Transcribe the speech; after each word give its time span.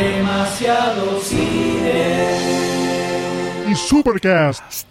Demasiado 0.00 1.20
cine. 1.20 2.24
y 3.68 3.74
Supercast. 3.74 4.86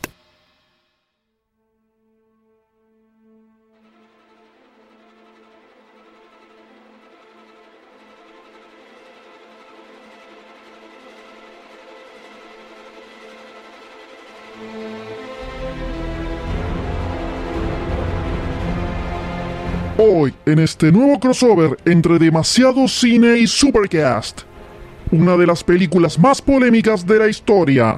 Hoy, 19.98 20.36
en 20.46 20.60
este 20.60 20.92
nuevo 20.92 21.20
crossover 21.20 21.78
entre 21.86 22.20
Demasiado 22.20 22.88
Cine 22.88 23.40
y 23.40 23.48
Supercast, 23.48 24.49
una 25.12 25.38
de 25.38 25.48
las 25.48 25.64
películas 25.64 26.18
más 26.20 26.42
polémicas 26.42 27.06
de 27.06 27.20
la 27.20 27.28
historia. 27.28 27.98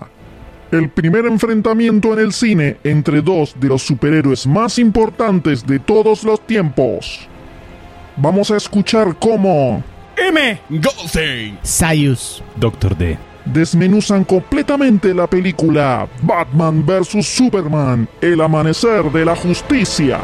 El 0.72 0.90
primer 0.90 1.26
enfrentamiento 1.26 2.14
en 2.14 2.20
el 2.20 2.32
cine 2.32 2.78
entre 2.84 3.22
dos 3.22 3.54
de 3.60 3.68
los 3.68 3.82
superhéroes 3.82 4.48
más 4.48 4.80
importantes 4.80 5.66
de 5.66 5.80
todos 5.80 6.24
los 6.24 6.40
tiempos. 6.48 7.28
Vamos 8.16 8.52
a 8.52 8.58
escuchar 8.58 9.16
cómo 9.20 9.84
M. 10.16 10.60
Goldstein. 10.70 11.58
Sayus. 11.64 12.44
Doctor 12.56 12.98
D. 12.98 13.18
desmenuzan 13.46 14.24
completamente 14.24 15.14
la 15.14 15.28
película 15.28 16.08
Batman 16.22 16.86
vs. 16.86 17.26
Superman, 17.26 18.08
El 18.22 18.40
Amanecer 18.42 19.12
de 19.12 19.26
la 19.26 19.36
Justicia. 19.36 20.22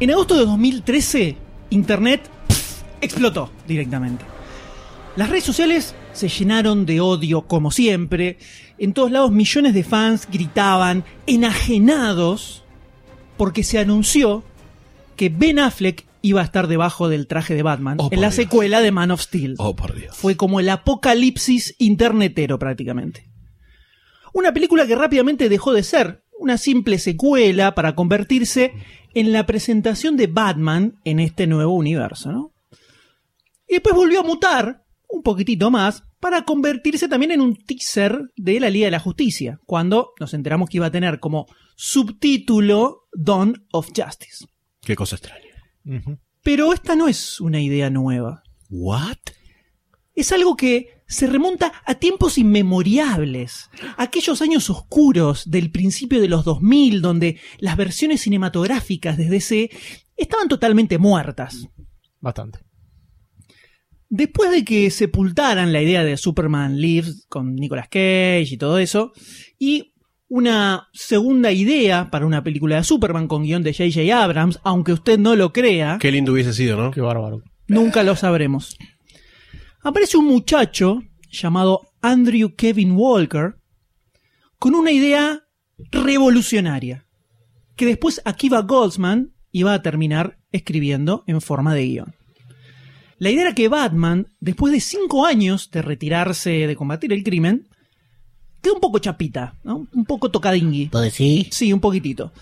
En 0.00 0.10
agosto 0.10 0.36
de 0.36 0.44
2013, 0.46 1.36
Internet 1.70 2.20
explotó 3.00 3.50
directamente. 3.66 4.24
Las 5.16 5.28
redes 5.28 5.44
sociales 5.44 5.94
se 6.12 6.28
llenaron 6.28 6.86
de 6.86 7.00
odio 7.00 7.42
como 7.42 7.70
siempre. 7.72 8.38
En 8.78 8.92
todos 8.92 9.10
lados 9.10 9.32
millones 9.32 9.74
de 9.74 9.82
fans 9.82 10.28
gritaban 10.30 11.04
enajenados 11.26 12.62
porque 13.36 13.64
se 13.64 13.78
anunció 13.78 14.44
que 15.16 15.28
Ben 15.30 15.58
Affleck 15.58 16.06
iba 16.22 16.40
a 16.40 16.44
estar 16.44 16.68
debajo 16.68 17.08
del 17.08 17.26
traje 17.26 17.54
de 17.54 17.62
Batman 17.62 17.96
Oh, 18.00 18.08
en 18.12 18.20
la 18.20 18.28
Dios. 18.28 18.34
secuela 18.36 18.80
de 18.80 18.92
Man 18.92 19.10
of 19.10 19.20
Steel. 19.22 19.54
Oh, 19.58 19.74
por 19.74 19.94
Dios. 19.94 20.16
Fue 20.16 20.36
como 20.36 20.60
el 20.60 20.68
apocalipsis 20.68 21.74
internetero 21.78 22.58
prácticamente. 22.58 23.28
Una 24.32 24.52
película 24.52 24.86
que 24.86 24.94
rápidamente 24.94 25.48
dejó 25.48 25.72
de 25.72 25.82
ser 25.82 26.22
una 26.38 26.56
simple 26.58 27.00
secuela 27.00 27.74
para 27.74 27.96
convertirse 27.96 28.72
en 29.18 29.32
la 29.32 29.46
presentación 29.46 30.16
de 30.16 30.26
Batman 30.26 30.98
en 31.04 31.20
este 31.20 31.46
nuevo 31.46 31.74
universo, 31.74 32.32
¿no? 32.32 32.52
Y 33.66 33.74
después 33.74 33.94
volvió 33.94 34.20
a 34.20 34.24
mutar 34.24 34.84
un 35.08 35.22
poquitito 35.22 35.70
más 35.70 36.02
para 36.20 36.44
convertirse 36.44 37.08
también 37.08 37.32
en 37.32 37.40
un 37.40 37.56
teaser 37.56 38.30
de 38.36 38.60
la 38.60 38.70
Liga 38.70 38.86
de 38.86 38.92
la 38.92 39.00
Justicia, 39.00 39.60
cuando 39.66 40.12
nos 40.18 40.34
enteramos 40.34 40.68
que 40.68 40.78
iba 40.78 40.86
a 40.86 40.90
tener 40.90 41.20
como 41.20 41.46
subtítulo 41.76 43.08
Dawn 43.12 43.66
of 43.72 43.88
Justice. 43.94 44.46
Qué 44.80 44.96
cosa 44.96 45.16
extraña. 45.16 45.44
Pero 46.42 46.72
esta 46.72 46.96
no 46.96 47.08
es 47.08 47.40
una 47.40 47.60
idea 47.60 47.90
nueva. 47.90 48.42
What? 48.70 49.18
es 50.20 50.32
algo 50.32 50.56
que 50.56 50.97
se 51.08 51.26
remonta 51.26 51.72
a 51.86 51.94
tiempos 51.94 52.36
inmemoriales, 52.36 53.70
aquellos 53.96 54.42
años 54.42 54.68
oscuros 54.68 55.50
del 55.50 55.70
principio 55.70 56.20
de 56.20 56.28
los 56.28 56.44
2000, 56.44 57.00
donde 57.00 57.40
las 57.58 57.76
versiones 57.76 58.20
cinematográficas 58.20 59.16
desde 59.16 59.30
DC 59.30 59.70
estaban 60.16 60.48
totalmente 60.48 60.98
muertas. 60.98 61.66
Bastante. 62.20 62.58
Después 64.10 64.50
de 64.50 64.64
que 64.64 64.90
sepultaran 64.90 65.72
la 65.72 65.82
idea 65.82 66.04
de 66.04 66.16
Superman 66.16 66.78
Lives 66.80 67.26
con 67.28 67.54
Nicolas 67.54 67.88
Cage 67.88 68.48
y 68.50 68.56
todo 68.58 68.78
eso, 68.78 69.12
y 69.58 69.94
una 70.28 70.88
segunda 70.92 71.52
idea 71.52 72.10
para 72.10 72.26
una 72.26 72.44
película 72.44 72.76
de 72.76 72.84
Superman 72.84 73.28
con 73.28 73.44
guion 73.44 73.62
de 73.62 73.72
J.J. 73.72 74.22
Abrams, 74.22 74.60
aunque 74.62 74.92
usted 74.92 75.18
no 75.18 75.36
lo 75.36 75.52
crea, 75.54 75.96
Qué 76.00 76.12
lindo 76.12 76.32
hubiese 76.32 76.52
sido, 76.52 76.76
¿no? 76.76 76.90
Qué 76.90 77.00
bárbaro. 77.00 77.42
Nunca 77.66 78.02
lo 78.02 78.14
sabremos. 78.14 78.76
Aparece 79.80 80.16
un 80.16 80.26
muchacho 80.26 81.02
llamado 81.30 81.92
Andrew 82.00 82.54
Kevin 82.56 82.92
Walker 82.92 83.56
con 84.58 84.74
una 84.74 84.90
idea 84.90 85.44
revolucionaria 85.90 87.06
que 87.76 87.86
después 87.86 88.20
Akiva 88.24 88.62
Goldsman 88.62 89.32
iba 89.52 89.72
a 89.72 89.82
terminar 89.82 90.38
escribiendo 90.50 91.22
en 91.26 91.40
forma 91.40 91.74
de 91.74 91.86
guion. 91.86 92.14
La 93.18 93.30
idea 93.30 93.42
era 93.42 93.54
que 93.54 93.68
Batman, 93.68 94.28
después 94.40 94.72
de 94.72 94.80
cinco 94.80 95.26
años 95.26 95.70
de 95.70 95.82
retirarse 95.82 96.66
de 96.66 96.76
combatir 96.76 97.12
el 97.12 97.24
crimen, 97.24 97.68
quedó 98.62 98.74
un 98.74 98.80
poco 98.80 98.98
chapita, 98.98 99.54
¿no? 99.64 99.88
un 99.92 100.04
poco 100.04 100.30
tocadingui. 100.30 100.90
sí? 101.10 101.48
Sí, 101.50 101.72
un 101.72 101.80
poquitito. 101.80 102.32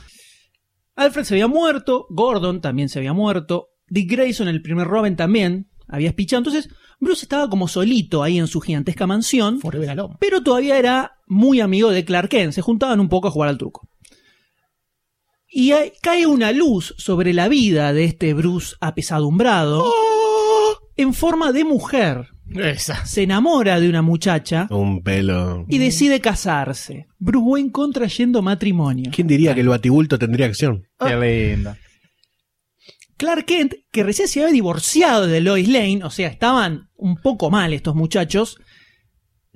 Alfred 0.95 1.25
se 1.25 1.35
había 1.35 1.49
muerto, 1.49 2.07
Gordon 2.11 2.61
también 2.61 2.89
se 2.89 2.99
había 2.99 3.13
muerto, 3.13 3.69
Dick 3.89 4.11
Grayson, 4.11 4.49
el 4.49 4.63
primer 4.63 4.87
Robin, 4.87 5.17
también 5.17 5.69
había 5.89 6.09
espichado. 6.09 6.41
Entonces, 6.41 6.71
Bruce 6.99 7.25
estaba 7.25 7.49
como 7.51 7.69
solito 7.69 8.23
ahí 8.23 8.39
en 8.39 8.47
su 8.47 8.61
gigantesca 8.61 9.07
mansión, 9.07 9.61
Forever 9.61 9.91
Alone. 9.91 10.17
pero 10.19 10.43
todavía 10.43 10.79
era 10.79 11.13
muy 11.27 11.61
amigo 11.61 11.91
de 11.91 12.05
Clark 12.05 12.29
Kent. 12.31 12.53
Se 12.53 12.63
juntaban 12.63 13.01
un 13.01 13.09
poco 13.09 13.29
a 13.29 13.31
jugar 13.31 13.49
al 13.51 13.59
truco. 13.59 13.89
Y 15.49 15.73
ahí 15.73 15.93
cae 16.03 16.27
una 16.27 16.53
luz 16.53 16.95
sobre 16.99 17.33
la 17.33 17.49
vida 17.49 17.93
de 17.93 18.05
este 18.05 18.35
Bruce 18.35 18.77
apesadumbrado 18.81 19.85
en 20.97 21.15
forma 21.15 21.53
de 21.53 21.65
mujer. 21.65 22.29
Esa. 22.55 23.05
Se 23.07 23.23
enamora 23.25 23.81
de 23.81 23.89
una 23.89 24.03
muchacha 24.03 24.69
Un 24.71 25.03
pelo. 25.03 25.65
y 25.69 25.79
decide 25.79 26.21
casarse. 26.21 27.07
Bruce 27.19 27.45
Wayne 27.45 27.73
contrayendo 27.73 28.41
matrimonio. 28.43 29.11
¿Quién 29.15 29.27
diría 29.27 29.55
que 29.55 29.63
el 29.63 29.69
batibulto 29.69 30.19
tendría 30.19 30.47
acción? 30.47 30.87
Qué 30.99 31.17
linda. 31.17 31.77
Clark 33.17 33.47
Kent, 33.47 33.75
que 33.91 34.03
recién 34.03 34.29
se 34.29 34.41
había 34.41 34.53
divorciado 34.53 35.27
de 35.27 35.41
Lois 35.41 35.69
Lane, 35.69 36.01
o 36.05 36.11
sea, 36.11 36.29
estaban 36.29 36.91
un 36.97 37.17
poco 37.17 37.51
mal 37.51 37.73
estos 37.73 37.95
muchachos, 37.95 38.59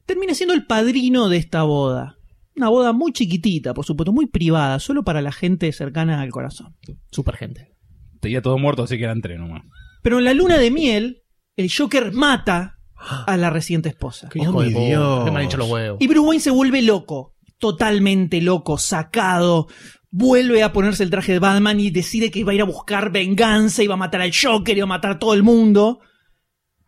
termina 0.06 0.34
siendo 0.34 0.54
el 0.54 0.66
padrino 0.66 1.28
de 1.28 1.36
esta 1.36 1.62
boda. 1.62 2.16
Una 2.56 2.68
boda 2.68 2.92
muy 2.92 3.12
chiquitita, 3.12 3.74
por 3.74 3.84
supuesto, 3.84 4.12
muy 4.12 4.26
privada, 4.26 4.78
solo 4.78 5.04
para 5.04 5.22
la 5.22 5.32
gente 5.32 5.70
cercana 5.72 6.20
al 6.20 6.30
corazón. 6.30 6.74
Super 7.10 7.36
gente. 7.36 7.76
Tenía 8.20 8.42
todo 8.42 8.58
muerto, 8.58 8.82
así 8.82 8.98
que 8.98 9.04
eran 9.04 9.20
tres 9.22 9.38
nomás. 9.38 9.62
Pero 10.02 10.18
en 10.18 10.24
la 10.24 10.34
luna 10.34 10.58
de 10.58 10.70
miel, 10.70 11.22
el 11.56 11.70
Joker 11.72 12.12
mata 12.12 12.78
a 13.26 13.36
la 13.36 13.50
reciente 13.50 13.88
esposa. 13.88 14.28
Qué 14.30 14.40
Oh, 14.40 14.60
de 14.62 14.70
puta. 14.70 14.84
Dios. 14.84 15.24
Qué 15.24 15.30
me 15.30 15.40
han 15.40 15.58
los 15.58 15.70
huevos. 15.70 15.98
Y 16.00 16.06
Bruce 16.06 16.26
Wayne 16.26 16.42
se 16.42 16.50
vuelve 16.50 16.82
loco, 16.82 17.34
totalmente 17.58 18.40
loco, 18.40 18.78
sacado. 18.78 19.68
Vuelve 20.12 20.62
a 20.64 20.72
ponerse 20.72 21.04
el 21.04 21.10
traje 21.10 21.32
de 21.32 21.38
Batman 21.38 21.78
y 21.78 21.90
decide 21.90 22.30
que 22.30 22.40
iba 22.40 22.50
a 22.52 22.54
ir 22.54 22.62
a 22.62 22.64
buscar 22.64 23.12
venganza, 23.12 23.82
iba 23.82 23.94
a 23.94 23.98
matar 23.98 24.20
al 24.22 24.32
Joker, 24.34 24.76
iba 24.76 24.84
a 24.84 24.88
matar 24.88 25.12
a 25.12 25.18
todo 25.18 25.34
el 25.34 25.42
mundo. 25.44 26.00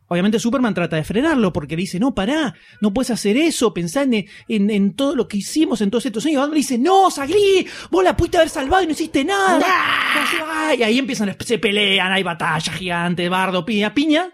Obviamente 0.08 0.38
Superman 0.40 0.74
trata 0.74 0.96
de 0.96 1.04
frenarlo 1.04 1.52
porque 1.54 1.74
le 1.76 1.82
dice, 1.82 1.98
no, 2.00 2.14
pará, 2.14 2.54
no 2.82 2.92
puedes 2.92 3.10
hacer 3.10 3.36
eso, 3.38 3.72
pensá 3.72 4.02
en, 4.02 4.26
en- 4.48 4.70
en 4.70 4.94
todo 4.94 5.14
lo 5.16 5.26
que 5.28 5.38
hicimos 5.38 5.80
en 5.80 5.90
todos 5.90 6.04
estos 6.04 6.24
años. 6.26 6.34
Y 6.34 6.36
Batman 6.36 6.50
le 6.54 6.58
dice, 6.58 6.78
no, 6.78 7.10
Sagri, 7.10 7.66
vos 7.90 8.04
la 8.04 8.14
pudiste 8.16 8.36
haber 8.38 8.50
salvado 8.50 8.82
y 8.82 8.86
no 8.86 8.92
hiciste 8.92 9.24
nada. 9.24 9.64
¡Ah! 9.64 10.74
Y 10.76 10.82
ahí 10.82 10.98
empiezan, 10.98 11.34
se 11.40 11.58
pelean, 11.58 12.12
hay 12.12 12.22
batallas 12.24 12.74
gigantes, 12.76 13.30
bardo, 13.30 13.64
piña, 13.64 13.94
piña. 13.94 14.30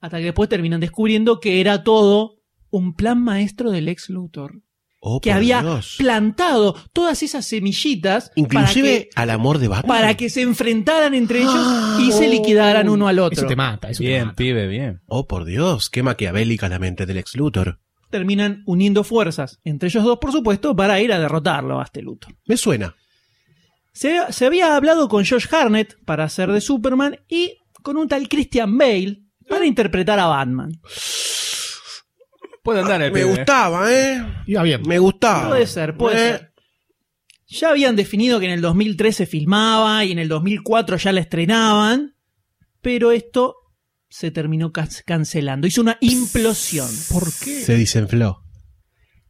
Hasta 0.00 0.18
que 0.18 0.24
después 0.24 0.48
terminan 0.48 0.80
descubriendo 0.80 1.40
que 1.40 1.60
era 1.60 1.82
todo 1.84 2.34
un 2.70 2.94
plan 2.94 3.22
maestro 3.22 3.70
del 3.70 3.88
ex 3.88 4.10
Luthor. 4.10 4.60
Oh, 5.00 5.20
Que 5.20 5.30
por 5.30 5.36
había 5.36 5.62
Dios. 5.62 5.94
plantado 5.96 6.74
todas 6.92 7.22
esas 7.22 7.46
semillitas 7.46 8.32
Inclusive 8.34 8.88
para, 8.90 9.04
que, 9.04 9.10
al 9.14 9.30
amor 9.30 9.58
de 9.58 9.68
Batman. 9.68 9.88
para 9.96 10.16
que 10.16 10.28
se 10.28 10.42
enfrentaran 10.42 11.14
entre 11.14 11.40
ellos 11.42 12.00
y 12.00 12.10
se 12.10 12.26
liquidaran 12.28 12.88
uno 12.88 13.06
al 13.06 13.20
otro. 13.20 13.38
Eso 13.38 13.46
te 13.46 13.54
mata, 13.54 13.90
eso 13.90 14.02
te 14.02 14.08
Bien, 14.08 14.24
mata. 14.26 14.36
pibe, 14.36 14.66
bien. 14.66 15.00
Oh, 15.06 15.28
por 15.28 15.44
Dios, 15.44 15.88
qué 15.88 16.02
maquiavélica 16.02 16.68
la 16.68 16.80
mente 16.80 17.06
del 17.06 17.18
ex 17.18 17.36
Luthor. 17.36 17.78
Terminan 18.10 18.62
uniendo 18.66 19.04
fuerzas 19.04 19.60
entre 19.64 19.88
ellos 19.88 20.02
dos, 20.02 20.18
por 20.18 20.32
supuesto, 20.32 20.74
para 20.74 21.00
ir 21.00 21.12
a 21.12 21.20
derrotarlo 21.20 21.78
a 21.80 21.84
este 21.84 22.02
Luthor. 22.02 22.34
Me 22.46 22.56
suena. 22.56 22.96
Se, 23.92 24.18
se 24.32 24.46
había 24.46 24.74
hablado 24.74 25.08
con 25.08 25.24
Josh 25.24 25.46
Harnett 25.52 25.96
para 26.04 26.24
hacer 26.24 26.50
de 26.50 26.60
Superman 26.60 27.18
y 27.28 27.54
con 27.82 27.96
un 27.98 28.08
tal 28.08 28.28
Christian 28.28 28.76
Bale 28.76 29.22
para 29.48 29.64
interpretar 29.66 30.18
a 30.18 30.26
Batman. 30.26 30.72
Puede 32.62 32.80
andar 32.80 33.00
el 33.02 33.12
Me 33.12 33.20
pibe. 33.20 33.30
gustaba, 33.36 33.92
¿eh? 33.92 34.24
Iba 34.46 34.62
bien. 34.62 34.82
Me 34.86 34.98
gustaba. 34.98 35.48
Puede 35.48 35.66
ser, 35.66 35.96
puede 35.96 36.16
Eh, 36.16 36.32
ser. 36.32 36.52
Ya 37.50 37.70
habían 37.70 37.96
definido 37.96 38.40
que 38.40 38.46
en 38.46 38.52
el 38.52 38.60
2003 38.60 39.16
se 39.16 39.26
filmaba 39.26 40.04
y 40.04 40.12
en 40.12 40.18
el 40.18 40.28
2004 40.28 40.96
ya 40.98 41.12
la 41.12 41.20
estrenaban, 41.20 42.14
pero 42.82 43.10
esto 43.10 43.54
se 44.10 44.30
terminó 44.30 44.70
cancelando. 44.72 45.66
Hizo 45.66 45.80
una 45.80 45.96
implosión. 46.00 46.88
¿Por 47.10 47.24
qué? 47.42 47.62
Se 47.62 47.76
desenfló. 47.76 48.42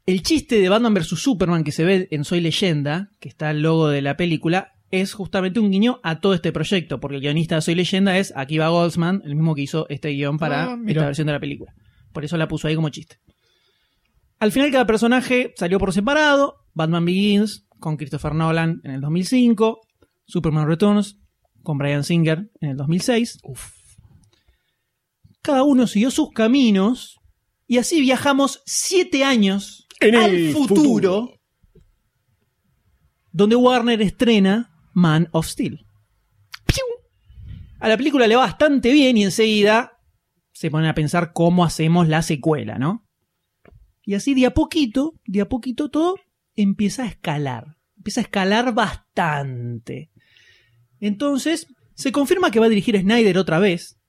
El 0.05 0.23
chiste 0.23 0.59
de 0.61 0.69
Batman 0.69 0.95
vs. 0.95 1.07
Superman 1.21 1.63
que 1.65 1.71
se 1.73 1.85
ve 1.85 2.09
en 2.11 2.25
Soy 2.25 2.41
Leyenda, 2.41 3.13
que 3.21 3.29
está 3.29 3.51
el 3.51 3.61
logo 3.63 3.89
de 3.89 4.03
la 4.03 4.17
película, 4.17 4.73
es 4.91 5.13
justamente 5.13 5.61
un 5.61 5.71
guiño 5.71 6.01
a 6.03 6.19
todo 6.21 6.33
este 6.35 6.51
proyecto, 6.51 6.99
porque 6.99 7.17
el 7.17 7.21
guionista 7.23 7.57
de 7.57 7.61
Soy 7.61 7.75
Leyenda 7.75 8.17
es 8.19 8.33
Akiva 8.35 8.69
Goldsman, 8.69 9.21
el 9.27 9.35
mismo 9.37 9.55
que 9.55 9.63
hizo 9.63 9.87
este 9.91 10.09
guion 10.11 10.39
para 10.39 10.73
Ah, 10.73 10.79
esta 10.87 11.05
versión 11.05 11.27
de 11.27 11.35
la 11.35 11.41
película. 11.41 11.75
Por 12.19 12.25
eso 12.25 12.37
la 12.37 12.49
puso 12.49 12.67
ahí 12.67 12.75
como 12.75 12.89
chiste. 12.89 13.21
Al 14.41 14.51
final 14.51 14.73
cada 14.73 14.85
personaje 14.89 15.55
salió 15.57 15.79
por 15.79 15.93
separado. 15.93 16.67
Batman 16.75 17.05
Begins 17.05 17.65
con 17.79 17.97
Christopher 17.97 18.35
Nolan 18.35 18.81
en 18.83 18.91
el 18.91 19.01
2005. 19.01 19.81
Superman 20.27 20.67
Returns 20.67 21.21
con 21.63 21.79
Brian 21.79 22.03
Singer 22.03 22.51
en 22.61 22.71
el 22.71 22.77
2006. 22.77 23.39
Cada 25.43 25.63
uno 25.63 25.87
siguió 25.87 26.11
sus 26.11 26.33
caminos 26.33 27.21
y 27.69 27.79
así 27.79 28.01
viajamos 28.01 28.65
siete 28.67 29.23
años 29.23 29.87
En 30.01 30.17
al 30.17 30.35
el 30.35 30.53
futuro, 30.53 30.75
futuro. 30.75 31.41
donde 33.31 33.55
Warner 33.55 34.03
estrena 34.03 34.73
Man 34.93 35.29
of 35.31 35.47
Steel. 35.47 35.87
A 37.79 37.89
la 37.89 37.97
película 37.97 38.27
le 38.27 38.35
va 38.35 38.43
bastante 38.43 38.91
bien 38.93 39.17
y 39.17 39.23
enseguida 39.23 39.98
se 40.59 40.73
ponen 40.73 40.91
a 40.91 40.95
pensar 40.95 41.33
cómo 41.33 41.65
hacemos 41.65 42.09
la 42.09 42.21
secuela, 42.23 42.79
¿no? 42.79 43.05
Y 44.03 44.15
así 44.15 44.35
de 44.35 44.47
a 44.47 44.55
poquito, 44.55 45.13
de 45.25 45.41
a 45.43 45.49
poquito 45.49 45.89
todo 45.89 46.17
empieza 46.57 47.05
a 47.05 47.07
escalar. 47.07 47.77
Empieza 47.97 48.21
a 48.21 48.25
escalar 48.25 48.75
bastante. 48.75 50.11
Entonces, 50.99 51.69
se 51.95 52.11
confirma 52.11 52.51
que 52.51 52.59
va 52.59 52.67
a 52.67 52.71
dirigir 52.71 52.99
Snyder 53.01 53.39
otra 53.39 53.61
vez, 53.61 54.01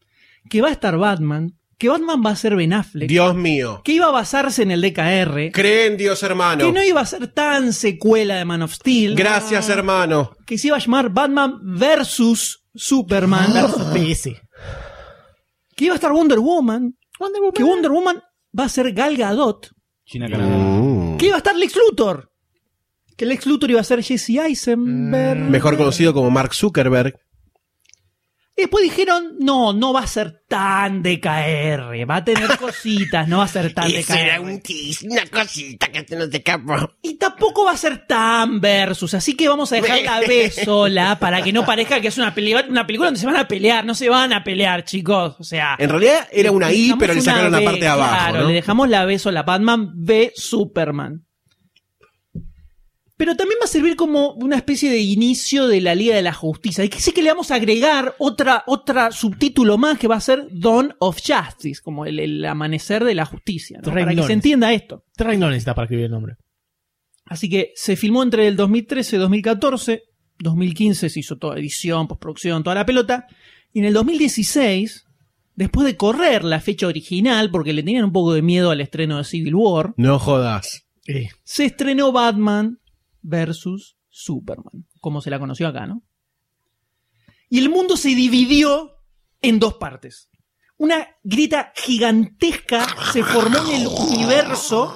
que 0.49 0.61
va 0.63 0.69
a 0.69 0.71
estar 0.71 0.97
Batman, 0.97 1.53
que 1.77 1.87
Batman 1.89 2.23
va 2.25 2.31
a 2.31 2.35
ser 2.35 2.55
Ben 2.55 2.73
Affleck, 2.73 3.07
Dios 3.07 3.35
mío. 3.35 3.81
que 3.83 3.91
iba 3.93 4.07
a 4.07 4.11
basarse 4.11 4.63
en 4.63 4.71
el 4.71 4.81
DKR, 4.81 5.51
Cree 5.51 5.85
en 5.85 5.97
Dios, 5.97 6.23
hermano. 6.23 6.65
que 6.65 6.71
no 6.73 6.83
iba 6.83 7.01
a 7.01 7.05
ser 7.05 7.27
tan 7.27 7.73
secuela 7.73 8.37
de 8.37 8.45
Man 8.45 8.63
of 8.63 8.73
Steel, 8.73 9.15
Gracias, 9.15 9.69
hermano. 9.69 10.31
que 10.47 10.57
se 10.57 10.69
iba 10.69 10.77
a 10.77 10.79
llamar 10.79 11.11
Batman 11.11 11.59
versus 11.61 12.63
Superman, 12.73 13.51
PC. 13.93 14.41
Que 15.79 15.85
iba 15.85 15.93
a 15.93 15.95
estar 15.95 16.11
Wonder 16.11 16.39
Woman, 16.39 16.93
que 17.55 17.63
Wonder 17.63 17.89
Woman 17.89 18.21
va 18.51 18.65
a 18.65 18.69
ser 18.69 18.91
Gal 18.91 19.15
Gadot, 19.15 19.69
China 20.03 20.29
Canadá. 20.29 20.53
Mm. 20.53 21.15
que 21.15 21.27
iba 21.27 21.35
a 21.35 21.37
estar 21.37 21.55
Lex 21.55 21.73
Luthor, 21.73 22.29
que 23.15 23.25
Lex 23.25 23.45
Luthor 23.45 23.71
iba 23.71 23.79
a 23.79 23.83
ser 23.85 24.03
Jesse 24.03 24.39
Eisenberg. 24.39 25.39
Mejor 25.39 25.77
conocido 25.77 26.13
como 26.13 26.29
Mark 26.29 26.53
Zuckerberg. 26.53 27.15
Y 28.59 28.63
después 28.63 28.83
dijeron, 28.83 29.35
no, 29.39 29.71
no 29.71 29.93
va 29.93 30.01
a 30.01 30.07
ser 30.07 30.43
tan 30.49 31.01
DKR, 31.01 32.09
va 32.09 32.17
a 32.17 32.23
tener 32.25 32.57
cositas, 32.59 33.25
no 33.27 33.37
va 33.37 33.45
a 33.45 33.47
ser 33.47 33.73
tan 33.73 33.87
DKR. 33.89 34.59
tease, 34.61 35.07
una 35.07 35.25
cosita 35.27 35.87
que 35.89 36.05
se 36.05 36.17
nos 36.17 36.27
escapó. 36.33 36.91
Y 37.01 37.15
tampoco 37.15 37.63
va 37.63 37.71
a 37.71 37.77
ser 37.77 38.05
tan 38.05 38.59
versus, 38.59 39.13
así 39.13 39.35
que 39.35 39.47
vamos 39.47 39.71
a 39.71 39.75
dejar 39.75 40.01
la 40.01 40.19
B 40.19 40.51
sola 40.65 41.17
para 41.19 41.41
que 41.41 41.53
no 41.53 41.65
parezca 41.65 42.01
que 42.01 42.09
es 42.09 42.17
una, 42.17 42.35
peli- 42.35 42.53
una 42.67 42.85
película 42.85 43.07
donde 43.07 43.19
se 43.21 43.25
van 43.27 43.37
a 43.37 43.47
pelear, 43.47 43.85
no 43.85 43.95
se 43.95 44.09
van 44.09 44.33
a 44.33 44.43
pelear, 44.43 44.83
chicos. 44.83 45.35
O 45.39 45.43
sea, 45.43 45.75
En 45.79 45.89
realidad 45.89 46.27
era 46.31 46.51
una 46.51 46.69
I, 46.71 46.95
pero 46.99 47.13
le 47.13 47.21
sacaron 47.21 47.53
la 47.53 47.61
parte 47.63 47.79
de 47.79 47.87
abajo. 47.87 48.09
Claro, 48.13 48.41
¿no? 48.41 48.47
le 48.49 48.53
dejamos 48.55 48.89
la 48.89 49.05
B 49.05 49.17
sola, 49.19 49.43
Batman 49.43 49.91
B 49.95 50.33
Superman. 50.35 51.25
Pero 53.19 53.35
también 53.35 53.59
va 53.61 53.65
a 53.65 53.67
servir 53.67 53.97
como 53.97 54.31
una 54.35 54.55
especie 54.55 54.89
de 54.89 54.99
inicio 54.99 55.67
de 55.67 55.81
la 55.81 55.93
Liga 55.93 56.15
de 56.15 56.21
la 56.21 56.31
Justicia. 56.31 56.85
Y 56.85 56.89
que 56.89 57.01
sí 57.01 57.11
que 57.11 57.21
le 57.21 57.27
vamos 57.27 57.51
a 57.51 57.55
agregar 57.55 58.15
otra, 58.17 58.63
otra 58.65 59.11
subtítulo 59.11 59.77
más 59.77 59.99
que 59.99 60.07
va 60.07 60.15
a 60.15 60.21
ser 60.21 60.47
Dawn 60.49 60.95
of 60.99 61.19
Justice, 61.19 61.81
como 61.83 62.05
el, 62.05 62.17
el 62.17 62.45
amanecer 62.45 63.03
de 63.03 63.15
la 63.15 63.25
justicia, 63.25 63.81
para 63.83 64.15
que 64.15 64.23
se 64.23 64.31
entienda 64.31 64.71
esto. 64.71 65.03
Terry 65.17 65.35
no 65.35 65.49
necesita 65.49 65.75
para 65.75 65.83
escribir 65.83 66.05
el 66.05 66.11
nombre. 66.11 66.37
Así 67.25 67.49
que 67.49 67.73
se 67.75 67.97
filmó 67.97 68.23
entre 68.23 68.47
el 68.47 68.55
2013 68.55 69.17
y 69.17 69.19
2014. 69.19 70.03
2015 70.39 71.09
se 71.09 71.19
hizo 71.19 71.37
toda 71.37 71.59
edición, 71.59 72.07
postproducción, 72.07 72.63
toda 72.63 72.77
la 72.77 72.85
pelota. 72.85 73.27
Y 73.73 73.79
en 73.79 73.85
el 73.85 73.93
2016, 73.95 75.07
después 75.55 75.85
de 75.85 75.97
correr 75.97 76.45
la 76.45 76.61
fecha 76.61 76.87
original, 76.87 77.51
porque 77.51 77.73
le 77.73 77.83
tenían 77.83 78.05
un 78.05 78.13
poco 78.13 78.33
de 78.33 78.41
miedo 78.41 78.71
al 78.71 78.79
estreno 78.79 79.17
de 79.17 79.25
Civil 79.25 79.55
War, 79.55 79.93
No 79.97 80.19
jodas. 80.19 80.85
Eh, 81.05 81.27
se 81.43 81.65
estrenó 81.65 82.13
Batman 82.13 82.78
versus 83.21 83.97
Superman, 84.09 84.87
como 84.99 85.21
se 85.21 85.29
la 85.29 85.39
conoció 85.39 85.67
acá, 85.67 85.87
¿no? 85.87 86.03
Y 87.49 87.59
el 87.59 87.69
mundo 87.69 87.97
se 87.97 88.09
dividió 88.09 88.91
en 89.41 89.59
dos 89.59 89.75
partes. 89.75 90.29
Una 90.77 91.07
grita 91.23 91.73
gigantesca 91.75 92.87
se 93.11 93.23
formó 93.23 93.57
en 93.67 93.81
el 93.81 93.87
universo 93.87 94.95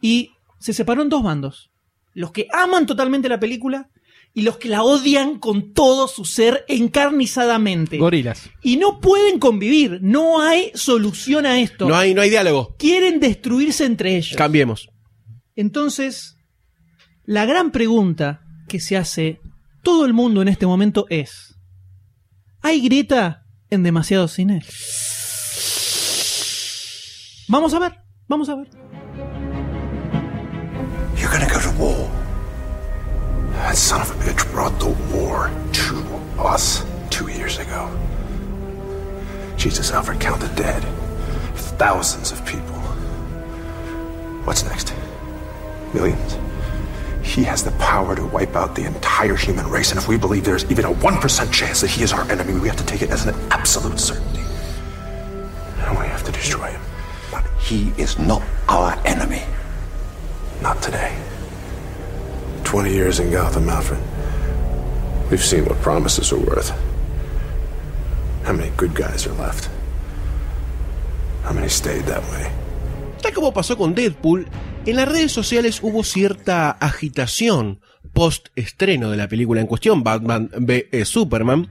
y 0.00 0.30
se 0.58 0.72
separó 0.72 1.02
en 1.02 1.08
dos 1.08 1.22
bandos. 1.22 1.70
Los 2.14 2.32
que 2.32 2.48
aman 2.52 2.86
totalmente 2.86 3.28
la 3.28 3.38
película 3.38 3.90
y 4.32 4.42
los 4.42 4.58
que 4.58 4.68
la 4.68 4.82
odian 4.82 5.38
con 5.38 5.72
todo 5.72 6.08
su 6.08 6.24
ser 6.24 6.64
encarnizadamente. 6.68 7.98
Gorilas. 7.98 8.50
Y 8.62 8.76
no 8.76 9.00
pueden 9.00 9.38
convivir, 9.38 9.98
no 10.02 10.40
hay 10.40 10.70
solución 10.74 11.46
a 11.46 11.60
esto. 11.60 11.88
No 11.88 11.96
hay, 11.96 12.14
no 12.14 12.22
hay 12.22 12.30
diálogo. 12.30 12.76
Quieren 12.78 13.18
destruirse 13.18 13.84
entre 13.84 14.16
ellos. 14.16 14.36
Cambiemos. 14.36 14.88
Entonces, 15.54 16.35
la 17.26 17.44
gran 17.44 17.72
pregunta 17.72 18.40
que 18.68 18.80
se 18.80 18.96
hace 18.96 19.40
todo 19.82 20.06
el 20.06 20.14
mundo 20.14 20.42
en 20.42 20.48
este 20.48 20.66
momento 20.66 21.06
es, 21.10 21.56
¿hay 22.62 22.80
grieta 22.80 23.44
en 23.68 23.82
demasiado 23.82 24.28
cine? 24.28 24.64
Vamos 27.48 27.74
a 27.74 27.78
ver, 27.78 27.98
vamos 28.28 28.48
a 28.48 28.54
ver. 28.54 28.68
You're 31.16 31.30
gonna 31.30 31.48
go 31.48 31.60
to 31.60 31.70
war. 31.78 32.10
That 33.54 33.76
son 33.76 34.00
of 34.00 34.10
a 34.10 34.14
bitch 34.24 34.44
brought 34.52 34.78
the 34.78 34.94
war 35.12 35.50
to 35.72 36.42
us 36.42 36.84
two 37.10 37.28
years 37.28 37.58
ago. 37.58 37.88
Jesus, 39.56 39.90
Alfred, 39.90 40.20
count 40.20 40.40
the 40.40 40.48
dead. 40.60 40.84
Thousands 41.78 42.30
of 42.32 42.44
people. 42.44 42.76
What's 44.44 44.64
next? 44.64 44.92
Millions. 45.92 46.36
He 47.26 47.42
has 47.42 47.62
the 47.62 47.72
power 47.72 48.14
to 48.14 48.24
wipe 48.24 48.54
out 48.54 48.74
the 48.76 48.84
entire 48.84 49.34
human 49.34 49.68
race, 49.68 49.90
and 49.90 49.98
if 49.98 50.08
we 50.08 50.16
believe 50.16 50.44
there's 50.44 50.64
even 50.70 50.84
a 50.84 50.92
1% 50.92 51.52
chance 51.52 51.80
that 51.82 51.90
he 51.90 52.02
is 52.02 52.12
our 52.12 52.22
enemy, 52.30 52.54
we 52.58 52.68
have 52.68 52.78
to 52.78 52.86
take 52.86 53.02
it 53.02 53.10
as 53.10 53.26
an 53.26 53.34
absolute 53.50 53.98
certainty. 53.98 54.40
And 55.80 55.98
we 55.98 56.06
have 56.06 56.22
to 56.24 56.32
destroy 56.32 56.70
him. 56.70 56.80
But 57.30 57.44
he 57.58 57.92
is 57.98 58.16
not 58.18 58.42
our 58.68 58.96
enemy. 59.04 59.42
Not 60.62 60.80
today. 60.80 61.14
20 62.64 62.92
years 62.92 63.18
in 63.18 63.30
Gotham, 63.30 63.68
Alfred. 63.68 64.00
We've 65.28 65.44
seen 65.44 65.66
what 65.66 65.78
promises 65.82 66.32
are 66.32 66.38
worth. 66.38 66.70
How 68.44 68.52
many 68.52 68.70
good 68.76 68.94
guys 68.94 69.26
are 69.26 69.34
left? 69.34 69.68
How 71.42 71.52
many 71.52 71.68
stayed 71.68 72.04
that 72.04 72.22
way? 72.30 72.50
Tal 73.20 73.32
como 73.32 73.52
pasó 73.52 73.76
con 73.76 73.94
Deadpool, 73.94 74.46
en 74.86 74.96
las 74.96 75.08
redes 75.08 75.32
sociales 75.32 75.80
hubo 75.82 76.04
cierta 76.04 76.70
agitación 76.70 77.80
post 78.12 78.48
estreno 78.54 79.10
de 79.10 79.16
la 79.16 79.28
película 79.28 79.60
en 79.60 79.66
cuestión, 79.66 80.04
Batman 80.04 80.50
v 80.56 81.04
Superman. 81.04 81.68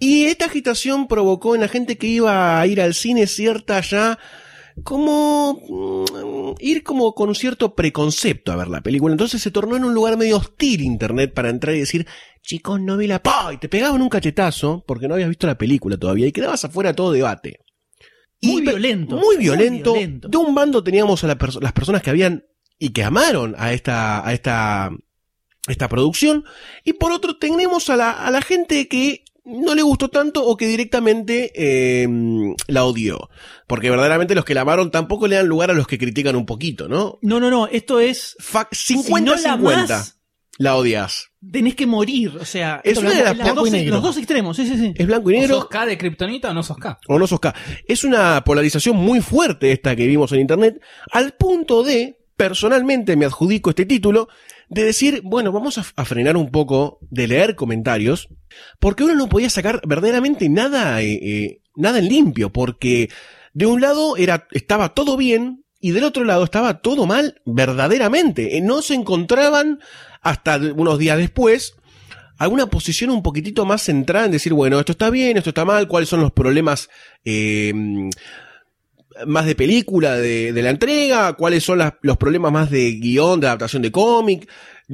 Y 0.00 0.24
esta 0.24 0.46
agitación 0.46 1.08
provocó 1.08 1.54
en 1.54 1.60
la 1.60 1.68
gente 1.68 1.96
que 1.96 2.08
iba 2.08 2.60
a 2.60 2.66
ir 2.66 2.80
al 2.80 2.94
cine 2.94 3.26
cierta 3.26 3.80
ya 3.80 4.18
como 4.84 5.60
mm, 5.68 6.54
ir 6.60 6.82
como 6.82 7.14
con 7.14 7.34
cierto 7.34 7.74
preconcepto 7.74 8.52
a 8.52 8.56
ver 8.56 8.68
la 8.68 8.80
película. 8.80 9.12
Entonces 9.12 9.40
se 9.40 9.50
tornó 9.50 9.76
en 9.76 9.84
un 9.84 9.94
lugar 9.94 10.16
medio 10.16 10.38
hostil 10.38 10.82
internet 10.82 11.32
para 11.32 11.50
entrar 11.50 11.74
y 11.74 11.80
decir, 11.80 12.06
chicos, 12.42 12.80
no 12.80 12.96
vi 12.96 13.06
la 13.06 13.22
pa 13.22 13.52
y 13.52 13.58
te 13.58 13.68
pegaban 13.68 14.02
un 14.02 14.08
cachetazo 14.08 14.84
porque 14.86 15.08
no 15.08 15.14
habías 15.14 15.28
visto 15.28 15.46
la 15.46 15.58
película 15.58 15.96
todavía 15.96 16.26
y 16.26 16.32
quedabas 16.32 16.64
afuera 16.64 16.94
todo 16.94 17.12
debate. 17.12 17.60
Muy 18.42 18.62
violento, 18.62 19.16
Muy 19.16 19.24
muy 19.36 19.36
violento. 19.38 19.94
De 20.28 20.36
un 20.38 20.54
bando 20.54 20.82
teníamos 20.84 21.24
a 21.24 21.26
la 21.26 21.36
perso- 21.38 21.60
las 21.60 21.72
personas 21.72 22.02
que 22.02 22.10
habían 22.10 22.44
y 22.78 22.90
que 22.90 23.02
amaron 23.04 23.54
a 23.58 23.72
esta, 23.72 24.26
a 24.26 24.32
esta, 24.32 24.90
esta 25.66 25.88
producción. 25.88 26.44
Y 26.84 26.92
por 26.94 27.10
otro 27.12 27.36
tenemos 27.36 27.90
a 27.90 27.96
la, 27.96 28.12
a 28.12 28.30
la 28.30 28.40
gente 28.42 28.86
que 28.88 29.24
no 29.44 29.74
le 29.74 29.82
gustó 29.82 30.08
tanto 30.10 30.44
o 30.44 30.56
que 30.56 30.66
directamente 30.66 31.50
eh, 31.54 32.06
la 32.68 32.84
odió. 32.84 33.30
Porque 33.66 33.90
verdaderamente 33.90 34.34
los 34.34 34.44
que 34.44 34.54
la 34.54 34.60
amaron 34.60 34.90
tampoco 34.90 35.26
le 35.26 35.36
dan 35.36 35.46
lugar 35.48 35.70
a 35.70 35.74
los 35.74 35.86
que 35.86 35.98
critican 35.98 36.36
un 36.36 36.46
poquito, 36.46 36.86
¿no? 36.88 37.18
No, 37.22 37.40
no, 37.40 37.50
no, 37.50 37.66
esto 37.66 37.98
es... 37.98 38.36
Fa- 38.38 38.68
si 38.70 38.94
no 39.24 39.36
la 40.58 40.72
50-50. 40.72 40.74
amás, 40.74 40.74
la 40.74 40.76
odias. 40.76 41.30
Tenés 41.52 41.74
que 41.76 41.86
morir, 41.86 42.36
o 42.40 42.44
sea, 42.44 42.80
Es 42.84 42.98
una 42.98 43.10
de 43.10 43.16
las 43.16 43.24
las 43.24 43.36
blanco 43.46 43.60
dos- 43.60 43.68
y 43.68 43.72
negro. 43.72 43.94
los 43.94 44.02
dos 44.02 44.16
extremos, 44.18 44.56
sí, 44.56 44.66
sí, 44.66 44.76
sí. 44.76 44.92
Es 44.96 45.06
blanco 45.06 45.30
y 45.30 45.36
¿O 45.36 45.40
negro. 45.40 45.54
sos 45.56 45.68
K 45.68 45.86
de 45.86 45.96
Kryptonita 45.96 46.50
o 46.50 46.54
no 46.54 46.62
sos 46.62 46.76
K? 46.78 46.98
o 47.08 47.18
no 47.18 47.26
sos 47.26 47.40
K. 47.40 47.54
Es 47.86 48.04
una 48.04 48.42
polarización 48.44 48.96
muy 48.96 49.20
fuerte 49.20 49.72
esta 49.72 49.94
que 49.96 50.06
vimos 50.06 50.32
en 50.32 50.40
internet, 50.40 50.80
al 51.12 51.32
punto 51.34 51.82
de, 51.82 52.18
personalmente 52.36 53.16
me 53.16 53.24
adjudico 53.24 53.70
este 53.70 53.86
título, 53.86 54.28
de 54.68 54.84
decir, 54.84 55.22
bueno, 55.24 55.50
vamos 55.52 55.78
a, 55.78 55.84
a 55.96 56.04
frenar 56.04 56.36
un 56.36 56.50
poco 56.50 56.98
de 57.10 57.26
leer 57.28 57.54
comentarios, 57.54 58.28
porque 58.80 59.04
uno 59.04 59.14
no 59.14 59.28
podía 59.28 59.48
sacar 59.50 59.80
verdaderamente 59.86 60.48
nada, 60.48 61.00
eh, 61.02 61.14
eh, 61.22 61.62
nada 61.76 62.00
en 62.00 62.08
limpio, 62.08 62.52
porque 62.52 63.08
de 63.54 63.66
un 63.66 63.80
lado 63.80 64.16
era, 64.18 64.46
estaba 64.50 64.92
todo 64.94 65.16
bien, 65.16 65.64
y 65.80 65.92
del 65.92 66.04
otro 66.04 66.24
lado 66.24 66.44
estaba 66.44 66.80
todo 66.80 67.06
mal, 67.06 67.40
verdaderamente. 67.44 68.56
Eh, 68.56 68.60
No 68.60 68.82
se 68.82 68.94
encontraban, 68.94 69.80
hasta 70.20 70.56
unos 70.56 70.98
días 70.98 71.18
después, 71.18 71.74
alguna 72.38 72.66
posición 72.66 73.10
un 73.10 73.22
poquitito 73.22 73.64
más 73.64 73.82
centrada 73.82 74.26
en 74.26 74.32
decir, 74.32 74.52
bueno, 74.52 74.78
esto 74.78 74.92
está 74.92 75.10
bien, 75.10 75.36
esto 75.36 75.50
está 75.50 75.64
mal, 75.64 75.88
cuáles 75.88 76.08
son 76.08 76.20
los 76.20 76.32
problemas 76.32 76.88
eh, 77.24 77.72
más 79.26 79.46
de 79.46 79.54
película 79.54 80.16
de, 80.16 80.52
de 80.52 80.62
la 80.62 80.70
entrega, 80.70 81.32
cuáles 81.34 81.64
son 81.64 81.80
los 82.02 82.16
problemas 82.16 82.52
más 82.52 82.70
de 82.70 82.92
guion, 82.92 83.40
de 83.40 83.48
adaptación 83.48 83.82
de 83.82 83.92
cómic. 83.92 84.48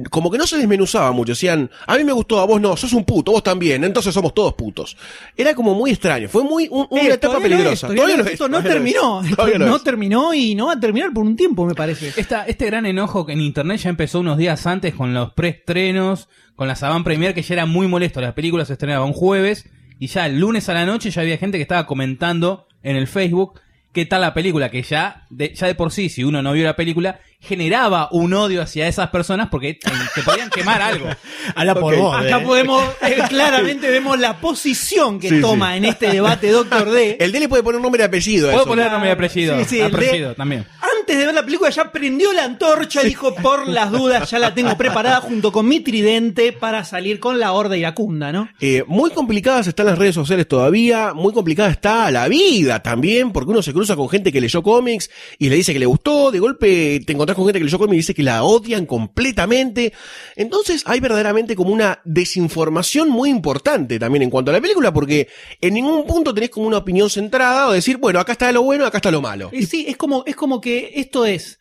Como 0.09 0.29
que 0.29 0.37
no 0.37 0.45
se 0.45 0.57
desmenuzaba 0.57 1.13
mucho, 1.13 1.31
decían, 1.31 1.71
a 1.87 1.95
mí 1.95 2.03
me 2.03 2.11
gustó, 2.11 2.41
a 2.41 2.45
vos 2.45 2.59
no, 2.59 2.75
sos 2.75 2.91
un 2.91 3.05
puto, 3.05 3.31
vos 3.31 3.41
también, 3.43 3.81
entonces 3.85 4.13
somos 4.13 4.33
todos 4.33 4.53
putos. 4.55 4.97
Era 5.37 5.55
como 5.55 5.73
muy 5.73 5.91
extraño, 5.91 6.27
fue 6.27 6.43
muy 6.43 6.67
un- 6.69 6.85
una 6.89 7.01
Eh, 7.03 7.13
etapa 7.13 7.39
peligrosa. 7.39 7.87
no 7.87 8.61
terminó. 8.61 9.21
no 9.57 9.79
terminó 9.79 10.33
y 10.33 10.53
no 10.53 10.65
va 10.67 10.73
a 10.73 10.79
terminar 10.81 11.13
por 11.13 11.23
un 11.23 11.37
tiempo, 11.37 11.65
me 11.65 11.75
parece. 11.75 12.11
Esta, 12.17 12.45
este 12.45 12.65
gran 12.65 12.85
enojo 12.85 13.25
que 13.25 13.31
en 13.33 13.39
internet 13.41 13.79
ya 13.79 13.89
empezó 13.89 14.19
unos 14.19 14.37
días 14.37 14.67
antes 14.67 14.93
con 14.93 15.13
los 15.13 15.31
preestrenos, 15.33 16.27
con 16.57 16.67
la 16.67 16.75
Saban 16.75 17.03
Premier, 17.05 17.33
que 17.33 17.41
ya 17.41 17.53
era 17.53 17.65
muy 17.65 17.87
molesto. 17.87 18.19
La 18.21 18.35
película 18.35 18.65
se 18.65 18.73
estrenaba 18.73 19.05
un 19.05 19.13
jueves 19.13 19.69
y 19.99 20.07
ya 20.07 20.25
el 20.25 20.39
lunes 20.39 20.67
a 20.69 20.73
la 20.73 20.85
noche 20.85 21.09
ya 21.09 21.21
había 21.21 21.37
gente 21.37 21.57
que 21.57 21.61
estaba 21.61 21.85
comentando 21.87 22.67
en 22.83 22.95
el 22.97 23.07
Facebook 23.07 23.61
qué 23.93 24.05
tal 24.05 24.19
la 24.19 24.33
película, 24.33 24.69
que 24.69 24.83
ya 24.83 25.25
de, 25.29 25.53
ya 25.55 25.67
de 25.67 25.75
por 25.75 25.89
sí, 25.89 26.09
si 26.09 26.25
uno 26.25 26.41
no 26.41 26.51
vio 26.51 26.65
la 26.65 26.75
película, 26.75 27.21
generaba 27.45 28.09
un 28.11 28.33
odio 28.33 28.61
hacia 28.61 28.87
esas 28.87 29.09
personas 29.09 29.47
porque 29.49 29.75
te, 29.75 30.21
podían 30.23 30.49
quemar 30.49 30.81
algo. 30.81 31.07
Habla 31.55 31.75
por 31.75 31.93
Ok. 31.93 31.99
vos. 31.99 32.17
Acá 32.17 32.39
eh. 32.39 32.43
podemos, 32.45 32.83
eh, 33.01 33.17
claramente 33.29 33.89
vemos 33.89 34.19
la 34.19 34.37
posición 34.37 35.19
que 35.19 35.29
Sí, 35.29 35.41
toma 35.41 35.71
sí. 35.71 35.77
en 35.77 35.85
este 35.85 36.07
debate 36.11 36.49
Doctor 36.51 36.89
D. 36.91 37.17
El 37.19 37.31
D 37.31 37.39
le 37.39 37.47
puede 37.49 37.63
poner 37.63 37.79
nombre 37.81 38.01
y 38.01 38.05
apellido. 38.05 38.49
eso. 38.51 38.65
poner 38.65 38.91
nombre 38.91 39.09
y 39.09 39.13
apellido. 39.13 39.57
Sí, 39.59 39.65
sí, 39.65 39.79
el 39.79 39.91
de- 39.91 39.97
apellido 40.07 40.35
también. 40.35 40.65
Antes 40.99 41.17
de 41.19 41.25
ver 41.25 41.35
la 41.35 41.43
película 41.43 41.69
ya 41.69 41.91
prendió 41.91 42.33
la 42.33 42.45
antorcha 42.45 43.03
y 43.03 43.07
dijo, 43.07 43.35
por 43.35 43.67
las 43.67 43.91
dudas, 43.91 44.29
ya 44.31 44.39
la 44.39 44.53
tengo 44.55 44.75
preparada 44.77 45.21
junto 45.21 45.51
con 45.51 45.67
mi 45.67 45.79
tridente 45.79 46.51
para 46.51 46.83
salir 46.83 47.19
con 47.19 47.39
la 47.39 47.51
horda 47.51 47.77
iracunda, 47.77 48.31
¿no? 48.31 48.49
Eh, 48.59 48.83
muy 48.87 49.11
complicadas 49.11 49.67
están 49.67 49.85
las 49.85 49.99
redes 49.99 50.15
sociales 50.15 50.47
todavía, 50.47 51.13
muy 51.13 51.31
complicada 51.33 51.69
está 51.69 52.09
la 52.11 52.27
vida 52.27 52.81
también, 52.81 53.31
porque 53.31 53.51
uno 53.51 53.61
se 53.61 53.71
cruza 53.73 53.95
con 53.95 54.09
gente 54.09 54.31
que 54.31 54.41
leyó 54.41 54.63
cómics 54.63 55.09
y 55.37 55.49
le 55.49 55.55
dice 55.57 55.73
que 55.73 55.79
le 55.79 55.85
gustó, 55.85 56.31
de 56.31 56.39
golpe 56.39 56.99
te 57.05 57.13
encontrás 57.13 57.34
con 57.35 57.45
gente 57.45 57.59
que 57.59 57.65
leyó 57.65 57.77
cómics 57.77 57.93
y 57.93 57.97
dice 57.97 58.13
que 58.13 58.23
la 58.23 58.43
odian 58.43 58.85
completamente. 58.85 59.93
Entonces 60.35 60.83
hay 60.85 60.99
verdaderamente 60.99 61.55
como 61.55 61.71
una 61.71 61.99
desinformación 62.05 63.09
muy 63.09 63.29
importante 63.29 63.99
también 63.99 64.23
en 64.23 64.29
cuanto 64.29 64.51
a 64.51 64.53
la 64.53 64.61
película, 64.61 64.93
porque 64.93 65.27
en 65.61 65.73
ningún 65.73 66.05
punto 66.05 66.33
tenés 66.33 66.49
como 66.49 66.67
una 66.67 66.77
opinión 66.77 67.09
centrada 67.09 67.67
o 67.67 67.71
decir, 67.71 67.97
bueno, 67.97 68.19
acá 68.19 68.33
está 68.33 68.51
lo 68.51 68.63
bueno, 68.63 68.85
acá 68.85 68.97
está 68.97 69.11
lo 69.11 69.21
malo. 69.21 69.51
Sí, 69.67 69.85
es 69.87 69.97
como, 69.97 70.23
es 70.25 70.35
como 70.35 70.61
que 70.61 70.91
esto 70.95 71.25
es. 71.25 71.59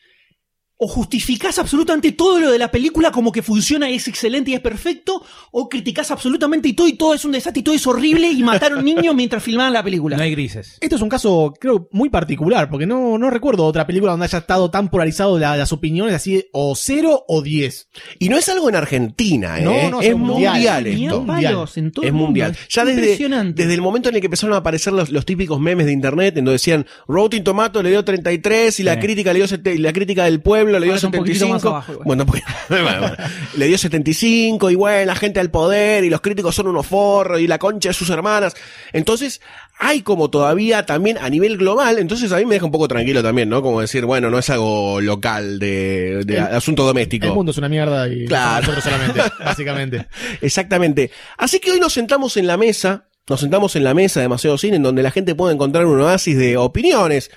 O 0.85 0.89
justificás 0.89 1.59
absolutamente 1.59 2.13
todo 2.13 2.39
lo 2.41 2.51
de 2.51 2.59
la 2.59 2.71
película 2.71 3.11
como 3.11 3.33
que 3.33 3.41
funciona 3.43 3.89
y 3.91 3.95
es 3.95 4.07
excelente 4.07 4.51
y 4.51 4.55
es 4.55 4.61
perfecto, 4.61 5.23
o 5.51 5.69
criticás 5.69 6.11
absolutamente 6.11 6.69
y 6.69 6.75
todo 6.75 6.89
y 6.89 6.93
todo 6.93 7.15
es 7.15 7.25
un 7.25 7.33
desastre 7.33 7.61
y 7.61 7.63
todo 7.63 7.75
es 7.75 7.87
horrible 7.87 8.31
y 8.31 8.43
mataron 8.43 8.85
niños 8.85 9.15
mientras 9.15 9.43
filmaban 9.43 9.73
la 9.73 9.83
película. 9.83 10.19
No 10.19 10.23
hay 10.23 10.33
grises. 10.33 10.77
Esto 10.83 10.97
es 10.97 11.01
un 11.03 11.09
caso, 11.09 11.55
creo, 11.59 11.89
muy 11.91 12.11
particular, 12.11 12.69
porque 12.69 12.87
no, 12.87 13.17
no 13.17 13.31
recuerdo 13.31 13.65
otra 13.65 13.87
película 13.87 14.11
donde 14.13 14.27
haya 14.27 14.39
estado 14.41 14.71
tan 14.71 14.91
polarizado 14.91 15.39
la- 15.39 15.57
las 15.57 15.73
opiniones 15.73 16.15
así, 16.15 16.45
o 16.53 16.75
cero 16.77 17.25
o 17.29 17.41
diez. 17.41 17.89
Y 18.19 18.29
no 18.29 18.37
es 18.37 18.47
algo 18.51 18.69
en 18.69 18.77
Argentina, 18.77 19.59
¿eh? 19.59 19.63
No, 19.63 19.91
no, 19.91 20.01
es 20.03 20.09
es 20.09 20.17
mundial. 20.17 20.87
esto. 20.87 21.25
palos 21.25 21.77
en 21.79 21.93
todo 21.93 22.05
es 22.05 22.13
mundo. 22.13 22.27
mundial. 22.27 22.51
Es 22.53 22.69
Ya 22.75 22.85
desde, 22.85 23.01
impresionante. 23.01 23.63
desde 23.63 23.75
el 23.75 23.81
momento 23.81 24.11
en 24.11 24.17
el 24.17 24.21
que 24.21 24.27
empezaron 24.27 24.55
a 24.55 24.59
aparecer 24.59 24.93
los, 24.93 25.11
los 25.11 25.25
típicos 25.25 25.59
memes 25.61 25.87
de 25.87 25.93
internet, 25.93 26.37
en 26.37 26.45
donde 26.45 26.53
decían 26.57 26.85
Rotten 27.09 27.43
Tomato 27.43 27.83
le 27.83 27.91
dio 27.91 28.05
33 28.05 28.81
y 28.81 28.83
la 28.83 28.95
Sí. 28.95 29.01
crítica 29.01 29.33
le 29.33 29.39
dio 29.39 29.49
sete- 29.49 29.79
la 29.79 29.93
crítica 29.93 30.25
del 30.25 30.43
pueblo 30.43 30.74
le 30.79 30.87
dio 30.87 30.93
Ahora 30.93 30.97
está 30.97 31.07
un 31.09 31.13
poquitito 31.13 31.47
75. 31.47 31.55
más 31.55 31.65
abajo 31.65 31.93
igual. 31.93 32.07
bueno, 32.07 32.27
pues, 32.27 32.43
bueno, 32.69 32.85
bueno. 33.01 33.17
le 33.57 33.67
dio 33.67 33.79
75 33.79 34.71
y 34.71 34.75
bueno, 34.75 35.07
la 35.07 35.15
gente 35.17 35.41
al 35.41 35.51
poder 35.51 36.05
y 36.05 36.11
los 36.11 36.21
críticos 36.21 36.55
son 36.55 36.69
unos 36.69 36.87
forros 36.87 37.41
y 37.41 37.47
la 37.47 37.59
concha 37.59 37.91
de 37.91 37.95
sus 37.95 38.11
hermanas. 38.11 38.55
Entonces, 38.93 39.41
hay 39.79 40.03
como 40.03 40.31
todavía 40.31 40.87
también 40.87 41.19
a 41.19 41.29
nivel 41.29 41.57
global, 41.57 41.99
entonces 41.99 42.31
a 42.33 42.37
mí 42.37 42.47
me 42.47 42.55
deja 42.55 42.67
un 42.67 42.73
poco 42.73 42.87
tranquilo 42.89 43.23
también, 43.23 43.49
¿no? 43.49 43.61
Como 43.63 43.81
decir, 43.81 44.05
bueno, 44.05 44.31
no 44.31 44.39
es 44.39 44.49
algo 44.51 45.01
local 45.01 45.59
de, 45.59 46.23
de 46.25 46.37
El- 46.37 46.43
asunto 46.45 46.85
doméstico. 46.85 47.27
El 47.27 47.33
mundo 47.35 47.51
es 47.53 47.59
una 47.59 47.69
mierda 47.69 48.07
y 48.09 48.27
Claro. 48.27 48.61
nosotros 48.61 48.85
solamente, 48.85 49.21
básicamente. 49.45 50.07
Exactamente. 50.41 51.11
Así 51.39 51.59
que 51.59 51.73
hoy 51.73 51.81
nos 51.81 51.93
sentamos 51.93 52.37
en 52.37 52.47
la 52.47 52.57
mesa, 52.57 53.09
nos 53.29 53.41
sentamos 53.41 53.75
en 53.75 53.83
la 53.85 53.95
mesa 53.95 54.21
de 54.21 54.25
Demasiado 54.25 54.59
Cine, 54.59 54.77
en 54.77 54.83
donde 54.83 55.03
la 55.03 55.11
gente 55.11 55.35
puede 55.35 55.55
encontrar 55.55 55.87
un 55.87 56.01
oasis 56.01 56.37
de 56.37 56.57
opiniones, 56.57 57.31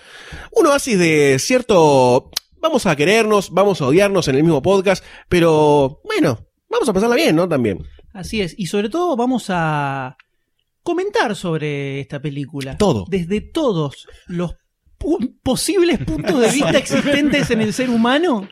un 0.51 0.67
oasis 0.67 0.99
de 0.99 1.37
cierto, 1.39 2.29
vamos 2.67 2.85
a 2.85 2.95
querernos, 2.97 3.49
vamos 3.51 3.81
a 3.81 3.85
odiarnos 3.87 4.27
en 4.27 4.35
el 4.35 4.43
mismo 4.43 4.61
podcast, 4.61 5.01
pero 5.29 6.01
bueno, 6.03 6.37
vamos 6.69 6.89
a 6.89 6.93
pasarla 6.93 7.15
bien, 7.15 7.33
¿no? 7.35 7.47
También. 7.47 7.85
Así 8.13 8.41
es. 8.41 8.53
Y 8.57 8.65
sobre 8.67 8.89
todo 8.89 9.15
vamos 9.15 9.45
a 9.49 10.17
comentar 10.83 11.33
sobre 11.37 12.01
esta 12.01 12.21
película. 12.21 12.77
Todo. 12.77 13.05
Desde 13.07 13.39
todos 13.39 14.07
los 14.27 14.55
pu- 14.99 15.33
posibles 15.41 15.99
puntos 15.99 16.41
de 16.41 16.51
vista 16.51 16.77
existentes 16.77 17.51
en 17.51 17.61
el 17.61 17.73
ser 17.73 17.89
humano, 17.89 18.49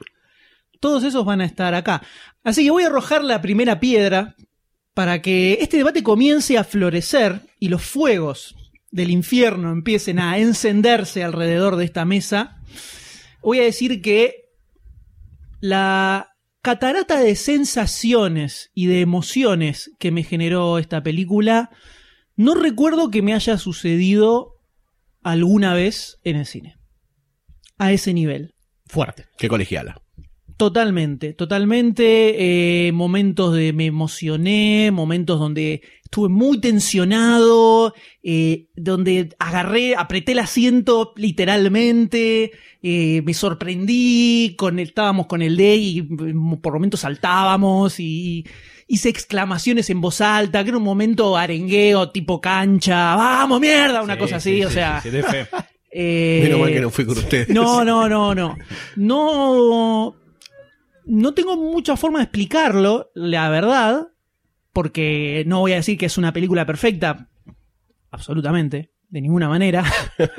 todos 0.80 1.04
esos 1.04 1.26
van 1.26 1.42
a 1.42 1.46
estar 1.46 1.74
acá. 1.76 2.02
Así 2.44 2.64
que 2.64 2.72
voy 2.72 2.84
a 2.84 2.88
arrojar 2.88 3.22
la 3.24 3.42
primera 3.42 3.82
piedra 3.82 4.36
para 4.94 5.22
que 5.22 5.58
este 5.62 5.76
debate 5.78 6.04
comience 6.04 6.58
a 6.58 6.64
florecer 6.64 7.42
y 7.60 7.68
los 7.68 7.82
fuegos 7.84 8.56
del 8.92 9.10
infierno 9.10 9.72
empiecen 9.74 10.20
a 10.20 10.38
encenderse 10.38 11.22
alrededor 11.22 11.76
de 11.76 11.84
esta 11.84 12.06
mesa. 12.06 12.62
Voy 13.46 13.60
a 13.60 13.64
decir 13.64 14.02
que 14.02 14.50
la 15.60 16.32
catarata 16.64 17.20
de 17.20 17.36
sensaciones 17.36 18.72
y 18.74 18.88
de 18.88 19.02
emociones 19.02 19.92
que 20.00 20.10
me 20.10 20.24
generó 20.24 20.80
esta 20.80 21.04
película, 21.04 21.70
no 22.36 22.56
recuerdo 22.56 23.12
que 23.12 23.22
me 23.22 23.36
haya 23.36 23.60
sucedido 23.60 24.56
alguna 25.22 25.76
vez 25.76 26.18
en 26.24 26.38
el 26.38 26.48
cine. 26.48 26.78
A 27.78 27.92
ese 27.92 28.16
nivel. 28.16 28.56
Fuerte. 28.88 29.26
Qué 29.38 29.48
colegiala. 29.48 30.02
Totalmente, 30.58 31.34
totalmente. 31.34 32.88
eh, 32.88 32.92
momentos 32.94 33.54
de 33.54 33.74
me 33.74 33.86
emocioné, 33.86 34.90
momentos 34.92 35.40
donde 35.40 35.84
estuve 36.16 36.30
muy 36.30 36.62
tensionado, 36.62 37.94
eh, 38.24 38.68
donde 38.78 39.36
agarré, 39.38 39.96
apreté 39.98 40.32
el 40.32 40.40
asiento 40.40 41.12
literalmente, 41.18 42.52
eh, 42.82 43.22
me 43.26 43.34
sorprendí, 43.34 44.56
conectábamos 44.58 45.26
con 45.28 45.42
el 45.42 45.58
D 45.58 45.76
y 45.76 46.02
mm, 46.04 46.62
por 46.62 46.72
momentos 46.72 47.02
saltábamos 47.02 48.00
y 48.00 48.46
hice 48.88 49.10
exclamaciones 49.10 49.90
en 49.90 50.00
voz 50.00 50.22
alta, 50.22 50.64
que 50.64 50.70
era 50.70 50.78
un 50.78 50.86
momento 50.86 51.36
arengueo 51.36 52.10
tipo 52.12 52.40
cancha, 52.40 53.16
vamos 53.18 53.60
mierda, 53.60 54.02
una 54.02 54.14
Sí, 54.14 54.20
cosa 54.22 54.40
sí, 54.40 54.52
así, 54.52 54.60
sí, 54.60 54.64
o 54.64 54.70
sea. 54.70 55.02
sí, 55.02 55.10
fe. 55.10 55.48
eh, 55.92 56.40
Menos 56.44 56.60
mal 56.62 56.72
que 56.72 56.80
no 56.80 56.90
fui 56.92 57.06
con 57.06 57.18
ustedes. 57.18 57.50
no, 57.50 57.84
no, 57.84 58.08
no, 58.08 58.34
no. 58.34 58.56
No. 58.96 60.16
No 61.08 61.34
tengo 61.34 61.58
mucha 61.58 61.98
forma 61.98 62.20
de 62.20 62.24
explicarlo, 62.24 63.12
la 63.16 63.50
verdad. 63.50 64.08
Porque 64.76 65.46
no 65.48 65.62
voy 65.62 65.72
a 65.72 65.78
decir 65.78 65.98
que 65.98 66.08
es 66.08 66.18
una 66.18 66.34
película 66.34 66.66
perfecta. 66.66 67.30
Absolutamente. 68.12 68.92
De 69.08 69.22
ninguna 69.22 69.48
manera. 69.48 69.86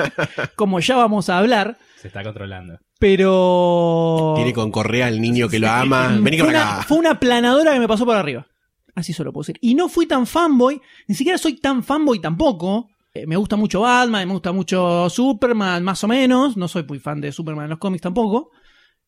Como 0.57 0.79
ya 0.79 0.97
vamos 0.97 1.31
a 1.31 1.39
hablar. 1.39 1.79
Se 1.97 2.09
está 2.09 2.23
controlando. 2.23 2.79
Pero. 2.99 4.35
Tiene 4.37 4.53
con 4.53 4.71
correa 4.71 5.07
al 5.07 5.23
niño 5.23 5.49
que 5.49 5.59
lo 5.59 5.71
ama. 5.71 6.19
Vení 6.21 6.39
fue, 6.39 6.49
una, 6.49 6.75
acá. 6.75 6.83
fue 6.83 6.99
una 6.99 7.19
planadora 7.19 7.73
que 7.73 7.81
me 7.81 7.89
pasó 7.89 8.05
por 8.05 8.15
arriba. 8.15 8.47
Así 8.95 9.15
solo 9.15 9.33
puedo 9.33 9.45
decir. 9.45 9.59
Y 9.63 9.75
no 9.75 9.89
fui 9.89 10.05
tan 10.05 10.27
fanboy. 10.27 10.83
Ni 11.09 11.15
siquiera 11.15 11.39
soy 11.39 11.57
tan 11.57 11.83
fanboy 11.83 12.19
tampoco. 12.19 12.91
Eh, 13.15 13.27
me 13.27 13.37
gusta 13.37 13.57
mucho 13.57 13.81
Batman, 13.81 14.29
me 14.29 14.35
gusta 14.35 14.53
mucho 14.53 15.09
Superman, 15.09 15.83
más 15.83 16.05
o 16.05 16.09
menos. 16.09 16.59
No 16.59 16.69
soy 16.69 16.85
muy 16.85 16.99
fan 16.99 17.23
de 17.23 17.33
Superman 17.33 17.65
en 17.65 17.71
los 17.71 17.79
cómics 17.79 18.03
tampoco. 18.03 18.51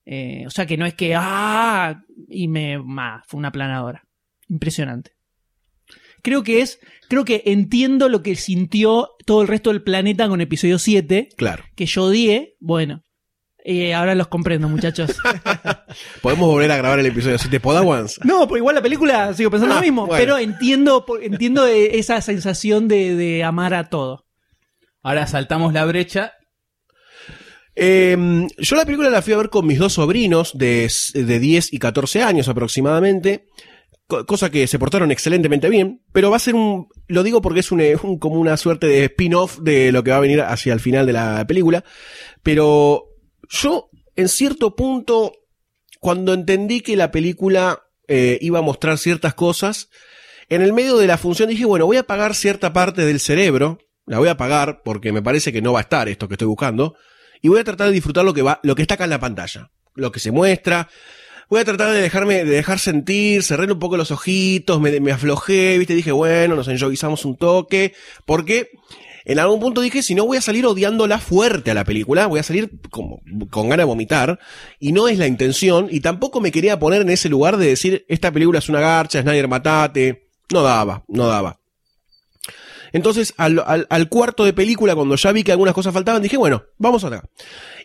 Eh, 0.07 0.45
o 0.47 0.51
sea 0.51 0.65
que 0.65 0.79
no 0.79 0.87
es 0.87 0.95
que. 0.95 1.15
¡Ah! 1.15 2.03
Y 2.31 2.49
me. 2.49 2.79
ma, 2.79 3.23
fue 3.27 3.37
una 3.37 3.53
planadora. 3.53 4.03
Impresionante. 4.49 5.18
Creo 6.23 6.43
que 6.43 6.61
es. 6.61 6.79
Creo 7.09 7.25
que 7.25 7.43
entiendo 7.47 8.09
lo 8.09 8.23
que 8.23 8.37
sintió 8.37 9.11
todo 9.25 9.43
el 9.43 9.49
resto 9.49 9.71
del 9.71 9.83
planeta 9.83 10.29
con 10.29 10.41
episodio 10.41 10.79
7 10.79 11.29
Claro. 11.37 11.65
que 11.75 11.87
yo 11.87 12.05
odié, 12.05 12.55
bueno, 12.61 13.03
Eh, 13.65 13.93
ahora 13.95 14.15
los 14.15 14.29
comprendo, 14.29 14.69
muchachos. 14.69 15.17
Podemos 16.23 16.49
volver 16.49 16.71
a 16.73 16.77
grabar 16.77 16.99
el 17.01 17.07
episodio 17.07 17.39
7 17.39 17.61
Podawans. 17.61 18.21
No, 18.25 18.47
pues 18.49 18.61
igual 18.61 18.75
la 18.77 18.83
película 18.83 19.33
sigo 19.35 19.51
pensando 19.51 19.75
Ah, 19.75 19.79
lo 19.79 19.83
mismo, 19.83 20.07
bueno. 20.07 20.19
pero 20.21 20.39
entiendo, 20.39 21.05
entiendo 21.21 21.67
eh, 21.67 21.99
esa 21.99 22.21
sensación 22.21 22.89
de, 22.89 23.15
de 23.17 23.43
amar 23.45 23.75
a 23.75 23.89
todo. 23.91 24.25
Ahora 25.03 25.27
saltamos 25.27 25.73
la 25.73 25.85
brecha. 25.87 26.33
Eh, 27.75 28.47
yo 28.59 28.77
la 28.77 28.85
película 28.85 29.09
la 29.11 29.23
fui 29.23 29.33
a 29.33 29.37
ver 29.37 29.51
con 29.51 29.67
mis 29.67 29.79
dos 29.79 29.93
sobrinos 29.95 30.57
de, 30.57 30.91
de 31.15 31.39
10 31.39 31.73
y 31.73 31.79
14 31.79 32.23
años 32.23 32.49
aproximadamente. 32.49 33.47
Co- 34.09 34.27
Cosa 34.27 34.51
que 34.51 34.67
se 34.67 34.79
portaron 34.81 35.13
excelentemente 35.13 35.69
bien, 35.69 36.03
pero 36.13 36.31
va 36.31 36.37
a 36.37 36.41
ser 36.41 36.57
un, 36.57 36.89
lo 37.07 37.23
digo 37.23 37.41
porque 37.41 37.61
es 37.61 37.71
un, 37.71 37.81
eh, 37.81 37.95
un- 38.03 38.19
como 38.19 38.41
una 38.41 38.57
suerte 38.57 38.89
de 38.89 39.05
spin-off 39.05 39.59
de 39.61 39.93
lo 39.93 40.03
que 40.03 40.11
va 40.11 40.17
a 40.17 40.21
venir 40.21 40.41
hacia 40.41 40.73
el 40.73 40.81
final 40.81 41.07
de 41.07 41.13
la 41.13 41.47
película. 41.47 41.85
Pero 42.43 43.05
yo, 43.49 43.91
en 44.17 44.29
cierto 44.29 44.75
punto, 44.75 45.33
cuando 46.01 46.35
entendí 46.35 46.81
que 46.81 46.97
la 46.97 47.11
película 47.11 47.83
eh, 48.09 48.39
iba 48.41 48.59
a 48.61 48.63
mostrar 48.63 48.99
ciertas 48.99 49.35
cosas, 49.35 49.91
en 50.49 50.63
el 50.63 50.73
medio 50.73 50.97
de 50.97 51.07
la 51.07 51.19
función 51.19 51.49
dije, 51.51 51.67
bueno, 51.67 51.85
voy 51.87 51.99
a 51.99 52.01
apagar 52.01 52.35
cierta 52.35 52.73
parte 52.73 53.05
del 53.05 53.21
cerebro, 53.21 53.79
la 54.07 54.19
voy 54.19 54.29
a 54.29 54.33
apagar 54.33 54.81
porque 54.83 55.13
me 55.13 55.21
parece 55.23 55.53
que 55.53 55.61
no 55.61 55.75
va 55.75 55.81
a 55.81 55.83
estar 55.83 56.09
esto 56.09 56.27
que 56.27 56.35
estoy 56.35 56.49
buscando, 56.49 56.95
y 57.43 57.49
voy 57.49 57.61
a 57.61 57.65
tratar 57.65 57.89
de 57.89 57.93
disfrutar 57.93 58.25
lo 58.25 58.33
que 58.33 58.41
va, 58.43 58.59
lo 58.63 58.75
que 58.75 58.81
está 58.83 58.95
acá 58.95 59.05
en 59.05 59.11
la 59.11 59.21
pantalla, 59.21 59.71
lo 59.95 60.11
que 60.11 60.21
se 60.21 60.31
muestra. 60.33 60.89
Voy 61.51 61.61
a 61.61 61.65
tratar 61.65 61.93
de 61.93 62.03
dejarme, 62.03 62.45
de 62.45 62.51
dejar 62.51 62.79
sentir, 62.79 63.43
cerré 63.43 63.73
un 63.73 63.79
poco 63.79 63.97
los 63.97 64.11
ojitos, 64.11 64.81
me, 64.81 65.01
me 65.01 65.13
aflojé, 65.13 65.79
viste, 65.79 65.95
dije, 65.95 66.13
bueno, 66.13 66.57
nos 66.57 66.69
enjoguizamos 66.69 67.25
un 67.25 67.37
toque, 67.37 67.95
porque 68.27 68.71
en 69.25 69.39
algún 69.39 69.59
punto 69.59 69.81
dije, 69.81 70.03
si 70.03 70.15
no 70.15 70.27
voy 70.27 70.37
a 70.37 70.43
salir 70.43 70.67
odiándola 70.67 71.19
fuerte 71.19 71.71
a 71.71 71.75
la 71.75 71.85
película, 71.85 72.27
voy 72.27 72.41
a 72.41 72.43
salir 72.43 72.71
como, 72.91 73.23
con 73.49 73.71
ganas 73.71 73.85
de 73.85 73.89
vomitar, 73.89 74.39
y 74.79 74.93
no 74.93 75.09
es 75.09 75.19
la 75.19 75.27
intención, 75.27 75.89
y 75.91 76.01
tampoco 76.01 76.41
me 76.43 76.53
quería 76.53 76.79
poner 76.79 77.01
en 77.01 77.11
ese 77.11 77.31
lugar 77.31 77.57
de 77.57 77.67
decir, 77.67 78.05
esta 78.09 78.31
película 78.31 78.59
es 78.59 78.69
una 78.69 78.81
garcha, 78.81 79.23
Snyder 79.23 79.49
matate, 79.49 80.29
no 80.53 80.63
daba, 80.63 81.05
no 81.09 81.27
daba. 81.27 81.61
Entonces, 82.93 83.35
al, 83.37 83.63
al- 83.67 83.87
al 83.91 84.09
cuarto 84.09 84.45
de 84.45 84.53
película, 84.53 84.95
cuando 84.95 85.17
ya 85.17 85.33
vi 85.33 85.45
que 85.45 85.53
algunas 85.53 85.75
cosas 85.75 85.93
faltaban, 85.95 86.23
dije, 86.23 86.37
bueno, 86.37 86.65
vamos 86.79 87.05
acá. 87.05 87.29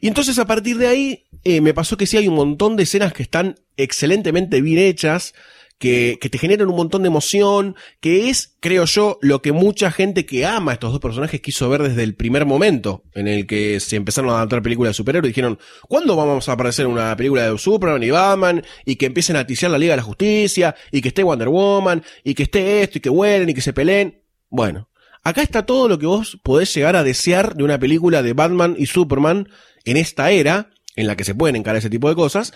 Y 0.02 0.08
entonces, 0.08 0.38
a 0.40 0.46
partir 0.46 0.78
de 0.78 0.88
ahí, 0.88 1.24
eh, 1.44 1.62
me 1.62 1.74
pasó 1.74 1.98
que 1.98 2.06
sí 2.08 2.18
hay 2.18 2.28
un 2.28 2.36
montón 2.36 2.76
de 2.76 2.84
escenas 2.84 3.14
que 3.14 3.24
están 3.24 3.56
excelentemente 3.78 4.62
bien 4.62 4.80
hechas, 4.80 5.34
que, 5.80 6.18
que 6.22 6.30
te 6.30 6.38
generan 6.38 6.70
un 6.70 6.78
montón 6.78 7.02
de 7.02 7.08
emoción, 7.08 7.76
que 8.00 8.30
es, 8.30 8.56
creo 8.62 8.86
yo, 8.86 9.18
lo 9.22 9.42
que 9.42 9.52
mucha 9.52 9.92
gente 9.92 10.26
que 10.26 10.46
ama 10.46 10.72
a 10.72 10.74
estos 10.76 10.92
dos 10.92 11.02
personajes 11.02 11.42
quiso 11.42 11.68
ver 11.68 11.84
desde 11.84 12.04
el 12.04 12.16
primer 12.16 12.46
momento 12.46 13.04
en 13.14 13.28
el 13.28 13.46
que 13.48 13.82
se 13.82 13.98
empezaron 13.98 14.30
a 14.30 14.36
adaptar 14.36 14.62
películas 14.62 14.92
de 14.92 14.94
superhéroes. 14.94 15.32
Dijeron, 15.32 15.60
¿cuándo 15.90 16.16
vamos 16.16 16.48
a 16.48 16.54
aparecer 16.54 16.88
una 16.88 17.18
película 17.18 17.52
de 17.52 17.58
Superman 17.58 18.02
y 18.02 18.12
Batman? 18.12 18.64
Y 18.86 18.96
que 18.96 19.08
empiecen 19.08 19.36
a 19.36 19.46
ticiar 19.46 19.72
la 19.72 19.78
Liga 19.78 19.94
de 19.94 19.98
la 19.98 20.04
Justicia, 20.04 20.74
y 20.90 21.02
que 21.02 21.10
esté 21.10 21.22
Wonder 21.24 21.50
Woman, 21.50 22.02
y 22.24 22.34
que 22.34 22.44
esté 22.44 22.84
esto, 22.84 23.00
y 23.00 23.02
que 23.02 23.10
vuelen, 23.10 23.50
y 23.50 23.54
que 23.54 23.62
se 23.62 23.74
peleen. 23.74 24.22
Bueno, 24.50 24.88
acá 25.24 25.42
está 25.42 25.66
todo 25.66 25.88
lo 25.88 25.98
que 25.98 26.06
vos 26.06 26.38
podés 26.44 26.74
llegar 26.74 26.96
a 26.96 27.04
desear 27.04 27.56
de 27.56 27.64
una 27.64 27.80
película 27.80 28.22
de 28.22 28.34
Batman 28.34 28.76
y 28.78 28.86
Superman 28.86 29.50
en 29.86 29.98
esta 29.98 30.32
era, 30.32 30.70
en 30.96 31.08
la 31.08 31.16
que 31.16 31.24
se 31.24 31.36
pueden 31.36 31.56
encarar 31.56 31.78
ese 31.78 31.90
tipo 31.90 32.10
de 32.10 32.16
cosas. 32.16 32.54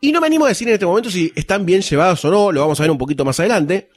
Y 0.00 0.10
no 0.10 0.20
me 0.20 0.26
animo 0.26 0.46
a 0.46 0.48
decir 0.48 0.66
en 0.66 0.74
este 0.74 0.86
momento 0.86 1.10
si 1.10 1.32
están 1.36 1.64
bien 1.64 1.82
llevados 1.82 2.24
o 2.24 2.30
no, 2.30 2.50
lo 2.50 2.60
vamos 2.60 2.80
a 2.80 2.82
ver 2.82 2.90
un 2.90 2.98
poquito 2.98 3.24
más 3.24 3.38
adelante. 3.38 3.88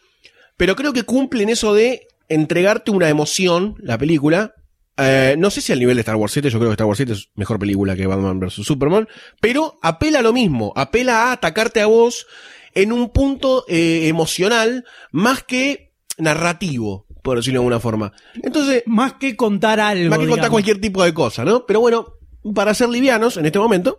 Pero 0.58 0.76
creo 0.76 0.94
que 0.94 1.04
cumplen 1.04 1.50
eso 1.50 1.74
de 1.74 2.08
entregarte 2.30 2.92
una 2.92 3.10
emoción, 3.10 3.76
la 3.80 3.98
película. 3.98 4.54
Eh, 4.98 5.36
no 5.38 5.50
sé 5.50 5.62
si 5.62 5.74
al 5.74 5.80
nivel 5.80 5.96
de 5.96 6.02
Star 6.02 6.16
Wars 6.16 6.32
7, 6.32 6.50
yo 6.50 6.60
creo 6.60 6.70
que 6.70 6.76
Star 6.76 6.88
Wars 6.88 6.98
7 6.98 7.12
es 7.12 7.30
mejor 7.36 7.60
película 7.60 7.96
que 7.96 8.08
Batman 8.08 8.40
vs. 8.40 8.54
Superman, 8.66 9.08
pero 9.42 9.78
apela 9.82 10.20
a 10.20 10.22
lo 10.22 10.32
mismo, 10.32 10.72
apela 10.76 11.24
a 11.24 11.32
atacarte 11.34 11.82
a 11.82 11.88
vos 11.88 12.28
en 12.74 12.92
un 12.92 13.10
punto 13.10 13.66
eh, 13.68 14.08
emocional 14.08 14.86
más 15.12 15.44
que 15.44 15.94
narrativo, 16.18 17.05
por 17.26 17.38
decirlo 17.38 17.58
de 17.60 17.64
alguna 17.64 17.80
forma. 17.80 18.14
Entonces, 18.44 18.84
Más 18.86 19.14
que 19.14 19.36
contar 19.36 19.80
algo. 19.80 20.12
más 20.12 20.20
que 20.20 20.28
contar 20.28 20.52
cualquier 20.52 20.80
tipo 20.80 21.04
de 21.04 21.12
cosa, 21.12 21.44
¿no? 21.44 21.66
Pero 21.66 21.80
bueno, 21.80 22.14
para 22.54 22.72
ser 22.76 22.88
livianos 22.90 23.38
en 23.38 23.48
este 23.48 23.58
momento, 23.58 23.98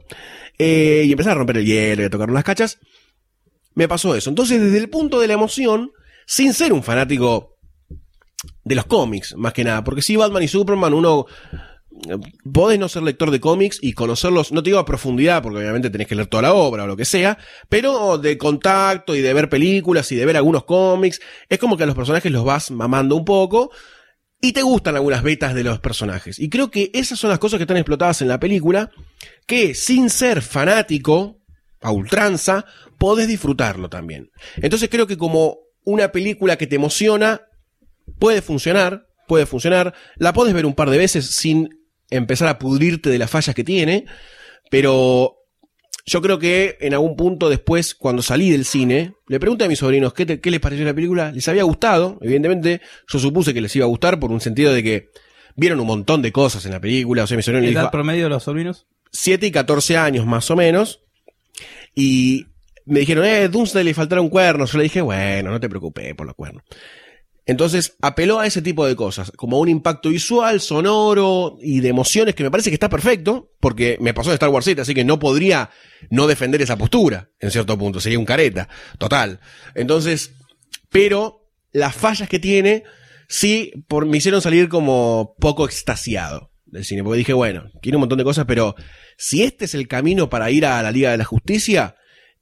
eh, 0.58 1.02
y 1.04 1.10
empezar 1.10 1.32
a 1.32 1.34
romper 1.34 1.56
el 1.56 1.66
hielo 1.66 2.02
y 2.02 2.04
a 2.04 2.10
tocar 2.10 2.30
las 2.30 2.44
cachas, 2.44 2.78
me 3.74 3.88
pasó 3.88 4.14
eso. 4.14 4.30
Entonces, 4.30 4.62
desde 4.62 4.78
el 4.78 4.88
punto 4.88 5.18
de 5.18 5.26
la 5.26 5.34
emoción, 5.34 5.90
sin 6.24 6.54
ser 6.54 6.72
un 6.72 6.84
fanático 6.84 7.56
de 8.62 8.76
los 8.76 8.86
cómics, 8.86 9.34
más 9.36 9.52
que 9.52 9.64
nada, 9.64 9.82
porque 9.82 10.02
si 10.02 10.14
Batman 10.14 10.44
y 10.44 10.48
Superman, 10.48 10.94
uno 10.94 11.26
podés 12.52 12.78
no 12.78 12.88
ser 12.88 13.02
lector 13.02 13.30
de 13.30 13.40
cómics 13.40 13.78
y 13.80 13.92
conocerlos, 13.92 14.52
no 14.52 14.62
te 14.62 14.70
digo 14.70 14.78
a 14.78 14.84
profundidad, 14.84 15.42
porque 15.42 15.58
obviamente 15.58 15.90
tenés 15.90 16.06
que 16.06 16.14
leer 16.14 16.28
toda 16.28 16.42
la 16.42 16.54
obra 16.54 16.84
o 16.84 16.86
lo 16.86 16.96
que 16.96 17.04
sea, 17.04 17.38
pero 17.68 18.18
de 18.18 18.38
contacto 18.38 19.14
y 19.14 19.20
de 19.20 19.34
ver 19.34 19.48
películas 19.48 20.10
y 20.12 20.16
de 20.16 20.26
ver 20.26 20.36
algunos 20.36 20.64
cómics, 20.64 21.20
es 21.48 21.58
como 21.58 21.76
que 21.76 21.82
a 21.82 21.86
los 21.86 21.94
personajes 21.94 22.30
los 22.30 22.44
vas 22.44 22.70
mamando 22.70 23.16
un 23.16 23.24
poco, 23.24 23.70
y 24.40 24.52
te 24.52 24.62
gustan 24.62 24.96
algunas 24.96 25.22
betas 25.22 25.54
de 25.54 25.64
los 25.64 25.80
personajes. 25.80 26.38
Y 26.38 26.48
creo 26.48 26.70
que 26.70 26.90
esas 26.92 27.18
son 27.18 27.30
las 27.30 27.38
cosas 27.38 27.58
que 27.58 27.62
están 27.64 27.78
explotadas 27.78 28.22
en 28.22 28.28
la 28.28 28.38
película, 28.38 28.90
que 29.46 29.74
sin 29.74 30.10
ser 30.10 30.42
fanático, 30.42 31.40
a 31.80 31.90
ultranza, 31.90 32.64
podés 32.98 33.28
disfrutarlo 33.28 33.88
también. 33.88 34.30
Entonces 34.56 34.88
creo 34.90 35.06
que 35.06 35.16
como 35.16 35.58
una 35.84 36.12
película 36.12 36.56
que 36.56 36.66
te 36.66 36.76
emociona, 36.76 37.42
puede 38.18 38.42
funcionar, 38.42 39.06
puede 39.26 39.46
funcionar, 39.46 39.94
la 40.16 40.32
podés 40.32 40.54
ver 40.54 40.66
un 40.66 40.74
par 40.74 40.90
de 40.90 40.98
veces 40.98 41.26
sin 41.26 41.70
empezar 42.10 42.48
a 42.48 42.58
pudrirte 42.58 43.10
de 43.10 43.18
las 43.18 43.30
fallas 43.30 43.54
que 43.54 43.64
tiene, 43.64 44.06
pero 44.70 45.36
yo 46.04 46.22
creo 46.22 46.38
que 46.38 46.76
en 46.80 46.92
algún 46.94 47.16
punto 47.16 47.48
después, 47.48 47.94
cuando 47.94 48.22
salí 48.22 48.50
del 48.50 48.64
cine, 48.64 49.14
le 49.28 49.40
pregunté 49.40 49.64
a 49.64 49.68
mis 49.68 49.78
sobrinos 49.80 50.12
qué, 50.14 50.24
te- 50.26 50.40
qué 50.40 50.50
les 50.50 50.60
pareció 50.60 50.84
la 50.84 50.94
película. 50.94 51.32
Les 51.32 51.48
había 51.48 51.64
gustado, 51.64 52.18
evidentemente. 52.22 52.80
Yo 53.08 53.18
supuse 53.18 53.52
que 53.52 53.60
les 53.60 53.74
iba 53.74 53.84
a 53.84 53.88
gustar 53.88 54.20
por 54.20 54.30
un 54.30 54.40
sentido 54.40 54.72
de 54.72 54.82
que 54.84 55.08
vieron 55.56 55.80
un 55.80 55.86
montón 55.88 56.22
de 56.22 56.30
cosas 56.30 56.64
en 56.64 56.72
la 56.72 56.80
película. 56.80 57.24
O 57.24 57.26
sea, 57.26 57.36
mi 57.36 57.42
sobrino 57.42 57.62
le 57.64 57.72
¿Edad 57.72 57.80
dijo 57.82 57.90
promedio 57.90 58.24
de 58.24 58.30
los 58.30 58.44
sobrinos? 58.44 58.86
7 59.10 59.46
y 59.46 59.50
14 59.50 59.96
años 59.96 60.26
más 60.26 60.48
o 60.50 60.54
menos. 60.56 61.00
Y 61.94 62.46
me 62.84 63.00
dijeron, 63.00 63.24
eh, 63.24 63.48
Dunstone 63.48 63.82
le 63.84 63.94
faltaron 63.94 64.28
cuernos. 64.28 64.70
Yo 64.70 64.78
le 64.78 64.84
dije, 64.84 65.00
bueno, 65.00 65.50
no 65.50 65.58
te 65.58 65.68
preocupes 65.68 66.14
por 66.14 66.26
los 66.26 66.36
cuernos. 66.36 66.62
Entonces 67.46 67.96
apeló 68.02 68.40
a 68.40 68.46
ese 68.46 68.60
tipo 68.60 68.84
de 68.86 68.96
cosas, 68.96 69.30
como 69.36 69.60
un 69.60 69.68
impacto 69.68 70.08
visual, 70.08 70.60
sonoro 70.60 71.56
y 71.62 71.78
de 71.78 71.88
emociones 71.88 72.34
que 72.34 72.42
me 72.42 72.50
parece 72.50 72.70
que 72.70 72.74
está 72.74 72.88
perfecto, 72.88 73.52
porque 73.60 73.96
me 74.00 74.12
pasó 74.12 74.30
de 74.30 74.34
Star 74.34 74.48
Wars 74.48 74.64
7, 74.64 74.80
así 74.80 74.94
que 74.94 75.04
no 75.04 75.20
podría 75.20 75.70
no 76.10 76.26
defender 76.26 76.60
esa 76.60 76.76
postura, 76.76 77.30
en 77.38 77.52
cierto 77.52 77.78
punto, 77.78 78.00
sería 78.00 78.18
un 78.18 78.24
careta, 78.24 78.68
total. 78.98 79.38
Entonces, 79.76 80.32
pero 80.90 81.48
las 81.70 81.94
fallas 81.94 82.28
que 82.28 82.40
tiene, 82.40 82.82
sí, 83.28 83.72
por, 83.86 84.06
me 84.06 84.16
hicieron 84.16 84.42
salir 84.42 84.68
como 84.68 85.36
poco 85.38 85.66
extasiado 85.66 86.50
del 86.64 86.84
cine, 86.84 87.04
porque 87.04 87.18
dije, 87.18 87.32
bueno, 87.32 87.70
tiene 87.80 87.96
un 87.96 88.00
montón 88.00 88.18
de 88.18 88.24
cosas, 88.24 88.46
pero 88.46 88.74
si 89.16 89.44
este 89.44 89.66
es 89.66 89.74
el 89.74 89.86
camino 89.86 90.28
para 90.28 90.50
ir 90.50 90.66
a 90.66 90.82
la 90.82 90.90
Liga 90.90 91.12
de 91.12 91.18
la 91.18 91.24
Justicia, 91.24 91.94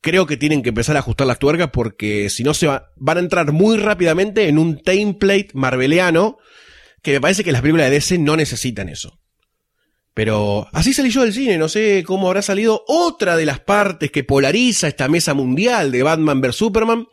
creo 0.04 0.26
que 0.26 0.36
tienen 0.36 0.62
que 0.62 0.68
empezar 0.68 0.94
a 0.96 0.98
ajustar 1.00 1.26
las 1.26 1.38
tuercas 1.38 1.70
porque 1.72 2.28
si 2.28 2.44
no 2.44 2.52
se 2.52 2.66
va- 2.66 2.90
van 2.96 3.16
a 3.16 3.20
entrar 3.20 3.50
muy 3.52 3.78
rápidamente 3.78 4.46
en 4.48 4.58
un 4.58 4.82
template 4.82 5.48
marveliano 5.54 6.36
que 7.02 7.12
me 7.12 7.20
parece 7.22 7.42
que 7.42 7.52
las 7.52 7.62
películas 7.62 7.86
de 7.86 7.92
DC 7.94 8.18
no 8.18 8.36
necesitan 8.36 8.88
eso. 8.90 9.18
Pero 10.12 10.68
así 10.72 10.92
salí 10.92 11.10
yo 11.10 11.22
del 11.22 11.32
cine, 11.32 11.58
no 11.58 11.68
sé 11.68 12.04
cómo 12.06 12.28
habrá 12.28 12.42
salido 12.42 12.84
otra 12.86 13.36
de 13.36 13.46
las 13.46 13.58
partes 13.60 14.10
que 14.12 14.22
polariza 14.22 14.86
esta 14.86 15.08
mesa 15.08 15.34
mundial 15.34 15.90
de 15.90 16.02
Batman 16.04 16.40
vs 16.40 16.54
Superman, 16.56 17.06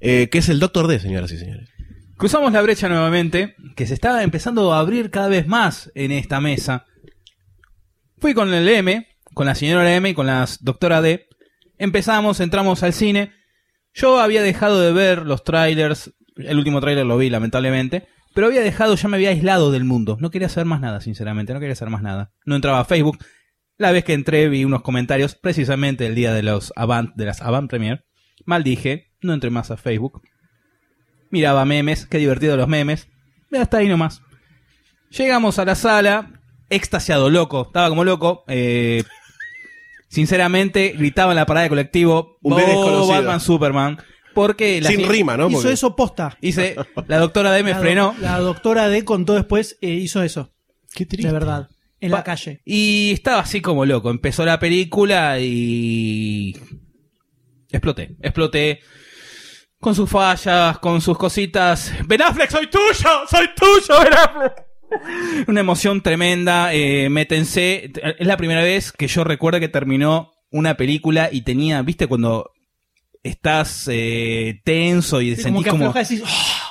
eh, 0.00 0.28
que 0.30 0.38
es 0.38 0.48
el 0.48 0.58
Doctor 0.58 0.88
D, 0.88 0.98
señoras 0.98 1.30
y 1.32 1.38
señores. 1.38 1.68
Cruzamos 2.16 2.52
la 2.52 2.62
brecha 2.62 2.88
nuevamente, 2.88 3.54
que 3.76 3.86
se 3.86 3.94
está 3.94 4.22
empezando 4.22 4.72
a 4.72 4.80
abrir 4.80 5.10
cada 5.10 5.28
vez 5.28 5.46
más 5.46 5.90
en 5.94 6.10
esta 6.12 6.40
mesa. 6.40 6.86
Fui 8.18 8.34
con 8.34 8.52
el 8.52 8.68
M, 8.68 9.06
con 9.34 9.46
la 9.46 9.54
señora 9.54 9.94
M 9.94 10.08
y 10.10 10.14
con 10.14 10.26
la 10.26 10.48
doctora 10.60 11.00
D. 11.02 11.26
Empezamos, 11.82 12.38
entramos 12.38 12.84
al 12.84 12.92
cine. 12.92 13.32
Yo 13.92 14.20
había 14.20 14.40
dejado 14.40 14.80
de 14.80 14.92
ver 14.92 15.26
los 15.26 15.42
trailers, 15.42 16.14
el 16.36 16.56
último 16.56 16.80
trailer 16.80 17.04
lo 17.04 17.18
vi 17.18 17.28
lamentablemente, 17.28 18.06
pero 18.36 18.46
había 18.46 18.60
dejado, 18.60 18.94
ya 18.94 19.08
me 19.08 19.16
había 19.16 19.30
aislado 19.30 19.72
del 19.72 19.82
mundo. 19.82 20.16
No 20.20 20.30
quería 20.30 20.46
hacer 20.46 20.64
más 20.64 20.80
nada, 20.80 21.00
sinceramente, 21.00 21.52
no 21.52 21.58
quería 21.58 21.72
hacer 21.72 21.90
más 21.90 22.00
nada. 22.00 22.30
No 22.46 22.54
entraba 22.54 22.78
a 22.78 22.84
Facebook. 22.84 23.18
La 23.78 23.90
vez 23.90 24.04
que 24.04 24.12
entré 24.12 24.48
vi 24.48 24.64
unos 24.64 24.82
comentarios, 24.82 25.34
precisamente 25.34 26.06
el 26.06 26.14
día 26.14 26.32
de 26.32 26.44
los 26.44 26.72
Avant, 26.76 27.16
de 27.16 27.24
las 27.24 27.42
Avant 27.42 27.68
Premier. 27.68 28.04
Maldije, 28.46 29.10
no 29.20 29.34
entré 29.34 29.50
más 29.50 29.72
a 29.72 29.76
Facebook. 29.76 30.22
Miraba 31.30 31.64
memes, 31.64 32.06
qué 32.06 32.18
divertido 32.18 32.56
los 32.56 32.68
memes. 32.68 33.08
Hasta 33.50 33.78
ahí 33.78 33.88
nomás. 33.88 34.22
Llegamos 35.10 35.58
a 35.58 35.64
la 35.64 35.74
sala, 35.74 36.40
extasiado, 36.70 37.28
loco, 37.28 37.62
estaba 37.66 37.88
como 37.88 38.04
loco. 38.04 38.44
eh, 38.46 39.02
sinceramente, 40.12 40.94
gritaba 40.96 41.32
en 41.32 41.36
la 41.36 41.46
parada 41.46 41.64
de 41.64 41.70
colectivo, 41.70 42.38
Un 42.42 42.52
"Oh, 42.52 42.56
D 42.56 42.66
desconocido". 42.66 43.06
Batman, 43.08 43.40
Superman. 43.40 43.98
Porque 44.34 44.80
la 44.80 44.88
Sin 44.90 45.08
rima, 45.08 45.36
¿no? 45.36 45.48
Hizo 45.48 45.58
Porque- 45.58 45.72
eso 45.72 45.96
posta. 45.96 46.38
Hice, 46.40 46.76
la 47.06 47.18
doctora 47.18 47.52
D 47.52 47.62
me 47.62 47.70
La 47.70 47.76
do- 47.76 47.82
frenó. 47.82 48.14
La 48.20 48.38
doctora 48.38 48.88
D 48.88 49.04
contó 49.04 49.34
después, 49.34 49.76
eh, 49.82 49.88
hizo 49.90 50.22
eso. 50.22 50.52
Qué 50.94 51.04
triste. 51.06 51.26
De 51.28 51.32
verdad. 51.34 51.68
En 52.00 52.10
Pa- 52.10 52.18
la 52.18 52.24
calle. 52.24 52.60
Y 52.64 53.10
estaba 53.12 53.40
así 53.40 53.60
como 53.60 53.84
loco. 53.84 54.10
Empezó 54.10 54.44
la 54.44 54.58
película 54.58 55.38
y. 55.40 56.56
Exploté. 57.70 58.16
Exploté. 58.20 58.80
Con 59.80 59.94
sus 59.94 60.08
fallas, 60.08 60.78
con 60.78 61.00
sus 61.00 61.18
cositas. 61.18 61.92
Ben 62.06 62.22
Affleck, 62.22 62.50
soy 62.50 62.68
tuyo, 62.68 63.10
soy 63.28 63.46
tuyo, 63.56 64.00
Ben 64.02 64.12
Affleck. 64.14 64.52
Una 65.48 65.60
emoción 65.60 66.00
tremenda. 66.02 66.72
eh, 66.74 67.08
métense. 67.10 67.92
Es 68.18 68.26
la 68.26 68.36
primera 68.36 68.62
vez 68.62 68.92
que 68.92 69.06
yo 69.08 69.24
recuerdo 69.24 69.60
que 69.60 69.68
terminó 69.68 70.32
una 70.50 70.76
película 70.76 71.28
y 71.32 71.42
tenía, 71.42 71.82
viste, 71.82 72.06
cuando 72.06 72.50
estás 73.22 73.88
eh, 73.90 74.60
tenso 74.64 75.20
y 75.20 75.36
Sí, 75.36 75.42
sentís 75.42 75.66
como. 75.68 75.92
decís, 75.92 76.22
"Oh". 76.24 76.28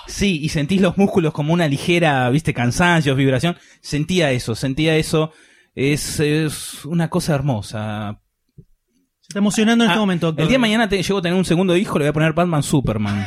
Sí, 0.07 0.39
y 0.43 0.49
sentís 0.49 0.81
los 0.81 0.97
músculos 0.97 1.33
como 1.33 1.53
una 1.53 1.67
ligera, 1.67 2.29
viste, 2.29 2.53
cansancio, 2.53 3.15
vibración. 3.15 3.57
Sentía 3.81 4.31
eso, 4.31 4.55
sentía 4.55 4.95
eso. 4.97 5.31
Es, 5.73 6.19
es 6.19 6.83
una 6.85 7.09
cosa 7.09 7.33
hermosa. 7.33 8.19
Se 8.57 9.27
está 9.29 9.39
emocionando 9.39 9.85
en 9.85 9.89
Ah, 9.89 9.93
este 9.93 9.99
momento. 10.01 10.27
doctor. 10.27 10.43
El 10.43 10.49
día 10.49 10.55
de 10.55 10.59
mañana 10.59 10.89
te, 10.89 11.01
llego 11.01 11.19
a 11.19 11.21
tener 11.21 11.37
un 11.37 11.45
segundo 11.45 11.77
hijo, 11.77 11.97
le 11.97 12.03
voy 12.05 12.09
a 12.09 12.13
poner 12.13 12.33
Batman 12.33 12.61
Superman. 12.61 13.25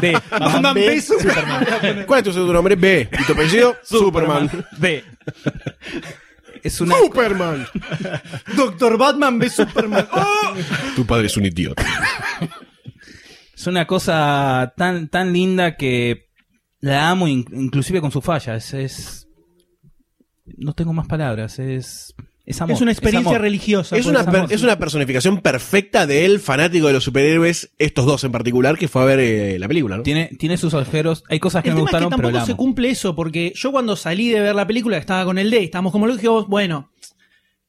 B. 0.00 0.12
Batman 0.30 0.74
B, 0.74 1.00
Superman. 1.00 1.66
¿Cuál 2.06 2.18
es 2.18 2.24
tu 2.24 2.32
segundo 2.32 2.52
nombre? 2.52 2.76
B. 2.76 3.08
¿Y 3.20 3.24
tu 3.24 3.32
apellido? 3.32 3.76
Superman. 3.82 4.50
B. 4.78 5.04
Es 6.62 6.80
una. 6.80 6.96
Superman. 6.96 7.66
Doctor 8.56 8.96
Batman 8.98 9.38
ve 9.38 9.50
Superman. 9.50 10.06
¡Oh! 10.12 10.54
Tu 10.96 11.04
padre 11.06 11.26
es 11.26 11.36
un 11.36 11.46
idiota. 11.46 11.84
Es 13.54 13.66
una 13.66 13.86
cosa 13.86 14.72
tan, 14.76 15.08
tan 15.08 15.32
linda 15.32 15.76
que 15.76 16.28
la 16.80 17.10
amo 17.10 17.28
in- 17.28 17.44
inclusive 17.52 18.00
con 18.00 18.10
sus 18.12 18.24
fallas. 18.24 18.72
Es. 18.74 19.26
No 20.44 20.72
tengo 20.74 20.92
más 20.92 21.06
palabras. 21.06 21.58
Es. 21.58 22.14
Es 22.44 22.60
amor. 22.60 22.74
Es 22.74 22.80
una 22.80 22.90
experiencia 22.90 23.30
amor. 23.30 23.40
religiosa. 23.42 23.96
Es 23.96 24.04
por 24.04 24.14
una, 24.14 24.24
per- 24.24 24.40
música. 24.42 24.54
es 24.56 24.62
una 24.62 24.78
personificación 24.78 25.38
perfecta 25.42 26.06
del 26.06 26.40
fanático 26.40 26.88
de 26.88 26.92
los 26.94 27.04
superhéroes, 27.04 27.72
estos 27.78 28.04
dos 28.04 28.24
en 28.24 28.32
particular, 28.32 28.76
que 28.78 28.88
fue 28.88 29.02
a 29.02 29.04
ver 29.04 29.20
eh, 29.20 29.58
la 29.60 29.68
película, 29.68 29.96
¿no? 29.96 30.02
Tiene, 30.02 30.30
tiene 30.38 30.56
sus 30.56 30.74
agujeros. 30.74 31.22
Hay 31.28 31.38
cosas 31.38 31.62
que 31.62 31.68
El 31.70 31.76
me 31.76 31.80
tema 31.82 31.88
es 31.88 31.90
que 31.92 31.96
gustaron, 32.04 32.10
pero 32.10 32.28
tampoco 32.28 32.40
la 32.40 32.46
se 32.46 32.56
cumple 32.56 32.90
eso, 32.90 33.14
porque 33.14 33.52
yo 33.54 33.70
cuando 33.70 33.94
salí 33.94 34.28
de 34.28 34.40
ver 34.40 34.54
la 34.56 34.66
película, 34.66 34.96
estaba 34.98 35.24
con 35.24 35.38
el 35.38 35.50
D, 35.50 35.62
estábamos 35.62 35.92
como 35.92 36.06
lo 36.08 36.14
dijimos, 36.14 36.48
bueno, 36.48 36.90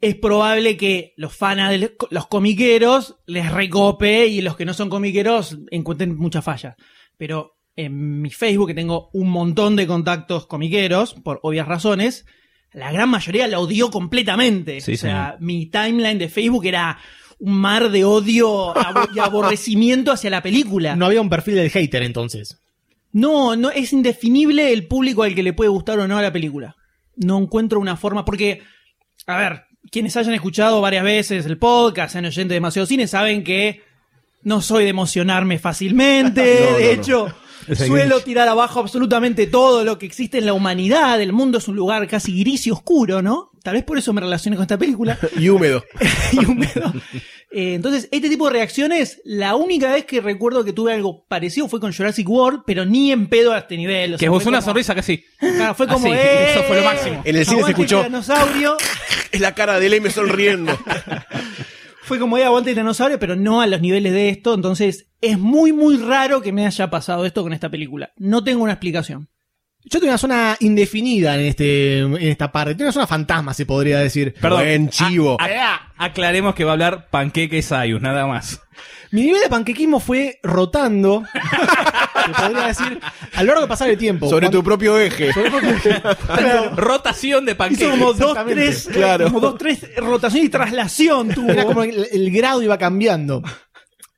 es 0.02 0.16
probable 0.16 0.76
que 0.76 1.14
los 1.18 1.36
fans 1.36 1.70
de 1.70 1.96
los 2.10 2.28
comiqueros 2.28 3.18
les 3.28 3.52
recope 3.52 4.26
y 4.28 4.42
los 4.42 4.56
que 4.58 4.66
no 4.66 4.74
son 4.74 4.90
comiqueros 4.90 5.60
encuentren 5.72 6.18
muchas 6.18 6.44
fallas. 6.44 6.76
Pero 7.16 7.58
en 7.76 8.22
mi 8.22 8.30
Facebook, 8.32 8.68
que 8.68 8.74
tengo 8.74 9.10
un 9.14 9.30
montón 9.30 9.76
de 9.76 9.88
contactos 9.88 10.46
comiqueros, 10.48 11.14
por 11.14 11.40
obvias 11.44 11.68
razones, 11.68 12.26
la 12.74 12.92
gran 12.92 13.10
mayoría 13.10 13.48
la 13.48 13.60
odió 13.60 13.90
completamente. 13.90 14.82
Sí, 14.82 14.94
o 14.94 14.98
sea, 14.98 15.38
mi 15.40 15.68
timeline 15.68 16.18
de 16.18 16.30
Facebook 16.30 16.66
era 16.66 16.98
un 17.40 17.54
mar 17.54 17.90
de 17.90 18.06
odio 18.06 18.74
y 19.14 19.20
aborrecimiento 19.20 20.12
hacia 20.12 20.30
la 20.30 20.42
película. 20.42 20.96
No 20.96 21.06
había 21.06 21.22
un 21.22 21.30
perfil 21.30 21.56
del 21.56 21.70
hater 21.70 22.04
entonces. 22.04 22.58
No, 23.12 23.56
no, 23.56 23.70
es 23.70 23.94
indefinible 23.94 24.74
el 24.74 24.88
público 24.88 25.24
al 25.24 25.36
que 25.36 25.44
le 25.44 25.54
puede 25.54 25.70
gustar 25.70 26.00
o 26.00 26.08
no 26.08 26.20
la 26.22 26.34
película. 26.34 26.76
No 27.16 27.38
encuentro 27.38 27.80
una 27.80 27.96
forma, 27.96 28.26
porque, 28.26 28.64
a 29.28 29.38
ver, 29.38 29.66
quienes 29.92 30.18
hayan 30.18 30.34
escuchado 30.34 30.82
varias 30.82 31.04
veces 31.04 31.46
el 31.46 31.60
podcast, 31.60 32.14
sean 32.14 32.26
oyentes 32.26 32.50
de 32.50 32.56
demasiado 32.56 32.88
cine, 32.88 33.06
saben 33.08 33.44
que 33.44 33.82
no 34.42 34.62
soy 34.62 34.86
de 34.86 34.90
emocionarme 34.90 35.60
fácilmente. 35.60 36.42
No, 36.72 36.78
de 36.78 36.96
no. 36.96 37.02
hecho, 37.02 37.36
suelo 37.76 38.20
tirar 38.22 38.48
abajo 38.48 38.80
absolutamente 38.80 39.48
todo 39.48 39.84
lo 39.84 39.98
que 40.00 40.06
existe 40.06 40.38
en 40.40 40.46
la 40.46 40.54
humanidad. 40.54 41.22
El 41.22 41.34
mundo 41.34 41.58
es 41.58 41.68
un 41.68 41.76
lugar 41.76 42.08
casi 42.08 42.40
gris 42.40 42.68
y 42.68 42.72
oscuro, 42.72 43.22
¿no? 43.22 43.52
Tal 43.64 43.76
vez 43.76 43.84
por 43.84 43.98
eso 43.98 44.12
me 44.14 44.22
relacioné 44.22 44.56
con 44.58 44.64
esta 44.64 44.78
película. 44.78 45.18
Y 45.38 45.50
húmedo. 45.50 45.84
y 46.34 46.46
húmedo. 46.46 46.94
Eh, 47.56 47.76
entonces, 47.76 48.10
este 48.12 48.30
tipo 48.30 48.48
de 48.48 48.54
reacciones, 48.54 49.22
la 49.24 49.56
única 49.56 49.92
vez 49.92 50.06
que 50.06 50.20
recuerdo 50.22 50.64
que 50.66 50.74
tuve 50.74 50.92
algo 50.94 51.24
parecido 51.28 51.70
fue 51.70 51.80
con 51.80 51.94
Jurassic 51.94 52.28
World, 52.28 52.62
pero 52.66 52.84
ni 52.84 53.12
en 53.12 53.28
pedo 53.28 53.54
a 53.54 53.60
este 53.60 53.78
nivel. 53.78 54.16
O 54.16 54.18
Que 54.18 54.28
vos 54.28 54.42
fue 54.44 54.50
una 54.50 54.58
como- 54.60 54.70
sonrisa 54.72 54.96
casi. 54.96 55.24
Claro, 55.40 55.76
fue 55.76 55.88
como, 55.88 56.08
Así, 56.08 56.16
¡eh! 56.18 56.52
eso 56.52 56.64
fue 56.64 56.78
lo 56.78 56.84
máximo. 56.84 57.22
En 57.24 57.36
el 57.36 57.46
cine 57.46 57.64
se 57.64 57.70
escuchó. 57.70 58.06
Es 59.32 59.40
la 59.42 59.56
cara 59.56 59.80
de 59.80 59.90
Leme 59.90 60.12
sonriendo. 60.12 60.78
Fue 62.06 62.20
como, 62.20 62.38
¡eh, 62.38 62.44
aguante 62.46 62.70
el 62.72 62.76
tiranosaurio! 62.76 63.18
Pero 63.20 63.36
no 63.36 63.62
a 63.62 63.68
los 63.68 63.82
niveles 63.82 64.14
de 64.14 64.30
esto. 64.30 64.54
Entonces, 64.54 65.08
es 65.22 65.40
muy, 65.40 65.72
muy 65.74 65.98
raro 65.98 66.42
que 66.42 66.52
me 66.52 66.66
haya 66.66 66.90
pasado 66.90 67.26
esto 67.26 67.44
con 67.44 67.54
esta 67.54 67.70
película. 67.70 68.12
No 68.18 68.44
tengo 68.44 68.64
una 68.64 68.74
explicación. 68.74 69.30
Yo 69.86 70.00
tengo 70.00 70.12
una 70.12 70.18
zona 70.18 70.56
indefinida 70.62 71.36
en 71.36 71.42
este 71.42 72.00
en 72.00 72.16
esta 72.22 72.52
parte. 72.54 72.74
Tengo 72.74 72.86
una 72.86 72.94
zona 72.94 73.08
fantasma, 73.08 73.54
se 73.54 73.66
podría 73.66 74.00
decir. 74.00 74.34
Buen 74.42 74.90
chivo. 74.90 75.36
A- 75.42 75.46
a- 75.46 76.06
aclaremos 76.06 76.56
que 76.56 76.64
va 76.64 76.72
a 76.72 76.74
hablar 76.74 77.10
Panqueque 77.10 77.62
Sayus, 77.62 78.02
nada 78.02 78.26
más. 78.26 78.62
Mi 79.12 79.24
nivel 79.24 79.42
de 79.42 79.50
panquequismo 79.50 80.00
fue 80.00 80.40
rotando, 80.42 81.24
se 82.26 82.42
podría 82.42 82.68
decir, 82.68 83.00
a 83.34 83.42
lo 83.44 83.48
largo 83.48 83.62
de 83.62 83.68
pasar 83.68 83.90
el 83.90 83.98
tiempo. 83.98 84.28
Sobre 84.30 84.46
Cuando- 84.48 84.60
tu 84.60 84.64
propio 84.64 84.98
eje. 85.00 85.32
Rotación 86.76 87.46
de 87.46 87.52
Hizo 87.52 87.58
Panqueque. 87.58 87.90
como 87.90 88.14
dos, 88.14 88.38
tres, 88.48 88.90
claro. 88.92 89.26
como 89.26 89.40
dos, 89.40 89.58
tres 89.58 89.96
rotación 89.98 90.46
y 90.46 90.50
traslación 90.50 91.30
tuvo. 91.30 91.50
Era 91.52 91.66
como 91.66 91.84
el, 91.84 92.08
el 92.12 92.32
grado 92.32 92.62
iba 92.62 92.78
cambiando. 92.78 93.42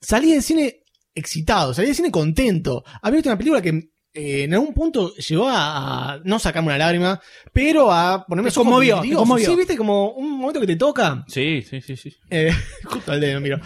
Salí 0.01 0.31
del 0.31 0.43
cine 0.43 0.81
excitado, 1.13 1.73
salí 1.73 1.87
del 1.87 1.95
cine 1.95 2.11
contento. 2.11 2.83
Había 3.01 3.17
visto 3.17 3.29
una 3.29 3.37
película 3.37 3.61
que 3.61 3.69
eh, 4.13 4.43
en 4.43 4.53
algún 4.53 4.73
punto 4.73 5.13
llegó 5.15 5.49
a, 5.49 6.13
a 6.13 6.19
no 6.23 6.39
sacarme 6.39 6.67
una 6.67 6.77
lágrima, 6.77 7.19
pero 7.51 7.91
a 7.91 8.25
ponerme 8.25 8.49
Te 8.49 8.55
conmovió, 8.55 9.01
te 9.01 9.11
conmovió. 9.13 9.49
Sí, 9.49 9.55
viste, 9.55 9.75
como 9.75 10.11
un 10.11 10.37
momento 10.39 10.61
que 10.61 10.67
te 10.67 10.75
toca. 10.77 11.25
Sí, 11.27 11.61
sí, 11.69 11.81
sí, 11.81 11.97
sí. 11.97 12.15
Eh, 12.29 12.51
justo 12.85 13.11
al 13.11 13.19
dedo, 13.19 13.41
miro. 13.41 13.59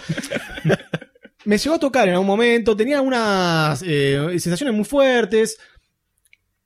Me 1.49 1.57
llegó 1.57 1.75
a 1.77 1.79
tocar 1.79 2.07
en 2.07 2.13
algún 2.13 2.27
momento, 2.27 2.77
tenía 2.77 2.97
algunas 2.97 3.81
eh, 3.83 4.23
sensaciones 4.37 4.75
muy 4.75 4.85
fuertes. 4.85 5.57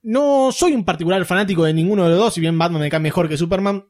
No 0.01 0.51
soy 0.51 0.73
un 0.73 0.83
particular 0.83 1.23
fanático 1.23 1.63
de 1.63 1.73
ninguno 1.73 2.03
de 2.03 2.09
los 2.09 2.19
dos, 2.19 2.33
si 2.33 2.41
bien 2.41 2.57
Batman 2.57 2.81
me 2.81 2.89
cae 2.89 2.99
mejor 2.99 3.29
que 3.29 3.37
Superman. 3.37 3.85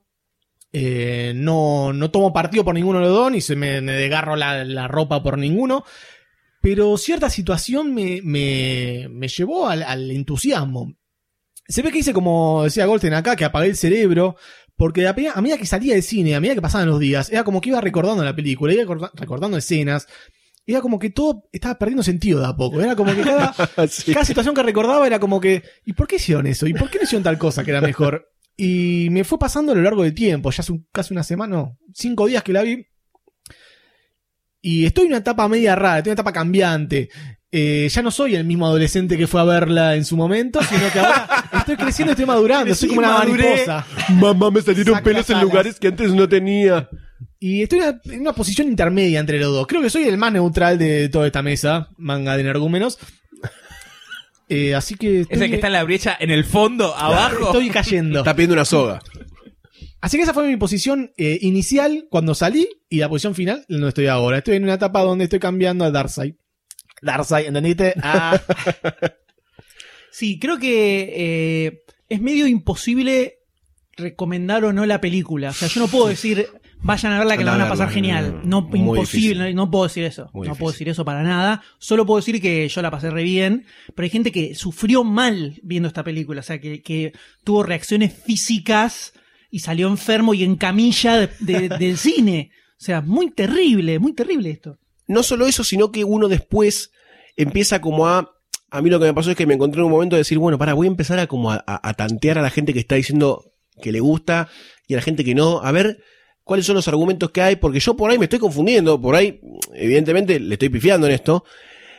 Eh, 0.71 1.33
no, 1.35 1.93
no 1.93 2.11
tomo 2.11 2.31
partido 2.31 2.63
por 2.63 2.75
ninguno 2.75 2.99
de 2.99 3.05
los 3.05 3.13
dos, 3.15 3.31
ni 3.31 3.41
se 3.41 3.55
me, 3.55 3.81
me 3.81 3.93
desgarro 3.93 4.35
la, 4.35 4.63
la 4.63 4.87
ropa 4.87 5.23
por 5.23 5.39
ninguno. 5.39 5.83
Pero 6.61 6.95
cierta 6.97 7.27
situación 7.31 7.91
me, 7.95 8.21
me, 8.23 9.07
me 9.09 9.27
llevó 9.29 9.67
al, 9.67 9.81
al 9.81 10.11
entusiasmo. 10.11 10.93
Se 11.67 11.81
ve 11.81 11.91
que 11.91 11.97
hice 11.99 12.13
como 12.13 12.65
decía 12.65 12.85
Goldstein 12.85 13.15
acá, 13.15 13.35
que 13.35 13.45
apagué 13.45 13.69
el 13.69 13.77
cerebro. 13.77 14.35
Porque 14.75 15.07
a, 15.07 15.13
medida 15.41 15.57
que 15.57 15.65
salía 15.65 15.95
del 15.95 16.03
cine, 16.03 16.35
a 16.35 16.39
medida 16.39 16.53
que 16.53 16.61
pasaban 16.61 16.87
los 16.87 16.99
días, 16.99 17.31
era 17.31 17.43
como 17.43 17.61
que 17.61 17.69
iba 17.69 17.81
recordando 17.81 18.23
la 18.23 18.35
película, 18.35 18.73
iba 18.73 18.83
recorda- 18.83 19.11
recordando 19.15 19.57
escenas. 19.57 20.07
Era 20.65 20.79
como 20.81 20.97
que 20.97 21.09
todo 21.09 21.43
estaba 21.51 21.77
perdiendo 21.77 22.03
sentido 22.03 22.39
de 22.39 22.45
a 22.47 22.55
poco. 22.55 22.81
Era 22.81 22.95
como 22.95 23.13
que 23.13 23.21
cada, 23.21 23.53
Sí. 23.89 24.13
cada 24.13 24.25
situación 24.25 24.55
que 24.55 24.63
recordaba 24.63 25.05
era 25.05 25.19
como 25.19 25.41
que, 25.41 25.61
¿y 25.85 25.93
por 25.93 26.07
qué 26.07 26.15
hicieron 26.15 26.47
eso? 26.47 26.65
¿Y 26.67 26.73
por 26.73 26.89
qué 26.89 26.97
no 26.99 27.03
hicieron 27.03 27.23
tal 27.23 27.37
cosa 27.37 27.63
que 27.63 27.71
era 27.71 27.81
mejor? 27.81 28.29
Y 28.55 29.07
me 29.11 29.23
fue 29.23 29.37
pasando 29.39 29.71
a 29.71 29.75
lo 29.75 29.81
largo 29.81 30.03
del 30.03 30.13
tiempo, 30.13 30.51
ya 30.51 30.61
hace 30.61 30.71
un- 30.71 30.87
casi 30.91 31.13
una 31.13 31.23
semana, 31.23 31.55
no, 31.57 31.77
cinco 31.93 32.27
días 32.27 32.43
que 32.43 32.53
la 32.53 32.61
vi. 32.61 32.85
Y 34.61 34.85
estoy 34.85 35.05
en 35.05 35.11
una 35.11 35.17
etapa 35.17 35.47
media 35.49 35.75
rara, 35.75 35.97
estoy 35.97 36.11
en 36.11 36.13
una 36.13 36.21
etapa 36.21 36.31
cambiante. 36.31 37.09
Eh, 37.51 37.87
ya 37.91 38.01
no 38.01 38.09
soy 38.11 38.35
el 38.35 38.45
mismo 38.45 38.65
adolescente 38.65 39.17
que 39.17 39.27
fue 39.27 39.41
a 39.41 39.43
verla 39.43 39.95
en 39.95 40.05
su 40.05 40.15
momento, 40.17 40.59
sino 40.63 40.89
que 40.91 40.99
ahora 40.99 41.27
estoy 41.59 41.75
creciendo, 41.75 42.11
estoy 42.13 42.25
madurando, 42.25 42.73
soy 42.73 42.87
como 42.89 42.99
una 43.01 43.09
maduré. 43.19 43.43
mariposa. 43.43 43.85
Mamá, 44.13 44.49
me 44.51 44.61
salieron 44.61 44.95
Saca 44.95 45.03
pelos 45.03 45.29
en 45.29 45.41
lugares 45.41 45.79
que 45.79 45.87
antes 45.87 46.13
no 46.13 46.27
tenía. 46.29 46.89
Y 47.43 47.61
estoy 47.61 47.79
en 47.79 47.85
una, 47.89 48.01
en 48.05 48.21
una 48.21 48.31
posición 48.31 48.69
intermedia 48.69 49.19
entre 49.19 49.37
los 49.37 49.53
dos. 49.53 49.67
Creo 49.67 49.81
que 49.81 49.89
soy 49.89 50.05
el 50.05 50.17
más 50.17 50.31
neutral 50.31 50.77
de 50.77 51.09
toda 51.09 51.27
esta 51.27 51.41
mesa, 51.41 51.89
manga 51.97 52.35
de 52.35 52.41
energúmenos. 52.41 52.97
Eh, 54.49 54.75
así 54.75 54.95
que. 54.95 55.21
Es 55.21 55.41
el 55.41 55.49
que 55.49 55.55
está 55.55 55.67
en 55.67 55.73
la 55.73 55.83
brecha 55.83 56.15
en 56.19 56.29
el 56.29 56.43
fondo, 56.43 56.93
abajo. 56.95 57.45
Estoy 57.45 57.69
cayendo. 57.69 58.19
Está 58.19 58.35
pidiendo 58.35 58.53
una 58.53 58.65
soga. 58.65 59.01
Así 60.01 60.17
que 60.17 60.23
esa 60.23 60.33
fue 60.33 60.47
mi 60.47 60.57
posición 60.57 61.11
eh, 61.17 61.39
inicial 61.41 62.05
cuando 62.11 62.35
salí 62.35 62.67
y 62.89 62.97
la 62.97 63.09
posición 63.09 63.33
final 63.33 63.65
donde 63.67 63.87
estoy 63.87 64.07
ahora. 64.07 64.39
Estoy 64.39 64.57
en 64.57 64.63
una 64.65 64.75
etapa 64.75 65.01
donde 65.01 65.23
estoy 65.23 65.39
cambiando 65.39 65.85
a 65.85 65.91
Darkseid. 65.91 66.35
Darkseid, 67.01 67.47
¿entendiste? 67.47 67.93
Ah, 68.03 68.39
Sí, 70.11 70.37
creo 70.37 70.59
que 70.59 71.13
eh, 71.15 71.83
es 72.09 72.21
medio 72.21 72.45
imposible 72.45 73.39
recomendar 73.95 74.65
o 74.65 74.73
no 74.73 74.85
la 74.85 75.01
película. 75.01 75.49
O 75.49 75.53
sea, 75.53 75.67
yo 75.67 75.81
no 75.81 75.87
puedo 75.87 76.07
decir, 76.07 76.47
vayan 76.83 77.13
a 77.13 77.17
verla 77.19 77.37
que 77.37 77.43
la 77.43 77.51
van 77.51 77.61
a 77.61 77.69
pasar 77.69 77.89
genial. 77.89 78.41
no, 78.43 78.61
No, 78.61 78.75
imposible, 78.77 79.53
no, 79.53 79.71
puedo 79.71 79.85
decir 79.85 80.03
eso. 80.03 80.29
No 80.33 80.55
puedo 80.55 80.71
decir 80.71 80.89
eso 80.89 81.03
para 81.05 81.23
nada. 81.23 81.61
Solo 81.79 82.05
puedo 82.05 82.19
decir 82.19 82.41
que 82.41 82.67
yo 82.67 82.81
la 82.81 82.91
pasé 82.91 83.09
re 83.09 83.23
bien, 83.23 83.65
pero 83.95 84.03
hay 84.03 84.09
gente 84.09 84.31
que 84.31 84.53
sufrió 84.55 85.03
mal 85.03 85.59
viendo 85.63 85.87
esta 85.87 86.03
película. 86.03 86.41
O 86.41 86.43
sea, 86.43 86.59
que, 86.59 86.81
que 86.81 87.13
tuvo 87.43 87.63
reacciones 87.63 88.13
físicas 88.13 89.13
y 89.49 89.59
salió 89.59 89.87
enfermo 89.87 90.33
y 90.33 90.43
en 90.43 90.55
camilla 90.55 91.17
de- 91.17 91.29
de- 91.39 91.69
del 91.79 91.97
cine. 91.97 92.51
O 92.79 92.83
sea, 92.83 93.01
muy 93.01 93.31
terrible, 93.31 93.99
muy 93.99 94.13
terrible 94.13 94.49
esto. 94.49 94.77
No 95.07 95.23
solo 95.23 95.47
eso, 95.47 95.63
sino 95.63 95.91
que 95.91 96.03
uno 96.03 96.27
después 96.27 96.91
empieza 97.37 97.81
como 97.81 98.07
a... 98.07 98.29
A 98.71 98.81
mí 98.81 98.89
lo 98.89 98.99
que 98.99 99.05
me 99.05 99.13
pasó 99.13 99.29
es 99.29 99.37
que 99.37 99.45
me 99.45 99.53
encontré 99.53 99.79
en 99.81 99.85
un 99.85 99.91
momento 99.91 100.15
de 100.15 100.21
decir, 100.21 100.39
bueno, 100.39 100.57
para, 100.57 100.73
voy 100.73 100.87
a 100.87 100.89
empezar 100.89 101.19
a 101.19 101.27
como 101.27 101.51
a, 101.51 101.63
a- 101.67 101.87
a 101.87 101.93
tantear 101.93 102.39
a 102.39 102.41
la 102.41 102.49
gente 102.49 102.73
que 102.73 102.79
está 102.79 102.95
diciendo 102.95 103.51
que 103.81 103.91
le 103.91 103.99
gusta 103.99 104.49
y 104.87 104.95
a 104.95 104.97
la 104.97 105.03
gente 105.03 105.23
que 105.23 105.35
no, 105.35 105.61
a 105.61 105.71
ver 105.71 105.99
cuáles 106.43 106.65
son 106.65 106.75
los 106.75 106.87
argumentos 106.87 107.31
que 107.31 107.41
hay, 107.41 107.55
porque 107.55 107.79
yo 107.79 107.95
por 107.95 108.11
ahí 108.11 108.17
me 108.17 108.25
estoy 108.25 108.39
confundiendo, 108.39 108.99
por 108.99 109.15
ahí, 109.15 109.39
evidentemente, 109.73 110.39
le 110.39 110.53
estoy 110.53 110.69
pifiando 110.69 111.07
en 111.07 111.13
esto. 111.13 111.43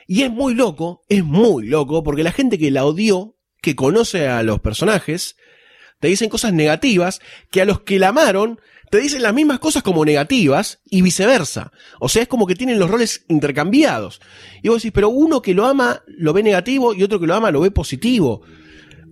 Y 0.07 0.23
es 0.23 0.31
muy 0.31 0.55
loco, 0.55 1.05
es 1.09 1.25
muy 1.25 1.67
loco, 1.67 2.03
porque 2.03 2.23
la 2.23 2.33
gente 2.33 2.59
que 2.59 2.71
la 2.71 2.85
odió, 2.85 3.37
que 3.63 3.75
conoce 3.75 4.29
a 4.29 4.43
los 4.43 4.61
personajes, 4.61 5.37
te 6.01 6.09
dicen 6.09 6.29
cosas 6.29 6.53
negativas, 6.53 7.21
que 7.51 7.63
a 7.63 7.65
los 7.65 7.81
que 7.81 7.99
la 7.99 8.09
amaron, 8.09 8.61
te 8.91 9.01
dicen 9.01 9.23
las 9.23 9.33
mismas 9.33 9.59
cosas 9.59 9.83
como 9.83 10.05
negativas 10.05 10.81
y 10.85 11.01
viceversa. 11.01 11.73
O 11.99 12.09
sea, 12.09 12.23
es 12.23 12.29
como 12.29 12.47
que 12.47 12.55
tienen 12.55 12.79
los 12.79 12.91
roles 12.91 13.25
intercambiados. 13.29 14.21
Y 14.63 14.69
vos 14.69 14.83
decís, 14.83 14.93
pero 14.95 15.09
uno 15.09 15.41
que 15.41 15.55
lo 15.55 15.67
ama 15.67 16.03
lo 16.07 16.33
ve 16.33 16.43
negativo 16.43 16.95
y 16.95 17.03
otro 17.03 17.19
que 17.19 17.27
lo 17.27 17.35
ama 17.35 17.51
lo 17.51 17.61
ve 17.61 17.71
positivo. 17.71 18.43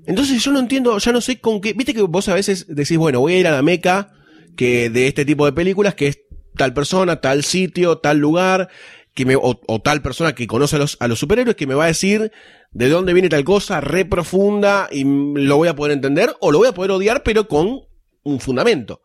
Entonces 0.06 0.42
yo 0.44 0.52
no 0.52 0.58
entiendo, 0.58 0.98
ya 0.98 1.12
no 1.12 1.20
sé 1.20 1.40
con 1.40 1.60
qué. 1.60 1.72
Viste 1.72 1.94
que 1.94 2.02
vos 2.02 2.28
a 2.28 2.34
veces 2.34 2.66
decís, 2.68 2.98
bueno, 2.98 3.20
voy 3.20 3.34
a 3.34 3.38
ir 3.38 3.46
a 3.46 3.52
la 3.52 3.62
meca 3.62 4.12
que 4.56 4.90
de 4.90 5.08
este 5.08 5.24
tipo 5.24 5.46
de 5.46 5.52
películas, 5.52 5.94
que 5.94 6.08
es 6.08 6.20
tal 6.56 6.74
persona, 6.74 7.20
tal 7.20 7.44
sitio, 7.44 7.98
tal 7.98 8.18
lugar, 8.18 8.68
que 9.14 9.26
me, 9.26 9.36
o, 9.36 9.60
o 9.66 9.80
tal 9.80 10.02
persona 10.02 10.34
que 10.34 10.46
conoce 10.46 10.76
a 10.76 10.78
los, 10.78 10.96
a 11.00 11.08
los 11.08 11.18
superhéroes 11.18 11.56
que 11.56 11.66
me 11.66 11.74
va 11.74 11.84
a 11.84 11.88
decir 11.88 12.32
de 12.72 12.88
dónde 12.88 13.12
viene 13.12 13.28
tal 13.28 13.44
cosa, 13.44 13.80
re 13.80 14.04
profunda, 14.04 14.88
y 14.90 15.04
lo 15.04 15.56
voy 15.56 15.68
a 15.68 15.76
poder 15.76 15.92
entender, 15.92 16.34
o 16.40 16.50
lo 16.50 16.58
voy 16.58 16.68
a 16.68 16.74
poder 16.74 16.90
odiar, 16.90 17.22
pero 17.22 17.46
con 17.46 17.82
un 18.22 18.40
fundamento. 18.40 19.02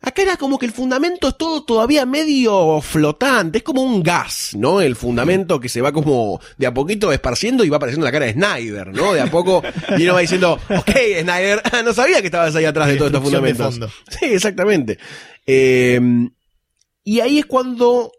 Acá 0.00 0.22
era 0.22 0.36
como 0.36 0.58
que 0.58 0.66
el 0.66 0.72
fundamento 0.72 1.28
es 1.28 1.36
todo 1.36 1.64
todavía 1.64 2.06
medio 2.06 2.80
flotante, 2.80 3.58
es 3.58 3.64
como 3.64 3.82
un 3.82 4.02
gas, 4.02 4.50
¿no? 4.56 4.80
El 4.80 4.94
fundamento 4.94 5.58
que 5.60 5.68
se 5.68 5.80
va 5.80 5.92
como 5.92 6.40
de 6.56 6.66
a 6.66 6.74
poquito 6.74 7.12
esparciendo 7.12 7.64
y 7.64 7.68
va 7.68 7.78
apareciendo 7.78 8.04
la 8.04 8.12
cara 8.12 8.26
de 8.26 8.34
Snyder, 8.34 8.88
¿no? 8.88 9.12
De 9.12 9.20
a 9.20 9.26
poco 9.30 9.62
y 9.96 10.04
uno 10.04 10.14
va 10.14 10.20
diciendo, 10.20 10.60
ok, 10.68 10.90
Snyder, 11.20 11.62
no 11.84 11.92
sabía 11.92 12.20
que 12.20 12.26
estabas 12.26 12.54
ahí 12.54 12.64
atrás 12.64 12.88
de 12.88 12.96
todos 12.96 13.12
estos 13.12 13.22
de 13.22 13.30
fundamentos. 13.30 13.80
Sí, 14.08 14.26
exactamente. 14.26 14.98
Eh, 15.46 16.00
y 17.02 17.20
ahí 17.20 17.38
es 17.38 17.46
cuando 17.46 18.12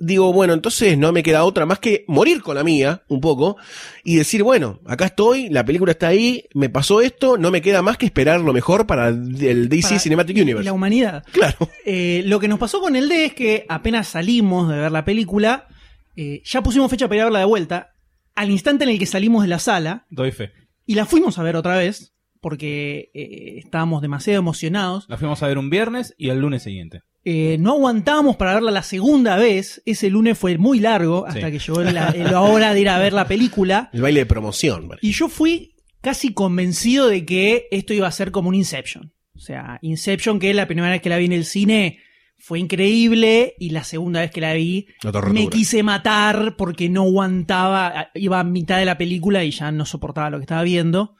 digo, 0.00 0.32
bueno, 0.32 0.52
entonces 0.54 0.98
no 0.98 1.12
me 1.12 1.22
queda 1.22 1.44
otra 1.44 1.66
más 1.66 1.78
que 1.78 2.04
morir 2.08 2.42
con 2.42 2.54
la 2.56 2.64
mía, 2.64 3.02
un 3.08 3.20
poco, 3.20 3.56
y 4.04 4.16
decir, 4.16 4.42
bueno, 4.42 4.80
acá 4.86 5.06
estoy, 5.06 5.48
la 5.48 5.64
película 5.64 5.92
está 5.92 6.08
ahí, 6.08 6.44
me 6.54 6.68
pasó 6.68 7.00
esto, 7.00 7.36
no 7.38 7.50
me 7.50 7.62
queda 7.62 7.82
más 7.82 7.96
que 7.96 8.06
esperar 8.06 8.40
lo 8.40 8.52
mejor 8.52 8.86
para 8.86 9.08
el 9.08 9.68
DC 9.68 9.88
Para- 9.88 10.00
Cinematic 10.00 10.36
y 10.36 10.42
Universe. 10.42 10.64
la 10.64 10.72
humanidad. 10.72 11.24
Claro. 11.32 11.56
Eh, 11.86 12.22
lo 12.26 12.40
que 12.40 12.48
nos 12.48 12.58
pasó 12.58 12.80
con 12.80 12.96
el 12.96 13.08
D 13.08 13.26
es 13.26 13.34
que 13.34 13.66
apenas 13.68 14.08
salimos 14.08 14.68
de 14.68 14.76
ver 14.78 14.92
la 14.92 15.04
película, 15.04 15.68
eh, 16.16 16.42
ya 16.44 16.62
pusimos 16.62 16.90
fecha 16.90 17.06
para 17.08 17.16
ir 17.16 17.20
a 17.22 17.24
verla 17.24 17.38
de 17.40 17.44
vuelta. 17.46 17.90
Al 18.34 18.50
instante 18.50 18.84
en 18.84 18.90
el 18.90 18.98
que 18.98 19.06
salimos 19.06 19.42
de 19.42 19.48
la 19.48 19.58
sala, 19.58 20.06
Doy 20.10 20.32
fe. 20.32 20.50
y 20.86 20.94
la 20.96 21.06
fuimos 21.06 21.38
a 21.38 21.42
ver 21.42 21.56
otra 21.56 21.76
vez, 21.76 22.14
porque 22.40 23.10
eh, 23.14 23.58
estábamos 23.64 24.02
demasiado 24.02 24.38
emocionados. 24.38 25.06
La 25.08 25.16
fuimos 25.16 25.42
a 25.42 25.46
ver 25.46 25.56
un 25.56 25.70
viernes 25.70 26.14
y 26.18 26.28
el 26.30 26.40
lunes 26.40 26.62
siguiente. 26.64 27.00
Eh, 27.24 27.56
no 27.58 27.72
aguantábamos 27.72 28.36
para 28.36 28.54
verla 28.54 28.70
la 28.70 28.82
segunda 28.82 29.36
vez. 29.36 29.82
Ese 29.86 30.10
lunes 30.10 30.36
fue 30.38 30.58
muy 30.58 30.78
largo 30.80 31.26
hasta 31.26 31.46
Sí. 31.46 31.52
que 31.52 31.58
llegó 31.58 31.82
la, 31.82 32.10
la 32.12 32.40
hora 32.42 32.74
de 32.74 32.80
ir 32.80 32.88
a 32.90 32.98
ver 32.98 33.12
la 33.12 33.26
película. 33.26 33.88
El 33.92 34.02
baile 34.02 34.20
de 34.20 34.26
promoción. 34.26 34.88
vale. 34.88 35.00
Y 35.02 35.12
yo 35.12 35.28
fui 35.28 35.74
casi 36.02 36.34
convencido 36.34 37.08
de 37.08 37.24
que 37.24 37.66
esto 37.70 37.94
iba 37.94 38.06
a 38.06 38.12
ser 38.12 38.30
como 38.30 38.50
un 38.50 38.54
Inception. 38.54 39.12
O 39.34 39.38
sea, 39.40 39.78
Inception, 39.82 40.38
que 40.38 40.52
la 40.54 40.66
primera 40.66 40.90
vez 40.90 41.00
que 41.00 41.08
la 41.08 41.16
vi 41.16 41.24
en 41.24 41.32
el 41.32 41.44
cine 41.46 41.98
fue 42.38 42.58
increíble 42.58 43.54
y 43.58 43.70
la 43.70 43.84
segunda 43.84 44.20
vez 44.20 44.30
que 44.30 44.42
la 44.42 44.52
vi 44.52 44.86
me 45.32 45.48
quise 45.48 45.82
matar 45.82 46.56
porque 46.58 46.90
no 46.90 47.04
aguantaba, 47.04 48.10
iba 48.14 48.40
a 48.40 48.44
mitad 48.44 48.78
de 48.78 48.84
la 48.84 48.98
película 48.98 49.44
y 49.44 49.50
ya 49.50 49.72
no 49.72 49.86
soportaba 49.86 50.28
lo 50.30 50.38
que 50.38 50.42
estaba 50.44 50.62
viendo. 50.62 51.16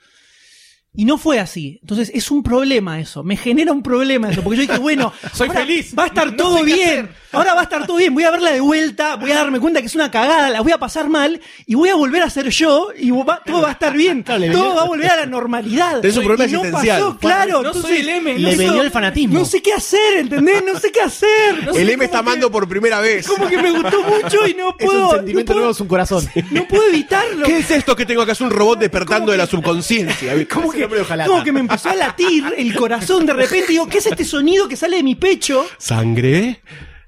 Y 0.97 1.05
no 1.07 1.19
fue 1.19 1.41
así. 1.41 1.79
Entonces 1.83 2.11
es 2.15 2.31
un 2.31 2.43
problema 2.45 3.01
eso. 3.01 3.25
Me 3.25 3.37
genera 3.37 3.73
un 3.73 3.83
problema 3.83 4.31
eso. 4.31 4.43
Porque 4.43 4.59
yo 4.59 4.63
dije, 4.63 4.79
bueno, 4.79 5.13
Soy 5.33 5.49
feliz. 5.51 5.93
Va 5.99 6.05
a 6.05 6.07
estar 6.07 6.29
No 6.31 6.37
todo 6.37 6.63
bien. 6.63 7.11
Ahora 7.33 7.53
va 7.55 7.61
a 7.61 7.63
estar 7.65 7.85
todo 7.85 7.97
bien. 7.97 8.15
Voy 8.15 8.23
a 8.23 8.31
verla 8.31 8.53
de 8.53 8.61
vuelta. 8.61 9.17
Voy 9.17 9.33
a 9.33 9.35
darme 9.35 9.59
cuenta 9.59 9.81
que 9.81 9.87
es 9.89 9.95
una 9.97 10.09
cagada. 10.13 10.51
La 10.51 10.61
voy 10.61 10.71
a 10.71 10.79
pasar 10.79 11.09
mal. 11.09 11.41
Y 11.67 11.75
voy 11.75 11.89
a 11.89 11.97
volver 11.97 12.23
a 12.23 12.31
ser 12.31 12.49
yo. 12.51 12.91
Y 12.97 13.11
va- 13.11 13.43
todo 13.45 13.63
va 13.63 13.71
a 13.71 13.73
estar 13.73 13.93
bien. 13.93 14.23
todo 14.53 14.77
va 14.77 14.83
a 14.83 14.87
volver 14.87 15.11
a 15.11 15.17
la 15.17 15.27
normalidad. 15.27 16.01
Tenés 16.01 16.17
un 16.17 16.25
problema 16.27 16.49
Y 16.49 16.53
no 16.53 16.59
existencial. 16.61 17.01
pasó, 17.03 17.19
claro. 17.19 17.63
No 17.63 17.69
entonces, 17.71 17.83
soy 17.91 17.97
el 18.01 18.09
M, 18.11 18.39
le 18.39 18.51
vendió 18.57 18.75
sé- 18.75 18.87
el 18.87 18.91
fanatismo. 18.93 19.39
No 19.41 19.45
sé 19.45 19.61
qué 19.63 19.73
hacer, 19.73 20.19
¿entendés? 20.19 20.63
No 20.65 20.79
sé 20.79 20.93
qué 20.93 21.01
hacer. 21.01 21.65
No 21.67 21.73
el 21.73 21.89
M 21.89 21.95
cómo 21.95 22.03
está 22.05 22.19
amando 22.21 22.53
por 22.53 22.69
primera 22.69 23.01
vez. 23.01 23.27
Como 23.27 23.49
que 23.49 23.59
me 23.61 23.73
gustó 23.73 24.01
mucho 24.05 24.47
y 24.47 24.55
no 24.55 24.69
Es 24.79 24.87
puedo. 24.87 25.09
un 25.11 25.17
sentimiento 25.17 25.53
no 25.55 25.55
puedo, 25.57 25.59
nuevo, 25.59 25.73
es 25.73 25.81
un 25.81 25.89
corazón. 25.89 26.25
no 26.53 26.69
puedo 26.69 26.87
evitarlo. 26.87 27.47
¿Qué 27.47 27.59
es 27.59 27.71
esto 27.73 27.97
que 27.97 28.07
tengo 28.07 28.23
acá? 28.23 28.31
Es 28.31 28.41
un 28.41 28.51
robot 28.51 28.79
despertando 28.79 29.33
de 29.33 29.39
la 29.39 29.47
subconsciencia. 29.49 30.35
Como 30.49 30.71
que, 30.71 30.84
ojalá. 31.01 31.27
como 31.27 31.43
que 31.45 31.53
me 31.53 31.61
empezó 31.61 31.91
a 31.91 31.95
latir 31.95 32.45
el 32.57 32.75
corazón 32.75 33.27
de 33.27 33.33
repente. 33.33 33.67
Digo, 33.73 33.87
¿qué 33.89 33.99
es 33.99 34.07
este 34.07 34.25
sonido 34.25 34.69
que 34.69 34.77
sale 34.77 34.97
de 34.99 35.03
mi 35.03 35.15
pecho? 35.15 35.67
¿Sangre? 35.79 36.61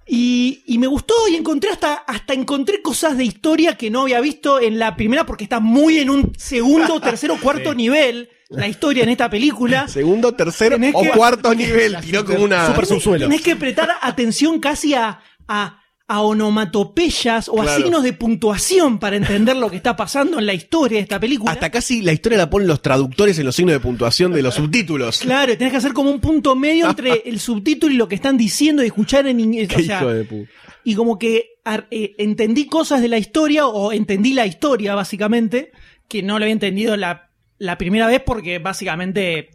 Y, 0.09 0.63
y 0.67 0.79
me 0.79 0.87
gustó 0.87 1.15
y 1.29 1.35
encontré 1.35 1.71
hasta, 1.71 1.95
hasta 1.95 2.33
encontré 2.33 2.81
cosas 2.81 3.17
de 3.17 3.25
historia 3.25 3.77
que 3.77 3.91
no 3.91 4.03
había 4.03 4.21
visto 4.21 4.61
en 4.61 4.79
la 4.79 4.95
primera 4.95 5.27
porque 5.27 5.43
está 5.45 5.59
muy 5.59 5.99
en 5.99 6.11
un 6.11 6.33
segundo, 6.39 7.01
tercero, 7.01 7.37
cuarto 7.43 7.75
nivel 7.75 8.29
la 8.49 8.69
historia 8.69 9.03
en 9.03 9.09
esta 9.09 9.29
película. 9.29 9.89
Segundo, 9.89 10.33
tercero 10.35 10.77
Tenés 10.77 10.95
o 10.95 11.03
que- 11.03 11.11
cuarto 11.11 11.53
nivel. 11.57 11.97
Tiró 12.01 12.25
como 12.25 12.45
una. 12.45 12.67
Super 12.69 12.87
subsuelo. 12.87 13.27
Tenés 13.27 13.43
que 13.43 13.57
prestar 13.57 13.91
atención 14.01 14.61
casi 14.61 14.95
a, 14.95 15.19
a, 15.49 15.83
a 16.09 16.23
onomatopeyas 16.23 17.49
o 17.49 17.63
a 17.63 17.69
signos 17.77 18.03
de 18.03 18.13
puntuación 18.13 18.99
para 18.99 19.17
entender 19.17 19.57
lo 19.57 19.69
que 19.71 19.77
está 19.77 19.97
pasando 19.97 20.39
en 20.39 20.47
la 20.47 20.55
historia 20.55 20.99
de 20.99 21.03
esta 21.03 21.19
película. 21.19 21.51
Hasta 21.53 21.71
casi 21.71 22.03
la 22.03 22.13
historia 22.13 22.39
la 22.39 22.49
ponen 22.51 22.69
los 22.69 22.81
traductores 22.81 23.39
en 23.39 23.47
los 23.47 23.57
signos 23.57 23.73
de 23.75 23.81
puntuación 23.81 24.33
de 24.33 24.43
los 24.43 24.55
subtítulos. 24.55 25.19
Claro, 25.21 25.53
y 25.53 25.57
tenés 25.57 25.73
que 25.73 25.79
hacer 25.79 25.93
como 25.93 26.11
un 26.11 26.21
punto 26.21 26.55
medio 26.55 26.89
entre 26.89 27.23
el 27.27 27.41
subtítulo 27.41 27.93
y 27.93 27.97
lo 27.97 28.09
que 28.09 28.15
están 28.15 28.37
diciendo 28.37 28.83
y 28.83 28.87
escuchar 28.87 29.27
en 29.27 29.41
inglés. 29.41 29.69
Qué 29.69 29.83
O 29.83 29.85
sea, 29.85 29.99
hijo 30.01 30.13
de 30.13 30.25
puta. 30.25 30.51
y 30.85 30.95
como 30.95 31.19
que 31.19 31.51
eh, 31.91 32.15
entendí 32.19 32.67
cosas 32.67 33.01
de 33.01 33.09
la 33.09 33.19
historia 33.19 33.67
o 33.67 33.93
entendí 33.93 34.33
la 34.33 34.47
historia 34.47 34.95
básicamente 34.95 35.73
que 36.09 36.23
no 36.23 36.39
lo 36.39 36.45
había 36.45 36.53
entendido 36.53 36.97
la, 36.97 37.31
la 37.59 37.79
primera 37.79 38.07
vez 38.07 38.23
porque 38.25 38.61
básicamente 38.61 39.51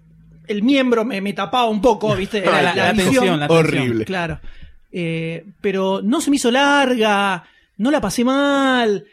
el 0.48 0.64
miembro 0.64 1.06
me, 1.06 1.22
me 1.22 1.32
tapaba 1.32 1.70
un 1.70 1.82
poco, 1.82 2.14
¿viste? 2.14 2.40
Era 2.44 2.62
la, 2.62 2.76
la 2.76 2.76
la 2.76 2.90
atención. 2.90 3.42
Horrible. 3.48 4.04
Claro. 4.04 4.42
Eh, 4.92 5.46
pero 5.62 6.02
no 6.04 6.22
se 6.22 6.30
me 6.30 6.36
hizo 6.36 6.52
larga, 6.52 7.44
no 7.78 7.92
la 7.92 8.02
pasé 8.02 8.24
mal. 8.24 9.06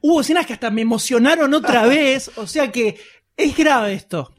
Hubo 0.00 0.20
escenas 0.20 0.46
que 0.46 0.52
hasta 0.52 0.70
me 0.70 0.82
emocionaron 0.82 1.52
otra 1.54 1.86
vez, 1.86 2.30
o 2.36 2.46
sea 2.46 2.70
que 2.70 2.96
es 3.36 3.56
grave 3.56 3.94
esto. 3.94 4.34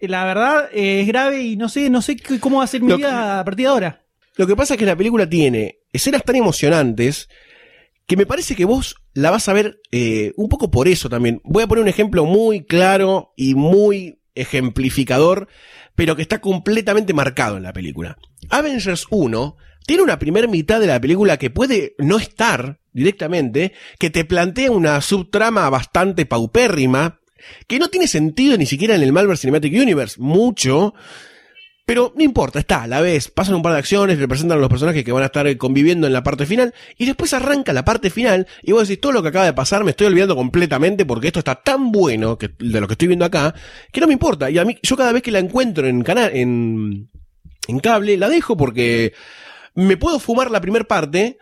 La 0.00 0.24
verdad 0.24 0.68
eh, 0.72 1.02
es 1.02 1.06
grave 1.06 1.42
y 1.42 1.56
no 1.56 1.68
sé, 1.68 1.88
no 1.88 2.02
sé 2.02 2.16
cómo 2.40 2.58
va 2.58 2.64
a 2.64 2.68
ser 2.68 2.82
mi 2.82 2.88
Lo 2.88 2.96
vida 2.96 3.40
a 3.40 3.44
partir 3.44 3.66
de 3.66 3.70
ahora. 3.70 4.02
Lo 4.36 4.46
que 4.46 4.56
pasa 4.56 4.74
es 4.74 4.78
que 4.78 4.86
la 4.86 4.96
película 4.96 5.28
tiene 5.28 5.80
escenas 5.92 6.24
tan 6.24 6.36
emocionantes 6.36 7.28
que 8.06 8.16
me 8.16 8.26
parece 8.26 8.56
que 8.56 8.64
vos 8.64 8.96
la 9.14 9.30
vas 9.30 9.48
a 9.48 9.52
ver 9.52 9.80
eh, 9.90 10.32
un 10.36 10.48
poco 10.48 10.70
por 10.70 10.88
eso 10.88 11.08
también. 11.08 11.40
Voy 11.44 11.62
a 11.62 11.66
poner 11.66 11.82
un 11.82 11.88
ejemplo 11.88 12.24
muy 12.24 12.64
claro 12.64 13.32
y 13.36 13.54
muy 13.54 14.18
ejemplificador, 14.34 15.48
pero 15.94 16.16
que 16.16 16.22
está 16.22 16.40
completamente 16.40 17.14
marcado 17.14 17.56
en 17.56 17.62
la 17.62 17.72
película. 17.72 18.18
Avengers 18.50 19.06
1 19.10 19.56
tiene 19.86 20.02
una 20.02 20.18
primera 20.18 20.46
mitad 20.46 20.80
de 20.80 20.86
la 20.86 21.00
película 21.00 21.38
que 21.38 21.50
puede 21.50 21.94
no 21.98 22.18
estar 22.18 22.78
directamente, 22.92 23.72
que 23.98 24.10
te 24.10 24.24
plantea 24.24 24.70
una 24.70 25.00
subtrama 25.00 25.68
bastante 25.70 26.26
paupérrima, 26.26 27.20
que 27.66 27.78
no 27.78 27.88
tiene 27.88 28.06
sentido 28.06 28.56
ni 28.56 28.66
siquiera 28.66 28.94
en 28.94 29.02
el 29.02 29.12
Marvel 29.12 29.36
Cinematic 29.36 29.72
Universe, 29.72 30.20
mucho, 30.20 30.94
pero 31.84 32.12
no 32.16 32.22
importa, 32.22 32.60
está, 32.60 32.84
a 32.84 32.86
la 32.86 33.00
vez, 33.00 33.28
pasan 33.28 33.56
un 33.56 33.62
par 33.62 33.72
de 33.72 33.80
acciones, 33.80 34.18
representan 34.18 34.58
a 34.58 34.60
los 34.60 34.70
personajes 34.70 35.04
que 35.04 35.12
van 35.12 35.24
a 35.24 35.26
estar 35.26 35.46
eh, 35.46 35.58
conviviendo 35.58 36.06
en 36.06 36.12
la 36.12 36.22
parte 36.22 36.46
final, 36.46 36.72
y 36.96 37.06
después 37.06 37.34
arranca 37.34 37.72
la 37.72 37.84
parte 37.84 38.08
final, 38.10 38.46
y 38.62 38.72
vos 38.72 38.86
decís, 38.86 39.00
todo 39.00 39.12
lo 39.12 39.22
que 39.22 39.28
acaba 39.28 39.44
de 39.44 39.52
pasar 39.52 39.82
me 39.82 39.90
estoy 39.90 40.06
olvidando 40.06 40.36
completamente 40.36 41.04
porque 41.04 41.26
esto 41.26 41.40
está 41.40 41.56
tan 41.56 41.90
bueno 41.90 42.38
que, 42.38 42.48
de 42.58 42.80
lo 42.80 42.86
que 42.86 42.94
estoy 42.94 43.08
viendo 43.08 43.24
acá, 43.24 43.54
que 43.90 44.00
no 44.00 44.06
me 44.06 44.12
importa. 44.12 44.48
Y 44.50 44.58
a 44.58 44.64
mí, 44.64 44.78
yo 44.82 44.96
cada 44.96 45.12
vez 45.12 45.22
que 45.22 45.32
la 45.32 45.40
encuentro 45.40 45.86
en 45.86 46.02
canal, 46.02 46.30
en, 46.34 47.10
en 47.66 47.80
cable, 47.80 48.16
la 48.16 48.28
dejo 48.28 48.56
porque 48.56 49.12
me 49.74 49.96
puedo 49.96 50.18
fumar 50.18 50.50
la 50.50 50.60
primera 50.60 50.84
parte 50.84 51.38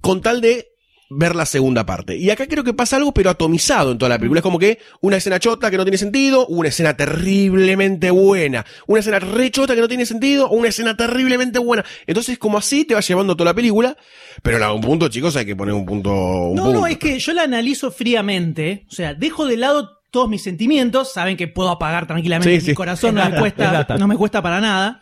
con 0.00 0.22
tal 0.22 0.40
de 0.40 0.68
ver 1.08 1.36
la 1.36 1.46
segunda 1.46 1.86
parte. 1.86 2.16
Y 2.16 2.30
acá 2.30 2.46
creo 2.46 2.64
que 2.64 2.74
pasa 2.74 2.96
algo, 2.96 3.12
pero 3.12 3.30
atomizado 3.30 3.92
en 3.92 3.98
toda 3.98 4.08
la 4.08 4.18
película. 4.18 4.40
Es 4.40 4.42
como 4.42 4.58
que 4.58 4.78
una 5.00 5.16
escena 5.18 5.38
chota 5.38 5.70
que 5.70 5.76
no 5.76 5.84
tiene 5.84 5.98
sentido, 5.98 6.46
una 6.48 6.68
escena 6.68 6.96
terriblemente 6.96 8.10
buena, 8.10 8.64
una 8.86 9.00
escena 9.00 9.18
re 9.18 9.50
chota 9.50 9.74
que 9.74 9.80
no 9.80 9.88
tiene 9.88 10.06
sentido, 10.06 10.48
una 10.50 10.68
escena 10.68 10.96
terriblemente 10.96 11.58
buena. 11.58 11.84
Entonces, 12.06 12.38
como 12.38 12.58
así 12.58 12.84
te 12.84 12.94
va 12.94 13.00
llevando 13.00 13.36
toda 13.36 13.50
la 13.50 13.54
película, 13.54 13.96
pero 14.42 14.56
en 14.56 14.62
algún 14.64 14.80
punto, 14.80 15.08
chicos, 15.08 15.36
hay 15.36 15.46
que 15.46 15.54
poner 15.56 15.74
un 15.74 15.86
punto. 15.86 16.10
Un 16.12 16.54
No, 16.56 16.64
punto. 16.64 16.80
no, 16.80 16.86
es 16.86 16.98
que 16.98 17.18
yo 17.18 17.32
la 17.32 17.42
analizo 17.42 17.90
fríamente. 17.90 18.84
O 18.90 18.94
sea, 18.94 19.14
dejo 19.14 19.46
de 19.46 19.56
lado 19.56 19.90
todos 20.10 20.28
mis 20.28 20.42
sentimientos. 20.42 21.12
Saben 21.12 21.36
que 21.36 21.46
puedo 21.48 21.70
apagar 21.70 22.06
tranquilamente 22.06 22.50
Sí, 22.60 22.66
mi 22.66 22.70
sí. 22.70 22.74
corazón, 22.74 23.14
no 23.14 23.28
me, 23.30 23.38
cuesta, 23.38 23.86
no 23.98 24.08
me 24.08 24.16
cuesta 24.16 24.42
para 24.42 24.60
nada. 24.60 25.00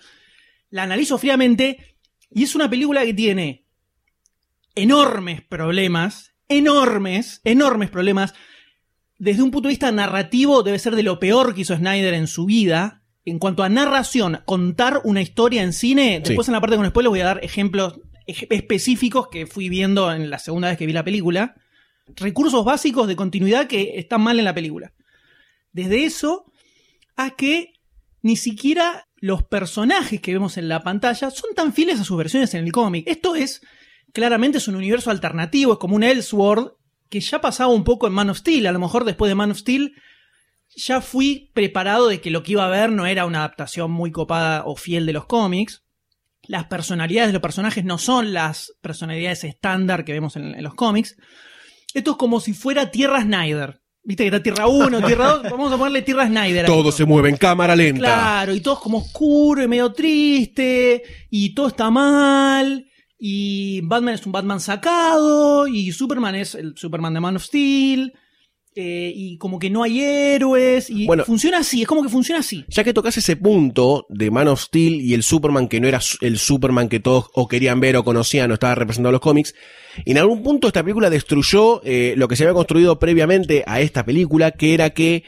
La 0.70 0.82
analizo 0.82 1.18
fríamente 1.18 1.96
y 2.30 2.42
es 2.42 2.54
una 2.54 2.68
película 2.68 3.04
que 3.04 3.14
tiene 3.14 3.63
enormes 4.74 5.42
problemas, 5.42 6.32
enormes, 6.48 7.40
enormes 7.44 7.90
problemas. 7.90 8.34
Desde 9.18 9.42
un 9.42 9.50
punto 9.50 9.68
de 9.68 9.72
vista 9.72 9.92
narrativo 9.92 10.62
debe 10.62 10.78
ser 10.78 10.96
de 10.96 11.02
lo 11.02 11.18
peor 11.20 11.54
que 11.54 11.62
hizo 11.62 11.76
Snyder 11.76 12.14
en 12.14 12.26
su 12.26 12.44
vida. 12.46 13.00
en 13.26 13.38
cuanto 13.38 13.62
a 13.62 13.70
narración, 13.70 14.42
contar 14.44 15.00
una 15.04 15.22
historia 15.22 15.62
en 15.62 15.72
cine, 15.72 16.16
Sí. 16.22 16.28
después 16.28 16.46
en 16.48 16.52
la 16.52 16.60
parte 16.60 16.76
con 16.76 16.84
spoilers 16.86 17.08
voy 17.10 17.20
a 17.20 17.24
dar 17.24 17.42
ejemplos 17.42 17.98
ej- 18.26 18.46
específicos 18.50 19.28
que 19.28 19.46
fui 19.46 19.70
viendo 19.70 20.12
en 20.12 20.28
la 20.28 20.38
segunda 20.38 20.68
vez 20.68 20.76
que 20.76 20.84
vi 20.84 20.92
la 20.92 21.04
película. 21.04 21.54
Recursos 22.16 22.66
básicos 22.66 23.08
de 23.08 23.16
continuidad 23.16 23.66
que 23.66 23.98
están 23.98 24.20
mal 24.20 24.38
en 24.38 24.44
la 24.44 24.52
película. 24.52 24.92
Desde 25.72 26.04
eso 26.04 26.52
a 27.16 27.30
que 27.30 27.72
ni 28.20 28.36
siquiera 28.36 29.08
los 29.16 29.42
personajes 29.42 30.20
que 30.20 30.34
vemos 30.34 30.58
en 30.58 30.68
la 30.68 30.82
pantalla 30.82 31.30
son 31.30 31.54
tan 31.54 31.72
fieles 31.72 31.98
a 32.00 32.04
sus 32.04 32.18
versiones 32.18 32.52
en 32.52 32.62
el 32.66 32.72
cómic. 32.72 33.04
Esto 33.08 33.34
es, 33.36 33.62
claramente 34.14 34.58
es 34.58 34.68
un 34.68 34.76
universo 34.76 35.10
alternativo, 35.10 35.74
es 35.74 35.78
como 35.78 35.96
un 35.96 36.04
Elseworld 36.04 36.70
que 37.10 37.20
ya 37.20 37.40
pasaba 37.40 37.72
un 37.72 37.84
poco 37.84 38.06
en 38.06 38.14
Man 38.14 38.30
of 38.30 38.38
Steel. 38.38 38.66
A 38.66 38.72
lo 38.72 38.78
mejor 38.78 39.04
después 39.04 39.28
de 39.28 39.34
Man 39.34 39.50
of 39.50 39.58
Steel 39.58 39.92
ya 40.76 41.02
fui 41.02 41.50
preparado 41.52 42.08
de 42.08 42.20
que 42.20 42.30
lo 42.30 42.42
que 42.42 42.52
iba 42.52 42.64
a 42.64 42.70
ver 42.70 42.90
no 42.90 43.06
era 43.06 43.26
una 43.26 43.40
adaptación 43.40 43.90
muy 43.90 44.10
copada 44.12 44.62
o 44.64 44.76
fiel 44.76 45.04
de 45.04 45.12
los 45.12 45.26
cómics. 45.26 45.82
Las 46.46 46.66
personalidades 46.66 47.28
de 47.28 47.34
los 47.34 47.42
personajes 47.42 47.84
no 47.84 47.98
son 47.98 48.32
las 48.32 48.72
personalidades 48.80 49.44
estándar 49.44 50.04
que 50.04 50.12
vemos 50.12 50.36
en, 50.36 50.54
en 50.54 50.62
los 50.62 50.74
cómics. 50.74 51.16
Esto 51.92 52.12
es 52.12 52.16
como 52.16 52.40
si 52.40 52.54
fuera 52.54 52.90
Tierra 52.90 53.20
Snyder. 53.20 53.80
Viste 54.04 54.24
que 54.24 54.28
está 54.28 54.42
Tierra 54.42 54.68
1, 54.68 55.06
Tierra 55.06 55.38
2. 55.38 55.50
Vamos 55.50 55.72
a 55.72 55.76
ponerle 55.76 56.02
Tierra 56.02 56.26
Snyder. 56.26 56.66
Todo 56.66 56.92
se 56.92 57.04
mueve 57.04 57.30
en 57.30 57.36
cámara 57.36 57.74
lenta. 57.74 58.00
Claro, 58.00 58.54
y 58.54 58.60
todo 58.60 58.74
es 58.74 58.80
como 58.80 58.98
oscuro 58.98 59.62
y 59.62 59.68
medio 59.68 59.92
triste, 59.92 61.02
y 61.30 61.54
todo 61.54 61.68
está 61.68 61.90
mal, 61.90 62.86
y 63.26 63.80
Batman 63.80 64.12
es 64.16 64.26
un 64.26 64.32
Batman 64.32 64.60
sacado, 64.60 65.66
y 65.66 65.92
Superman 65.92 66.34
es 66.34 66.54
el 66.54 66.76
Superman 66.76 67.14
de 67.14 67.20
Man 67.20 67.36
of 67.36 67.44
Steel, 67.44 68.12
eh, 68.76 69.10
y 69.16 69.38
como 69.38 69.58
que 69.58 69.70
no 69.70 69.82
hay 69.82 70.02
héroes, 70.02 70.90
y 70.90 71.06
Bueno. 71.06 71.24
funciona 71.24 71.56
así, 71.60 71.80
es 71.80 71.88
como 71.88 72.02
que 72.02 72.10
funciona 72.10 72.40
así. 72.40 72.66
Ya 72.68 72.84
que 72.84 72.92
tocas 72.92 73.16
ese 73.16 73.36
punto 73.36 74.04
de 74.10 74.30
Man 74.30 74.48
of 74.48 74.60
Steel 74.60 75.00
y 75.00 75.14
el 75.14 75.22
Superman 75.22 75.68
que 75.68 75.80
no 75.80 75.88
era 75.88 76.00
el 76.20 76.36
Superman 76.36 76.90
que 76.90 77.00
todos 77.00 77.30
o 77.32 77.48
querían 77.48 77.80
ver 77.80 77.96
o 77.96 78.04
conocían 78.04 78.50
o 78.50 78.54
estaba 78.54 78.74
representado 78.74 79.08
en 79.08 79.14
los 79.14 79.22
cómics, 79.22 79.54
en 80.04 80.18
algún 80.18 80.42
punto 80.42 80.66
esta 80.66 80.82
película 80.82 81.08
destruyó 81.08 81.80
eh, 81.82 82.12
lo 82.18 82.28
que 82.28 82.36
se 82.36 82.42
había 82.42 82.52
construido 82.52 82.98
previamente 82.98 83.64
a 83.66 83.80
esta 83.80 84.04
película, 84.04 84.50
que 84.50 84.74
era 84.74 84.90
que 84.90 85.24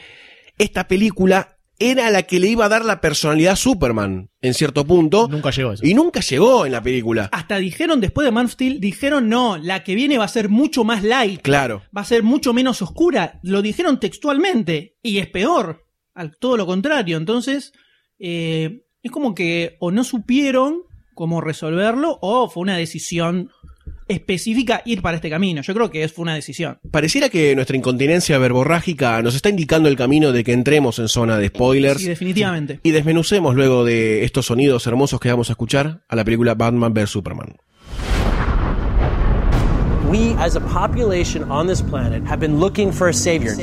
esta 0.59 0.87
película 0.87 1.56
era 1.79 2.11
la 2.11 2.23
que 2.23 2.41
le 2.41 2.49
iba 2.49 2.65
a 2.65 2.69
dar 2.69 2.85
la 2.85 3.01
personalidad 3.01 3.53
a 3.53 3.57
Superman, 3.57 4.31
en 4.41 4.55
cierto 4.55 4.85
punto, 4.87 5.29
Nunca 5.29 5.51
llegó 5.51 5.73
eso. 5.73 5.85
y 5.87 5.95
nunca 5.95 6.21
llegó 6.21 6.65
en 6.67 6.73
la 6.73 6.83
película. 6.83 7.29
Hasta 7.33 7.57
dijeron 7.59 8.01
después 8.01 8.25
de 8.25 8.33
Man 8.33 8.47
of 8.47 8.53
Steel, 8.53 8.81
dijeron 8.81 9.29
no, 9.29 9.57
la 9.59 9.85
que 9.85 9.95
viene 9.95 10.19
va 10.19 10.25
a 10.25 10.29
ser 10.29 10.49
mucho 10.49 10.85
más 10.85 11.03
light, 11.03 11.43
Claro. 11.43 11.83
va 11.97 12.01
a 12.03 12.05
ser 12.05 12.23
mucho 12.23 12.53
menos 12.53 12.81
oscura. 12.83 13.39
Lo 13.43 13.61
dijeron 13.62 14.01
textualmente, 14.01 14.97
y 15.03 15.19
es 15.19 15.27
peor, 15.29 15.85
al 16.15 16.37
todo 16.39 16.57
lo 16.57 16.67
contrario. 16.67 17.17
Entonces, 17.17 17.73
eh, 18.19 18.83
es 19.03 19.11
como 19.12 19.35
que 19.35 19.77
o 19.81 19.91
no 19.91 20.03
supieron 20.05 20.83
cómo 21.15 21.41
resolverlo, 21.41 22.19
o 22.23 22.49
fue 22.49 22.62
una 22.62 22.77
decisión 22.77 23.51
específica 24.09 24.83
ir 24.85 25.03
para 25.03 25.16
este 25.16 25.31
camino. 25.31 25.62
Yo 25.62 25.75
creo 25.75 25.90
que 25.90 26.05
es, 26.05 26.12
fue 26.12 26.23
una 26.23 26.35
decisión. 26.35 26.79
Pareciera 26.90 27.29
que 27.29 27.55
nuestra 27.55 27.77
incontinencia 27.77 28.38
verborrágica 28.38 29.21
nos 29.23 29.35
está 29.35 29.49
indicando 29.49 29.88
el 29.88 29.97
camino 29.97 30.33
de 30.33 30.45
que 30.45 30.53
entremos 30.53 30.99
en 30.99 31.09
zona 31.09 31.38
de 31.38 31.49
spoilers. 31.49 32.01
Sí, 32.01 32.09
definitivamente. 32.09 32.81
Y 32.83 32.90
desmenucemos 32.90 33.55
luego 33.55 33.85
de 33.85 34.25
estos 34.25 34.47
sonidos 34.47 34.87
hermosos 34.87 35.21
que 35.21 35.31
vamos 35.31 35.51
a 35.51 35.53
escuchar 35.53 36.03
a 36.09 36.16
la 36.16 36.25
película 36.25 36.55
Batman 36.55 36.95
vs 36.95 37.11
Superman. 37.11 37.57
We, 40.09 40.35
as 40.38 40.55
a 40.55 40.61
population 40.61 41.51
on 41.51 41.66
this 41.66 41.83
planet, 41.83 42.23
have 42.27 42.38
been 42.38 42.61
looking 42.61 42.92
for 42.92 43.09
a 43.09 43.12
savior. 43.12 43.57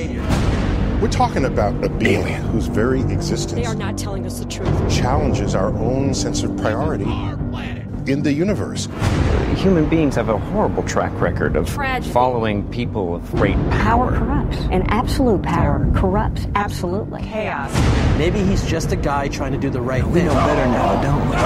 We're 1.01 1.10
talking 1.10 1.45
about 1.45 1.73
a 1.84 1.89
being 1.89 2.25
whose 2.51 2.67
very 2.67 3.01
existence 3.12 3.53
They 3.53 3.65
are 3.65 3.75
not 3.75 3.97
telling 3.97 4.25
us 4.25 4.39
the 4.39 4.45
truth. 4.45 4.69
challenges 4.89 5.56
our 5.56 5.73
own 5.77 6.13
sense 6.13 6.43
of 6.43 6.56
priority 6.58 7.06
in 8.09 8.21
the 8.23 8.31
universe. 8.33 8.87
Human 9.55 9.87
beings 9.89 10.15
have 10.15 10.29
a 10.29 10.37
horrible 10.37 10.83
track 10.83 11.11
record 11.21 11.55
of 11.55 11.67
Tragedy. 11.69 12.11
following 12.11 12.63
people 12.69 13.15
of 13.15 13.31
great 13.31 13.55
Power 13.69 14.11
power. 14.11 14.17
corrupts, 14.17 14.57
and 14.71 14.83
absolute 14.89 15.41
power 15.43 15.87
corrupts 15.95 16.47
absolutely. 16.55 17.21
Chaos. 17.21 17.71
Maybe 18.17 18.39
he's 18.43 18.65
just 18.65 18.91
a 18.91 18.95
guy 18.97 19.27
trying 19.29 19.51
to 19.53 19.57
do 19.59 19.69
the 19.69 19.81
right 19.81 20.03
thing. 20.03 20.13
We 20.13 20.23
know 20.23 20.33
better 20.33 20.65
now, 20.65 21.01
don't 21.01 21.29
we? 21.29 21.37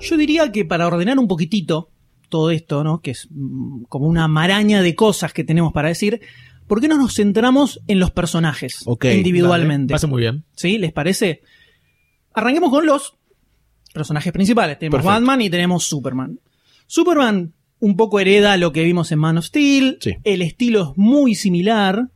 Yo 0.00 0.16
diría 0.16 0.50
que 0.50 0.64
para 0.64 0.86
ordenar 0.88 1.18
un 1.18 1.28
poquitito 1.28 1.90
todo 2.28 2.50
esto, 2.50 2.82
¿no? 2.82 3.00
Que 3.00 3.12
es 3.12 3.28
mm, 3.30 3.84
como 3.88 4.06
una 4.06 4.26
maraña 4.26 4.82
de 4.82 4.94
cosas 4.96 5.32
que 5.32 5.44
tenemos 5.44 5.72
para 5.72 5.88
decir, 5.88 6.20
¿por 6.72 6.80
qué 6.80 6.88
no 6.88 6.96
nos 6.96 7.16
centramos 7.16 7.82
en 7.86 7.98
los 7.98 8.12
personajes 8.12 8.82
individualmente? 9.02 9.92
Pasa 9.92 10.06
muy 10.06 10.22
bien. 10.22 10.44
¿Sí? 10.56 10.78
¿Les 10.78 10.90
parece? 10.90 11.42
Arranquemos 12.32 12.70
con 12.70 12.86
los 12.86 13.18
personajes 13.92 14.32
principales. 14.32 14.78
Tenemos 14.78 15.02
Perfecto. 15.02 15.20
Batman 15.20 15.42
y 15.42 15.50
tenemos 15.50 15.84
Superman. 15.84 16.40
Superman 16.86 17.52
un 17.78 17.94
poco 17.94 18.20
hereda 18.20 18.56
lo 18.56 18.72
que 18.72 18.84
vimos 18.84 19.12
en 19.12 19.18
Man 19.18 19.36
of 19.36 19.44
Steel. 19.44 19.98
Sí. 20.00 20.14
El 20.24 20.40
estilo 20.40 20.92
es 20.92 20.96
muy 20.96 21.34
similar. 21.34 22.08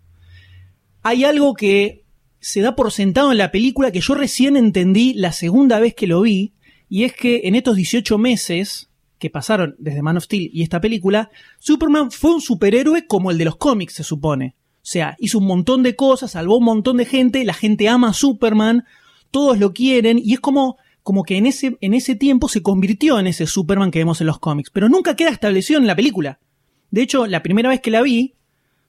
Hay 1.02 1.24
algo 1.24 1.52
que 1.52 2.06
se 2.40 2.62
da 2.62 2.74
por 2.74 2.92
sentado 2.92 3.32
en 3.32 3.36
la 3.36 3.52
película 3.52 3.92
que 3.92 4.00
yo 4.00 4.14
recién 4.14 4.56
entendí 4.56 5.12
la 5.12 5.32
segunda 5.32 5.80
vez 5.80 5.94
que 5.94 6.06
lo 6.06 6.22
vi. 6.22 6.54
Y 6.88 7.04
es 7.04 7.12
que 7.12 7.42
en 7.44 7.56
estos 7.56 7.76
18 7.76 8.16
meses 8.16 8.88
que 9.18 9.30
pasaron 9.30 9.74
desde 9.78 10.02
Man 10.02 10.16
of 10.16 10.24
Steel 10.24 10.50
y 10.52 10.62
esta 10.62 10.80
película, 10.80 11.30
Superman 11.58 12.10
fue 12.10 12.34
un 12.34 12.40
superhéroe 12.40 13.06
como 13.06 13.30
el 13.30 13.38
de 13.38 13.46
los 13.46 13.56
cómics, 13.56 13.94
se 13.94 14.04
supone. 14.04 14.54
O 14.76 14.88
sea, 14.88 15.16
hizo 15.18 15.38
un 15.38 15.46
montón 15.46 15.82
de 15.82 15.96
cosas, 15.96 16.32
salvó 16.32 16.58
un 16.58 16.64
montón 16.64 16.98
de 16.98 17.06
gente, 17.06 17.44
la 17.44 17.54
gente 17.54 17.88
ama 17.88 18.10
a 18.10 18.12
Superman, 18.12 18.84
todos 19.30 19.58
lo 19.58 19.72
quieren, 19.72 20.20
y 20.22 20.34
es 20.34 20.40
como, 20.40 20.76
como 21.02 21.24
que 21.24 21.36
en 21.36 21.46
ese, 21.46 21.76
en 21.80 21.92
ese 21.92 22.14
tiempo 22.14 22.48
se 22.48 22.62
convirtió 22.62 23.18
en 23.18 23.26
ese 23.26 23.46
Superman 23.46 23.90
que 23.90 23.98
vemos 23.98 24.20
en 24.20 24.28
los 24.28 24.38
cómics, 24.38 24.70
pero 24.70 24.88
nunca 24.88 25.16
queda 25.16 25.30
establecido 25.30 25.80
en 25.80 25.88
la 25.88 25.96
película. 25.96 26.38
De 26.90 27.02
hecho, 27.02 27.26
la 27.26 27.42
primera 27.42 27.68
vez 27.68 27.80
que 27.80 27.90
la 27.90 28.02
vi, 28.02 28.35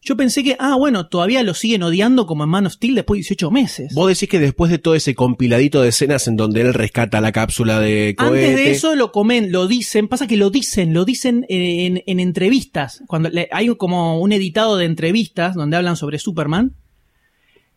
yo 0.07 0.15
pensé 0.15 0.41
que, 0.43 0.55
ah, 0.57 0.75
bueno, 0.77 1.07
todavía 1.07 1.43
lo 1.43 1.53
siguen 1.53 1.83
odiando 1.83 2.25
como 2.27 2.45
en 2.45 2.49
Man 2.49 2.65
of 2.65 2.73
Steel 2.73 2.95
después 2.95 3.17
de 3.17 3.21
18 3.23 3.51
meses. 3.51 3.93
Vos 3.93 4.07
decís 4.07 4.29
que 4.29 4.39
después 4.39 4.71
de 4.71 4.77
todo 4.77 4.95
ese 4.95 5.15
compiladito 5.15 5.81
de 5.81 5.89
escenas 5.89 6.27
en 6.29 6.37
donde 6.37 6.61
él 6.61 6.73
rescata 6.73 7.19
la 7.19 7.33
cápsula 7.33 7.79
de 7.81 8.15
cohete. 8.17 8.45
Antes 8.45 8.55
de 8.55 8.71
eso 8.71 8.95
lo 8.95 9.11
comen, 9.11 9.51
lo 9.51 9.67
dicen, 9.67 10.07
pasa 10.07 10.25
que 10.27 10.37
lo 10.37 10.49
dicen, 10.49 10.93
lo 10.93 11.03
dicen 11.03 11.45
en, 11.49 12.03
en 12.07 12.19
entrevistas, 12.21 13.03
cuando 13.07 13.29
le- 13.29 13.49
hay 13.51 13.67
como 13.75 14.21
un 14.21 14.31
editado 14.31 14.77
de 14.77 14.85
entrevistas 14.85 15.55
donde 15.55 15.75
hablan 15.75 15.97
sobre 15.97 16.19
Superman, 16.19 16.73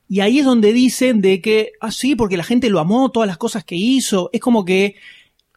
y 0.09 0.21
ahí 0.21 0.39
es 0.41 0.45
donde 0.45 0.73
dicen 0.73 1.21
de 1.21 1.41
que, 1.41 1.73
ah, 1.81 1.91
sí, 1.93 2.15
porque 2.15 2.37
la 2.37 2.45
gente 2.45 2.71
lo 2.71 2.79
amó, 2.81 3.11
todas 3.11 3.27
las 3.27 3.39
cosas 3.39 3.65
que 3.65 3.75
hizo, 3.77 4.31
es 4.33 4.41
como 4.41 4.65
que 4.65 4.95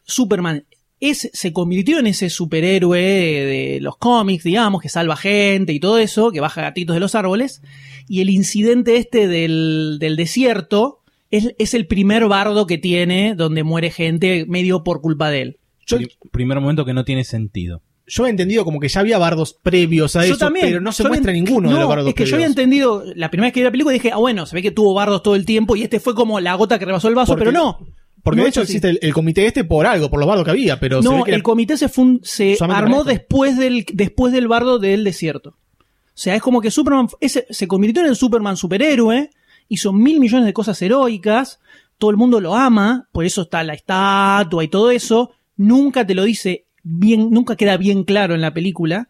Superman 0.04 0.64
es, 1.10 1.30
se 1.32 1.52
convirtió 1.52 1.98
en 1.98 2.06
ese 2.06 2.30
superhéroe 2.30 2.98
de, 3.00 3.44
de 3.74 3.80
los 3.80 3.96
cómics, 3.96 4.44
digamos, 4.44 4.80
que 4.82 4.88
salva 4.88 5.16
gente 5.16 5.72
y 5.72 5.80
todo 5.80 5.98
eso, 5.98 6.30
que 6.32 6.40
baja 6.40 6.62
gatitos 6.62 6.94
de 6.94 7.00
los 7.00 7.14
árboles, 7.14 7.62
y 8.08 8.20
el 8.20 8.30
incidente 8.30 8.96
este 8.96 9.28
del, 9.28 9.98
del 10.00 10.16
desierto 10.16 11.00
es, 11.30 11.54
es 11.58 11.74
el 11.74 11.86
primer 11.86 12.26
bardo 12.28 12.66
que 12.66 12.78
tiene 12.78 13.34
donde 13.34 13.64
muere 13.64 13.90
gente 13.90 14.44
medio 14.48 14.84
por 14.84 15.00
culpa 15.00 15.30
de 15.30 15.42
él. 15.42 15.56
Yo, 15.86 15.96
Pri- 15.98 16.08
primer 16.30 16.60
momento 16.60 16.84
que 16.84 16.94
no 16.94 17.04
tiene 17.04 17.24
sentido. 17.24 17.82
yo 18.06 18.26
he 18.26 18.30
entendido 18.30 18.64
como 18.64 18.78
que 18.80 18.88
ya 18.88 19.00
había 19.00 19.18
bardos 19.18 19.54
previos 19.62 20.16
a 20.16 20.20
Yo 20.26 20.34
eso, 20.34 20.38
también, 20.38 20.66
pero 20.66 20.80
no 20.80 20.92
se 20.92 21.02
yo 21.02 21.08
muestra 21.08 21.32
ninguno 21.32 21.68
de 21.68 21.74
no, 21.74 21.80
los 21.80 21.88
bardos 21.88 22.08
Es 22.08 22.14
que 22.14 22.24
yo 22.26 22.36
había 22.36 22.46
entendido, 22.46 23.02
la 23.14 23.30
primera 23.30 23.46
vez 23.48 23.54
que 23.54 23.60
vi 23.60 23.64
la 23.64 23.70
película 23.70 23.92
dije, 23.94 24.10
ah, 24.12 24.16
bueno, 24.18 24.46
se 24.46 24.54
ve 24.54 24.62
que 24.62 24.70
tuvo 24.70 24.94
bardos 24.94 25.22
todo 25.22 25.34
el 25.34 25.44
tiempo 25.44 25.76
y 25.76 25.82
este 25.82 26.00
fue 26.00 26.14
como 26.14 26.40
la 26.40 26.54
gota 26.54 26.78
que 26.78 26.84
rebasó 26.84 27.08
el 27.08 27.14
vaso, 27.14 27.32
Porque- 27.32 27.46
pero 27.50 27.52
no. 27.58 27.78
Porque 28.24 28.38
No 28.38 28.42
de 28.44 28.48
hecho 28.50 28.62
existe 28.62 28.88
el, 28.90 28.98
el 29.02 29.12
comité 29.12 29.46
este 29.46 29.62
por 29.64 29.86
algo, 29.86 30.10
por 30.10 30.18
los 30.18 30.26
bardos 30.26 30.44
que 30.44 30.50
había, 30.50 30.80
pero 30.80 31.00
se 31.02 31.08
ve 31.08 31.14
No, 31.18 31.22
que 31.24 31.30
era- 31.30 31.36
el 31.36 31.42
comité 31.44 31.76
se, 31.76 31.88
se 32.22 32.56
armó 32.68 33.04
después 33.04 33.56
del, 33.56 33.84
después 33.92 34.32
del 34.32 34.48
bardo 34.48 34.78
del 34.80 35.04
desierto. 35.04 35.50
O 35.50 36.16
sea, 36.16 36.34
es 36.34 36.42
como 36.42 36.60
que 36.60 36.70
Superman 36.70 37.08
ese- 37.20 37.46
se 37.50 37.68
convirtió 37.68 38.02
en 38.02 38.08
el 38.08 38.16
Superman 38.16 38.56
superhéroe, 38.56 39.30
hizo 39.68 39.92
mil 39.92 40.18
millones 40.20 40.46
de 40.46 40.52
cosas 40.52 40.80
heroicas, 40.82 41.60
todo 41.98 42.10
el 42.10 42.16
mundo 42.16 42.40
lo 42.40 42.54
ama, 42.56 43.08
por 43.12 43.24
eso 43.24 43.42
está 43.42 43.62
la 43.62 43.74
estatua 43.74 44.64
y 44.64 44.68
todo 44.68 44.90
eso. 44.90 45.30
Nunca 45.56 46.06
te 46.06 46.14
lo 46.14 46.24
dice 46.24 46.64
bien, 46.82 47.30
nunca 47.30 47.56
queda 47.56 47.76
bien 47.76 48.04
claro 48.04 48.34
en 48.34 48.40
la 48.40 48.52
película. 48.54 49.08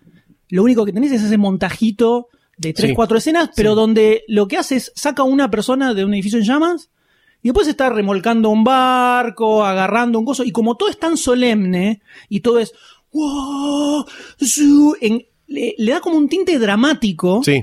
Lo 0.50 0.62
único 0.62 0.84
que 0.84 0.92
tenés 0.92 1.12
es 1.12 1.22
ese 1.22 1.38
montajito 1.38 2.28
de 2.58 2.72
tres, 2.72 2.90
Sí. 2.90 2.94
cuatro 2.94 3.16
escenas, 3.18 3.50
pero 3.56 3.74
donde 3.74 4.24
lo 4.28 4.46
que 4.48 4.56
hace 4.58 4.76
es 4.76 4.92
saca 4.94 5.22
a 5.22 5.26
una 5.26 5.50
persona 5.50 5.94
de 5.94 6.04
un 6.04 6.14
edificio 6.14 6.38
en 6.38 6.44
llamas 6.44 6.90
y 7.44 7.48
después 7.48 7.68
está 7.68 7.90
remolcando 7.90 8.48
un 8.48 8.64
barco, 8.64 9.64
agarrando 9.64 10.18
un 10.18 10.24
coso. 10.24 10.42
Y 10.42 10.50
como 10.50 10.76
todo 10.76 10.88
es 10.88 10.98
tan 10.98 11.16
solemne 11.16 12.00
y 12.28 12.40
todo 12.40 12.58
es. 12.58 12.72
"Wow, 13.12 14.04
zu", 14.44 14.96
en- 15.00 15.24
le, 15.46 15.74
le 15.78 15.92
da 15.92 16.00
como 16.00 16.16
un 16.16 16.28
tinte 16.28 16.58
dramático 16.58 17.42
Sí. 17.44 17.62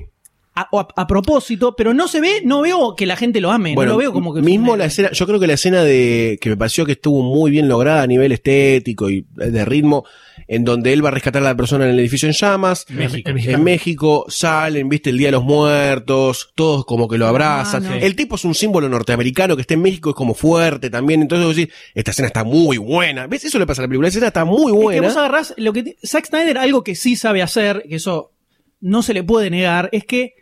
A, 0.53 0.61
a- 0.71 0.87
a 1.01 1.07
propósito, 1.07 1.75
pero 1.77 1.93
no 1.93 2.07
se 2.09 2.19
ve, 2.19 2.41
no 2.43 2.61
veo 2.61 2.95
que 2.95 3.05
la 3.05 3.15
gente 3.15 3.39
lo 3.39 3.51
ame, 3.51 3.73
no 3.73 3.85
lo 3.85 3.97
veo 3.97 4.11
como 4.11 4.33
que 4.33 4.41
mismo 4.41 4.75
la 4.75 4.85
escena, 4.85 5.09
yo 5.11 5.25
creo 5.25 5.39
que 5.39 5.47
la 5.47 5.53
escena 5.53 5.83
de 5.83 6.37
que 6.41 6.49
me 6.49 6.57
pareció 6.57 6.85
que 6.85 6.91
estuvo 6.93 7.21
muy 7.23 7.51
bien 7.51 7.69
lograda 7.69 8.01
a 8.01 8.07
nivel 8.07 8.33
estético 8.33 9.09
y 9.09 9.25
de 9.33 9.63
ritmo, 9.63 10.03
en 10.49 10.65
donde 10.65 10.91
él 10.91 11.05
va 11.05 11.07
a 11.07 11.11
rescatar 11.13 11.41
a 11.41 11.45
la 11.45 11.55
persona 11.55 11.85
en 11.85 11.91
el 11.91 11.99
edificio 11.99 12.27
en 12.27 12.33
llamas, 12.33 12.85
México. 12.89 13.29
en 13.33 13.63
México 13.63 14.25
salen, 14.27 14.89
viste 14.89 15.09
el 15.11 15.17
día 15.17 15.27
de 15.29 15.31
los 15.33 15.43
muertos, 15.45 16.51
todos 16.55 16.83
como 16.85 17.07
que 17.07 17.17
lo 17.17 17.27
abrazan. 17.27 17.85
Ah, 17.85 17.89
no. 17.91 17.95
El 17.95 18.15
tipo 18.17 18.35
es 18.35 18.43
un 18.43 18.53
símbolo 18.53 18.89
norteamericano 18.89 19.55
que 19.55 19.61
está 19.61 19.75
en 19.75 19.81
México 19.81 20.09
es 20.09 20.15
como 20.17 20.33
fuerte 20.33 20.89
también, 20.89 21.21
entonces 21.21 21.47
vos 21.47 21.55
decís, 21.55 21.73
esta 21.95 22.11
escena 22.11 22.27
está 22.27 22.43
muy 22.43 22.77
buena. 22.77 23.27
¿Ves? 23.27 23.45
Eso 23.45 23.57
le 23.59 23.65
pasa 23.65 23.81
a 23.81 23.83
la 23.83 23.87
película, 23.87 24.07
la 24.07 24.09
escena 24.09 24.27
está 24.27 24.43
muy 24.43 24.71
Es 24.73 24.77
que 24.77 24.83
buena. 24.83 25.01
vos 25.07 25.15
agarrás 25.15 25.53
lo 25.55 25.71
que 25.71 25.95
Zack 26.05 26.25
Snyder 26.27 26.57
algo 26.57 26.83
que 26.83 26.95
sí 26.95 27.15
sabe 27.15 27.41
hacer, 27.41 27.83
que 27.87 27.95
eso 27.95 28.33
no 28.81 29.03
se 29.03 29.13
le 29.13 29.23
puede 29.23 29.49
negar, 29.49 29.87
es 29.93 30.03
que 30.05 30.33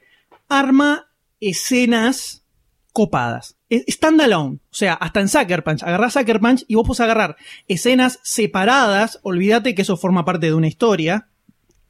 arma 0.50 1.06
escenas 1.40 2.44
copadas. 2.94 3.56
Es- 3.70 3.86
Standalone. 3.88 4.56
O 4.58 4.74
sea, 4.76 4.94
hasta 4.94 5.22
en 5.22 5.30
Sucker 5.30 5.64
Punch. 5.64 5.84
Agarrás 5.84 6.14
Sucker 6.14 6.40
Punch 6.40 6.66
y 6.68 6.76
vos 6.76 6.86
podés 6.88 7.02
agarrar 7.02 7.38
escenas 7.68 8.20
separadas. 8.24 9.20
Olvídate 9.24 9.76
que 9.76 9.84
eso 9.84 9.96
forma 9.98 10.26
parte 10.26 10.48
de 10.48 10.54
una 10.54 10.68
historia. 10.68 11.28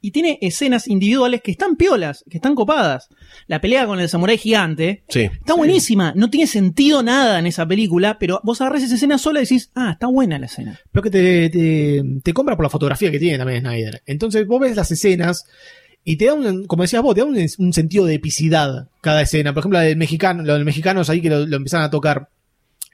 Y 0.02 0.12
tiene 0.12 0.38
escenas 0.40 0.88
individuales 0.88 1.42
que 1.42 1.50
están 1.50 1.76
piolas, 1.76 2.24
que 2.30 2.38
están 2.38 2.54
copadas. 2.54 3.08
La 3.48 3.60
pelea 3.60 3.84
con 3.86 4.00
el 4.00 4.08
samurái 4.08 4.38
gigante 4.38 5.04
Sí. 5.10 5.20
está 5.24 5.52
buenísima. 5.54 6.14
No 6.16 6.30
tiene 6.30 6.46
sentido 6.46 7.02
nada 7.02 7.38
en 7.38 7.46
esa 7.46 7.66
película, 7.66 8.18
pero 8.18 8.40
vos 8.42 8.58
agarrás 8.62 8.82
esa 8.82 8.94
escena 8.94 9.18
sola 9.18 9.40
y 9.40 9.42
decís, 9.42 9.70
ah, 9.74 9.90
está 9.92 10.06
buena 10.06 10.38
la 10.38 10.46
escena. 10.46 10.80
Pero 10.90 11.02
que 11.02 11.10
te, 11.10 11.50
te, 11.50 12.02
te 12.22 12.32
compra 12.32 12.56
por 12.56 12.64
la 12.64 12.70
fotografía 12.70 13.10
que 13.10 13.18
tiene 13.18 13.36
también 13.36 13.60
Snyder. 13.60 14.02
Entonces 14.06 14.46
vos 14.46 14.58
ves 14.58 14.74
las 14.74 14.90
escenas 14.90 15.44
y 16.04 16.16
te 16.16 16.26
da 16.26 16.34
un, 16.34 16.66
como 16.66 16.82
decías 16.82 17.02
vos, 17.02 17.14
te 17.14 17.20
da 17.20 17.26
un, 17.26 17.72
sentido 17.72 18.06
de 18.06 18.14
epicidad 18.14 18.88
cada 19.00 19.22
escena. 19.22 19.52
Por 19.52 19.60
ejemplo, 19.60 19.78
la 19.78 19.84
del 19.84 19.96
mexicano, 19.96 20.42
lo 20.42 20.54
del 20.54 20.64
mexicanos 20.64 21.10
ahí 21.10 21.20
que 21.20 21.30
lo, 21.30 21.46
lo 21.46 21.58
a 21.72 21.90
tocar. 21.90 22.28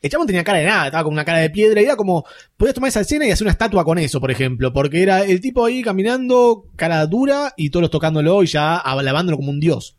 El 0.02 0.11
chabón 0.11 0.26
tenía 0.26 0.44
cara 0.44 0.59
de 0.59 0.66
nada, 0.66 0.86
estaba 0.86 1.04
con 1.04 1.12
una 1.12 1.24
cara 1.24 1.38
de 1.38 1.50
piedra 1.50 1.80
y 1.80 1.84
era 1.84 1.96
como, 1.96 2.24
podías 2.57 2.74
tomar 2.74 2.88
esa 2.88 3.00
escena 3.00 3.26
y 3.26 3.30
hacer 3.30 3.44
una 3.44 3.52
estatua 3.52 3.82
con 3.84 3.98
eso, 3.98 4.20
por 4.20 4.30
ejemplo, 4.30 4.72
porque 4.72 5.02
era 5.02 5.24
el 5.24 5.40
tipo 5.40 5.64
ahí 5.64 5.82
caminando, 5.82 6.66
cara 6.76 7.07
dura 7.07 7.54
y 7.57 7.70
todos 7.70 7.90
tocándolo 7.90 8.42
y 8.42 8.46
ya 8.46 8.76
alavándolo 8.76 9.38
como 9.38 9.50
un 9.50 9.59
dios. 9.59 9.96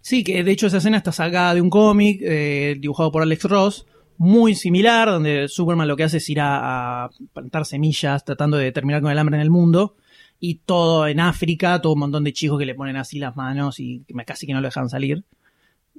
Sí, 0.00 0.24
que 0.24 0.42
de 0.42 0.50
hecho 0.50 0.66
esa 0.66 0.78
escena 0.78 0.96
está 0.96 1.12
sacada 1.12 1.54
de 1.54 1.60
un 1.60 1.70
cómic 1.70 2.20
eh, 2.22 2.76
dibujado 2.80 3.12
por 3.12 3.22
Alex 3.22 3.44
Ross, 3.44 3.86
muy 4.18 4.56
similar, 4.56 5.08
donde 5.08 5.46
Superman 5.48 5.86
lo 5.86 5.96
que 5.96 6.04
hace 6.04 6.16
es 6.16 6.28
ir 6.28 6.38
a 6.40 7.08
plantar 7.32 7.64
semillas 7.64 8.24
tratando 8.24 8.56
de 8.56 8.72
terminar 8.72 9.00
con 9.00 9.12
el 9.12 9.18
hambre 9.18 9.36
en 9.36 9.42
el 9.42 9.50
mundo. 9.50 9.96
Y 10.44 10.56
todo 10.56 11.06
en 11.06 11.20
África, 11.20 11.80
todo 11.80 11.92
un 11.92 12.00
montón 12.00 12.24
de 12.24 12.32
chicos 12.32 12.58
que 12.58 12.66
le 12.66 12.74
ponen 12.74 12.96
así 12.96 13.20
las 13.20 13.36
manos 13.36 13.78
y 13.78 14.02
casi 14.26 14.44
que 14.44 14.52
no 14.52 14.60
lo 14.60 14.66
dejan 14.66 14.88
salir. 14.88 15.22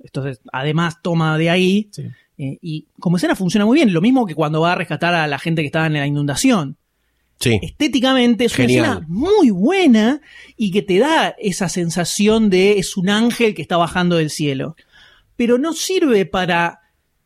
Entonces, 0.04 0.41
además 0.52 0.98
toma 1.02 1.38
de 1.38 1.50
ahí. 1.50 1.88
Sí. 1.94 2.04
eh, 2.38 2.58
y 2.62 2.88
como 3.00 3.16
escena 3.16 3.38
funciona 3.38 3.66
muy 3.66 3.76
bien. 3.78 3.94
Lo 3.94 4.02
mismo 4.02 4.26
que 4.26 4.36
cuando 4.36 4.60
va 4.60 4.74
a 4.74 4.76
rescatar 4.76 5.14
a 5.14 5.28
la 5.28 5.39
gente 5.39 5.62
que 5.62 5.68
estaba 5.68 5.88
en 5.88 5.94
la 5.94 6.06
inundación 6.06 6.76
Sí. 7.39 7.58
estéticamente 7.62 8.44
es 8.46 8.54
Genial. 8.54 8.80
una 8.84 8.91
escena 8.96 9.08
muy 9.08 9.50
buena 9.50 10.20
y 10.58 10.72
que 10.72 10.82
te 10.82 11.00
da 11.00 11.36
esa 11.39 11.70
sensación 11.70 12.50
de 12.50 12.80
es 12.80 12.98
un 12.98 13.10
ángel 13.10 13.54
que 13.56 13.62
está 13.62 13.78
bajando 13.78 14.18
del 14.18 14.30
cielo. 14.30 14.76
Pero 15.38 15.58
no 15.58 15.72
sirve 15.72 16.26
para 16.26 16.82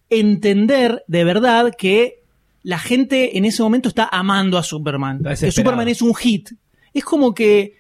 entender 0.10 1.04
de 1.08 1.24
verdad 1.24 1.74
que 1.78 2.24
la 2.64 2.78
gente 2.80 3.38
en 3.38 3.46
ese 3.46 3.64
momento 3.64 3.90
está 3.90 4.08
amando 4.12 4.58
a 4.58 4.64
Superman. 4.64 5.24
Que. 5.24 5.52
Superman 5.52 5.88
es 5.88 6.02
un 6.02 6.14
hit. 6.16 6.52
Es 6.98 7.04
como 7.06 7.34
que 7.34 7.76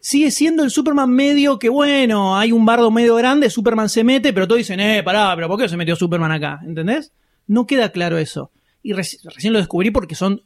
sigue 0.00 0.30
siendo 0.30 0.62
el 0.62 0.70
Superman 0.70 1.10
medio 1.10 1.58
que, 1.58 1.68
bueno, 1.68 2.36
hay 2.38 2.52
un 2.52 2.64
bardo 2.64 2.90
medio 2.90 3.16
grande, 3.16 3.50
Superman 3.50 3.88
se 3.88 4.04
mete, 4.04 4.32
pero 4.32 4.46
todos 4.46 4.58
dicen, 4.58 4.78
eh, 4.80 5.02
pará, 5.02 5.32
pero 5.34 5.48
¿por 5.48 5.58
qué 5.58 5.68
se 5.68 5.76
metió 5.76 5.96
Superman 5.96 6.30
acá? 6.32 6.60
¿Entendés? 6.66 7.12
No 7.46 7.66
queda 7.66 7.90
claro 7.90 8.18
eso. 8.18 8.50
Y 8.82 8.92
reci- 8.92 9.18
recién 9.24 9.52
lo 9.52 9.58
descubrí 9.58 9.90
porque 9.90 10.14
son 10.14 10.42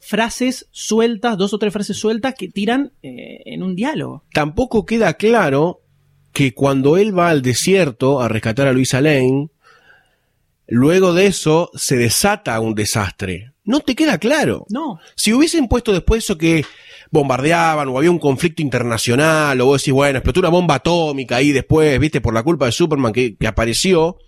frases 0.00 0.68
sueltas, 0.70 1.36
dos 1.36 1.52
o 1.54 1.58
tres 1.58 1.72
frases 1.72 1.96
sueltas 1.96 2.34
que 2.38 2.48
tiran 2.48 2.92
eh, 3.02 3.40
en 3.46 3.62
un 3.62 3.74
diálogo. 3.74 4.24
Tampoco 4.32 4.86
queda 4.86 5.14
claro 5.14 5.80
que 6.32 6.54
cuando 6.54 6.96
él 6.98 7.18
va 7.18 7.30
al 7.30 7.42
desierto 7.42 8.20
a 8.20 8.28
rescatar 8.28 8.68
a 8.68 8.72
Luisa 8.72 9.00
Lane, 9.00 9.48
luego 10.66 11.14
de 11.14 11.26
eso 11.26 11.70
se 11.74 11.96
desata 11.96 12.60
un 12.60 12.74
desastre. 12.74 13.52
No 13.64 13.80
te 13.80 13.94
queda 13.94 14.18
claro. 14.18 14.66
No. 14.70 14.98
Si 15.16 15.32
hubiesen 15.32 15.68
puesto 15.68 15.92
después 15.92 16.24
eso 16.24 16.38
que 16.38 16.64
bombardeaban 17.10 17.88
o 17.88 17.98
había 17.98 18.10
un 18.10 18.18
conflicto 18.18 18.62
internacional 18.62 19.60
o 19.60 19.66
vos 19.66 19.82
decís, 19.82 19.94
bueno, 19.94 20.18
explotó 20.18 20.40
una 20.40 20.48
bomba 20.48 20.76
atómica 20.76 21.36
ahí 21.36 21.52
después, 21.52 21.98
viste, 21.98 22.20
por 22.20 22.34
la 22.34 22.42
culpa 22.42 22.66
de 22.66 22.72
Superman 22.72 23.12
que, 23.12 23.36
que 23.36 23.46
apareció. 23.46 24.18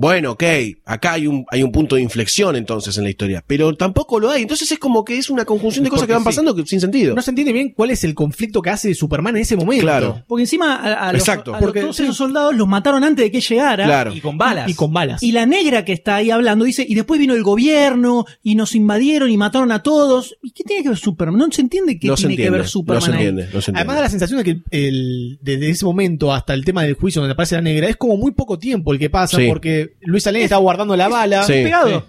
Bueno, 0.00 0.30
ok, 0.30 0.44
acá 0.84 1.14
hay 1.14 1.26
un, 1.26 1.44
hay 1.50 1.64
un 1.64 1.72
punto 1.72 1.96
de 1.96 2.02
inflexión 2.02 2.54
entonces 2.54 2.96
en 2.98 3.02
la 3.02 3.10
historia, 3.10 3.42
pero 3.44 3.74
tampoco 3.76 4.20
lo 4.20 4.30
hay. 4.30 4.42
Entonces 4.42 4.70
es 4.70 4.78
como 4.78 5.04
que 5.04 5.18
es 5.18 5.28
una 5.28 5.44
conjunción 5.44 5.82
de 5.82 5.90
cosas 5.90 6.06
que 6.06 6.12
van 6.12 6.22
sí. 6.22 6.26
pasando 6.26 6.54
que, 6.54 6.64
sin 6.66 6.80
sentido. 6.80 7.16
No 7.16 7.20
se 7.22 7.32
entiende 7.32 7.52
bien 7.52 7.72
cuál 7.76 7.90
es 7.90 8.04
el 8.04 8.14
conflicto 8.14 8.62
que 8.62 8.70
hace 8.70 8.86
de 8.88 8.94
Superman 8.94 9.34
en 9.34 9.42
ese 9.42 9.56
momento. 9.56 9.82
Claro. 9.82 10.22
Porque 10.28 10.42
encima 10.44 10.76
a, 10.76 11.08
a 11.08 11.12
los, 11.12 11.20
Exacto. 11.22 11.52
a 11.52 11.56
los- 11.58 11.64
Porque- 11.64 11.80
todos 11.80 11.98
esos 11.98 12.16
soldados 12.16 12.54
los 12.54 12.68
mataron 12.68 13.02
antes 13.02 13.24
de 13.24 13.32
que 13.32 13.40
llegara. 13.40 13.84
Claro. 13.86 14.14
Y 14.14 14.20
con 14.20 14.38
balas. 14.38 14.70
Y 14.70 14.74
con 14.74 14.92
balas. 14.92 15.20
Y 15.20 15.32
la 15.32 15.46
negra 15.46 15.84
que 15.84 15.94
está 15.94 16.14
ahí 16.14 16.30
hablando 16.30 16.64
dice, 16.64 16.86
y 16.88 16.94
después 16.94 17.18
vino 17.18 17.34
el 17.34 17.42
gobierno 17.42 18.24
y 18.42 18.54
nos 18.54 18.76
invadieron 18.76 19.30
y 19.32 19.36
mataron 19.36 19.72
a 19.72 19.82
todos. 19.82 20.36
¿Y 20.42 20.52
qué 20.52 20.62
tiene 20.62 20.84
que 20.84 20.90
ver 20.90 20.98
Superman? 20.98 21.38
No 21.40 21.48
se 21.50 21.60
entiende 21.62 21.98
qué 21.98 22.06
no 22.06 22.14
tiene 22.14 22.36
que 22.36 22.50
ver 22.50 22.68
Superman 22.68 23.00
no 23.00 23.04
se 23.04 23.10
ahí. 23.10 23.16
entiende, 23.26 23.42
no 23.52 23.60
se 23.60 23.70
entiende. 23.72 23.78
Además 23.80 23.96
da 23.96 24.02
la 24.02 24.10
sensación 24.10 24.38
de 24.38 24.44
que 24.44 24.60
el, 24.70 25.38
desde 25.42 25.70
ese 25.70 25.84
momento 25.84 26.32
hasta 26.32 26.54
el 26.54 26.64
tema 26.64 26.84
del 26.84 26.94
juicio 26.94 27.20
donde 27.20 27.32
aparece 27.32 27.56
la 27.56 27.62
negra 27.62 27.88
es 27.88 27.96
como 27.96 28.16
muy 28.16 28.30
poco 28.30 28.60
tiempo 28.60 28.92
el 28.92 29.00
que 29.00 29.10
pasa 29.10 29.36
Sí. 29.38 29.46
porque 29.48 29.87
Luis 30.00 30.26
Alén 30.26 30.42
está 30.42 30.56
guardando 30.56 30.96
la 30.96 31.08
bala. 31.08 31.42
Sí. 31.44 31.52
Pegado. 31.52 32.06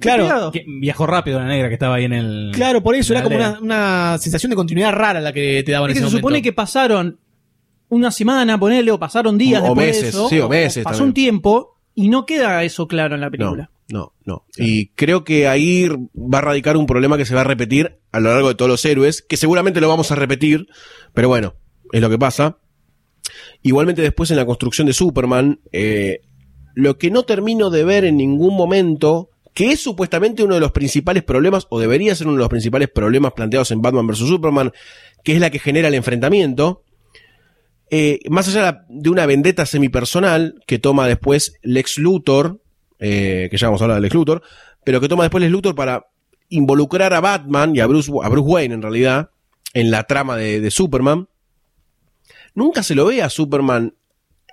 Claro. 0.00 0.50
Que 0.52 0.64
viajó 0.80 1.06
rápido 1.06 1.40
la 1.40 1.46
negra 1.48 1.68
que 1.68 1.74
estaba 1.74 1.96
ahí 1.96 2.04
en 2.04 2.12
el. 2.12 2.50
Claro, 2.54 2.82
por 2.82 2.94
eso 2.94 3.12
era 3.12 3.22
como 3.22 3.36
una, 3.36 3.58
una 3.60 4.18
sensación 4.18 4.50
de 4.50 4.56
continuidad 4.56 4.92
rara 4.92 5.20
la 5.20 5.32
que 5.32 5.62
te 5.64 5.72
daban 5.72 5.90
Es 5.90 5.96
en 5.96 6.02
que 6.02 6.06
ese 6.06 6.10
se 6.12 6.16
supone 6.18 6.34
momento. 6.34 6.44
que 6.44 6.52
pasaron 6.52 7.18
una 7.88 8.10
semana, 8.12 8.58
ponele, 8.60 8.90
o 8.92 8.98
pasaron 8.98 9.36
días 9.38 9.60
O 9.62 9.64
después 9.64 9.86
de 9.86 9.92
meses, 9.92 10.08
eso, 10.10 10.28
sí, 10.28 10.38
o 10.38 10.48
meses 10.48 10.84
pasó 10.84 10.98
también. 10.98 11.08
un 11.08 11.14
tiempo 11.14 11.80
y 11.94 12.08
no 12.10 12.26
queda 12.26 12.62
eso 12.62 12.86
claro 12.86 13.14
en 13.16 13.22
la 13.22 13.26
No, 13.26 13.30
película. 13.32 13.70
no, 13.88 14.12
no. 14.24 14.44
Y 14.56 14.88
creo 14.90 15.24
que 15.24 15.48
ahí 15.48 15.88
va 16.14 16.38
a 16.38 16.42
radicar 16.42 16.76
un 16.76 16.86
problema 16.86 17.16
que 17.16 17.24
se 17.26 17.34
va 17.34 17.40
a 17.40 17.44
repetir 17.44 17.98
a 18.12 18.20
lo 18.20 18.30
largo 18.32 18.48
de 18.48 18.54
todos 18.54 18.70
los 18.70 18.84
héroes, 18.84 19.22
que 19.22 19.36
seguramente 19.36 19.80
lo 19.80 19.88
vamos 19.88 20.12
a 20.12 20.14
repetir, 20.14 20.68
pero 21.12 21.26
bueno, 21.28 21.54
es 21.92 22.00
lo 22.00 22.08
que 22.08 22.18
pasa. 22.18 22.58
Igualmente 23.62 24.02
después 24.02 24.30
en 24.30 24.36
la 24.36 24.46
construcción 24.46 24.86
de 24.86 24.92
Superman, 24.92 25.60
eh, 25.72 26.20
lo 26.78 26.96
que 26.96 27.10
no 27.10 27.24
termino 27.24 27.70
de 27.70 27.82
ver 27.82 28.04
en 28.04 28.16
ningún 28.16 28.56
momento, 28.56 29.30
que 29.52 29.72
es 29.72 29.80
supuestamente 29.80 30.44
uno 30.44 30.54
de 30.54 30.60
los 30.60 30.70
principales 30.70 31.24
problemas, 31.24 31.66
o 31.70 31.80
debería 31.80 32.14
ser 32.14 32.28
uno 32.28 32.36
de 32.36 32.42
los 32.42 32.48
principales 32.48 32.88
problemas 32.88 33.32
planteados 33.32 33.72
en 33.72 33.82
Batman 33.82 34.06
vs. 34.06 34.18
Superman, 34.18 34.70
que 35.24 35.32
es 35.32 35.40
la 35.40 35.50
que 35.50 35.58
genera 35.58 35.88
el 35.88 35.94
enfrentamiento, 35.94 36.84
eh, 37.90 38.20
más 38.30 38.46
allá 38.46 38.84
de 38.88 39.10
una 39.10 39.26
vendetta 39.26 39.66
semipersonal 39.66 40.62
que 40.68 40.78
toma 40.78 41.08
después 41.08 41.54
Lex 41.62 41.98
Luthor, 41.98 42.62
eh, 43.00 43.48
que 43.50 43.56
ya 43.56 43.66
vamos 43.66 43.80
a 43.80 43.86
hablar 43.86 43.96
de 43.96 44.02
Lex 44.02 44.14
Luthor, 44.14 44.42
pero 44.84 45.00
que 45.00 45.08
toma 45.08 45.24
después 45.24 45.42
Lex 45.42 45.50
Luthor 45.50 45.74
para 45.74 46.06
involucrar 46.48 47.12
a 47.12 47.18
Batman 47.20 47.74
y 47.74 47.80
a 47.80 47.88
Bruce, 47.88 48.08
Wayne 48.12 48.74
en 48.74 48.82
realidad 48.82 49.30
en 49.74 49.90
la 49.90 50.04
trama 50.04 50.36
de 50.36 50.70
Superman, 50.70 51.28
nunca 52.54 52.84
se 52.84 52.94
lo 52.94 53.06
ve 53.06 53.20
a 53.20 53.30
Superman 53.30 53.97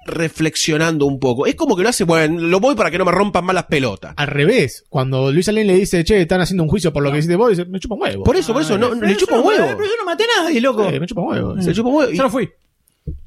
reflexionando 0.06 1.06
un 1.06 1.20
poco. 1.20 1.46
Es 1.46 1.56
como 1.56 1.76
que 1.76 1.84
lo 1.84 1.90
hace, 1.90 2.04
bueno, 2.04 2.40
lo 2.40 2.60
voy 2.60 2.76
para 2.76 2.92
que 2.92 2.98
no 2.98 3.06
me 3.06 3.12
rompan 3.12 3.44
más 3.44 3.56
las 3.56 3.66
pelotas. 3.66 4.14
Al 4.18 4.28
revés, 4.28 4.86
cuando 4.90 5.32
Luis 5.32 5.50
Alén 5.50 5.68
le 5.68 5.76
dice, 5.76 6.04
che, 6.04 6.22
están 6.22 6.42
haciendo 6.42 6.64
un 6.64 6.70
juicio 6.70 6.94
por 6.94 7.04
lo 7.04 7.12
que 7.12 7.18
hiciste 7.18 7.36
vos, 7.36 7.50
dice, 7.50 7.66
me 7.66 7.80
chupa 7.80 7.96
un 7.96 8.02
huevo. 8.04 8.24
Por 8.24 8.36
eso, 8.36 8.54
por 8.54 8.62
eso, 8.62 8.78
no, 8.78 8.94
le 8.94 9.18
chupa 9.18 9.40
un 9.40 9.48
huevo. 9.48 9.66
Pero 9.66 9.86
yo 9.86 9.98
no 10.00 10.06
maté 10.06 10.24
a 10.24 10.44
nadie, 10.44 10.62
loco. 10.62 10.88
Eh, 10.90 11.00
me 11.00 11.08
chupa 11.08 11.22
un 11.22 11.30
huevo. 11.30 11.62
Se 11.62 11.74
chupa 11.74 11.90
un 11.90 11.96
huevo. 11.96 12.12
Y- 12.12 12.18
Yo 12.18 12.24
no 12.24 12.30
fui. 12.30 12.50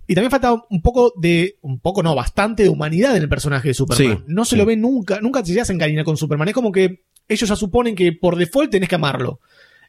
Y 0.07 0.15
también 0.15 0.31
falta 0.31 0.55
un 0.71 0.81
poco 0.81 1.13
de, 1.17 1.57
un 1.61 1.81
poco 1.81 2.03
no, 2.03 2.15
bastante 2.15 2.63
de 2.63 2.69
humanidad 2.69 3.15
en 3.17 3.23
el 3.23 3.29
personaje 3.29 3.69
de 3.69 3.75
Superman. 3.75 4.19
Sí, 4.19 4.25
no 4.27 4.45
se 4.45 4.51
sí. 4.51 4.57
lo 4.57 4.65
ve 4.65 4.77
nunca, 4.77 5.21
nunca 5.21 5.43
te 5.43 5.51
llegas 5.51 5.69
a 5.69 5.73
encariñar 5.75 6.05
con 6.05 6.17
Superman. 6.17 6.49
Es 6.49 6.55
como 6.55 6.73
que 6.73 7.03
ellos 7.29 7.49
ya 7.49 7.57
suponen 7.57 7.95
que 7.95 8.13
por 8.13 8.37
default 8.37 8.71
tenés 8.71 8.89
que 8.89 8.95
amarlo. 8.95 9.41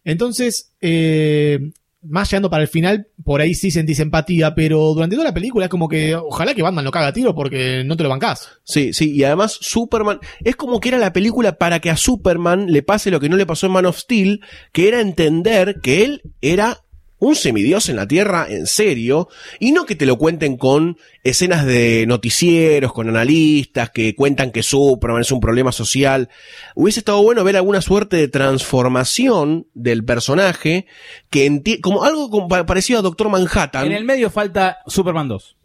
Entonces, 0.04 0.74
eh, 0.82 1.72
más 2.02 2.30
llegando 2.30 2.50
para 2.50 2.64
el 2.64 2.70
final, 2.70 3.08
por 3.24 3.42
ahí 3.42 3.54
sí 3.54 3.72
sentís 3.72 4.00
empatía, 4.00 4.56
pero 4.56 4.94
durante 4.94 5.16
toda 5.16 5.28
la 5.28 5.34
película 5.34 5.66
es 5.66 5.70
como 5.70 5.90
que 5.90 6.16
ojalá 6.16 6.54
que 6.54 6.62
Batman 6.62 6.86
lo 6.86 6.92
caga 6.92 7.14
tiro 7.14 7.36
porque 7.36 7.84
no 7.86 7.98
te 7.98 8.04
lo 8.04 8.10
bancás. 8.10 8.50
Sí, 8.64 8.94
sí, 8.94 9.12
y 9.12 9.24
además 9.24 9.58
Superman, 9.60 10.20
es 10.44 10.56
como 10.56 10.80
que 10.80 10.90
era 10.90 10.98
la 10.98 11.14
película 11.14 11.58
para 11.58 11.80
que 11.80 11.90
a 11.90 11.98
Superman 11.98 12.68
le 12.72 12.84
pase 12.84 13.12
lo 13.12 13.20
que 13.20 13.30
no 13.30 13.38
le 13.38 13.46
pasó 13.46 13.66
en 13.68 13.74
Man 13.74 13.86
of 13.86 13.98
Steel, 13.98 14.42
que 14.72 14.88
era 14.88 15.02
entender 15.02 15.80
que 15.82 16.04
él 16.04 16.22
era 16.42 16.80
un 17.20 17.36
semidios 17.36 17.90
en 17.90 17.98
la 17.98 18.08
Tierra 18.08 18.48
en 18.50 18.66
serio, 18.66 19.28
y 19.60 19.72
no 19.72 19.86
que 19.86 19.96
te 19.96 20.06
lo 20.06 20.18
cuenten 20.18 20.58
con 20.58 20.98
escenas 21.24 21.66
de 21.66 22.06
noticieros, 22.08 22.94
con 22.94 23.10
analistas 23.10 23.90
que 23.92 24.16
cuentan 24.16 24.52
que 24.52 24.64
Superman 24.64 25.22
es 25.22 25.32
un 25.32 25.40
problema 25.40 25.72
social. 25.72 26.30
Hubiese 26.76 27.00
estado 27.00 27.22
bueno 27.22 27.44
ver 27.44 27.58
alguna 27.58 27.82
suerte 27.82 28.18
de 28.18 28.28
transformación 28.28 29.68
del 29.74 30.04
personaje, 30.06 30.86
que 31.30 31.80
como 31.82 32.04
algo 32.04 32.30
como 32.30 32.48
parecido 32.48 33.00
a 33.00 33.02
Doctor 33.02 33.30
Manhattan. 33.30 33.86
En 33.86 33.92
el 33.92 34.06
medio 34.06 34.30
falta 34.30 34.80
Superman 34.88 35.28
2. 35.28 35.58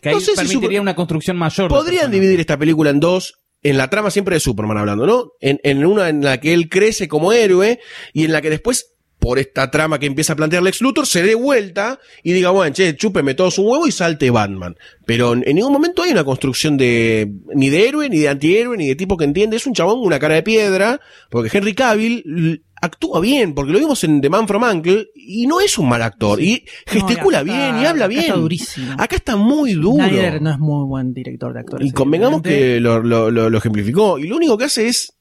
Que 0.00 0.10
ahí 0.10 0.14
No 0.14 0.20
sé 0.20 0.32
si 0.32 0.36
permitiría 0.36 0.80
una 0.80 0.94
construcción 0.94 1.36
mayor. 1.36 1.68
Podrían 1.68 2.10
dividir 2.10 2.38
esta 2.40 2.56
película 2.56 2.90
en 2.90 3.00
dos, 3.00 3.40
en 3.62 3.76
la 3.76 3.90
trama 3.90 4.10
siempre 4.10 4.36
de 4.36 4.40
Superman 4.40 4.78
hablando, 4.78 5.06
¿no? 5.06 5.32
En, 5.40 5.60
en 5.64 5.84
una 5.84 6.08
en 6.08 6.22
la 6.22 6.38
que 6.38 6.54
él 6.54 6.68
crece 6.68 7.08
como 7.08 7.32
héroe 7.32 7.80
y 8.12 8.24
en 8.24 8.32
la 8.32 8.40
que 8.40 8.50
después, 8.50 8.94
por 9.18 9.38
esta 9.38 9.70
trama 9.70 9.98
que 9.98 10.06
empieza 10.06 10.32
a 10.32 10.36
plantear 10.36 10.62
Lex 10.62 10.80
Luthor, 10.80 11.06
se 11.06 11.22
dé 11.22 11.34
vuelta 11.34 11.98
y 12.22 12.32
diga, 12.32 12.50
bueno, 12.50 12.72
che, 12.72 12.94
chúpeme 12.96 13.34
todos 13.34 13.58
un 13.58 13.66
huevo 13.66 13.86
y 13.86 13.92
salte 13.92 14.30
Batman. 14.30 14.76
Pero 15.06 15.32
en, 15.32 15.40
ningún 15.54 15.72
momento 15.72 16.02
hay 16.02 16.12
una 16.12 16.24
construcción 16.24 16.76
de, 16.76 17.30
ni 17.54 17.68
de 17.70 17.88
héroe, 17.88 18.08
ni 18.08 18.18
de 18.18 18.28
antihéroe, 18.28 18.76
ni 18.76 18.86
de 18.88 18.94
tipo 18.96 19.16
que 19.16 19.24
entiende. 19.24 19.56
Es 19.56 19.66
un 19.66 19.74
chabón 19.74 19.96
con 19.98 20.06
una 20.06 20.18
cara 20.18 20.34
de 20.36 20.42
piedra, 20.42 21.00
porque 21.30 21.56
Henry 21.56 21.74
Cavill 21.74 22.62
actúa 22.80 23.20
bien, 23.20 23.54
porque 23.54 23.72
lo 23.72 23.80
vimos 23.80 24.04
en 24.04 24.20
The 24.20 24.30
Man 24.30 24.46
from 24.46 24.62
Uncle 24.62 25.08
y 25.16 25.48
no 25.48 25.60
es 25.60 25.76
un 25.78 25.88
mal 25.88 26.00
actor. 26.02 26.40
Y 26.40 26.64
gesticula 26.86 27.42
No, 27.42 27.48
y 27.48 27.50
acá 27.50 27.62
bien 27.72 27.82
y 27.82 27.86
habla 27.86 28.04
acá 28.04 28.08
bien. 28.08 28.20
Está 28.22 28.36
durísimo. 28.36 28.92
Acá 28.98 29.16
está 29.16 29.34
muy 29.36 29.72
duro. 29.72 30.04
Snyder 30.06 30.40
no 30.40 30.50
es 30.52 30.58
muy 30.60 30.86
buen 30.86 31.12
director 31.12 31.52
de 31.52 31.60
actores. 31.60 31.88
Y 31.88 31.90
convengamos 31.90 32.40
que 32.40 32.78
lo, 32.78 33.02
lo- 33.02 33.32
lo- 33.32 33.50
lo 33.50 33.58
ejemplificó. 33.58 34.18
Y 34.20 34.28
lo 34.28 34.36
único 34.36 34.56
que 34.56 34.64
hace 34.66 34.86
es, 34.86 35.12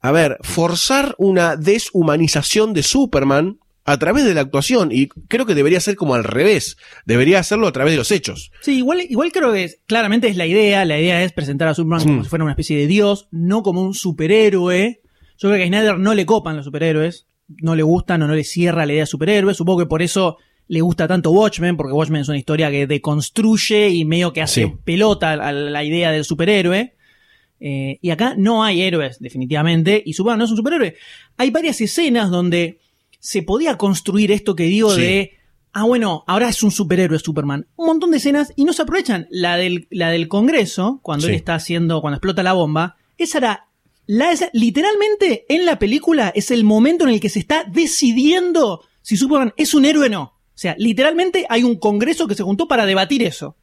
a 0.00 0.12
ver, 0.12 0.36
forzar 0.42 1.14
una 1.18 1.56
deshumanización 1.56 2.72
de 2.74 2.82
Superman 2.82 3.58
a 3.84 3.98
través 3.98 4.24
de 4.24 4.34
la 4.34 4.40
actuación. 4.40 4.90
Y 4.92 5.06
creo 5.28 5.46
que 5.46 5.54
debería 5.54 5.80
ser 5.80 5.94
como 5.96 6.14
al 6.14 6.24
revés. 6.24 6.76
Debería 7.04 7.38
hacerlo 7.38 7.66
a 7.68 7.72
través 7.72 7.92
de 7.92 7.98
los 7.98 8.10
hechos. 8.10 8.50
Sí, 8.60 8.78
igual, 8.78 9.00
igual 9.08 9.30
creo 9.32 9.52
que 9.52 9.64
es- 9.64 9.78
claramente 9.86 10.28
es 10.28 10.36
la 10.36 10.46
idea. 10.46 10.84
La 10.84 10.98
idea 10.98 11.22
es 11.22 11.32
presentar 11.32 11.68
a 11.68 11.74
Superman 11.74 12.02
como 12.02 12.20
Mm. 12.20 12.22
si 12.24 12.28
fuera 12.28 12.44
una 12.44 12.52
especie 12.52 12.76
de 12.76 12.86
dios, 12.88 13.28
no 13.30 13.62
como 13.62 13.82
un 13.82 13.94
superhéroe. 13.94 15.00
Yo 15.38 15.48
creo 15.48 15.56
que 15.58 15.64
a 15.64 15.66
Snyder 15.68 15.98
no 15.98 16.14
le 16.14 16.26
copan 16.26 16.56
los 16.56 16.64
superhéroes, 16.64 17.26
no 17.48 17.74
le 17.76 17.82
gustan 17.84 18.22
o 18.22 18.26
no 18.26 18.34
le 18.34 18.42
cierra 18.44 18.86
la 18.86 18.92
idea 18.92 19.02
de 19.02 19.06
superhéroe. 19.06 19.54
Supongo 19.54 19.80
que 19.80 19.86
por 19.86 20.02
eso 20.02 20.36
le 20.68 20.80
gusta 20.80 21.06
tanto 21.06 21.30
Watchmen, 21.30 21.76
porque 21.76 21.92
Watchmen 21.92 22.22
es 22.22 22.28
una 22.28 22.38
historia 22.38 22.70
que 22.72 22.88
deconstruye 22.88 23.88
y 23.90 24.04
medio 24.04 24.32
que 24.32 24.42
hace 24.42 24.64
Sí. 24.64 24.72
pelota 24.84 25.32
a 25.32 25.52
la 25.52 25.84
idea 25.84 26.10
del 26.10 26.24
superhéroe. 26.24 26.95
Eh, 27.60 27.98
y 28.02 28.10
acá 28.10 28.34
no 28.36 28.62
hay 28.64 28.82
héroes, 28.82 29.18
definitivamente, 29.18 30.02
y 30.04 30.12
Superman 30.12 30.38
no 30.40 30.44
es 30.44 30.50
un 30.50 30.56
superhéroe. 30.58 30.94
Hay 31.36 31.50
varias 31.50 31.80
escenas 31.80 32.30
donde 32.30 32.80
se 33.18 33.42
podía 33.42 33.76
construir 33.78 34.30
esto 34.30 34.54
que 34.54 34.64
digo 34.64 34.90
Sí. 34.94 35.00
de, 35.00 35.30
ah, 35.72 35.84
bueno, 35.84 36.22
ahora 36.26 36.48
es 36.48 36.62
un 36.62 36.70
superhéroe 36.70 37.18
Superman. 37.18 37.66
Un 37.76 37.86
montón 37.86 38.10
de 38.10 38.18
escenas 38.18 38.52
y 38.56 38.64
no 38.64 38.72
se 38.72 38.82
aprovechan. 38.82 39.26
La 39.30 39.56
del, 39.56 39.86
la 39.90 40.10
del 40.10 40.28
Congreso, 40.28 41.00
cuando 41.02 41.26
Sí. 41.26 41.30
él 41.32 41.36
está 41.36 41.54
haciendo, 41.54 42.00
cuando 42.02 42.16
explota 42.16 42.42
la 42.42 42.52
bomba, 42.52 42.96
esa 43.18 43.38
era, 43.38 43.66
la, 44.06 44.32
esa- 44.32 44.50
literalmente 44.52 45.46
en 45.48 45.64
la 45.64 45.78
película 45.78 46.30
es 46.34 46.50
el 46.50 46.62
momento 46.62 47.04
en 47.04 47.14
el 47.14 47.20
que 47.20 47.28
se 47.30 47.38
está 47.40 47.64
decidiendo 47.64 48.82
si 49.02 49.16
Superman 49.16 49.54
es 49.56 49.72
un 49.74 49.84
héroe 49.86 50.06
o 50.06 50.10
no. 50.10 50.22
O 50.22 50.58
sea, 50.58 50.74
literalmente 50.78 51.46
hay 51.48 51.64
un 51.64 51.76
Congreso 51.78 52.26
que 52.26 52.34
se 52.34 52.42
juntó 52.42 52.68
para 52.68 52.86
debatir 52.86 53.22
eso. 53.22 53.56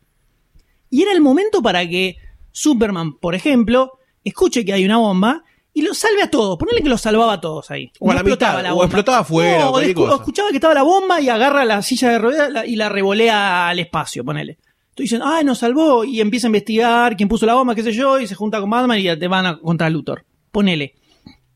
Y 0.89 1.01
era 1.03 1.11
el 1.13 1.21
momento 1.21 1.61
para 1.61 1.87
que 1.87 2.17
Superman, 2.53 3.17
por 3.19 3.35
ejemplo, 3.35 3.99
escuche 4.23 4.63
que 4.63 4.71
hay 4.71 4.85
una 4.85 4.97
bomba 4.97 5.43
y 5.73 5.81
lo 5.81 5.93
salve 5.93 6.21
a 6.21 6.29
todos. 6.29 6.57
Ponele 6.57 6.81
que 6.81 6.87
los 6.89 7.01
salvaba 7.01 7.33
a 7.33 7.41
todos 7.41 7.69
ahí. 7.71 7.91
O 7.99 8.11
a 8.11 8.13
la 8.15 8.23
mitad, 8.23 8.63
o 8.73 8.83
explotaba 8.83 9.17
afuera, 9.19 9.59
No, 9.59 9.69
o 9.69 9.71
cualquier 9.71 9.97
escu- 9.97 10.05
cosa. 10.05 10.15
escuchaba 10.15 10.49
que 10.51 10.55
estaba 10.57 10.73
la 10.75 10.83
bomba 10.83 11.19
y 11.19 11.27
agarra 11.29 11.65
la 11.65 11.81
silla 11.81 12.11
de 12.11 12.19
ruedas 12.19 12.67
y 12.67 12.75
la 12.77 12.87
revolea 12.89 13.67
al 13.67 13.79
espacio, 13.79 14.23
ponele. 14.23 14.59
Entonces 14.89 15.09
dicen, 15.11 15.21
ay, 15.25 15.43
nos 15.43 15.57
salvó. 15.57 16.03
Y 16.05 16.21
empieza 16.21 16.45
a 16.45 16.49
investigar 16.49 17.17
quién 17.17 17.27
puso 17.27 17.47
la 17.47 17.55
bomba, 17.55 17.73
qué 17.73 17.81
sé 17.81 17.91
yo, 17.91 18.19
y 18.19 18.27
se 18.27 18.35
junta 18.35 18.61
con 18.61 18.69
Batman 18.69 18.99
y 18.99 19.17
te 19.17 19.27
van 19.27 19.45
a 19.47 19.59
contra 19.59 19.89
Luthor. 19.89 20.23
Ponele. 20.51 20.93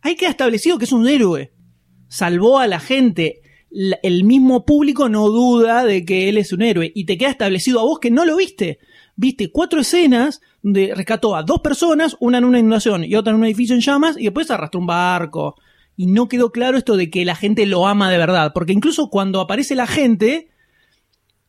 Ahí 0.02 0.16
queda 0.16 0.32
establecido 0.32 0.80
que 0.80 0.86
es 0.86 0.92
un 0.92 1.08
héroe. 1.08 1.52
Salvó 2.08 2.58
a 2.60 2.66
la 2.68 2.80
gente. 2.80 3.42
El 4.02 4.24
mismo 4.24 4.66
público 4.66 5.10
no 5.10 5.28
duda 5.30 5.84
de 5.84 6.04
que 6.06 6.30
él 6.30 6.38
es 6.40 6.52
un 6.54 6.64
héroe. 6.64 6.92
Y 6.96 7.06
te 7.06 7.18
queda 7.20 7.30
establecido 7.30 7.80
a 7.80 7.84
vos 7.84 8.00
que 8.00 8.10
no 8.10 8.26
lo 8.26 8.38
viste. 8.38 8.80
Viste 9.18 9.52
cuatro 9.52 9.82
escenas 9.82 10.42
donde 10.62 10.94
rescató 10.96 11.36
a 11.36 11.44
dos 11.44 11.60
personas, 11.62 12.16
una 12.20 12.38
en 12.38 12.46
una 12.46 12.60
inundación 12.60 13.04
y 13.04 13.16
otra 13.16 13.32
en 13.32 13.40
un 13.40 13.46
edificio 13.46 13.76
en 13.76 13.82
llamas, 13.82 14.16
y 14.18 14.24
después 14.24 14.50
arrastró 14.52 14.80
un 14.80 14.88
barco. 14.88 15.56
Y 15.96 16.06
no 16.06 16.28
quedó 16.28 16.52
claro 16.52 16.78
esto 16.78 16.96
de 16.96 17.10
que 17.10 17.26
la 17.26 17.36
gente 17.36 17.66
lo 17.66 17.88
ama 17.88 18.12
de 18.12 18.20
verdad. 18.20 18.52
Porque 18.54 18.74
incluso 18.74 19.10
cuando 19.10 19.42
aparece 19.42 19.76
la 19.76 19.88
gente, 19.88 20.50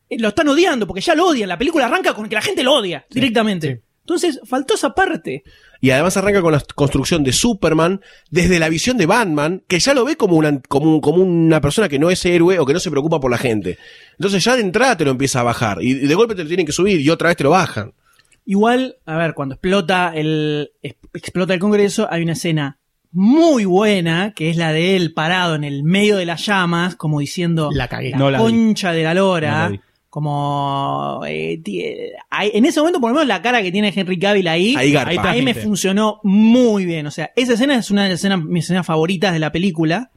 eh, 0.09 0.17
lo 0.17 0.29
están 0.29 0.47
odiando, 0.47 0.87
porque 0.87 1.01
ya 1.01 1.13
lo 1.13 1.27
odian. 1.27 1.47
La 1.47 1.59
película 1.59 1.85
arranca 1.85 2.15
con 2.15 2.27
que 2.27 2.35
la 2.35 2.41
gente 2.41 2.63
lo 2.63 2.73
odia 2.73 3.05
directamente. 3.11 3.83
Entonces, 4.13 4.39
faltó 4.45 4.73
esa 4.73 4.93
parte. 4.93 5.43
Y 5.81 5.91
además 5.91 6.17
arranca 6.17 6.41
con 6.41 6.51
la 6.51 6.61
construcción 6.75 7.23
de 7.23 7.31
Superman 7.31 8.01
desde 8.29 8.59
la 8.59 8.67
visión 8.69 8.97
de 8.97 9.05
Batman, 9.05 9.63
que 9.67 9.79
ya 9.79 9.93
lo 9.93 10.03
ve 10.03 10.17
como 10.17 10.35
una, 10.35 10.59
como, 10.67 10.91
un- 10.95 11.01
como 11.01 11.23
una 11.23 11.61
persona 11.61 11.87
que 11.87 11.99
no 11.99 12.09
es 12.09 12.25
héroe 12.25 12.59
o 12.59 12.65
que 12.65 12.73
no 12.73 12.79
se 12.79 12.89
preocupa 12.91 13.19
por 13.19 13.31
la 13.31 13.37
gente. 13.37 13.77
Entonces 14.13 14.43
ya 14.43 14.55
de 14.55 14.61
entrada 14.61 14.97
te 14.97 15.05
lo 15.05 15.11
empieza 15.11 15.39
a 15.39 15.43
bajar. 15.43 15.77
Y 15.81 15.93
de 15.93 16.15
golpe 16.15 16.35
te 16.35 16.41
lo 16.43 16.47
tienen 16.47 16.65
que 16.65 16.71
subir 16.71 16.99
y 16.99 17.09
otra 17.09 17.29
vez 17.29 17.37
te 17.37 17.43
lo 17.43 17.51
bajan. 17.51 17.93
Igual, 18.45 18.97
a 19.05 19.15
ver, 19.17 19.33
cuando 19.35 19.55
explota 19.55 20.11
el, 20.15 20.71
explota 21.13 21.53
el 21.53 21.59
Congreso, 21.59 22.07
hay 22.11 22.23
una 22.23 22.33
escena 22.33 22.79
muy 23.11 23.65
buena, 23.65 24.33
que 24.35 24.49
es 24.49 24.57
la 24.57 24.71
de 24.73 24.95
él 24.95 25.13
parado 25.13 25.55
en 25.55 25.63
el 25.63 25.83
medio 25.83 26.17
de 26.17 26.25
las 26.25 26.45
llamas, 26.45 26.95
como 26.95 27.19
diciendo 27.19 27.69
La 27.73 27.87
cagué. 27.87 28.11
No 28.15 28.29
la 28.29 28.37
vi. 28.39 28.43
concha 28.43 28.91
de 28.91 29.03
la 29.03 29.13
No 29.13 29.21
lora. 29.21 29.69
la. 29.69 29.81
Como 30.09 31.21
eh, 31.27 31.61
en 32.53 32.65
ese 32.65 32.79
momento, 32.79 32.99
por 32.99 33.11
lo 33.11 33.15
menos, 33.15 33.27
la 33.27 33.41
cara 33.41 33.61
que 33.61 33.71
tiene 33.71 33.93
Henry 33.95 34.17
Cavill 34.17 34.47
ahí, 34.47 34.75
Ahí 34.75 34.91
garpa. 34.91 35.09
ahí, 35.11 35.39
Ahí 35.39 35.41
me 35.43 35.53
funcionó 35.53 36.19
muy 36.23 36.85
bien. 36.85 37.05
O 37.07 37.11
sea, 37.11 37.31
esa 37.35 37.53
escena 37.53 37.75
es 37.75 37.91
una 37.91 38.03
de 38.03 38.09
las 38.09 38.19
escenas, 38.19 38.43
mis 38.43 38.65
escenas 38.65 38.85
favoritas 38.85 39.33
de 39.33 39.39
la 39.39 39.51
película. 39.51 40.11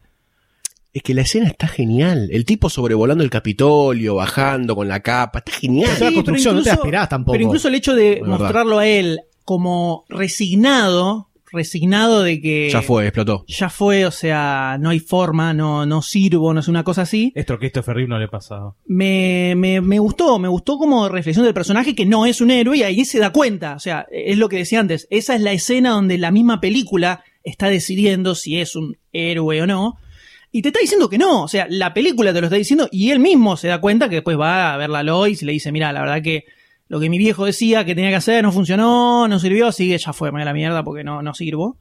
Es 0.95 1.03
que 1.03 1.15
la 1.15 1.23
escena 1.23 1.47
está 1.49 1.69
genial. 1.69 2.29
El 2.33 2.45
tipo 2.45 2.69
sobrevolando 2.69 3.25
el 3.25 3.31
Capitolio, 3.31 4.15
bajando 4.17 4.75
con 4.77 4.89
la 4.89 5.01
capa, 5.01 5.39
está 5.41 5.53
genial. 5.53 5.91
Esa 5.91 6.09
Sí, 6.09 6.15
construcción, 6.15 6.53
pero 6.55 6.59
no 6.59 6.63
te 6.63 6.69
incluso- 6.71 6.81
aspirás 6.83 7.09
tampoco. 7.09 7.33
Pero 7.33 7.45
incluso 7.45 7.69
el 7.69 7.75
hecho 7.75 7.95
de 7.95 8.23
mostrarlo 8.25 8.79
a 8.79 8.87
él 8.87 9.21
como 9.45 10.05
resignado, 10.09 11.29
resignado 11.53 12.23
de 12.23 12.41
que 12.41 12.71
Ya 12.71 12.83
fue, 12.83 13.05
explotó. 13.07 13.45
ya 13.47 13.69
fue, 13.69 14.07
o 14.07 14.11
sea, 14.11 14.79
no 14.81 14.91
hay 14.91 15.01
forma, 15.01 15.53
no, 15.55 15.87
no 15.87 16.03
sirvo, 16.03 16.53
no 16.55 16.61
es 16.61 16.69
una 16.69 16.85
cosa 16.85 17.03
así. 17.03 17.33
Esto 17.35 17.59
Christopher 17.59 17.95
Reeve 17.95 18.09
no 18.09 18.19
le 18.19 18.29
pasaba. 18.29 18.75
Me, 18.87 19.55
me, 19.57 19.81
me 19.81 19.99
gustó, 19.99 20.39
me 20.39 20.49
gustó 20.49 20.79
como 20.79 21.09
reflexión 21.09 21.45
del 21.45 21.55
personaje 21.55 21.95
que 21.95 22.07
no 22.07 22.27
es 22.27 22.41
un 22.41 22.51
héroe 22.51 22.79
y 22.79 22.83
ahí 22.83 23.05
se 23.05 23.19
da 23.19 23.31
cuenta. 23.31 23.75
O 23.75 23.79
sea, 23.81 24.07
es 24.11 24.39
lo 24.39 24.49
que 24.49 24.57
decía 24.59 24.81
antes. 24.81 25.07
Esa 25.11 25.35
es 25.35 25.41
la 25.41 25.53
escena 25.53 25.91
donde 25.91 26.19
la 26.19 26.31
misma 26.31 26.61
película 26.61 27.23
está 27.45 27.69
decidiendo 27.69 28.35
si 28.35 28.61
es 28.61 28.77
un 28.77 28.97
héroe 29.13 29.63
o 29.63 29.67
no. 29.67 29.97
Y 30.55 30.61
te 30.63 30.69
está 30.69 30.81
diciendo 30.81 31.09
que 31.09 31.17
no. 31.19 31.45
O 31.45 31.49
sea, 31.49 31.67
la 31.71 31.95
película 31.95 32.33
te 32.33 32.41
lo 32.41 32.47
está 32.47 32.57
diciendo 32.57 32.89
y 32.93 33.11
él 33.11 33.21
mismo 33.21 33.57
se 33.57 33.69
da 33.69 33.81
cuenta 33.81 34.09
que 34.09 34.17
después 34.17 34.39
va 34.39 34.75
a 34.75 34.77
ver 34.77 34.91
a 34.95 35.03
Lois 35.03 35.43
y 35.43 35.47
le 35.47 35.53
dice, 35.53 35.73
mira, 35.73 35.93
la 35.93 36.01
verdad 36.01 36.23
que 36.23 36.45
lo 36.93 37.01
que 37.01 37.09
mi 37.09 37.17
viejo 37.17 37.47
decía 37.47 37.87
que 37.87 37.95
tenía 37.95 38.11
que 38.11 38.17
hacer 38.17 38.45
no 38.45 38.53
funcionó, 38.53 39.27
no 39.27 39.39
sirvió, 39.39 39.69
así 39.69 39.89
que 39.89 39.97
ya 39.97 40.13
fue, 40.13 40.31
me 40.31 40.41
da 40.41 40.45
la 40.45 40.53
mierda 40.53 40.85
porque 40.85 41.03
no, 41.03 41.23
no 41.23 41.33
sirvo. 41.33 41.79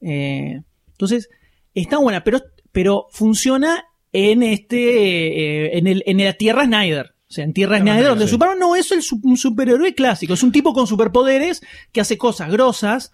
Eh, 0.00 0.62
entonces, 0.92 1.28
está 1.74 1.98
buena, 1.98 2.24
pero, 2.24 2.40
pero 2.72 3.08
funciona 3.10 3.84
en 4.10 4.42
este, 4.42 5.66
eh, 5.66 5.76
en, 5.76 5.86
el, 5.86 6.02
en 6.06 6.24
la 6.24 6.32
Tierra 6.32 6.64
Snyder. 6.64 7.14
O 7.28 7.30
sea, 7.30 7.44
en 7.44 7.52
Tierra 7.52 7.78
Snyder, 7.78 8.06
donde 8.06 8.24
sí. 8.24 8.30
Superman 8.30 8.58
no 8.58 8.74
es 8.74 8.90
el, 8.90 9.00
un 9.22 9.36
superhéroe 9.36 9.94
clásico, 9.94 10.32
es 10.32 10.42
un 10.42 10.50
tipo 10.50 10.72
con 10.72 10.86
superpoderes 10.86 11.60
que 11.92 12.00
hace 12.00 12.16
cosas 12.16 12.50
grosas, 12.50 13.12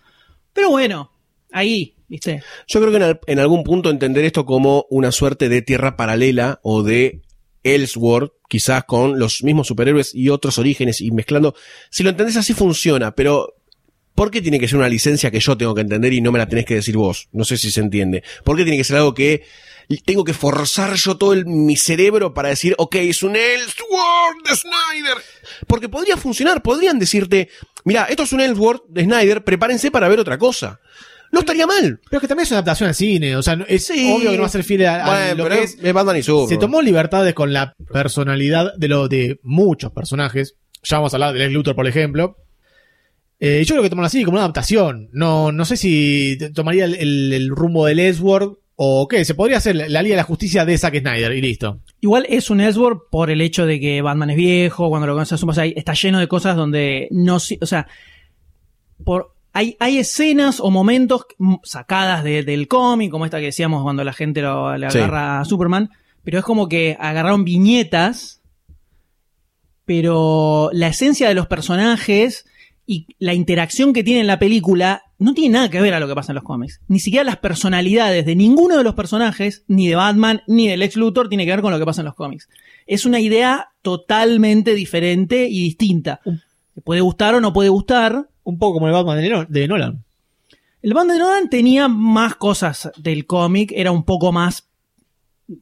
pero 0.52 0.70
bueno, 0.70 1.10
ahí, 1.50 1.96
¿viste? 2.06 2.44
Yo 2.68 2.78
creo 2.78 2.92
que 2.92 2.98
en, 2.98 3.02
al- 3.02 3.20
en 3.26 3.40
algún 3.40 3.64
punto 3.64 3.90
entender 3.90 4.24
esto 4.24 4.46
como 4.46 4.86
una 4.88 5.10
suerte 5.10 5.48
de 5.48 5.62
tierra 5.62 5.96
paralela 5.96 6.60
o 6.62 6.84
de 6.84 7.22
Elseworld, 7.64 8.30
quizás 8.48 8.84
con 8.84 9.18
los 9.18 9.42
mismos 9.42 9.66
superhéroes 9.66 10.14
y 10.14 10.28
otros 10.28 10.58
orígenes 10.58 11.00
y 11.00 11.10
mezclando. 11.10 11.54
Si 11.90 12.02
lo 12.02 12.10
entendés 12.10 12.36
así 12.36 12.52
funciona, 12.54 13.14
pero 13.14 13.54
¿por 14.14 14.30
qué 14.30 14.40
tiene 14.40 14.60
que 14.60 14.68
ser 14.68 14.78
una 14.78 14.88
licencia 14.88 15.30
que 15.30 15.40
yo 15.40 15.56
tengo 15.56 15.74
que 15.74 15.80
entender 15.80 16.12
y 16.12 16.20
no 16.20 16.30
me 16.30 16.38
la 16.38 16.48
tenés 16.48 16.66
que 16.66 16.74
decir 16.76 16.96
vos? 16.96 17.28
No 17.32 17.44
sé 17.44 17.56
si 17.56 17.70
se 17.72 17.80
entiende. 17.80 18.22
¿Por 18.44 18.56
qué 18.56 18.62
tiene 18.62 18.76
que 18.78 18.84
ser 18.84 18.96
algo 18.98 19.14
que 19.14 19.42
tengo 20.06 20.24
que 20.24 20.32
forzar 20.32 20.94
yo 20.94 21.16
todo 21.18 21.32
el- 21.34 21.44
mi 21.46 21.76
cerebro 21.76 22.32
para 22.32 22.48
decir, 22.50 22.74
ok, 22.78 22.94
es 22.96 23.22
un 23.22 23.36
Elseworld 23.36 24.46
de 24.48 24.56
Snyder? 24.56 25.16
Porque 25.66 25.88
podría 25.88 26.16
funcionar, 26.16 26.62
podrían 26.62 26.98
decirte, 26.98 27.48
mira, 27.84 28.04
esto 28.04 28.22
es 28.22 28.32
un 28.32 28.40
Elseworld 28.40 28.82
de 28.88 29.04
Snyder, 29.04 29.44
prepárense 29.44 29.90
para 29.90 30.08
ver 30.08 30.20
otra 30.20 30.38
cosa. 30.38 30.80
No 31.34 31.40
estaría 31.40 31.66
mal. 31.66 32.00
Pero 32.08 32.18
es 32.18 32.20
que 32.22 32.28
también 32.28 32.44
es 32.44 32.50
una 32.52 32.58
adaptación 32.58 32.88
al 32.88 32.94
cine, 32.94 33.36
o 33.36 33.42
sea, 33.42 33.58
es 33.68 33.86
Sí. 33.86 34.10
obvio 34.14 34.30
que 34.30 34.36
no 34.36 34.42
va 34.42 34.46
a 34.46 34.50
ser 34.50 34.64
fiel 34.64 34.86
a, 34.86 35.04
a 35.04 35.06
Bueno, 35.06 35.34
lo 35.34 35.44
pero 35.44 35.56
que 35.56 35.62
es, 35.64 35.92
Batman 35.92 36.16
y 36.16 36.22
Superman. 36.22 36.48
Se 36.48 36.56
tomó 36.56 36.80
libertades 36.82 37.34
con 37.34 37.52
la 37.52 37.74
personalidad 37.92 38.72
de 38.76 38.88
lo 38.88 39.08
de 39.08 39.38
muchos 39.42 39.92
personajes. 39.92 40.56
Ya 40.82 40.96
vamos 40.98 41.12
a 41.12 41.16
hablar 41.16 41.32
de 41.34 41.40
Lex 41.40 41.52
Luthor, 41.52 41.74
por 41.74 41.86
ejemplo. 41.86 42.36
Eh, 43.40 43.62
yo 43.66 43.74
creo 43.74 43.82
que 43.82 43.90
tomaron 43.90 44.06
así 44.06 44.22
como 44.24 44.36
una 44.36 44.42
adaptación. 44.44 45.08
No, 45.12 45.50
no 45.52 45.64
sé 45.64 45.76
si 45.76 46.38
tomaría 46.54 46.84
el, 46.86 46.94
el- 46.94 47.32
el 47.32 47.48
rumbo 47.50 47.84
del 47.86 47.98
Edward 48.00 48.52
o 48.76 49.06
qué. 49.08 49.24
Se 49.24 49.34
podría 49.34 49.58
hacer 49.58 49.74
la 49.76 50.02
Liga 50.02 50.14
de 50.14 50.18
la 50.18 50.22
Justicia 50.24 50.64
de 50.64 50.78
Zack 50.78 50.98
Snyder 51.00 51.32
y 51.32 51.40
listo. 51.42 51.80
Igual 52.00 52.26
es 52.28 52.48
un 52.50 52.60
Elseworld 52.60 53.00
por 53.10 53.30
el 53.30 53.40
hecho 53.40 53.66
de 53.66 53.80
que 53.80 54.02
Batman 54.02 54.30
es 54.30 54.36
viejo, 54.36 54.88
cuando 54.88 55.06
lo 55.06 55.14
conoces 55.14 55.42
o 55.42 55.52
sea, 55.52 55.64
está 55.66 55.94
lleno 55.94 56.20
de 56.20 56.28
cosas 56.28 56.56
donde 56.56 57.08
no, 57.10 57.38
si- 57.40 57.58
o 57.60 57.66
sea, 57.66 57.86
por, 59.04 59.33
hay, 59.54 59.76
hay 59.80 59.98
escenas 59.98 60.60
o 60.60 60.70
momentos 60.70 61.24
sacadas 61.62 62.22
de- 62.24 62.42
del 62.42 62.68
cómic, 62.68 63.10
como 63.10 63.24
esta 63.24 63.38
que 63.38 63.46
decíamos 63.46 63.82
cuando 63.82 64.04
la 64.04 64.12
gente 64.12 64.42
lo, 64.42 64.76
le 64.76 64.90
Sí. 64.90 64.98
agarra 64.98 65.40
a 65.40 65.44
Superman, 65.46 65.88
pero 66.22 66.38
es 66.40 66.44
como 66.44 66.68
que 66.68 66.96
agarraron 67.00 67.44
viñetas 67.44 68.42
pero 69.86 70.70
la 70.72 70.88
esencia 70.88 71.28
de 71.28 71.34
los 71.34 71.46
personajes 71.46 72.46
y 72.86 73.06
la 73.18 73.34
interacción 73.34 73.92
que 73.92 74.02
tiene 74.02 74.20
en 74.22 74.26
la 74.26 74.38
película 74.38 75.02
no 75.18 75.34
tiene 75.34 75.54
nada 75.54 75.68
que 75.70 75.80
ver 75.80 75.94
a 75.94 76.00
lo 76.00 76.08
que 76.08 76.14
pasa 76.14 76.32
en 76.32 76.36
los 76.36 76.44
cómics. 76.44 76.80
Ni 76.88 77.00
siquiera 77.00 77.24
las 77.24 77.36
personalidades 77.38 78.24
de 78.26 78.34
ninguno 78.34 78.76
de 78.78 78.84
los 78.84 78.94
personajes, 78.94 79.64
ni 79.68 79.86
de 79.88 79.94
Batman, 79.94 80.42
ni 80.46 80.68
del 80.68 80.82
ex 80.82 80.96
Luthor, 80.96 81.28
tiene 81.28 81.44
que 81.44 81.50
ver 81.50 81.60
con 81.62 81.72
lo 81.72 81.78
que 81.78 81.84
pasa 81.84 82.00
en 82.00 82.06
los 82.06 82.14
cómics. 82.14 82.48
Es 82.86 83.04
una 83.06 83.20
idea 83.20 83.68
totalmente 83.82 84.74
diferente 84.74 85.48
y 85.48 85.62
distinta. 85.62 86.20
Puede 86.82 87.00
gustar 87.02 87.34
o 87.34 87.40
no 87.40 87.52
puede 87.52 87.68
gustar. 87.68 88.28
Un 88.44 88.58
poco 88.58 88.74
como 88.74 88.86
el 88.86 88.92
Batman 88.92 89.20
de 89.20 89.30
Nol- 89.30 89.46
de 89.48 89.68
Nolan. 89.68 90.04
El 90.82 90.94
Batman 90.94 91.16
de 91.16 91.22
Nolan 91.22 91.50
tenía 91.50 91.88
más 91.88 92.36
cosas 92.36 92.90
del 92.96 93.26
cómic, 93.26 93.72
era 93.74 93.90
un 93.90 94.04
poco 94.04 94.32
más. 94.32 94.68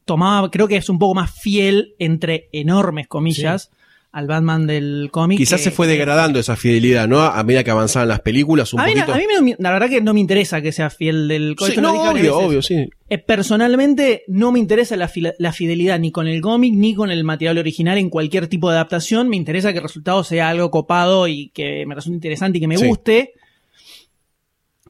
Tomaba, 0.04 0.50
creo 0.50 0.68
que 0.68 0.76
es 0.76 0.88
un 0.88 0.98
poco 0.98 1.14
más 1.14 1.30
fiel, 1.32 1.94
entre 1.98 2.48
enormes 2.52 3.08
comillas, 3.08 3.70
al 4.12 4.26
Batman 4.26 4.66
del 4.66 5.08
cómic. 5.10 5.38
Quizás 5.38 5.60
que- 5.60 5.64
se 5.64 5.70
fue 5.70 5.86
degradando 5.86 6.38
esa 6.38 6.54
fidelidad, 6.54 7.08
¿no? 7.08 7.20
A 7.22 7.42
medida 7.44 7.64
que 7.64 7.70
avanzaban 7.70 8.08
las 8.08 8.20
películas, 8.20 8.72
un 8.74 8.80
a 8.80 8.84
mí, 8.86 8.92
a 8.92 9.06
mí 9.16 9.24
me- 9.42 9.56
la 9.58 9.70
verdad 9.72 9.88
que 9.88 10.02
no 10.02 10.12
me 10.12 10.20
interesa 10.20 10.60
que 10.60 10.70
sea 10.70 10.90
fiel 10.90 11.28
del 11.28 11.56
Sí, 11.58 11.64
esto 11.70 11.80
lo 11.80 11.94
no, 11.94 12.10
obvio, 12.10 12.36
obvio, 12.38 12.60
sí. 12.60 12.90
Eh, 13.08 13.18
personalmente 13.18 14.24
no 14.28 14.52
me 14.52 14.58
interesa 14.58 14.96
la, 14.96 15.08
fidelidad 15.08 15.98
ni 15.98 16.12
con 16.12 16.26
el 16.28 16.42
cómic 16.42 16.74
ni 16.74 16.94
con 16.94 17.10
el 17.10 17.24
material 17.24 17.56
original 17.56 17.96
en 17.96 18.10
cualquier 18.10 18.48
tipo 18.48 18.68
de 18.70 18.76
adaptación. 18.76 19.30
Me 19.30 19.36
interesa 19.36 19.72
que 19.72 19.78
el 19.78 19.84
resultado 19.84 20.22
sea 20.24 20.50
algo 20.50 20.70
copado 20.70 21.26
y 21.26 21.48
que 21.54 21.86
me 21.86 21.94
resulte 21.94 22.16
interesante 22.16 22.58
y 22.58 22.60
que 22.60 22.68
me 22.68 22.76
Sí. 22.76 22.86
guste. 22.86 23.32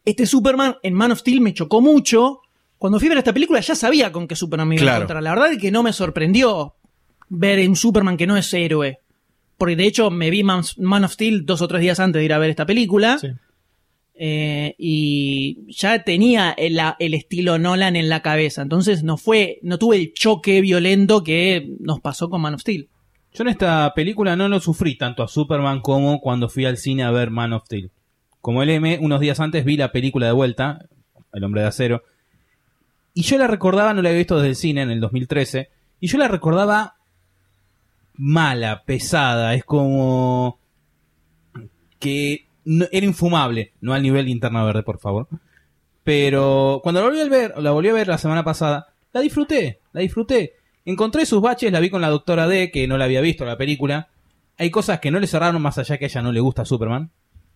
Este 0.04 0.26
Superman 0.26 0.76
en 0.82 0.94
Man 0.94 1.12
of 1.12 1.20
Steel 1.20 1.40
me 1.40 1.54
chocó 1.54 1.80
mucho. 1.80 2.40
Cuando 2.76 2.98
fui 2.98 3.06
a 3.06 3.10
ver 3.10 3.18
esta 3.18 3.32
película 3.32 3.60
ya 3.60 3.76
sabía 3.76 4.10
con 4.10 4.26
qué 4.26 4.34
Superman 4.34 4.66
me 4.68 4.74
iba 4.76 4.92
a 4.92 4.96
encontrar. 4.96 5.22
La 5.22 5.30
verdad 5.30 5.52
es 5.52 5.58
que 5.58 5.70
no 5.70 5.84
me 5.84 5.92
sorprendió 5.92 6.74
ver 7.28 7.66
un 7.68 7.76
Superman 7.76 8.16
que 8.16 8.26
no 8.26 8.36
es 8.36 8.52
héroe. 8.52 8.98
Porque 9.62 9.76
de 9.76 9.86
hecho 9.86 10.10
me 10.10 10.28
vi 10.28 10.42
Man, 10.42 10.64
of 11.04 11.12
Steel 11.12 11.46
dos 11.46 11.62
o 11.62 11.68
tres 11.68 11.82
días 11.82 12.00
antes 12.00 12.18
de 12.18 12.24
ir 12.24 12.32
a 12.32 12.38
ver 12.38 12.50
esta 12.50 12.66
película. 12.66 13.16
Eh, 14.12 14.74
y 14.76 15.72
ya 15.72 16.02
tenía 16.02 16.50
el, 16.50 16.80
el 16.98 17.14
estilo 17.14 17.60
Nolan 17.60 17.94
en 17.94 18.08
la 18.08 18.22
cabeza. 18.22 18.62
Entonces 18.62 19.04
no 19.04 19.16
fue, 19.16 19.60
no 19.62 19.78
tuve 19.78 19.98
el 19.98 20.14
choque 20.14 20.60
violento 20.62 21.22
que 21.22 21.76
nos 21.78 22.00
pasó 22.00 22.28
con 22.28 22.40
Man 22.40 22.54
of 22.54 22.62
Steel. 22.62 22.88
Yo 23.32 23.42
en 23.42 23.50
esta 23.50 23.92
película 23.94 24.34
no 24.34 24.48
lo 24.48 24.58
sufrí 24.58 24.98
tanto 24.98 25.22
a 25.22 25.28
Superman 25.28 25.80
como 25.80 26.20
cuando 26.20 26.48
fui 26.48 26.64
al 26.64 26.76
cine 26.76 27.04
a 27.04 27.12
ver 27.12 27.30
Man 27.30 27.52
of 27.52 27.62
Steel. 27.66 27.92
Como 28.40 28.64
el 28.64 28.70
M, 28.70 28.98
unos 29.00 29.20
días 29.20 29.38
antes 29.38 29.64
vi 29.64 29.76
la 29.76 29.92
película 29.92 30.26
de 30.26 30.32
vuelta, 30.32 30.88
El 31.32 31.44
Hombre 31.44 31.60
de 31.60 31.68
Acero, 31.68 32.02
y 33.14 33.22
yo 33.22 33.38
la 33.38 33.46
recordaba, 33.46 33.94
no 33.94 34.02
la 34.02 34.08
había 34.08 34.18
visto 34.18 34.38
desde 34.38 34.48
el 34.48 34.56
cine 34.56 34.82
en 34.82 34.90
el 34.90 34.98
2013, 34.98 35.70
y 36.00 36.08
yo 36.08 36.18
la 36.18 36.26
recordaba 36.26 36.96
mala, 38.14 38.82
pesada, 38.84 39.54
es 39.54 39.64
como 39.64 40.58
que 41.98 42.46
no- 42.64 42.86
era 42.92 43.06
infumable, 43.06 43.72
no 43.80 43.92
al 43.94 44.02
nivel 44.02 44.26
linterna 44.26 44.64
verde, 44.64 44.82
por 44.82 44.98
favor. 44.98 45.28
Pero 46.04 46.80
cuando 46.82 47.00
la 47.00 47.06
volví 47.08 47.20
a 47.20 47.28
ver, 47.28 47.54
la 47.58 47.70
volví 47.70 47.88
a 47.88 47.92
ver 47.92 48.08
la 48.08 48.18
semana 48.18 48.44
pasada, 48.44 48.88
la 49.12 49.20
disfruté, 49.20 49.80
la 49.92 50.00
disfruté. 50.00 50.54
Encontré 50.84 51.26
sus 51.26 51.40
baches, 51.40 51.70
la 51.70 51.78
vi 51.80 51.90
con 51.90 52.00
la 52.00 52.08
doctora 52.08 52.48
D, 52.48 52.70
que 52.72 52.88
no 52.88 52.98
la 52.98 53.04
había 53.04 53.20
visto 53.20 53.44
la 53.44 53.56
película. 53.56 54.08
Hay 54.58 54.70
cosas 54.70 54.98
que 55.00 55.10
no 55.12 55.20
le 55.20 55.26
cerraron 55.28 55.62
más 55.62 55.78
allá 55.78 55.96
que 55.98 56.06
a 56.06 56.08
ella 56.08 56.22
no 56.22 56.32
le 56.32 56.40
gusta 56.40 56.64
Superman. 56.64 57.10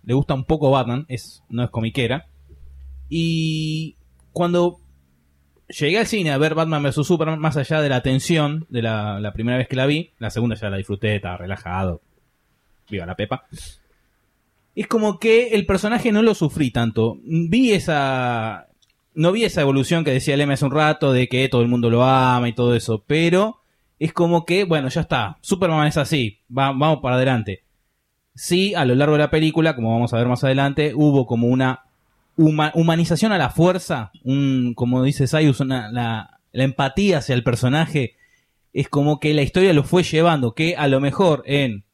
Le 0.05 0.15
gusta 0.15 0.35
un 0.35 0.45
poco 0.45 0.71
Batman, 0.71 1.05
es, 1.09 1.43
no 1.49 1.65
es 1.65 1.71
comiquera. 1.71 2.29
Y 3.09 3.97
cuando 4.33 4.79
llegué 5.69 5.99
al 5.99 6.07
cine 6.07 6.31
a 6.33 6.39
ver 6.39 6.55
Batman 6.55 6.83
vs 6.83 7.07
Superman, 7.07 7.39
más 7.39 7.57
allá 7.57 7.81
de 7.81 7.89
la 7.89 8.03
tensión 8.03 8.67
de 8.69 8.83
la, 8.83 9.31
primera 9.35 9.59
vez 9.59 9.69
que 9.69 9.77
la 9.77 9.87
vi, 9.87 10.11
la 10.19 10.31
segunda 10.31 10.57
ya 10.57 10.71
la 10.71 10.77
disfruté, 10.77 11.17
estaba 11.17 11.37
relajado. 11.37 12.01
Viva 12.89 13.07
la 13.07 13.17
Pepa. 13.17 13.45
Es 14.75 14.87
como 14.87 15.19
que 15.19 15.49
el 15.49 15.67
personaje 15.67 16.12
no 16.12 16.23
lo 16.23 16.35
sufrí 16.35 16.71
tanto. 16.71 17.19
Vi 17.25 17.73
esa. 17.73 18.69
No 19.14 19.33
vi 19.33 19.45
esa 19.45 19.62
evolución 19.62 20.05
que 20.05 20.11
decía 20.12 20.37
Leme 20.37 20.55
hace 20.55 20.67
un 20.67 20.71
rato 20.73 21.12
de 21.12 21.27
que 21.29 21.49
todo 21.49 21.62
el 21.62 21.69
mundo 21.69 21.89
lo 21.89 22.05
ama 22.05 22.49
y 22.49 22.53
todo 22.53 22.75
eso, 22.75 23.03
pero 23.07 23.61
es 23.99 24.12
como 24.12 24.45
que, 24.45 24.64
bueno, 24.64 24.89
ya 24.89 25.01
está. 25.01 25.39
Superman 25.41 25.87
es 25.87 25.97
así, 25.97 26.41
va- 26.51 26.73
vamos 26.73 26.99
para 27.01 27.17
adelante. 27.17 27.62
Sí, 28.35 28.75
a 28.75 28.85
lo 28.85 28.95
largo 28.95 29.14
de 29.14 29.21
la 29.21 29.31
película, 29.31 29.75
como 29.75 29.91
vamos 29.95 30.12
a 30.12 30.19
ver 30.19 30.27
más 30.29 30.45
adelante, 30.45 30.93
hubo 30.95 31.27
como 31.27 31.47
una 31.47 31.86
huma- 32.37 32.72
humanización 32.74 33.32
a 33.32 33.39
la 33.39 33.51
fuerza, 33.51 34.11
un, 34.24 34.74
como 34.74 35.03
dice 35.03 35.26
Sayus, 35.26 35.61
una, 35.61 35.91
la, 35.91 36.39
la 36.53 36.64
empatía 36.64 37.18
hacia 37.18 37.34
el 37.34 37.43
personaje. 37.43 38.16
Es 38.72 38.89
como 38.89 39.20
que 39.20 39.32
la 39.34 39.43
historia 39.43 39.72
lo 39.72 39.84
fue 39.84 40.03
llevando, 40.03 40.55
que 40.55 40.76
a 40.76 40.87
lo 40.89 41.01
mejor 41.01 41.43
en, 41.47 41.84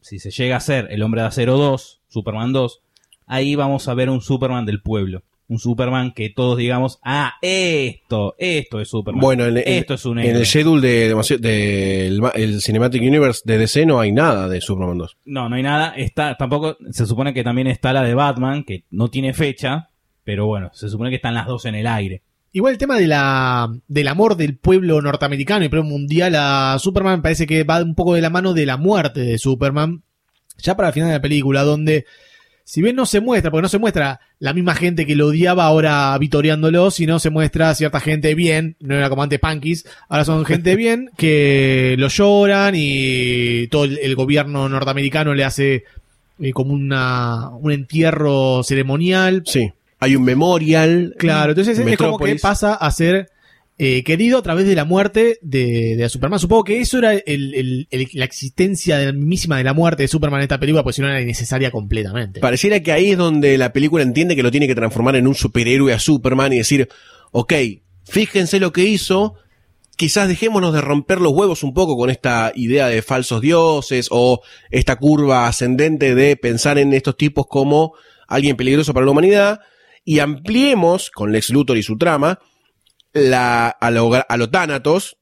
si 0.00 0.18
se 0.18 0.30
llega 0.30 0.56
a 0.56 0.60
ser 0.60 0.88
el 0.90 1.02
hombre 1.02 1.20
de 1.20 1.26
acero 1.28 1.56
2, 1.58 2.00
Superman 2.08 2.52
2, 2.52 2.80
ahí 3.26 3.54
vamos 3.54 3.88
a 3.88 3.94
ver 3.94 4.08
un 4.08 4.22
Superman 4.22 4.64
del 4.66 4.80
pueblo. 4.82 5.22
Un 5.48 5.58
Superman 5.58 6.12
que 6.12 6.30
todos 6.30 6.56
digamos, 6.56 6.98
ah, 7.02 7.32
esto, 7.42 8.36
esto 8.38 8.80
es 8.80 8.88
Superman. 8.88 9.20
Bueno, 9.20 9.44
en, 9.46 9.56
en- 9.58 9.64
esto 9.66 9.94
es 9.94 10.04
un 10.06 10.18
en 10.20 10.36
el 10.36 10.46
schedule 10.46 10.80
de, 10.80 12.18
ma- 12.20 12.30
el 12.34 12.62
Cinematic 12.62 13.02
Universe 13.02 13.42
de 13.44 13.58
DC 13.58 13.84
no 13.84 14.00
hay 14.00 14.12
nada 14.12 14.48
de 14.48 14.60
Superman 14.60 14.98
2. 14.98 15.16
No, 15.24 15.48
no 15.48 15.56
hay 15.56 15.62
nada. 15.62 15.92
Está, 15.96 16.36
tampoco, 16.36 16.76
se 16.90 17.04
supone 17.04 17.34
que 17.34 17.42
también 17.44 17.66
está 17.66 17.92
la 17.92 18.02
de 18.02 18.14
Batman, 18.14 18.64
que 18.64 18.84
no 18.90 19.08
tiene 19.08 19.34
fecha, 19.34 19.89
pero 20.30 20.46
bueno, 20.46 20.70
se 20.72 20.88
supone 20.88 21.10
que 21.10 21.16
están 21.16 21.34
las 21.34 21.48
dos 21.48 21.64
en 21.64 21.74
el 21.74 21.88
aire. 21.88 22.22
Igual 22.52 22.74
el 22.74 22.78
tema 22.78 22.96
de 22.96 23.08
la, 23.08 23.68
del 23.88 24.06
amor 24.06 24.36
del 24.36 24.56
pueblo 24.56 25.02
norteamericano 25.02 25.64
y 25.64 25.68
pueblo 25.68 25.88
mundial 25.88 26.36
a 26.36 26.76
Superman 26.78 27.20
parece 27.20 27.48
que 27.48 27.64
va 27.64 27.82
un 27.82 27.96
poco 27.96 28.14
de 28.14 28.20
la 28.20 28.30
mano 28.30 28.54
de 28.54 28.64
la 28.64 28.76
muerte 28.76 29.22
de 29.22 29.38
Superman. 29.38 30.04
Ya 30.58 30.76
para 30.76 30.90
el 30.90 30.94
final 30.94 31.08
de 31.08 31.16
la 31.16 31.20
película, 31.20 31.64
donde 31.64 32.06
si 32.62 32.80
bien 32.80 32.94
no 32.94 33.06
se 33.06 33.20
muestra, 33.20 33.50
porque 33.50 33.62
no 33.62 33.68
se 33.68 33.80
muestra 33.80 34.20
la 34.38 34.52
misma 34.52 34.76
gente 34.76 35.04
que 35.04 35.16
lo 35.16 35.26
odiaba 35.26 35.64
ahora 35.64 36.16
vitoreándolo, 36.16 36.92
sino 36.92 37.18
se 37.18 37.30
muestra 37.30 37.74
cierta 37.74 37.98
gente 37.98 38.36
bien, 38.36 38.76
no 38.78 38.94
era 38.94 39.10
como 39.10 39.24
antes 39.24 39.40
Punkis, 39.40 39.84
ahora 40.08 40.24
son 40.24 40.44
gente 40.44 40.76
bien 40.76 41.10
que 41.16 41.96
lo 41.98 42.06
lloran 42.06 42.74
y 42.76 43.66
todo 43.66 43.82
el, 43.82 43.98
el 43.98 44.14
gobierno 44.14 44.68
norteamericano 44.68 45.34
le 45.34 45.42
hace 45.42 45.82
eh, 46.38 46.52
como 46.52 46.72
una, 46.72 47.48
un 47.48 47.72
entierro 47.72 48.62
ceremonial. 48.62 49.42
Sí, 49.44 49.72
hay 50.00 50.16
un 50.16 50.24
memorial. 50.24 51.14
Claro, 51.18 51.52
entonces 51.52 51.78
en 51.78 51.88
es 51.88 51.96
como 51.96 52.18
que 52.18 52.36
pasa 52.36 52.74
a 52.74 52.90
ser 52.90 53.30
eh, 53.82 54.02
querido 54.04 54.36
a 54.38 54.42
través 54.42 54.66
de 54.66 54.74
la 54.74 54.84
muerte 54.84 55.38
de, 55.40 55.96
de 55.96 56.08
Superman. 56.10 56.38
Supongo 56.38 56.64
que 56.64 56.80
eso 56.80 56.98
era 56.98 57.14
el- 57.14 57.54
el- 57.54 57.88
el- 57.90 58.08
la 58.12 58.24
existencia 58.26 58.98
de 58.98 59.12
mismísima 59.14 59.56
de 59.56 59.64
la 59.64 59.72
muerte 59.72 60.02
de 60.02 60.08
Superman 60.08 60.40
en 60.40 60.44
esta 60.44 60.60
película, 60.60 60.82
pues 60.82 60.96
si 60.96 61.02
no 61.02 61.08
era 61.08 61.20
innecesaria 61.20 61.70
completamente. 61.70 62.40
Pareciera 62.40 62.80
que 62.80 62.92
ahí 62.92 63.12
es 63.12 63.16
donde 63.18 63.56
la 63.56 63.72
película 63.72 64.02
entiende 64.02 64.36
que 64.36 64.42
lo 64.42 64.50
tiene 64.50 64.66
que 64.66 64.74
transformar 64.74 65.16
en 65.16 65.26
un 65.26 65.34
superhéroe 65.34 65.94
a 65.94 65.98
Superman 65.98 66.52
y 66.52 66.58
decir, 66.58 66.88
ok, 67.32 67.54
fíjense 68.04 68.60
lo 68.60 68.70
que 68.70 68.84
hizo, 68.84 69.36
quizás 69.96 70.28
dejémonos 70.28 70.74
de 70.74 70.82
romper 70.82 71.18
los 71.22 71.32
huevos 71.32 71.62
un 71.62 71.72
poco 71.72 71.96
con 71.96 72.10
esta 72.10 72.52
idea 72.54 72.86
de 72.88 73.00
falsos 73.00 73.40
dioses 73.40 74.08
o 74.10 74.42
esta 74.70 74.96
curva 74.96 75.46
ascendente 75.48 76.14
de 76.14 76.36
pensar 76.36 76.76
en 76.76 76.92
estos 76.92 77.16
tipos 77.16 77.46
como 77.46 77.94
alguien 78.28 78.56
peligroso 78.58 78.92
para 78.92 79.06
la 79.06 79.12
humanidad 79.12 79.60
y 80.04 80.18
ampliemos 80.18 81.10
con 81.10 81.32
Lex 81.32 81.50
Luthor 81.50 81.78
y 81.78 81.82
su 81.82 81.96
trama 81.98 82.38
la, 83.12 83.68
a, 83.68 83.90
lo, 83.90 84.14
a 84.14 84.50
Thanatos 84.50 85.16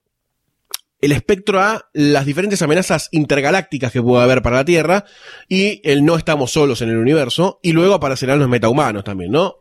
el 1.01 1.13
espectro 1.13 1.61
a 1.61 1.89
las 1.93 2.27
diferentes 2.27 2.61
amenazas 2.63 3.09
intergalácticas 3.13 3.93
que 3.93 4.03
puede 4.03 4.23
haber 4.23 4.43
para 4.43 4.57
la 4.57 4.65
Tierra 4.65 5.05
y 5.49 5.81
el 5.89 6.05
no 6.05 6.17
estamos 6.17 6.51
solos 6.51 6.83
en 6.83 6.89
el 6.89 6.97
universo 6.97 7.61
y 7.63 7.73
luego 7.73 7.95
aparecerán 7.95 8.41
los 8.41 8.49
metahumanos 8.49 9.05
también, 9.05 9.31
¿no? 9.31 9.57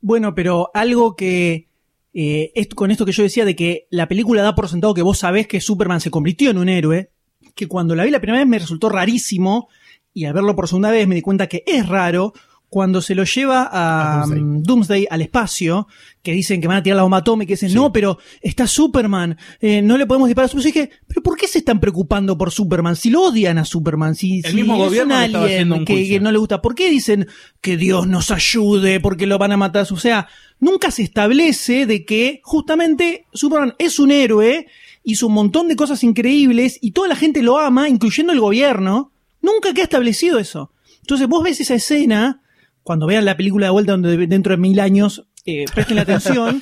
Bueno, 0.00 0.34
pero 0.34 0.70
algo 0.74 1.16
que. 1.16 1.68
eh, 2.14 2.68
con 2.76 2.92
esto 2.92 3.04
que 3.04 3.12
yo 3.12 3.24
decía 3.24 3.44
de 3.44 3.56
que 3.56 3.88
la 3.90 4.06
película 4.06 4.42
da 4.42 4.54
por 4.54 4.68
sentado 4.68 4.94
que 4.94 5.02
vos 5.02 5.18
sabés 5.18 5.48
que 5.48 5.60
Superman 5.60 6.00
se 6.00 6.10
convirtió 6.10 6.50
en 6.50 6.58
un 6.58 6.68
héroe, 6.68 7.10
que 7.56 7.66
cuando 7.66 7.96
la 7.96 8.04
vi 8.04 8.10
la 8.10 8.20
primera 8.20 8.38
vez 8.38 8.48
me 8.48 8.60
resultó 8.60 8.88
rarísimo 8.88 9.68
y 10.14 10.26
al 10.26 10.32
verlo 10.32 10.54
por 10.54 10.68
segunda 10.68 10.92
vez 10.92 11.08
me 11.08 11.16
di 11.16 11.22
cuenta 11.22 11.48
que 11.48 11.64
es 11.66 11.88
raro 11.88 12.32
cuando 12.68 13.00
se 13.00 13.14
lo 13.14 13.24
lleva 13.24 13.62
a, 13.70 14.22
A 14.22 14.26
Doomsday. 14.26 14.40
mm, 14.40 14.62
Doomsday 14.62 15.06
al 15.10 15.22
espacio, 15.22 15.88
que 16.22 16.32
dicen 16.32 16.60
que 16.60 16.68
van 16.68 16.78
a 16.78 16.82
tirar 16.82 16.96
la 16.96 17.02
bomba 17.02 17.18
atómica, 17.18 17.52
y 17.52 17.54
dicen, 17.54 17.72
no, 17.72 17.92
pero 17.92 18.18
está 18.42 18.66
Superman, 18.66 19.38
eh, 19.60 19.80
no 19.80 19.96
le 19.96 20.06
podemos 20.06 20.28
disparar 20.28 20.46
a 20.46 20.48
Superman. 20.48 20.72
Yo 20.72 20.80
dije, 20.80 20.90
pero 21.06 21.22
¿por 21.22 21.36
qué 21.36 21.48
se 21.48 21.58
están 21.58 21.80
preocupando 21.80 22.36
por 22.36 22.50
Superman? 22.50 22.96
Si 22.96 23.08
lo 23.10 23.22
odian 23.22 23.58
a 23.58 23.64
Superman, 23.64 24.14
si, 24.14 24.40
El 24.44 24.50
si 24.50 24.56
mismo 24.56 24.74
es 24.74 24.80
gobierno 24.80 25.14
un 25.14 25.20
alien 25.20 25.72
un 25.72 25.84
que, 25.84 26.08
que 26.08 26.20
no 26.20 26.30
le 26.30 26.38
gusta, 26.38 26.60
¿por 26.60 26.74
qué 26.74 26.90
dicen 26.90 27.26
que 27.60 27.76
Dios 27.76 28.06
nos 28.06 28.30
ayude 28.30 29.00
porque 29.00 29.26
lo 29.26 29.38
van 29.38 29.52
a 29.52 29.56
matar? 29.56 29.86
O 29.90 29.96
sea, 29.96 30.28
nunca 30.60 30.90
se 30.90 31.02
establece 31.02 31.86
de 31.86 32.04
que 32.04 32.40
justamente 32.42 33.26
Superman 33.32 33.74
es 33.78 33.98
un 33.98 34.10
héroe, 34.10 34.66
hizo 35.04 35.28
un 35.28 35.32
montón 35.34 35.68
de 35.68 35.76
cosas 35.76 36.04
increíbles 36.04 36.78
y 36.82 36.90
toda 36.90 37.08
la 37.08 37.16
gente 37.16 37.42
lo 37.42 37.58
ama, 37.58 37.88
incluyendo 37.88 38.32
el 38.32 38.40
gobierno. 38.40 39.12
Nunca 39.40 39.72
queda 39.72 39.84
establecido 39.84 40.38
eso. 40.38 40.72
Entonces 41.00 41.26
vos 41.28 41.42
ves 41.42 41.60
esa 41.60 41.74
escena, 41.74 42.42
cuando 42.88 43.06
vean 43.06 43.26
la 43.26 43.36
película 43.36 43.66
de 43.66 43.70
vuelta 43.70 43.92
donde 43.92 44.26
dentro 44.26 44.52
de 44.52 44.56
mil 44.56 44.80
años, 44.80 45.26
eh, 45.44 45.66
presten 45.74 45.96
la 45.96 46.02
atención, 46.04 46.58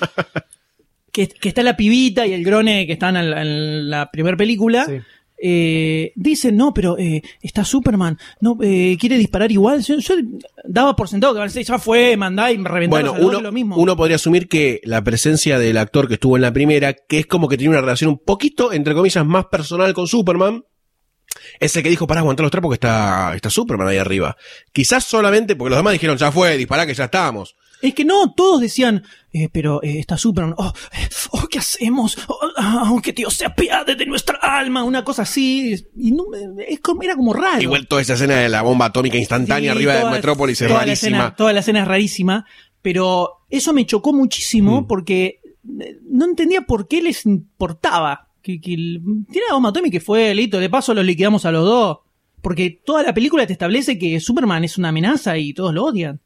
que, 1.13 1.29
que 1.29 1.49
está 1.49 1.63
la 1.63 1.77
pibita 1.77 2.27
y 2.27 2.33
el 2.33 2.43
grone 2.43 2.85
que 2.85 2.95
están 2.95 3.17
en 3.17 3.89
la, 3.89 4.11
primera 4.11 4.37
película. 4.37 4.87
Sí. 4.87 4.95
eh, 5.41 6.13
dicen, 6.17 6.57
no, 6.57 6.75
pero 6.75 6.99
eh, 6.99 7.23
está 7.41 7.65
Superman, 7.65 8.19
no 8.41 8.59
eh, 8.61 8.97
quiere 8.99 9.19
disparar 9.19 9.53
igual. 9.53 9.85
Yo, 9.85 9.99
yo 10.01 10.15
daba 10.65 10.97
por 10.97 11.09
sentado 11.09 11.41
que 11.41 11.63
ya 11.63 11.79
fue, 11.79 12.17
mandá 12.17 12.51
y 12.51 12.59
me 12.59 12.69
reventaron 12.69 13.13
Bueno, 13.13 13.29
uno, 13.29 13.41
lo 13.41 13.53
mismo. 13.53 13.77
uno 13.77 13.97
podría 13.97 14.17
asumir 14.17 14.49
que 14.49 14.81
la 14.83 15.05
presencia 15.05 15.61
del 15.61 15.77
actor 15.77 16.09
que 16.09 16.15
estuvo 16.15 16.35
en 16.35 16.43
la 16.43 16.53
primera, 16.53 16.93
que 16.93 17.21
es 17.21 17.27
como 17.27 17.47
que 17.47 17.57
tiene 17.57 17.71
una 17.71 17.83
relación 17.83 18.11
un 18.11 18.19
poquito, 18.19 18.73
entre 18.73 18.95
comillas, 18.95 19.25
más 19.25 19.47
personal 19.47 19.95
con 19.95 20.09
Superman, 20.09 20.65
es 21.61 21.75
el 21.77 21.83
que 21.83 21.91
dijo, 21.91 22.07
para 22.07 22.21
aguantar 22.21 22.45
los 22.45 22.51
trapos 22.51 22.71
que 22.71 22.75
está, 22.75 23.33
está 23.35 23.51
Superman 23.51 23.89
ahí 23.89 23.99
arriba. 23.99 24.37
Quizás 24.73 25.05
solamente 25.05 25.57
porque 25.57 25.71
los 25.71 25.79
demás 25.79 25.93
dijeron, 25.93 26.17
ya 26.17 26.31
fue, 26.33 26.57
dispará 26.57 26.87
que 26.87 26.95
ya 26.95 27.05
estábamos. 27.05 27.57
Es 27.83 27.95
que 27.95 28.07
no, 28.07 28.33
todos 28.35 28.63
decían, 28.63 29.05
eh, 29.35 29.51
pero 29.53 29.83
eh, 29.83 29.99
está 29.99 30.17
Superman, 30.17 30.55
oh, 30.57 30.73
oh, 31.33 31.47
¿qué 31.51 31.59
hacemos? 31.59 32.17
Oh, 32.27 32.39
ah, 32.57 32.85
aunque 32.87 33.13
Dios 33.13 33.35
se 33.35 33.45
apiade 33.45 33.95
de 33.97 34.07
nuestra 34.07 34.39
alma, 34.41 34.83
una 34.83 35.05
cosa 35.05 35.23
así. 35.23 35.75
Y 35.95 36.13
no, 36.13 36.25
es 36.67 36.81
como, 36.81 37.03
era 37.03 37.15
como 37.15 37.35
raro. 37.35 37.61
Igual 37.61 37.87
toda 37.87 38.01
esa 38.01 38.15
escena 38.15 38.37
de 38.37 38.49
la 38.49 38.63
bomba 38.63 38.87
atómica 38.87 39.19
instantánea 39.19 39.73
Sí, 39.73 39.77
arriba 39.77 39.95
de 39.95 40.05
Metrópolis 40.11 40.61
es 40.63 40.69
toda 40.69 40.81
la 40.81 40.87
rarísima. 40.87 41.17
escena- 41.19 41.37
toda 41.37 41.53
la 41.53 41.61
escena 41.61 41.83
es 41.83 41.89
rarísima, 41.89 42.47
pero 42.81 43.45
eso 43.51 43.75
me 43.75 43.85
chocó 43.85 44.15
muchísimo 44.15 44.81
Mm. 44.81 44.87
porque 44.87 45.41
eh, 45.81 45.99
no 46.09 46.25
entendía 46.25 46.63
por 46.63 46.89
qué 46.89 47.03
les 47.03 47.27
importaba. 47.27 48.26
Que, 48.47 48.61
tiene 48.61 49.47
la 49.49 49.55
bomba 49.55 49.71
atómica 49.71 49.93
que 49.93 50.01
fue, 50.01 50.35
listo, 50.35 50.61
de 50.61 50.71
paso 50.71 50.95
los 50.95 51.05
liquidamos 51.05 51.45
a 51.45 51.53
los 51.53 51.65
dos. 51.65 51.99
Porque 52.41 52.71
toda 52.71 53.03
la 53.03 53.13
película 53.13 53.47
te 53.47 53.53
establece 53.53 53.99
que 53.99 54.21
Superman 54.21 54.63
es 54.63 54.79
una 54.79 54.91
amenaza 54.91 55.37
y 55.37 55.53
todos 55.53 55.75
lo 55.75 55.85
odian. 55.85 56.21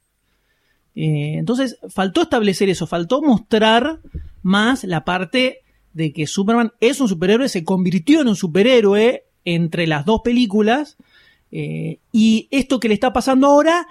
Eh, 0.95 1.37
entonces, 1.39 1.79
faltó 1.89 2.23
establecer 2.23 2.69
eso, 2.69 2.87
faltó 2.87 3.23
mostrar 3.23 4.01
más 4.43 4.85
la 4.85 5.05
parte 5.05 5.61
de 5.95 6.13
que 6.13 6.27
Superman 6.27 6.73
es 6.81 7.01
un 7.01 7.09
superhéroe, 7.09 7.49
se 7.49 7.65
convirtió 7.65 8.21
en 8.21 8.29
un 8.29 8.37
superhéroe 8.37 9.25
entre 9.45 9.87
las 9.87 10.05
dos 10.05 10.21
películas. 10.23 10.99
eh, 11.53 11.99
y 12.13 12.49
esto 12.51 12.79
que 12.81 12.89
le 12.89 12.95
está 12.95 13.13
pasando 13.13 13.47
ahora 13.47 13.87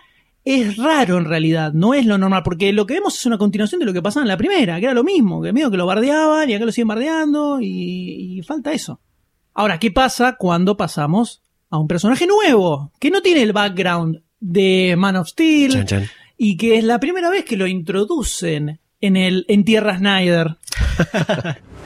es 0.45 0.77
raro 0.77 1.17
en 1.17 1.25
realidad, 1.25 1.73
no 1.73 1.93
es 1.93 2.05
lo 2.05 2.17
normal, 2.17 2.43
porque 2.43 2.73
lo 2.73 2.85
que 2.85 2.95
vemos 2.95 3.17
es 3.17 3.25
una 3.25 3.37
continuación 3.37 3.79
de 3.79 3.85
lo 3.85 3.93
que 3.93 4.01
pasaba 4.01 4.23
en 4.23 4.29
la 4.29 4.37
primera, 4.37 4.79
que 4.79 4.85
era 4.85 4.93
lo 4.93 5.03
mismo, 5.03 5.41
que 5.41 5.53
medio 5.53 5.69
que 5.69 5.77
lo 5.77 5.85
bardeaban 5.85 6.49
y 6.49 6.53
acá 6.53 6.65
lo 6.65 6.71
siguen 6.71 6.87
bardeando 6.87 7.59
y, 7.61 8.37
y 8.37 8.41
falta 8.43 8.73
eso. 8.73 8.99
Ahora, 9.53 9.79
¿qué 9.79 9.91
pasa 9.91 10.37
cuando 10.37 10.77
pasamos 10.77 11.41
a 11.69 11.77
un 11.77 11.87
personaje 11.87 12.25
nuevo, 12.25 12.91
que 12.99 13.11
no 13.11 13.21
tiene 13.21 13.43
el 13.43 13.53
background 13.53 14.21
de 14.39 14.95
Man 14.97 15.17
of 15.17 15.27
Steel 15.27 15.71
Chan, 15.71 15.85
chan. 15.85 16.05
y 16.37 16.57
que 16.57 16.77
es 16.77 16.83
la 16.83 16.99
primera 16.99 17.29
vez 17.29 17.45
que 17.45 17.57
lo 17.57 17.67
introducen 17.67 18.79
en 19.01 19.17
el 19.17 19.45
en 19.47 19.63
Tierra 19.63 19.97
Snyder? 19.97 20.57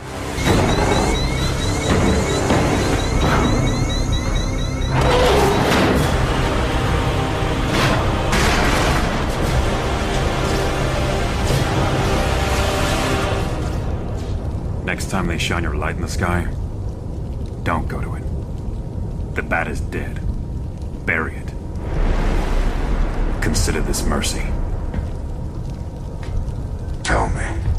Next 14.93 15.09
time 15.09 15.25
they 15.25 15.39
shine 15.39 15.63
your 15.63 15.73
light 15.73 15.95
in 15.95 16.03
the 16.03 16.07
sky, 16.07 16.43
don't 17.63 17.87
go 17.87 17.99
to 17.99 18.13
it. 18.13 19.33
The 19.33 19.41
bat 19.41 19.67
is 19.67 19.81
dead. 19.81 20.19
Bury 21.03 21.35
it. 21.35 21.47
Consider 23.41 23.81
this 23.81 24.05
mercy. 24.05 24.43
Tell 27.01 27.27
me. 27.29 27.72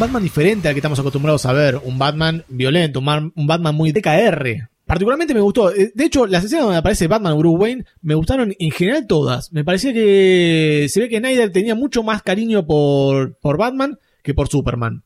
Batman 0.00 0.22
diferente 0.22 0.66
al 0.66 0.74
que 0.74 0.78
estamos 0.78 0.98
acostumbrados 0.98 1.44
a 1.44 1.52
ver. 1.52 1.78
Un 1.84 1.98
Batman 1.98 2.42
violento, 2.48 3.00
un, 3.00 3.46
Batman 3.46 3.74
muy 3.74 3.92
DKR. 3.92 4.68
Particularmente 4.86 5.34
me 5.34 5.40
gustó. 5.40 5.70
eh, 5.72 5.92
De 5.94 6.04
hecho, 6.06 6.26
las 6.26 6.42
escenas 6.42 6.64
donde 6.64 6.78
aparece 6.78 7.06
Batman 7.06 7.34
o 7.34 7.36
Bruce 7.36 7.58
Wayne 7.58 7.84
me 8.00 8.14
gustaron 8.14 8.54
en 8.58 8.70
general 8.70 9.06
todas. 9.06 9.52
Me 9.52 9.62
parecía 9.62 9.92
que 9.92 10.86
se 10.88 11.00
ve 11.00 11.08
que 11.10 11.18
Snyder 11.18 11.52
tenía 11.52 11.74
mucho 11.74 12.02
más 12.02 12.22
cariño 12.22 12.66
por, 12.66 13.36
por 13.40 13.58
Batman 13.58 13.98
que 14.22 14.32
por 14.32 14.48
Superman. 14.48 15.02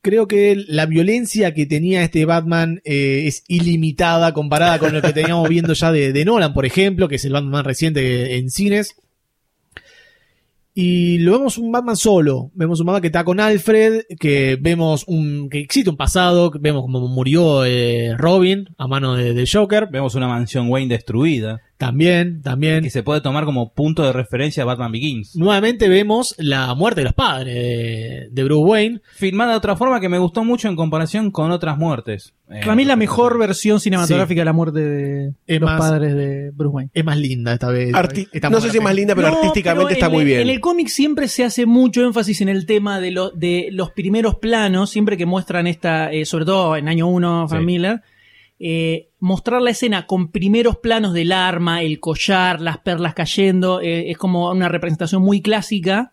Creo 0.00 0.26
que 0.26 0.56
la 0.68 0.86
violencia 0.86 1.54
que 1.54 1.66
tenía 1.66 2.02
este 2.02 2.24
Batman 2.24 2.80
eh, 2.84 3.24
es 3.26 3.44
ilimitada 3.46 4.34
comparada 4.34 4.80
con 4.80 4.92
lo 4.92 5.00
que 5.00 5.12
teníamos 5.12 5.48
viendo 5.48 5.74
ya 5.74 5.92
de, 5.92 6.12
de 6.12 6.24
Nolan, 6.24 6.54
por 6.54 6.66
ejemplo, 6.66 7.08
que 7.08 7.16
es 7.16 7.24
el 7.24 7.32
Batman 7.32 7.64
reciente 7.64 8.36
en 8.36 8.50
cines. 8.50 8.96
Y 10.80 11.18
lo 11.18 11.32
vemos 11.32 11.58
un 11.58 11.72
Batman 11.72 11.96
solo. 11.96 12.52
Vemos 12.54 12.78
un 12.78 12.86
Batman 12.86 13.00
que 13.00 13.08
está 13.08 13.24
con 13.24 13.40
Alfred, 13.40 14.02
que 14.20 14.56
vemos 14.60 15.02
un 15.08 15.48
que 15.50 15.58
existe 15.58 15.90
un 15.90 15.96
pasado, 15.96 16.52
vemos 16.60 16.82
cómo 16.82 17.00
murió 17.08 17.64
eh, 17.64 18.14
Robin 18.16 18.68
a 18.78 18.86
mano 18.86 19.16
de, 19.16 19.34
de 19.34 19.44
Joker. 19.52 19.88
Vemos 19.90 20.14
una 20.14 20.28
mansión 20.28 20.70
Wayne 20.70 20.94
destruida. 20.94 21.60
También, 21.78 22.42
también. 22.42 22.82
Que 22.82 22.90
se 22.90 23.04
puede 23.04 23.20
tomar 23.20 23.44
como 23.44 23.72
punto 23.72 24.02
de 24.02 24.12
referencia 24.12 24.64
a 24.64 24.66
Batman 24.66 24.90
Begins. 24.90 25.36
Nuevamente 25.36 25.88
vemos 25.88 26.34
la 26.36 26.74
muerte 26.74 27.02
de 27.02 27.04
los 27.04 27.14
padres 27.14 27.54
de, 27.54 28.28
de 28.32 28.44
Bruce 28.44 28.64
Wayne. 28.64 29.00
Filmada 29.14 29.52
de 29.52 29.58
otra 29.58 29.76
forma 29.76 30.00
que 30.00 30.08
me 30.08 30.18
gustó 30.18 30.42
mucho 30.42 30.66
en 30.68 30.74
comparación 30.74 31.30
con 31.30 31.52
otras 31.52 31.78
muertes. 31.78 32.34
Eh, 32.50 32.60
Para 32.62 32.74
mí 32.74 32.84
la 32.84 32.96
mejor 32.96 33.38
versión 33.38 33.78
cinematográfica 33.78 34.40
de 34.40 34.44
la 34.44 34.52
muerte 34.52 34.80
de 34.80 35.34
Es 35.46 35.60
los 35.60 35.70
más- 35.70 35.78
padres 35.80 36.14
de 36.16 36.50
Bruce 36.52 36.74
Wayne. 36.74 36.90
Es 36.92 37.04
más 37.04 37.16
linda 37.16 37.52
esta 37.52 37.68
vez. 37.70 37.92
Arti- 37.94 38.28
Esta 38.32 38.50
no 38.50 38.60
sé 38.60 38.70
si 38.70 38.78
es 38.78 38.82
más 38.82 38.94
linda, 38.96 39.14
pero 39.14 39.28
No, 39.30 39.36
artísticamente 39.36 39.94
pero 39.94 39.94
está 39.94 40.08
muy 40.08 40.24
bien. 40.24 40.40
En 40.40 40.48
el 40.48 40.58
cómic 40.58 40.88
siempre 40.88 41.28
se 41.28 41.44
hace 41.44 41.64
mucho 41.64 42.04
énfasis 42.04 42.40
en 42.40 42.48
el 42.48 42.66
tema 42.66 42.98
de, 43.00 43.12
lo- 43.12 43.30
de 43.30 43.68
los 43.70 43.92
primeros 43.92 44.34
planos, 44.36 44.90
siempre 44.90 45.16
que 45.16 45.26
muestran 45.26 45.68
esta, 45.68 46.10
eh, 46.10 46.24
sobre 46.24 46.44
todo 46.44 46.76
en 46.76 46.88
año 46.88 47.06
1, 47.06 47.46
Frank 47.46 47.60
Sí. 47.62 47.66
Miller, 47.66 48.00
eh, 48.58 49.07
mostrar 49.20 49.60
la 49.62 49.70
escena 49.70 50.06
con 50.06 50.30
primeros 50.30 50.76
planos 50.76 51.12
del 51.12 51.32
arma, 51.32 51.82
el 51.82 51.98
collar, 52.00 52.60
las 52.60 52.78
perlas 52.78 53.14
cayendo, 53.14 53.80
eh, 53.80 54.10
es 54.10 54.18
como 54.18 54.50
una 54.50 54.68
representación 54.68 55.22
muy 55.22 55.40
clásica. 55.42 56.12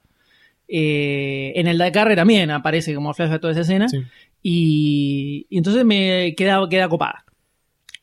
Eh, 0.68 1.53
en 1.56 1.68
el 1.68 1.78
Dakar 1.78 2.16
también 2.16 2.49
aparece 2.51 2.95
como 2.95 3.14
flash 3.14 3.39
toda 3.39 3.51
esa 3.51 3.62
escena. 3.62 3.88
Sí. 3.89 3.99
Y, 4.41 5.47
y 5.49 5.58
entonces 5.58 5.86
me 5.86 6.34
queda, 6.36 6.60
queda 6.70 6.89
copada. 6.89 7.24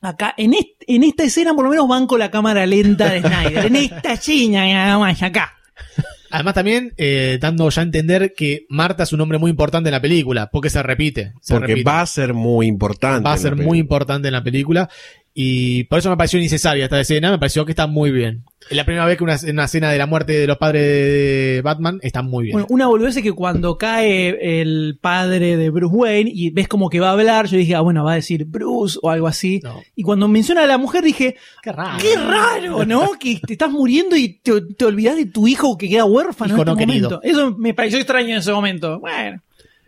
Acá, 0.00 0.34
en, 0.36 0.54
est- 0.54 0.82
en 0.86 1.04
esta 1.04 1.22
escena, 1.24 1.54
por 1.54 1.64
lo 1.64 1.70
menos 1.70 1.86
van 1.88 2.06
con 2.06 2.18
la 2.18 2.30
cámara 2.30 2.66
lenta 2.66 3.08
de 3.12 3.20
Snyder. 3.20 3.66
en 3.66 3.76
esta 3.76 4.18
chiña, 4.18 4.94
acá. 5.24 5.52
Además 6.32 6.54
también 6.54 6.94
eh, 6.96 7.38
dando 7.40 7.68
ya 7.68 7.82
a 7.82 7.84
entender 7.84 8.32
que 8.34 8.64
Marta 8.70 9.02
es 9.02 9.12
un 9.12 9.20
hombre 9.20 9.36
muy 9.38 9.50
importante 9.50 9.90
en 9.90 9.92
la 9.92 10.00
película, 10.00 10.48
porque 10.50 10.70
se 10.70 10.82
repite. 10.82 11.34
se 11.42 11.52
Porque 11.52 11.68
repite. 11.74 11.88
va 11.90 12.00
a 12.00 12.06
ser 12.06 12.32
muy 12.32 12.66
importante. 12.66 13.28
va 13.28 13.34
a 13.34 13.38
ser 13.38 13.54
muy 13.54 13.78
importante 13.78 14.28
en 14.28 14.32
la 14.32 14.42
película. 14.42 14.88
Y 15.34 15.84
por 15.84 15.98
eso 15.98 16.08
me 16.08 16.16
pareció 16.16 16.38
innecesaria 16.38 16.84
esta 16.84 16.98
escena, 16.98 17.30
me 17.30 17.38
pareció 17.38 17.66
que 17.66 17.72
está 17.72 17.86
muy 17.86 18.10
bien. 18.10 18.44
Es 18.70 18.76
la 18.76 18.84
primera 18.84 19.04
vez 19.04 19.18
que 19.18 19.24
una, 19.24 19.36
una 19.50 19.64
escena 19.64 19.90
de 19.90 19.98
la 19.98 20.06
muerte 20.06 20.32
de 20.32 20.46
los 20.46 20.56
padres 20.56 20.82
de 20.82 21.60
Batman 21.62 21.98
está 22.02 22.22
muy 22.22 22.44
bien. 22.44 22.52
Bueno, 22.54 22.66
una 22.70 22.86
boludez 22.86 23.16
es 23.16 23.22
que 23.22 23.32
cuando 23.32 23.76
cae 23.76 24.60
el 24.60 24.98
padre 25.00 25.56
de 25.56 25.68
Bruce 25.70 25.94
Wayne 25.94 26.30
y 26.32 26.50
ves 26.50 26.68
como 26.68 26.88
que 26.88 27.00
va 27.00 27.08
a 27.10 27.12
hablar, 27.12 27.46
yo 27.46 27.58
dije, 27.58 27.74
ah, 27.74 27.80
bueno, 27.80 28.04
va 28.04 28.12
a 28.12 28.16
decir 28.16 28.44
Bruce 28.46 28.98
o 29.02 29.10
algo 29.10 29.26
así. 29.26 29.60
No. 29.62 29.82
Y 29.94 30.02
cuando 30.02 30.26
menciona 30.28 30.62
a 30.62 30.66
la 30.66 30.78
mujer 30.78 31.02
dije, 31.04 31.36
Qué 31.62 31.72
raro. 31.72 31.98
qué 32.00 32.16
raro, 32.16 32.84
¿no? 32.86 33.10
que 33.20 33.40
te 33.46 33.52
estás 33.54 33.70
muriendo 33.70 34.16
y 34.16 34.34
te, 34.40 34.60
te 34.60 34.84
olvidás 34.84 35.16
de 35.16 35.26
tu 35.26 35.46
hijo 35.48 35.76
que 35.76 35.88
queda 35.88 36.04
huérfano 36.04 36.54
Hijo 36.54 36.62
en 36.62 36.68
este 36.68 36.72
no 36.72 36.76
querido. 36.86 37.10
momento. 37.10 37.28
Eso 37.28 37.54
me 37.58 37.74
pareció 37.74 37.98
extraño 37.98 38.28
en 38.30 38.36
ese 38.38 38.52
momento. 38.52 39.00
Bueno, 39.00 39.42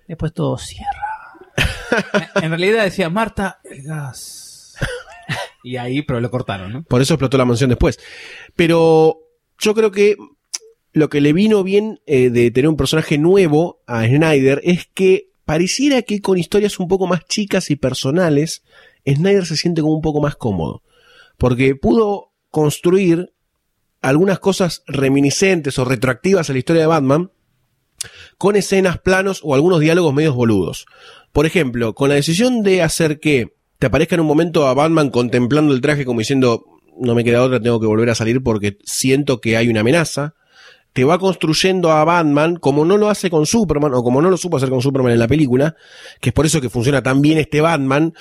después 0.06 0.32
todo 0.34 0.58
cierra. 0.58 0.90
En 2.42 2.50
realidad 2.50 2.82
decía 2.84 3.08
Marta, 3.08 3.60
el 3.64 3.82
gas. 3.84 4.43
y 5.62 5.76
ahí, 5.76 6.02
pero 6.02 6.20
lo 6.20 6.30
cortaron, 6.30 6.72
¿no? 6.72 6.82
Por 6.84 7.02
eso 7.02 7.14
explotó 7.14 7.38
la 7.38 7.44
mansión 7.44 7.70
después. 7.70 7.98
Pero 8.56 9.18
yo 9.58 9.74
creo 9.74 9.90
que 9.90 10.16
lo 10.92 11.08
que 11.08 11.20
le 11.20 11.32
vino 11.32 11.62
bien 11.64 12.00
eh, 12.06 12.30
de 12.30 12.50
tener 12.50 12.68
un 12.68 12.76
personaje 12.76 13.18
nuevo 13.18 13.80
a 13.86 14.06
Snyder 14.06 14.60
es 14.64 14.88
que 14.92 15.28
pareciera 15.44 16.02
que 16.02 16.20
con 16.20 16.38
historias 16.38 16.78
un 16.78 16.88
poco 16.88 17.06
más 17.06 17.24
chicas 17.26 17.70
y 17.70 17.76
personales, 17.76 18.62
Snyder 19.06 19.46
se 19.46 19.56
siente 19.56 19.82
como 19.82 19.94
un 19.94 20.02
poco 20.02 20.20
más 20.20 20.36
cómodo. 20.36 20.82
Porque 21.36 21.74
pudo 21.74 22.30
construir 22.50 23.32
algunas 24.00 24.38
cosas 24.38 24.82
reminiscentes 24.86 25.78
o 25.78 25.84
retroactivas 25.84 26.48
a 26.48 26.52
la 26.52 26.58
historia 26.58 26.82
de 26.82 26.86
Batman 26.86 27.30
con 28.38 28.54
escenas, 28.54 28.98
planos 28.98 29.40
o 29.42 29.54
algunos 29.54 29.80
diálogos 29.80 30.14
medios 30.14 30.34
boludos. 30.34 30.86
Por 31.32 31.46
ejemplo, 31.46 31.94
con 31.94 32.10
la 32.10 32.14
decisión 32.14 32.62
de 32.62 32.82
hacer 32.82 33.18
que 33.18 33.53
te 33.78 33.86
aparezca 33.86 34.14
en 34.14 34.20
un 34.20 34.26
momento 34.26 34.66
a 34.66 34.74
Batman 34.74 35.10
contemplando 35.10 35.74
el 35.74 35.80
traje 35.80 36.04
como 36.04 36.20
diciendo, 36.20 36.64
no 36.98 37.14
me 37.14 37.24
queda 37.24 37.42
otra, 37.42 37.60
tengo 37.60 37.80
que 37.80 37.86
volver 37.86 38.10
a 38.10 38.14
salir 38.14 38.42
porque 38.42 38.78
siento 38.84 39.40
que 39.40 39.56
hay 39.56 39.68
una 39.68 39.80
amenaza. 39.80 40.34
te 40.92 41.02
va 41.02 41.18
construyendo 41.18 41.90
a 41.90 42.04
Batman 42.04 42.54
como 42.54 42.84
no 42.84 42.96
lo 42.96 43.10
hace 43.10 43.28
con 43.28 43.46
Superman 43.46 43.94
o 43.94 44.04
como 44.04 44.22
no 44.22 44.30
lo 44.30 44.36
supo 44.36 44.58
hacer 44.58 44.70
con 44.70 44.80
Superman 44.80 45.12
en 45.12 45.18
la 45.18 45.26
película, 45.26 45.74
que 46.20 46.28
es 46.30 46.32
por 46.32 46.46
eso 46.46 46.60
que 46.60 46.70
funciona 46.70 47.02
tan 47.02 47.20
bien 47.20 47.38
este 47.38 47.60
Batman, 47.60 48.14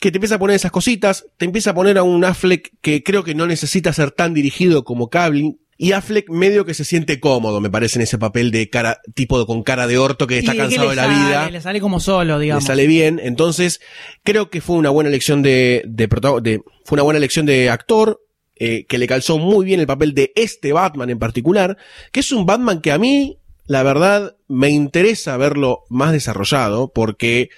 que 0.00 0.10
te 0.10 0.16
empieza 0.16 0.36
a 0.36 0.38
poner 0.38 0.56
esas 0.56 0.70
cositas, 0.70 1.26
te 1.36 1.44
empieza 1.44 1.70
a 1.70 1.74
poner 1.74 1.98
a 1.98 2.02
un 2.02 2.24
Affleck 2.24 2.72
que 2.80 3.02
creo 3.02 3.24
que 3.24 3.34
no 3.34 3.46
necesita 3.46 3.92
ser 3.92 4.10
tan 4.10 4.32
dirigido 4.32 4.84
como 4.84 5.10
Cavill, 5.10 5.58
y 5.76 5.92
Affleck 5.92 6.30
medio 6.30 6.64
que 6.64 6.74
se 6.74 6.84
siente 6.84 7.20
cómodo, 7.20 7.60
me 7.60 7.70
parece, 7.70 7.98
en 7.98 8.02
ese 8.02 8.18
papel 8.18 8.50
de 8.50 8.70
cara, 8.70 9.00
tipo 9.14 9.44
con 9.46 9.62
cara 9.62 9.86
de 9.86 9.98
orto 9.98 10.26
que 10.26 10.38
está 10.38 10.56
cansado 10.56 10.90
de 10.90 10.96
la 10.96 11.04
sale, 11.04 11.14
vida 11.14 11.50
Le 11.50 11.60
sale 11.60 11.80
como 11.80 12.00
solo, 12.00 12.38
digamos. 12.38 12.62
le 12.62 12.66
sale 12.66 12.86
bien. 12.86 13.20
Entonces, 13.22 13.80
creo 14.22 14.50
que 14.50 14.60
fue 14.60 14.76
una 14.76 14.90
buena 14.90 15.10
elección 15.10 15.42
de, 15.42 15.82
de, 15.86 16.06
de- 16.42 16.60
fue 16.84 16.96
una 16.96 17.02
buena 17.02 17.18
elección 17.18 17.46
de 17.46 17.70
actor, 17.70 18.20
eh, 18.56 18.86
que 18.88 18.98
le 18.98 19.08
calzó 19.08 19.38
muy 19.38 19.64
bien 19.66 19.80
el 19.80 19.86
papel 19.86 20.14
de 20.14 20.32
este 20.36 20.72
Batman 20.72 21.10
en 21.10 21.18
particular, 21.18 21.76
que 22.12 22.20
es 22.20 22.30
un 22.30 22.46
Batman 22.46 22.80
que 22.80 22.92
a 22.92 22.98
mí, 22.98 23.38
la 23.66 23.82
verdad, 23.82 24.36
me 24.46 24.70
interesa 24.70 25.36
verlo 25.36 25.80
más 25.88 26.12
desarrollado, 26.12 26.92
porque 26.94 27.48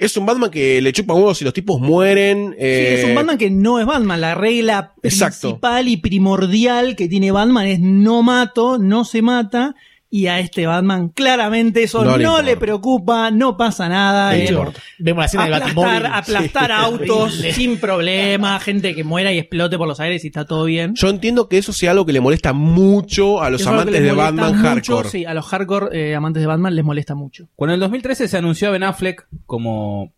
es 0.00 0.16
un 0.16 0.24
Batman 0.24 0.50
que 0.50 0.80
le 0.80 0.94
chupa 0.94 1.12
huevos 1.12 1.36
si 1.36 1.44
los 1.44 1.52
tipos 1.52 1.78
mueren. 1.78 2.52
Sí, 2.52 2.64
eh, 2.64 2.94
es 3.00 3.04
un 3.04 3.14
Batman 3.14 3.36
que 3.36 3.50
no 3.50 3.78
es 3.78 3.84
Batman. 3.84 4.18
La 4.18 4.34
regla 4.34 4.94
Exacto. 5.02 5.40
principal 5.40 5.88
y 5.88 5.98
primordial 5.98 6.96
que 6.96 7.06
tiene 7.06 7.30
Batman 7.30 7.66
es 7.66 7.80
no 7.80 8.22
mato, 8.22 8.78
no 8.78 9.04
se 9.04 9.20
mata. 9.20 9.74
Y 10.12 10.26
a 10.26 10.40
este 10.40 10.66
Batman 10.66 11.10
claramente 11.10 11.84
eso 11.84 12.04
No 12.04 12.18
no, 12.18 12.42
le 12.42 12.56
preocupa, 12.56 13.30
no 13.30 13.56
pasa 13.56 13.88
nada. 13.88 14.30
De 14.30 14.40
eh, 14.40 14.44
hecho, 14.44 14.72
vemos 14.98 15.22
la 15.22 15.26
escena 15.26 15.44
del 15.44 15.54
aplastar, 15.54 15.84
Batimóvil. 15.84 16.06
aplastar 16.06 16.66
Sí. 16.66 16.72
autos 16.76 17.32
Horrible. 17.32 17.52
sin 17.52 17.78
problema, 17.78 18.58
gente 18.58 18.96
que 18.96 19.04
muera 19.04 19.32
y 19.32 19.38
explote 19.38 19.78
por 19.78 19.86
los 19.86 20.00
aires 20.00 20.24
y 20.24 20.26
está 20.26 20.44
todo 20.46 20.64
bien. 20.64 20.94
Yo 20.96 21.08
entiendo 21.08 21.48
que 21.48 21.58
eso 21.58 21.72
sea 21.72 21.92
algo 21.92 22.04
que 22.06 22.12
le 22.12 22.20
molesta 22.20 22.52
mucho 22.52 23.40
a 23.40 23.50
los 23.50 23.60
Eso 23.60 23.70
amantes 23.70 24.02
de 24.02 24.10
Batman 24.10 24.56
mucho, 24.56 24.68
hardcore. 24.68 25.08
Sí, 25.10 25.24
a 25.24 25.32
los 25.32 25.46
hardcore 25.46 26.10
eh, 26.10 26.16
amantes 26.16 26.40
de 26.40 26.46
Batman 26.48 26.74
les 26.74 26.84
molesta 26.84 27.14
mucho. 27.14 27.46
Cuando 27.54 27.74
en 27.74 27.76
el 27.76 27.80
2013 27.80 28.26
se 28.26 28.36
anunció 28.36 28.66
a 28.66 28.70
Ben 28.72 28.82
Affleck 28.82 29.28
como 29.46 30.12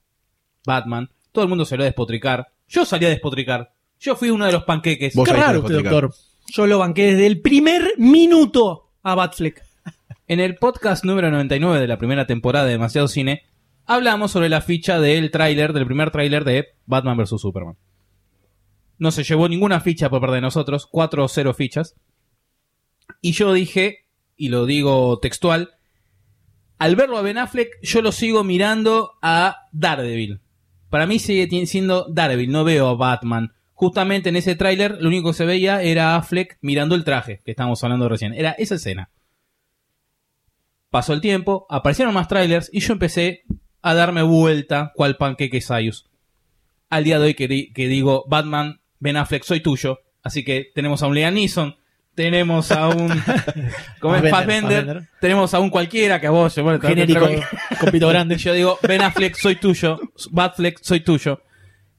Batman, 0.65 1.11
todo 1.33 1.45
el 1.45 1.51
mundo 1.51 1.67
salió 1.67 1.83
a 1.83 1.87
despotricar. 1.87 2.49
Yo 2.67 2.87
salí 2.87 3.05
a 3.05 3.11
despotricar. 3.11 3.73
Yo 4.01 4.17
fui 4.17 4.31
uno 4.31 4.47
de 4.47 4.53
los 4.53 4.65
panqueques. 4.65 5.15
Vos 5.15 5.29
Qué 5.29 5.35
raro 5.35 5.61
usted, 5.61 5.75
doctor. 5.75 6.15
Yo 6.47 6.67
lo 6.67 6.79
banqué 6.79 7.13
desde 7.13 7.27
el 7.27 7.43
primer 7.43 7.93
minuto 7.99 8.89
a 9.03 9.15
Batfleck. 9.15 9.63
En 10.33 10.41
el 10.41 10.57
podcast 10.57 11.05
número 11.05 11.31
99 11.31 11.79
de 11.79 11.87
la 11.87 11.99
primera 11.99 12.27
temporada 12.27 12.65
de 12.65 12.73
Demasiado 12.73 13.07
Cine, 13.07 13.43
hablamos 13.85 14.31
sobre 14.31 14.49
la 14.49 14.63
ficha 14.63 14.99
del 14.99 15.31
tráiler, 15.31 15.75
del 15.75 15.85
primer 15.85 16.11
tráiler 16.11 16.45
de 16.45 16.69
Batman 16.87 17.19
vs. 17.19 17.39
Superman. 17.39 17.77
No 18.97 19.11
se 19.11 19.25
llevó 19.25 19.47
ninguna 19.47 19.81
ficha 19.81 20.09
por 20.09 20.23
parte 20.23 20.37
de 20.37 20.41
nosotros, 20.41 20.89
4 20.91 21.23
o 21.23 21.29
0 21.29 21.53
fichas. 21.53 21.97
Y 23.21 23.33
yo 23.33 23.53
dije, 23.53 24.07
y 24.35 24.49
lo 24.49 24.65
digo 24.65 25.19
textual, 25.19 25.73
al 26.79 26.97
verlo 26.97 27.19
a 27.19 27.23
Ben 27.23 27.37
Affleck, 27.37 27.69
yo 27.83 28.01
lo 28.01 28.11
sigo 28.11 28.43
mirando 28.43 29.19
a 29.21 29.69
Daredevil. 29.73 30.41
Para 30.89 31.07
mí 31.07 31.19
sigue 31.19 31.67
siendo 31.67 32.07
Daredevil, 32.09 32.51
no 32.51 32.65
veo 32.65 32.89
a 32.89 32.95
Batman. 32.95 33.53
Justamente 33.75 34.31
en 34.31 34.37
ese 34.37 34.57
tráiler, 34.57 34.97
lo 34.99 35.09
único 35.09 35.33
que 35.33 35.37
se 35.37 35.45
veía 35.45 35.83
era 35.83 36.17
Affleck 36.17 36.57
mirando 36.63 36.95
el 36.95 37.05
traje 37.05 37.43
que 37.45 37.51
estábamos 37.51 37.85
hablando 37.85 38.09
recién. 38.09 38.33
Era 38.33 38.53
esa 38.53 38.77
escena. 38.77 39.11
Pasó 40.93 41.13
el 41.15 41.21
tiempo, 41.21 41.67
aparecieron 41.71 42.15
más 42.15 42.29
trailers 42.29 42.69
y 42.73 42.79
yo 42.81 42.93
empecé 42.93 43.43
a 43.81 43.95
darme 43.95 44.23
vuelta 44.23 44.93
cual 44.95 45.17
panqueque 45.17 45.61
Sayus. 45.61 46.07
Al 46.91 47.03
día 47.05 47.19
de 47.19 47.25
hoy 47.25 47.35
que, 47.35 47.49
di- 47.49 47.73
que 47.73 47.89
digo, 47.89 48.25
Batman, 48.29 48.81
Ben 49.01 49.17
Affleck, 49.17 49.43
soy 49.43 49.61
tuyo. 49.61 49.99
Así 50.23 50.45
que 50.45 50.71
tenemos 50.75 51.03
a 51.03 51.07
un 51.07 51.15
Liam 51.15 51.33
Neeson, 51.35 51.75
tenemos 52.15 52.71
a 52.71 52.89
un... 52.91 53.09
¿Cómo 54.01 54.17
es? 54.17 54.31
Fassbender, 54.31 55.09
tenemos 55.21 55.55
a 55.55 55.61
un 55.61 55.71
cualquiera 55.71 56.21
que 56.21 56.27
a 56.27 56.31
vos... 56.31 56.55
bueno, 56.59 56.79
Genérico, 56.79 57.27
traigo- 57.27 57.43
con 57.81 57.91
pito 57.91 58.09
grande. 58.09 58.37
Yo 58.37 58.53
digo, 58.53 58.79
Ben 58.87 59.01
Affleck, 59.01 59.35
soy 59.35 59.57
tuyo. 59.57 59.99
Batfleck, 60.31 60.79
soy 60.83 61.01
tuyo. 61.01 61.41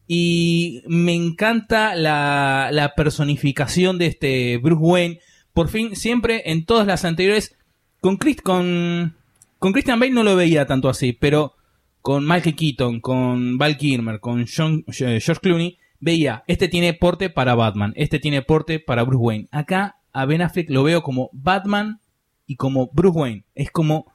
Y 0.08 0.84
me 0.88 1.16
encanta 1.16 1.96
la, 1.96 2.70
la 2.72 2.94
personificación 2.94 3.98
de 3.98 4.06
este 4.06 4.58
Bruce 4.60 4.80
Wayne. 4.82 5.20
Por 5.54 5.70
fin, 5.70 5.96
siempre 5.96 6.44
en 6.52 6.66
todas 6.66 6.86
las 6.86 7.06
anteriores, 7.06 7.56
con, 8.04 8.18
Chris, 8.18 8.42
con, 8.42 9.16
con 9.60 9.72
Christian 9.72 9.98
Bale 9.98 10.12
no 10.12 10.24
lo 10.24 10.36
veía 10.36 10.66
tanto 10.68 10.90
así, 10.90 11.14
pero 11.14 11.56
con 12.02 12.28
Michael 12.28 12.58
Keaton, 12.58 13.00
con 13.00 13.58
Val 13.58 13.78
Kilmer, 13.78 14.20
con 14.20 14.46
John- 14.46 14.84
eh, 14.88 15.22
George 15.22 15.40
Clooney, 15.42 15.78
veía, 16.02 16.44
este 16.48 16.68
tiene 16.68 16.94
porte 16.94 17.30
para 17.30 17.56
Batman, 17.56 17.94
este 17.96 18.20
tiene 18.20 18.42
porte 18.42 18.82
para 18.82 19.04
Bruce 19.04 19.24
Wayne. 19.24 19.48
Acá 19.52 19.96
a 20.12 20.26
Ben 20.26 20.42
Affleck 20.42 20.70
lo 20.70 20.84
veo 20.84 21.02
como 21.02 21.30
Batman 21.32 22.02
y 22.46 22.58
como 22.58 22.90
Bruce 22.92 23.18
Wayne. 23.18 23.44
Es 23.56 23.72
como, 23.72 24.12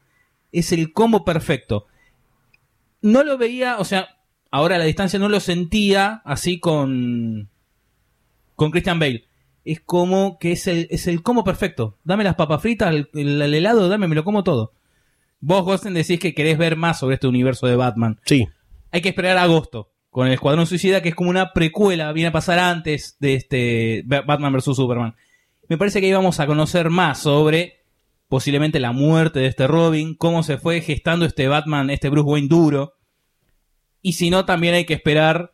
es 0.53 0.70
el 0.72 0.93
combo 0.93 1.24
perfecto. 1.24 1.86
No 3.01 3.24
lo 3.24 3.39
veía, 3.39 3.78
o 3.78 3.84
sea, 3.86 4.18
ahora 4.51 4.76
a 4.76 4.78
la 4.78 4.84
distancia 4.84 5.18
no 5.18 5.30
lo 5.30 5.41
sentía 5.41 6.20
así 6.26 6.61
con, 6.61 7.49
con 8.55 8.70
Christian 8.70 8.99
Bale. 8.99 9.24
Es 9.71 9.81
como 9.81 10.39
que 10.39 10.53
es 10.53 10.66
el, 10.66 10.87
es 10.91 11.07
el 11.07 11.23
combo 11.23 11.45
perfecto. 11.45 11.99
Dame 12.05 12.25
las 12.25 12.37
papas 12.37 12.62
fritas, 12.62 12.91
el, 12.95 13.09
el- 13.14 13.43
el 13.43 13.55
helado, 13.55 13.89
dame, 13.89 14.09
me 14.09 14.14
lo 14.14 14.25
como 14.25 14.43
todo. 14.45 14.73
Vos, 15.41 15.64
Gosten, 15.64 15.95
decís 15.95 16.19
que 16.19 16.35
querés 16.35 16.59
ver 16.59 16.77
más 16.77 16.99
sobre 16.99 17.14
este 17.14 17.27
universo 17.29 17.66
de 17.66 17.77
Batman. 17.77 18.19
Sí. 18.25 18.49
Hay 18.91 19.01
que 19.03 19.11
esperar 19.11 19.37
a 19.37 19.43
agosto 19.43 19.91
con 20.11 20.27
el 20.27 20.33
Escuadrón 20.33 20.66
Suicida, 20.66 21.03
que 21.03 21.11
es 21.11 21.14
como 21.14 21.31
una 21.31 21.53
precuela, 21.53 22.12
viene 22.12 22.29
a 22.29 22.33
pasar 22.33 22.59
antes 22.59 23.16
de 23.21 23.35
este 23.35 24.03
Ba- 24.07 24.23
Batman 24.23 24.53
vs. 24.55 24.64
Superman. 24.75 25.14
Me 25.69 25.77
parece 25.77 26.01
que 26.01 26.09
íbamos 26.09 26.41
a 26.41 26.47
conocer 26.47 26.89
más 26.91 27.19
sobre 27.19 27.75
posiblemente 28.29 28.81
la 28.81 28.93
muerte 28.93 29.39
de 29.41 29.47
este 29.47 29.66
Robin, 29.66 30.14
cómo 30.14 30.43
se 30.43 30.57
fue 30.59 30.81
gestando 30.81 31.25
este 31.27 31.47
Batman, 31.47 31.91
este 31.91 32.09
Bruce 32.09 32.29
Wayne 32.29 32.49
duro. 32.49 32.95
Y 34.03 34.14
si 34.14 34.31
no, 34.31 34.45
también 34.45 34.75
hay 34.75 34.87
que 34.87 34.95
esperar 34.95 35.53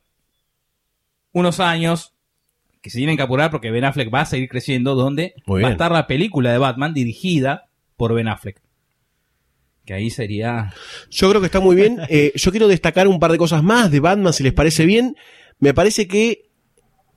unos 1.32 1.58
años 1.60 2.13
que 2.84 2.90
se 2.90 2.98
tienen 2.98 3.16
que 3.16 3.22
apurar 3.22 3.50
porque 3.50 3.70
Ben 3.70 3.86
Affleck 3.86 4.12
va 4.12 4.20
a 4.20 4.26
seguir 4.26 4.46
creciendo, 4.46 4.94
donde 4.94 5.32
va 5.48 5.68
a 5.68 5.70
estar 5.70 5.90
la 5.90 6.06
película 6.06 6.52
de 6.52 6.58
Batman 6.58 6.92
dirigida 6.92 7.70
por 7.96 8.12
Ben 8.12 8.28
Affleck. 8.28 8.60
Que 9.86 9.94
ahí 9.94 10.10
sería... 10.10 10.74
Yo 11.08 11.30
creo 11.30 11.40
que 11.40 11.46
está 11.46 11.60
muy 11.60 11.76
bien. 11.76 12.00
Eh, 12.10 12.32
yo 12.34 12.50
quiero 12.50 12.68
destacar 12.68 13.08
un 13.08 13.18
par 13.18 13.32
de 13.32 13.38
cosas 13.38 13.62
más 13.62 13.90
de 13.90 14.00
Batman, 14.00 14.34
si 14.34 14.42
les 14.42 14.52
parece 14.52 14.84
bien. 14.84 15.16
Me 15.60 15.72
parece 15.72 16.06
que 16.06 16.50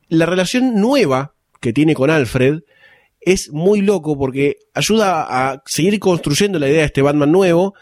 la 0.07 0.25
relación 0.25 0.75
nueva 0.75 1.33
que 1.59 1.73
tiene 1.73 1.95
con 1.95 2.11
Alfred 2.11 2.61
es 3.19 3.51
muy 3.51 3.81
loco 3.81 4.17
porque 4.17 4.55
ayuda 4.73 5.25
a 5.27 5.63
seguir 5.65 5.99
construyendo 5.99 6.59
la 6.59 6.69
idea 6.69 6.79
de 6.79 6.85
este 6.85 7.01
Batman 7.01 7.33
nuevo. 7.33 7.73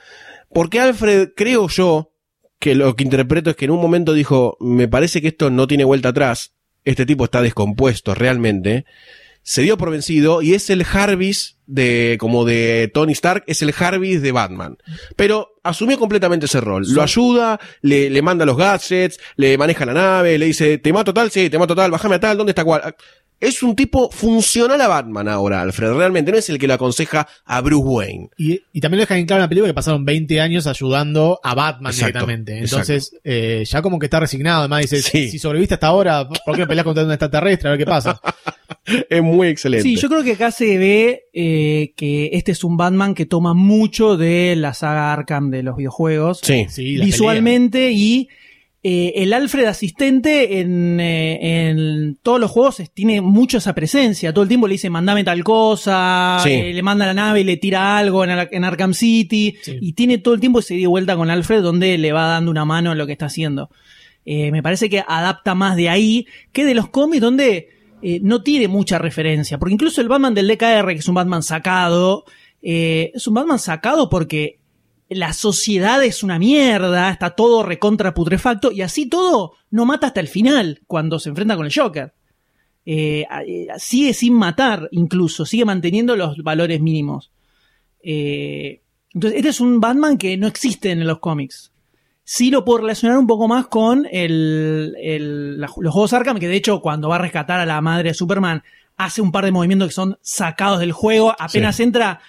Porque 0.51 0.79
Alfred, 0.79 1.33
creo 1.36 1.67
yo, 1.67 2.13
que 2.57 2.73
lo 2.73 2.95
que 2.95 3.03
interpreto 3.03 3.51
es 3.51 3.55
que 3.55 3.65
en 3.65 3.71
un 3.71 3.79
momento 3.79 4.13
dijo, 4.13 4.57
me 4.59 4.88
parece 4.88 5.21
que 5.21 5.27
esto 5.27 5.51
no 5.51 5.67
tiene 5.67 5.83
vuelta 5.83 6.09
atrás, 6.09 6.55
este 6.86 7.05
tipo 7.05 7.25
está 7.25 7.41
descompuesto 7.41 8.15
realmente, 8.15 8.86
se 9.45 9.61
dio 9.61 9.77
por 9.77 9.91
vencido 9.91 10.41
y 10.41 10.55
es 10.55 10.71
el 10.71 10.83
Jarvis 10.83 11.57
de, 11.67 12.17
como 12.19 12.45
de 12.45 12.89
Tony 12.93 13.11
Stark, 13.13 13.43
es 13.45 13.61
el 13.61 13.73
Jarvis 13.73 14.21
de 14.21 14.31
Batman. 14.31 14.77
Pero 15.15 15.53
asumió 15.61 15.99
completamente 15.99 16.47
ese 16.47 16.61
rol. 16.61 16.83
Lo 16.89 17.03
ayuda, 17.03 17.59
le, 17.81 18.09
le 18.09 18.21
manda 18.23 18.45
los 18.45 18.57
gadgets, 18.57 19.19
le 19.36 19.55
maneja 19.57 19.86
la 19.86 19.93
nave, 19.93 20.39
le 20.39 20.47
dice, 20.47 20.79
te 20.79 20.91
mato 20.91 21.13
tal, 21.13 21.29
sí, 21.29 21.49
te 21.49 21.59
mato 21.59 21.75
tal, 21.75 21.91
bájame 21.91 22.15
a 22.15 22.19
tal, 22.19 22.38
¿dónde 22.38 22.51
está 22.51 22.63
cual? 22.63 22.95
Es 23.39 23.61
un 23.63 23.75
tipo 23.75 24.09
funcional 24.11 24.79
a 24.79 24.88
Batman 24.88 25.27
ahora, 25.27 25.61
Alfred. 25.61 25.93
Realmente 25.93 26.31
no 26.31 26.38
es 26.38 26.49
el 26.49 26.57
que 26.57 26.67
lo 26.67 26.73
aconseja 26.73 27.27
a 27.43 27.61
Bruce 27.61 27.86
Wayne. 27.86 28.29
Y, 28.38 28.61
y 28.71 28.81
también 28.81 28.99
lo 28.99 29.03
dejan 29.03 29.17
en 29.19 29.25
claro 29.25 29.41
en 29.41 29.45
la 29.45 29.49
película 29.49 29.69
que 29.69 29.73
pasaron 29.73 30.05
20 30.05 30.39
años 30.39 30.67
ayudando 30.67 31.39
a 31.43 31.53
Batman 31.53 31.91
Exacto, 31.91 32.19
directamente. 32.19 32.57
Entonces, 32.59 33.15
eh, 33.23 33.63
ya 33.67 33.81
como 33.81 33.99
que 33.99 34.05
está 34.05 34.19
resignado. 34.19 34.59
Además, 34.61 34.81
dice: 34.81 35.01
Sí. 35.01 35.29
Si 35.29 35.39
sobreviviste 35.39 35.73
hasta 35.75 35.88
ahora, 35.88 36.27
¿por 36.27 36.55
qué 36.55 36.61
no 36.61 36.67
peleas 36.67 36.86
contra 36.86 37.03
un 37.03 37.11
extraterrestre? 37.11 37.67
A 37.67 37.71
ver 37.71 37.79
qué 37.79 37.86
pasa. 37.86 38.19
Es 39.09 39.21
muy 39.21 39.47
excelente. 39.47 39.83
Sí, 39.83 39.95
yo 39.95 40.07
creo 40.09 40.23
que 40.23 40.33
acá 40.33 40.51
se 40.51 40.77
ve 40.77 41.23
eh, 41.33 41.93
que 41.95 42.29
este 42.33 42.51
es 42.51 42.63
un 42.63 42.77
Batman 42.77 43.15
que 43.15 43.25
toma 43.25 43.55
mucho 43.55 44.15
de 44.15 44.55
la 44.55 44.73
saga 44.73 45.11
Arkham 45.11 45.49
de 45.49 45.63
los 45.63 45.75
videojuegos. 45.75 46.39
Sí. 46.43 46.67
Sí, 46.69 46.97
visualmente 46.99 47.91
y 47.91 48.29
eh, 48.88 49.13
el 49.23 49.33
Alfred 49.33 49.65
asistente 49.65 50.59
en, 50.59 50.99
eh, 50.99 51.69
en 51.69 52.19
todos 52.21 52.39
los 52.39 52.51
juegos 52.51 52.83
tiene 52.93 53.19
mucho 53.19 53.57
esa 53.57 53.73
presencia. 53.73 54.31
Todo 54.31 54.43
el 54.43 54.47
tiempo 54.47 54.67
le 54.67 54.73
dice, 54.73 54.91
mandame 54.91 55.23
tal 55.23 55.43
cosa, 55.43 56.38
Sí. 56.43 56.51
eh, 56.51 56.71
le 56.71 56.83
manda 56.83 57.07
la 57.07 57.15
nave 57.15 57.41
y 57.41 57.43
le 57.45 57.57
tira 57.57 57.97
algo 57.97 58.23
en, 58.23 58.29
Ar- 58.29 58.49
en 58.51 58.63
Arkham 58.63 58.93
City. 58.93 59.55
Sí. 59.63 59.77
Y 59.81 59.93
tiene 59.93 60.19
todo 60.19 60.36
el 60.36 60.39
tiempo 60.39 60.59
ese 60.59 60.75
y 60.75 60.86
vuelta 60.86 61.15
con 61.15 61.31
Alfred 61.31 61.63
donde 61.63 61.97
le 61.97 62.11
va 62.11 62.27
dando 62.27 62.51
una 62.51 62.63
mano 62.63 62.91
en 62.91 62.99
lo 62.99 63.07
que 63.07 63.13
está 63.13 63.25
haciendo. 63.25 63.71
Me 64.23 64.61
parece 64.61 64.88
que 64.89 65.03
adapta 65.07 65.55
más 65.55 65.75
de 65.75 65.89
ahí 65.89 66.27
que 66.51 66.63
de 66.65 66.75
los 66.75 66.89
cómics 66.89 67.21
donde 67.21 67.69
no 68.21 68.43
tiene 68.43 68.67
mucha 68.67 68.99
referencia. 68.99 69.57
Porque 69.57 69.73
incluso 69.73 69.99
el 70.01 70.07
Batman 70.09 70.36
del 70.36 70.47
DKR, 70.47 70.88
que 70.93 70.99
es 70.99 71.07
un 71.07 71.15
Batman 71.15 71.41
sacado, 71.41 72.25
es 72.61 73.25
un 73.27 73.33
Batman 73.33 73.57
sacado 73.59 74.09
porque 74.09 74.57
la 75.10 75.34
sociedad 75.34 76.03
es 76.03 76.24
una 76.24 76.39
mierda, 76.39 77.10
está 77.12 77.32
todo 77.32 77.64
recontra 77.64 78.14
putrefacto 78.14 78.72
y 78.72 78.82
así 78.82 79.08
todo 79.08 79.53
no 79.72 79.86
mata 79.86 80.08
hasta 80.08 80.20
el 80.20 80.28
final 80.28 80.82
cuando 80.88 81.20
se 81.20 81.30
enfrenta 81.30 81.56
con 81.56 81.66
el 81.66 81.74
Joker. 81.74 82.14
Eh, 82.88 83.26
eh, 83.47 83.68
sigue 83.78 84.14
sin 84.14 84.34
matar, 84.34 84.88
incluso, 84.91 85.45
sigue 85.45 85.66
manteniendo 85.66 86.16
los 86.16 86.38
valores 86.38 86.82
mínimos. 86.82 87.32
Eh, 88.03 88.82
entonces, 89.14 89.38
este 89.38 89.49
es 89.49 89.60
un 89.62 89.80
Batman 89.80 90.18
que 90.18 90.38
no 90.38 90.47
existe 90.47 90.91
en 90.91 91.06
los 91.08 91.20
cómics. 91.20 91.72
Sí 92.24 92.49
lo 92.49 92.66
puedo 92.66 92.80
relacionar 92.80 93.18
un 93.18 93.28
poco 93.28 93.47
más 93.47 93.68
con 93.68 94.08
el, 94.12 94.95
el- 94.99 95.60
la- 95.62 95.68
los 95.78 95.93
juegos 95.93 96.14
Arkham, 96.14 96.39
que 96.39 96.47
de 96.47 96.56
hecho 96.56 96.82
cuando 96.82 97.10
va 97.10 97.16
a 97.16 97.20
rescatar 97.20 97.60
a 97.60 97.66
la 97.66 97.80
madre 97.82 98.10
de 98.10 98.14
Superman, 98.16 98.64
hace 98.97 99.22
un 99.22 99.32
par 99.32 99.45
de 99.45 99.51
movimientos 99.51 99.89
que 99.89 99.93
son 99.93 100.18
sacados 100.22 100.80
del 100.80 100.91
juego. 100.91 101.36
Apenas 101.38 101.80
entra, 101.80 102.20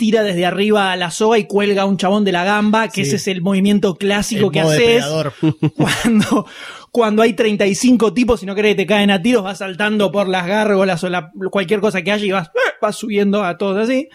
tira 0.00 0.22
desde 0.22 0.46
arriba 0.46 0.96
la 0.96 1.10
soga 1.10 1.36
y 1.38 1.44
cuelga 1.44 1.82
a 1.82 1.84
un 1.84 1.98
chabón 1.98 2.24
de 2.24 2.32
la 2.32 2.42
gamba, 2.42 2.88
que 2.88 3.02
Sí. 3.04 3.08
ese 3.08 3.16
es 3.16 3.28
el 3.28 3.42
movimiento 3.42 3.96
clásico 3.96 4.46
El 4.46 4.52
que 4.52 4.60
haces 4.60 5.04
cuando, 5.76 6.46
cuando 6.90 7.20
hay 7.22 7.34
35 7.34 8.14
tipos 8.14 8.42
y 8.42 8.46
no 8.46 8.54
crees 8.54 8.74
que 8.74 8.82
te 8.82 8.86
caen 8.86 9.10
a 9.10 9.20
tiros, 9.20 9.44
vas 9.44 9.58
saltando 9.58 10.10
por 10.10 10.26
las 10.28 10.46
gárgolas 10.46 11.04
o 11.04 11.10
la- 11.10 11.30
cualquier 11.50 11.80
cosa 11.80 12.00
que 12.02 12.12
haya 12.12 12.24
y 12.24 12.30
vas, 12.32 12.50
vas 12.80 12.96
subiendo 12.96 13.44
a 13.44 13.58
todos 13.58 13.76
así. 13.88 14.08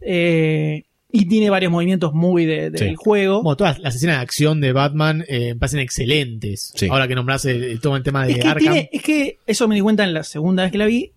Eh, 0.00 0.84
y 1.12 1.26
tiene 1.26 1.50
varios 1.50 1.72
movimientos 1.72 2.12
muy 2.12 2.44
de- 2.46 2.70
del 2.70 2.90
Sí. 2.90 2.94
juego. 2.96 3.38
Como 3.38 3.56
todas 3.56 3.78
las 3.80 3.96
escenas 3.96 4.16
de 4.18 4.22
acción 4.22 4.60
de 4.60 4.72
Batman 4.72 5.24
eh, 5.26 5.54
me 5.54 5.56
parecen 5.56 5.80
excelentes. 5.80 6.72
Sí. 6.76 6.86
Ahora 6.88 7.08
que 7.08 7.14
el- 7.14 7.80
todo 7.80 7.96
el 7.96 8.02
tema 8.02 8.26
de 8.26 8.32
Es 8.32 8.38
que, 8.38 8.46
Arkham. 8.48 8.72
tiene, 8.74 8.90
es 8.92 9.02
que 9.02 9.38
eso 9.46 9.66
me 9.66 9.74
di 9.74 9.80
cuenta 9.80 10.04
en 10.04 10.14
la 10.14 10.22
segunda 10.22 10.62
vez 10.62 10.70
que 10.72 10.78
la 10.78 10.86
vi. 10.86 11.12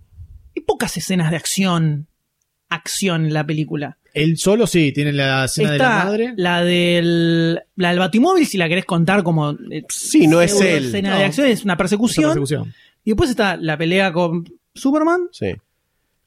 Hay 0.55 0.63
pocas 0.63 0.95
escenas 0.97 1.29
de 1.29 1.37
acción. 1.37 2.07
Acción 2.73 3.25
en 3.25 3.33
la 3.33 3.45
película. 3.45 3.97
Él 4.13 4.37
solo 4.37 4.67
sí, 4.67 4.91
tiene 4.91 5.11
la 5.11 5.45
escena 5.45 5.71
de 5.71 5.77
la 5.79 5.89
madre. 6.05 6.33
la 6.37 6.63
del, 6.63 7.59
la 7.75 7.89
del 7.89 7.99
Batimóvil, 7.99 8.45
si 8.45 8.57
la 8.57 8.69
querés 8.69 8.85
contar 8.85 9.23
como. 9.23 9.51
eh, 9.71 9.83
Sí, 9.89 10.27
no 10.27 10.39
es 10.41 10.59
él. 10.61 10.85
escena 10.85 11.11
No. 11.11 11.17
de 11.17 11.23
acción, 11.25 11.47
es 11.47 11.63
una 11.63 11.75
persecución. 11.77 12.43
Y 13.03 13.09
después 13.11 13.29
está 13.31 13.57
la 13.57 13.75
pelea 13.77 14.13
con 14.13 14.45
Superman. 14.75 15.21
Sí. 15.31 15.47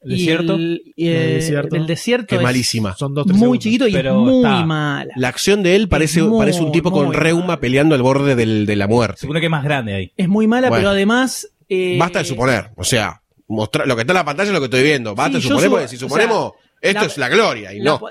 ¿El 0.01 0.11
desierto? 0.11 0.57
Y 0.57 0.61
el, 0.63 0.81
y, 0.95 1.07
eh, 1.07 1.25
El 1.29 1.33
desierto. 1.35 1.75
el 1.75 1.87
desierto 1.87 2.35
es 2.35 2.41
malísima. 2.41 2.95
Son 2.95 3.13
dos, 3.15 3.25
tres 3.25 3.35
muy 3.37 3.43
segundos. 3.57 3.63
chiquito 3.63 3.87
y 3.87 3.93
Pero 3.93 4.19
muy 4.21 4.37
está. 4.37 4.65
mala. 4.65 5.13
La 5.15 5.27
acción 5.29 5.63
de 5.63 5.75
él 5.75 5.87
parece, 5.89 6.21
muy, 6.21 6.37
parece 6.39 6.61
un 6.61 6.71
tipo 6.71 6.91
con 6.91 7.13
reuma 7.13 7.45
mal. 7.47 7.59
peleando 7.59 7.95
al 7.95 8.01
borde 8.03 8.35
del- 8.35 8.65
de 8.65 8.75
la 8.75 8.87
muerte. 8.87 9.21
Seguro 9.21 9.39
que 9.39 9.47
es 9.47 9.51
más 9.51 9.63
grande 9.63 9.93
ahí. 9.95 10.11
Es 10.15 10.27
muy 10.29 10.45
mala, 10.45 10.69
Bueno. 10.69 10.81
pero 10.81 10.89
además. 10.91 11.49
eh, 11.69 11.97
Basta 11.99 12.19
de 12.19 12.25
suponer. 12.25 12.69
O 12.75 12.83
sea, 12.83 13.21
mostrar 13.47 13.87
lo 13.87 13.95
que 13.95 14.01
está 14.01 14.13
en 14.13 14.17
la 14.17 14.25
pantalla 14.25 14.49
es 14.49 14.53
lo 14.53 14.59
que 14.59 14.65
estoy 14.65 14.83
viendo. 14.83 15.15
Basta 15.15 15.37
Sí, 15.39 15.47
si 15.47 15.53
o 15.53 15.59
sea, 15.59 15.87
suponemos, 15.87 16.53
esto 16.81 16.99
la- 17.01 17.05
es 17.07 17.17
la 17.17 17.29
gloria. 17.29 17.73
Y 17.73 17.79
la- 17.79 17.91
no. 17.91 18.01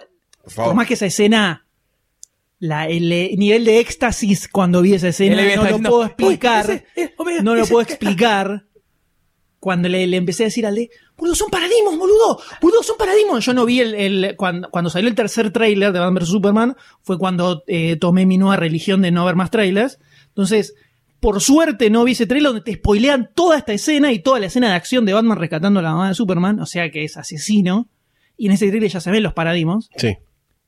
Por 0.55 0.75
más 0.75 0.87
que 0.87 0.95
esa 0.95 1.07
escena. 1.07 1.63
La, 2.59 2.89
el 2.89 3.13
eh, 3.13 3.35
nivel 3.37 3.67
de 3.67 3.81
éxtasis 3.81 4.49
cuando 4.49 4.81
vi 4.81 4.95
esa 4.95 5.09
escena 5.09 5.43
había 5.43 5.57
no 5.57 5.63
lo 5.63 5.69
diciendo, 5.69 5.91
puedo 5.91 6.01
"Uy, 6.03 6.07
explicar. 6.07 6.65
ese, 6.71 6.87
eh, 6.97 7.13
no 7.43 7.55
lo 7.55 7.63
ese". 7.63 7.71
puedo 7.71 7.83
explicar. 7.83 8.65
Cuando 9.61 9.89
le, 9.89 10.07
le 10.07 10.17
empecé 10.17 10.45
a 10.45 10.47
decir 10.47 10.65
al 10.65 10.75
de, 10.77 10.89
boludo, 11.19 11.35
son 11.35 11.51
paradigmas, 11.51 11.99
boludo, 11.99 12.41
boludo, 12.63 12.83
son 12.83 12.97
paradigmas. 12.97 13.45
Yo 13.45 13.53
no 13.53 13.67
vi 13.67 13.81
el, 13.81 13.95
el- 13.95 14.37
cuando, 14.37 14.71
cuando 14.71 14.89
salió 14.91 15.09
el 15.11 15.15
tercer 15.15 15.51
tráiler 15.51 15.93
de 15.93 15.99
Batman 15.99 16.15
vs 16.23 16.29
Superman, 16.29 16.77
fue 17.03 17.19
cuando 17.19 17.63
eh, 17.67 17.97
tomé 17.97 18.25
mi 18.27 18.39
nueva 18.39 18.57
religión 18.57 19.03
de 19.03 19.11
no 19.11 19.25
ver 19.27 19.35
más 19.35 19.51
trailers. 19.51 19.99
Entonces, 20.29 20.75
por 21.21 21.41
suerte 21.41 21.91
no 21.91 22.05
vi 22.05 22.13
ese 22.13 22.27
trailer 22.27 22.51
donde 22.53 22.65
te 22.65 22.75
spoilean 22.75 23.31
toda 23.35 23.57
esta 23.59 23.73
escena 23.73 24.13
y 24.13 24.19
toda 24.21 24.39
la 24.41 24.47
escena 24.47 24.69
de 24.69 24.75
acción 24.75 25.05
de 25.07 25.13
Batman 25.15 25.39
rescatando 25.39 25.81
a 25.81 25.83
la 25.83 25.93
mamá 25.93 26.09
de 26.09 26.15
Superman, 26.15 26.61
o 26.61 26.67
sea 26.67 26.91
que 26.91 27.05
es 27.05 27.17
asesino. 27.17 27.89
Y 28.37 28.47
en 28.47 28.53
ese 28.53 28.69
trailer 28.69 28.91
ya 28.91 29.01
se 29.01 29.11
ven 29.11 29.23
los 29.23 29.33
paradigmas 29.33 29.89
Sí. 29.97 30.17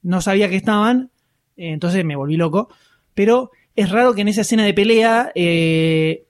no 0.03 0.21
sabía 0.23 0.49
que 0.49 0.57
estaban, 0.57 1.11
eh, 1.57 1.73
entonces 1.73 2.05
me 2.05 2.17
volví 2.17 2.37
loco. 2.37 2.69
Pero 3.15 3.51
es 3.77 3.91
raro 3.91 4.15
que 4.15 4.23
en 4.23 4.29
esa 4.29 4.41
escena 4.41 4.65
de 4.65 4.73
pelea, 4.75 5.31
eh, 5.35 6.25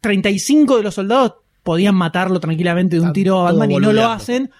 35 0.00 0.76
de 0.78 0.82
los 0.82 0.94
soldados 0.94 1.34
podían 1.62 1.94
matarlo 1.94 2.40
tranquilamente 2.40 2.96
de 2.96 3.00
un 3.02 3.08
Está 3.08 3.12
tiro 3.12 3.40
a 3.40 3.44
Batman 3.44 3.70
y 3.70 3.76
no 3.76 3.92
lo 3.92 4.06
hacen. 4.08 4.50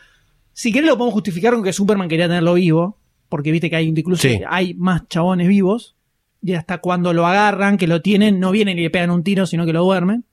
Si 0.52 0.72
querés 0.72 0.88
lo 0.90 0.96
podemos 0.98 1.14
justificar 1.14 1.54
con 1.54 1.62
que 1.62 1.72
Superman 1.72 2.08
quería 2.08 2.28
tenerlo 2.28 2.54
vivo, 2.54 2.98
porque 3.28 3.50
viste 3.50 3.70
que 3.70 3.76
hay 3.76 3.86
incluso 3.88 4.22
Sí. 4.28 4.40
hay 4.48 4.74
más 4.74 5.08
chabones 5.08 5.48
vivos. 5.48 5.96
Y 6.42 6.54
hasta 6.54 6.78
cuando 6.78 7.12
lo 7.12 7.26
agarran, 7.26 7.76
que 7.76 7.86
lo 7.86 8.00
tienen, 8.00 8.40
no 8.40 8.50
vienen 8.50 8.78
y 8.78 8.82
le 8.82 8.90
pegan 8.90 9.10
un 9.10 9.22
tiro, 9.22 9.46
sino 9.46 9.66
que 9.66 9.72
lo 9.72 9.82
duermen. 9.84 10.24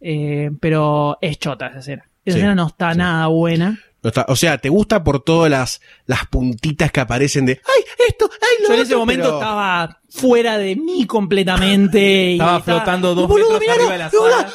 Eh, 0.00 0.50
pero 0.60 1.18
es 1.20 1.38
chota 1.38 1.66
esa 1.68 1.78
escena. 1.80 2.02
Esa 2.24 2.34
Sí, 2.34 2.38
escena 2.40 2.54
no 2.54 2.66
está 2.68 2.94
nada 2.94 3.26
buena. 3.26 3.78
No 4.02 4.08
está- 4.08 4.26
o 4.28 4.36
sea, 4.36 4.58
te 4.58 4.68
gusta 4.68 5.02
por 5.02 5.24
todas 5.24 5.50
las, 5.50 5.80
las 6.06 6.26
puntitas 6.28 6.92
que 6.92 7.00
aparecen 7.00 7.46
de 7.46 7.52
¡Ay, 7.64 7.82
esto! 8.08 8.30
¡Ay, 8.40 8.62
lo 8.62 8.68
Yo 8.68 8.74
en 8.74 8.80
otro", 8.80 8.82
ese 8.84 8.96
momento 8.96 9.24
pero- 9.24 9.38
estaba 9.38 10.00
fuera 10.08 10.56
de 10.56 10.76
mí 10.76 11.04
completamente. 11.06 12.30
y 12.30 12.32
Estaba 12.34 12.60
flotando 12.60 13.14
dos 13.14 13.26
Boludo, 13.28 13.58
metros 13.58 13.60
mirá, 13.60 13.72
arriba 13.74 13.86
no, 13.88 13.92
de 13.92 13.98
la 13.98 14.10
sala. 14.10 14.52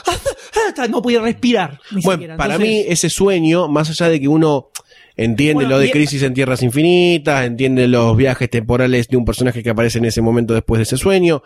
hasta 0.69 0.88
no 0.88 1.01
podía 1.01 1.19
respirar. 1.21 1.80
Ni 1.91 2.01
Bueno, 2.01 2.19
siquiera. 2.21 2.38
para 2.38 2.57
mí 2.57 2.84
ese 2.88 3.09
sueño, 3.09 3.67
más 3.67 3.89
allá 3.89 4.07
de 4.09 4.21
que 4.21 4.28
uno 4.30 4.69
entiende 5.16 5.66
Bueno, 5.66 5.70
lo 5.72 5.80
de 5.80 5.88
y- 5.88 5.91
Crisis 5.91 6.24
en 6.24 6.34
Tierras 6.34 6.64
Infinitas, 6.64 7.45
entiende 7.45 7.88
los 7.88 8.16
viajes 8.18 8.49
temporales 8.49 9.07
de 9.07 9.18
un 9.18 9.26
personaje 9.26 9.61
que 9.64 9.70
aparece 9.70 9.99
en 9.99 10.05
ese 10.05 10.22
momento 10.22 10.53
después 10.53 10.80
de 10.80 10.84
ese 10.84 10.97
sueño, 10.97 11.43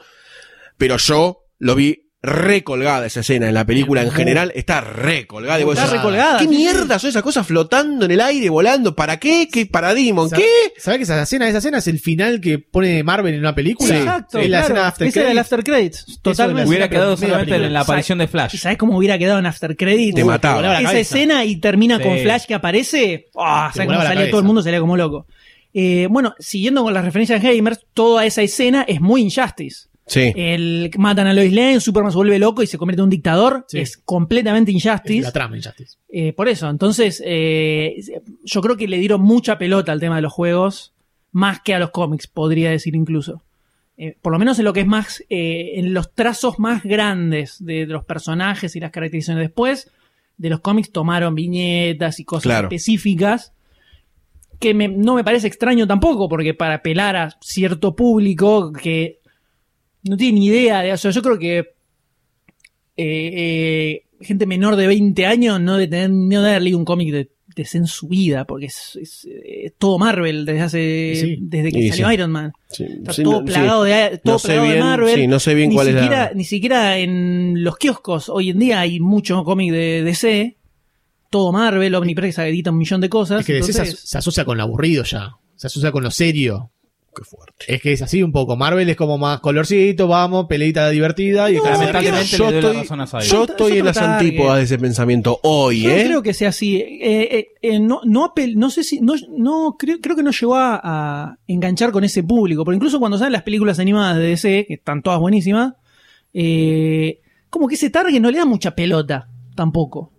pero 0.78 0.98
yo 0.98 1.46
lo 1.60 1.76
vi 1.76 2.07
recolgada 2.22 3.06
esa 3.06 3.20
escena 3.20 3.48
en 3.48 3.54
la 3.54 3.66
película 3.66 4.02
en 4.02 4.12
general, 4.12 4.52
está 4.56 4.82
recolgada. 4.82 5.60
Está 5.60 5.82
decís, 5.82 5.92
recolgada, 5.92 6.38
¿Qué 6.40 6.46
sí, 6.46 6.50
mierda 6.50 6.98
son 7.00 7.10
esas 7.12 7.22
cosas 7.22 7.46
flotando 7.46 8.06
en 8.06 8.12
el 8.12 8.20
aire, 8.22 8.50
volando? 8.50 8.96
¿Para 8.96 9.18
qué? 9.18 9.48
¿Qué 9.52 9.66
paradigma? 9.68 10.28
¿Sabes 10.28 10.46
¿Qué? 10.46 10.74
¿Sabés 10.82 10.98
que 10.98 11.04
esa 11.04 11.22
escena, 11.22 11.48
esa 11.48 11.60
escena 11.60 11.78
es 11.78 11.88
el 11.88 12.00
final 12.00 12.42
que 12.42 12.58
pone 12.60 13.04
Marvel 13.04 13.34
en 13.36 13.40
una 13.42 13.54
película? 13.54 13.96
Exacto, 13.98 14.40
Es 14.40 14.50
la 14.50 14.58
claro. 14.60 14.64
escena 14.66 14.82
de 14.82 14.88
After 14.88 15.08
Esa 15.08 15.20
era 15.20 15.30
el 15.30 15.34
Credits. 15.36 15.46
After 15.54 15.64
Credits. 15.64 16.20
Totalmente. 16.22 16.70
Hubiera 16.70 16.90
quedado 16.90 17.18
solamente 17.18 17.56
en 17.56 17.74
la 17.74 17.82
aparición 17.82 18.18
de 18.18 18.28
Flash. 18.28 18.56
¿Y 18.56 18.58
sabes 18.58 18.78
cómo 18.78 18.98
hubiera 18.98 19.18
quedado 19.18 19.40
en 19.40 19.46
After 19.46 19.76
Credits? 19.78 20.16
Te 20.16 20.26
mataba. 20.26 20.80
Esa 20.82 20.98
escena 21.00 21.46
y 21.46 21.58
termina 21.58 21.98
Sí. 21.98 22.04
con 22.04 22.18
Flash 22.18 22.46
que 22.46 22.54
aparece. 22.56 23.28
¡Ah! 23.38 23.70
Te 23.72 23.78
¿Sabes 23.78 23.94
cómo 23.96 24.02
salía 24.08 24.30
todo 24.30 24.40
el 24.40 24.46
mundo? 24.46 24.62
Salía 24.64 24.80
como 24.80 24.98
loco. 24.98 25.28
Eh, 25.74 26.08
bueno, 26.10 26.34
siguiendo 26.40 26.82
con 26.82 26.94
las 26.94 27.06
referencias 27.06 27.42
de 27.42 27.56
Gamers, 27.56 27.82
toda 27.94 28.26
esa 28.26 28.42
escena 28.42 28.84
es 28.88 29.00
muy 29.00 29.22
Injustice. 29.22 29.87
Sí. 30.08 30.32
El 30.36 30.90
matan 30.98 31.28
a 31.28 31.34
Lois 31.34 31.52
Lane, 31.54 31.80
Superman 31.82 32.12
se 32.12 32.18
vuelve 32.18 32.40
loco 32.40 32.64
y 32.64 32.68
se 32.68 32.78
convierte 32.78 33.02
en 33.02 33.06
un 33.06 33.10
dictador. 33.10 33.66
Sí. 33.68 33.80
Es 33.80 33.98
completamente 33.98 34.72
Es 34.72 34.76
Injustice. 34.86 35.22
la 35.22 35.32
trama 35.34 35.58
Injustice. 35.58 35.98
Eh, 36.10 36.34
por 36.34 36.48
eso, 36.48 36.70
entonces, 36.70 37.22
eh, 37.26 37.96
yo 38.46 38.62
creo 38.62 38.78
que 38.78 38.88
le 38.88 38.98
dieron 39.00 39.22
mucha 39.22 39.58
pelota 39.58 39.92
al 39.92 40.00
tema 40.00 40.16
de 40.16 40.22
los 40.22 40.32
juegos, 40.34 40.94
más 41.34 41.60
que 41.60 41.74
a 41.74 41.80
los 41.80 41.92
cómics, 41.92 42.28
podría 42.28 42.72
decir 42.72 42.96
incluso. 42.96 43.44
Eh, 43.98 44.16
por 44.22 44.32
lo 44.32 44.40
menos 44.40 44.58
en 44.60 44.66
lo 44.66 44.74
que 44.74 44.82
es 44.82 44.88
más, 44.88 45.24
en 45.30 45.94
los 45.94 46.14
trazos 46.14 46.58
más 46.60 46.84
grandes 46.84 47.58
de, 47.64 47.86
los 47.88 48.06
personajes 48.06 48.76
y 48.76 48.80
las 48.80 48.92
caracterizaciones 48.92 49.44
después, 49.48 49.92
de 50.38 50.50
los 50.52 50.60
cómics 50.62 50.92
tomaron 50.92 51.34
viñetas 51.36 52.20
y 52.20 52.24
cosas 52.24 52.44
Claro. 52.44 52.68
específicas, 52.68 53.54
que 54.60 54.74
me- 54.74 54.88
no 54.88 55.16
me 55.16 55.24
parece 55.24 55.48
extraño 55.48 55.86
tampoco, 55.88 56.30
porque 56.30 56.54
para 56.54 56.76
apelar 56.76 57.16
a 57.16 57.38
cierto 57.42 57.96
público 57.96 58.72
que 58.72 59.20
no 60.10 60.18
tiene 60.18 60.40
ni 60.40 60.46
idea 60.48 60.82
de 60.82 60.92
eso, 60.92 61.10
yo 61.10 61.22
creo 61.22 61.38
que 61.40 61.58
eh, 61.60 61.66
eh, 62.98 64.04
gente 64.22 64.46
menor 64.46 64.76
de 64.76 64.88
20 64.88 65.26
años 65.26 65.62
no 65.62 65.78
de 65.78 65.88
tener, 65.88 66.10
no 66.10 66.42
de 66.42 66.50
haber 66.50 66.62
leído 66.64 66.78
un 66.80 66.86
cómic 66.86 67.12
de, 67.12 67.30
de 67.56 67.68
en 67.74 67.88
su 67.88 68.08
vida, 68.08 68.46
porque 68.46 68.68
es, 68.68 68.98
es, 69.02 69.26
eh, 69.32 69.72
todo 69.78 69.98
Marvel 69.98 70.46
desde 70.46 70.62
hace 70.62 71.14
Sí. 71.16 71.38
desde 71.42 71.72
que 71.72 71.80
Y 71.80 71.90
salió 71.90 72.08
sí. 72.08 72.14
Iron 72.14 72.32
Man. 72.32 72.54
Sí, 72.70 72.84
Está 72.84 73.14
sí, 73.14 73.24
todo 73.24 73.40
no- 73.40 73.46
plagado 73.46 73.84
sí. 73.86 73.90
de 73.92 74.18
todo 74.24 74.34
No 74.36 74.40
sé 74.40 74.48
plagado 74.48 74.70
de 74.74 74.80
Marvel. 74.80 75.16
sí, 75.16 75.28
no 75.28 75.40
sé 75.40 75.54
bien 75.56 75.70
ni 75.70 75.76
cuál 75.76 75.88
es 75.90 75.94
la- 75.96 76.02
siquiera, 76.02 76.32
Ni 76.36 76.44
siquiera 76.44 76.98
en 77.00 77.64
los 77.64 77.78
kioscos 77.78 78.30
hoy 78.30 78.50
en 78.52 78.60
día 78.60 78.80
hay 78.80 79.00
mucho 79.00 79.44
cómic 79.44 79.72
de 79.72 80.04
DC. 80.04 80.58
Todo 81.30 81.52
Marvel, 81.52 81.94
Omnipress 81.96 82.38
edita 82.40 82.72
un 82.72 82.78
millón 82.78 83.02
de 83.02 83.10
cosas. 83.10 83.42
Es 83.42 83.46
que 83.46 83.54
entonces- 83.58 83.80
aso- 83.80 83.98
se 84.08 84.18
asocia 84.18 84.46
con 84.46 84.58
lo 84.58 84.64
aburrido 84.64 85.04
ya. 85.04 85.36
Se 85.56 85.68
asocia 85.68 85.92
con 85.92 86.04
lo 86.04 86.12
serio. 86.12 86.72
Qué 87.18 87.24
fuerte. 87.24 87.66
Es 87.68 87.82
que 87.82 87.94
es 87.94 88.02
así 88.04 88.22
un 88.22 88.32
poco. 88.32 88.56
Marvel 88.56 88.88
es 88.90 88.96
como 88.96 89.18
más 89.18 89.40
colorcito, 89.40 90.08
vamos, 90.08 90.46
peleita 90.48 90.88
divertida. 90.90 91.50
Y 91.50 91.56
No, 91.56 91.64
lamentablemente 91.64 92.38
Yo 92.38 92.52
le 92.52 92.62
doy 92.62 92.62
la 92.62 92.68
estoy, 92.82 92.82
razón 92.98 93.02
a 93.02 93.06
yo 93.24 93.44
Es 93.44 93.50
estoy 93.50 93.78
en 93.80 93.86
las 93.86 93.98
antípodas 93.98 94.58
de 94.58 94.64
ese 94.64 94.78
pensamiento 94.78 95.40
hoy, 95.44 95.82
Yo 95.82 95.90
¿eh? 95.90 95.98
no 96.04 96.10
creo 96.10 96.22
que 96.24 96.34
sea 96.36 96.50
así. 96.50 96.78
Eh, 96.78 97.00
eh, 97.02 97.48
eh, 97.64 97.80
no, 97.80 98.02
no, 98.04 98.32
apel- 98.34 98.54
no 98.56 98.70
sé 98.70 98.84
si. 98.84 99.02
No, 99.02 99.14
no 99.36 99.76
creo, 99.80 99.98
creo 100.00 100.16
que 100.16 100.22
no 100.24 100.32
llegó 100.32 100.56
a, 100.56 100.80
a 100.84 101.38
enganchar 101.48 101.92
con 101.92 102.04
ese 102.04 102.22
público. 102.24 102.64
Porque 102.64 102.76
incluso 102.76 103.00
cuando 103.00 103.18
salen 103.18 103.34
las 103.34 103.44
películas 103.44 103.80
animadas 103.80 104.18
de 104.18 104.24
DC, 104.28 104.66
que 104.68 104.76
están 104.76 105.02
todas 105.02 105.20
buenísimas, 105.20 105.74
eh, 106.34 107.20
como 107.50 107.68
que 107.68 107.76
ese 107.76 107.90
target 107.90 108.20
no 108.22 108.30
le 108.30 108.38
da 108.38 108.46
mucha 108.46 108.76
pelota 108.76 109.30
tampoco. 109.56 110.12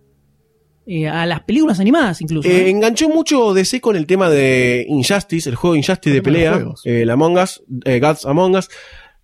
Eh, 0.91 1.07
a 1.07 1.27
las 1.27 1.41
películas 1.41 1.79
animadas 1.79 2.19
incluso. 2.19 2.49
Eh, 2.49 2.61
¿eh? 2.65 2.69
enganchó 2.71 3.09
mucho 3.09 3.53
DC 3.53 3.79
con 3.79 3.95
el 3.95 4.07
tema 4.07 4.27
de 4.27 4.87
Injustice, 4.89 5.47
el 5.47 5.55
juego 5.55 5.75
Injustice 5.75 6.15
de 6.15 6.23
pelea, 6.23 6.65
eh, 6.83 7.03
el 7.03 7.11
Among 7.11 7.37
Us, 7.37 7.61
eh, 7.85 7.99
Gods 7.99 8.25
Among 8.25 8.55
Us. 8.55 8.69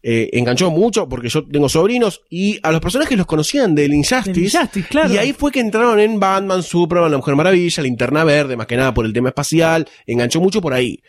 eh, 0.03 0.29
enganchó 0.33 0.69
mucho 0.69 1.09
porque 1.09 1.27
yo 1.27 1.43
tengo 1.47 1.67
sobrinos 1.67 2.21
y 2.29 2.59
a 2.61 2.71
los 2.71 2.79
personajes 2.79 3.17
los 3.17 3.25
conocían 3.25 3.73
del 3.73 3.95
Injustice. 3.95 4.33
Del 4.33 4.43
Injustice, 4.43 4.87
claro. 4.87 5.11
Y 5.11 5.17
ahí 5.17 5.33
fue 5.33 5.51
que 5.51 5.59
entraron 5.59 5.99
en 5.99 6.19
Batman, 6.19 6.61
Superman, 6.61 7.09
La 7.09 7.17
Mujer 7.17 7.35
Maravilla, 7.35 7.81
Linterna 7.81 8.23
Verde, 8.23 8.55
más 8.55 8.67
que 8.67 8.77
nada 8.77 8.93
por 8.93 9.03
el 9.07 9.13
tema 9.13 9.29
espacial. 9.29 9.87
Enganchó 10.05 10.39
mucho 10.39 10.61
por 10.61 10.73
ahí. 10.75 11.01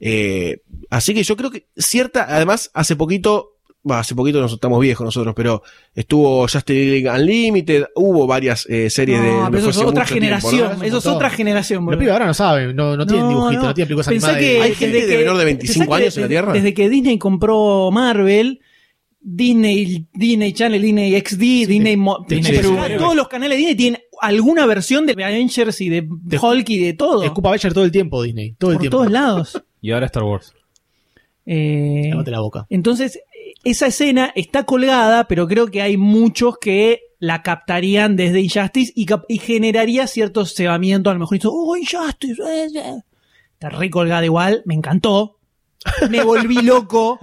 Eh, 0.00 0.62
así 0.88 1.12
que 1.12 1.22
yo 1.22 1.36
creo 1.36 1.50
que 1.50 1.66
cierta, 1.76 2.34
además, 2.34 2.70
hace 2.72 2.96
poquito 2.96 3.57
bah, 3.82 4.00
hace 4.00 4.14
poquito 4.14 4.40
nos 4.40 4.52
estamos 4.52 4.80
viejos 4.80 5.04
nosotros, 5.04 5.34
pero 5.36 5.62
estuvo 5.94 6.42
Justice 6.42 6.72
League 6.74 7.08
Unlimited, 7.10 7.84
hubo 7.94 8.26
varias 8.26 8.66
eh, 8.68 8.90
series 8.90 9.22
de... 9.22 9.30
No, 9.30 9.46
pero 9.50 9.58
eso 9.58 9.70
es 9.70 9.76
otra 9.78 10.04
tiempo, 10.04 10.14
generación. 10.14 10.78
¿no? 10.78 10.84
Eso 10.84 10.98
es 10.98 11.06
otra 11.06 11.30
generación, 11.30 11.78
Los 11.78 11.84
boludo. 11.86 11.98
pibes 12.00 12.12
ahora 12.12 12.26
no 12.26 12.34
saben, 12.34 12.76
no, 12.76 12.96
no 12.96 13.06
tienen 13.06 13.28
dibujitos, 13.28 13.64
no, 13.64 13.74
tienen 13.74 13.88
películas 13.88 14.08
animadas. 14.08 14.36
que 14.38 14.60
¿Hay 14.60 14.74
gente 14.74 14.96
desde 14.96 15.06
de 15.08 15.12
que- 15.12 15.18
menor 15.18 15.36
de 15.38 15.44
pensá 15.44 15.56
25 15.58 15.86
que 15.96 16.02
años 16.02 16.16
en 16.16 16.20
la 16.22 16.28
desde- 16.28 16.28
Tierra? 16.28 16.52
Desde 16.52 16.74
que 16.74 16.88
Disney 16.90 17.18
compró 17.18 17.90
Marvel, 17.90 18.60
Disney, 19.20 20.06
Disney 20.12 20.52
Channel, 20.52 20.80
Disney 20.80 21.20
XD, 21.20 21.66
Disney, 21.66 21.96
Mo- 21.96 22.24
todos 22.98 23.16
los 23.16 23.28
canales 23.28 23.56
de 23.56 23.58
Disney 23.58 23.74
tienen 23.76 24.00
alguna 24.20 24.64
versión 24.66 25.06
de 25.06 25.12
Avengers 25.12 25.80
y 25.80 25.88
de 25.88 26.08
Hulk 26.40 26.68
y 26.70 26.78
de 26.78 26.92
todo. 26.94 27.22
Escupa 27.24 27.48
Avenger 27.50 27.72
todo 27.74 27.84
el 27.84 27.90
tiempo, 27.92 28.22
Disney. 28.22 28.52
Todo 28.58 28.70
el 28.72 28.76
por 28.76 28.80
tiempo. 28.82 28.96
todos 28.98 29.10
lados. 29.12 29.62
Y 29.80 29.90
ahora 29.92 30.06
Star 30.06 30.22
Wars. 30.24 30.54
Eh, 31.50 32.08
Lávate 32.10 32.30
la 32.30 32.40
boca. 32.40 32.66
entonces, 32.68 33.20
esa 33.64 33.86
escena 33.86 34.32
está 34.34 34.64
colgada, 34.64 35.28
pero 35.28 35.46
creo 35.48 35.68
que 35.68 35.82
hay 35.82 35.96
muchos 35.96 36.58
que 36.58 37.00
la 37.18 37.42
captarían 37.42 38.16
desde 38.16 38.40
Injustice 38.40 38.92
y, 38.94 39.38
generaría 39.38 40.06
cierto 40.06 40.44
cebamiento. 40.46 41.10
A 41.10 41.14
lo 41.14 41.20
mejor 41.20 41.38
hizo, 41.38 41.52
oh, 41.52 41.76
Injustice. 41.76 42.42
eh, 42.42 42.68
eh". 42.74 43.02
Está 43.54 43.70
recolgada 43.70 44.24
igual, 44.24 44.62
me 44.66 44.74
encantó. 44.74 45.37
Me 46.10 46.22
volví 46.22 46.62
loco. 46.62 47.18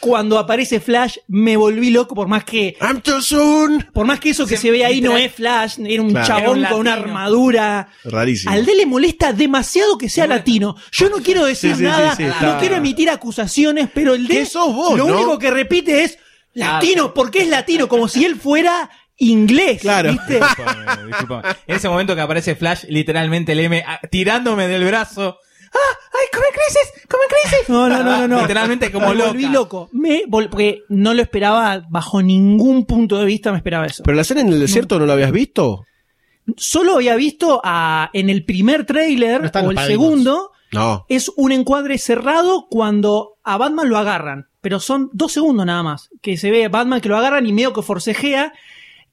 Cuando 0.00 0.38
aparece 0.38 0.80
Flash, 0.80 1.16
me 1.28 1.56
volví 1.56 1.90
loco, 1.90 2.14
por 2.14 2.28
más 2.28 2.44
que. 2.44 2.76
I'm 2.80 3.00
too 3.00 3.20
soon. 3.20 3.88
Por 3.92 4.06
más 4.06 4.20
que 4.20 4.30
eso 4.30 4.46
que 4.46 4.56
se, 4.56 4.70
ve 4.70 4.84
ahí 4.84 5.00
no 5.00 5.16
es 5.16 5.32
Flash, 5.34 5.78
era 5.84 6.02
un 6.02 6.10
Claro. 6.10 6.26
chabón 6.26 6.58
Era 6.58 6.68
un 6.68 6.72
con 6.72 6.80
una 6.80 6.92
armadura. 6.94 7.88
Rarísimo. 8.04 8.52
Al 8.52 8.64
D 8.64 8.74
le 8.74 8.86
molesta 8.86 9.32
demasiado 9.32 9.96
que 9.98 10.08
sea 10.08 10.26
latino. 10.26 10.76
Yo 10.92 11.08
no 11.10 11.16
quiero 11.18 11.44
decir 11.44 11.72
Sí, 11.72 11.78
sí, 11.78 11.82
nada, 11.84 12.10
sí, 12.16 12.22
sí, 12.24 12.28
está- 12.28 12.54
no 12.54 12.58
quiero 12.60 12.76
emitir 12.76 13.10
acusaciones, 13.10 13.88
pero 13.92 14.14
el 14.14 14.26
D 14.26 14.34
¿Qué 14.34 14.46
sos 14.46 14.74
vos, 14.74 14.96
lo 14.98 15.06
no? 15.08 15.14
único 15.16 15.38
que 15.38 15.50
repite 15.50 16.04
es 16.04 16.18
latino, 16.54 17.14
porque 17.14 17.40
es 17.42 17.48
latino, 17.48 17.88
como 17.88 18.08
si 18.08 18.24
él 18.24 18.36
fuera 18.36 18.90
inglés. 19.18 19.82
Claro. 19.82 20.12
¿viste? 20.12 20.34
Discúlpame, 20.40 21.06
discúlpame. 21.06 21.48
En 21.66 21.76
ese 21.76 21.88
momento 21.88 22.14
que 22.14 22.20
aparece 22.22 22.54
Flash, 22.54 22.84
literalmente 22.88 23.52
el 23.52 23.60
M 23.60 23.84
ah, 23.86 24.00
tirándome 24.10 24.66
del 24.66 24.84
brazo. 24.84 25.38
¡Ah! 25.72 25.78
¡Ay, 26.12 26.26
come 26.32 26.46
crisis! 26.52 27.06
¡Come 27.08 27.22
crisis! 27.28 27.68
No, 27.68 27.88
no, 27.88 28.02
no, 28.02 28.18
no, 28.18 28.28
no. 28.28 28.40
Literalmente 28.42 28.90
como 28.90 29.08
me 29.08 29.14
loca. 29.14 29.28
volví 29.30 29.46
loco. 29.46 29.88
Me 29.92 30.24
vol- 30.26 30.48
porque 30.50 30.82
no 30.88 31.14
lo 31.14 31.22
esperaba 31.22 31.82
bajo 31.88 32.22
ningún 32.22 32.86
punto 32.86 33.18
de 33.18 33.24
vista 33.24 33.52
me 33.52 33.58
esperaba 33.58 33.86
eso. 33.86 34.02
¿Pero 34.04 34.16
la 34.16 34.22
escena 34.22 34.40
en 34.40 34.48
el 34.48 34.58
desierto 34.60 34.98
no 34.98 35.06
la 35.06 35.12
habías 35.12 35.30
visto? 35.32 35.84
Solo 36.56 36.94
había 36.96 37.14
visto 37.14 37.60
a, 37.62 38.10
en 38.12 38.28
el 38.30 38.44
primer 38.44 38.84
tráiler 38.84 39.40
No 39.40 39.46
están 39.46 39.66
o 39.66 39.70
el 39.70 39.78
segundo 39.78 40.50
No. 40.72 41.06
es 41.08 41.30
un 41.36 41.52
encuadre 41.52 41.98
cerrado 41.98 42.66
cuando 42.68 43.36
a 43.44 43.56
Batman 43.56 43.88
lo 43.88 43.98
agarran. 43.98 44.48
Pero 44.60 44.80
son 44.80 45.08
dos 45.12 45.32
segundos 45.32 45.64
nada 45.64 45.82
más. 45.84 46.10
Que 46.20 46.36
se 46.36 46.50
ve 46.50 46.64
a 46.64 46.68
Batman 46.68 47.00
que 47.00 47.08
lo 47.08 47.16
agarran 47.16 47.46
y 47.46 47.52
medio 47.52 47.72
que 47.72 47.82
forcejea. 47.82 48.52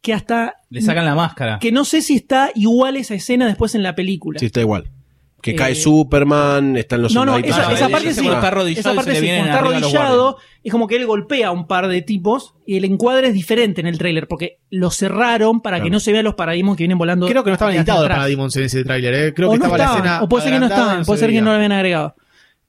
Que 0.01 0.14
hasta. 0.14 0.55
Le 0.70 0.82
sacan 0.82 1.05
la 1.05 1.16
máscara. 1.16 1.60
Que 1.60 1.72
no 1.72 1.86
sé 1.86 2.01
si 2.01 2.16
está 2.16 2.51
igual 2.55 2.97
esa 2.97 3.14
escena 3.16 3.45
después 3.47 3.74
en 3.76 3.84
la 3.84 3.93
película. 3.95 4.39
Sí, 4.39 4.47
está 4.47 4.62
igual. 4.62 4.89
Que 5.41 5.51
Eh, 5.51 5.55
cae 5.55 5.75
Superman, 5.75 6.77
están 6.77 7.01
los 7.03 7.13
No, 7.13 7.25
no, 7.25 7.38
esa, 7.38 7.71
esa 7.71 7.89
parte 7.89 8.13
sí. 8.13 8.25
está 8.27 8.47
arrodillado 8.47 8.79
Esa 8.79 8.93
parte 8.95 9.15
sí, 9.19 9.27
está 9.27 9.61
guardias. 9.61 10.35
es 10.63 10.71
como 10.71 10.88
que 10.88 10.95
él 10.95 11.05
golpea 11.05 11.49
a 11.49 11.51
un 11.51 11.67
par 11.67 11.88
de 11.88 12.01
tipos 12.01 12.55
y 12.65 12.77
el 12.77 12.85
encuadre 12.85 13.27
es 13.27 13.33
diferente 13.33 13.81
en 13.81 13.88
el 13.88 13.97
tráiler 13.97 14.27
porque 14.27 14.59
lo 14.69 14.89
cerraron 14.89 15.61
para 15.61 15.81
que 15.81 15.89
no 15.89 15.99
se 15.99 16.11
vean 16.11 16.25
los 16.25 16.35
paradigmas 16.35 16.75
que 16.75 16.83
vienen 16.83 16.97
volando. 16.97 17.27
Creo 17.27 17.43
que 17.43 17.51
no 17.51 17.53
estaban 17.53 17.75
editados 17.75 18.01
los 18.01 18.05
atrás. 18.05 18.17
Paradigms 18.19 18.55
en 18.55 18.63
ese 18.63 18.83
tráiler, 18.83 19.13
¿eh? 19.13 19.33
Creo 19.33 19.49
o 19.49 19.53
que 19.53 19.59
no 19.59 19.65
estaba 19.65 19.77
la 19.77 19.93
escena 19.93 20.23
o 20.23 20.29
puede 20.29 20.43
ser 20.43 20.53
que 20.53 20.59
no 20.59 20.65
estaban, 20.65 21.05
puede 21.05 21.19
ser 21.19 21.29
que 21.29 21.41
no 21.41 21.51
lo 21.51 21.55
habían 21.55 21.71
agregado. 21.71 22.15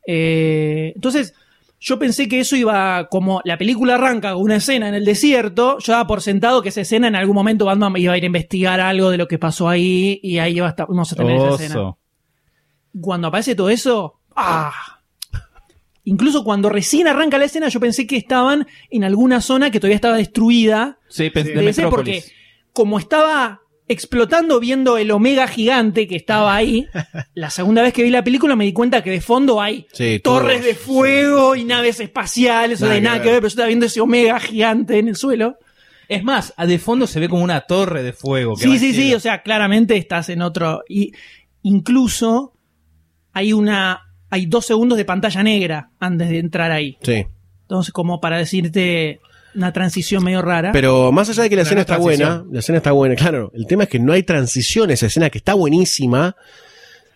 Eh, 0.06 0.92
entonces, 0.94 1.34
yo 1.80 1.98
pensé 1.98 2.28
que 2.28 2.40
eso 2.40 2.56
iba, 2.56 3.08
como 3.08 3.40
la 3.44 3.56
película 3.56 3.94
arranca 3.94 4.32
con 4.34 4.42
una 4.42 4.56
escena 4.56 4.88
en 4.88 4.94
el 4.94 5.04
desierto, 5.04 5.78
yo 5.78 5.92
daba 5.92 6.06
por 6.06 6.22
sentado 6.22 6.60
que 6.62 6.70
esa 6.70 6.80
escena 6.80 7.08
en 7.08 7.14
algún 7.16 7.34
momento 7.34 7.66
Batman 7.66 7.94
iba 7.96 8.12
a 8.12 8.18
ir 8.18 8.24
a 8.24 8.26
investigar 8.26 8.80
algo 8.80 9.10
de 9.10 9.18
lo 9.18 9.28
que 9.28 9.38
pasó 9.38 9.68
ahí 9.68 10.18
y 10.22 10.38
ahí 10.38 10.56
iba 10.56 10.66
a 10.66 10.70
estar, 10.70 10.86
vamos 10.88 11.12
a 11.12 11.16
tener 11.16 11.36
esa 11.36 11.54
escena. 11.62 11.94
Cuando 13.01 13.28
aparece 13.28 13.55
todo 13.55 13.70
eso, 13.70 14.18
¡ah! 14.36 14.72
Incluso 16.05 16.43
cuando 16.43 16.70
recién 16.70 17.07
arranca 17.07 17.36
la 17.36 17.45
escena, 17.45 17.68
yo 17.68 17.80
pensé 17.80 18.07
que 18.07 18.16
estaban 18.16 18.66
en 18.91 19.05
alguna 19.05 19.43
zona 19.43 19.70
que 19.70 19.78
todavía 19.78 19.97
estaba 19.97 20.16
destruida. 20.16 20.99
Sí, 21.09 21.24
pens- 21.30 21.53
de 21.55 21.72
ser 21.74 21.91
porque, 21.91 22.24
como 22.72 22.99
estaba 22.99 23.61
explotando 23.89 24.59
viendo 24.61 24.97
el 24.97 25.11
Omega 25.11 25.47
gigante 25.49 26.07
que 26.09 26.16
estaba 26.16 26.55
ahí, 26.55 26.86
la 27.34 27.51
segunda 27.51 27.82
vez 27.82 27.93
que 27.93 28.03
vi 28.03 28.11
la 28.11 28.24
película 28.24 28.57
me 28.57 28.64
di 28.64 28.72
cuenta 28.72 29.03
que 29.03 29.11
de 29.11 29.20
fondo 29.20 29.61
hay 29.61 29.86
Sí, 29.93 30.18
torres 30.22 30.61
todos. 30.61 30.66
de 30.66 30.74
fuego 30.74 31.57
y 31.57 31.64
naves 31.64 32.01
espaciales, 32.01 32.80
o 32.80 32.89
de 32.89 33.01
nada 33.03 33.18
que 33.22 33.28
ver, 33.28 33.36
pero 33.41 33.43
yo 33.43 33.49
estaba 33.49 33.68
viendo 33.68 33.84
ese 33.86 34.01
Omega 34.01 34.41
gigante 34.41 34.99
en 34.99 35.09
el 35.09 35.16
suelo. 35.16 35.59
Es 36.09 36.24
más, 36.24 36.55
a 36.57 36.64
de 36.64 36.78
fondo 36.78 37.07
se 37.07 37.20
ve 37.20 37.28
como 37.28 37.45
una 37.45 37.61
torre 37.62 38.03
de 38.03 38.14
fuego. 38.14 38.57
que 38.57 38.62
Sí, 38.62 38.78
sí, 38.78 38.95
sí, 38.95 39.12
o 39.14 39.20
sea, 39.20 39.43
claramente 39.43 39.95
estás 39.99 40.30
en 40.30 40.41
otro. 40.41 40.82
Y 40.89 41.12
incluso 41.62 42.55
hay 43.32 43.52
una. 43.52 44.00
Hay 44.30 44.44
dos 44.46 44.66
segundos 44.66 44.98
de 44.98 45.04
pantalla 45.06 45.42
negra 45.42 45.90
antes 45.98 46.28
de 46.28 46.38
entrar 46.38 46.70
ahí. 46.70 46.98
Sí. 47.02 47.24
Entonces, 47.62 47.92
como 47.92 48.20
para 48.20 48.36
decirte 48.38 49.20
una 49.54 49.72
transición 49.72 50.22
medio 50.22 50.42
rara. 50.42 50.70
Pero 50.72 51.10
más 51.12 51.28
allá 51.30 51.44
de 51.44 51.50
que 51.50 51.56
la 51.56 51.62
escena 51.62 51.76
no 51.78 51.80
está 51.82 51.94
es 51.94 52.00
buena, 52.00 52.44
la 52.50 52.58
escena 52.58 52.78
está 52.78 52.92
buena, 52.92 53.14
claro. 53.14 53.50
El 53.54 53.66
tema 53.66 53.84
es 53.84 53.88
que 53.88 53.98
no 53.98 54.12
hay 54.12 54.22
transición, 54.22 54.90
esa 54.90 55.06
escena 55.06 55.30
que 55.30 55.38
está 55.38 55.54
buenísima. 55.54 56.36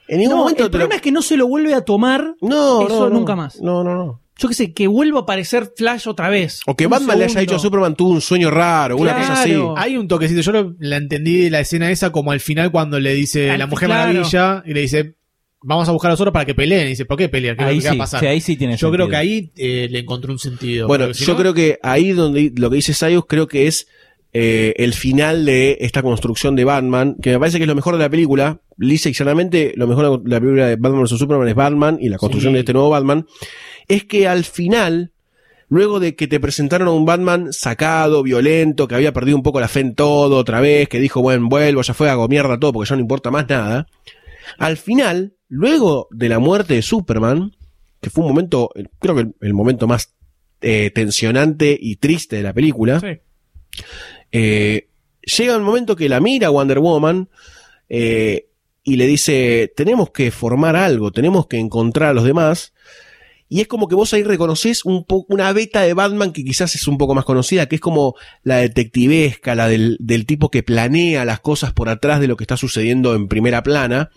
En 0.09 0.19
ningún 0.19 0.35
no, 0.37 0.41
momento 0.43 0.63
el 0.63 0.67
lo- 0.67 0.71
problema 0.71 0.95
es 0.97 1.03
que 1.03 1.13
no 1.13 1.23
se 1.23 1.37
lo 1.37 1.47
vuelve 1.47 1.75
a 1.75 1.83
tomar 1.83 2.35
No, 2.41 2.87
eso 2.87 3.01
no, 3.01 3.09
no. 3.11 3.19
nunca 3.19 3.37
más. 3.37 3.61
No, 3.61 3.85
no, 3.85 3.95
no. 3.95 4.21
Yo 4.39 4.49
qué 4.49 4.55
sé, 4.55 4.73
que 4.73 4.87
vuelva 4.89 5.21
a 5.21 5.23
aparecer 5.23 5.73
Flash 5.77 6.09
otra 6.09 6.29
vez. 6.31 6.61
O 6.67 6.75
que 6.75 6.87
Batman 6.87 7.19
le 7.19 7.27
haya 7.27 7.41
dicho 7.41 7.57
a 7.57 7.59
Superman 7.59 7.95
tuvo 7.95 8.11
un 8.11 8.21
sueño 8.23 8.51
raro, 8.51 8.97
una 8.97 9.15
cosa 9.17 9.35
así. 9.35 9.51
Claro. 9.51 9.75
Hay 9.77 9.97
un 9.99 10.09
toquecito, 10.09 10.41
yo 10.41 10.53
lo- 10.53 10.75
la 10.81 10.97
entendí 10.97 11.49
la 11.51 11.61
escena 11.61 11.91
esa 11.91 12.11
como 12.11 12.33
al 12.33 12.41
final 12.41 12.73
cuando 12.73 12.99
le 12.99 13.13
dice 13.15 13.51
Al- 13.51 13.59
la 13.59 13.67
Mujer 13.67 13.89
claro. 13.89 14.13
Maravilla 14.13 14.63
y 14.67 14.73
le 14.75 14.81
dice, 14.81 15.15
vamos 15.63 15.89
a 15.89 15.93
buscar 15.93 16.11
a 16.11 16.13
los 16.15 16.21
otros 16.21 16.33
para 16.33 16.45
que 16.45 16.55
peleen. 16.55 16.87
Y 16.87 16.91
dice, 16.91 17.05
¿por 17.05 17.17
qué 17.19 17.29
pelean? 17.29 17.57
¿Qué, 17.57 17.65
Ahí 17.65 17.81
va 17.81 17.91
a 17.93 17.97
pasar? 17.97 18.21
sí, 18.21 18.27
ahí 18.27 18.41
sí 18.41 18.57
tiene 18.57 18.75
yo 18.75 18.89
sentido. 18.89 18.93
creo 18.93 19.09
que 19.09 19.17
ahí 19.17 19.51
eh, 19.57 19.89
le 19.91 20.01
encontré 20.01 20.33
un 20.33 20.39
sentido. 20.39 20.87
Bueno, 20.89 21.13
si 21.15 21.25
yo 21.25 21.33
no- 21.35 21.39
creo 21.39 21.55
que 21.55 21.79
ahí 21.83 22.11
donde 22.13 22.53
lo 22.57 22.71
que 22.71 22.77
dice 22.77 22.95
Sayus 22.95 23.25
creo 23.29 23.47
que 23.47 23.67
es 23.67 23.87
eh, 24.35 24.73
el 24.79 24.95
final 24.95 25.45
de 25.45 25.77
esta 25.81 26.03
construcción 26.03 26.57
de 26.57 26.65
Batman, 26.65 27.17
que 27.21 27.31
me 27.33 27.39
parece 27.39 27.59
que 27.59 27.65
es 27.65 27.69
lo 27.69 27.75
mejor 27.75 27.95
de 27.97 28.01
la 28.05 28.09
película. 28.11 28.61
Lisa 28.79 29.11
y 29.11 29.13
llanamente, 29.13 29.75
lo 29.77 29.87
mejor 29.87 30.23
de 30.23 30.31
la 30.31 30.41
película 30.41 30.67
de 30.69 30.77
Batman 30.77 31.03
vs. 31.03 31.19
Superman 31.19 31.49
es 31.49 31.55
Batman 31.55 31.99
y 32.01 32.09
la 32.09 32.17
construcción 32.17 32.53
Sí. 32.53 32.55
de 32.55 32.61
este 32.61 32.73
nuevo 32.73 32.89
Batman. 32.89 33.27
Es 33.89 34.05
que 34.05 34.27
al 34.27 34.45
final, 34.45 35.13
luego 35.69 36.01
de 36.01 36.17
que 36.17 36.27
te 36.29 36.41
presentaron 36.41 36.89
a 36.89 36.93
un 36.93 37.05
Batman 37.05 37.53
sacado, 37.53 38.23
violento, 38.23 38.89
que 38.89 38.95
había 38.95 39.13
perdido 39.13 39.37
un 39.37 39.43
poco 39.43 39.61
la 39.61 39.69
fe 39.69 39.81
en 39.81 39.95
todo 39.95 40.39
otra 40.39 40.61
vez, 40.61 40.89
que 40.89 40.99
dijo, 40.99 41.21
bueno, 41.21 41.47
vuelvo, 41.51 41.83
ya 41.83 41.93
fue, 41.93 42.09
hago 42.09 42.27
mierda 42.27 42.59
todo 42.59 42.73
porque 42.73 42.89
ya 42.89 42.97
no 42.97 43.03
importa 43.03 43.31
más 43.31 43.47
nada. 43.51 43.87
Al 44.59 44.79
final, 44.79 45.35
luego 45.53 46.09
de 46.11 46.31
la 46.31 46.39
muerte 46.39 46.75
de 46.75 46.83
Superman, 46.83 47.55
que 48.01 48.09
fue 48.09 48.25
un 48.25 48.31
momento, 48.31 48.71
eh, 48.75 48.87
creo 48.99 49.15
que 49.15 49.21
el, 49.21 49.35
el 49.43 49.53
momento 49.53 49.87
más 49.87 50.15
eh, 50.63 50.91
tensionante 50.95 51.77
y 51.79 51.97
triste 51.97 52.37
de 52.37 52.43
la 52.43 52.55
película, 52.55 53.01
Sí. 53.01 53.19
eh, 54.33 54.89
llega 55.23 55.57
un 55.57 55.63
momento 55.65 55.95
que 55.95 56.09
la 56.09 56.21
mira 56.21 56.49
Wonder 56.51 56.79
Woman 56.79 57.29
eh, 57.89 58.49
y 58.83 58.97
le 58.97 59.07
dice, 59.07 59.73
tenemos 59.77 60.11
que 60.11 60.31
formar 60.31 60.75
algo, 60.75 61.13
tenemos 61.13 61.47
que 61.47 61.59
encontrar 61.59 62.11
a 62.11 62.15
los 62.15 62.25
demás. 62.25 62.73
Y 63.49 63.61
es 63.61 63.69
como 63.69 63.87
que 63.87 63.95
vos 63.95 64.15
ahí 64.15 64.23
reconoces 64.23 64.87
un 64.87 65.05
una 65.29 65.53
beta 65.53 65.83
de 65.83 65.93
Batman 65.93 66.33
que 66.33 66.43
quizás 66.43 66.75
es 66.75 66.89
un 66.89 66.97
poco 66.97 67.15
más 67.15 67.27
conocida, 67.27 67.67
que 67.67 67.75
es 67.75 67.83
como 67.83 68.15
la 68.43 68.57
detectivesca, 68.57 69.55
la 69.55 69.69
del, 69.69 69.99
del 70.01 70.25
tipo 70.25 70.51
que 70.51 70.63
planea 70.63 71.27
las 71.27 71.41
cosas 71.41 71.75
por 71.75 71.91
atrás 71.91 72.21
de 72.21 72.29
lo 72.29 72.37
que 72.37 72.45
está 72.45 72.57
sucediendo 72.57 73.15
en 73.15 73.29
primera 73.29 73.63
plana. 73.63 74.09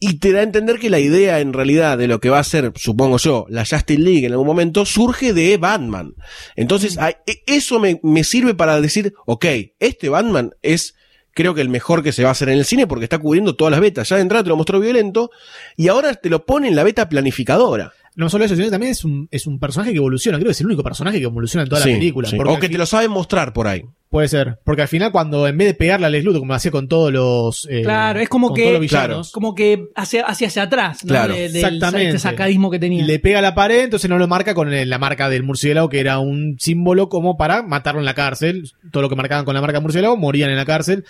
Y 0.00 0.18
te 0.20 0.32
da 0.32 0.40
a 0.40 0.44
entender 0.44 0.78
que 0.78 0.90
la 0.90 1.00
idea 1.00 1.40
en 1.40 1.52
realidad 1.52 1.98
de 1.98 2.06
lo 2.06 2.20
que 2.20 2.30
va 2.30 2.38
a 2.38 2.44
ser, 2.44 2.72
supongo 2.76 3.18
yo, 3.18 3.46
la 3.48 3.64
Justice 3.66 3.98
League 4.00 4.26
en 4.26 4.32
algún 4.32 4.46
momento, 4.46 4.84
surge 4.86 5.32
de 5.32 5.56
Batman. 5.56 6.14
Entonces, 6.54 6.98
hay- 6.98 7.14
e- 7.26 7.42
eso 7.46 7.80
me, 7.80 7.98
me 8.04 8.22
sirve 8.24 8.54
para 8.54 8.80
decir, 8.80 9.12
ok, 9.26 9.44
este 9.80 10.08
Batman 10.08 10.52
es, 10.62 10.94
creo 11.34 11.52
que 11.54 11.60
el 11.62 11.68
mejor 11.68 12.02
que 12.04 12.12
se 12.12 12.22
va 12.22 12.28
a 12.28 12.32
hacer 12.32 12.48
en 12.48 12.58
el 12.58 12.64
cine 12.64 12.86
porque 12.86 13.04
está 13.04 13.18
cubriendo 13.18 13.56
todas 13.56 13.72
las 13.72 13.80
betas. 13.80 14.08
Ya 14.08 14.16
de 14.16 14.22
entrada 14.22 14.44
te 14.44 14.48
lo 14.50 14.56
mostró 14.56 14.78
violento 14.78 15.30
y 15.76 15.88
ahora 15.88 16.14
te 16.14 16.30
lo 16.30 16.44
pone 16.46 16.68
en 16.68 16.76
la 16.76 16.84
beta 16.84 17.08
planificadora. 17.08 17.92
No 18.18 18.28
solo 18.28 18.44
eso, 18.44 18.54
sino 18.56 18.66
que 18.66 18.70
también 18.72 18.90
es 18.92 19.04
un, 19.04 19.28
es 19.30 19.46
un 19.46 19.60
personaje 19.60 19.92
que 19.92 19.98
evoluciona. 19.98 20.38
Creo 20.38 20.48
que 20.48 20.52
es 20.52 20.60
el 20.60 20.66
único 20.66 20.82
personaje 20.82 21.18
que 21.18 21.24
evoluciona 21.24 21.62
en 21.62 21.68
toda 21.68 21.80
Sí, 21.82 21.90
la 21.92 21.98
película. 21.98 22.28
sí. 22.28 22.36
O 22.36 22.40
al 22.42 22.56
que 22.56 22.62
fin- 22.66 22.72
te 22.72 22.78
lo 22.78 22.84
saben 22.86 23.10
mostrar 23.12 23.52
por 23.52 23.68
ahí. 23.68 23.84
Puede 24.10 24.26
ser. 24.26 24.58
Porque 24.64 24.82
al 24.82 24.88
final, 24.88 25.12
cuando 25.12 25.46
en 25.46 25.56
vez 25.56 25.68
de 25.68 25.74
pegarle 25.74 26.06
a 26.06 26.10
Lex 26.10 26.24
Luthor, 26.24 26.40
como 26.40 26.54
hacía 26.54 26.70
con 26.72 26.88
todos 26.88 27.12
los. 27.12 27.68
eh, 27.70 27.82
Claro, 27.82 28.18
es 28.20 28.28
como 28.28 28.52
que, 28.54 28.62
todos 28.62 28.72
los 28.72 28.80
villanos, 28.80 29.30
como 29.32 29.54
que 29.54 29.84
hacia, 29.94 30.24
hacia, 30.24 30.48
hacia 30.48 30.62
atrás, 30.64 31.04
¿no? 31.04 31.08
Claro. 31.10 31.34
De- 31.34 31.44
Exactamente. 31.46 32.06
este 32.08 32.18
sacadismo 32.18 32.70
que 32.70 32.78
tenía. 32.78 33.04
le 33.04 33.18
pega 33.20 33.38
a 33.38 33.42
la 33.42 33.54
pared, 33.54 33.84
entonces 33.84 34.08
no 34.10 34.18
lo 34.18 34.26
marca 34.26 34.54
con 34.54 34.68
la 34.88 34.98
marca 34.98 35.28
del 35.28 35.42
murciélago, 35.44 35.88
que 35.88 36.00
era 36.00 36.18
un 36.18 36.56
símbolo 36.58 37.08
como 37.08 37.36
para 37.36 37.62
matarlo 37.62 38.00
en 38.00 38.06
la 38.06 38.14
cárcel. 38.14 38.70
Todo 38.90 39.02
lo 39.02 39.08
que 39.10 39.16
marcaban 39.16 39.44
con 39.44 39.54
la 39.54 39.60
marca 39.60 39.78
murciélago 39.80 40.16
morían 40.16 40.50
en 40.50 40.56
la 40.56 40.64
cárcel. 40.64 41.04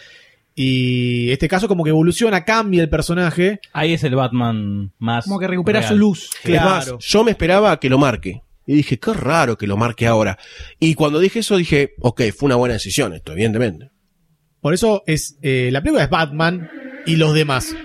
Y 0.60 1.30
este 1.30 1.46
caso, 1.46 1.68
como 1.68 1.84
que 1.84 1.90
evoluciona, 1.90 2.44
cambia 2.44 2.82
el 2.82 2.88
personaje. 2.88 3.60
Ahí 3.72 3.92
es 3.92 4.02
el 4.02 4.16
Batman 4.16 4.92
más. 4.98 5.24
como 5.24 5.38
que 5.38 5.46
recupera 5.46 5.78
real. 5.78 5.92
su 5.92 5.96
luz. 5.96 6.30
Es 6.42 6.60
más, 6.60 6.92
yo 6.98 7.22
me 7.22 7.30
esperaba 7.30 7.78
que 7.78 7.88
lo 7.88 7.96
marque. 7.96 8.42
Y 8.66 8.74
dije, 8.74 8.98
qué 8.98 9.12
raro 9.12 9.56
que 9.56 9.68
lo 9.68 9.76
marque 9.76 10.08
ahora. 10.08 10.36
Y 10.80 10.96
cuando 10.96 11.20
dije 11.20 11.38
eso 11.38 11.56
dije, 11.56 11.94
ok, 12.00 12.22
fue 12.36 12.46
una 12.48 12.56
buena 12.56 12.72
decisión 12.72 13.14
esto, 13.14 13.34
evidentemente. 13.34 13.92
Por 14.60 14.74
eso 14.74 15.04
es 15.06 15.38
eh, 15.42 15.70
la 15.70 15.80
película 15.80 16.02
es 16.02 16.10
Batman 16.10 16.68
y 17.06 17.14
los 17.14 17.34
demás. 17.34 17.76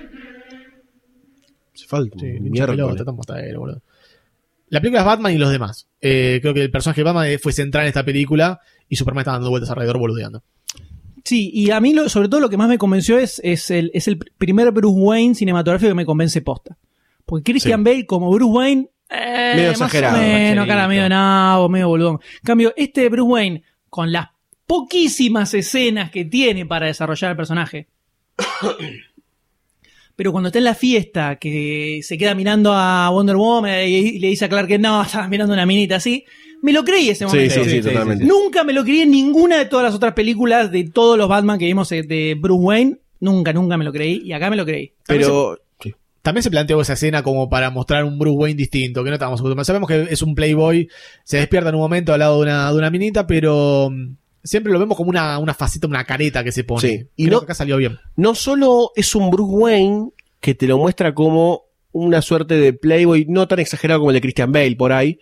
Se 1.75 1.85
falta 1.85 2.17
Sí, 2.19 2.39
pelota, 2.49 3.03
hasta 3.19 3.35
boludo. 3.55 3.83
La 4.69 4.81
película 4.81 5.01
es 5.01 5.05
Batman 5.05 5.31
y 5.31 5.37
los 5.37 5.51
demás. 5.51 5.87
Eh, 6.01 6.39
creo 6.41 6.55
que 6.55 6.63
el 6.63 6.71
personaje 6.71 7.01
de 7.01 7.05
Batman 7.05 7.27
fue 7.39 7.53
central 7.53 7.83
en 7.83 7.89
esta 7.89 8.03
película 8.03 8.59
y 8.89 8.95
Superman 8.95 9.21
está 9.21 9.33
dando 9.33 9.51
vueltas 9.51 9.69
alrededor 9.69 9.99
boludeando. 9.99 10.43
Sí, 11.33 11.49
y 11.51 11.71
a 11.71 11.79
mí 11.79 11.93
lo- 11.93 12.09
sobre 12.09 12.29
todo 12.29 12.39
lo 12.41 12.49
que 12.49 12.57
más 12.57 12.69
me 12.69 12.77
convenció 12.77 13.17
es, 13.17 13.41
es, 13.43 13.71
el, 13.71 13.89
es 13.95 14.07
el 14.07 14.17
primer 14.37 14.71
Bruce 14.71 14.95
Wayne 14.99 15.33
cinematográfico 15.33 15.89
que 15.89 15.95
me 15.95 16.05
convence 16.05 16.41
posta. 16.41 16.77
Porque 17.25 17.51
Christian 17.51 17.79
Sí. 17.83 17.91
Bale 17.91 18.05
como 18.05 18.29
Bruce 18.31 18.51
Wayne... 18.51 18.89
eh, 19.09 19.53
Medio 19.55 19.69
más 19.69 19.77
exagerado, 19.81 20.19
menos, 20.19 20.67
cara 20.67 20.87
medio 20.87 21.09
nabo, 21.09 21.69
medio 21.69 21.87
boludón. 21.87 22.19
En 22.35 22.45
cambio, 22.45 22.73
este 22.77 23.09
Bruce 23.09 23.27
Wayne, 23.31 23.63
con 23.89 24.11
las 24.11 24.27
poquísimas 24.67 25.53
escenas 25.55 26.11
que 26.11 26.25
tiene 26.25 26.65
para 26.67 26.85
desarrollar 26.85 27.31
el 27.31 27.37
personaje, 27.37 27.87
pero 30.15 30.31
cuando 30.31 30.49
está 30.49 30.59
en 30.59 30.65
la 30.65 30.75
fiesta, 30.75 31.37
que 31.37 32.01
se 32.03 32.17
queda 32.17 32.35
mirando 32.35 32.71
a 32.73 33.09
Wonder 33.09 33.35
Woman 33.35 33.87
y 33.87 34.19
le 34.19 34.27
dice 34.27 34.45
a 34.45 34.49
Clark 34.49 34.67
que 34.67 34.77
no, 34.77 35.01
estabas 35.01 35.29
mirando 35.29 35.53
una 35.53 35.65
minita 35.65 35.95
así, 35.95 36.25
me 36.63 36.73
lo 36.73 36.83
creí 36.83 37.09
ese 37.09 37.19
Sí, 37.19 37.35
momento. 37.35 37.63
sí, 37.63 37.69
sí, 37.69 37.81
totalmente. 37.81 38.25
Nunca 38.25 38.63
me 38.63 38.73
lo 38.73 38.83
creí 38.83 39.01
en 39.01 39.11
ninguna 39.11 39.57
de 39.59 39.65
todas 39.65 39.83
las 39.85 39.93
otras 39.93 40.13
películas 40.13 40.71
de 40.71 40.85
todos 40.85 41.17
los 41.17 41.27
Batman 41.29 41.59
que 41.59 41.65
vimos 41.65 41.91
eh, 41.91 42.01
de 42.03 42.35
Bruce 42.39 42.61
Wayne. 42.63 42.97
Nunca, 43.19 43.53
nunca 43.53 43.77
me 43.77 43.85
lo 43.85 43.91
creí. 43.93 44.21
Y 44.25 44.33
acá 44.33 44.49
me 44.49 44.55
lo 44.55 44.65
creí. 44.65 44.91
Pero, 45.07 45.59
También 46.21 46.41
se 46.43 46.49
planteó 46.49 46.79
esa 46.81 46.93
escena 46.93 47.21
como 47.21 47.49
para 47.49 47.69
mostrar 47.69 48.05
un 48.05 48.17
Bruce 48.17 48.37
Wayne 48.37 48.57
distinto, 48.57 49.03
que 49.03 49.09
no 49.09 49.15
estábamos 49.15 49.39
acostumbrados. 49.41 49.67
Sabemos 49.67 49.89
que 49.89 50.07
es 50.09 50.21
un 50.21 50.33
playboy, 50.35 50.87
se 51.25 51.37
despierta 51.37 51.67
en 51.69 51.75
un 51.75 51.81
momento 51.81 52.13
al 52.13 52.19
lado 52.19 52.37
de 52.37 52.43
una, 52.43 52.71
de 52.71 52.77
una 52.77 52.89
minita, 52.89 53.27
pero 53.27 53.89
mm, 53.91 54.15
siempre 54.41 54.71
lo 54.71 54.79
vemos 54.79 54.95
como 54.95 55.09
una, 55.09 55.37
una 55.39 55.53
faceta, 55.53 55.85
una 55.85 56.05
careta 56.05 56.41
que 56.43 56.53
se 56.53 56.63
pone. 56.63 56.81
Sí. 56.81 57.07
Y 57.17 57.23
Y 57.23 57.25
Creo 57.27 57.35
no- 57.35 57.39
que 57.41 57.45
acá 57.45 57.55
salió 57.55 57.75
bien. 57.75 57.99
no 58.15 58.35
solo 58.35 58.91
es 58.95 59.13
un 59.15 59.29
Bruce 59.29 59.51
Wayne 59.53 60.09
que 60.39 60.55
te 60.55 60.65
lo 60.65 60.77
muestra 60.77 61.13
como 61.13 61.63
una 61.91 62.21
suerte 62.21 62.55
de 62.55 62.71
playboy, 62.73 63.25
no 63.27 63.47
tan 63.47 63.59
exagerado 63.59 63.99
como 63.99 64.11
el 64.11 64.15
de 64.15 64.21
Christian 64.21 64.51
Bale 64.53 64.75
por 64.77 64.93
ahí, 64.93 65.19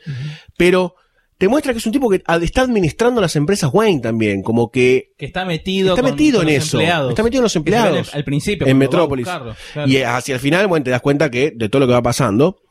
pero 0.57 0.95
te 1.41 1.47
muestra 1.47 1.73
que 1.73 1.79
es 1.79 1.85
un 1.87 1.91
tipo 1.91 2.07
que 2.07 2.17
está 2.43 2.61
administrando 2.61 3.19
las 3.19 3.35
empresas 3.35 3.71
Wayne 3.73 3.99
también, 3.99 4.43
como 4.43 4.69
que 4.69 5.13
Que 5.17 5.25
está 5.25 5.43
metido, 5.43 5.89
está 5.95 6.03
con- 6.03 6.11
metido 6.11 6.39
con 6.39 6.47
en 6.47 6.53
los 6.55 6.63
eso, 6.67 6.77
empleados. 6.77 7.09
está 7.09 7.23
metido 7.23 7.39
en 7.39 7.43
los 7.45 7.55
empleados. 7.55 8.09
Al, 8.13 8.17
al 8.19 8.23
principio. 8.23 8.67
en 8.67 8.77
Metrópolis. 8.77 9.25
buscarlo, 9.25 9.55
claro. 9.73 9.89
Y 9.89 9.97
hacia 10.03 10.35
el 10.35 10.39
final, 10.39 10.67
bueno, 10.67 10.83
te 10.83 10.91
das 10.91 11.01
cuenta 11.01 11.31
que 11.31 11.51
de 11.55 11.67
todo 11.67 11.79
lo 11.79 11.87
que 11.87 11.93
va 11.93 12.03
pasando. 12.03 12.61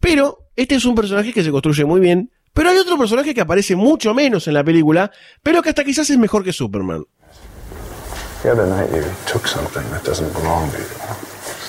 Pero 0.00 0.48
este 0.56 0.74
es 0.74 0.84
un 0.84 0.96
personaje 0.96 1.32
que 1.32 1.44
se 1.44 1.52
construye 1.52 1.84
muy 1.84 2.00
bien. 2.00 2.32
Pero 2.52 2.70
hay 2.70 2.76
otro 2.78 2.98
personaje 2.98 3.32
que 3.34 3.40
aparece 3.40 3.76
mucho 3.76 4.12
menos 4.14 4.48
en 4.48 4.54
la 4.54 4.64
película, 4.64 5.12
pero 5.40 5.62
que 5.62 5.68
hasta 5.68 5.84
quizás 5.84 6.10
es 6.10 6.18
mejor 6.18 6.42
que 6.42 6.52
Superman. 6.52 7.04
The 8.42 8.50
other 8.50 8.66
night 8.66 8.90
you 8.90 9.02
took 9.32 9.46
something 9.46 9.88
that 9.92 10.02
doesn't 10.02 10.32
belong 10.36 10.68
to 10.72 10.78
you. 10.78 10.84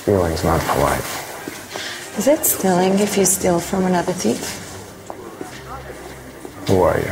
Stealing's 0.01 0.43
not 0.43 0.59
polite. 0.73 1.03
Is 2.17 2.25
it 2.27 2.43
stealing 2.43 2.99
if 2.99 3.15
you 3.17 3.23
steal 3.25 3.59
from 3.59 3.85
another 3.85 4.13
thief? 4.15 4.62
Who 6.67 6.81
are 6.81 6.99
you? 6.99 7.11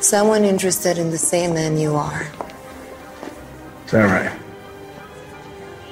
Someone 0.00 0.44
interested 0.44 0.98
in 0.98 1.10
the 1.10 1.18
same 1.18 1.54
man 1.54 1.76
you 1.78 1.94
are. 1.94 2.26
Is 3.84 3.92
that 3.92 4.04
right? 4.04 4.38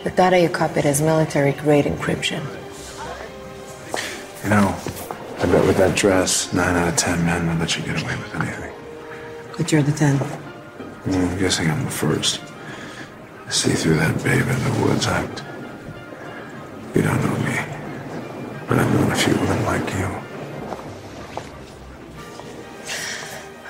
The 0.05 0.11
data 0.11 0.41
you 0.41 0.49
copied 0.49 0.85
has 0.85 1.03
military 1.03 1.53
grade 1.53 1.85
encryption. 1.85 2.43
You 4.43 4.51
know, 4.51 4.75
I 5.39 5.47
bet 5.47 5.67
with 5.67 5.77
that 5.77 5.95
dress, 5.97 6.53
nine 6.53 6.75
out 6.77 6.89
of 6.89 6.97
ten 6.97 7.25
men 7.27 7.47
would 7.49 7.59
let 7.61 7.77
you 7.77 7.83
get 7.85 8.03
away 8.03 8.17
with 8.17 8.35
anything. 8.35 8.73
But 9.57 9.71
you're 9.71 9.83
the 9.83 9.93
10. 9.93 10.17
Mm, 10.17 11.31
I'm 11.31 11.39
guessing 11.39 11.71
I'm 11.71 11.85
the 11.85 11.91
first. 11.91 12.41
I 13.47 13.51
see 13.51 13.73
through 13.73 13.97
that 13.97 14.17
babe 14.25 14.41
in 14.41 14.65
the 14.65 14.85
woods. 14.85 15.07
I. 15.07 15.23
You 16.95 17.03
don't 17.03 17.21
know 17.23 17.37
me, 17.45 17.57
but 18.67 18.79
I've 18.79 18.95
known 18.95 19.13
a 19.13 19.15
few 19.15 19.35
women 19.35 19.65
like 19.67 19.89
you. 19.95 20.30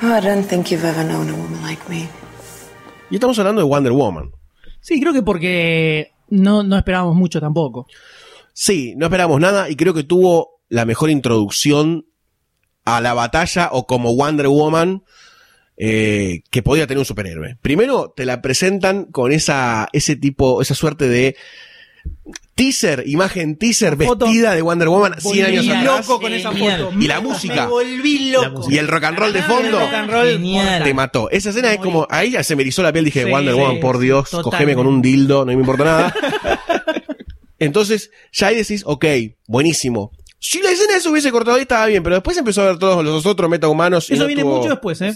I 0.03 0.21
don't 0.21 0.47
think 0.47 0.71
you've 0.71 0.85
ever 0.85 1.05
known 1.05 1.29
a 1.29 1.35
woman 1.35 1.63
like 1.63 1.83
me. 1.89 2.09
Y 3.11 3.17
estamos 3.17 3.39
hablando 3.39 3.61
de 3.61 3.69
Wonder 3.69 3.93
Woman. 3.93 4.33
Sí, 4.81 4.99
creo 4.99 5.13
que 5.13 5.23
porque 5.23 6.13
no, 6.31 6.63
no 6.63 6.77
esperábamos 6.79 7.17
mucho 7.17 7.39
tampoco. 7.39 7.87
Sí, 8.55 8.95
no 8.97 9.07
esperamos 9.07 9.41
nada 9.41 9.69
y 9.69 9.77
creo 9.77 9.93
que 9.93 10.05
tuvo 10.05 10.61
la 10.69 10.87
mejor 10.87 11.11
introducción 11.11 12.07
a 12.85 13.01
la 13.01 13.13
batalla 13.13 13.69
o 13.73 13.87
como 13.87 14.15
Wonder 14.15 14.49
Woman 14.49 15.03
eh, 15.77 16.43
que 16.51 16.63
podía 16.63 16.87
tener 16.87 16.99
un 16.99 17.05
superhéroe. 17.05 17.59
Primero 17.61 18.13
te 18.17 18.25
la 18.25 18.41
presentan 18.41 19.05
con 19.05 19.33
esa, 19.33 19.89
ese 19.93 20.17
tipo, 20.17 20.63
esa 20.63 20.75
suerte 20.75 21.09
de 21.09 21.37
teaser, 22.55 23.05
imagen 23.07 23.57
teaser 23.57 23.97
Foto. 23.97 24.27
vestida 24.27 24.55
de 24.55 24.61
Wonder 24.63 24.89
Woman 24.89 25.15
100 25.19 25.47
años 25.47 25.67
atrás. 25.69 25.85
loco 26.07 26.21
con 26.21 26.33
esa 26.33 26.53
Genial. 26.53 26.81
foto. 26.85 27.01
Y 27.01 27.07
la 27.07 27.21
música. 27.21 27.55
Me 27.65 27.67
volví 27.71 28.31
loco. 28.31 28.67
Y 28.71 28.77
el 28.79 28.87
rock 28.89 29.05
and 29.05 29.19
roll 29.19 29.33
de 29.33 29.39
El 29.39 29.45
fondo. 29.47 29.81
rock 29.81 29.95
and 29.95 30.11
roll 30.11 30.29
Genial. 30.29 30.85
Te 30.85 30.95
mató. 30.95 31.31
Esa 31.31 31.51
escena 31.51 31.73
es 31.73 31.79
como, 31.81 32.07
ahí 32.11 32.31
ya 32.33 32.43
se 32.43 32.55
me 32.57 32.63
erizó 32.63 32.83
la 32.83 32.93
piel, 32.93 33.05
dije, 33.07 33.25
Sí, 33.25 33.31
Wonder 33.31 33.55
sí, 33.55 33.61
Woman, 33.61 33.81
por 33.81 33.99
Dios, 33.99 34.29
totalmente. 34.31 34.51
cogeme 34.57 34.75
con 34.75 34.87
un 34.87 35.01
dildo, 35.03 35.41
no 35.41 35.47
me 35.47 35.55
importa 35.55 35.85
nada. 35.85 36.15
Entonces, 37.59 38.11
ya 38.33 38.49
ahí 38.49 38.57
decís, 38.57 38.83
ok, 38.87 39.05
buenísimo. 39.47 40.13
Si 40.39 40.63
la 40.63 40.71
escena 40.71 40.99
se 41.01 41.09
hubiese 41.11 41.31
cortado 41.31 41.57
ahí 41.57 41.63
estaba 41.63 41.87
bien, 41.87 42.03
pero 42.03 42.17
después 42.17 42.37
empezó 42.37 42.63
a 42.63 42.67
ver 42.67 42.79
todos 42.79 43.05
los 43.05 43.27
otros 43.27 43.51
metahumanos. 43.51 44.09
y 44.11 44.15
Eso 44.15 44.23
no 44.23 44.27
viene 44.27 44.43
tuvo- 44.43 44.57
mucho 44.57 44.71
después, 44.71 45.01
¿eh? 45.03 45.15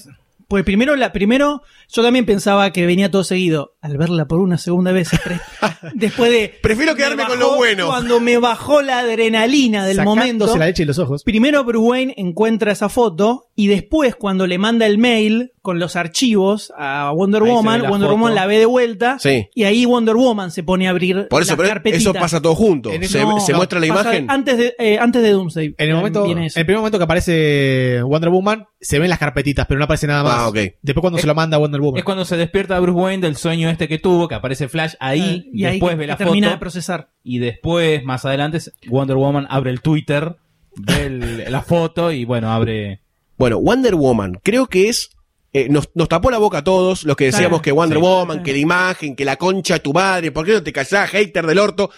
Pues 0.49 0.65
primero, 0.65 0.95
la, 0.97 1.13
primero, 1.13 1.63
yo 1.89 2.03
también 2.03 2.27
pensaba 2.27 2.71
que 2.71 2.87
venía 2.87 3.11
todo 3.11 3.25
seguido. 3.25 3.77
Al 3.81 3.97
verla 3.97 4.27
por 4.27 4.41
una 4.41 4.59
segunda 4.59 4.93
vez, 4.93 5.11
después 5.95 6.31
de. 6.31 6.59
Prefiero 6.63 6.93
me 6.93 6.99
quedarme 6.99 7.25
con 7.27 7.39
lo 7.39 7.57
bueno. 7.57 7.87
Cuando 7.87 8.21
me 8.21 8.39
bajó 8.39 8.83
la 8.83 9.01
adrenalina 9.01 9.87
del 9.87 9.97
Sacándose 9.97 10.21
momento. 10.27 10.57
la 10.59 10.67
leche 10.67 10.85
los 10.85 10.99
ojos. 10.99 11.25
Primero 11.25 11.65
Bruce 11.65 11.87
Wayne 11.87 12.15
encuentra 12.17 12.73
esa 12.73 12.89
foto 12.89 13.49
y 13.57 13.69
después 13.69 14.17
cuando 14.17 14.47
le 14.47 14.59
manda 14.59 14.85
el 14.87 14.99
mail 14.99 15.53
con 15.63 15.79
los 15.79 15.97
archivos 15.97 16.73
a 16.77 17.13
Wonder 17.15 17.43
Ahí 17.43 17.51
Woman, 17.51 17.81
Wonder 17.83 18.09
foto. 18.09 18.11
Woman 18.11 18.35
la 18.35 18.47
ve 18.47 18.59
de 18.59 18.67
vuelta 18.67 19.19
Sí. 19.21 19.49
y 19.55 19.63
ahí 19.65 19.85
Wonder 19.85 20.17
Woman 20.17 20.51
se 20.51 20.63
pone 20.63 20.87
a 20.89 20.91
abrir 20.91 21.29
Por 21.29 21.43
eso, 21.43 21.53
las 21.53 21.57
pero 21.59 21.69
carpetitas. 21.69 22.03
eso 22.03 22.13
pasa 22.15 22.43
todo 22.43 22.55
junto. 22.55 22.91
En 22.91 23.07
Se, 23.09 23.21
No, 23.23 23.39
se 23.41 23.53
no, 23.53 23.59
muestra 23.59 23.79
la 23.81 23.87
imagen. 23.87 24.27
Antes 24.29 24.59
de, 24.59 24.75
eh, 24.79 24.99
antes 24.99 25.23
de 25.23 25.31
Doomsday. 25.31 25.75
En 25.79 25.89
el 25.89 25.95
momento, 25.95 26.25
viene 26.25 26.43
en 26.47 26.47
el 26.55 26.67
primer 26.67 26.79
momento 26.79 26.99
que 26.99 27.05
aparece 27.05 28.01
Wonder 28.03 28.31
Woman, 28.31 28.67
se 28.81 28.99
ven 28.99 29.09
las 29.09 29.19
carpetitas, 29.19 29.67
pero 29.67 29.79
no 29.79 29.85
aparece 29.85 30.07
nada 30.07 30.23
más. 30.23 30.35
Ah, 30.37 30.49
ok. 30.49 30.59
Después 30.83 31.01
cuando 31.01 31.19
se 31.19 31.27
lo 31.27 31.35
manda 31.35 31.57
Wonder 31.57 31.81
Woman. 31.81 31.99
Es 31.99 32.05
cuando 32.05 32.25
se 32.25 32.37
despierta 32.37 32.79
Bruce 32.81 32.99
Wayne 33.01 33.23
del 33.23 33.37
sueño 33.37 33.71
este 33.71 33.89
que 33.89 33.99
tuvo, 33.99 34.29
que 34.29 34.35
aparece 34.35 34.69
Flash 34.69 34.95
ahí, 35.01 35.49
y 35.53 35.65
ahí 35.65 35.73
después 35.75 35.93
que- 35.93 35.99
ve 36.01 36.07
la 36.09 36.17
termina 36.17 36.49
foto, 36.49 36.57
de 36.57 36.61
procesar. 36.61 37.11
y 37.23 37.39
después, 37.39 38.05
más 38.05 38.25
adelante, 38.25 38.59
Wonder 38.89 39.17
Woman 39.17 39.47
abre 39.49 39.71
el 39.71 39.81
Twitter, 39.81 40.37
ve 40.77 41.07
el- 41.07 41.45
la 41.53 41.63
foto 41.63 42.11
y 42.13 42.25
bueno, 42.25 42.51
abre... 42.53 43.01
Bueno, 43.37 43.59
Wonder 43.61 43.95
Woman, 43.95 44.41
creo 44.43 44.67
que 44.67 44.89
es. 44.89 45.11
eh, 45.53 45.69
nos, 45.69 45.89
nos 45.95 46.09
tapó 46.09 46.31
la 46.31 46.39
boca 46.39 46.59
a 46.59 46.65
todos 46.65 47.05
los 47.05 47.17
que 47.17 47.27
decíamos 47.27 47.59
Sí, 47.59 47.65
que 47.65 47.73
Wonder 47.73 47.99
sí, 47.99 48.03
Woman, 48.03 48.39
sí. 48.39 48.43
que 48.45 48.53
la 48.53 48.59
imagen, 48.59 49.15
que 49.17 49.25
la 49.25 49.37
concha 49.37 49.75
de 49.75 49.81
tu 49.81 49.93
madre, 49.93 50.33
¿por 50.33 50.45
qué 50.45 50.53
no 50.53 50.63
te 50.63 50.73
callás, 50.73 51.11
hater 51.11 51.47
del 51.47 51.59
orto? 51.59 51.91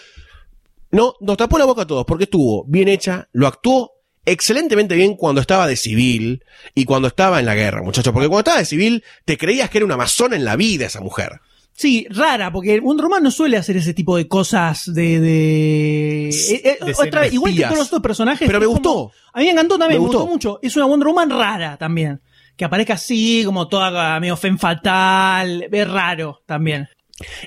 No, 0.91 1.15
nos 1.21 1.37
tapó 1.37 1.59
la 1.59 1.65
boca 1.65 1.83
a 1.83 1.87
todos 1.87 2.05
porque 2.05 2.25
estuvo 2.25 2.65
bien 2.67 2.89
hecha, 2.89 3.29
lo 3.33 3.47
actuó 3.47 3.93
excelentemente 4.25 4.95
bien 4.95 5.15
cuando 5.15 5.41
estaba 5.41 5.67
de 5.67 5.77
civil 5.77 6.43
y 6.75 6.85
cuando 6.85 7.09
estaba 7.09 7.39
en 7.41 7.47
la 7.47 7.55
guerra, 7.55 7.83
muchachos. 7.83 8.13
Porque 8.13 8.29
cuando 8.29 8.41
estaba 8.41 8.59
de 8.59 8.65
civil 8.65 9.05
te 9.25 9.37
creías 9.39 9.71
que 9.71 9.79
era 9.79 9.85
una 9.85 9.95
amazona 9.95 10.37
en 10.37 10.45
la 10.45 10.57
vida 10.57 10.87
esa 10.87 11.01
mujer. 11.01 11.41
Sí, 11.79 12.07
rara, 12.09 12.51
porque 12.51 12.81
Wonder 12.81 13.05
Woman 13.05 13.23
no 13.23 13.31
suele 13.31 13.59
hacer 13.59 13.77
ese 13.77 13.93
tipo 13.93 14.17
de 14.17 14.27
cosas 14.27 14.85
de. 14.87 15.21
de... 15.21 16.29
eh, 16.31 16.61
eh, 16.65 16.79
de 16.85 16.93
otra 16.99 17.21
vez, 17.21 17.35
igual 17.35 17.55
que 17.55 17.63
todos 17.65 17.77
los 17.79 17.87
otros 17.89 18.03
personajes. 18.03 18.47
Pero 18.47 18.59
me 18.61 18.65
como- 18.67 18.79
gustó. 18.79 19.13
a 19.35 19.39
mí 19.41 19.45
me 19.45 19.51
encantó 19.53 19.79
también, 19.79 20.01
Me 20.01 20.09
me, 20.09 20.13
gustó. 20.15 20.27
mucho. 20.27 20.59
Es 20.63 20.75
una 20.77 20.87
Wonder 20.87 21.09
Woman 21.09 21.31
rara 21.31 21.77
también. 21.77 22.21
Que 22.57 22.65
aparezca 22.65 22.95
así, 22.95 23.43
como 23.45 23.69
toda 23.69 24.19
medio 24.21 24.37
fen 24.39 24.59
fatal. 24.59 25.69
Es 25.71 25.89
raro 25.91 26.43
también. 26.47 26.89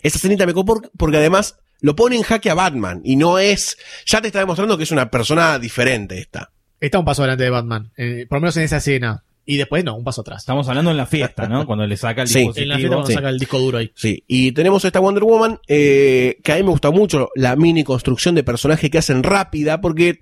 Esa 0.03 0.17
escenita 0.17 0.45
me 0.45 0.53
copó 0.53 0.75
por- 0.75 0.91
porque 0.95 1.17
además 1.17 1.57
lo 1.81 1.95
pone 1.95 2.15
en 2.15 2.21
jaque 2.23 2.51
a 2.51 2.53
Batman 2.53 3.01
y 3.03 3.15
no 3.15 3.39
es. 3.39 3.77
Ya 4.05 4.21
te 4.21 4.27
está 4.27 4.37
demostrando 4.39 4.77
que 4.77 4.83
es 4.83 4.91
una 4.91 5.09
persona 5.09 5.57
diferente 5.57 6.19
esta. 6.19 6.51
Está 6.79 6.99
un 6.99 7.05
paso 7.05 7.23
adelante 7.23 7.45
de 7.45 7.49
Batman. 7.49 7.91
eh, 7.97 8.25
por 8.29 8.37
lo 8.37 8.41
menos 8.41 8.57
en 8.57 8.63
esa 8.63 8.77
escena. 8.77 9.23
Y 9.51 9.57
después 9.57 9.83
no, 9.83 9.95
un 9.95 10.03
paso 10.03 10.21
atrás. 10.21 10.43
Estamos 10.43 10.69
hablando 10.69 10.91
en 10.91 10.97
la 10.97 11.07
fiesta, 11.07 11.47
¿no? 11.47 11.65
Cuando 11.67 11.87
le 11.87 11.97
saca 11.97 12.21
el 12.21 12.27
Sí. 12.27 12.39
dispositivo. 12.39 12.63
En 12.63 12.69
la 12.69 12.75
fiesta 12.77 12.95
cuando 12.95 13.07
sí. 13.07 13.13
saca 13.15 13.29
el 13.29 13.39
disco 13.39 13.57
duro 13.59 13.77
ahí. 13.79 13.91
Sí, 13.95 14.23
y 14.27 14.51
tenemos 14.51 14.85
esta 14.85 14.99
Wonder 14.99 15.23
Woman 15.23 15.59
eh, 15.67 16.37
que 16.43 16.51
a 16.51 16.55
mí 16.57 16.61
me 16.63 16.69
gusta 16.69 16.91
mucho 16.91 17.29
la 17.33 17.55
mini 17.55 17.83
construcción 17.83 18.35
de 18.35 18.43
personaje 18.43 18.91
que 18.91 18.99
hacen 18.99 19.23
rápida 19.23 19.81
porque 19.81 20.19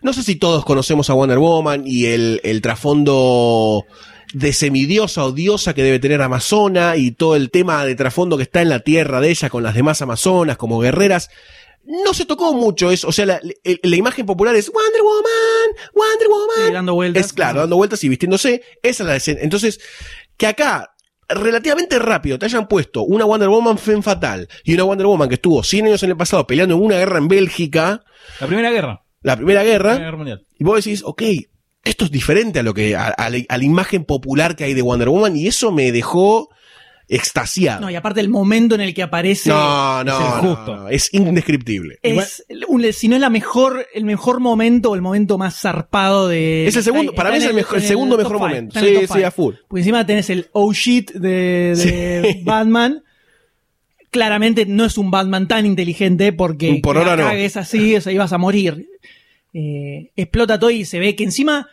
no 0.00 0.14
sé 0.14 0.22
si 0.22 0.36
todos 0.36 0.64
conocemos 0.64 1.10
a 1.10 1.12
Wonder 1.12 1.36
Woman 1.38 1.82
y 1.84 2.06
el, 2.06 2.40
el 2.42 2.62
trasfondo 2.62 3.84
de 4.32 4.52
semidiosa 4.54 5.24
o 5.26 5.32
diosa 5.32 5.74
que 5.74 5.82
debe 5.82 5.98
tener 5.98 6.22
Amazona 6.22 6.96
y 6.96 7.10
todo 7.10 7.36
el 7.36 7.50
tema 7.50 7.84
de 7.84 7.96
trasfondo 7.96 8.38
que 8.38 8.44
está 8.44 8.62
en 8.62 8.70
la 8.70 8.80
tierra 8.80 9.20
de 9.20 9.28
ella 9.30 9.50
con 9.50 9.62
las 9.62 9.74
demás 9.74 10.00
Amazonas 10.00 10.56
como 10.56 10.78
guerreras. 10.78 11.28
No 12.04 12.12
se 12.14 12.26
tocó 12.26 12.52
mucho 12.54 12.90
eso. 12.90 13.08
O 13.08 13.12
sea, 13.12 13.26
la, 13.26 13.40
la- 13.42 13.74
la 13.82 13.96
imagen 13.96 14.26
popular 14.26 14.54
es 14.54 14.70
Wonder 14.70 15.02
Woman, 15.02 15.90
Wonder 15.94 16.28
Woman. 16.28 16.66
Sí, 16.68 16.72
dando 16.72 16.94
vueltas. 16.94 17.26
Es 17.26 17.32
claro, 17.32 17.60
dando 17.60 17.76
vueltas 17.76 18.02
y 18.04 18.08
vistiéndose. 18.08 18.62
Esa 18.82 19.02
es 19.02 19.06
la 19.08 19.16
escena. 19.16 19.40
Entonces, 19.42 19.80
que 20.36 20.46
acá, 20.46 20.90
relativamente 21.28 21.98
rápido, 21.98 22.38
te 22.38 22.46
hayan 22.46 22.68
puesto 22.68 23.02
una 23.02 23.24
Wonder 23.24 23.48
Woman 23.48 23.78
femme 23.78 24.02
fatal 24.02 24.48
y 24.64 24.74
una 24.74 24.84
Wonder 24.84 25.06
Woman 25.06 25.28
que 25.28 25.34
estuvo 25.36 25.62
100 25.62 25.86
años 25.86 26.02
en 26.02 26.10
el 26.10 26.16
pasado 26.16 26.46
peleando 26.46 26.74
en 26.76 26.82
una 26.82 26.96
guerra 26.96 27.18
en 27.18 27.28
Bélgica, 27.28 28.02
La 28.40 28.46
primera 28.46 28.70
guerra. 28.70 29.02
la 29.22 29.36
Primera 29.36 29.62
Guerra, 29.64 29.90
Primera 29.92 30.04
Guerra 30.10 30.16
Mundial. 30.16 30.46
y 30.58 30.64
vos 30.64 30.84
decís, 30.84 31.02
ok, 31.04 31.22
esto 31.84 32.04
es 32.04 32.10
diferente 32.10 32.58
a 32.58 32.62
lo 32.62 32.74
que, 32.74 32.96
a, 32.96 33.08
a 33.08 33.30
la, 33.30 33.38
a 33.48 33.58
la 33.58 33.64
imagen 33.64 34.04
popular 34.04 34.56
que 34.56 34.64
hay 34.64 34.74
de 34.74 34.82
Wonder 34.82 35.08
Woman 35.08 35.36
y 35.36 35.46
eso 35.46 35.72
me 35.72 35.90
dejó 35.92 36.48
extasiado. 37.08 37.80
No, 37.80 37.90
y 37.90 37.94
aparte 37.96 38.20
el 38.20 38.28
momento 38.28 38.74
en 38.74 38.82
el 38.82 38.92
que 38.94 39.02
aparece. 39.02 39.48
No, 39.50 40.04
no, 40.04 40.12
es 40.12 40.18
el 40.18 40.26
no, 40.26 40.54
justo. 40.56 40.76
no, 40.76 40.88
es 40.88 41.14
indescriptible. 41.14 41.98
Es, 42.02 42.44
si 42.92 43.08
no 43.08 43.14
es 43.16 43.20
la 43.20 43.30
mejor, 43.30 43.86
el 43.94 44.04
mejor 44.04 44.40
momento 44.40 44.90
o 44.90 44.94
el 44.94 45.00
momento 45.02 45.38
más 45.38 45.58
zarpado 45.60 46.28
de. 46.28 46.66
Es 46.66 46.76
el 46.76 46.82
segundo- 46.82 47.14
para 47.14 47.30
mí 47.30 47.38
es 47.38 47.44
el 47.44 47.54
mejor- 47.54 47.78
el 47.78 47.82
segundo 47.84 48.16
mejor 48.18 48.36
five, 48.36 48.48
momento. 48.48 48.80
Sí, 48.80 48.86
sí, 49.00 49.06
five. 49.06 49.24
a 49.24 49.30
full. 49.30 49.54
Porque 49.66 49.80
encima 49.80 50.04
tenés 50.06 50.28
el 50.30 50.48
oh 50.52 50.72
shit 50.72 51.10
de, 51.12 51.74
de 51.76 52.32
Sí. 52.34 52.42
Batman. 52.44 53.02
Claramente 54.10 54.64
no 54.64 54.86
es 54.86 54.96
un 54.96 55.10
Batman 55.10 55.46
tan 55.48 55.66
inteligente 55.66 56.32
porque 56.32 56.80
Por 56.82 56.96
ahora 56.96 57.14
no. 57.16 57.24
cagues 57.24 57.56
así, 57.58 57.94
o 57.94 58.00
sea, 58.00 58.10
ibas 58.12 58.32
a 58.32 58.38
morir. 58.38 58.88
Eh, 59.52 60.10
explota 60.16 60.58
todo 60.58 60.70
y 60.70 60.84
se 60.86 60.98
ve 60.98 61.14
que 61.14 61.24
encima 61.24 61.68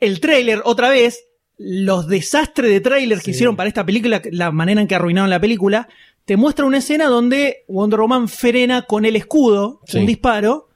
el 0.00 0.18
tráiler, 0.20 0.62
otra 0.64 0.88
vez, 0.90 1.24
los 1.58 2.06
desastres 2.06 2.70
de 2.70 2.80
tráiler 2.80 3.20
que 3.20 3.32
hicieron 3.32 3.56
para 3.56 3.68
esta 3.68 3.84
película, 3.84 4.22
la 4.30 4.50
manera 4.52 4.80
en 4.80 4.86
que 4.86 4.94
arruinaron 4.94 5.28
la 5.30 5.40
película, 5.40 5.88
te 6.24 6.36
muestra 6.36 6.64
una 6.64 6.78
escena 6.78 7.06
donde 7.06 7.64
Wonder 7.68 8.00
Woman 8.00 8.28
frena 8.28 8.82
con 8.82 9.04
el 9.04 9.16
escudo 9.16 9.80
Sí. 9.86 9.98
un 9.98 10.06
disparo 10.06 10.68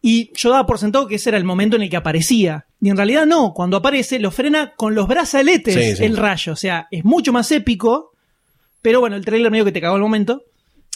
y 0.00 0.32
yo 0.34 0.50
daba 0.50 0.66
por 0.66 0.78
sentado 0.78 1.06
que 1.06 1.14
ese 1.14 1.30
era 1.30 1.38
el 1.38 1.44
momento 1.44 1.76
en 1.76 1.82
el 1.82 1.90
que 1.90 1.96
aparecía. 1.96 2.66
Y 2.80 2.90
en 2.90 2.96
realidad 2.96 3.24
no, 3.24 3.54
cuando 3.54 3.76
aparece 3.76 4.18
lo 4.18 4.30
frena 4.32 4.74
con 4.74 4.94
los 4.96 5.06
brazaletes 5.06 5.74
Sí, 5.74 5.96
sí. 5.96 6.04
el 6.04 6.16
rayo. 6.16 6.52
O 6.52 6.56
sea, 6.56 6.88
es 6.90 7.04
mucho 7.04 7.32
más 7.32 7.50
épico, 7.52 8.12
pero 8.82 8.98
bueno, 9.00 9.14
el 9.16 9.24
trailer 9.24 9.50
medio 9.52 9.64
que 9.64 9.70
te 9.72 9.80
cagó 9.80 9.94
el 9.96 10.02
momento. 10.02 10.42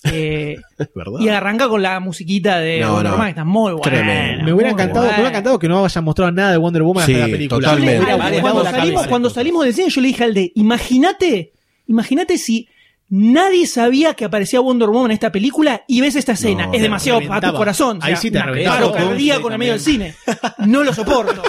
Eh, 0.05 0.57
y 1.21 1.29
arranca 1.29 1.69
con 1.69 1.83
la 1.83 1.99
musiquita 2.01 2.59
de 2.59 2.81
No, 2.81 2.93
Wonder 2.93 3.05
no. 3.05 3.13
Woman, 3.13 3.27
que 3.27 3.31
está 3.31 3.45
muy 3.45 3.73
buena. 3.73 3.83
Tremendo. 3.83 4.45
Me 4.45 4.53
hubiera 4.53 4.71
encantado, 4.71 5.07
me 5.07 5.13
hubiera 5.13 5.29
encantado 5.31 5.59
que 5.59 5.69
no 5.69 5.85
hayan 5.85 6.05
mostrado 6.05 6.33
nada 6.33 6.53
de 6.53 6.59
Wonder 6.59 6.83
Woman 6.83 7.07
Sí, 7.07 7.15
hasta 7.15 7.27
la 7.27 7.33
película. 7.33 7.61
totalmente. 7.61 8.41
Cuando, 8.41 8.65
salimos, 8.65 9.07
cuando 9.07 9.31
salimos 9.31 9.65
del 9.65 9.75
cine, 9.75 9.91
yo 9.91 10.01
le 10.01 10.09
dije 10.09 10.25
al 10.25 10.35
de, 10.35 10.53
imagínate, 10.55 11.53
imagínate 11.87 12.39
si 12.39 12.69
nadie 13.09 13.67
sabía 13.67 14.15
que 14.15 14.25
aparecía 14.25 14.61
Wonder 14.61 14.89
Woman 14.89 15.11
en 15.11 15.15
esta 15.15 15.33
película 15.33 15.83
y 15.87 16.01
ves 16.01 16.17
esta 16.17 16.33
escena. 16.33 16.67
No, 16.67 16.73
es 16.75 16.83
demasiado 16.83 17.21
para 17.27 17.51
tu 17.51 17.57
corazón. 17.57 17.99
Ahí 18.03 18.17
sí 18.17 18.31
te 18.31 18.41
paro 18.41 18.93
cardíaco 18.93 19.49
en 19.49 19.53
el 19.55 19.59
medio 19.59 19.73
del 19.73 19.81
cine. 19.81 20.15
No 20.59 20.85
lo 20.85 20.93
soporto. 20.93 21.43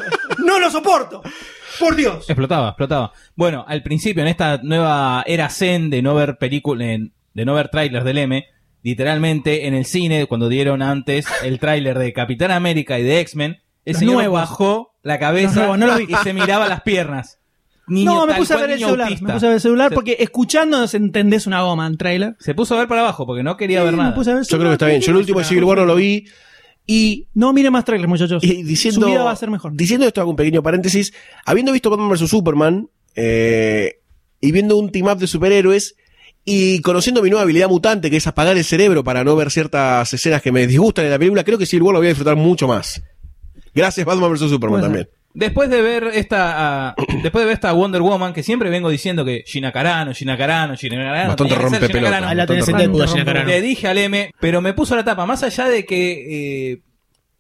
No 0.44 0.60
lo 0.60 0.70
soporto. 0.72 1.22
Por 1.80 1.96
Dios. 1.96 2.28
Explotaba, 2.28 2.70
explotaba. 2.70 3.12
Bueno, 3.36 3.64
al 3.68 3.84
principio, 3.84 4.24
en 4.24 4.30
esta 4.30 4.60
nueva 4.64 5.24
era 5.28 5.48
zen 5.50 5.92
de 5.92 6.02
no 6.02 6.16
ver 6.16 6.38
películas, 6.38 7.00
de 7.38 7.46
no 7.46 7.54
ver 7.54 7.70
trailers 7.70 8.04
del 8.04 8.18
M, 8.18 8.46
literalmente 8.82 9.68
en 9.68 9.76
el 9.76 9.86
cine, 9.86 10.26
cuando 10.26 10.50
dieron 10.50 10.82
antes 10.82 11.28
el 11.44 11.60
tráiler 11.60 12.00
de 12.00 12.12
Capitán 12.12 12.50
América 12.52 12.98
y 13.00 13.04
de 13.04 13.20
X-Men, 13.20 13.58
el 13.86 13.94
Los 13.94 14.00
señor 14.00 14.16
nuevos. 14.16 14.40
bajó 14.42 14.96
la 15.04 15.14
Los 15.14 15.20
cabeza 15.20 15.60
nuevos, 15.60 15.78
no 15.78 15.86
lo 15.88 15.98
vi. 15.98 16.06
y 16.10 16.16
se 16.24 16.34
miraba 16.34 16.68
las 16.68 16.82
piernas. 16.82 17.40
Niño, 17.88 18.12
no, 18.16 18.26
me 18.28 18.34
puse 18.34 18.54
a 18.54 18.58
cual 18.58 18.68
ver 18.68 18.74
el 18.74 18.78
niño 18.78 18.88
celular. 18.88 19.08
autista. 19.08 19.28
Me 19.28 19.34
puse 19.34 19.46
a 19.46 19.50
ver 19.50 19.56
el 19.56 19.62
celular 19.62 19.94
porque 19.94 20.18
escuchando 20.20 20.86
entendés 20.92 21.46
una 21.48 21.62
goma 21.62 21.86
en 21.86 21.98
trailer. 21.98 22.36
Se 22.40 22.56
puso 22.56 22.74
a 22.76 22.80
ver 22.80 22.88
para 22.88 23.02
abajo 23.02 23.26
porque 23.28 23.44
no 23.44 23.56
quería 23.56 23.80
Sí, 23.82 23.86
ver 23.86 23.94
nada. 23.94 24.16
puse 24.16 24.32
a 24.32 24.34
ver 24.34 24.42
el 24.42 24.48
Yo 24.50 24.58
creo 24.58 24.70
que 24.70 24.74
está 24.74 24.88
bien. 24.88 25.02
Yo 25.02 25.12
el 25.12 25.18
último 25.18 25.40
de 25.40 25.46
Civil 25.46 25.64
War 25.64 25.78
no 25.78 25.86
lo 25.86 25.96
vi. 25.96 26.26
Y, 26.88 27.28
No 27.34 27.54
mire 27.54 27.70
más 27.70 27.86
trailers, 27.86 28.10
muchachos. 28.10 28.44
y 28.44 28.64
diciendo, 28.64 29.02
Su 29.02 29.08
vida 29.08 29.24
va 29.24 29.32
a 29.32 29.36
ser 29.36 29.50
mejor. 29.52 29.74
diciendo 29.76 30.08
esto, 30.08 30.22
hago 30.22 30.32
un 30.32 30.36
pequeño 30.38 30.64
paréntesis. 30.64 31.14
Habiendo 31.46 31.72
visto 31.72 31.90
Batman 31.90 32.10
vs. 32.10 32.30
Superman, 32.30 32.90
eh, 33.16 34.00
y 34.42 34.52
viendo 34.52 34.78
un 34.78 34.92
team 34.92 35.08
up 35.08 35.18
de 35.20 35.28
superhéroes, 35.28 35.96
y 36.50 36.80
conociendo 36.80 37.22
mi 37.22 37.30
nueva 37.30 37.44
habilidad 37.44 37.68
mutante, 37.68 38.10
que 38.10 38.16
es 38.16 38.26
apagar 38.26 38.56
el 38.56 38.64
cerebro 38.64 39.04
para 39.04 39.22
no 39.26 39.36
ver 39.36 39.52
ciertas 39.52 40.14
escenas 40.14 40.42
que 40.42 40.54
me 40.54 40.66
disgustan 40.66 41.04
en 41.04 41.12
la 41.12 41.20
película, 41.20 41.44
creo 41.44 41.58
que 41.58 41.66
Civil 41.66 41.84
War 41.84 41.94
lo 41.96 42.00
voy 42.00 42.08
a 42.08 42.12
disfrutar 42.12 42.38
mucho 42.38 42.70
más. 42.70 43.04
Gracias 43.76 44.06
Batman 44.06 44.32
vs. 44.32 44.50
Superman 44.50 44.80
también. 44.80 45.10
Después 45.34 45.70
de 45.70 45.82
ver 45.82 46.06
esta 46.14 46.88
ah, 46.88 46.96
después 47.22 47.42
de 47.42 47.48
ver 47.48 47.54
esta 47.56 47.74
Wonder 47.74 48.02
Woman, 48.02 48.32
que 48.32 48.44
siempre 48.44 48.70
vengo 48.70 48.90
diciendo 48.90 49.26
que 49.26 49.44
Gina 49.46 49.74
Carano, 49.74 50.14
Gina 50.14 50.38
Carano, 50.38 50.78
Gina 50.78 50.96
Carano. 50.96 51.28
Bastante 51.28 51.56
rompe 51.56 51.78
Gina 51.80 51.88
pelota. 51.90 52.12
Carano. 52.12 52.28
Ahí 52.30 52.36
la 52.38 52.48
tenés 52.48 52.68
en 52.70 52.74
Bastante 52.74 52.84
Deadpool, 52.84 53.02
a 53.02 53.06
rompe. 53.08 53.20
Gina 53.20 53.34
Carano. 53.34 53.50
Le 53.50 53.62
dije 53.62 53.88
al 53.90 53.98
M, 53.98 54.32
pero 54.40 54.62
me 54.62 54.74
puso 54.74 54.96
la 54.96 55.04
tapa, 55.04 55.26
más 55.26 55.44
allá 55.44 55.68
de 55.68 55.86
que 55.86 56.72
eh, 56.72 56.82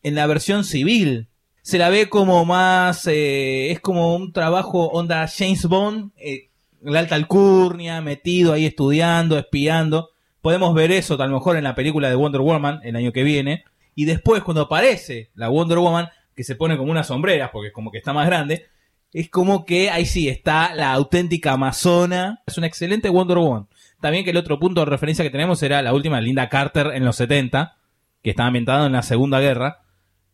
en 0.03 0.15
la 0.15 0.27
versión 0.27 0.65
civil 0.65 1.29
se 1.61 1.77
la 1.77 1.87
ve 1.87 2.09
como 2.09 2.43
más, 2.43 3.07
eh, 3.07 3.71
es 3.71 3.79
como 3.79 4.17
un 4.17 4.33
trabajo 4.33 4.87
onda 4.87 5.29
James 5.33 5.63
Bond, 5.63 6.11
eh, 6.17 6.49
la 6.81 6.99
alta 6.99 7.15
alcurnia, 7.15 8.01
metido 8.01 8.53
ahí 8.53 8.65
estudiando, 8.65 9.37
espiando. 9.37 10.11
Podemos 10.41 10.73
ver 10.73 10.91
eso 10.91 11.21
a 11.21 11.27
lo 11.27 11.33
mejor 11.33 11.57
en 11.57 11.63
la 11.63 11.75
película 11.75 12.09
de 12.09 12.15
Wonder 12.15 12.41
Woman 12.41 12.79
el 12.83 12.95
año 12.95 13.11
que 13.11 13.23
viene. 13.23 13.63
Y 13.95 14.05
después 14.05 14.43
cuando 14.43 14.61
aparece 14.61 15.31
la 15.33 15.49
Wonder 15.49 15.79
Woman, 15.79 16.09
que 16.35 16.43
se 16.43 16.55
pone 16.55 16.77
como 16.77 16.91
unas 16.91 17.07
sombreras, 17.07 17.49
porque 17.51 17.69
es 17.69 17.73
como 17.73 17.91
que 17.91 17.97
está 17.97 18.13
más 18.13 18.27
grande, 18.27 18.67
es 19.11 19.29
como 19.29 19.65
que 19.65 19.89
ahí 19.89 20.05
sí 20.05 20.29
está 20.29 20.75
la 20.75 20.93
auténtica 20.93 21.53
amazona. 21.53 22.43
Es 22.45 22.57
una 22.57 22.67
excelente 22.67 23.09
Wonder 23.09 23.37
Woman. 23.37 23.67
También 23.99 24.23
que 24.23 24.29
el 24.29 24.37
otro 24.37 24.59
punto 24.59 24.81
de 24.81 24.85
referencia 24.85 25.23
que 25.23 25.31
tenemos 25.31 25.63
era 25.63 25.81
la 25.81 25.93
última 25.93 26.21
Linda 26.21 26.49
Carter 26.49 26.91
en 26.93 27.03
los 27.03 27.15
70, 27.15 27.77
que 28.21 28.29
estaba 28.29 28.47
ambientada 28.47 28.85
en 28.85 28.91
la 28.91 29.01
Segunda 29.01 29.39
Guerra. 29.39 29.81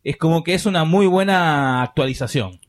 Es 0.03 0.17
como 0.17 0.43
que 0.43 0.53
es 0.53 0.65
una 0.65 0.83
muy 0.83 1.07
buena 1.07 1.81
actualización. 1.81 2.59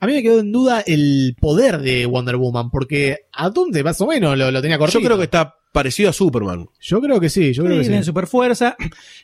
A 0.00 0.06
mí 0.06 0.14
me 0.14 0.22
quedó 0.22 0.40
en 0.40 0.50
duda 0.50 0.80
el 0.86 1.36
poder 1.38 1.78
de 1.82 2.06
Wonder 2.06 2.36
Woman, 2.36 2.70
porque 2.70 3.18
a 3.32 3.50
dónde 3.50 3.84
más 3.84 4.00
o 4.00 4.06
menos 4.06 4.36
lo, 4.36 4.50
lo 4.50 4.62
tenía 4.62 4.78
cortito. 4.78 4.98
Yo 4.98 5.04
creo 5.04 5.18
que 5.18 5.24
está 5.24 5.54
parecido 5.72 6.08
a 6.10 6.12
Superman. 6.14 6.66
Yo 6.80 7.00
creo 7.00 7.20
que 7.20 7.28
sí, 7.28 7.52
yo 7.52 7.64
creo 7.64 7.76
que 7.76 7.82
tiene 7.82 7.98
sí. 7.98 8.04
super 8.06 8.26
fuerza. 8.26 8.76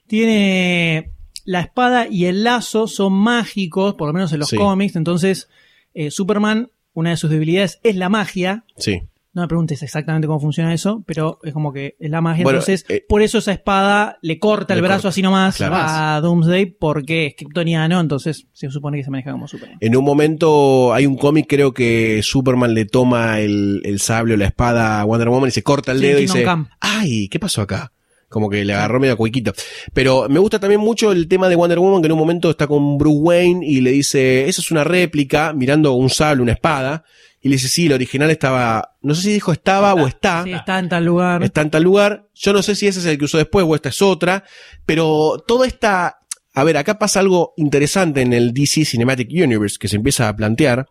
Tiene 0.07 1.11
la 1.44 1.61
espada 1.61 2.07
y 2.11 2.27
el 2.27 2.44
lazo 2.44 2.86
son 2.89 3.12
mágicos, 3.12 3.94
por 3.94 4.09
lo 4.09 4.12
menos 4.12 4.32
en 4.32 4.40
los 4.40 4.48
Sí. 4.48 4.57
cómics. 4.57 4.97
Entonces, 4.97 5.48
eh, 5.94 6.11
Superman, 6.11 6.70
una 6.93 7.11
de 7.11 7.16
sus 7.16 7.31
debilidades 7.31 7.78
es 7.82 7.97
la 7.97 8.09
magia. 8.09 8.65
Sí. 8.77 9.03
No 9.36 9.42
me 9.42 9.48
preguntes 9.48 9.82
exactamente 9.82 10.26
cómo 10.26 10.40
funciona 10.40 10.72
eso, 10.72 11.04
pero 11.06 11.40
es 11.42 11.52
como 11.52 11.70
que 11.70 11.94
es 12.00 12.10
la 12.10 12.22
magia. 12.22 12.42
Bueno, 12.42 12.60
Entonces, 12.60 12.86
eh, 12.88 13.04
por 13.06 13.20
eso 13.20 13.36
esa 13.36 13.52
espada 13.52 14.16
le 14.22 14.38
corta 14.38 14.72
le 14.72 14.78
el 14.78 14.82
brazo 14.82 15.02
corta, 15.02 15.08
así 15.10 15.20
nomás 15.20 15.56
claro. 15.58 15.74
a 15.76 16.20
Doomsday, 16.22 16.64
porque 16.64 17.26
es 17.26 17.34
kryptoniano, 17.36 18.00
entonces 18.00 18.46
se 18.54 18.70
supone 18.70 18.96
que 18.96 19.04
se 19.04 19.10
maneja 19.10 19.32
como 19.32 19.46
Superman. 19.46 19.76
En 19.82 19.94
un 19.94 20.06
momento 20.06 20.94
hay 20.94 21.04
un 21.04 21.18
cómic, 21.18 21.44
creo 21.50 21.74
que 21.74 22.22
Superman 22.22 22.72
le 22.72 22.86
toma 22.86 23.38
el, 23.40 23.82
el 23.84 24.00
sable 24.00 24.32
o 24.32 24.36
la 24.38 24.46
espada 24.46 25.02
a 25.02 25.04
Wonder 25.04 25.28
Woman 25.28 25.48
y 25.48 25.52
se 25.52 25.62
corta 25.62 25.92
el 25.92 25.98
Sí, 25.98 26.06
dedo 26.06 26.18
y 26.18 26.22
dice, 26.22 26.46
ay, 26.80 27.28
¿qué 27.28 27.38
pasó 27.38 27.60
acá? 27.60 27.92
Como 28.30 28.48
que 28.48 28.64
le 28.64 28.72
agarró 28.72 29.00
medio 29.00 29.18
cuiquito. 29.18 29.52
Pero 29.92 30.30
me 30.30 30.38
gusta 30.38 30.58
también 30.58 30.80
mucho 30.80 31.12
el 31.12 31.28
tema 31.28 31.50
de 31.50 31.56
Wonder 31.56 31.78
Woman, 31.78 32.00
que 32.00 32.06
en 32.06 32.12
un 32.12 32.18
momento 32.18 32.48
está 32.48 32.66
con 32.66 32.96
Bruce 32.96 33.18
Wayne 33.18 33.66
y 33.66 33.82
le 33.82 33.90
dice, 33.90 34.48
eso 34.48 34.62
es 34.62 34.70
una 34.70 34.82
réplica, 34.82 35.52
mirando 35.52 35.92
un 35.92 36.08
sable, 36.08 36.40
una 36.40 36.52
espada. 36.52 37.04
Y 37.47 37.48
le 37.48 37.55
dice, 37.55 37.68
sí, 37.68 37.86
el 37.86 37.93
original 37.93 38.28
estaba, 38.32 38.97
no 39.02 39.14
sé 39.14 39.23
si 39.23 39.32
dijo 39.35 39.52
estaba 39.52 39.94
o 39.94 40.09
está. 40.09 40.43
Sí, 40.43 40.51
está 40.51 40.81
en 40.81 40.89
tal 40.89 41.05
lugar. 41.05 41.44
Está 41.44 41.60
en 41.60 41.70
tal 41.70 41.85
lugar. 41.85 42.28
Yo 42.35 42.52
no 42.52 42.60
sé 42.60 42.74
si 42.74 42.89
ese 42.89 42.98
es 42.98 43.06
el 43.06 43.18
que 43.18 43.27
usó 43.27 43.39
después 43.39 43.64
o 43.68 43.77
esta 43.77 43.90
es 43.90 44.02
otra. 44.02 44.43
Pero 44.85 45.44
toda 45.47 45.64
esta. 45.68 46.18
A 46.55 46.64
ver, 46.64 46.77
acá 46.77 46.98
pasa 46.98 47.20
algo 47.20 47.55
interesante 47.56 48.23
en 48.23 48.32
el 48.32 48.52
DC 48.52 48.85
Cinematic 48.85 49.28
Universe 49.31 49.77
que 49.78 49.86
se 49.86 49.94
empieza 49.94 50.28
a 50.28 50.35
plantear. 50.35 50.89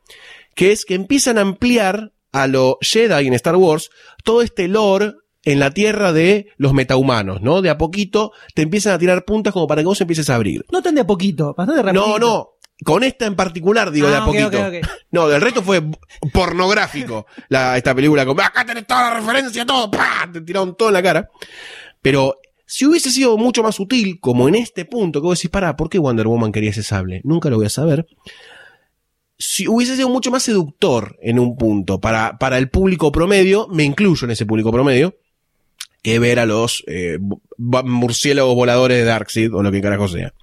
Que 0.56 0.72
es 0.72 0.86
que 0.86 0.96
empiezan 0.96 1.38
a 1.40 1.42
ampliar 1.42 2.14
a 2.32 2.48
lo 2.48 2.78
Jedi 2.80 3.28
en 3.28 3.34
Star 3.34 3.58
Wars 3.58 3.90
todo 4.24 4.42
este 4.42 4.70
lore 4.70 5.12
en 5.44 5.60
la 5.60 5.72
tierra 5.72 6.14
de 6.14 6.54
los 6.56 6.72
metahumanos, 6.72 7.42
¿no? 7.42 7.62
De 7.62 7.70
a 7.70 7.78
poquito 7.78 8.32
te 8.54 8.62
empiezan 8.62 8.94
a 8.94 8.98
tirar 8.98 9.26
puntas 9.26 9.52
como 9.52 9.68
para 9.68 9.82
que 9.82 9.88
vos 9.88 10.00
empieces 10.00 10.30
a 10.30 10.36
abrir. 10.36 10.66
No 10.72 10.82
tan 10.82 10.96
de 10.96 11.02
a 11.02 11.06
poquito, 11.06 11.54
bastante 11.54 11.84
rápido. 11.84 12.08
No, 12.08 12.18
no. 12.18 12.50
Con 12.84 13.04
esta 13.04 13.26
en 13.26 13.36
particular, 13.36 13.90
digo, 13.92 14.10
de 14.10 14.16
a 14.16 14.24
Ah, 14.24 14.26
poquito. 14.26 14.58
No, 15.12 15.30
del 15.30 15.42
resto 15.42 15.62
fue 15.62 15.82
pornográfico 16.34 17.26
la, 17.48 17.78
esta 17.78 17.96
película. 17.96 18.26
Como, 18.26 18.42
acá 18.42 18.66
tenés 18.66 18.86
toda 18.86 19.10
la 19.10 19.20
referencia, 19.20 19.66
todo, 19.66 19.90
¡pah! 19.90 20.30
te 20.32 20.42
tiraron 20.42 20.76
todo 20.76 20.90
en 20.90 20.94
la 20.94 21.04
cara. 21.04 21.30
Pero 22.02 22.38
si 22.66 22.86
hubiese 22.86 23.12
sido 23.12 23.38
mucho 23.38 23.64
más 23.64 23.76
sutil, 23.76 24.20
como 24.20 24.50
en 24.50 24.56
este 24.56 24.84
punto, 24.86 25.22
que 25.22 25.28
vos 25.28 25.40
decís, 25.40 25.50
pará, 25.52 25.78
¿por 25.78 25.90
qué 25.90 26.00
Wonder 26.00 26.28
Woman 26.28 26.52
quería 26.52 26.72
ese 26.72 26.84
sable? 26.84 27.22
Nunca 27.24 27.50
lo 27.50 27.56
voy 27.56 27.68
a 27.68 27.70
saber. 27.70 28.08
Si 29.38 29.68
hubiese 29.68 29.96
sido 29.96 30.10
mucho 30.10 30.32
más 30.32 30.44
seductor 30.44 31.18
en 31.22 31.40
un 31.40 31.56
punto 31.58 32.00
para, 32.02 32.38
para 32.38 32.58
el 32.58 32.70
público 32.70 33.12
promedio, 33.12 33.68
me 33.70 33.84
incluyo 33.84 34.26
en 34.26 34.32
ese 34.32 34.46
público 34.46 34.72
promedio, 34.72 35.16
que 36.02 36.20
ver 36.20 36.40
a 36.40 36.46
los 36.46 36.84
eh, 36.88 37.18
murciélagos 37.58 38.54
voladores 38.54 38.98
de 38.98 39.06
Darkseid 39.06 39.54
o 39.54 39.64
lo 39.64 39.72
que 39.72 39.82
carajo 39.82 40.08
sea. 40.08 40.34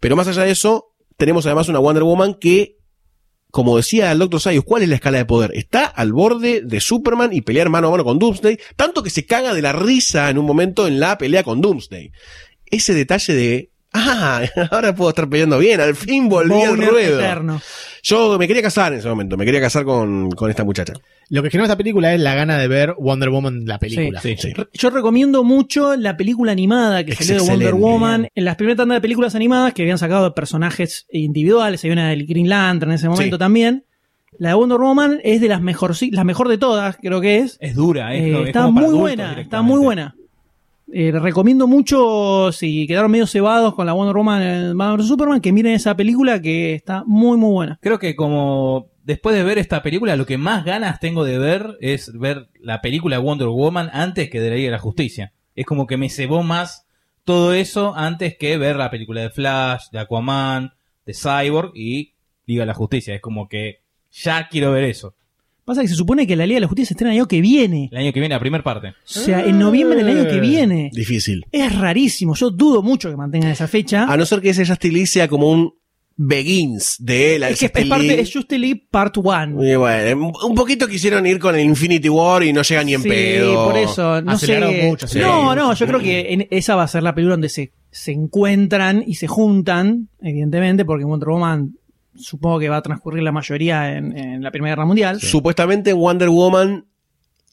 Pero 0.00 0.16
más 0.16 0.26
allá 0.28 0.42
de 0.42 0.52
eso, 0.52 0.94
tenemos 1.16 1.46
además 1.46 1.68
una 1.68 1.78
Wonder 1.78 2.02
Woman 2.04 2.34
que 2.34 2.76
como 3.50 3.76
decía 3.78 4.12
el 4.12 4.18
Dr. 4.18 4.38
Sayus, 4.38 4.64
¿cuál 4.64 4.82
es 4.82 4.88
la 4.90 4.96
escala 4.96 5.16
de 5.16 5.24
poder? 5.24 5.50
Está 5.54 5.86
al 5.86 6.12
borde 6.12 6.60
de 6.60 6.78
Superman 6.78 7.32
y 7.32 7.40
pelear 7.40 7.70
mano 7.70 7.88
a 7.88 7.90
mano 7.90 8.04
con 8.04 8.18
Doomsday, 8.18 8.58
tanto 8.76 9.02
que 9.02 9.08
se 9.08 9.24
caga 9.24 9.54
de 9.54 9.62
la 9.62 9.72
risa 9.72 10.28
en 10.28 10.36
un 10.36 10.44
momento 10.44 10.86
en 10.86 11.00
la 11.00 11.16
pelea 11.16 11.42
con 11.42 11.62
Doomsday. 11.62 12.12
Ese 12.66 12.92
detalle 12.92 13.32
de, 13.32 13.70
ah, 13.92 14.42
ahora 14.70 14.94
puedo 14.94 15.10
estar 15.10 15.28
peleando 15.28 15.58
bien, 15.58 15.80
al 15.80 15.94
fin 15.94 16.28
volví 16.28 16.62
al 16.62 16.76
ruedo. 16.76 17.18
eterno. 17.20 17.60
Yo 18.02 18.38
me 18.38 18.46
quería 18.46 18.62
casar 18.62 18.92
en 18.92 19.00
ese 19.00 19.08
momento, 19.08 19.36
me 19.36 19.44
quería 19.44 19.60
casar 19.60 19.84
con, 19.84 20.30
con 20.30 20.48
esta 20.50 20.62
muchacha. 20.64 20.92
Lo 21.28 21.42
que 21.42 21.50
generó 21.50 21.64
esta 21.64 21.76
película 21.76 22.14
es 22.14 22.20
la 22.20 22.36
gana 22.36 22.56
de 22.56 22.68
ver 22.68 22.94
Wonder 22.98 23.30
Woman, 23.30 23.64
la 23.66 23.80
película. 23.80 24.20
Sí, 24.20 24.36
Re- 24.54 24.68
Yo 24.72 24.90
recomiendo 24.90 25.42
mucho 25.42 25.96
la 25.96 26.16
película 26.16 26.52
animada 26.52 27.02
que 27.04 27.12
Es 27.12 27.18
salió 27.26 27.42
de 27.42 27.50
Wonder. 27.50 27.74
Woman. 27.74 28.28
En 28.32 28.44
las 28.44 28.54
primeras 28.54 28.76
tandas 28.76 28.96
de 28.98 29.00
películas 29.00 29.34
animadas 29.34 29.74
que 29.74 29.82
habían 29.82 29.98
sacado 29.98 30.22
de 30.24 30.30
personajes 30.30 31.06
individuales, 31.10 31.82
había 31.82 31.94
una 31.94 32.10
del 32.10 32.26
Green 32.26 32.48
Lantern 32.48 32.92
en 32.92 32.94
ese 32.96 33.08
momento 33.08 33.36
Sí. 33.36 33.40
también. 33.40 33.84
La 34.38 34.50
de 34.50 34.54
Wonder 34.54 34.78
Woman 34.78 35.20
es 35.24 35.40
de 35.40 35.48
las 35.48 35.60
mejor, 35.62 35.96
la 36.12 36.22
mejor 36.22 36.48
de 36.48 36.58
todas, 36.58 36.96
creo 36.98 37.20
que 37.20 37.38
es. 37.38 37.56
Es 37.60 37.74
dura, 37.74 38.14
es, 38.14 38.22
Eh, 38.22 38.40
es 38.42 38.46
está 38.48 38.62
como 38.62 38.74
para 38.76 38.86
muy 38.86 38.96
buena, 38.98 39.40
está 39.40 39.62
muy 39.62 39.80
buena. 39.80 40.14
Eh, 40.92 41.10
recomiendo 41.12 41.66
mucho, 41.66 42.52
si 42.52 42.86
quedaron 42.86 43.10
medio 43.10 43.26
cebados 43.26 43.74
con 43.74 43.86
la 43.86 43.92
Wonder 43.92 44.14
Woman 44.14 44.42
en 44.42 44.78
Batman 44.78 45.06
Superman, 45.06 45.40
que 45.40 45.52
miren 45.52 45.72
esa 45.72 45.96
película 45.96 46.40
que 46.40 46.74
está 46.74 47.02
muy, 47.06 47.36
muy 47.36 47.50
buena. 47.50 47.78
Creo 47.82 47.98
que 47.98 48.14
como 48.14 48.88
después 49.02 49.34
de 49.36 49.42
ver 49.42 49.58
esta 49.58 49.82
película, 49.82 50.16
lo 50.16 50.26
que 50.26 50.38
más 50.38 50.64
ganas 50.64 51.00
tengo 51.00 51.24
de 51.24 51.38
ver 51.38 51.76
es 51.80 52.12
ver 52.16 52.48
la 52.60 52.80
película 52.82 53.16
de 53.16 53.22
Wonder 53.22 53.48
Woman 53.48 53.90
antes 53.92 54.30
que 54.30 54.40
de 54.40 54.50
la 54.50 54.56
Liga 54.56 54.66
de 54.66 54.72
la 54.72 54.78
Justicia. 54.78 55.32
Es 55.54 55.66
como 55.66 55.86
que 55.86 55.96
me 55.96 56.10
cebó 56.10 56.42
más 56.42 56.86
todo 57.24 57.54
eso 57.54 57.94
antes 57.96 58.36
que 58.36 58.56
ver 58.56 58.76
la 58.76 58.90
película 58.90 59.22
de 59.22 59.30
Flash, 59.30 59.90
de 59.90 59.98
Aquaman, 59.98 60.72
de 61.04 61.14
Cyborg 61.14 61.72
y 61.74 62.14
Liga 62.46 62.62
de 62.62 62.66
la 62.66 62.74
Justicia. 62.74 63.14
Es 63.14 63.20
como 63.20 63.48
que 63.48 63.80
ya 64.10 64.48
quiero 64.48 64.72
ver 64.72 64.84
eso. 64.84 65.14
Pasa 65.66 65.82
que 65.82 65.88
se 65.88 65.94
supone 65.96 66.26
que 66.26 66.36
la 66.36 66.46
Liga 66.46 66.56
de 66.56 66.60
la 66.62 66.68
Justicia 66.68 66.86
se 66.88 66.94
estrena 66.94 67.12
el 67.12 67.18
año 67.18 67.28
que 67.28 67.40
viene. 67.42 67.88
El 67.92 67.98
año 67.98 68.12
que 68.12 68.20
viene, 68.20 68.34
la 68.34 68.40
primera 68.40 68.64
parte. 68.64 68.88
O 68.88 68.92
sea, 69.04 69.44
en 69.44 69.58
noviembre 69.58 70.02
del 70.02 70.08
año 70.16 70.26
que 70.30 70.40
viene. 70.40 70.90
Difícil. 70.94 71.44
Es 71.52 71.76
rarísimo. 71.78 72.34
Yo 72.36 72.50
dudo 72.50 72.82
mucho 72.82 73.10
que 73.10 73.16
mantengan 73.16 73.50
esa 73.50 73.66
fecha. 73.68 74.04
A 74.04 74.16
no 74.16 74.24
ser 74.24 74.40
que 74.40 74.50
ese 74.50 74.64
Justice 74.64 74.92
League 74.94 75.06
sea 75.08 75.26
como 75.28 75.50
un 75.50 75.74
Begins 76.18 76.96
de 76.98 77.36
él. 77.36 77.42
es 77.42 77.58
que 77.58 77.66
es 77.66 77.86
parte 77.88 78.06
de 78.16 78.24
Justice 78.24 78.58
League 78.58 78.86
Part 78.90 79.18
1. 79.18 79.62
Y 79.64 79.76
bueno, 79.76 80.32
un 80.46 80.54
poquito 80.54 80.88
quisieron 80.88 81.26
ir 81.26 81.38
con 81.38 81.54
el 81.54 81.62
Infinity 81.66 82.08
War 82.08 82.42
y 82.42 82.52
no 82.54 82.62
llega 82.62 82.82
ni 82.84 82.94
en 82.94 83.02
Sí, 83.02 83.08
pedo. 83.08 83.66
por 83.66 83.76
eso. 83.76 84.22
No 84.22 84.32
Aceleraron 84.32 84.74
sé. 84.74 84.82
mucho, 84.86 85.08
sí. 85.08 85.18
no, 85.18 85.54
no, 85.54 85.74
yo 85.74 85.86
creo 85.86 86.00
que 86.00 86.32
en- 86.32 86.46
esa 86.50 86.74
va 86.74 86.84
a 86.84 86.88
ser 86.88 87.02
la 87.02 87.14
película 87.14 87.34
donde 87.34 87.50
se, 87.50 87.72
se 87.90 88.12
encuentran 88.12 89.04
y 89.06 89.16
se 89.16 89.26
juntan, 89.26 90.08
evidentemente, 90.22 90.84
porque 90.86 91.04
Wonder 91.04 91.28
Woman 91.28 91.74
supongo 92.18 92.58
que 92.58 92.68
va 92.68 92.76
a 92.78 92.82
transcurrir 92.82 93.22
la 93.22 93.32
mayoría 93.32 93.96
en, 93.96 94.16
en 94.16 94.42
la 94.42 94.50
Primera 94.50 94.72
Guerra 94.74 94.86
Mundial. 94.86 95.20
Supuestamente 95.20 95.90
en 95.90 95.96
Wonder 95.98 96.28
Woman 96.28 96.86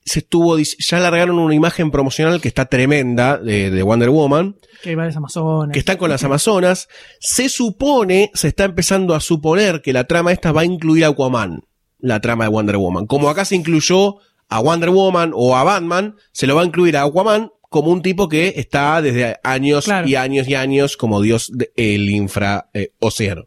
se 0.05 0.19
estuvo, 0.19 0.57
ya 0.57 0.99
largaron 0.99 1.39
una 1.39 1.55
imagen 1.55 1.89
promocional 1.89 2.41
que 2.41 2.49
está 2.49 2.65
tremenda 2.65 3.37
de, 3.37 3.69
de 3.71 3.83
Wonder 3.83 4.09
Woman, 4.09 4.57
Que 4.81 4.89
hay 4.89 4.95
varias 4.95 5.15
Amazonas. 5.15 5.71
que 5.71 5.79
están 5.79 5.95
con 5.97 6.09
las 6.09 6.23
Amazonas. 6.25 6.89
Se 7.21 7.47
supone, 7.47 8.29
se 8.33 8.49
está 8.49 8.65
empezando 8.65 9.15
a 9.15 9.21
suponer 9.21 9.81
que 9.81 9.93
la 9.93 10.03
trama 10.03 10.33
esta 10.33 10.51
va 10.51 10.61
a 10.61 10.65
incluir 10.65 11.05
a 11.05 11.07
Aquaman, 11.09 11.61
la 11.99 12.19
trama 12.19 12.43
de 12.43 12.49
Wonder 12.49 12.75
Woman. 12.77 13.05
Como 13.07 13.29
acá 13.29 13.45
se 13.45 13.55
incluyó 13.55 14.17
a 14.49 14.59
Wonder 14.59 14.89
Woman 14.89 15.31
o 15.33 15.55
a 15.55 15.63
Batman, 15.63 16.15
se 16.33 16.47
lo 16.47 16.55
va 16.57 16.63
a 16.63 16.65
incluir 16.65 16.97
a 16.97 17.03
Aquaman 17.03 17.51
como 17.69 17.89
un 17.89 18.01
tipo 18.01 18.27
que 18.27 18.53
está 18.57 19.01
desde 19.01 19.37
años 19.43 19.85
Claro. 19.85 20.05
y 20.07 20.15
años 20.15 20.47
y 20.49 20.55
años 20.55 20.97
como 20.97 21.21
dios 21.21 21.49
del 21.53 22.09
infra 22.09 22.69
eh, 22.73 22.91
océano. 22.99 23.45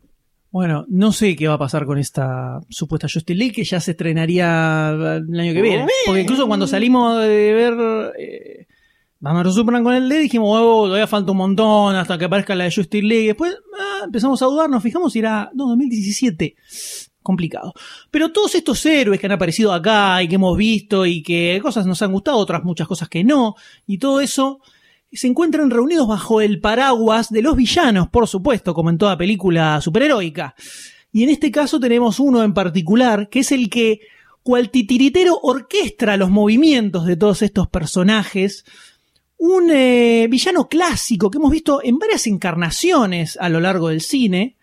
Bueno, 0.57 0.87
no 0.89 1.12
sé 1.12 1.37
qué 1.37 1.49
va 1.49 1.57
a 1.57 1.59
pasar 1.59 1.85
con 1.85 1.99
esta 1.99 2.61
supuesta 2.70 3.09
Justice 3.12 3.35
League 3.35 3.53
que 3.53 3.62
ya 3.62 3.78
se 3.78 3.91
estrenaría 3.91 4.89
el 4.89 5.39
año 5.39 5.53
que 5.53 5.61
viene. 5.61 5.87
Porque 6.07 6.23
incluso 6.23 6.47
cuando 6.47 6.66
salimos 6.66 7.20
de 7.20 7.53
ver 7.53 8.15
eh, 8.19 8.66
Batman 9.20 9.53
Superman 9.53 9.85
con 9.85 9.93
el 9.93 10.09
D 10.09 10.19
dijimos, 10.19 10.59
oh, 10.59 10.87
todavía 10.87 11.07
falta 11.07 11.33
un 11.33 11.37
montón 11.37 11.95
hasta 11.95 12.16
que 12.16 12.24
aparezca 12.24 12.55
la 12.55 12.65
de 12.65 12.73
Justice 12.74 13.05
League. 13.05 13.27
Después 13.27 13.55
ah, 13.78 14.05
empezamos 14.07 14.41
a 14.41 14.47
dudar, 14.47 14.70
nos 14.70 14.83
fijamos 14.83 15.15
y 15.15 15.19
era, 15.19 15.51
no, 15.53 15.66
2017. 15.66 16.57
Complicado. 17.23 17.74
Pero 18.11 18.33
todos 18.33 18.55
estos 18.55 18.87
héroes 18.87 19.20
que 19.20 19.27
han 19.27 19.33
aparecido 19.33 19.74
acá 19.74 20.23
y 20.23 20.28
que 20.28 20.37
hemos 20.37 20.57
visto 20.57 21.05
y 21.05 21.23
que 21.23 21.61
cosas 21.62 21.85
nos 21.85 22.01
han 22.01 22.12
gustado, 22.12 22.39
otras 22.39 22.65
muchas 22.65 22.89
cosas 22.89 23.11
que 23.11 23.24
no, 23.24 23.57
y 23.87 23.99
todo 23.99 24.23
eso 24.23 24.61
se 25.12 25.27
encuentran 25.27 25.70
reunidos 25.70 26.09
bajo 26.09 26.41
el 26.41 26.61
paraguas 26.61 27.31
de 27.31 27.43
los 27.43 27.57
villanos, 27.57 28.09
por 28.09 28.27
supuesto, 28.27 28.74
como 28.74 28.91
en 28.91 28.99
toda 28.99 29.16
película 29.16 29.81
superheroica. 29.81 30.55
Y 31.12 31.23
en 31.23 31.31
este 31.31 31.51
caso 31.51 31.81
tenemos 31.81 32.20
uno 32.20 32.43
en 32.43 32.53
particular, 32.53 33.28
que 33.31 33.41
es 33.41 33.53
el 33.53 33.70
que, 33.70 34.01
cual 34.43 34.70
titiritero, 34.70 35.39
orquestra 35.43 36.16
los 36.16 36.31
movimientos 36.31 37.07
de 37.07 37.16
todos 37.16 37.43
estos 37.43 37.69
personajes. 37.69 38.65
Un 39.39 39.70
eh, 39.70 40.27
villano 40.28 40.69
clásico 40.69 41.31
que 41.31 41.39
hemos 41.39 41.51
visto 41.51 41.81
en 41.83 41.99
varias 41.99 42.27
encarnaciones 42.27 43.39
a 43.41 43.49
lo 43.49 43.61
largo 43.61 43.89
del 43.89 44.01
cine. 44.01 44.57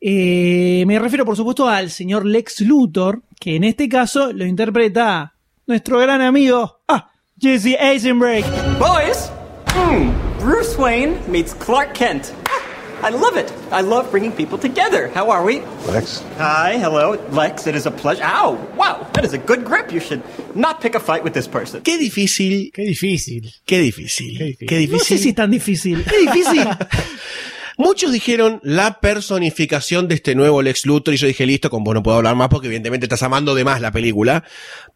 Eh, 0.00 0.84
me 0.86 0.98
refiero, 0.98 1.24
por 1.24 1.36
supuesto, 1.36 1.68
al 1.68 1.90
señor 1.90 2.24
Lex 2.24 2.62
Luthor, 2.62 3.22
que 3.38 3.56
en 3.56 3.64
este 3.64 3.88
caso 3.88 4.32
lo 4.32 4.46
interpreta 4.46 5.34
nuestro 5.66 5.98
gran 5.98 6.20
amigo, 6.20 6.80
ah, 6.88 7.12
Jesse 7.38 7.76
Eisenberg. 7.78 8.44
Boys, 8.78 9.30
hmm, 9.74 10.38
Bruce 10.40 10.76
Wayne 10.78 11.18
meets 11.30 11.54
Clark 11.54 11.94
Kent. 11.94 12.32
Ah, 12.46 12.62
I 13.02 13.10
love 13.10 13.36
it. 13.36 13.52
I 13.72 13.80
love 13.82 14.10
bringing 14.10 14.32
people 14.32 14.58
together. 14.58 15.08
How 15.14 15.30
are 15.30 15.42
we? 15.44 15.60
Lex? 15.88 16.22
Hi, 16.38 16.76
hello, 16.78 17.16
Lex. 17.30 17.66
It 17.66 17.74
is 17.74 17.86
a 17.86 17.90
pleasure. 17.90 18.22
Ow, 18.24 18.58
wow, 18.76 19.06
that 19.14 19.24
is 19.24 19.32
a 19.32 19.38
good 19.38 19.64
grip. 19.64 19.92
You 19.92 20.00
should 20.00 20.22
not 20.54 20.80
pick 20.80 20.94
a 20.94 21.00
fight 21.00 21.24
with 21.24 21.32
this 21.32 21.48
person. 21.48 21.82
Qué 21.82 21.98
difícil, 21.98 22.70
Qué 22.72 22.82
difícil. 22.82 23.52
qué 23.64 23.78
difícil, 23.78 24.36
Qué 24.38 24.44
difícil. 24.44 24.66
qué 24.68 24.74
No 24.74 24.80
difícil. 24.80 25.00
sé 25.16 25.18
si 25.22 25.28
es 25.30 25.34
tan 25.34 25.50
difícil. 25.50 26.00
¿Es 26.06 26.32
difícil? 26.32 26.64
Muchos 27.78 28.12
dijeron 28.12 28.60
la 28.62 29.00
personificación 29.00 30.06
de 30.06 30.16
este 30.16 30.34
nuevo 30.34 30.60
Lex 30.60 30.84
Luthor 30.84 31.14
y 31.14 31.16
yo 31.16 31.26
dije 31.26 31.46
listo, 31.46 31.70
con 31.70 31.82
vos 31.82 31.94
no 31.94 32.02
puedo 32.02 32.18
hablar 32.18 32.36
más 32.36 32.48
porque 32.50 32.66
evidentemente 32.66 33.06
estás 33.06 33.22
amando 33.22 33.54
de 33.54 33.64
más 33.64 33.80
la 33.80 33.90
película, 33.90 34.44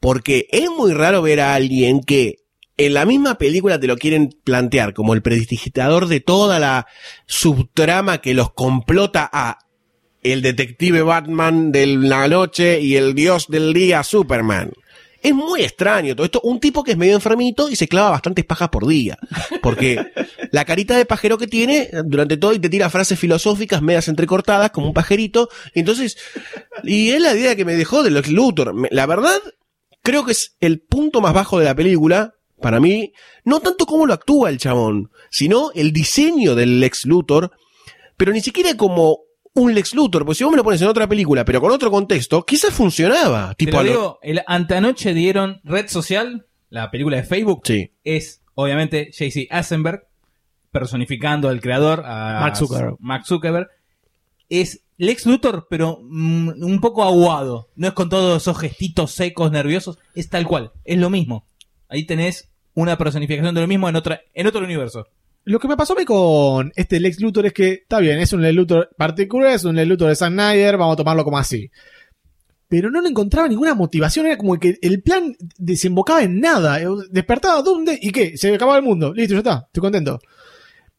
porque 0.01 0.47
es 0.51 0.69
muy 0.69 0.93
raro 0.93 1.23
ver 1.23 1.41
a 1.41 1.55
alguien 1.55 2.01
que 2.03 2.44
en 2.77 2.95
la 2.95 3.05
misma 3.05 3.39
película 3.39 3.79
te 3.79 3.87
lo 3.87 3.97
quieren 3.97 4.31
plantear 4.45 4.95
como 4.95 5.15
el 5.15 5.23
prestidigitador 5.23 6.09
de 6.09 6.21
toda 6.21 6.59
la 6.59 6.87
subtrama 7.27 8.19
que 8.19 8.35
los 8.35 8.53
complota 8.53 9.29
a 9.33 9.59
el 10.23 10.43
detective 10.43 11.03
Batman 11.03 11.71
de 11.71 11.87
la 11.87 12.27
noche 12.29 12.81
y 12.81 12.97
el 12.97 13.15
dios 13.15 13.47
del 13.49 13.73
día 13.73 14.03
Superman. 14.03 14.73
Es 15.23 15.35
muy 15.35 15.63
extraño 15.63 16.15
todo 16.15 16.27
esto. 16.27 16.41
Un 16.43 16.61
tipo 16.61 16.85
que 16.85 16.93
es 16.93 16.99
medio 16.99 17.15
enfermito 17.15 17.71
y 17.71 17.77
se 17.77 17.89
clava 17.89 18.11
bastantes 18.11 18.45
pajas 18.45 18.69
por 18.69 18.87
día. 18.87 19.17
Porque 19.63 20.13
la 20.51 20.67
carita 20.67 20.99
de 20.99 21.07
pajero 21.07 21.39
que 21.39 21.47
tiene 21.47 21.89
durante 22.05 22.37
todo 22.37 22.53
y 22.53 22.59
te 22.59 22.69
tira 22.69 22.91
frases 22.91 23.19
filosóficas 23.19 23.81
medias 23.81 24.09
entrecortadas 24.09 24.71
como 24.71 24.89
un 24.89 24.93
pajerito. 24.93 25.49
Entonces, 25.75 26.19
y 26.83 27.11
es 27.11 27.23
la 27.23 27.35
idea 27.35 27.57
que 27.57 27.65
me 27.65 27.75
dejó 27.75 28.03
de 28.03 28.11
Lex 28.11 28.29
Luthor. 28.29 28.75
La 28.93 29.07
verdad, 29.07 29.39
creo 30.03 30.27
que 30.27 30.33
es 30.33 30.57
el 30.61 30.81
punto 30.81 31.23
más 31.23 31.33
bajo 31.33 31.59
de 31.59 31.65
la 31.65 31.75
película. 31.75 32.35
Para 32.61 32.81
mí, 32.81 33.13
no 33.45 33.61
tanto 33.61 33.85
cómo 33.87 34.07
lo 34.07 34.15
actúa 34.15 34.49
el 34.51 34.59
chabón, 34.59 35.11
sino 35.31 35.71
el 35.75 35.93
diseño 35.93 36.55
del 36.55 36.81
Lex 36.81 37.05
Luthor, 37.07 37.51
pero 38.17 38.33
ni 38.33 38.41
siquiera 38.41 38.77
como 38.77 39.19
un 39.55 39.75
Lex 39.75 39.95
Luthor, 39.95 40.25
porque 40.25 40.39
si 40.39 40.45
vos 40.45 40.51
me 40.53 40.57
lo 40.57 40.65
pones 40.65 40.81
en 40.83 40.89
otra 40.89 41.07
película, 41.09 41.45
pero 41.45 41.61
con 41.61 41.71
otro 41.71 41.91
contexto, 41.91 42.45
quizás 42.45 42.73
funcionaba. 42.73 43.55
Te 43.55 43.67
Tipo, 43.67 43.83
lo- 43.83 43.89
digo, 43.89 44.19
el 44.23 44.43
antanoche 44.47 45.15
dieron 45.15 45.61
Red 45.65 45.89
Social, 45.89 46.47
la 46.71 46.91
película 46.91 47.17
de 47.19 47.23
Facebook, 47.25 47.63
Sí. 47.65 47.91
es 48.03 48.41
obviamente 48.55 49.11
JC 49.13 49.49
Eisenberg 49.51 50.07
personificando 50.71 51.49
al 51.49 51.61
creador, 51.61 52.03
a 52.05 52.41
Mark 52.41 52.57
Zuckerberg. 52.57 52.97
Mark 52.99 53.27
Zuckerberg. 53.27 53.69
Es 54.49 54.83
Lex 54.97 55.27
Luthor, 55.27 55.67
pero 55.71 55.99
mm, 56.03 56.63
un 56.63 56.81
poco 56.81 57.05
aguado. 57.05 57.69
No 57.77 57.87
es 57.89 57.93
con 57.95 58.09
todos 58.09 58.43
esos 58.43 58.59
gestitos 58.59 59.13
secos, 59.13 59.51
nerviosos. 59.51 59.99
Es 60.15 60.29
tal 60.29 60.47
cual. 60.47 60.73
Es 60.85 60.99
lo 60.99 61.11
mismo. 61.11 61.47
Ahí 61.95 62.05
tenés 62.05 62.51
una 62.75 62.99
personificación 62.99 63.55
de 63.55 63.61
lo 63.61 63.69
mismo 63.69 63.89
en, 63.89 63.95
otra, 63.95 64.21
en 64.35 64.49
otro 64.49 64.65
universo. 64.65 65.07
Lo 65.45 65.61
que 65.61 65.69
me 65.69 65.77
pasó 65.77 65.93
a 65.93 65.97
mí 65.97 66.05
con 66.05 66.73
este 66.75 66.99
Lex 66.99 67.21
Luthor 67.21 67.47
es 67.47 67.53
que, 67.53 67.73
está 67.75 68.01
bien, 68.01 68.19
es 68.19 68.33
un 68.33 68.43
Lex 68.43 68.55
Luthor 68.57 68.91
particular, 68.97 69.53
es 69.53 69.65
un 69.65 69.77
Lex 69.77 69.87
Luthor 69.87 70.09
de 70.09 70.17
Zack 70.17 70.33
Snyder, 70.33 70.77
vamos 70.77 70.95
a 70.95 70.97
tomarlo 70.97 71.23
como 71.23 71.39
así. 71.39 71.71
Pero 72.67 72.91
no 72.91 73.01
le 73.01 73.11
encontraba 73.11 73.47
ninguna 73.47 73.75
motivación, 73.75 74.27
era 74.27 74.37
como 74.37 74.59
que 74.59 74.77
el 74.83 75.03
plan 75.03 75.37
desembocaba 75.57 76.25
en 76.25 76.41
nada. 76.41 76.81
Despertaba, 77.11 77.63
¿dónde? 77.63 77.97
¿Y 78.03 78.11
qué? 78.11 78.37
Se 78.37 78.53
acababa 78.53 78.79
el 78.79 78.85
mundo. 78.85 79.15
Listo, 79.15 79.35
ya 79.35 79.39
está, 79.39 79.65
estoy 79.67 79.81
contento. 79.81 80.19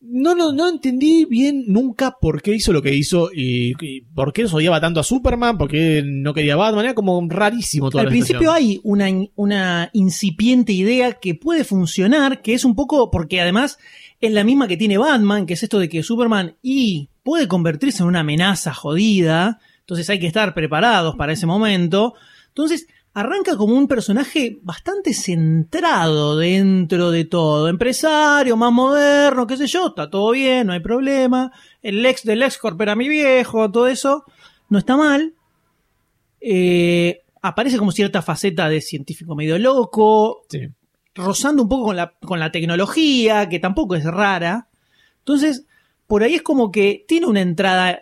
No, 0.08 0.36
no, 0.36 0.52
no 0.52 0.70
entendí 0.70 1.26
bien 1.26 1.66
nunca 1.68 2.18
por 2.20 2.42
qué 2.42 2.54
hizo 2.54 2.72
lo 2.72 2.82
que 2.82 2.94
hizo 2.94 3.30
y, 3.34 3.74
y 3.82 4.02
por 4.02 4.34
qué 4.34 4.46
odiaba 4.46 4.80
tanto 4.80 5.00
a 5.00 5.04
Superman, 5.04 5.58
por 5.58 5.70
qué 5.70 6.04
no 6.06 6.34
quería 6.34 6.54
a 6.54 6.58
Batman, 6.58 6.86
era 6.86 6.94
como 6.94 7.26
rarísimo 7.30 7.90
todo 7.90 8.02
Al 8.02 8.10
principio 8.10 8.52
hay 8.52 8.80
una, 8.84 9.08
una 9.36 9.90
incipiente 9.94 10.74
idea 10.74 11.14
que 11.14 11.36
puede 11.36 11.64
funcionar, 11.64 12.42
que 12.42 12.54
es 12.54 12.66
un 12.66 12.76
poco, 12.76 13.10
porque 13.12 13.42
además 13.42 13.78
es 14.22 14.32
la 14.32 14.44
misma 14.44 14.68
que 14.68 14.78
tiene 14.78 14.98
Batman, 14.98 15.46
que 15.46 15.54
es 15.54 15.64
esto 15.64 15.80
de 15.80 15.90
que 15.90 16.04
Superman 16.04 16.56
y 16.62 17.10
puede 17.24 17.48
convertirse 17.48 18.04
en 18.04 18.10
una 18.10 18.22
amenaza 18.22 18.74
jodida, 18.74 19.60
Entonces 19.80 20.10
hay 20.10 20.20
que 20.20 20.28
estar 20.28 20.54
preparados 20.54 21.16
para 21.16 21.34
ese 21.34 21.46
momento. 21.46 22.14
Entonces 22.50 22.88
arranca 23.16 23.56
como 23.56 23.76
un 23.76 23.88
personaje 23.88 24.60
bastante 24.62 25.14
centrado 25.14 26.38
dentro 26.38 27.12
de 27.12 27.24
todo. 27.24 27.70
Empresario, 27.70 28.58
más 28.58 28.74
moderno, 28.74 29.48
qué 29.48 29.56
sé 29.56 29.68
yo, 29.68 29.88
está 29.88 30.10
todo 30.10 30.32
bien, 30.32 30.68
no 30.68 30.74
hay 30.74 30.82
problema. 30.82 31.50
El 31.82 32.06
ex 32.06 32.24
del 32.24 32.44
ex 32.44 32.60
era 32.78 32.96
mi 32.96 33.08
viejo, 33.08 33.72
todo 33.72 33.88
eso, 33.88 34.26
no 34.68 34.78
está 34.78 34.98
mal. 34.98 35.34
Eh, 36.42 37.22
aparece 37.42 37.78
como 37.78 37.94
cierta 37.94 38.22
faceta 38.22 38.68
de 38.68 38.82
científico 38.82 39.34
medio 39.34 39.58
loco, 39.60 40.46
rozando 41.16 41.64
un 41.64 41.70
poco 41.70 41.86
con 41.86 41.96
la, 41.96 42.16
con 42.20 42.42
la 42.42 42.52
tecnología, 42.52 43.48
que 43.48 43.60
tampoco 43.60 43.96
es 43.96 44.04
rara. 44.04 44.68
Entonces, 45.20 45.66
por 46.06 46.24
ahí 46.24 46.36
es 46.36 46.42
como 46.42 46.70
que 46.70 47.06
tiene 47.08 47.28
una 47.28 47.40
entrada 47.40 48.02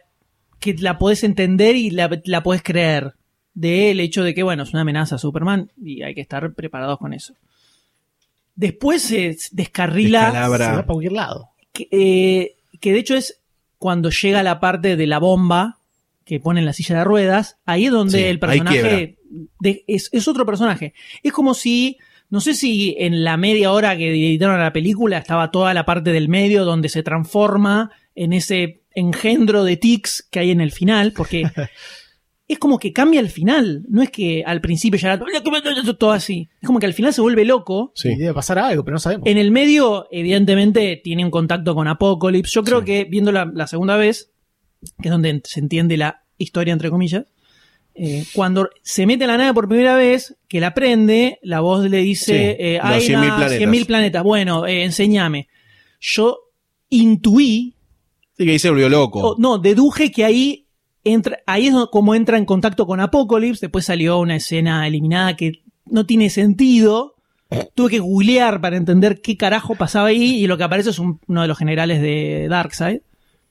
que 0.60 0.74
la 0.74 0.98
podés 0.98 1.24
entender 1.24 1.76
y 1.76 1.92
la, 1.92 2.10
la 2.26 2.42
podés 2.42 2.64
creer. 2.64 3.14
Del 3.54 4.00
hecho 4.00 4.24
de 4.24 4.34
que, 4.34 4.44
bueno, 4.44 4.64
es 4.64 4.72
una 4.72 4.82
amenaza 4.82 5.16
a 5.16 5.20
Superman 5.20 5.72
y 5.82 6.02
hay 6.02 6.16
que 6.16 6.22
estar 6.22 6.54
preparados 6.54 6.98
con 6.98 7.14
eso. 7.14 7.34
Después 8.56 9.02
se 9.02 9.36
descarrila. 9.52 10.26
Descalabra. 10.26 10.66
Se 10.66 10.72
va 10.72 10.78
para 10.78 10.88
cualquier 10.88 11.12
lado. 11.14 11.50
Que, 11.72 11.88
eh, 11.92 12.56
que 12.80 12.94
de 12.94 13.00
hecho 13.00 13.16
es 13.16 13.40
cuando 13.78 14.10
llega 14.10 14.44
la 14.44 14.60
parte 14.60 14.96
de 14.96 15.08
la 15.08 15.20
bomba 15.20 15.78
que 16.26 16.40
pone 16.40 16.60
en 16.60 16.66
la 16.66 16.74
silla 16.74 16.98
de 17.00 17.04
ruedas. 17.04 17.58
Ahí 17.66 17.86
es 17.86 17.92
donde 17.92 18.18
Sí, 18.20 18.24
el 18.24 18.40
personaje 18.40 19.18
de- 19.60 19.84
es, 19.88 20.10
es 20.12 20.28
otro 20.28 20.46
personaje. 20.46 20.94
Es 21.22 21.32
como 21.34 21.54
si. 21.54 21.98
No 22.30 22.42
sé 22.42 22.56
si 22.56 22.96
en 22.98 23.24
la 23.24 23.38
media 23.38 23.72
hora 23.72 23.96
que 23.96 24.10
editaron 24.10 24.60
la 24.60 24.74
película 24.74 25.20
estaba 25.20 25.52
toda 25.52 25.74
la 25.76 25.86
parte 25.86 26.12
del 26.12 26.30
medio 26.30 26.66
donde 26.66 26.90
se 26.90 27.04
transforma 27.04 27.92
en 28.16 28.34
ese 28.34 28.82
engendro 28.96 29.64
de 29.64 29.78
tics 29.78 30.28
que 30.32 30.40
hay 30.40 30.50
en 30.50 30.60
el 30.62 30.72
final, 30.72 31.12
porque 31.12 31.44
es 32.48 32.60
como 32.60 32.78
que 32.78 32.92
cambia 32.94 33.20
al 33.20 33.30
final. 33.30 33.84
No 33.90 34.02
es 34.02 34.10
que 34.10 34.44
al 34.46 34.60
principio 34.62 35.00
ya 35.00 35.14
era 35.14 35.20
todo 35.98 36.12
así. 36.12 36.50
Es 36.62 36.68
como 36.68 36.80
que 36.80 36.86
al 36.86 36.94
final 36.94 37.14
se 37.14 37.22
vuelve 37.22 37.46
loco. 37.46 37.94
Y 38.04 38.16
debe 38.18 38.34
pasar 38.34 38.60
algo, 38.60 38.84
pero 38.84 38.96
no 38.96 39.00
sabemos. 39.00 39.28
En 39.28 39.38
el 39.38 39.50
medio, 39.52 40.08
evidentemente, 40.12 41.00
tiene 41.04 41.24
un 41.26 41.32
contacto 41.32 41.74
con 41.76 41.88
Apocalypse. 41.88 42.52
Yo 42.54 42.64
creo 42.64 42.84
que 42.84 43.06
viendo 43.06 43.32
la, 43.32 43.46
la 43.54 43.68
segunda 43.68 43.96
vez, 43.98 44.32
que 45.02 45.08
es 45.08 45.12
donde 45.12 45.42
se 45.46 45.60
entiende 45.62 45.96
la 45.98 46.24
historia, 46.38 46.74
entre 46.74 46.90
comillas, 46.90 47.26
eh, 47.96 48.26
cuando 48.34 48.70
se 48.82 49.06
mete 49.06 49.24
en 49.24 49.30
la 49.30 49.38
nave 49.38 49.54
por 49.54 49.68
primera 49.68 49.96
vez, 49.96 50.36
que 50.48 50.60
la 50.60 50.74
prende, 50.74 51.40
la 51.44 51.62
voz 51.62 51.88
le 51.90 52.00
dice, 52.00 52.56
Sí, 52.58 52.64
eh, 52.64 52.80
hay 52.82 53.02
100.000 53.02 53.18
una- 53.28 53.36
planetas. 53.38 53.60
100.000 53.60 53.86
planetas. 53.86 54.24
Bueno, 54.24 54.66
eh, 54.66 54.84
enséñame. 54.84 55.48
Yo 56.00 56.40
intuí, 56.90 57.76
Sí, 58.38 58.46
que 58.46 58.52
ahí 58.52 58.60
se 58.60 58.70
volvió 58.70 58.90
loco. 58.90 59.36
no, 59.38 59.58
deduje 59.60 60.12
que 60.12 60.26
ahí 60.26 60.63
ahí 61.46 61.68
es 61.68 61.74
como 61.92 62.16
entra 62.16 62.38
en 62.38 62.46
contacto 62.46 62.86
con 62.86 63.00
Apocalypse. 63.00 63.66
Después 63.66 63.86
salió 63.86 64.20
una 64.20 64.36
escena 64.36 64.88
eliminada 64.88 65.36
que 65.36 65.64
no 65.86 66.06
tiene 66.06 66.30
sentido. 66.30 67.16
Tuve 67.76 67.92
que 67.92 68.00
googlear 68.00 68.62
para 68.62 68.78
entender 68.78 69.22
qué 69.22 69.38
carajo 69.38 69.76
pasaba 69.76 70.08
ahí 70.08 70.38
y 70.44 70.48
lo 70.48 70.58
que 70.58 70.64
aparece 70.64 70.90
es 70.90 71.00
un- 71.00 71.20
uno 71.28 71.42
de 71.44 71.48
los 71.48 71.58
generales 71.58 72.02
de 72.02 72.48
Darkseid 72.50 73.02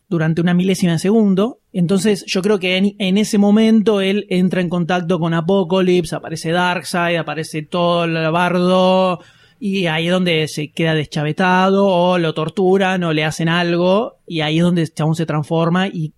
durante 0.09 0.41
una 0.41 0.55
milésima 0.55 0.93
de 0.93 0.99
segundo. 0.99 1.61
Entonces 1.73 2.24
yo 2.27 2.43
creo 2.43 2.59
que 2.59 2.77
en, 2.99 3.19
ese 3.19 3.39
momento 3.39 4.01
él 4.01 4.27
entra 4.29 4.61
en 4.61 4.69
contacto 4.69 5.19
con 5.19 5.35
Apocalypse, 5.35 6.16
aparece 6.16 6.51
Darkseid, 6.51 7.16
aparece 7.16 7.62
todo 7.62 8.05
el 8.05 8.15
bardo 8.31 9.20
y 9.61 9.87
ahí 9.87 10.07
es 10.07 10.12
donde 10.12 10.49
se 10.49 10.73
queda 10.73 10.95
deschavetado 10.95 11.87
o 11.87 12.19
lo 12.19 12.35
torturan 12.35 13.05
o 13.05 13.12
le 13.12 13.24
hacen 13.24 13.49
algo 13.49 14.16
y 14.27 14.41
ahí 14.41 14.59
es 14.59 14.65
donde 14.65 14.89
chabón 14.89 15.15
se 15.15 15.24
transforma 15.27 15.87
y, 15.87 16.12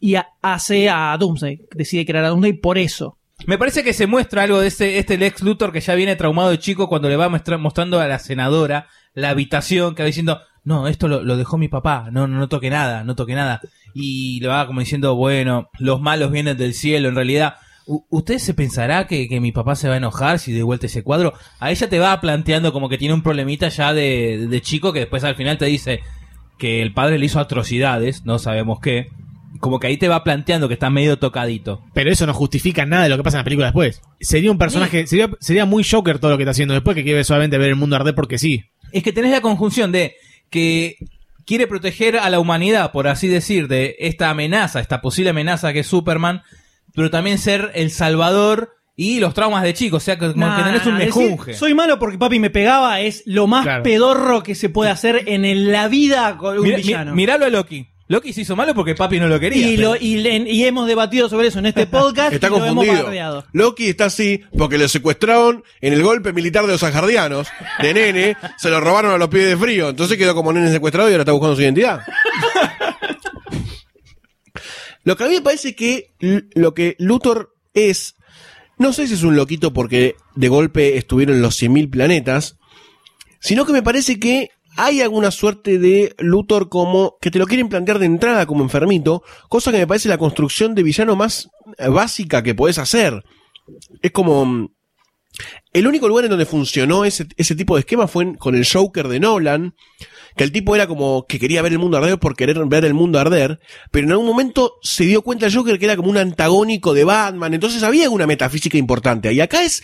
y 0.00 0.16
ha- 0.16 0.28
hace 0.42 0.88
a 0.90 1.16
Doomsday, 1.18 1.62
decide 1.74 2.04
crear 2.06 2.24
a 2.24 2.28
Doomsday 2.28 2.54
por 2.54 2.78
eso. 2.78 3.16
Me 3.46 3.56
parece 3.56 3.82
que 3.82 3.94
se 3.94 4.06
muestra 4.06 4.42
algo 4.42 4.60
de 4.60 4.68
ese, 4.68 4.98
este 4.98 5.16
Lex 5.16 5.42
Luthor 5.42 5.72
que 5.72 5.80
ya 5.80 5.94
viene 5.94 6.16
traumado 6.16 6.50
de 6.50 6.58
chico 6.58 6.88
cuando 6.88 7.08
le 7.08 7.16
va 7.16 7.28
mostrando 7.30 7.98
a 8.00 8.06
la 8.06 8.18
senadora 8.18 8.86
la 9.14 9.30
habitación 9.30 9.94
que 9.94 10.02
va 10.02 10.06
diciendo, 10.06 10.40
no, 10.62 10.86
esto 10.88 11.08
lo, 11.08 11.22
lo 11.22 11.36
dejó 11.38 11.56
mi 11.56 11.68
papá, 11.68 12.08
no, 12.12 12.26
no, 12.26 12.36
no 12.38 12.48
toque 12.48 12.68
nada, 12.68 13.02
no 13.02 13.14
toque 13.14 13.34
nada. 13.34 13.60
Y 13.94 14.40
le 14.40 14.48
va 14.48 14.66
como 14.66 14.80
diciendo, 14.80 15.14
bueno, 15.16 15.70
los 15.78 16.00
malos 16.02 16.30
vienen 16.30 16.56
del 16.58 16.74
cielo, 16.74 17.08
en 17.08 17.14
realidad. 17.14 17.54
¿Usted 17.86 18.38
se 18.38 18.54
pensará 18.54 19.06
que, 19.08 19.26
que 19.26 19.40
mi 19.40 19.50
papá 19.50 19.74
se 19.74 19.88
va 19.88 19.94
a 19.94 19.96
enojar 19.96 20.38
si 20.38 20.52
de 20.52 20.62
vuelta 20.62 20.86
ese 20.86 21.02
cuadro? 21.02 21.32
A 21.58 21.70
ella 21.72 21.88
te 21.88 21.98
va 21.98 22.20
planteando 22.20 22.72
como 22.72 22.88
que 22.88 22.98
tiene 22.98 23.14
un 23.14 23.22
problemita 23.22 23.68
ya 23.68 23.92
de, 23.94 24.46
de 24.48 24.60
chico 24.60 24.92
que 24.92 25.00
después 25.00 25.24
al 25.24 25.34
final 25.34 25.58
te 25.58 25.64
dice 25.64 26.00
que 26.58 26.82
el 26.82 26.92
padre 26.92 27.18
le 27.18 27.24
hizo 27.26 27.40
atrocidades, 27.40 28.24
no 28.26 28.38
sabemos 28.38 28.78
qué. 28.80 29.08
Como 29.58 29.80
que 29.80 29.88
ahí 29.88 29.96
te 29.96 30.06
va 30.08 30.22
planteando 30.22 30.68
que 30.68 30.74
está 30.74 30.90
medio 30.90 31.18
tocadito. 31.18 31.82
Pero 31.92 32.10
eso 32.12 32.24
no 32.26 32.32
justifica 32.34 32.86
nada 32.86 33.02
de 33.04 33.08
lo 33.08 33.16
que 33.16 33.24
pasa 33.24 33.36
en 33.38 33.40
la 33.40 33.44
película 33.44 33.66
después. 33.66 34.00
Sería 34.20 34.50
un 34.52 34.58
personaje, 34.58 35.06
sería, 35.08 35.28
sería 35.40 35.64
muy 35.66 35.82
Joker 35.82 36.18
todo 36.20 36.30
lo 36.30 36.36
que 36.36 36.44
está 36.44 36.52
haciendo 36.52 36.74
después 36.74 36.94
que 36.94 37.02
quiere 37.02 37.24
solamente 37.24 37.58
ver 37.58 37.70
el 37.70 37.76
mundo 37.76 37.96
arder 37.96 38.14
porque 38.14 38.38
sí. 38.38 38.64
es 38.92 39.02
que 39.02 39.12
tenés 39.12 39.32
la 39.32 39.40
conjunción 39.40 39.90
de 39.92 40.14
que 40.50 40.96
quiere 41.46 41.66
proteger 41.66 42.16
a 42.18 42.30
la 42.30 42.38
humanidad, 42.38 42.92
por 42.92 43.08
así 43.08 43.26
decir, 43.26 43.66
de 43.66 43.96
esta 43.98 44.30
amenaza, 44.30 44.78
esta 44.80 45.00
posible 45.00 45.30
amenaza 45.30 45.72
que 45.72 45.80
es 45.80 45.86
Superman, 45.86 46.42
pero 46.94 47.10
también 47.10 47.38
ser 47.38 47.72
el 47.74 47.90
salvador 47.90 48.74
y 48.96 49.18
los 49.18 49.34
traumas 49.34 49.62
de 49.64 49.74
chico, 49.74 49.96
o 49.96 50.00
sea, 50.00 50.16
que 50.18 50.32
como 50.32 50.46
Nah, 50.46 50.56
que 50.58 50.62
tenés 50.62 50.86
un 50.86 50.98
decir, 50.98 51.22
mejunje. 51.30 51.54
soy 51.54 51.74
malo 51.74 51.98
porque 51.98 52.18
papi 52.18 52.38
me 52.38 52.50
pegaba 52.50 53.00
es 53.00 53.22
lo 53.26 53.46
más 53.46 53.64
Claro. 53.64 53.82
pedorro 53.82 54.42
que 54.42 54.54
se 54.54 54.68
puede 54.68 54.90
hacer 54.90 55.22
en 55.26 55.44
el- 55.44 55.72
la 55.72 55.88
vida 55.88 56.36
con 56.36 56.58
un 56.58 56.64
mi- 56.68 56.74
villano. 56.76 57.14
miralo 57.14 57.46
a 57.46 57.48
Loki. 57.50 57.88
Loki 58.10 58.32
se 58.32 58.40
hizo 58.40 58.56
malo 58.56 58.74
porque 58.74 58.96
papi 58.96 59.20
no 59.20 59.28
lo 59.28 59.38
quería. 59.38 59.70
y, 59.70 59.76
pero- 59.76 59.90
lo- 59.90 59.96
y 59.96 60.16
le- 60.16 60.36
y 60.50 60.64
hemos 60.64 60.88
debatido 60.88 61.28
sobre 61.28 61.46
eso 61.46 61.60
en 61.60 61.66
este 61.66 61.86
podcast 61.86 62.32
Está 62.32 62.48
y 62.48 62.50
lo 62.50 62.56
hemos 62.66 62.84
confundido. 62.84 63.44
Loki 63.52 63.88
está 63.90 64.06
así 64.06 64.42
porque 64.58 64.78
lo 64.78 64.88
secuestraron 64.88 65.62
en 65.80 65.92
el 65.92 66.02
golpe 66.02 66.32
militar 66.32 66.66
de 66.66 66.72
los 66.72 66.82
asgardianos 66.82 67.46
de 67.80 67.94
nene, 67.94 68.36
se 68.58 68.68
lo 68.68 68.80
robaron 68.80 69.12
a 69.12 69.16
los 69.18 69.28
pies 69.28 69.46
de 69.48 69.56
frío, 69.56 69.90
entonces 69.90 70.18
quedó 70.18 70.34
como 70.34 70.52
nene 70.52 70.72
secuestrado 70.72 71.08
y 71.08 71.12
ahora 71.12 71.22
está 71.22 71.30
buscando 71.30 71.54
su 71.54 71.62
identidad. 71.62 72.00
lo 75.04 75.16
que 75.16 75.24
a 75.24 75.28
mí 75.28 75.34
me 75.34 75.40
parece 75.42 75.74
que 75.76 76.12
lo 76.54 76.74
que 76.74 76.96
Luthor 76.98 77.54
es, 77.74 78.16
no 78.76 78.92
sé 78.92 79.06
si 79.06 79.14
es 79.14 79.22
un 79.22 79.36
loquito 79.36 79.72
porque 79.72 80.16
de 80.34 80.48
golpe 80.48 80.96
estuvieron 80.96 81.40
los 81.42 81.62
100.000 81.62 81.90
planetas, 81.90 82.56
sino 83.38 83.64
que 83.64 83.72
me 83.72 83.82
parece 83.82 84.18
que 84.20 84.50
hay 84.76 85.00
alguna 85.00 85.30
suerte 85.30 85.78
de 85.78 86.14
Luthor 86.18 86.68
como 86.68 87.16
que 87.20 87.30
te 87.30 87.38
lo 87.38 87.46
quieren 87.46 87.68
plantear 87.68 87.98
de 87.98 88.06
entrada 88.06 88.46
como 88.46 88.62
enfermito, 88.62 89.22
cosa 89.48 89.72
que 89.72 89.78
me 89.78 89.86
parece 89.86 90.08
la 90.08 90.18
construcción 90.18 90.74
de 90.74 90.82
villano 90.82 91.16
más 91.16 91.48
eh, 91.78 91.88
básica 91.88 92.42
que 92.42 92.54
podés 92.54 92.78
hacer. 92.78 93.22
Es 94.02 94.10
como 94.10 94.44
mm, 94.44 94.68
el 95.72 95.86
único 95.86 96.08
lugar 96.08 96.24
en 96.24 96.30
donde 96.30 96.46
funcionó 96.46 97.04
ese, 97.04 97.24
tipo 97.24 97.74
de 97.76 97.80
esquema 97.80 98.08
fue 98.08 98.24
en- 98.24 98.34
con 98.34 98.54
el 98.54 98.66
Joker 98.66 99.08
de 99.08 99.20
Nolan, 99.20 99.74
que 100.40 100.44
el 100.44 100.52
tipo 100.52 100.74
era 100.74 100.86
como 100.86 101.26
que 101.26 101.38
quería 101.38 101.60
ver 101.60 101.72
el 101.72 101.78
mundo 101.78 101.98
arder 101.98 102.18
por 102.18 102.34
querer 102.34 102.56
ver 102.64 102.86
el 102.86 102.94
mundo 102.94 103.18
arder, 103.18 103.60
pero 103.90 104.06
en 104.06 104.12
algún 104.12 104.26
momento 104.26 104.78
se 104.80 105.04
dio 105.04 105.20
cuenta 105.20 105.44
el 105.44 105.54
Joker 105.54 105.78
que 105.78 105.84
era 105.84 105.96
como 105.96 106.08
un 106.08 106.16
antagónico 106.16 106.94
de 106.94 107.04
Batman, 107.04 107.52
entonces 107.52 107.82
había 107.82 108.08
una 108.08 108.26
metafísica 108.26 108.78
importante. 108.78 109.30
Y 109.34 109.40
acá 109.42 109.62
es 109.62 109.82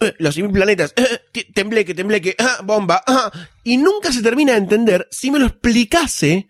eh, 0.00 0.12
los 0.18 0.36
100.000 0.36 0.52
planetas, 0.52 0.92
eh, 0.96 1.20
t- 1.32 1.46
tembleque, 1.54 1.94
tembleque, 1.94 2.36
ah, 2.38 2.58
bomba, 2.62 3.02
ah, 3.06 3.32
y 3.64 3.78
nunca 3.78 4.12
se 4.12 4.20
termina 4.20 4.52
de 4.52 4.58
entender. 4.58 5.08
Si 5.10 5.30
me 5.30 5.38
lo 5.38 5.46
explicase, 5.46 6.48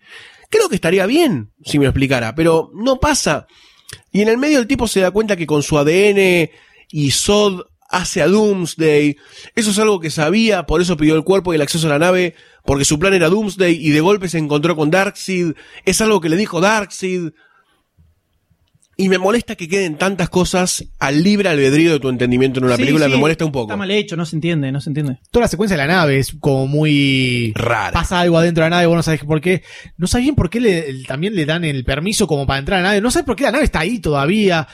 creo 0.49 0.67
que 0.67 0.75
estaría 0.75 1.05
bien 1.05 1.53
si 1.63 1.79
me 1.79 1.85
lo 1.85 1.91
explicara, 1.91 2.35
pero 2.35 2.69
no 2.73 2.99
pasa. 2.99 3.47
Y 4.11 4.23
en 4.23 4.27
el 4.27 4.37
medio 4.37 4.59
el 4.59 4.67
tipo 4.67 4.89
se 4.89 4.99
da 4.99 5.11
cuenta 5.11 5.37
que 5.37 5.47
con 5.47 5.63
su 5.63 5.77
ADN 5.77 6.49
y 6.89 7.11
SOD 7.11 7.61
hace 7.89 8.21
a 8.21 8.27
Doomsday. 8.27 9.15
Eso 9.55 9.71
es 9.71 9.79
algo 9.79 9.99
que 9.99 10.09
sabía, 10.09 10.63
por 10.65 10.81
eso 10.81 10.97
pidió 10.97 11.15
el 11.15 11.23
cuerpo 11.23 11.53
y 11.53 11.55
el 11.55 11.61
acceso 11.61 11.87
a 11.87 11.91
la 11.91 11.99
nave, 11.99 12.35
porque 12.65 12.85
su 12.85 12.99
plan 12.99 13.13
era 13.13 13.29
Doomsday 13.29 13.75
y 13.75 13.89
de 13.91 14.01
golpe 14.01 14.27
se 14.29 14.37
encontró 14.37 14.75
con 14.75 14.91
Darkseid. 14.91 15.53
Es 15.85 16.01
algo 16.01 16.19
que 16.21 16.29
le 16.29 16.35
dijo 16.37 16.59
Darkseid. 16.61 17.29
Y 18.99 19.09
me 19.09 19.19
molesta 19.19 19.55
que 19.55 19.67
queden 19.69 19.95
tantas 19.95 20.27
cosas 20.27 20.83
al 20.97 21.21
libre 21.21 21.49
albedrío 21.49 21.91
de 21.91 21.99
tu 21.99 22.09
entendimiento 22.09 22.59
en 22.59 22.65
una 22.65 22.77
Sí, 22.77 22.81
película, 22.81 23.05
sí, 23.05 23.11
me 23.11 23.17
molesta 23.17 23.45
un 23.45 23.51
poco. 23.51 23.67
Está 23.71 23.77
mal 23.77 23.91
hecho, 23.91 24.15
no 24.17 24.25
se 24.25 24.35
entiende, 24.35 24.71
no 24.71 24.81
se 24.81 24.89
entiende. 24.89 25.19
Toda 25.29 25.43
la 25.43 25.47
secuencia 25.49 25.77
de 25.77 25.83
la 25.85 25.93
nave 25.93 26.17
es 26.17 26.35
como 26.39 26.65
muy 26.65 27.53
rara. 27.55 27.91
Pasa 27.91 28.19
algo 28.19 28.39
adentro 28.39 28.63
de 28.63 28.71
la 28.71 28.77
nave, 28.77 28.87
vos 28.87 28.95
no 28.95 29.03
sabés 29.03 29.23
por 29.23 29.39
qué. 29.39 29.61
No 29.97 30.07
sabés 30.07 30.23
bien 30.25 30.33
por 30.35 30.49
qué 30.49 30.59
le- 30.59 31.03
también 31.03 31.35
le 31.35 31.45
dan 31.45 31.63
el 31.63 31.83
permiso 31.83 32.25
como 32.25 32.47
para 32.47 32.57
entrar 32.57 32.79
a 32.79 32.81
la 32.81 32.87
nave. 32.89 33.01
No 33.01 33.11
sabés 33.11 33.27
por 33.27 33.35
qué 33.35 33.43
la 33.43 33.51
nave 33.51 33.65
está 33.65 33.81
ahí 33.81 33.99
todavía. 33.99 34.67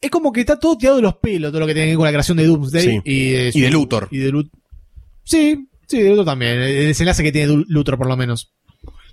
Es 0.00 0.10
como 0.10 0.32
que 0.32 0.40
está 0.40 0.58
todo 0.58 0.76
tirado 0.78 0.96
de 0.96 1.02
los 1.02 1.16
pelos, 1.16 1.50
todo 1.50 1.60
lo 1.60 1.66
que 1.66 1.74
tiene 1.74 1.86
que 1.86 1.90
ver 1.92 1.96
con 1.96 2.04
la 2.06 2.12
creación 2.12 2.36
de 2.36 2.46
Doomsday. 2.46 2.82
Sí. 2.84 3.00
Y, 3.04 3.30
de 3.30 3.50
Y 3.54 3.60
de 3.60 3.70
Luthor. 3.70 4.08
Y 4.10 4.18
de 4.18 4.30
Lut- 4.32 4.50
Sí, 5.24 5.68
sí, 5.86 5.98
de 6.02 6.10
Luthor 6.10 6.24
también. 6.24 6.52
El 6.60 6.86
desenlace 6.86 7.22
que 7.22 7.32
tiene 7.32 7.48
Du- 7.48 7.64
Luthor, 7.68 7.98
por 7.98 8.06
lo 8.06 8.16
menos. 8.16 8.52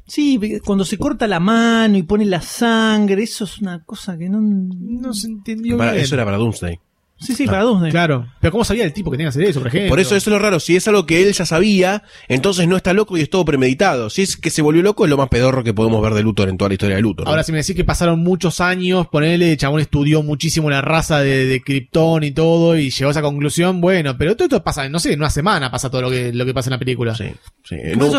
Sí, 0.08 0.40
cuando 0.64 0.86
se 0.86 0.98
corta 1.00 1.28
la 1.28 1.40
mano 1.40 1.98
y 1.98 2.04
pone 2.04 2.26
la 2.26 2.40
sangre, 2.42 3.24
eso 3.24 3.46
es 3.46 3.58
una 3.58 3.84
cosa 3.84 4.16
que 4.18 4.30
no... 4.30 4.40
No 4.40 5.14
se 5.14 5.28
entendió 5.28 5.78
Para- 5.78 5.94
bien. 5.94 6.04
eso 6.04 6.14
era 6.14 6.24
para 6.26 6.38
Doomsday. 6.38 6.80
Sí, 7.18 7.34
sí, 7.34 7.46
para 7.46 7.64
Doomsday. 7.64 7.92
Claro. 7.92 8.28
Pero 8.42 8.52
¿cómo 8.52 8.66
sabía 8.66 8.84
el 8.84 8.92
tipo 8.92 9.10
que 9.10 9.18
tenía 9.18 9.28
que 9.28 9.30
hacer 9.30 9.44
eso, 9.44 9.60
por 9.60 9.70
ejemplo? 9.70 9.90
Por 9.90 10.00
eso 10.00 10.16
eso 10.16 10.30
es 10.30 10.34
lo 10.34 10.40
raro. 10.40 10.60
Si 10.60 10.76
es 10.76 10.88
algo 10.88 11.06
que 11.06 11.24
él 11.24 11.34
ya 11.34 11.46
sabía, 11.46 12.04
entonces 12.28 12.68
no 12.68 12.76
está 12.76 12.94
loco 12.94 13.18
y 13.18 13.22
es 13.22 13.30
todo 13.30 13.46
premeditado. 13.46 14.10
Si 14.10 14.22
es 14.22 14.36
que 14.36 14.50
se 14.50 14.62
volvió 14.62 14.84
loco, 14.84 15.06
es 15.06 15.10
lo 15.10 15.18
más 15.18 15.30
pedorro 15.30 15.64
que 15.64 15.74
podemos 15.74 16.02
ver 16.02 16.14
de 16.14 16.24
Luthor 16.24 16.50
en 16.50 16.58
toda 16.58 16.70
la 16.70 16.74
historia 16.74 16.98
de 16.98 17.02
Luthor. 17.02 17.26
¿no? 17.26 17.32
Ahora, 17.32 17.44
si 17.44 17.54
me 17.54 17.60
decís 17.60 17.76
que 17.76 17.86
pasaron 17.86 18.20
muchos 18.20 18.60
años, 18.60 19.08
ponele, 19.08 19.52
el 19.54 19.58
chabón 19.58 19.80
estudió 19.80 20.24
muchísimo 20.24 20.70
la 20.70 20.82
raza 20.82 21.22
de, 21.22 21.46
de 21.46 21.62
Krypton 21.62 22.24
y 22.24 22.32
todo, 22.32 22.78
y 22.78 22.90
llegó 22.90 23.08
a 23.08 23.12
esa 23.12 23.22
conclusión, 23.22 23.80
bueno, 23.80 24.18
pero 24.18 24.36
todo 24.36 24.46
esto 24.46 24.64
pasa, 24.64 24.90
no 24.90 25.00
sé, 25.00 25.14
en 25.14 25.20
una 25.20 25.30
semana 25.30 25.72
pasa 25.72 25.90
todo 25.90 26.02
lo 26.02 26.10
que, 26.10 26.34
lo 26.34 26.46
que 26.46 26.54
pasa 26.54 26.70
en 26.70 26.74
la 26.74 26.80
película. 26.80 27.16
Sí, 27.16 27.32
sí. 27.64 27.78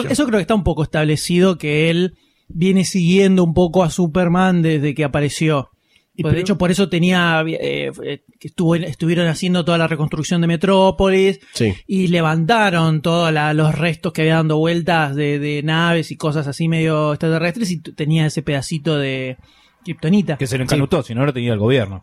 Eso 0.09 0.27
creo 0.27 0.39
que 0.39 0.43
está 0.43 0.55
un 0.55 0.65
poco 0.65 0.83
establecido 0.83 1.59
que 1.59 1.91
él 1.91 2.15
viene 2.49 2.85
siguiendo 2.85 3.45
un 3.45 3.55
poco 3.55 3.85
a 3.85 3.91
Superman 3.91 4.63
desde 4.63 4.95
que 4.95 5.05
apareció. 5.05 5.71
Y 6.19 6.23
Pues, 6.23 6.35
de 6.35 6.41
hecho, 6.41 6.57
por 6.57 6.71
eso 6.71 6.89
tenía 6.89 7.43
eh, 7.47 7.93
eh, 8.03 8.25
que 8.41 8.49
estuvo, 8.49 8.75
estuvieron 8.75 9.27
haciendo 9.29 9.65
toda 9.65 9.77
la 9.79 9.87
reconstrucción 9.87 10.41
de 10.41 10.47
Metrópolis 10.47 11.41
Sí. 11.53 11.75
y 11.87 12.09
levantaron 12.09 13.03
todos 13.03 13.33
los 13.55 13.75
restos 13.75 14.13
que 14.13 14.23
habían 14.23 14.49
dado 14.49 14.59
vueltas 14.59 15.15
de, 15.15 15.39
de 15.39 15.63
naves 15.63 16.11
y 16.11 16.17
cosas 16.17 16.47
así 16.47 16.69
medio 16.69 17.13
extraterrestres 17.13 17.71
y 17.71 17.81
tenía 17.81 18.27
ese 18.27 18.43
pedacito 18.43 18.97
de 18.99 19.37
Kryptonita. 19.85 20.39
Que 20.39 20.47
se 20.47 20.57
lo 20.57 20.65
encanutó, 20.65 21.03
si 21.03 21.15
no 21.15 21.25
lo 21.27 21.33
tenía 21.33 21.53
el 21.53 21.59
gobierno. 21.59 22.03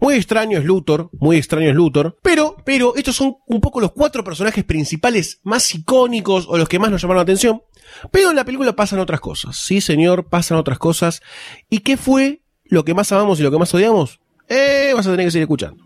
Muy 0.00 0.14
extraño 0.14 0.58
es 0.58 0.64
Luthor, 0.64 1.10
muy 1.18 1.36
extraño 1.36 1.68
es 1.68 1.74
Luthor, 1.74 2.16
pero, 2.22 2.56
pero 2.64 2.96
estos 2.96 3.16
son 3.16 3.36
un 3.46 3.60
poco 3.60 3.80
los 3.80 3.92
cuatro 3.92 4.24
personajes 4.24 4.64
principales 4.64 5.40
más 5.42 5.74
icónicos 5.74 6.46
o 6.48 6.56
los 6.56 6.68
que 6.68 6.78
más 6.78 6.90
nos 6.90 7.02
llamaron 7.02 7.18
la 7.18 7.22
atención. 7.24 7.62
Pero 8.10 8.30
en 8.30 8.36
la 8.36 8.44
película 8.44 8.74
pasan 8.74 8.98
otras 8.98 9.20
cosas, 9.20 9.56
sí 9.56 9.80
señor, 9.82 10.28
pasan 10.28 10.56
otras 10.58 10.78
cosas. 10.78 11.20
¿Y 11.68 11.80
qué 11.80 11.96
fue 11.98 12.40
lo 12.66 12.84
que 12.84 12.94
más 12.94 13.10
amamos 13.12 13.40
y 13.40 13.42
lo 13.42 13.50
que 13.50 13.58
más 13.58 13.72
odiamos? 13.74 14.20
Eh, 14.48 14.92
vas 14.94 15.06
a 15.06 15.10
tener 15.10 15.26
que 15.26 15.30
seguir 15.30 15.44
escuchando. 15.44 15.82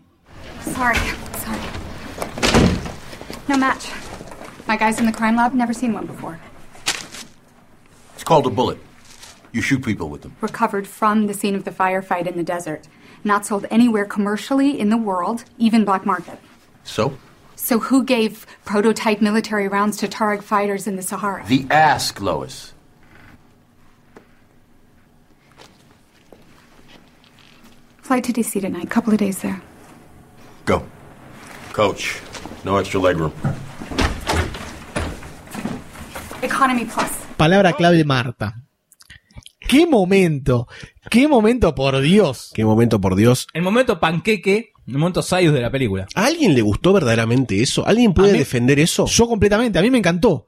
Sorry, 0.63 0.97
sorry. 1.43 1.59
No 3.47 3.57
match. 3.57 3.89
My 4.67 4.77
guys 4.77 4.99
in 4.99 5.05
the 5.05 5.11
crime 5.11 5.35
lab 5.35 5.53
never 5.53 5.73
seen 5.73 5.93
one 5.93 6.05
before. 6.05 6.39
It's 8.15 8.23
called 8.23 8.45
a 8.45 8.49
bullet. 8.49 8.77
You 9.51 9.61
shoot 9.61 9.83
people 9.83 10.09
with 10.09 10.21
them. 10.21 10.35
Recovered 10.41 10.87
from 10.87 11.27
the 11.27 11.33
scene 11.33 11.55
of 11.55 11.63
the 11.63 11.71
firefight 11.71 12.27
in 12.27 12.37
the 12.37 12.43
desert. 12.43 12.87
Not 13.23 13.45
sold 13.45 13.65
anywhere 13.71 14.05
commercially 14.05 14.79
in 14.79 14.89
the 14.89 14.97
world, 14.97 15.43
even 15.57 15.85
black 15.85 16.05
market. 16.05 16.39
So? 16.83 17.17
So 17.55 17.79
who 17.79 18.03
gave 18.03 18.45
prototype 18.63 19.21
military 19.21 19.67
rounds 19.67 19.97
to 19.97 20.07
Tuareg 20.07 20.43
fighters 20.43 20.87
in 20.87 20.95
the 20.95 21.01
Sahara? 21.01 21.43
The 21.47 21.65
ask, 21.71 22.21
Lois. 22.21 22.73
Flight 28.09 28.25
to 28.25 28.33
DC 28.33 28.59
tonight. 28.59 28.89
Couple 28.89 29.13
of 29.13 29.19
days 29.19 29.37
there. 29.43 29.61
Go. 30.65 30.81
Coach, 31.71 32.15
no 32.65 32.79
extra 32.79 32.99
legroom. 32.99 33.31
Economy 36.41 36.85
Plus. 36.85 37.11
Palabra 37.37 37.73
clave 37.73 38.03
Marta. 38.03 38.55
¿Qué 39.59 39.85
momento? 39.85 40.67
¿Qué 41.11 41.27
momento, 41.27 41.75
por 41.75 42.01
Dios? 42.01 42.51
Qué 42.55 42.65
momento, 42.65 42.99
por 42.99 43.15
Dios. 43.15 43.45
El 43.53 43.61
momento 43.61 43.99
panqueque, 43.99 44.71
el 44.87 44.97
momento 44.97 45.21
Sayus 45.21 45.53
de 45.53 45.61
la 45.61 45.69
película. 45.69 46.07
¿A 46.15 46.25
alguien 46.25 46.55
le 46.55 46.61
gustó 46.63 46.93
verdaderamente 46.93 47.61
eso? 47.61 47.85
¿Alguien 47.85 48.15
puede 48.15 48.31
mí- 48.31 48.39
defender 48.39 48.79
eso? 48.79 49.05
Yo 49.05 49.27
completamente, 49.27 49.77
a 49.77 49.83
mí 49.83 49.91
me 49.91 49.99
encantó. 49.99 50.47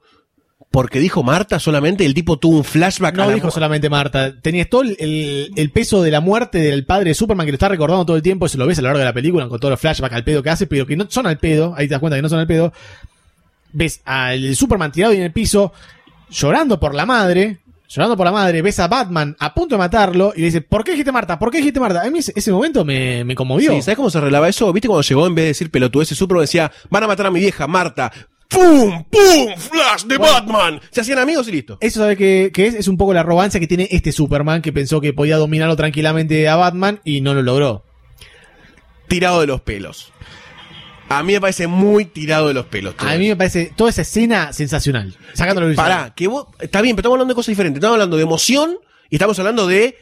Porque 0.72 1.00
dijo 1.00 1.22
Marta 1.22 1.60
solamente, 1.60 2.06
el 2.06 2.14
tipo 2.14 2.38
tuvo 2.38 2.56
un 2.56 2.64
flashback 2.64 3.12
a 3.12 3.16
No 3.18 3.28
la 3.28 3.34
dijo 3.34 3.50
solamente 3.50 3.90
Marta. 3.90 4.34
Tenías 4.40 4.70
todo 4.70 4.82
el, 4.82 5.70
peso 5.74 6.00
de 6.00 6.10
la 6.10 6.22
muerte 6.22 6.58
del 6.58 6.86
padre 6.86 7.10
de 7.10 7.14
Superman 7.14 7.44
que 7.44 7.52
lo 7.52 7.56
está 7.56 7.68
recordando 7.68 8.06
todo 8.06 8.16
el 8.16 8.22
tiempo. 8.22 8.46
Eso 8.46 8.56
lo 8.56 8.66
ves 8.66 8.78
a 8.78 8.80
lo 8.80 8.88
largo 8.88 9.00
de 9.00 9.04
la 9.04 9.12
película 9.12 9.48
con 9.48 9.60
todos 9.60 9.70
los 9.70 9.78
flashbacks 9.78 10.14
al 10.14 10.24
pedo 10.24 10.42
que 10.42 10.48
hace, 10.48 10.66
pero 10.66 10.86
que 10.86 10.96
no 10.96 11.04
son 11.10 11.26
al 11.26 11.36
pedo. 11.36 11.74
Ahí 11.76 11.88
te 11.88 11.90
das 11.92 12.00
cuenta 12.00 12.16
que 12.16 12.22
no 12.22 12.30
son 12.30 12.38
al 12.38 12.46
pedo. 12.46 12.72
Ves 13.74 14.00
al 14.06 14.56
Superman 14.56 14.92
tirado 14.92 15.12
en 15.12 15.20
el 15.20 15.32
piso, 15.32 15.74
llorando 16.30 16.80
por 16.80 16.94
la 16.94 17.04
madre. 17.04 17.58
Llorando 17.86 18.16
por 18.16 18.24
la 18.24 18.32
madre, 18.32 18.62
ves 18.62 18.80
a 18.80 18.88
Batman 18.88 19.36
a 19.38 19.52
punto 19.52 19.74
de 19.74 19.78
matarlo 19.78 20.32
y 20.34 20.40
le 20.40 20.46
dice, 20.46 20.62
¿por 20.62 20.82
qué 20.82 20.92
dijiste 20.92 21.12
Marta? 21.12 21.38
¿Por 21.38 21.50
qué 21.50 21.58
dijiste 21.58 21.78
Marta? 21.78 22.00
A 22.00 22.10
mí 22.10 22.20
ese, 22.20 22.32
ese 22.34 22.50
momento 22.50 22.86
me, 22.86 23.22
me 23.24 23.34
conmovió. 23.34 23.74
Sí, 23.74 23.82
¿sabes 23.82 23.96
cómo 23.96 24.08
se 24.08 24.16
arreglaba 24.16 24.48
eso? 24.48 24.72
¿Viste 24.72 24.88
cuando 24.88 25.02
llegó 25.02 25.26
en 25.26 25.34
vez 25.34 25.42
de 25.42 25.48
decir 25.48 25.70
pelotudeces 25.70 26.16
Superman 26.16 26.44
decía, 26.44 26.72
van 26.88 27.02
a 27.02 27.06
matar 27.08 27.26
a 27.26 27.30
mi 27.30 27.40
vieja, 27.40 27.66
Marta? 27.66 28.10
¡Pum! 28.52 29.04
¡Pum! 29.10 29.56
¡Flash 29.56 30.04
de 30.04 30.18
Batman! 30.18 30.80
Se 30.90 31.00
hacían 31.00 31.18
amigos 31.18 31.48
y 31.48 31.52
listo. 31.52 31.78
Eso 31.80 32.00
sabe 32.00 32.16
que, 32.16 32.50
que 32.52 32.66
es, 32.66 32.74
es 32.74 32.88
un 32.88 32.96
poco 32.96 33.14
la 33.14 33.20
arrogancia 33.20 33.58
que 33.58 33.66
tiene 33.66 33.88
este 33.90 34.12
Superman 34.12 34.62
que 34.62 34.72
pensó 34.72 35.00
que 35.00 35.12
podía 35.12 35.36
dominarlo 35.36 35.76
tranquilamente 35.76 36.48
a 36.48 36.56
Batman 36.56 37.00
y 37.04 37.20
no 37.20 37.34
lo 37.34 37.42
logró. 37.42 37.84
Tirado 39.08 39.40
de 39.40 39.46
los 39.46 39.60
pelos. 39.62 40.12
A 41.08 41.22
mí 41.22 41.34
me 41.34 41.40
parece 41.40 41.66
muy 41.66 42.06
tirado 42.06 42.48
de 42.48 42.54
los 42.54 42.66
pelos. 42.66 42.94
A 42.98 43.16
mí 43.16 43.28
me 43.28 43.36
parece 43.36 43.72
toda 43.76 43.90
esa 43.90 44.02
escena 44.02 44.52
sensacional. 44.52 45.14
Sacándolo 45.34 45.74
Pará, 45.74 46.14
que 46.16 46.26
vos, 46.26 46.46
está 46.58 46.80
bien, 46.80 46.96
pero 46.96 47.02
estamos 47.02 47.16
hablando 47.16 47.34
de 47.34 47.36
cosas 47.36 47.52
diferentes. 47.52 47.80
Estamos 47.80 47.94
hablando 47.96 48.16
de 48.16 48.22
emoción 48.22 48.76
y 49.10 49.16
estamos 49.16 49.38
hablando 49.38 49.66
de 49.66 49.98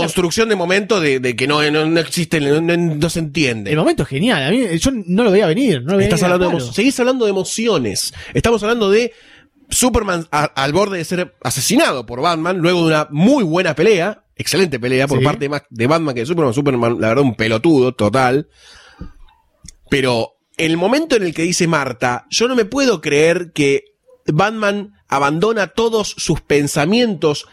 construcción 0.00 0.48
de 0.48 0.56
momento 0.56 1.00
de, 1.00 1.20
de 1.20 1.36
que 1.36 1.46
no, 1.46 1.62
no, 1.70 1.86
no 1.86 2.00
existe, 2.00 2.40
no, 2.40 2.60
no- 2.60 3.08
se 3.10 3.18
entiende. 3.20 3.70
El 3.70 3.76
momento 3.78 4.02
es 4.02 4.08
genial. 4.08 4.42
A 4.42 4.50
mí, 4.50 4.78
yo 4.78 4.90
no 4.92 5.24
lo 5.24 5.30
veía 5.30 5.46
venir. 5.46 5.82
No 5.82 5.92
lo 5.92 5.96
veía 5.98 6.08
Estás 6.08 6.20
venir 6.22 6.34
hablando 6.34 6.58
de 6.58 6.72
seguís 6.72 6.98
hablando 7.00 7.24
de 7.24 7.30
emociones. 7.30 8.12
Estamos 8.34 8.62
hablando 8.62 8.90
de 8.90 9.12
Superman 9.70 10.26
a- 10.30 10.44
al 10.44 10.72
borde 10.72 10.98
de 10.98 11.04
ser 11.04 11.34
asesinado 11.42 12.04
por 12.06 12.20
Batman 12.20 12.58
luego 12.58 12.80
de 12.80 12.86
una 12.94 13.08
muy 13.10 13.44
buena 13.44 13.74
pelea, 13.74 14.24
excelente 14.36 14.78
pelea 14.78 15.06
por 15.08 15.18
Sí. 15.18 15.24
parte 15.24 15.48
más 15.48 15.62
de 15.70 15.86
Batman 15.86 16.14
que 16.14 16.20
de 16.20 16.26
Superman. 16.26 16.52
Superman, 16.54 17.00
la 17.00 17.08
verdad, 17.08 17.24
un 17.24 17.34
pelotudo 17.34 17.94
total. 17.94 18.48
Pero 19.90 20.36
el 20.56 20.76
momento 20.76 21.16
en 21.16 21.22
el 21.24 21.34
que 21.34 21.42
dice 21.42 21.66
Marta, 21.66 22.26
yo 22.30 22.48
no 22.48 22.54
me 22.56 22.64
puedo 22.64 23.00
creer 23.00 23.52
que 23.52 23.84
Batman 24.26 24.92
abandona 25.08 25.68
todos 25.68 26.14
sus 26.16 26.40
pensamientos 26.40 27.46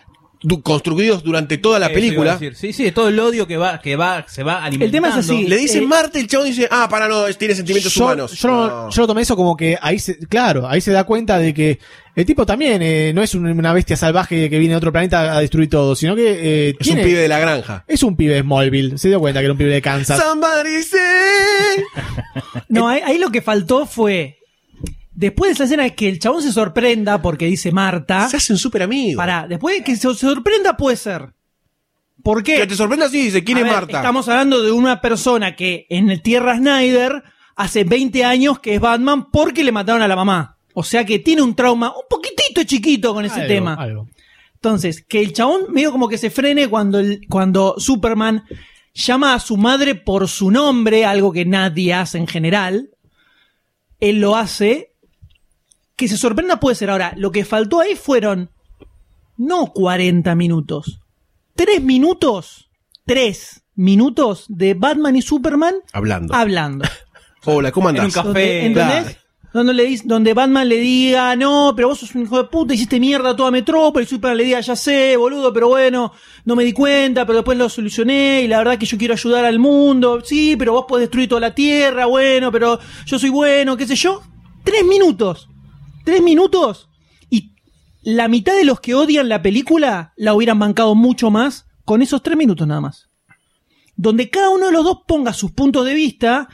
construidos 0.63 1.23
durante 1.23 1.57
toda 1.57 1.77
la 1.79 1.89
película. 1.89 2.39
Sí, 2.55 2.73
sí, 2.73 2.91
todo 2.91 3.09
el 3.09 3.19
odio 3.19 3.45
que 3.47 3.57
va, 3.57 3.79
que 3.79 3.95
va, 3.95 4.25
se 4.27 4.41
va 4.43 4.63
alimentando. 4.63 4.91
tema 5.09 5.09
es 5.19 5.25
así. 5.29 5.45
Le 5.47 5.55
dicen 5.57 5.83
Eh, 5.83 5.87
Marta 5.87 6.17
y 6.17 6.21
el 6.21 6.27
chabón 6.27 6.47
dice, 6.47 6.67
ah, 6.71 6.87
para 6.89 7.07
no, 7.07 7.25
tiene 7.37 7.53
sentimientos 7.55 7.93
yo, 7.93 8.05
humanos. 8.05 8.31
yo 8.33 8.47
no- 8.49 8.89
yo 8.89 9.01
lo 9.01 9.07
tomé 9.07 9.21
eso 9.21 9.35
como 9.35 9.55
que 9.55 9.77
ahí 9.81 9.99
se, 9.99 10.17
claro, 10.27 10.67
ahí 10.67 10.81
se 10.81 10.91
da 10.91 11.03
cuenta 11.03 11.37
de 11.37 11.53
que 11.53 11.79
el 12.15 12.25
tipo 12.25 12.45
también 12.45 12.81
eh, 12.81 13.11
no 13.13 13.21
es 13.21 13.35
un- 13.35 13.45
una 13.47 13.71
bestia 13.71 13.95
salvaje 13.95 14.49
que 14.49 14.57
viene 14.59 14.73
de 14.73 14.77
otro 14.77 14.91
planeta 14.91 15.35
a 15.37 15.39
destruir 15.41 15.69
todo, 15.69 15.95
sino 15.95 16.15
que 16.15 16.31
eh, 16.31 16.69
Es 16.71 16.77
tiene- 16.79 17.01
un 17.01 17.07
pibe 17.07 17.19
de 17.19 17.27
la 17.27 17.39
granja. 17.39 17.85
es 17.87 18.01
un 18.03 18.15
pibe 18.15 18.33
de 18.33 18.41
Smallville. 18.41 18.97
Se 18.97 19.09
dio 19.09 19.19
cuenta 19.19 19.39
que 19.39 19.45
era 19.45 19.53
un 19.53 19.57
pibe 19.59 19.71
de 19.71 19.81
Kansas. 19.81 20.19
Somebody 20.19 20.81
say. 20.83 20.99
No, 22.67 22.87
ahí, 22.87 23.01
ahí 23.05 23.17
lo 23.17 23.29
que 23.31 23.41
faltó 23.41 23.85
fue. 23.85 24.39
Después 25.13 25.49
de 25.49 25.53
esa 25.53 25.63
escena 25.65 25.85
es 25.85 25.93
que 25.93 26.07
el 26.07 26.19
chabón 26.19 26.41
se 26.41 26.51
sorprenda 26.51 27.21
porque 27.21 27.45
dice 27.45 27.71
Marta. 27.71 28.29
Se 28.29 28.37
hacen 28.37 28.57
súper 28.57 28.83
amigos. 28.83 29.17
Pará, 29.17 29.45
después 29.47 29.77
de 29.77 29.83
que 29.83 29.95
se 29.95 30.13
sorprenda 30.15 30.77
puede 30.77 30.95
ser. 30.97 31.33
¿Por 32.23 32.43
qué? 32.43 32.55
Que 32.57 32.67
te 32.67 32.75
sorprenda 32.75 33.07
así, 33.07 33.23
dice, 33.23 33.43
¿quién 33.43 33.57
A 33.57 33.61
es 33.61 33.65
ver, 33.65 33.73
Marta? 33.73 33.97
Estamos 33.97 34.27
hablando 34.29 34.61
de 34.61 34.71
una 34.71 35.01
persona 35.01 35.55
que 35.55 35.85
en 35.89 36.09
el 36.11 36.21
Tierra 36.21 36.55
Snyder 36.57 37.23
hace 37.55 37.83
20 37.83 38.23
años 38.23 38.59
que 38.59 38.75
es 38.75 38.79
Batman 38.81 39.29
porque 39.31 39.63
le 39.63 39.71
mataron 39.71 40.01
a 40.01 40.07
la 40.07 40.15
mamá. 40.15 40.57
O 40.73 40.83
sea 40.83 41.05
que 41.05 41.19
tiene 41.19 41.41
un 41.41 41.55
trauma 41.55 41.89
un 41.89 42.03
poquitito 42.09 42.63
chiquito 42.63 43.13
con 43.13 43.25
ese 43.25 43.41
Algo, 43.41 43.47
tema. 43.47 43.73
algo. 43.73 44.07
Entonces, 44.53 45.03
que 45.05 45.19
el 45.21 45.33
chabón 45.33 45.63
medio 45.71 45.91
como 45.91 46.07
que 46.07 46.17
se 46.19 46.29
frene 46.29 46.67
cuando, 46.69 46.99
el- 46.99 47.21
cuando 47.27 47.75
Superman 47.79 48.43
llama 48.93 49.33
a 49.33 49.39
su 49.39 49.57
madre 49.57 49.95
por 49.95 50.27
su 50.29 50.51
nombre, 50.51 51.03
algo 51.03 51.31
que 51.33 51.43
nadie 51.45 51.93
hace 51.95 52.19
en 52.19 52.27
general. 52.27 52.91
Él 53.99 54.19
lo 54.21 54.35
hace. 54.37 54.90
Que 56.01 56.07
se 56.07 56.17
sorprenda 56.17 56.59
puede 56.59 56.75
ser. 56.75 56.89
Ahora, 56.89 57.13
lo 57.15 57.31
que 57.31 57.45
faltó 57.45 57.79
ahí 57.79 57.93
fueron 57.95 58.49
no 59.37 59.67
40 59.67 60.33
minutos. 60.33 60.99
Tres 61.55 61.79
minutos. 61.83 62.71
Tres 63.05 63.61
minutos 63.75 64.45
de 64.47 64.73
Batman 64.73 65.15
y 65.15 65.21
Superman 65.21 65.75
Hablando. 65.93 66.33
hablando. 66.33 66.85
Hola, 67.45 67.71
¿cómo 67.71 67.89
andás? 67.89 68.01
En 68.01 68.07
un 68.07 68.11
café. 68.13 68.25
Donde, 68.25 68.65
¿Entendés? 68.65 69.03
Claro. 69.03 69.17
Donde, 69.53 69.73
le 69.75 69.83
dice- 69.83 70.03
donde 70.07 70.33
Batman 70.33 70.67
le 70.69 70.77
diga, 70.77 71.35
no, 71.35 71.73
pero 71.75 71.89
vos 71.89 71.99
sos 71.99 72.15
un 72.15 72.23
hijo 72.23 72.37
de 72.41 72.45
puta, 72.49 72.73
hiciste 72.73 72.99
mierda 72.99 73.29
a 73.29 73.35
toda 73.35 73.51
Metrópolis, 73.51 74.09
Superman 74.09 74.37
le 74.37 74.45
diga, 74.45 74.59
ya 74.61 74.75
sé, 74.75 75.15
boludo, 75.17 75.53
pero 75.53 75.67
bueno, 75.67 76.13
no 76.45 76.55
me 76.55 76.63
di 76.63 76.73
cuenta, 76.73 77.27
pero 77.27 77.37
después 77.39 77.59
lo 77.59 77.69
solucioné, 77.69 78.41
y 78.41 78.47
la 78.47 78.57
verdad 78.57 78.79
que 78.79 78.87
yo 78.87 78.97
quiero 78.97 79.13
ayudar 79.13 79.45
al 79.45 79.59
mundo, 79.59 80.21
sí, 80.25 80.55
pero 80.57 80.73
vos 80.73 80.85
podés 80.87 81.03
destruir 81.03 81.29
toda 81.29 81.41
la 81.41 81.53
Tierra, 81.53 82.07
bueno, 82.07 82.51
pero 82.51 82.79
yo 83.05 83.19
soy 83.19 83.29
bueno, 83.29 83.77
qué 83.77 83.85
sé 83.85 83.95
yo. 83.95 84.23
Tres 84.63 84.83
minutos. 84.85 85.47
Tres 86.03 86.21
minutos. 86.21 86.89
Y 87.29 87.55
la 88.01 88.27
mitad 88.27 88.55
de 88.55 88.65
los 88.65 88.79
que 88.79 88.95
odian 88.95 89.29
la 89.29 89.41
película 89.41 90.13
la 90.17 90.33
hubieran 90.33 90.59
bancado 90.59 90.95
mucho 90.95 91.31
más 91.31 91.67
con 91.85 92.01
esos 92.01 92.21
tres 92.23 92.37
minutos 92.37 92.67
nada 92.67 92.81
más 92.81 93.11
donde 94.01 94.29
cada 94.31 94.49
uno 94.49 94.65
de 94.65 94.71
los 94.71 94.83
dos 94.83 94.99
ponga 95.07 95.31
sus 95.31 95.51
puntos 95.51 95.85
de 95.85 95.93
vista, 95.93 96.47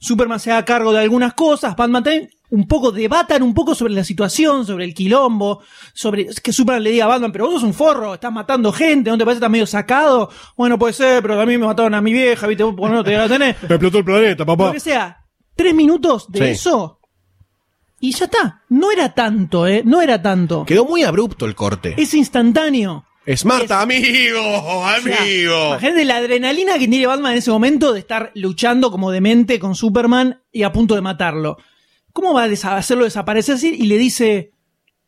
Superman 0.00 0.40
se 0.40 0.50
haga 0.50 0.64
cargo 0.64 0.90
de 0.90 1.00
algunas 1.00 1.34
cosas, 1.34 1.76
Batman 1.76 2.02
también, 2.02 2.30
un 2.48 2.66
poco, 2.66 2.92
debatan 2.92 3.42
un 3.42 3.52
poco 3.52 3.74
sobre 3.74 3.92
la 3.92 4.04
situación, 4.04 4.64
sobre 4.64 4.84
el 4.86 4.94
quilombo, 4.94 5.62
sobre 5.92 6.28
que 6.42 6.52
Superman 6.52 6.82
le 6.82 6.92
diga 6.92 7.04
a 7.04 7.08
Batman, 7.08 7.30
pero 7.30 7.44
vos 7.46 7.54
sos 7.54 7.62
un 7.62 7.74
forro, 7.74 8.14
estás 8.14 8.32
matando 8.32 8.72
gente, 8.72 9.10
¿no 9.10 9.18
te 9.18 9.24
parece 9.24 9.36
que 9.36 9.44
estás 9.44 9.50
medio 9.50 9.66
sacado? 9.66 10.30
Bueno, 10.56 10.78
puede 10.78 10.94
ser, 10.94 11.20
pero 11.20 11.36
también 11.36 11.60
me 11.60 11.66
mataron 11.66 11.94
a 11.94 12.00
mi 12.00 12.12
vieja, 12.12 12.46
¿viste? 12.46 12.62
Vos 12.64 12.74
por 12.74 12.90
no 12.90 13.04
te 13.04 13.14
la 13.16 13.28
tenés. 13.28 13.56
Explotó 13.62 13.98
el 13.98 14.04
planeta, 14.04 14.44
Lo 14.44 14.72
que 14.72 14.80
sea, 14.80 15.26
tres 15.54 15.74
minutos 15.74 16.30
de 16.30 16.38
Sí. 16.38 16.44
eso 16.52 17.00
y 18.08 18.12
ya 18.12 18.24
está. 18.26 18.62
No 18.68 18.90
era 18.90 19.14
tanto, 19.14 19.66
¿eh? 19.66 19.82
No 19.84 20.00
era 20.02 20.20
tanto. 20.20 20.64
Quedó 20.64 20.84
muy 20.84 21.02
abrupto 21.04 21.46
el 21.46 21.54
corte. 21.54 21.94
Es 21.96 22.14
instantáneo. 22.14 23.04
Es 23.26 23.44
Marta, 23.46 23.80
amigo, 23.80 24.38
O 24.40 24.84
sea, 24.86 24.96
amigo. 24.96 25.68
Imagínate 25.68 26.04
la 26.04 26.16
adrenalina 26.16 26.74
que 26.78 26.88
tiene 26.88 27.06
Batman 27.06 27.32
en 27.32 27.38
ese 27.38 27.50
momento 27.50 27.92
de 27.94 28.00
estar 28.00 28.30
luchando 28.34 28.90
como 28.90 29.10
demente 29.10 29.58
con 29.58 29.74
Superman 29.74 30.42
y 30.52 30.62
a 30.62 30.72
punto 30.72 30.94
de 30.94 31.00
matarlo. 31.00 31.56
¿Cómo 32.12 32.34
va 32.34 32.42
a 32.44 32.48
desa- 32.48 32.76
hacerlo 32.76 33.04
desaparecer 33.04 33.54
así? 33.54 33.74
Y 33.78 33.86
le 33.86 33.96
dice, 33.96 34.50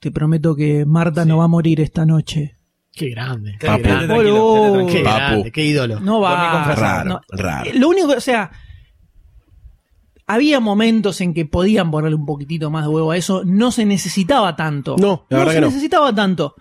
te 0.00 0.10
prometo 0.10 0.56
que 0.56 0.86
Marta 0.86 1.24
no 1.26 1.36
va 1.38 1.44
a 1.44 1.48
morir 1.48 1.80
esta 1.80 2.06
noche. 2.06 2.56
Qué 2.92 3.10
grande. 3.10 3.58
Papu. 3.60 3.82
tranquilo, 3.82 4.06
tranquilo. 4.16 4.86
Qué 4.90 5.00
Papu. 5.04 5.16
grande, 5.18 5.52
qué 5.52 5.64
ídolo. 5.66 6.00
No 6.00 6.20
va. 6.20 6.74
Raro, 6.74 7.10
no. 7.10 7.20
raro. 7.28 7.70
Lo 7.74 7.88
único, 7.90 8.08
que- 8.08 8.14
o 8.16 8.20
sea, 8.22 8.50
había 10.26 10.60
momentos 10.60 11.20
en 11.20 11.34
que 11.34 11.44
podían 11.44 11.90
ponerle 11.90 12.16
un 12.16 12.26
poquitito 12.26 12.70
más 12.70 12.84
de 12.84 12.88
huevo 12.90 13.10
a 13.12 13.16
eso. 13.16 13.42
No 13.44 13.70
se 13.70 13.84
necesitaba 13.84 14.56
tanto. 14.56 14.96
No, 14.98 15.26
la 15.28 15.38
verdad 15.38 15.52
se 15.52 15.56
que 15.56 15.60
no. 15.60 15.66
necesitaba 15.68 16.14
tanto. 16.14 16.54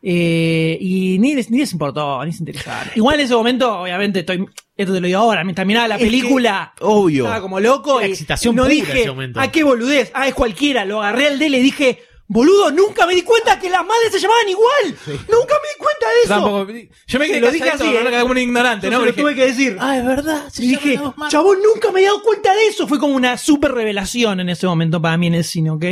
Eh, 0.00 0.78
y 0.80 1.18
ni 1.18 1.34
les, 1.34 1.50
ni 1.50 1.58
les 1.58 1.72
importó, 1.72 2.24
ni 2.24 2.32
se 2.32 2.38
interesaron. 2.42 2.92
Igual 2.94 3.16
en 3.18 3.26
ese 3.26 3.34
momento, 3.34 3.80
obviamente, 3.80 4.20
estoy, 4.20 4.46
esto 4.76 4.92
te 4.94 5.00
lo 5.00 5.06
digo 5.08 5.18
ahora, 5.18 5.42
mientras 5.42 5.66
miraba 5.66 5.88
la 5.88 5.96
Es 5.96 6.00
que, 6.02 6.06
película, 6.06 6.72
obvio. 6.80 7.24
estaba 7.24 7.40
como 7.42 7.58
loco. 7.58 7.98
La 8.00 8.06
y 8.06 8.10
excitación 8.12 8.54
no 8.54 8.66
dije, 8.66 9.08
momento. 9.08 9.40
ah, 9.40 9.50
qué 9.50 9.64
boludez, 9.64 10.12
ah, 10.14 10.28
es 10.28 10.34
cualquiera. 10.34 10.84
Lo 10.84 11.02
agarré 11.02 11.26
al 11.26 11.38
D 11.40 11.46
y 11.46 11.50
le 11.50 11.60
dije, 11.60 11.98
boludo, 12.28 12.70
nunca 12.70 13.06
me 13.06 13.14
di 13.14 13.22
cuenta 13.22 13.58
que 13.58 13.68
las 13.70 13.80
madres 13.82 14.12
se 14.12 14.20
llamaban 14.20 14.48
igual. 14.48 14.84
Nunca 15.06 15.54
me 15.54 15.68
di 15.68 15.78
cuenta 15.78 16.06
de 16.08 16.22
eso. 16.24 16.28
Tampoco- 16.28 16.66
yo 17.06 17.18
me 17.18 17.24
Se 17.26 17.32
quedé 17.32 17.40
lo 17.40 17.50
dije 17.50 17.70
así, 17.70 17.84
no 17.84 17.90
¿eh? 17.90 18.04
quedé 18.10 18.20
como 18.20 18.32
un 18.32 18.38
ignorante, 18.38 18.86
Yo 18.86 18.90
¿no? 18.92 18.98
se 19.00 19.06
lo 19.06 19.10
Porque 19.12 19.22
tuve 19.22 19.34
que 19.34 19.46
decir. 19.46 19.76
Ah, 19.80 19.96
es 19.98 20.04
verdad. 20.06 20.42
Y 20.58 20.68
dije, 20.68 21.00
chabón, 21.28 21.58
nunca 21.62 21.90
me 21.90 22.00
he 22.00 22.04
dado 22.04 22.22
cuenta 22.22 22.54
de 22.54 22.66
eso. 22.68 22.86
Fue 22.86 22.98
como 22.98 23.14
una 23.14 23.36
super 23.38 23.72
revelación 23.72 24.40
en 24.40 24.48
ese 24.50 24.66
momento 24.66 25.00
para 25.00 25.16
mí 25.16 25.26
en 25.28 25.34
el 25.34 25.44
cine, 25.44 25.70
¿ok? 25.70 25.84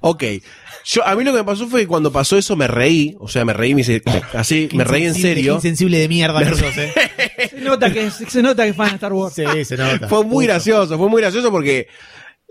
Ok. 0.00 0.24
Yo, 0.84 1.06
a 1.06 1.14
mí 1.14 1.22
lo 1.22 1.30
que 1.32 1.38
me 1.38 1.44
pasó 1.44 1.68
fue 1.68 1.82
que 1.82 1.86
cuando 1.86 2.10
pasó 2.10 2.36
eso 2.36 2.56
me 2.56 2.66
reí, 2.66 3.14
o 3.20 3.28
sea, 3.28 3.44
me 3.44 3.52
reí, 3.52 3.72
me 3.74 3.82
hice- 3.82 4.02
así, 4.34 4.68
me 4.72 4.82
reí 4.82 5.04
en 5.04 5.14
serio. 5.14 5.54
insensible 5.54 5.98
de 5.98 6.08
mierda 6.08 6.40
Me 6.40 6.46
que 6.46 6.54
sos, 6.56 6.76
eh. 6.76 6.92
Se 7.50 7.60
nota 7.60 7.92
que, 7.92 8.10
se 8.10 8.42
nota 8.42 8.64
que 8.64 8.70
es 8.70 8.76
fan 8.76 8.88
de 8.88 8.94
Star 8.96 9.12
Wars. 9.12 9.34
Sí, 9.34 9.64
se 9.64 9.76
nota. 9.76 10.08
Fue 10.08 10.24
muy 10.24 10.44
gracioso, 10.46 10.98
fue 10.98 11.08
muy 11.08 11.20
gracioso 11.22 11.52
porque 11.52 11.86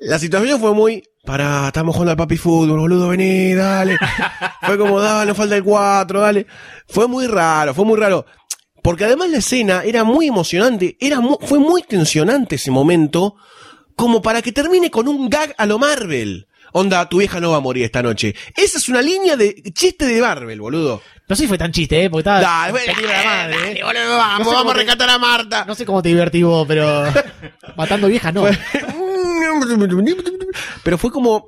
la 0.01 0.19
situación 0.19 0.59
fue 0.59 0.73
muy, 0.73 1.03
pará, 1.25 1.67
estamos 1.67 1.95
jugando 1.95 2.11
al 2.11 2.17
papi 2.17 2.37
fútbol, 2.37 2.79
boludo, 2.79 3.07
vení, 3.09 3.53
dale. 3.53 3.97
fue 4.63 4.77
como, 4.77 4.99
dale, 4.99 5.27
nos 5.27 5.37
falta 5.37 5.55
el 5.55 5.63
4, 5.63 6.19
dale. 6.19 6.45
Fue 6.87 7.07
muy 7.07 7.27
raro, 7.27 7.73
fue 7.73 7.85
muy 7.85 7.99
raro. 7.99 8.25
Porque 8.83 9.05
además 9.05 9.29
la 9.29 9.37
escena 9.37 9.83
era 9.85 10.03
muy 10.03 10.27
emocionante, 10.27 10.97
era 10.99 11.19
mu- 11.19 11.37
fue 11.41 11.59
muy 11.59 11.83
tensionante 11.83 12.55
ese 12.55 12.71
momento, 12.71 13.35
como 13.95 14.21
para 14.23 14.41
que 14.41 14.51
termine 14.51 14.89
con 14.89 15.07
un 15.07 15.29
gag 15.29 15.53
a 15.57 15.65
lo 15.67 15.77
Marvel. 15.77 16.47
Onda, 16.73 17.07
tu 17.09 17.17
vieja 17.19 17.39
no 17.41 17.51
va 17.51 17.57
a 17.57 17.59
morir 17.59 17.83
esta 17.83 18.01
noche. 18.01 18.33
Esa 18.55 18.77
es 18.77 18.87
una 18.87 19.01
línea 19.01 19.35
de 19.35 19.61
chiste 19.73 20.05
de 20.05 20.21
Marvel, 20.21 20.61
boludo. 20.61 21.01
No 21.27 21.35
sé 21.35 21.43
si 21.43 21.47
fue 21.49 21.57
tan 21.57 21.71
chiste, 21.73 22.05
¿eh? 22.05 22.09
Porque 22.09 22.21
estaba. 22.21 22.39
Dale, 22.39 22.71
bueno, 22.71 22.85
peligro 22.93 23.11
la 23.11 23.23
madre, 23.25 23.57
dale, 23.59 23.79
¿eh? 23.79 23.83
boludo, 23.83 24.17
vamos, 24.17 24.39
No 24.39 24.45
sé 24.45 24.55
vamos 24.55 24.71
a 24.71 24.73
te- 24.75 24.79
rescatar 24.83 25.09
a 25.09 25.17
Marta. 25.17 25.65
No 25.67 25.75
sé 25.75 25.85
cómo 25.85 26.01
te 26.01 26.09
divertí 26.09 26.41
vos, 26.43 26.65
pero. 26.65 27.03
Matando 27.75 28.07
viejas, 28.07 28.33
no. 28.33 28.45
Pero 30.83 30.97
fue 30.97 31.11
como. 31.11 31.47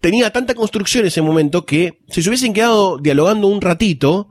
Tenía 0.00 0.30
tanta 0.32 0.54
construcción 0.54 1.04
ese 1.04 1.20
momento 1.20 1.66
que 1.66 2.00
si 2.08 2.22
se 2.22 2.30
hubiesen 2.30 2.54
quedado 2.54 2.96
dialogando 2.96 3.48
un 3.48 3.60
ratito, 3.60 4.30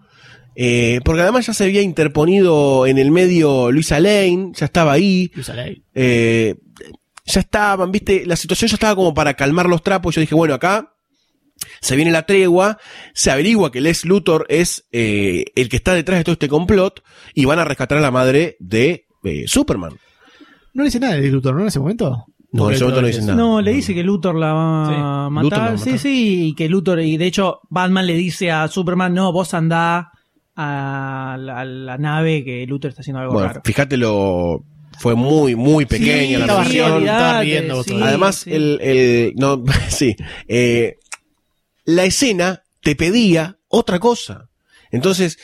eh, 0.56 1.00
porque 1.06 1.22
además 1.22 1.46
ya 1.46 1.54
se 1.54 1.66
había 1.66 1.84
interponido 1.84 2.88
en 2.88 2.98
el 2.98 3.12
medio 3.12 3.72
Luisa 3.72 4.00
Lane, 4.00 4.52
ya 4.56 4.66
estaba 4.66 4.94
ahí, 4.94 5.32
Luisa 5.36 5.54
Lane. 5.54 5.84
eh, 5.94 6.56
ya 7.30 7.42
estaban, 7.42 7.92
viste, 7.92 8.26
la 8.26 8.36
situación 8.36 8.70
ya 8.70 8.76
estaba 8.76 8.96
como 8.96 9.14
para 9.14 9.36
calmar 9.36 9.68
los 9.68 9.84
trapos. 9.84 10.16
Yo 10.16 10.22
dije, 10.22 10.34
bueno, 10.34 10.56
acá 10.56 10.96
se 11.82 11.96
viene 11.96 12.12
la 12.12 12.26
tregua, 12.26 12.80
se 13.14 13.32
averigua 13.32 13.72
que 13.72 13.82
Les 13.82 14.06
Luthor 14.06 14.46
es 14.50 14.88
eh, 14.92 15.46
el 15.56 15.70
que 15.70 15.78
está 15.78 15.94
detrás 15.94 16.20
de 16.20 16.24
todo 16.24 16.34
este 16.34 16.50
complot 16.50 17.04
y 17.34 17.46
van 17.46 17.60
a 17.60 17.66
rescatar 17.66 17.98
a 17.98 18.02
la 18.02 18.12
madre 18.12 18.58
de 18.60 19.06
eh, 19.24 19.44
Superman. 19.48 19.94
No 20.74 20.84
le 20.84 20.88
dice 20.88 21.00
nada 21.00 21.16
de 21.16 21.30
Luthor, 21.30 21.56
¿no? 21.56 21.62
En 21.62 21.68
ese 21.68 21.80
momento. 21.80 22.26
No, 22.52 22.70
en 22.70 22.76
ese 22.76 22.84
momento 22.84 23.02
no 23.02 23.08
dicen 23.08 23.26
nada. 23.28 23.38
No, 23.38 23.62
le 23.62 23.72
dice 23.74 23.94
que 23.94 24.04
Luthor 24.04 24.36
la 24.36 24.54
va 24.54 24.88
Sí, 24.90 24.96
a 24.98 25.30
matar. 25.30 25.74
a 25.74 25.78
Sí, 25.78 25.86
matar. 25.86 26.00
sí, 26.00 26.48
y 26.48 26.56
que 26.56 26.68
Luthor, 26.70 27.00
y 27.02 27.18
de 27.18 27.26
hecho 27.28 27.60
Batman 27.70 28.08
le 28.08 28.14
dice 28.16 28.50
a 28.52 28.68
Superman, 28.68 29.14
no, 29.14 29.32
vos 29.32 29.54
andá 29.54 30.12
a 30.56 31.38
la, 31.40 31.60
a 31.60 31.66
la 31.66 31.98
nave 31.98 32.44
que 32.44 32.66
Luthor 32.68 32.90
está 32.90 33.02
haciendo 33.02 33.20
algo 33.22 33.34
Bueno, 33.34 33.48
raro. 33.50 33.62
fíjate 33.64 33.98
lo 33.98 34.64
fue 34.98 35.16
muy 35.16 35.56
muy 35.56 35.86
pequeña 35.86 36.40
Sí, 36.40 36.46
la 36.48 36.58
versión. 36.58 37.84
sí, 37.86 38.00
Además 38.02 38.36
sí. 38.38 38.52
el, 38.54 38.80
el 38.82 39.34
no 39.36 39.64
sí, 39.90 40.16
eh, 40.48 40.98
la 41.86 42.04
escena 42.06 42.64
te 42.82 42.96
pedía 42.96 43.58
otra 43.68 44.00
cosa. 44.00 44.50
Entonces, 44.92 45.38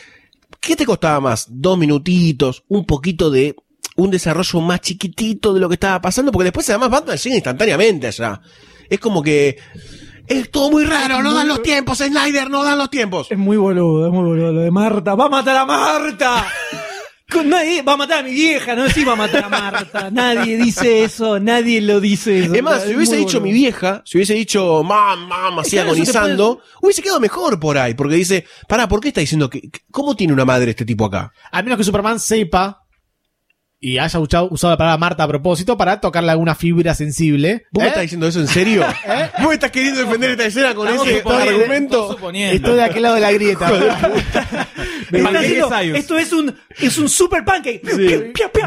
¿qué 0.60 0.76
te 0.76 0.86
costaba 0.86 1.20
más? 1.22 1.48
Dos 1.50 1.78
minutitos, 1.78 2.64
un 2.68 2.86
poquito 2.86 3.30
de 3.30 3.56
un 3.96 4.12
desarrollo 4.12 4.62
más 4.62 4.82
chiquitito 4.82 5.54
de 5.54 5.60
lo 5.60 5.68
que 5.70 5.76
estaba 5.76 6.02
pasando, 6.02 6.32
porque 6.32 6.46
después 6.46 6.70
además 6.70 6.90
Batman 6.90 7.18
llega 7.18 7.36
instantáneamente 7.36 8.08
allá. 8.08 8.42
Es 8.90 9.00
como 9.00 9.24
que 9.24 9.58
es 10.28 10.52
todo 10.52 10.70
muy 10.72 10.86
raro, 10.86 11.22
no 11.24 11.34
dan 11.34 11.48
los 11.48 11.62
tiempos, 11.64 12.00
Snyder, 12.00 12.50
no 12.50 12.64
dan 12.64 12.78
los 12.78 12.90
tiempos. 12.90 13.28
Es 13.32 13.38
muy 13.38 13.58
boludo, 13.58 14.08
es 14.08 14.12
muy 14.14 14.24
boludo 14.24 14.52
lo 14.52 14.62
de 14.62 14.72
Marta. 14.72 15.16
¡Va 15.16 15.26
a 15.26 15.30
matar 15.30 15.56
a 15.58 15.66
Marta! 15.66 16.46
Nadie- 17.44 17.82
va 17.82 17.94
a 17.94 17.98
matar 17.98 18.20
a 18.20 18.24
mi 18.24 18.32
vieja, 18.32 18.76
no 18.76 18.88
sí 18.88 19.04
va 19.04 19.14
a 19.14 19.16
matar 19.16 19.46
a 19.46 19.50
Marta. 19.50 20.10
Nadie 20.12 20.58
dice 20.58 21.04
eso, 21.04 21.40
nadie 21.40 21.82
lo 21.82 22.00
dice 22.00 22.46
eso. 22.46 22.54
Es 22.54 22.64
más, 22.64 22.84
si 22.84 22.92
Es 22.92 22.96
hubiese 22.96 23.18
dicho 23.18 23.40
boludo. 23.40 23.42
mi 23.42 23.54
vieja, 23.54 24.02
si 24.06 24.18
hubiese 24.18 24.36
dicho 24.36 24.84
mam, 24.84 25.28
mam, 25.28 25.60
así 25.60 25.72
Claro, 25.72 25.90
agonizando, 25.90 26.62
hubiese 26.82 27.02
quedado 27.02 27.20
mejor 27.20 27.60
por 27.60 27.78
ahí, 27.78 27.94
porque 27.94 28.16
dice, 28.16 28.46
pará, 28.70 28.88
¿por 28.88 29.02
qué 29.02 29.10
está 29.10 29.22
diciendo 29.22 29.50
que, 29.50 29.62
que- 29.62 29.82
cómo 29.92 30.16
tiene 30.16 30.34
una 30.34 30.46
madre 30.46 30.70
este 30.72 30.86
tipo 30.86 31.06
acá? 31.06 31.34
Al 31.52 31.64
menos 31.64 31.78
que 31.78 31.84
Superman 31.84 32.20
sepa 32.20 32.85
y 33.80 33.98
haya 33.98 34.20
usado, 34.20 34.48
usado 34.50 34.72
la 34.74 34.78
palabra 34.78 34.98
Marta 34.98 35.24
a 35.24 35.28
propósito 35.28 35.78
para 35.78 36.00
tocarle 36.02 36.32
alguna 36.32 36.56
fibra 36.56 36.96
sensible. 36.96 37.66
¿Vos 37.72 37.82
¿Eh? 37.82 37.84
me 37.84 37.88
estás 37.90 38.02
diciendo 38.04 38.28
eso 38.28 38.40
en 38.40 38.48
serio? 38.48 38.84
¿Vos 39.44 39.54
estás 39.54 39.72
queriendo 39.72 40.00
defender 40.02 40.32
esta 40.32 40.46
escena 40.46 40.74
con 40.74 40.88
Estamos 40.88 41.08
ese 41.08 41.18
suponiendo, 41.20 41.60
argumento? 41.62 42.18
Estoy 42.34 42.76
de 42.76 42.84
aquel 42.84 43.04
lado 43.04 43.16
de 43.16 43.22
la 43.22 43.32
grieta. 43.32 43.72
Me 45.12 45.22
Sayus. 45.22 45.98
esto 45.98 46.18
es 46.18 46.34
un, 46.34 46.56
es 46.80 46.98
un 46.98 47.08
super 47.10 47.46
pancake. 47.46 47.82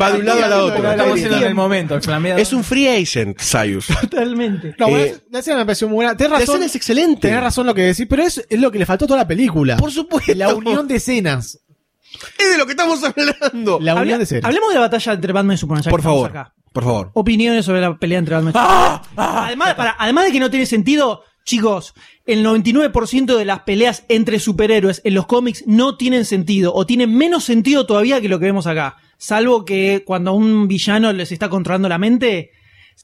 Va 0.01 0.13
de 0.13 0.19
un 0.21 0.25
lado 0.27 0.45
a 0.45 0.49
la 0.49 0.65
otra. 0.65 0.79
Lo 0.79 0.91
estamos 0.91 1.15
haciendo 1.15 1.37
en 1.39 1.43
el 1.45 1.55
momento, 1.55 1.97
exclamado. 1.97 2.37
Es 2.39 2.53
un 2.53 2.63
free 2.63 2.87
agent, 2.89 3.39
Sayus. 3.41 3.87
Totalmente. 3.87 4.75
No, 4.79 4.89
bueno, 4.89 5.05
Eh, 5.05 5.17
la 5.31 5.39
escena 5.41 5.57
me 5.59 5.65
pareció 5.67 5.89
muy 5.89 5.97
buena. 5.97 6.17
Tenés 6.17 6.31
La 6.33 6.39
razón. 6.39 6.55
escena 6.57 6.67
es 6.67 6.77
excelente. 6.77 7.23
Tenés 7.29 7.41
razón 7.43 7.67
lo 7.67 7.75
que 7.75 7.83
decís, 7.83 8.07
pero 8.09 8.23
es, 8.23 8.45
es 8.49 8.61
lo 8.61 8.71
que 8.71 8.79
le 8.79 8.87
faltó 8.87 9.05
a 9.07 9.09
toda 9.09 9.21
la 9.21 9.27
película. 9.29 9.77
Por 9.77 9.91
supuesto. 9.91 10.33
La 10.37 10.55
unión 10.55 10.87
de 10.87 10.97
escenas. 10.97 11.59
Es 12.39 12.51
de 12.51 12.59
lo 12.59 12.67
que 12.67 12.73
estamos 12.73 13.01
hablando. 13.03 13.79
La 13.81 13.95
unión 13.95 14.21
Habla- 14.21 14.25
de 14.25 14.41
hablemos 14.43 14.69
de 14.71 14.75
la 14.75 14.81
batalla 14.81 15.13
entre 15.13 15.33
Batman 15.33 15.55
y 15.55 15.59
Superman. 15.59 15.83
ya 15.85 15.91
Por 15.91 16.01
estamos 16.01 16.17
favor, 16.19 16.31
acá. 16.31 16.55
por 16.73 16.85
favor. 16.85 17.11
Opiniones 17.15 17.65
sobre 17.65 17.81
la 17.81 17.97
pelea 17.99 18.19
entre 18.19 18.35
Batman 18.35 18.53
y 18.55 18.59
Superman. 18.59 19.01
además, 19.45 19.75
para- 19.75 19.97
además 19.99 20.25
de 20.27 20.33
que 20.33 20.41
no 20.41 20.51
tiene 20.51 20.67
sentido, 20.67 21.23
chicos, 21.45 21.95
el 22.27 22.43
99% 22.43 23.37
de 23.37 23.45
las 23.45 23.61
peleas 23.61 24.05
entre 24.09 24.39
superhéroes 24.39 25.01
en 25.05 25.15
los 25.15 25.27
cómics 25.27 25.65
no 25.67 25.97
tienen 25.97 26.25
sentido 26.25 26.75
o 26.75 26.85
tienen 26.87 27.15
menos 27.17 27.45
sentido 27.45 27.87
todavía 27.87 28.21
que 28.21 28.29
lo 28.29 28.39
que 28.39 28.47
vemos 28.47 28.67
acá. 28.67 28.97
Salvo 29.17 29.65
que 29.65 30.03
cuando 30.07 30.33
un 30.33 30.69
villano 30.69 31.13
les 31.13 31.33
está 31.33 31.49
controlando 31.49 31.89
la 31.89 31.99
mente, 31.99 32.51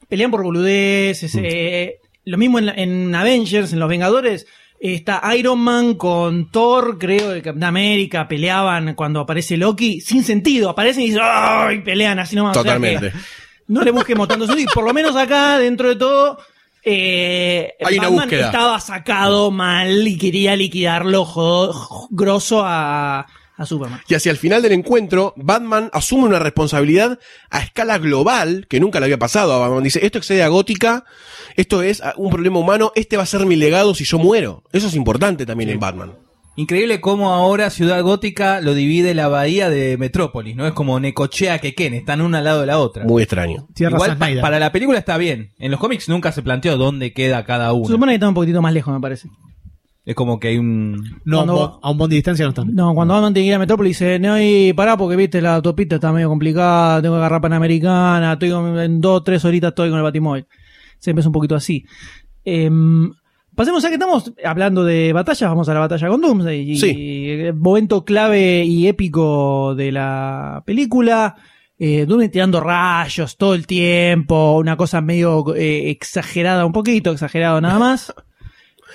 pelean 0.07 0.31
por 0.31 0.43
boludeces. 0.43 1.33
eh, 1.35 1.99
lo 2.23 2.37
mismo 2.37 2.57
en, 2.59 2.65
la- 2.67 2.73
en 2.73 3.13
Avengers, 3.15 3.73
en 3.73 3.79
Los 3.79 3.89
Vengadores. 3.89 4.45
Está 4.79 5.21
Iron 5.35 5.59
Man 5.59 5.95
con 5.95 6.51
Thor, 6.51 6.97
creo, 6.99 7.31
el 7.31 7.41
Capitán 7.41 7.69
América, 7.69 8.27
peleaban 8.27 8.93
cuando 8.93 9.21
aparece 9.21 9.57
Loki, 9.57 10.01
sin 10.01 10.23
sentido, 10.23 10.69
aparecen 10.69 11.03
y 11.03 11.07
dicen, 11.07 11.21
¡ay! 11.23 11.79
pelean 11.81 12.19
así 12.19 12.35
nomás. 12.35 12.55
O 12.57 12.61
sea 12.61 12.73
que 12.77 12.79
Totalmente. 12.79 13.17
no 13.67 13.81
le 13.81 13.91
busquemos 13.91 14.27
tanto 14.27 14.45
sentido. 14.45 14.71
Por 14.73 14.83
lo 14.83 14.93
menos 14.93 15.15
acá, 15.15 15.57
dentro 15.57 15.89
de 15.89 15.95
todo, 15.95 16.37
eh, 16.83 17.73
Hay 17.83 17.97
una 17.97 18.09
Batman 18.09 18.25
búsqueda. 18.25 18.45
estaba 18.47 18.79
sacado 18.79 19.49
mal 19.49 20.07
y 20.07 20.17
quería 20.17 20.55
liquidarlo 20.55 21.25
grosso 22.11 22.61
a, 22.63 23.25
a 23.57 23.65
Superman. 23.65 24.01
Y 24.07 24.13
hacia 24.15 24.31
el 24.31 24.37
final 24.37 24.61
del 24.61 24.73
encuentro, 24.73 25.33
Batman 25.37 25.89
asume 25.93 26.25
una 26.25 26.39
responsabilidad 26.39 27.19
a 27.49 27.59
escala 27.61 27.97
global 27.97 28.65
que 28.69 28.79
nunca 28.79 28.99
le 28.99 29.05
había 29.05 29.17
pasado 29.19 29.53
a 29.53 29.59
Batman. 29.59 29.83
Dice, 29.83 30.05
esto 30.05 30.17
excede 30.17 30.43
a 30.43 30.47
Gótica, 30.49 31.05
esto 31.55 31.81
es 31.81 32.01
un 32.17 32.29
problema 32.29 32.59
humano, 32.59 32.91
este 32.95 33.17
va 33.17 33.23
a 33.23 33.27
ser 33.27 33.45
mi 33.45 33.55
legado 33.55 33.95
si 33.95 34.03
yo 34.05 34.17
muero. 34.19 34.63
Eso 34.73 34.87
es 34.87 34.95
importante 34.95 35.45
también 35.45 35.69
en 35.69 35.79
Batman. 35.79 36.13
Increíble 36.57 37.01
cómo 37.01 37.33
ahora 37.33 37.69
Ciudad 37.69 38.01
Gótica 38.01 38.61
lo 38.61 38.73
divide 38.73 39.13
la 39.13 39.27
bahía 39.27 39.69
de 39.69 39.97
Metrópolis, 39.97 40.55
¿no? 40.55 40.65
Es 40.65 40.71
como 40.71 40.97
Necochea 41.01 41.59
que 41.59 41.75
Ken, 41.75 41.93
están 41.93 42.21
una 42.21 42.37
al 42.37 42.45
lado 42.45 42.61
de 42.61 42.67
la 42.67 42.79
otra. 42.79 43.03
Muy 43.03 43.23
extraño. 43.23 43.67
Tierra 43.73 43.97
Igual 43.97 44.17
pa- 44.17 44.29
para 44.39 44.57
la 44.57 44.71
película 44.71 44.97
está 44.97 45.17
bien. 45.17 45.51
En 45.59 45.69
los 45.71 45.81
cómics 45.81 46.07
nunca 46.07 46.31
se 46.31 46.41
planteó 46.43 46.77
dónde 46.77 47.11
queda 47.11 47.43
cada 47.43 47.67
Se 47.71 47.73
uno. 47.73 47.87
supone 47.87 48.11
que 48.13 48.15
está 48.15 48.29
un 48.29 48.35
poquitito 48.35 48.61
más 48.61 48.71
lejos, 48.73 48.93
me 48.93 49.01
parece. 49.01 49.27
Es 50.05 50.13
como 50.13 50.39
que 50.39 50.49
hay 50.49 50.57
un... 50.59 51.19
No, 51.25 51.39
a 51.81 51.89
un 51.89 51.97
bond 51.97 52.11
de 52.11 52.15
distancia 52.17 52.45
no 52.45 52.49
están. 52.49 52.73
No, 52.75 52.93
cuando 52.93 53.19
tiene 53.33 53.33
que 53.33 53.47
ir 53.47 53.53
a 53.55 53.59
Metrópolis 53.59 53.97
dice, 53.97 54.19
no, 54.19 54.39
y 54.39 54.71
pará 54.73 54.95
porque 54.97 55.15
viste 55.15 55.41
la 55.41 55.55
autopista 55.55 55.95
está 55.95 56.11
medio 56.11 56.29
complicada, 56.29 57.01
tengo 57.01 57.15
que 57.15 57.19
agarrar 57.19 57.41
Panamericana, 57.41 58.33
estoy 58.33 58.51
con- 58.51 58.77
en 58.79 59.01
dos, 59.01 59.23
tres 59.23 59.43
horitas 59.45 59.69
estoy 59.69 59.89
con 59.89 59.97
el 59.97 60.03
Batimóvil. 60.03 60.45
Se 60.99 61.09
empieza 61.09 61.29
un 61.29 61.33
poquito 61.33 61.55
así. 61.55 61.83
Em, 62.43 63.11
pasemos 63.55 63.83
a 63.83 63.87
que 63.87 63.95
estamos 63.95 64.31
hablando 64.45 64.83
de 64.83 65.11
batallas, 65.11 65.49
vamos 65.49 65.67
a 65.69 65.73
la 65.73 65.79
batalla 65.79 66.07
con 66.07 66.21
Doomsday. 66.21 66.71
Y, 66.71 66.77
Sí. 66.77 66.89
y, 67.47 67.51
momento 67.53 68.05
clave 68.05 68.63
y 68.63 68.87
épico 68.87 69.73
de 69.75 69.91
la 69.91 70.61
película. 70.67 71.35
Eh, 71.79 72.05
Doomsday 72.05 72.29
tirando 72.29 72.61
rayos 72.61 73.37
todo 73.37 73.55
el 73.55 73.65
tiempo, 73.65 74.57
una 74.59 74.77
cosa 74.77 75.01
medio 75.01 75.55
eh, 75.55 75.89
exagerada, 75.89 76.63
un 76.65 76.71
poquito 76.73 77.11
exagerado 77.11 77.59
nada 77.59 77.79
más. 77.79 78.13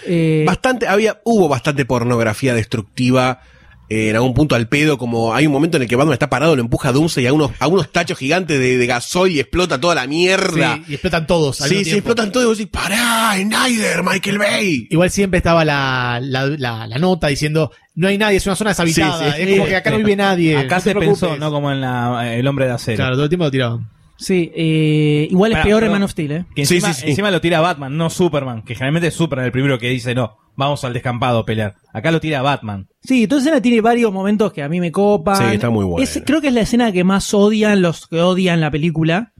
Eh, 0.07 0.45
Bastante, 0.47 0.87
había, 0.89 1.21
hubo 1.25 1.49
bastante 1.49 1.85
pornografía 1.85 2.55
destructiva. 2.55 3.41
eh, 3.93 4.11
en 4.11 4.15
algún 4.15 4.35
punto 4.35 4.55
al 4.55 4.69
pedo, 4.69 4.99
como 4.99 5.35
hay 5.35 5.47
un 5.49 5.53
momento 5.53 5.77
en 5.77 5.83
el 5.83 5.89
que 5.89 5.97
Batman 5.97 6.13
está 6.13 6.31
parado, 6.31 6.55
lo 6.55 6.63
empuja 6.63 6.91
a 6.91 6.93
Doomsday 6.93 7.27
a 7.27 7.33
unos, 7.33 7.51
a 7.59 7.67
unos 7.67 7.91
tachos 7.91 8.17
gigantes 8.19 8.61
de, 8.61 8.79
de 8.79 8.87
gasoil 8.87 9.33
y 9.35 9.41
explota 9.41 9.81
toda 9.81 9.97
la 9.97 10.07
mierda. 10.07 10.77
Sí, 10.77 10.83
y 10.91 10.95
explotan 10.95 11.27
todos. 11.27 11.61
al 11.61 11.69
Sí, 11.71 11.85
sí, 11.85 11.91
explotan 11.95 12.31
todo 12.31 12.45
y 12.45 12.47
vos 12.47 12.57
decís, 12.59 12.71
pará, 12.73 13.35
Snyder, 13.37 14.05
Michael 14.05 14.39
Bay. 14.39 14.87
Igual 14.91 15.11
siempre 15.11 15.39
estaba 15.39 15.65
la, 15.65 16.21
la, 16.23 16.47
la- 16.47 16.87
la 16.87 16.99
nota 16.99 17.27
diciendo 17.27 17.73
no 17.97 18.07
hay 18.07 18.17
nadie, 18.17 18.37
es 18.37 18.47
una 18.47 18.55
zona 18.55 18.71
deshabitada. 18.71 19.33
Sí, 19.35 19.43
sí. 19.45 19.51
Es 19.51 19.59
como 19.59 19.69
que 19.69 19.77
acá 19.77 19.91
no 19.91 19.97
vive 19.99 20.15
nadie. 20.15 20.57
Acá 20.57 20.77
no 20.77 20.81
se 20.83 20.95
pensó. 20.95 21.37
¿no? 21.37 21.51
Como 21.51 21.73
en 21.73 21.81
la, 21.81 22.33
El 22.37 22.47
Hombre 22.47 22.67
de 22.67 22.73
Acero. 22.73 22.97
Claro, 22.97 23.15
todo 23.17 23.25
el 23.25 23.29
tiempo 23.29 23.47
lo 23.47 23.51
tiraban. 23.51 23.91
Sí, 24.21 24.53
eh, 24.55 25.29
igual 25.31 25.53
es 25.53 25.57
Pará, 25.59 25.65
peor 25.65 25.85
en. 25.85 25.91
Man 25.93 26.03
of 26.05 26.11
Steel, 26.13 26.31
¿eh? 26.33 26.45
Que 26.55 26.65
Sí, 26.67 26.77
encima, 26.77 26.93
sí, 26.95 27.03
sí. 27.03 27.11
encima 27.11 27.31
lo 27.31 27.41
tira 27.41 27.61
Batman, 27.61 27.97
no 27.97 28.11
Superman. 28.11 28.63
Que 28.63 28.75
generalmente 28.75 29.09
es 29.09 29.15
Superman 29.15 29.47
el 29.47 29.53
primero 29.53 29.79
que 29.79 29.89
dice, 29.89 30.15
no, 30.15 30.37
vamos 30.57 30.85
al 30.85 30.93
descampado 30.93 31.41
a 31.41 31.45
pelear. 31.45 31.75
Acá 31.93 32.11
lo 32.13 32.21
tira 32.21 32.43
Batman. 32.43 32.87
Sí, 33.03 33.27
toda 33.27 33.41
escena 33.41 33.61
tiene 33.61 33.81
varios 33.81 34.13
momentos 34.13 34.53
que 34.53 34.63
a 34.63 34.69
mí 34.69 34.79
me 34.79 34.93
copan. 34.93 35.37
Sí, 35.37 35.55
está 35.55 35.71
muy 35.71 35.85
buena. 35.85 36.05
Es- 36.05 36.23
creo 36.25 36.41
que 36.41 36.49
es 36.49 36.55
la 36.55 36.61
escena 36.61 36.93
que 36.93 37.03
más 37.03 37.33
odian 37.35 37.83
los 37.83 38.07
que 38.07 38.21
odian 38.21 38.61
la 38.61 38.71
película, 38.71 39.33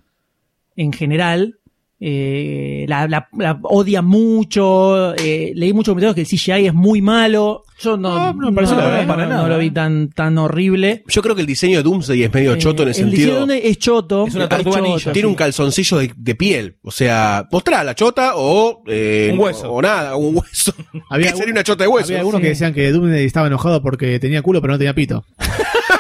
en 0.77 0.93
general. 0.93 1.60
Eh, 2.03 2.87
la, 2.89 3.07
la- 3.07 3.29
la 3.39 3.59
odian 3.63 4.07
mucho. 4.07 5.15
eh, 5.17 5.53
leí 5.55 5.73
muchos 5.75 5.93
comentarios 5.93 6.15
que 6.15 6.23
el 6.23 6.27
CGI 6.27 6.67
es 6.69 6.75
muy 6.75 7.03
malo. 7.03 7.65
Yo 7.83 7.97
no, 7.97 8.15
No, 8.15 8.33
no 8.35 8.51
me 8.51 8.55
parece 8.55 8.75
no, 8.75 8.81
la 8.81 8.87
verdad, 8.87 9.03
no, 9.03 9.09
para 9.09 9.25
no 9.25 9.31
nada. 9.37 9.49
lo 9.49 9.59
vi 9.59 9.71
tan, 9.71 10.09
tan 10.11 10.37
horrible. 10.39 11.03
Yo 11.09 11.23
creo 11.23 11.35
que 11.35 11.41
el 11.43 11.47
diseño 11.47 11.79
de 11.79 11.83
Doomsday 11.83 12.23
es 12.25 12.33
medio 12.33 12.57
choto 12.57 12.83
en 12.83 12.89
Eh, 12.89 12.93
el 12.93 13.11
diseño 13.11 13.11
sentido. 13.41 13.47
de 13.47 13.69
es 13.69 13.79
choto. 13.79 14.27
Es 14.27 14.35
una 14.35 14.49
tortuga 14.49 14.79
choto. 14.81 15.13
Tiene 15.13 15.21
sí. 15.21 15.25
un 15.27 15.35
calzoncillo 15.35 15.99
de, 15.99 16.13
de 16.17 16.35
piel. 16.35 16.77
O 16.83 16.91
sea, 16.91 17.47
mostrá 17.53 17.85
la 17.85 17.95
chota 17.95 18.33
o. 18.37 18.83
eh, 18.87 19.31
Un 19.33 19.39
hueso. 19.39 19.71
O 19.73 19.81
nada, 19.83 20.17
un 20.17 20.37
hueso. 20.37 20.73
Había 21.11 21.31
¿Qué 21.33 21.37
sería 21.39 21.53
una 21.53 21.65
chota 21.65 21.85
de 21.85 21.89
hueso? 21.89 22.07
Había 22.09 22.19
algunos 22.21 22.39
Sí. 22.41 22.43
que 22.45 22.49
decían 22.51 22.73
que 22.75 22.91
Doomsday 22.93 23.25
estaba 23.27 23.47
enojado 23.47 23.83
porque 23.83 24.19
tenía 24.19 24.41
culo 24.43 24.61
pero 24.63 24.73
no 24.75 24.79
tenía 24.79 24.95
pito. 24.95 25.25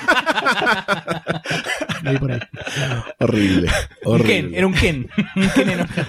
Por 2.19 2.33
ahí. 2.33 2.41
Horrible. 3.19 3.69
Un 4.05 4.13
horrible. 4.15 4.27
Ken, 4.43 4.55
era 4.55 4.67
un 4.67 4.75
Ken. 4.75 5.09
Un 5.37 5.49
Ken 5.51 5.69
enojado. 5.71 6.07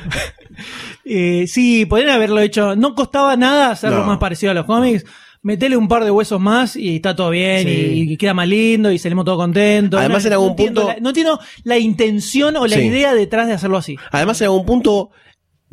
Eh, 1.06 1.46
sí, 1.48 1.86
podrían 1.86 2.12
haberlo 2.12 2.40
hecho. 2.40 2.76
No 2.76 2.96
costaba 2.96 3.36
nada 3.36 3.72
hacerlo 3.72 4.00
No. 4.00 4.06
más 4.06 4.18
parecido 4.18 4.52
a 4.52 4.56
los 4.56 4.66
cómics. 4.66 5.06
Metele 5.44 5.76
un 5.76 5.88
par 5.88 6.04
de 6.04 6.12
huesos 6.12 6.40
más 6.40 6.76
y 6.76 6.98
está 6.98 7.16
todo 7.16 7.32
bien 7.32 7.64
Sí. 7.64 7.70
y, 8.08 8.14
y 8.14 8.18
queda 8.18 8.34
más 8.36 8.48
lindo 8.48 8.92
y 8.92 9.00
salimos 9.00 9.26
todos 9.26 9.40
contentos. 9.40 10.00
Además, 10.00 10.24
no, 10.24 10.28
en 10.28 10.34
algún 10.34 10.50
no 10.50 10.56
punto- 10.56 10.88
la- 10.88 10.98
no 11.00 11.10
entiendo 11.10 11.40
la 11.64 11.78
intención 11.80 12.56
o 12.58 12.68
la 12.68 12.76
Sí. 12.76 12.84
idea 12.84 13.16
detrás 13.16 13.48
de 13.48 13.54
hacerlo 13.54 13.78
así. 13.78 13.98
Además, 14.12 14.40
en 14.42 14.46
algún 14.46 14.66
punto, 14.66 15.10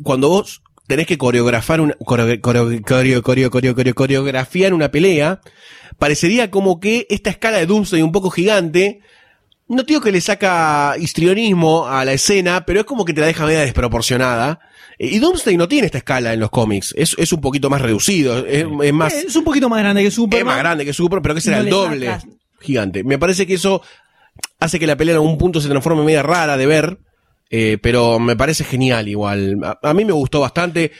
cuando 0.01 0.29
vos 0.29 0.63
tenés 0.89 1.07
que 1.07 1.17
coreografar 1.17 1.79
una, 1.79 1.93
coreo- 2.03 2.41
coreo- 2.41 2.65
coreo- 2.81 3.21
coreo- 3.21 3.49
coreo- 3.51 3.75
coreo- 3.75 3.95
coreografiar 3.95 4.73
una 4.73 4.89
pelea, 4.91 5.39
parecería 5.97 6.49
como 6.51 6.79
que 6.79 7.05
esta 7.09 7.29
escala 7.29 7.59
de 7.59 7.65
Doomsday 7.67 8.01
un 8.01 8.11
poco 8.11 8.29
gigante, 8.31 8.99
no 9.67 9.83
digo 9.83 10.01
que 10.01 10.11
le 10.11 10.19
saca 10.19 10.95
histrionismo 10.99 11.87
a 11.87 12.03
la 12.03 12.13
escena, 12.13 12.65
pero 12.65 12.79
es 12.79 12.85
como 12.87 13.05
que 13.05 13.13
te 13.13 13.21
la 13.21 13.27
deja 13.27 13.45
media 13.45 13.59
desproporcionada. 13.59 14.59
Eh, 14.97 15.07
Y 15.11 15.19
Doomsday 15.19 15.57
no 15.57 15.67
tiene 15.67 15.85
esta 15.85 15.99
escala 15.99 16.33
en 16.33 16.39
los 16.39 16.49
cómics, 16.49 16.93
es, 16.97 17.15
es 17.19 17.31
un 17.31 17.39
poquito 17.39 17.69
más 17.69 17.81
reducido, 17.81 18.45
es, 18.47 18.65
es 18.83 18.93
más, 18.93 19.13
es 19.13 19.35
un 19.35 19.43
poquito 19.43 19.69
más 19.69 19.79
grande 19.79 20.03
que 20.03 20.11
Superman. 20.11 20.39
es 20.41 20.45
más 20.53 20.57
grande 20.57 20.85
que 20.85 20.93
Super, 20.93 21.21
pero 21.21 21.35
que 21.35 21.41
será 21.41 21.57
No 21.57 21.61
el 21.61 21.65
le 21.65 21.71
doble 21.71 22.05
sacas- 22.07 22.27
gigante. 22.61 23.03
Me 23.03 23.17
parece 23.19 23.45
que 23.47 23.53
eso 23.53 23.81
hace 24.59 24.79
que 24.79 24.87
la 24.87 24.97
pelea 24.97 25.13
en 25.15 25.21
algún 25.21 25.37
punto 25.37 25.61
se 25.61 25.69
transforme 25.69 26.03
media 26.03 26.23
rara 26.23 26.57
de 26.57 26.65
ver. 26.65 26.97
Eh, 27.49 27.77
pero 27.81 28.19
me 28.19 28.35
parece 28.35 28.63
genial 28.63 29.07
igual. 29.07 29.57
A, 29.63 29.79
a 29.89 29.93
mí 29.93 30.05
me 30.05 30.13
gustó 30.13 30.39
bastante. 30.39 30.91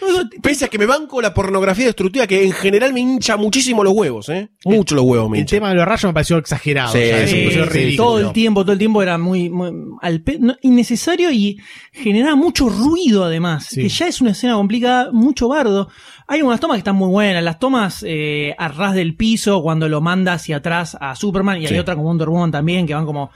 Pese 0.42 0.66
a 0.66 0.68
que 0.68 0.78
me 0.80 0.86
banco 0.86 1.22
la 1.22 1.34
pornografía 1.34 1.86
destructiva 1.86 2.26
que 2.26 2.44
en 2.44 2.52
general 2.54 2.92
me 2.94 3.02
hincha 3.02 3.38
muchísimo 3.38 3.84
los 3.84 3.94
huevos, 3.94 4.30
¿eh? 4.30 4.50
Mucho 4.66 4.96
los 4.96 5.06
huevos 5.06 5.30
me 5.30 5.40
El 5.40 5.46
tema 5.46 5.70
de 5.70 5.76
los 5.76 5.86
rayos 5.86 6.06
me 6.06 6.14
pareció 6.14 6.38
exagerado. 6.38 6.92
Sí, 6.92 6.98
o 7.00 7.02
sea, 7.02 7.28
sí, 7.28 7.36
me 7.36 7.42
pareció 7.44 7.72
sí. 7.72 7.96
Todo 7.96 8.20
el 8.20 8.32
tiempo, 8.34 8.64
todo 8.64 8.74
el 8.74 8.80
tiempo 8.80 9.02
era 9.04 9.18
muy, 9.18 9.50
muy 9.50 9.72
al 10.02 10.22
pe- 10.22 10.40
no, 10.40 10.56
innecesario 10.62 11.32
y 11.32 11.60
generaba 11.92 12.36
mucho 12.36 12.68
ruido 12.70 13.26
además. 13.26 13.70
Que 13.74 13.88
ya 13.90 14.08
es 14.08 14.20
una 14.22 14.32
escena 14.32 14.56
complicada, 14.56 15.12
mucho 15.12 15.48
bardo. 15.50 15.90
Hay 16.28 16.42
unas 16.42 16.60
tomas 16.60 16.76
que 16.76 16.80
están 16.80 16.96
muy 16.96 17.10
buenas. 17.10 17.44
Las 17.44 17.60
tomas 17.60 18.04
eh, 18.08 18.56
a 18.58 18.68
ras 18.70 18.96
del 18.96 19.16
piso 19.16 19.62
cuando 19.62 19.88
lo 19.90 20.02
manda 20.02 20.34
hacia 20.34 20.58
atrás 20.58 20.98
a 21.00 21.16
Superman 21.16 21.62
y 21.62 21.68
hay 21.68 21.78
otra 21.78 21.96
como 21.96 22.08
Wonder 22.08 22.30
Woman 22.30 22.52
también 22.52 22.86
que 22.88 22.94
van 22.94 23.06
como 23.06 23.32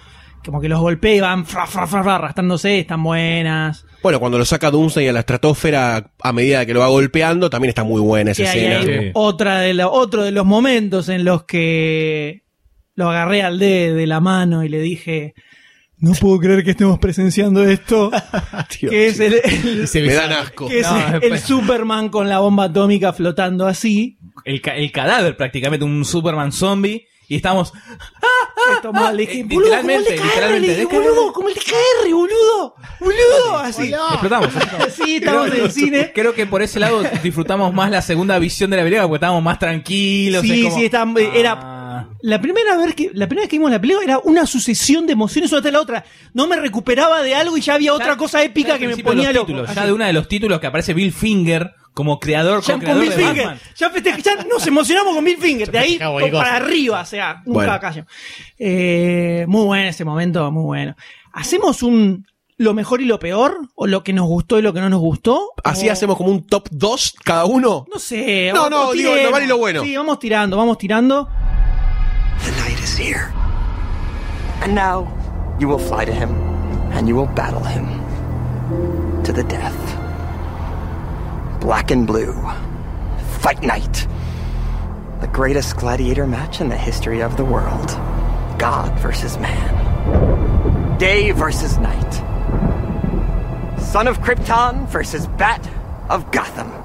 como 0.46 0.60
que 0.62 0.70
los 0.70 0.80
golpea 0.80 1.16
y 1.16 1.20
van 1.20 1.46
fra, 1.46 1.66
fra, 1.68 1.88
fra, 1.88 2.04
fra, 2.04 2.16
arrastrándose, 2.16 2.80
están 2.80 3.02
buenas. 3.04 3.86
Bueno, 4.02 4.20
cuando 4.20 4.38
lo 4.38 4.46
saca 4.46 4.70
Doomsday 4.72 5.08
a 5.08 5.14
la 5.14 5.20
estratosfera 5.22 6.12
a 6.22 6.34
medida 6.34 6.66
que 6.66 6.74
lo 6.74 6.82
va 6.82 6.88
golpeando, 6.88 7.50
también 7.50 7.70
está 7.70 7.84
muy 7.84 8.02
buena 8.02 8.32
esa 8.32 8.44
Y 8.44 8.46
escena. 8.46 8.80
hay 8.80 9.12
otra 9.14 9.60
de 9.60 9.74
la- 9.74 9.88
otro 9.90 10.24
de 10.24 10.32
los 10.32 10.46
momentos 10.46 11.08
en 11.10 11.24
los 11.24 11.44
que 11.46 12.44
lo 12.96 13.10
agarré 13.10 13.42
al 13.44 13.60
D 13.60 13.94
de 13.94 14.06
la 14.08 14.20
mano 14.20 14.64
y 14.64 14.70
le 14.70 14.80
dije, 14.82 15.34
no 15.98 16.12
puedo 16.14 16.38
creer 16.40 16.64
que 16.66 16.72
estemos 16.72 17.00
presenciando 17.00 17.64
esto. 17.64 18.12
que 18.90 19.08
es 19.08 19.20
el, 19.22 19.36
el- 19.44 19.88
Se 19.88 20.02
Me 20.02 20.14
dan 20.14 20.34
asco. 20.34 20.68
que 20.68 20.82
es 20.82 20.88
No, 20.92 21.18
el 21.22 21.40
Superman 21.40 22.10
con 22.10 22.28
la 22.28 22.40
bomba 22.40 22.66
atómica 22.66 23.14
flotando 23.14 23.66
así. 23.68 24.18
El, 24.44 24.62
ca- 24.62 24.76
el 24.76 24.92
cadáver 24.92 25.38
prácticamente, 25.38 25.86
un 25.86 26.04
Superman 26.04 26.52
zombie. 26.52 27.06
Y 27.34 27.38
estamos... 27.38 27.74
Mal, 28.94 29.18
le 29.18 29.26
dije, 29.26 29.40
Eh, 29.42 29.46
literalmente, 29.50 30.16
literalmente, 30.18 30.86
boludo, 30.86 31.34
como 31.34 31.50
el 31.50 31.56
DKR, 31.56 32.12
boludo, 32.14 32.76
boludo, 33.00 33.58
así. 33.58 33.92
Explotamos. 34.12 34.50
Sí, 34.96 35.16
estamos 35.18 35.48
en 35.48 35.62
el 35.64 35.72
cine. 35.72 36.12
Creo 36.14 36.34
que 36.34 36.46
por 36.46 36.62
ese 36.62 36.80
lado 36.80 37.02
disfrutamos 37.24 37.74
más 37.74 37.90
la 37.92 38.02
segunda 38.02 38.38
visión 38.40 38.70
de 38.70 38.78
la 38.78 38.84
película 38.84 39.04
porque 39.08 39.18
estábamos 39.18 39.44
más 39.44 39.58
tranquilos. 39.60 40.42
Sí, 40.44 40.70
sí, 40.74 40.86
está- 40.86 41.06
era 41.34 41.83
Ah. 41.94 42.10
La 42.22 42.42
primera 42.42 42.78
vez 42.78 42.96
que 42.96 43.12
la 43.14 43.28
primera 43.28 43.44
vez 43.44 43.50
que 43.50 43.58
vimos 43.58 43.72
la 43.72 43.80
película 43.80 44.04
era 44.04 44.20
una 44.20 44.46
sucesión 44.46 45.06
de 45.06 45.14
emociones 45.14 45.52
una 45.52 45.62
tras 45.62 45.74
la 45.74 45.82
otra. 45.82 46.06
No 46.34 46.48
me 46.48 46.56
recuperaba 46.56 47.22
de 47.22 47.36
algo 47.36 47.58
y 47.58 47.62
ya 47.62 47.76
había 47.76 47.94
otra 47.94 48.18
cosa 48.18 48.44
épica 48.44 48.78
que 48.80 48.88
me 48.88 48.98
ponía 48.98 49.28
los 49.28 49.36
loco. 49.36 49.48
títulos. 49.48 49.76
Ya 49.76 49.86
de 49.86 49.94
una 49.94 50.08
de 50.08 50.14
los 50.14 50.28
títulos 50.28 50.60
que 50.60 50.68
aparece 50.68 50.94
Bill 50.94 51.12
Finger 51.14 51.72
como 51.94 52.20
creador, 52.20 52.64
Ya 52.64 52.74
con 52.80 53.00
Bill 53.00 53.10
de 53.10 53.16
Finger. 53.16 53.46
Batman. 53.46 53.60
Ya, 53.76 53.92
feste- 53.94 54.22
ya 54.24 54.44
nos 54.46 54.66
emocionamos 54.66 55.14
con 55.16 55.24
Bill 55.24 55.38
Finger. 55.38 55.72
De 55.72 55.78
ahí 55.78 56.00
para 56.00 56.56
arriba, 56.56 57.02
o 57.02 57.06
sea, 57.06 57.34
nunca 57.46 57.52
Bueno. 57.54 57.80
callo. 57.80 58.06
Eh, 58.58 59.46
muy 59.48 59.66
bueno 59.66 59.90
ese 59.90 60.04
momento, 60.06 60.50
muy 60.52 60.64
bueno. 60.64 60.96
¿Hacemos 61.34 61.84
un 61.84 62.26
lo 62.58 62.74
mejor 62.74 63.02
y 63.02 63.06
lo 63.06 63.20
peor? 63.20 63.58
¿O 63.76 63.88
lo 63.88 64.04
que 64.04 64.14
nos 64.14 64.26
gustó 64.28 64.58
y 64.58 64.62
lo 64.62 64.74
que 64.74 64.80
no 64.80 64.90
nos 64.90 65.02
gustó? 65.02 65.50
Así 65.64 65.90
¿O- 65.90 65.92
hacemos 65.92 66.18
como 66.18 66.30
un 66.32 66.48
top 66.48 66.68
2 66.72 67.14
cada 67.24 67.46
uno. 67.46 67.86
No 67.92 68.00
sé. 68.00 68.52
No, 68.54 68.70
no, 68.70 68.92
digo, 68.94 69.14
lo 69.16 69.32
vale 69.32 69.46
y 69.46 69.48
lo 69.48 69.58
bueno. 69.58 69.84
Sí, 69.84 69.96
vamos 69.96 70.18
tirando, 70.20 70.56
vamos 70.58 70.78
tirando. 70.78 71.28
The 72.46 72.52
night 72.58 72.80
is 72.82 72.98
here. 72.98 73.34
And 74.62 74.74
now 74.76 75.08
you 75.60 75.68
will 75.68 75.80
fly 75.80 76.06
to 76.06 76.14
him, 76.14 76.32
and 76.92 77.08
you 77.08 77.16
will 77.16 77.28
battle 77.28 77.64
him 77.64 77.86
to 79.24 79.32
the 79.32 79.44
death. 79.44 79.78
Black 81.62 81.92
and 81.92 82.06
blue. 82.06 82.34
Fight 83.40 83.62
night. 83.62 84.08
The 85.22 85.28
greatest 85.28 85.78
gladiator 85.78 86.28
match 86.28 86.60
in 86.60 86.70
the 86.70 86.78
history 86.78 87.22
of 87.22 87.38
the 87.38 87.46
world. 87.46 87.88
God 88.60 88.98
versus 89.00 89.38
man. 89.38 90.98
Day 90.98 91.32
versus 91.32 91.78
night. 91.78 92.14
Son 93.80 94.08
of 94.08 94.20
Krypton 94.20 94.88
versus 94.88 95.28
Bat 95.28 95.70
of 96.10 96.32
Gotham. 96.32 96.83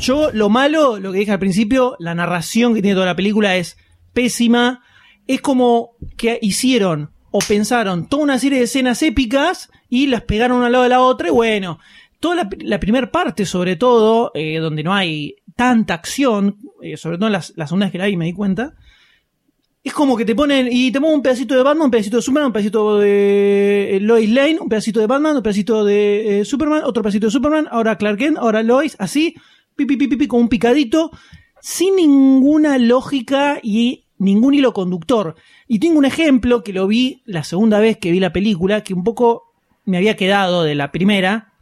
Yo, 0.00 0.30
lo 0.32 0.48
malo, 0.48 0.98
lo 0.98 1.12
que 1.12 1.18
dije 1.18 1.32
al 1.32 1.38
principio, 1.38 1.96
la 1.98 2.14
narración 2.14 2.74
que 2.74 2.82
tiene 2.82 2.94
toda 2.94 3.06
la 3.06 3.16
película 3.16 3.56
es 3.56 3.76
pésima. 4.12 4.82
Es 5.26 5.40
como 5.40 5.96
que 6.16 6.38
hicieron 6.40 7.10
o 7.30 7.40
pensaron 7.40 8.08
toda 8.08 8.22
una 8.22 8.38
serie 8.38 8.58
de 8.58 8.64
escenas 8.64 9.02
épicas 9.02 9.70
y 9.88 10.06
las 10.06 10.22
pegaron 10.22 10.58
una 10.58 10.66
al 10.66 10.72
lado 10.72 10.84
de 10.84 10.90
la 10.90 11.00
otra. 11.00 11.28
Y 11.28 11.32
bueno, 11.32 11.78
toda 12.20 12.36
la, 12.36 12.48
la 12.60 12.80
primera 12.80 13.10
parte, 13.10 13.44
sobre 13.44 13.76
todo, 13.76 14.30
eh, 14.34 14.58
donde 14.58 14.82
no 14.82 14.94
hay 14.94 15.36
tanta 15.56 15.94
acción, 15.94 16.56
eh, 16.82 16.96
sobre 16.96 17.18
todo 17.18 17.28
las, 17.28 17.52
las 17.56 17.70
ondas 17.72 17.90
que 17.90 17.98
la 17.98 18.06
vi 18.06 18.16
me 18.16 18.26
di 18.26 18.32
cuenta, 18.32 18.74
es 19.82 19.92
como 19.92 20.16
que 20.16 20.24
te 20.24 20.34
ponen, 20.34 20.68
y 20.70 20.92
te 20.92 21.00
pongo 21.00 21.14
un 21.14 21.22
pedacito 21.22 21.54
de 21.54 21.62
Batman, 21.62 21.86
un 21.86 21.90
pedacito 21.90 22.16
de 22.16 22.22
Superman, 22.22 22.46
un 22.48 22.52
pedacito 22.52 22.98
de 22.98 23.96
eh, 23.96 24.00
Lois 24.00 24.30
Lane, 24.30 24.58
un 24.60 24.68
pedacito 24.68 25.00
de 25.00 25.06
Batman, 25.06 25.36
un 25.36 25.42
pedacito 25.42 25.84
de 25.84 26.42
Superman, 26.44 26.82
otro 26.84 27.02
pedacito 27.02 27.26
de 27.26 27.32
Superman, 27.32 27.68
ahora 27.70 27.96
Clark 27.96 28.18
Kent, 28.18 28.38
ahora 28.38 28.62
Lois, 28.62 28.96
así, 28.98 29.34
pipi, 29.78 29.96
pipi, 29.96 30.08
pipi, 30.08 30.26
con 30.26 30.40
un 30.40 30.48
picadito, 30.48 31.10
sin 31.60 31.94
ninguna 31.96 32.78
lógica 32.78 33.60
y 33.62 34.06
ningún 34.18 34.54
hilo 34.54 34.72
conductor. 34.72 35.36
Y 35.68 35.78
tengo 35.78 35.98
un 35.98 36.04
ejemplo 36.04 36.64
que 36.64 36.72
lo 36.72 36.88
vi 36.88 37.22
la 37.26 37.44
segunda 37.44 37.78
vez 37.78 37.96
que 37.98 38.10
vi 38.10 38.18
la 38.18 38.32
película, 38.32 38.82
que 38.82 38.92
un 38.92 39.04
poco 39.04 39.44
me 39.84 39.96
había 39.96 40.16
quedado 40.16 40.64
de 40.64 40.74
la 40.74 40.90
primera, 40.90 41.52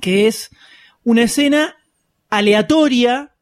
que 0.00 0.28
es 0.28 0.50
una 1.04 1.22
escena 1.22 1.74
aleatoria 2.30 3.32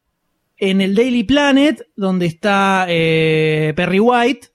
en 0.57 0.81
el 0.81 0.95
Daily 0.95 1.25
Planet, 1.25 1.87
donde 1.95 2.25
está 2.27 2.87
eh, 2.89 3.73
Perry 3.77 4.01
White, 4.01 4.49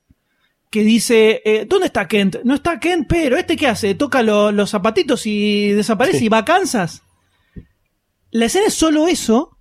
que 0.71 0.83
dice, 0.83 1.41
eh, 1.45 1.65
¿dónde 1.69 1.85
está 1.87 2.07
Kent? 2.07 2.37
No 2.43 2.55
está 2.55 2.79
Kent, 2.79 3.05
pero 3.07 3.37
¿este 3.37 3.55
qué 3.55 3.67
hace? 3.67 3.93
Toca 3.95 4.23
lo- 4.23 4.51
los 4.51 4.71
zapatitos 4.71 5.25
y 5.27 5.69
desaparece 5.71 6.19
Sí. 6.19 6.25
y 6.25 6.29
va 6.29 6.39
a 6.39 6.45
Kansas. 6.45 7.01
La 8.35 8.45
escena 8.47 8.65
es 8.67 8.73
solo 8.73 9.07
eso, 9.07 9.57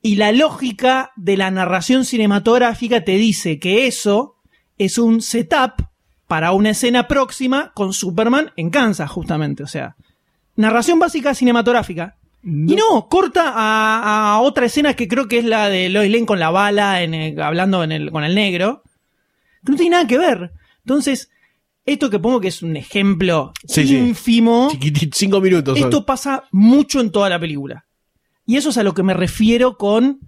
y 0.00 0.14
la 0.16 0.30
lógica 0.32 1.10
de 1.16 1.36
la 1.36 1.50
narración 1.50 2.04
cinematográfica 2.04 3.02
te 3.04 3.16
dice 3.16 3.58
que 3.58 3.86
eso 3.86 4.36
es 4.78 4.98
un 4.98 5.20
setup 5.22 5.82
para 6.28 6.52
una 6.52 6.70
escena 6.70 7.08
próxima 7.08 7.72
con 7.74 7.92
Superman 7.92 8.52
en 8.56 8.70
Kansas, 8.70 9.10
justamente. 9.10 9.62
O 9.62 9.66
sea, 9.66 9.96
narración 10.56 10.98
básica 10.98 11.34
cinematográfica. 11.34 12.16
Y 12.44 12.76
no, 12.76 13.08
corta 13.08 13.52
a, 13.56 14.34
a 14.34 14.40
otra 14.40 14.66
escena 14.66 14.94
que 14.94 15.08
creo 15.08 15.26
que 15.26 15.38
es 15.38 15.44
la 15.44 15.68
de 15.68 15.88
Lois 15.88 16.12
Lane 16.12 16.26
con 16.26 16.38
la 16.38 16.50
bala, 16.50 17.02
en 17.02 17.14
el- 17.14 17.40
hablando 17.40 17.82
en 17.82 17.90
el- 17.90 18.10
con 18.12 18.22
el 18.22 18.34
negro, 18.34 18.82
que 19.64 19.72
no 19.72 19.76
tiene 19.78 19.96
nada 19.96 20.06
que 20.06 20.18
ver. 20.18 20.52
Entonces, 20.84 21.30
esto 21.86 22.10
que 22.10 22.18
pongo 22.18 22.40
que 22.40 22.48
es 22.48 22.62
un 22.62 22.76
ejemplo 22.76 23.52
Sí, 23.66 23.86
sí. 23.86 23.96
ínfimo, 23.96 24.68
Chiquitito, 24.70 25.16
cinco 25.16 25.40
minutos. 25.40 25.78
son. 25.78 25.88
esto 25.88 26.06
pasa 26.06 26.44
mucho 26.50 27.00
en 27.00 27.10
toda 27.10 27.28
la 27.28 27.38
película. 27.38 27.86
Y 28.46 28.56
eso 28.56 28.70
es 28.70 28.78
a 28.78 28.82
lo 28.82 28.94
que 28.94 29.02
me 29.02 29.14
refiero 29.14 29.76
con 29.78 30.20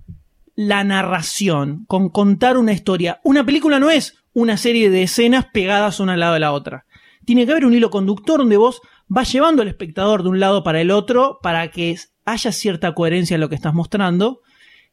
la 0.55 0.85
narración, 0.85 1.85
con 1.87 2.09
contar 2.09 2.57
una 2.57 2.73
historia. 2.73 3.21
Una 3.25 3.45
película 3.45 3.79
no 3.79 3.91
es 3.91 4.15
una 4.33 4.57
serie 4.57 4.91
de 4.91 5.03
escenas 5.03 5.47
pegadas 5.53 6.01
una 6.01 6.15
al 6.15 6.21
lado 6.21 6.35
de 6.35 6.41
la 6.41 6.53
otra. 6.53 6.87
Tiene 7.25 7.45
que 7.45 7.53
haber 7.53 7.67
un 7.67 7.75
hilo 7.75 7.91
conductor 7.91 8.39
donde 8.39 8.57
vos 8.57 8.81
vas 9.09 9.31
llevando 9.33 9.63
al 9.63 9.69
espectador 9.69 10.23
de 10.23 10.29
un 10.31 10.41
lado 10.41 10.63
para 10.63 10.81
el 10.81 10.91
otro 10.91 11.39
para 11.43 11.71
que 11.71 11.97
haya 12.25 12.53
cierta 12.53 12.95
coherencia 12.95 13.35
en 13.35 13.41
lo 13.41 13.49
que 13.49 13.55
estás 13.55 13.75
mostrando. 13.75 14.41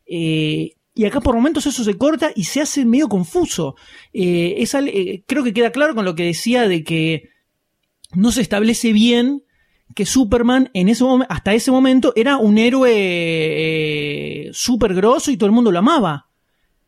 Eh, 0.05 0.71
y 0.95 1.05
acá 1.05 1.21
por 1.21 1.35
momentos 1.35 1.65
eso 1.65 1.83
se 1.83 1.97
corta 1.97 2.31
y 2.35 2.43
se 2.43 2.61
hace 2.61 2.85
medio 2.85 3.09
confuso. 3.09 3.75
Eh, 4.13 4.63
eh, 4.63 5.23
creo 5.25 5.43
que 5.43 5.53
queda 5.53 5.71
claro 5.71 5.95
con 5.95 6.05
lo 6.05 6.13
que 6.13 6.23
decía 6.23 6.67
de 6.67 6.83
que 6.83 7.29
no 8.13 8.31
se 8.31 8.41
establece 8.41 8.93
bien 8.93 9.43
que 9.95 10.05
Superman 10.05 10.69
en 10.73 10.89
ese 10.89 11.03
hasta 11.29 11.53
ese 11.53 11.71
momento 11.71 12.13
era 12.15 12.37
un 12.37 12.57
héroe 12.57 12.91
eh, 12.93 14.49
súper 14.53 14.93
grosso 14.93 15.31
y 15.31 15.37
todo 15.37 15.47
el 15.47 15.53
mundo 15.53 15.71
lo 15.71 15.79
amaba. 15.79 16.29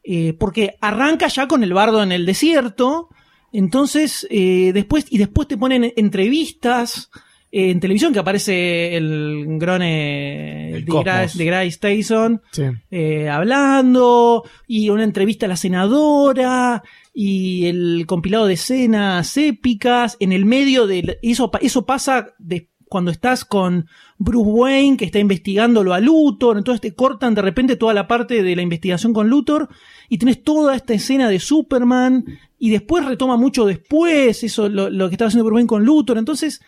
Eh, 0.03 0.34
porque 0.34 0.76
arranca 0.82 1.27
ya 1.27 1.48
con 1.48 1.64
el 1.64 1.73
bardo 1.73 2.03
en 2.03 2.11
el 2.11 2.27
desierto. 2.27 3.10
Entonces, 3.52 4.27
después, 4.30 5.06
y 5.10 5.18
después 5.18 5.48
te 5.48 5.57
ponen 5.57 5.94
entrevistas 5.95 7.10
en 7.51 7.80
televisión 7.80 8.11
que 8.11 8.19
aparece 8.19 8.97
el 8.97 9.45
grone 9.57 10.73
El 10.73 10.85
de. 10.85 11.45
Grace, 11.45 11.77
Tyson 11.80 12.41
Sí. 12.51 12.63
eh, 12.91 13.30
hablando 13.30 14.43
y 14.67 14.89
una 14.89 15.03
entrevista 15.03 15.45
a 15.45 15.49
la 15.49 15.55
senadora 15.57 16.84
y 17.13 17.65
el 17.67 18.05
compilado 18.07 18.45
de 18.47 18.53
escenas 18.55 19.38
épicas 19.38 20.17
en 20.19 20.31
el 20.31 20.45
medio 20.45 20.85
de 20.88 21.17
eso 21.22 21.49
eso 21.61 21.85
pasa 21.85 22.27
de 22.39 22.69
cuando 22.88 23.09
estás 23.11 23.45
con 23.45 23.88
Bruce 24.17 24.49
Wayne 24.49 24.97
que 24.97 25.05
está 25.05 25.19
investigándolo 25.19 25.93
a 25.93 25.99
Luthor 25.99 26.57
entonces 26.57 26.81
te 26.81 26.93
cortan 26.93 27.35
de 27.35 27.41
repente 27.41 27.76
toda 27.77 27.93
la 27.93 28.07
parte 28.07 28.43
de 28.43 28.55
la 28.55 28.61
investigación 28.61 29.13
con 29.13 29.30
Luthor 29.30 29.69
y 30.09 30.17
tenés 30.17 30.43
toda 30.43 30.76
esta 30.76 30.93
escena 30.93 31.30
de 31.30 31.39
Superman 31.39 32.26
y 32.59 32.69
después 32.69 33.05
retoma 33.05 33.38
mucho 33.38 33.65
después 33.65 34.43
eso 34.43 34.67
lo, 34.69 34.89
lo 34.89 35.07
que 35.09 35.15
estaba 35.15 35.27
haciendo 35.30 35.45
Bruce 35.45 35.55
Wayne 35.55 35.67
con 35.67 35.85
Luthor 35.85 36.17
entonces 36.17 36.61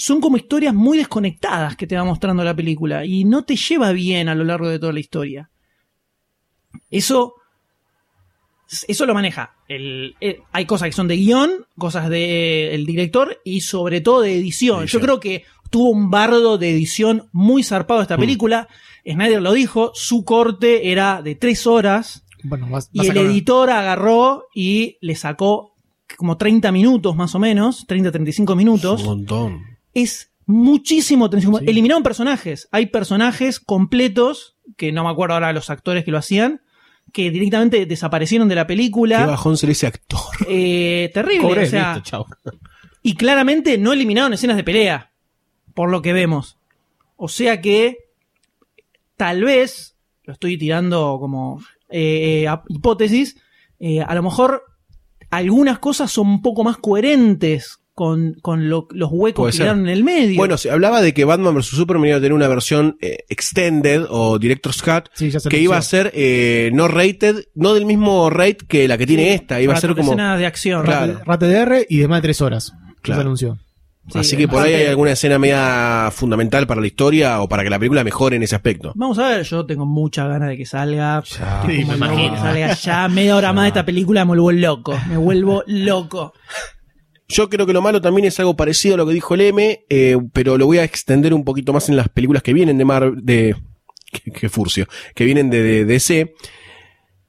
son 0.00 0.20
como 0.20 0.36
historias 0.38 0.72
muy 0.74 0.96
desconectadas 0.96 1.76
que 1.76 1.86
te 1.86 1.94
va 1.96 2.04
mostrando 2.04 2.42
la 2.42 2.56
película 2.56 3.04
y 3.04 3.24
no 3.24 3.44
te 3.44 3.54
lleva 3.56 3.92
bien 3.92 4.28
a 4.30 4.34
lo 4.34 4.44
largo 4.44 4.68
de 4.68 4.78
toda 4.78 4.92
la 4.94 5.00
historia. 5.00 5.50
Eso, 6.90 7.34
eso 8.88 9.06
lo 9.06 9.14
maneja. 9.14 9.56
El- 9.68 10.14
eh, 10.20 10.40
hay 10.52 10.64
cosas 10.64 10.86
que 10.88 10.92
son 10.92 11.08
de 11.08 11.16
guion, 11.16 11.50
cosas 11.76 12.08
del 12.08 12.86
director 12.86 13.40
y 13.44 13.60
sobre 13.60 14.00
todo 14.00 14.22
de 14.22 14.36
edición. 14.36 14.86
Yo 14.86 15.00
creo 15.00 15.20
que 15.20 15.44
tuvo 15.70 15.90
un 15.90 16.10
bardo 16.10 16.56
de 16.58 16.70
edición 16.70 17.28
muy 17.32 17.62
zarpado 17.62 18.00
esta 18.02 18.16
película. 18.16 18.68
Snyder 19.04 19.42
lo 19.42 19.52
dijo, 19.52 19.92
su 19.94 20.24
corte 20.24 20.90
era 20.92 21.20
de 21.22 21.34
tres 21.34 21.66
horas 21.66 22.24
Bueno, 22.42 22.68
vas, 22.70 22.88
y 22.92 22.98
vas 22.98 23.08
el 23.08 23.18
editor 23.18 23.70
agarró 23.70 24.46
y 24.54 24.96
le 25.00 25.14
sacó 25.14 25.74
como 26.16 26.36
30 26.36 26.72
minutos 26.72 27.14
más 27.16 27.34
o 27.34 27.38
menos, 27.38 27.86
30-35 27.86 28.56
minutos 28.56 29.00
Un 29.02 29.06
montón. 29.06 29.69
Es 29.94 30.30
muchísimo 30.46 31.30
tensión. 31.30 31.56
Eliminaron 31.66 32.02
personajes. 32.02 32.68
Hay 32.72 32.86
personajes 32.86 33.60
completos, 33.60 34.56
que 34.76 34.92
no 34.92 35.04
me 35.04 35.10
acuerdo 35.10 35.34
ahora 35.34 35.52
los 35.52 35.70
actores 35.70 36.04
que 36.04 36.10
lo 36.10 36.18
hacían, 36.18 36.62
que 37.12 37.30
directamente 37.30 37.86
desaparecieron 37.86 38.48
de 38.48 38.54
la 38.54 38.64
Qué 38.64 38.68
película. 38.68 39.26
bajón 39.26 39.56
ser 39.56 39.70
ese 39.70 39.86
actor. 39.86 40.20
Eh, 40.48 41.10
terrible. 41.14 41.62
O 41.62 41.66
sea, 41.66 41.94
listo, 41.94 42.08
chao. 42.10 42.26
y 43.02 43.14
claramente 43.14 43.78
no 43.78 43.92
eliminaron 43.92 44.32
escenas 44.32 44.56
de 44.56 44.64
pelea, 44.64 45.12
por 45.74 45.90
lo 45.90 46.02
que 46.02 46.12
vemos. 46.12 46.56
O 47.16 47.28
sea 47.28 47.60
que 47.60 47.98
tal 49.16 49.44
vez, 49.44 49.96
lo 50.24 50.32
estoy 50.32 50.56
tirando 50.56 51.18
como 51.20 51.62
eh, 51.88 52.44
eh, 52.46 52.58
hipótesis, 52.68 53.36
a 54.06 54.14
lo 54.14 54.22
mejor 54.22 54.64
algunas 55.30 55.78
cosas 55.78 56.10
son 56.10 56.28
un 56.28 56.42
poco 56.42 56.64
más 56.64 56.76
coherentes 56.76 57.79
con, 58.00 58.32
con 58.40 58.70
lo- 58.70 58.88
los 58.92 59.10
huecos 59.12 59.52
que 59.52 59.58
quedaron 59.58 59.80
en 59.82 59.88
el 59.90 60.02
medio. 60.04 60.38
Bueno, 60.38 60.56
se 60.56 60.70
hablaba 60.70 61.02
de 61.02 61.12
que 61.12 61.26
Batman 61.26 61.54
vs 61.54 61.66
Superman 61.66 62.08
iba 62.08 62.16
a 62.16 62.20
tener 62.20 62.32
una 62.32 62.48
versión 62.48 62.96
eh, 63.02 63.18
extended 63.28 64.06
o 64.08 64.38
director's 64.38 64.80
cut 64.80 65.10
Sí, 65.12 65.28
ya 65.28 65.38
que 65.50 65.58
iba 65.58 65.76
a 65.76 65.82
ser 65.82 66.10
eh, 66.14 66.70
no 66.72 66.88
rated, 66.88 67.44
no 67.54 67.74
del 67.74 67.84
mismo 67.84 68.30
rate 68.30 68.64
que 68.66 68.88
la 68.88 68.96
que 68.96 69.06
tiene 69.06 69.34
esta, 69.34 69.60
iba 69.60 69.74
a 69.74 69.76
ser 69.80 69.90
como 69.94 70.12
escenas 70.12 70.38
de 70.38 70.46
acción. 70.46 70.82
Claro. 70.82 71.20
Rate 71.26 71.44
de 71.46 71.56
R 71.58 71.86
y 71.90 71.98
de 71.98 72.08
más 72.08 72.18
de 72.18 72.22
tres 72.22 72.40
horas. 72.40 72.72
Claro. 73.02 73.20
Se 73.20 73.26
anunció. 73.26 73.58
Sí, 74.10 74.18
Así 74.18 74.36
que 74.38 74.48
por 74.48 74.62
ahí 74.62 74.72
hay 74.72 74.86
alguna 74.86 75.12
escena 75.12 75.38
media 75.38 76.08
fundamental 76.10 76.66
para 76.66 76.80
la 76.80 76.86
historia 76.86 77.42
o 77.42 77.48
para 77.50 77.62
que 77.62 77.68
la 77.70 77.78
película 77.78 78.02
mejore 78.02 78.36
en 78.36 78.42
ese 78.42 78.56
aspecto. 78.56 78.92
Vamos 78.96 79.18
a 79.18 79.28
ver, 79.28 79.42
yo 79.44 79.66
tengo 79.66 79.84
muchas 79.84 80.26
ganas 80.26 80.48
de 80.48 80.56
que 80.56 80.64
salga. 80.64 81.22
Sí, 81.24 81.38
como 81.38 81.68
me 81.68 81.96
imagino. 81.96 82.34
que 82.34 82.40
salga 82.40 82.72
ya 82.74 83.08
media 83.08 83.36
hora 83.36 83.52
más 83.52 83.64
de 83.64 83.68
esta 83.68 83.84
película, 83.84 84.24
me 84.24 84.30
vuelvo 84.30 84.52
loco. 84.52 84.98
Me 85.06 85.18
vuelvo 85.18 85.62
loco. 85.66 86.32
Yo 87.30 87.48
creo 87.48 87.64
que 87.64 87.72
lo 87.72 87.80
malo 87.80 88.00
también 88.00 88.26
es 88.26 88.40
algo 88.40 88.56
parecido 88.56 88.94
a 88.94 88.98
lo 88.98 89.06
que 89.06 89.14
dijo 89.14 89.34
el 89.34 89.42
M, 89.42 89.84
eh, 89.88 90.18
pero 90.32 90.58
lo 90.58 90.66
voy 90.66 90.78
a 90.78 90.84
extender 90.84 91.32
un 91.32 91.44
poquito 91.44 91.72
más 91.72 91.88
en 91.88 91.94
las 91.94 92.08
películas 92.08 92.42
que 92.42 92.52
vienen 92.52 92.76
de 92.76 92.84
Marvel, 92.84 93.20
de, 93.22 93.54
qué 94.34 94.48
furcio, 94.48 94.86
que 95.14 95.24
vienen 95.24 95.48
de, 95.48 95.62
de 95.62 95.84
DC, 95.84 96.34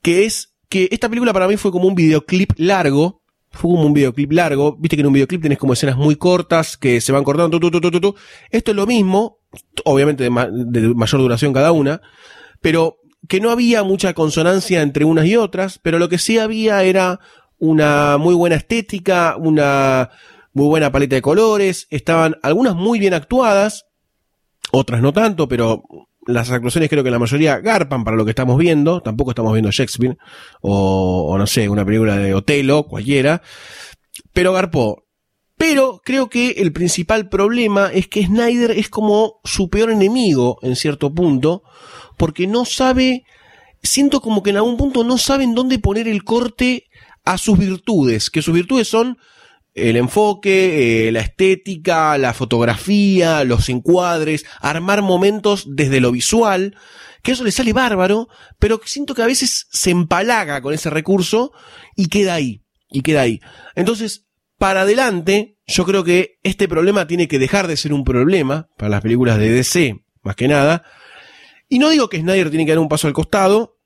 que 0.01 0.25
es 0.25 0.55
que 0.69 0.89
esta 0.91 1.07
película 1.07 1.33
para 1.33 1.47
mí 1.47 1.55
fue 1.55 1.71
como 1.71 1.87
un 1.87 1.93
videoclip 1.93 2.53
largo, 2.57 3.21
fue 3.51 3.69
como 3.69 3.85
un 3.85 3.93
videoclip 3.93 4.31
largo, 4.31 4.75
viste 4.79 4.95
que 4.95 5.01
en 5.01 5.07
un 5.07 5.13
videoclip 5.13 5.43
tenés 5.43 5.59
como 5.59 5.73
escenas 5.73 5.97
muy 5.97 6.15
cortas 6.15 6.77
que 6.77 6.99
se 6.99 7.11
van 7.11 7.23
cortando, 7.23 7.59
tu, 7.59 7.69
tu, 7.69 7.79
tu, 7.79 8.15
esto 8.49 8.71
es 8.71 8.75
lo 8.75 8.87
mismo, 8.87 9.37
obviamente 9.85 10.23
de 10.23 10.31
mayor 10.31 11.21
duración 11.21 11.53
cada 11.53 11.73
una, 11.73 12.01
pero 12.59 12.97
que 13.27 13.39
no 13.39 13.51
había 13.51 13.83
mucha 13.83 14.15
consonancia 14.15 14.81
entre 14.81 15.05
unas 15.05 15.27
y 15.27 15.35
otras, 15.35 15.77
pero 15.77 15.99
lo 15.99 16.09
que 16.09 16.17
sí 16.17 16.39
había 16.39 16.81
era 16.83 17.19
una 17.61 18.17
muy 18.17 18.33
buena 18.33 18.55
estética, 18.55 19.35
una 19.37 20.09
muy 20.51 20.65
buena 20.65 20.91
paleta 20.91 21.15
de 21.15 21.21
colores, 21.21 21.85
estaban 21.91 22.35
algunas 22.41 22.75
muy 22.75 22.97
bien 22.97 23.13
actuadas, 23.13 23.85
otras 24.71 24.99
no 25.01 25.13
tanto, 25.13 25.47
pero 25.47 25.83
las 26.25 26.49
actuaciones 26.49 26.89
creo 26.89 27.03
que 27.03 27.11
la 27.11 27.19
mayoría 27.19 27.59
garpan 27.59 28.03
para 28.03 28.17
lo 28.17 28.25
que 28.25 28.31
estamos 28.31 28.57
viendo, 28.57 29.01
tampoco 29.01 29.29
estamos 29.29 29.53
viendo 29.53 29.69
Shakespeare, 29.69 30.17
o, 30.61 31.27
o 31.29 31.37
no 31.37 31.45
sé, 31.45 31.69
una 31.69 31.85
película 31.85 32.17
de 32.17 32.33
Otelo, 32.33 32.87
cualquiera, 32.87 33.43
pero 34.33 34.53
garpó. 34.53 35.05
Pero 35.55 36.01
creo 36.03 36.29
que 36.29 36.53
el 36.57 36.73
principal 36.73 37.29
problema 37.29 37.91
es 37.93 38.07
que 38.07 38.25
Snyder 38.25 38.71
es 38.71 38.89
como 38.89 39.39
su 39.43 39.69
peor 39.69 39.91
enemigo 39.91 40.57
en 40.63 40.75
cierto 40.75 41.13
punto, 41.13 41.61
porque 42.17 42.47
no 42.47 42.65
sabe, 42.65 43.23
siento 43.83 44.19
como 44.19 44.41
que 44.41 44.49
en 44.49 44.57
algún 44.57 44.77
punto 44.77 45.03
no 45.03 45.19
saben 45.19 45.53
dónde 45.53 45.77
poner 45.77 46.07
el 46.07 46.23
corte 46.23 46.87
a 47.23 47.37
sus 47.37 47.57
virtudes, 47.57 48.29
que 48.29 48.41
sus 48.41 48.53
virtudes 48.53 48.87
son 48.87 49.17
el 49.73 49.95
enfoque, 49.95 51.07
eh, 51.07 51.11
la 51.11 51.21
estética, 51.21 52.17
la 52.17 52.33
fotografía, 52.33 53.43
los 53.43 53.69
encuadres, 53.69 54.45
armar 54.59 55.01
momentos 55.01 55.65
desde 55.67 56.01
lo 56.01 56.11
visual, 56.11 56.75
que 57.23 57.31
eso 57.31 57.43
le 57.43 57.51
sale 57.51 57.73
bárbaro, 57.73 58.27
pero 58.59 58.81
siento 58.83 59.13
que 59.13 59.21
a 59.21 59.27
veces 59.27 59.67
se 59.71 59.91
empalaga 59.91 60.61
con 60.61 60.73
ese 60.73 60.89
recurso 60.89 61.53
y 61.95 62.07
queda 62.07 62.33
ahí, 62.33 62.63
y 62.89 63.01
queda 63.01 63.21
ahí. 63.21 63.39
Entonces, 63.75 64.25
para 64.57 64.81
adelante, 64.81 65.57
yo 65.67 65.85
creo 65.85 66.03
que 66.03 66.39
este 66.43 66.67
problema 66.67 67.07
tiene 67.07 67.27
que 67.27 67.39
dejar 67.39 67.67
de 67.67 67.77
ser 67.77 67.93
un 67.93 68.03
problema 68.03 68.69
para 68.77 68.89
las 68.89 69.01
películas 69.01 69.37
de 69.37 69.49
DC, 69.49 70.03
más 70.21 70.35
que 70.35 70.47
nada. 70.47 70.83
Y 71.69 71.79
no 71.79 71.89
digo 71.89 72.09
que 72.09 72.19
Snyder 72.19 72.49
tiene 72.49 72.65
que 72.65 72.71
dar 72.71 72.79
un 72.79 72.89
paso 72.89 73.07
al 73.07 73.13
costado, 73.13 73.77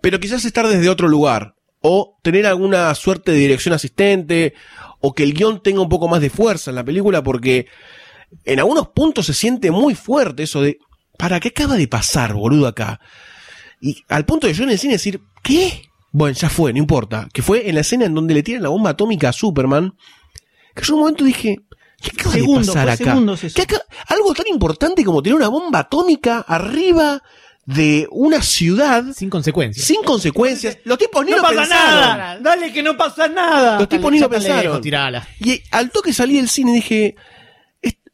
pero 0.00 0.20
quizás 0.20 0.44
estar 0.44 0.66
desde 0.68 0.88
otro 0.88 1.08
lugar, 1.08 1.56
o 1.80 2.18
tener 2.22 2.46
alguna 2.46 2.94
suerte 2.94 3.32
de 3.32 3.38
dirección 3.38 3.74
asistente, 3.74 4.54
o 5.00 5.14
que 5.14 5.22
el 5.22 5.34
guion 5.34 5.62
tenga 5.62 5.80
un 5.80 5.88
poco 5.88 6.08
más 6.08 6.20
de 6.20 6.30
fuerza 6.30 6.70
en 6.70 6.76
la 6.76 6.84
película, 6.84 7.22
porque 7.22 7.66
en 8.44 8.58
algunos 8.58 8.88
puntos 8.88 9.26
se 9.26 9.34
siente 9.34 9.70
muy 9.70 9.94
fuerte 9.94 10.42
eso 10.42 10.60
de, 10.60 10.78
¿para 11.16 11.40
qué 11.40 11.48
acaba 11.48 11.76
de 11.76 11.88
pasar, 11.88 12.34
boludo, 12.34 12.66
acá? 12.66 13.00
Y 13.80 14.02
al 14.08 14.24
punto 14.24 14.46
de 14.46 14.54
yo 14.54 14.64
en 14.64 14.70
el 14.70 14.78
cine 14.78 14.94
decir, 14.94 15.20
¿qué? 15.42 15.82
Bueno, 16.10 16.36
ya 16.36 16.48
fue, 16.48 16.72
no 16.72 16.78
importa. 16.78 17.28
Que 17.32 17.42
fue 17.42 17.68
en 17.68 17.74
la 17.76 17.82
escena 17.82 18.06
en 18.06 18.14
donde 18.14 18.34
le 18.34 18.42
tiran 18.42 18.62
la 18.62 18.70
bomba 18.70 18.90
atómica 18.90 19.28
a 19.28 19.32
Superman, 19.32 19.94
que 20.74 20.82
yo 20.82 20.92
en 20.92 20.94
un 20.94 21.00
momento 21.00 21.22
dije, 21.24 21.58
¿qué 22.02 22.10
acaba 22.18 22.34
Segundos, 22.34 22.66
de 22.66 22.72
pasar 22.72 22.88
acá? 22.90 23.04
¿Qué 23.54 23.62
acá- 23.62 23.82
algo 24.08 24.34
tan 24.34 24.46
importante 24.48 25.04
como 25.04 25.22
tener 25.22 25.36
una 25.36 25.48
bomba 25.48 25.80
atómica 25.80 26.40
arriba 26.40 27.22
de 27.68 28.08
una 28.10 28.40
ciudad 28.40 29.04
Sin 29.14 29.28
consecuencias. 29.28 29.84
sin 29.86 30.02
consecuencias. 30.02 30.78
Los 30.84 30.96
tipos 30.96 31.22
ni 31.22 31.32
no 31.32 31.36
lo 31.36 31.42
pasa 31.42 31.54
pensaron. 31.60 32.00
nada. 32.00 32.38
Dale 32.40 32.72
que 32.72 32.82
no 32.82 32.96
pasa 32.96 33.28
nada. 33.28 33.78
Los 33.78 33.90
tipos 33.90 34.10
ni 34.10 34.18
lo 34.18 34.30
pensaron. 34.30 34.80
lejos. 34.82 35.26
Y 35.40 35.62
al 35.70 35.90
toque 35.90 36.14
salí 36.14 36.36
del 36.36 36.48
cine 36.48 36.72
dije, 36.72 37.14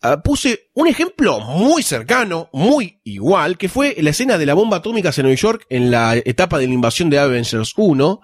ah, 0.02 0.20
puse 0.20 0.70
un 0.74 0.88
ejemplo 0.88 1.38
muy 1.38 1.84
cercano, 1.84 2.48
muy 2.52 2.98
igual, 3.04 3.56
que 3.56 3.68
fue 3.68 3.94
la 4.00 4.10
escena 4.10 4.38
de 4.38 4.46
la 4.46 4.54
bomba 4.54 4.78
atómica 4.78 5.12
en 5.16 5.22
Nueva 5.22 5.36
York 5.36 5.66
en 5.70 5.92
la 5.92 6.16
etapa 6.16 6.58
de 6.58 6.66
la 6.66 6.74
invasión 6.74 7.08
de 7.08 7.20
Avengers 7.20 7.74
1. 7.76 8.20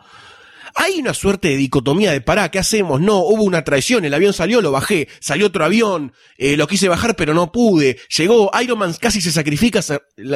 Hay 0.74 0.98
una 1.01 1.14
suerte 1.14 1.48
de 1.48 1.56
dicotomía 1.56 2.12
de 2.12 2.20
pará, 2.20 2.51
¿qué 2.51 2.59
hacemos? 2.59 3.01
No, 3.01 3.18
hubo 3.18 3.42
una 3.42 3.64
traición, 3.64 4.05
el 4.05 4.14
avión 4.14 4.32
salió, 4.32 4.60
lo 4.60 4.72
bajé, 4.72 5.09
salió 5.20 5.47
otro 5.47 5.64
avión, 5.64 6.12
eh, 6.38 6.56
lo 6.56 6.66
quise 6.66 6.88
bajar 6.88 7.16
pero 7.16 7.34
no 7.34 7.51
pude, 7.52 7.98
llegó, 8.16 8.51
Iron 8.62 8.78
Man 8.78 8.94
casi 9.01 9.20
se 9.20 9.32
sacrifica 9.32 9.80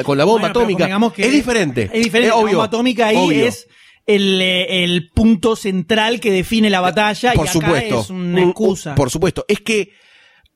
con 0.03 0.17
la 0.17 0.23
bomba 0.25 0.49
Bueno, 0.51 0.59
atómica. 0.59 1.13
que 1.15 1.25
es 1.25 1.31
diferente. 1.31 1.83
Es 1.93 2.03
diferente. 2.03 2.27
Es 2.27 2.33
La 2.33 2.35
obvio. 2.35 2.47
bomba 2.53 2.65
atómica 2.65 3.07
ahí 3.07 3.17
obvio. 3.17 3.45
es 3.47 3.67
el, 4.07 4.39
eh, 4.41 4.83
el 4.83 5.09
punto 5.11 5.55
central 5.55 6.19
que 6.19 6.31
define 6.31 6.69
la 6.69 6.79
batalla 6.81 7.33
por 7.33 7.45
y 7.45 7.49
acá 7.49 7.53
supuesto. 7.53 8.01
es 8.01 8.09
una 8.09 8.41
Un- 8.43 8.49
excusa. 8.49 8.95
por 8.95 9.09
supuesto. 9.09 9.45
Es 9.47 9.61
que 9.61 9.91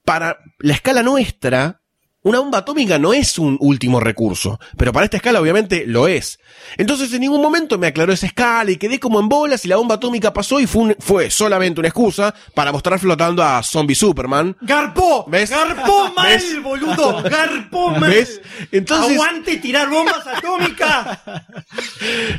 para 0.06 0.38
la 0.60 0.74
escala 0.74 1.04
nuestra, 1.04 1.79
una 2.22 2.40
bomba 2.40 2.58
atómica 2.60 3.00
no 3.00 3.14
es 3.14 3.40
un 3.40 3.58
último 3.62 4.00
recurso. 4.00 4.60
Pero 4.78 4.92
para 4.92 5.06
esta 5.06 5.18
escala, 5.18 5.40
obviamente, 5.40 5.86
lo 5.88 6.08
es. 6.08 6.38
Entonces, 6.78 7.14
en 7.14 7.22
ningún 7.22 7.42
momento 7.42 7.78
me 7.78 7.88
aclaró 7.88 8.12
esa 8.12 8.26
escala 8.26 8.72
y 8.72 8.78
quedé 8.78 9.00
como 9.00 9.20
en 9.20 9.30
bolas 9.30 9.64
y 9.64 9.70
la 9.70 9.78
bomba 9.78 9.96
atómica 9.96 10.34
pasó 10.34 10.60
y 10.60 10.68
fue, 10.68 10.82
un- 10.84 10.96
fue 11.00 11.30
solamente 11.32 11.80
una 11.80 11.88
excusa 11.88 12.36
para 12.54 12.72
mostrar 12.74 13.00
flotando 13.00 13.42
a 13.44 13.64
Zombie 13.64 13.96
Superman. 13.96 14.56
¡Garpó! 14.62 15.26
¿Ves? 15.30 15.50
¡Garpó 15.50 16.12
mal, 16.16 16.28
¿Ves? 16.28 16.62
boludo! 16.62 17.24
¡Garpó 17.24 17.92
mal! 17.92 18.10
¿Ves? 18.10 18.42
Entonces, 18.72 19.14
¡Aguante 19.16 19.58
tirar 19.58 19.90
bombas 19.90 20.28
atómicas! 20.28 21.20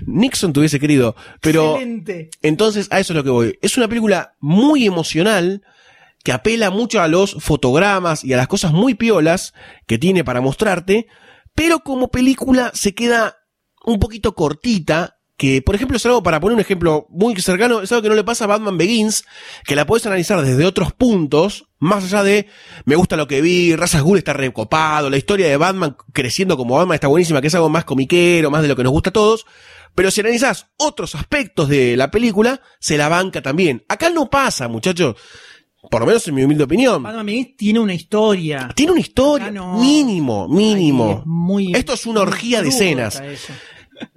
Nixon 0.07 0.53
te 0.53 0.61
hubiese 0.61 0.79
querido. 0.81 1.17
Pero 1.41 1.75
Excelente. 1.77 2.31
Entonces, 2.43 2.89
a 2.91 3.01
eso 3.01 3.13
es 3.13 3.17
lo 3.17 3.25
que 3.25 3.31
voy. 3.31 3.59
Es 3.63 3.77
una 3.77 3.89
película 3.89 4.35
muy 4.41 4.87
emocional 4.87 5.63
que 6.23 6.33
apela 6.33 6.71
mucho 6.71 7.01
a 7.01 7.09
los 7.09 7.37
fotogramas 7.41 8.25
y 8.25 8.33
a 8.33 8.37
las 8.37 8.49
cosas 8.49 8.73
muy 8.73 8.95
piolas 8.95 9.55
que 9.87 9.99
tiene 9.99 10.25
para 10.25 10.41
mostrarte, 10.41 11.07
pero 11.55 11.81
como 11.81 12.11
película 12.11 12.71
se 12.75 12.95
queda 12.95 13.37
un 13.85 13.99
poquito 13.99 14.35
cortita. 14.35 15.17
Que, 15.37 15.63
por 15.63 15.75
ejemplo, 15.75 15.97
es 15.97 16.05
algo, 16.05 16.23
para 16.23 16.39
poner 16.39 16.57
un 16.57 16.61
ejemplo 16.61 17.07
muy 17.09 17.35
cercano, 17.41 17.81
es 17.81 17.91
algo 17.91 18.03
que 18.03 18.11
no 18.11 18.15
le 18.15 18.25
pasa 18.25 18.45
a 18.45 18.47
Batman 18.47 18.77
Begins, 18.77 19.25
que 19.65 19.75
la 19.75 19.87
puedes 19.87 20.05
analizar 20.05 20.43
desde 20.43 20.67
otros 20.67 20.93
puntos, 20.93 21.65
más 21.79 22.05
allá 22.05 22.23
de, 22.23 22.47
me 22.85 22.95
gusta 22.95 23.17
lo 23.17 23.27
que 23.27 23.41
vi, 23.41 23.75
Razas 23.75 24.03
Ghul 24.03 24.19
está 24.19 24.35
recopado, 24.35 25.09
la 25.09 25.17
historia 25.17 25.49
de 25.49 25.57
Batman 25.57 25.97
creciendo 26.13 26.59
como 26.59 26.77
Batman 26.77 26.97
está 26.97 27.09
buenísima, 27.09 27.41
que 27.41 27.47
es 27.47 27.55
algo 27.55 27.71
más 27.71 27.87
comiquero, 27.87 28.51
más 28.51 28.61
de 28.61 28.69
lo 28.69 28.77
que 28.77 28.83
nos 28.83 28.93
gusta 28.93 29.09
a 29.09 29.13
todos, 29.15 29.47
pero 29.95 30.11
si 30.11 30.21
analizás 30.21 30.67
otros 30.77 31.15
aspectos 31.15 31.71
de 31.71 31.97
la 31.97 32.11
película, 32.11 32.61
se 32.79 32.99
la 32.99 33.09
banca 33.09 33.41
también. 33.41 33.83
Acá 33.89 34.11
no 34.11 34.29
pasa, 34.29 34.69
muchachos. 34.69 35.17
Por 35.89 36.01
lo 36.01 36.07
menos 36.07 36.27
en 36.29 36.35
mi 36.35 36.43
humilde 36.43 36.65
opinión. 36.65 37.03
Batman 37.03 37.25
Begins 37.27 37.57
tiene 37.57 37.81
una 37.81 37.95
historia. 37.95 38.69
Tiene 38.75 38.93
una 38.93 39.01
historia. 39.01 39.51
No. 39.51 39.79
Mínimo, 39.81 40.47
mínimo. 40.49 41.05
Ahí 41.07 41.13
es 41.21 41.27
muy- 41.27 41.73
Esto 41.75 41.95
es 41.95 42.07
una 42.07 42.21
orgía 42.21 42.63
de 42.63 42.69
escenas. 42.69 43.21
eso. 43.21 43.53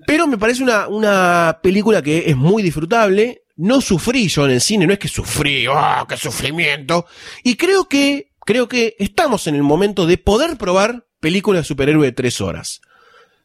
Pero 0.05 0.27
me 0.27 0.37
parece 0.37 0.63
una, 0.63 0.87
una 0.87 1.59
película 1.61 2.01
que 2.01 2.29
es 2.29 2.35
muy 2.35 2.63
disfrutable. 2.63 3.43
No 3.55 3.81
sufrí 3.81 4.27
yo 4.27 4.45
en 4.45 4.51
el 4.51 4.61
cine, 4.61 4.87
no 4.87 4.93
es 4.93 4.99
que 4.99 5.07
sufrí, 5.07 5.65
¡ah, 5.69 6.05
qué 6.09 6.17
sufrimiento! 6.17 7.05
Y 7.43 7.55
creo 7.55 7.87
que, 7.87 8.31
creo 8.45 8.67
que 8.67 8.95
estamos 8.97 9.45
en 9.47 9.53
el 9.55 9.61
momento 9.63 10.05
de 10.07 10.17
poder 10.17 10.57
probar 10.57 11.05
películas 11.19 11.61
de 11.63 11.67
superhéroe 11.67 12.05
de 12.07 12.11
tres 12.13 12.41
horas. 12.41 12.81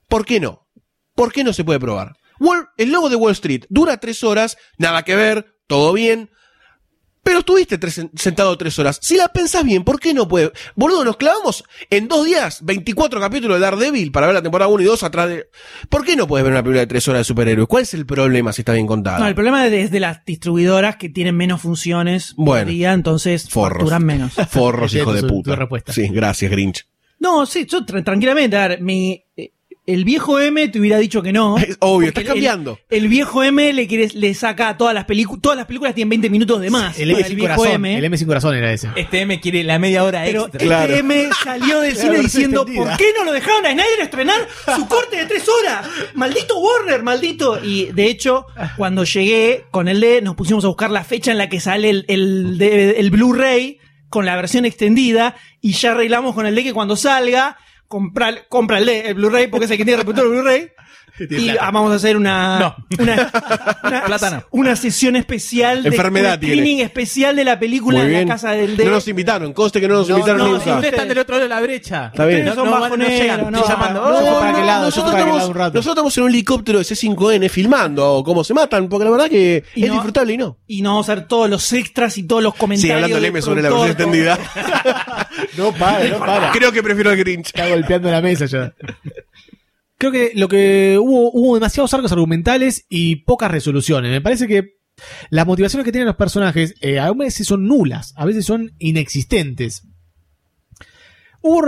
¿Por 0.08 0.24
qué 0.24 0.40
no? 0.40 0.66
¿Por 1.14 1.30
qué 1.32 1.44
no 1.44 1.52
se 1.52 1.62
puede 1.64 1.78
probar? 1.78 2.14
Wall- 2.40 2.68
el 2.78 2.90
logo 2.90 3.10
de 3.10 3.16
Wall 3.16 3.32
Street 3.32 3.64
dura 3.68 3.98
tres 4.00 4.24
horas, 4.24 4.56
nada 4.78 5.02
que 5.02 5.14
ver, 5.14 5.54
todo 5.66 5.92
bien. 5.92 6.30
Pero 7.22 7.40
estuviste 7.40 7.76
tres- 7.78 8.06
sentado 8.16 8.56
tres 8.56 8.78
horas. 8.78 8.98
Si 9.02 9.16
la 9.16 9.28
pensás 9.28 9.64
bien, 9.64 9.84
¿por 9.84 10.00
qué 10.00 10.14
no 10.14 10.26
puede? 10.28 10.52
Boludo, 10.76 11.04
nos 11.04 11.16
clavamos 11.16 11.62
en 11.90 12.08
dos 12.08 12.24
días 12.24 12.60
24 12.64 13.20
capítulos 13.20 13.56
de 13.58 13.60
Daredevil 13.60 14.10
para 14.12 14.26
ver 14.26 14.34
la 14.34 14.42
temporada 14.42 14.68
1 14.70 14.82
y 14.82 14.86
2 14.86 15.02
atrás 15.02 15.28
de... 15.28 15.46
¿Por 15.90 16.04
qué 16.04 16.16
no 16.16 16.26
puedes 16.26 16.44
ver 16.44 16.52
una 16.52 16.62
película 16.62 16.80
de 16.80 16.86
tres 16.86 17.06
horas 17.08 17.20
de 17.20 17.24
superhéroes? 17.24 17.68
¿Cuál 17.68 17.82
es 17.82 17.92
el 17.94 18.06
problema 18.06 18.52
si 18.52 18.62
está 18.62 18.72
bien 18.72 18.86
contada? 18.86 19.18
No, 19.18 19.26
el 19.26 19.34
problema 19.34 19.66
es 19.66 19.90
de 19.90 20.00
las 20.00 20.24
distribuidoras 20.24 20.96
que 20.96 21.08
tienen 21.08 21.36
menos 21.36 21.60
funciones 21.60 22.34
por 22.34 22.44
Bueno. 22.46 22.70
día, 22.70 22.92
entonces 22.92 23.48
Forros. 23.48 23.78
facturan 23.78 24.04
menos. 24.04 24.32
Forros, 24.50 24.94
hijo 24.94 25.12
de 25.12 25.20
Tu- 25.20 25.26
tu 25.28 25.34
puta. 25.34 25.56
respuesta. 25.56 25.92
Sí, 25.92 26.08
gracias, 26.10 26.50
Grinch. 26.50 26.86
No, 27.18 27.44
sí, 27.46 27.66
yo 27.68 27.84
tra- 27.84 28.04
tranquilamente, 28.04 28.56
a 28.56 28.68
ver, 28.68 28.80
mi, 28.80 29.24
eh, 29.36 29.52
el 29.88 30.04
viejo 30.04 30.38
M 30.38 30.68
te 30.68 30.78
hubiera 30.78 30.98
dicho 30.98 31.22
que 31.22 31.32
no. 31.32 31.56
Es 31.58 31.76
obvio, 31.80 32.08
Porque 32.08 32.20
está 32.20 32.32
cambiando. 32.34 32.78
El, 32.90 33.04
el 33.04 33.08
viejo 33.08 33.42
M 33.42 33.72
le 33.72 33.86
quiere, 33.86 34.08
le 34.14 34.34
saca 34.34 34.68
a 34.68 34.76
todas 34.76 34.94
las 34.94 35.06
películas, 35.06 35.40
todas 35.42 35.56
las 35.56 35.66
películas 35.66 35.94
tienen 35.94 36.10
20 36.10 36.30
minutos 36.30 36.60
de 36.60 36.68
más. 36.70 36.98
El 36.98 37.10
M 37.10 37.14
Para 37.20 37.28
sin 37.28 37.36
viejo 37.36 37.54
corazón. 37.56 37.74
M. 37.74 37.98
El 37.98 38.04
M 38.04 38.18
sin 38.18 38.26
corazón 38.26 38.54
era 38.54 38.72
ese. 38.72 38.88
Este 38.96 39.20
M 39.22 39.40
quiere 39.40 39.64
la 39.64 39.78
media 39.78 40.04
hora 40.04 40.22
Pero 40.24 40.46
extra. 40.46 40.84
este. 40.84 40.98
M 40.98 41.28
salió 41.42 41.80
del 41.80 41.96
cine 41.96 42.18
diciendo. 42.18 42.66
¿por 42.66 42.96
qué 42.98 43.06
no 43.16 43.24
lo 43.24 43.32
dejaron 43.32 43.64
a 43.64 43.70
Snyder 43.72 44.00
estrenar 44.02 44.46
su 44.76 44.86
corte 44.86 45.16
de 45.16 45.24
tres 45.24 45.48
horas? 45.48 45.86
Maldito 46.14 46.58
Warner, 46.58 47.02
maldito. 47.02 47.64
Y 47.64 47.86
de 47.92 48.06
hecho, 48.06 48.44
cuando 48.76 49.04
llegué 49.04 49.64
con 49.70 49.88
el 49.88 50.00
D, 50.00 50.20
nos 50.20 50.34
pusimos 50.36 50.64
a 50.64 50.68
buscar 50.68 50.90
la 50.90 51.04
fecha 51.04 51.30
en 51.32 51.38
la 51.38 51.48
que 51.48 51.60
sale 51.60 51.88
el, 51.88 52.04
el, 52.08 52.60
el 52.60 53.10
Blu-ray 53.10 53.78
con 54.10 54.26
la 54.26 54.36
versión 54.36 54.64
extendida 54.64 55.34
y 55.60 55.72
ya 55.72 55.92
arreglamos 55.92 56.34
con 56.34 56.46
el 56.46 56.54
D 56.54 56.62
que 56.62 56.72
cuando 56.72 56.96
salga, 56.96 57.56
compra, 57.88 58.46
compra 58.48 58.78
el 58.78 59.14
Blu-ray, 59.14 59.48
porque 59.48 59.66
el 59.66 59.76
que 59.76 59.84
tiene 59.84 59.96
el 60.22 60.28
Blu-ray. 60.30 60.72
Y 61.18 61.50
ah, 61.50 61.70
vamos 61.72 61.92
a 61.92 61.96
hacer 61.96 62.16
una, 62.16 62.76
una, 62.98 63.30
una, 63.84 64.04
Plata 64.04 64.30
no. 64.30 64.44
una 64.50 64.76
sesión 64.76 65.16
especial 65.16 65.82
de 65.82 65.88
Enfermedad 65.88 66.38
un 66.40 66.48
screening 66.48 66.80
especial 66.80 67.36
de 67.36 67.44
la 67.44 67.58
película 67.58 68.02
Muy 68.02 68.14
en 68.14 68.28
la 68.28 68.34
casa 68.34 68.52
del 68.52 68.76
D. 68.76 68.84
No 68.84 68.92
nos 68.92 69.08
invitaron, 69.08 69.52
conste 69.52 69.80
que 69.80 69.88
no 69.88 69.94
nos 69.94 70.08
No, 70.08 70.16
invitaron 70.16 70.38
no, 70.40 70.48
nunca. 70.58 70.74
Ustedes 70.76 70.92
están 70.92 71.08
del 71.08 71.18
otro 71.18 71.34
lado 71.36 71.42
de 71.44 71.54
la 71.54 71.60
brecha. 71.60 72.06
Está 72.06 72.26
bien. 72.26 72.44
No, 72.44 72.54
son 72.54 72.70
no, 72.70 72.96
no 72.96 73.08
llegan. 73.08 73.50
no, 73.50 73.66
llamando. 73.68 74.00
no, 74.00 74.80
nosotros, 74.82 75.14
estamos, 75.86 76.16
en 76.18 76.24
un 76.24 76.30
helicóptero 76.30 76.78
de 76.78 76.84
C5N 76.84 77.48
filmando 77.48 78.22
cómo 78.24 78.44
se 78.44 78.54
matan, 78.54 78.88
porque 78.88 79.04
la 79.04 79.10
verdad 79.10 79.28
que 79.28 79.64
Y 79.74 79.82
es 79.84 79.88
no- 79.88 79.94
disfrutable 79.94 80.32
y 80.34 80.36
no. 80.36 80.58
Y 80.66 80.82
no 80.82 80.90
vamos 80.90 81.08
a 81.08 81.12
hacer 81.12 81.26
todos 81.26 81.48
los 81.50 81.72
extras 81.72 82.16
y 82.18 82.22
todos 82.24 82.42
los 82.42 82.52
Sí, 82.54 82.58
comentarios. 82.58 82.94
hablando 82.94 83.14
del 83.16 83.22
del 83.22 83.30
M 83.30 83.42
sobre 83.42 83.62
la 83.62 83.68
versión 83.70 83.88
extendida. 83.90 84.38
No 85.56 85.72
para, 85.72 86.04
no 86.08 86.18
para. 86.18 86.52
Creo 86.52 86.72
que 86.72 86.82
prefiero 86.82 87.10
al 87.10 87.16
Grinch. 87.16 87.46
Está 87.46 87.68
golpeando 87.68 88.10
la 88.10 88.20
mesa 88.20 88.46
ya. 88.46 88.72
Creo 89.98 90.12
que 90.12 90.30
lo 90.34 90.48
que 90.48 90.96
hubo, 91.00 91.30
hubo 91.32 91.54
demasiados 91.54 91.92
arcos 91.92 92.12
argumentales 92.12 92.86
y 92.88 93.16
pocas 93.16 93.50
resoluciones. 93.50 94.10
Me 94.12 94.20
parece 94.20 94.46
que 94.46 94.76
las 95.30 95.46
motivaciones 95.46 95.84
que 95.84 95.92
tienen 95.92 96.06
los 96.06 96.16
personajes 96.16 96.74
eh, 96.80 96.98
a 96.98 97.12
veces 97.12 97.46
son 97.46 97.66
nulas, 97.66 98.12
a 98.16 98.24
veces 98.24 98.44
son 98.46 98.72
inexistentes. 98.78 99.82
Hubo, 101.40 101.62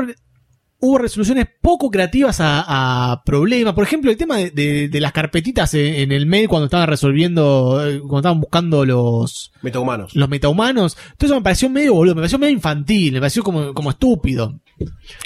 hubo 0.81 0.99
resoluciones 0.99 1.47
poco 1.61 1.91
creativas 1.91 2.41
a, 2.41 3.13
a 3.13 3.23
problemas. 3.25 3.75
Por 3.75 3.85
ejemplo, 3.85 4.11
el 4.11 4.17
tema 4.17 4.37
de, 4.39 4.51
de- 4.51 4.89
de 4.89 5.01
las 5.01 5.13
carpetitas 5.13 5.75
en, 5.75 5.95
en 5.95 6.13
el 6.13 6.27
mail 6.27 6.49
cuando 6.49 6.67
estaban 6.67 6.89
resolviendo, 6.89 7.85
eh, 7.87 7.99
cuando 8.01 8.19
estaban 8.19 8.41
buscando 8.41 8.85
los, 8.85 9.53
Metahumanos. 9.63 10.15
los 10.15 10.29
metahumanos. 10.29 10.97
Todo 11.17 11.27
eso 11.27 11.35
me 11.35 11.43
pareció 11.43 11.69
medio 11.71 11.95
boludo, 11.95 12.15
me 12.15 12.21
pareció 12.23 12.39
medio 12.39 12.55
infantil, 12.55 13.13
me 13.15 13.21
pareció 13.21 13.43
como, 13.43 13.75
como 13.75 13.91
estúpido. 13.91 14.61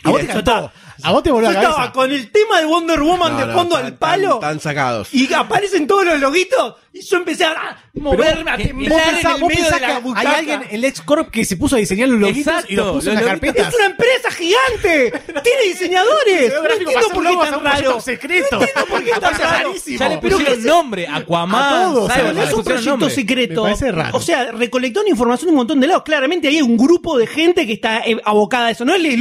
A 0.05 0.10
vos 0.10 0.20
te 0.20 0.26
cantó. 0.26 0.72
A 1.02 1.10
vos 1.10 1.22
te 1.24 1.31
voló 1.32 1.48
Yo 1.48 1.52
la 1.52 1.60
estaba 1.62 1.93
con 1.93 2.10
el 2.10 2.31
tema 2.31 2.60
de 2.60 2.66
Wonder 2.66 3.01
Woman 3.01 3.32
No, 3.32 3.39
de 3.40 3.47
no, 3.47 3.52
fondo 3.52 3.76
tan- 3.76 3.85
al 3.86 3.94
palo. 3.98 4.39
tan- 4.39 4.51
tan 4.52 4.60
sacados. 4.60 5.12
Y 5.12 5.31
aparecen 5.35 5.86
todos 5.89 6.05
los 6.06 6.20
loguitos. 6.20 6.76
Y 6.93 7.01
yo 7.02 7.16
empecé 7.16 7.44
a 7.44 7.51
ah, 7.56 7.76
moverme, 7.94 8.48
a 8.52 8.56
Vos 8.56 8.64
temblar 8.64 9.01
en 9.01 9.14
pensás, 9.14 9.35
el 9.35 9.40
vos 9.40 9.48
medio 9.48 9.62
pensás 9.64 9.74
de 9.74 9.81
la 9.81 9.86
que 9.86 9.93
hay 9.93 10.01
butaca. 10.02 10.36
alguien 10.39 10.62
en 10.62 10.68
el 10.76 10.85
ex-corp 10.85 11.31
que 11.32 11.44
se 11.44 11.56
puso 11.56 11.74
a 11.74 11.78
diseñar 11.81 12.09
los 12.09 12.20
loguitos 12.20 12.47
Exacto, 12.52 12.72
y 12.72 12.76
los 12.76 12.93
puso 12.94 13.09
en 13.10 13.16
los 13.16 13.24
las 13.24 13.35
loguitos. 13.35 13.55
carpetas. 13.56 13.68
Es 13.68 13.74
una 13.81 13.86
empresa 13.86 14.31
gigante. 14.31 15.22
Tiene 15.43 15.62
diseñadores. 15.66 16.52
No 16.55 16.70
entiendo 16.70 17.09
por 17.12 17.22
qué 17.26 17.32
es 17.32 17.51
tan 17.51 17.64
raro. 17.64 18.01
secreto. 18.01 18.47
No 18.52 18.60
entiendo 18.62 18.86
por 18.89 19.02
qué 19.05 19.10
es 19.10 19.14
tan 19.20 19.24
Aparte 19.24 19.43
es 19.43 19.51
raro. 19.51 19.68
rarísimo. 19.68 19.98
Ya 19.98 20.09
le 20.09 20.18
Pero 20.18 20.36
pusieron 20.36 20.56
que 20.56 20.62
se- 20.62 20.68
nombre, 20.68 21.09
Aquaman, 21.09 21.62
a 21.62 21.82
todos, 21.86 22.02
un 22.05 22.06
pusieron 22.09 22.64
proyecto 22.64 22.90
nombre. 22.90 23.10
secreto. 23.10 23.62
Me 23.64 23.70
parece 23.70 23.93
raro. 23.93 24.16
O 24.16 24.20
sea, 24.20 24.52
recolectó 24.52 25.01
una 25.01 25.10
información 25.10 25.47
de 25.48 25.51
un 25.51 25.56
montón 25.56 25.81
de 25.81 25.86
lados. 25.89 26.05
Claramente 26.05 26.47
hay 26.47 26.62
un 26.62 26.76
grupo 26.76 27.18
de 27.18 27.26
gente 27.26 27.66
que 27.66 27.72
está 27.72 27.98
eh, 28.06 28.20
abocada 28.24 28.66
a 28.66 28.70
eso. 28.70 28.85
No 28.85 28.94
es 28.94 29.02
Lex 29.02 29.18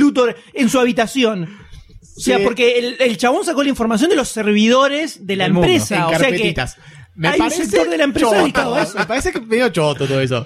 En 0.53 0.69
su 0.69 0.79
habitación. 0.79 1.57
O 2.15 2.19
sea, 2.19 2.37
Sí. 2.37 2.43
porque 2.43 2.77
el, 2.77 2.95
el 2.99 3.17
chabón 3.17 3.43
sacó 3.43 3.63
la 3.63 3.69
información 3.69 4.09
de 4.09 4.15
los 4.15 4.29
servidores 4.29 5.25
de 5.25 5.35
la 5.35 5.45
Del 5.45 5.53
mundo, 5.53 5.67
empresa. 5.67 5.95
en 5.95 6.03
o 6.03 6.09
sea 6.19 6.31
que. 6.31 6.55
Me 7.15 7.27
hay 7.27 7.33
un 7.33 7.39
parece 7.47 7.65
sector 7.65 7.89
de 7.89 7.97
la 7.97 8.03
empresa 8.05 8.27
choto, 8.29 8.39
dedicado 8.41 8.75
a 8.75 8.81
eso. 8.83 8.97
Me 8.99 9.05
parece 9.05 9.31
que 9.31 9.41
medio 9.41 9.69
choto 9.69 10.07
todo 10.07 10.19
eso. 10.21 10.45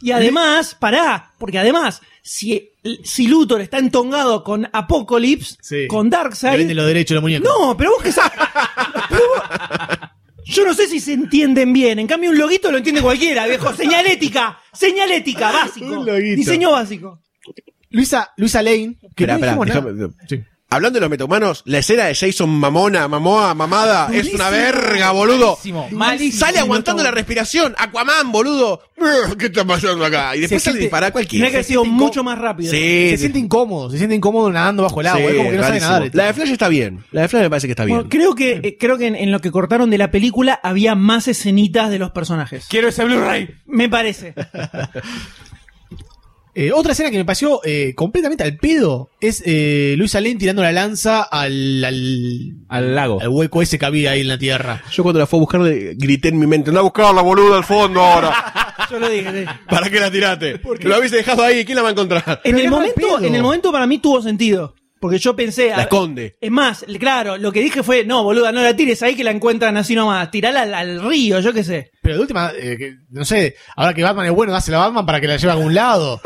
Y 0.00 0.12
además, 0.12 0.76
pará, 0.78 1.32
porque 1.38 1.58
además, 1.58 2.00
si, 2.22 2.70
si 3.02 3.26
Luthor 3.26 3.60
está 3.60 3.78
entongado 3.78 4.44
con 4.44 4.68
Apocalypse, 4.72 5.56
Sí. 5.60 5.86
con 5.88 6.08
Darkseid. 6.08 6.56
venden 6.58 6.76
los 6.76 6.86
derechos 6.86 7.10
de 7.10 7.14
los 7.16 7.22
muñecos. 7.22 7.48
No, 7.48 7.76
pero 7.76 7.90
vos 7.92 8.02
que 8.02 8.12
sabes. 8.12 8.32
Yo 10.44 10.64
no 10.64 10.72
sé 10.72 10.86
si 10.88 10.98
se 11.00 11.12
entienden 11.12 11.72
bien. 11.72 11.98
En 11.98 12.06
cambio, 12.06 12.30
un 12.30 12.38
loguito 12.38 12.70
lo 12.70 12.78
entiende 12.78 13.02
cualquiera, 13.02 13.46
viejo. 13.46 13.72
Señalética. 13.74 14.58
Señalética, 14.72 15.52
básico. 15.52 15.86
Un 15.86 16.06
loguito. 16.06 16.36
Diseño 16.36 16.70
básico. 16.70 17.20
Luisa, 17.90 18.30
Luisa 18.36 18.62
Lane. 18.62 18.96
Que 19.00 19.24
Espera, 19.24 19.38
no 19.38 19.46
espera, 19.46 19.52
dijimos 19.52 19.66
nada. 19.68 19.92
déjame- 19.92 20.14
Sí. 20.28 20.44
Hablando 20.70 20.98
de 20.98 21.00
los 21.00 21.08
metahumanos, 21.08 21.62
la 21.64 21.78
escena 21.78 22.04
de 22.04 22.14
Jason 22.14 22.50
Mamona, 22.50 23.08
Mamoa, 23.08 23.54
Mamada, 23.54 24.10
es 24.12 24.34
una 24.34 24.50
verga, 24.50 25.12
boludo. 25.12 25.52
Malísimo, 25.52 25.88
malísimo. 25.92 26.40
Sale 26.44 26.58
aguantando 26.58 27.02
la 27.02 27.10
respiración. 27.10 27.74
Aquaman, 27.78 28.30
boludo. 28.30 28.82
¿Qué 29.38 29.46
está 29.46 29.64
pasando 29.64 30.04
acá? 30.04 30.36
Y 30.36 30.40
después 30.40 30.62
Se 30.62 30.66
sale 30.66 30.74
siente- 30.74 30.80
dispara 30.80 31.06
a 31.06 31.10
Tiene 31.10 31.12
cualquiera. 31.12 31.46
que 31.48 31.54
haber 31.56 31.64
sido 31.64 31.84
mucho 31.86 32.22
más 32.22 32.36
rápido. 32.38 32.70
Sí, 32.70 33.08
Se 33.12 33.16
siente 33.16 33.38
incómodo, 33.38 33.90
se 33.90 33.96
siente 33.96 34.14
incómodo 34.14 34.52
nadando 34.52 34.82
bajo 34.82 35.00
el 35.00 35.06
agua. 35.06 35.20
Sí, 35.22 35.26
es 35.28 35.36
como 35.38 35.50
que 35.50 35.56
no 35.56 35.62
sabe 35.62 35.70
rarísimo. 35.80 35.90
nadar. 36.00 36.10
La 36.14 36.24
de. 36.26 36.32
Flash 36.34 36.50
está 36.50 36.68
bien. 36.68 37.04
La 37.12 37.22
de 37.22 37.28
Flash 37.28 37.42
me 37.44 37.48
parece 37.48 37.66
que 37.66 37.72
está 37.72 37.84
bien. 37.86 37.96
Bueno, 37.96 38.10
creo 38.10 38.34
que, 38.34 38.60
eh, 38.62 38.76
creo 38.78 38.98
que 38.98 39.06
en, 39.06 39.14
en 39.16 39.32
lo 39.32 39.40
que 39.40 39.50
cortaron 39.50 39.88
de 39.88 39.96
la 39.96 40.10
película 40.10 40.60
había 40.62 40.94
más 40.94 41.28
escenitas 41.28 41.88
de 41.88 41.98
los 41.98 42.10
personajes. 42.10 42.66
Quiero 42.68 42.88
ese 42.88 43.06
Blu-ray. 43.06 43.48
Me 43.64 43.88
parece. 43.88 44.34
Eh, 46.60 46.72
otra 46.72 46.90
escena 46.90 47.12
que 47.12 47.18
me 47.18 47.24
pareció 47.24 47.60
eh, 47.62 47.92
completamente 47.94 48.42
al 48.42 48.56
pedo 48.56 49.10
es 49.20 49.44
eh, 49.46 49.94
Luisa 49.96 50.20
Lane 50.20 50.34
tirando 50.34 50.60
la 50.60 50.72
lanza 50.72 51.22
al, 51.22 51.84
al, 51.84 52.52
Al 52.68 52.94
lago. 52.96 53.20
al 53.20 53.28
hueco 53.28 53.62
ese 53.62 53.78
que 53.78 53.86
había 53.86 54.10
ahí 54.10 54.22
en 54.22 54.28
la 54.28 54.38
tierra. 54.38 54.82
Yo 54.90 55.04
cuando 55.04 55.20
la 55.20 55.28
fue 55.28 55.38
a 55.38 55.40
buscar 55.40 55.60
le- 55.60 55.94
grité 55.94 56.30
en 56.30 56.38
mi 56.40 56.48
mente, 56.48 56.70
anda 56.70 56.80
a 56.80 56.82
buscarla, 56.82 57.22
boludo, 57.22 57.54
al 57.54 57.62
fondo 57.64 58.00
ahora. 58.02 58.34
Yo 58.90 58.98
lo 58.98 59.08
dije. 59.08 59.44
sí. 59.44 59.50
¿Para 59.68 59.88
qué 59.88 60.00
la 60.00 60.10
tiraste? 60.10 60.60
Lo 60.80 60.96
habéis 60.96 61.12
dejado 61.12 61.44
ahí, 61.44 61.64
¿quién 61.64 61.76
la 61.76 61.82
va 61.82 61.90
a 61.90 61.92
encontrar? 61.92 62.40
En 62.42 62.58
el, 62.58 62.68
momento, 62.68 63.20
en 63.20 63.34
el 63.36 63.42
momento 63.42 63.70
para 63.70 63.86
mí 63.86 63.98
tuvo 63.98 64.20
sentido. 64.20 64.74
Porque 65.00 65.18
yo 65.18 65.36
pensé. 65.36 65.68
La 65.68 65.76
a- 65.76 65.82
esconde. 65.82 66.36
Es 66.40 66.50
más, 66.50 66.84
claro, 66.98 67.36
lo 67.36 67.52
que 67.52 67.60
dije 67.60 67.84
fue, 67.84 68.04
no, 68.04 68.24
boluda, 68.24 68.50
no 68.50 68.62
la 68.62 68.74
tires 68.74 69.00
ahí 69.04 69.14
que 69.14 69.22
la 69.22 69.30
encuentran 69.30 69.76
así 69.76 69.94
nomás. 69.94 70.28
Tirala 70.32 70.62
al, 70.62 70.74
al 70.74 71.00
río, 71.08 71.38
yo 71.38 71.52
qué 71.52 71.62
sé. 71.62 71.92
Pero 72.02 72.16
de 72.16 72.20
última, 72.22 72.50
eh, 72.58 72.74
que- 72.76 72.96
no 73.10 73.24
sé, 73.24 73.54
ahora 73.76 73.94
que 73.94 74.02
Batman 74.02 74.26
es 74.26 74.32
bueno, 74.32 74.52
dásela 74.52 74.78
a 74.78 74.86
Batman 74.86 75.06
para 75.06 75.20
que 75.20 75.28
la 75.28 75.36
lleve 75.36 75.52
a 75.52 75.54
algún 75.54 75.72
lado. 75.72 76.20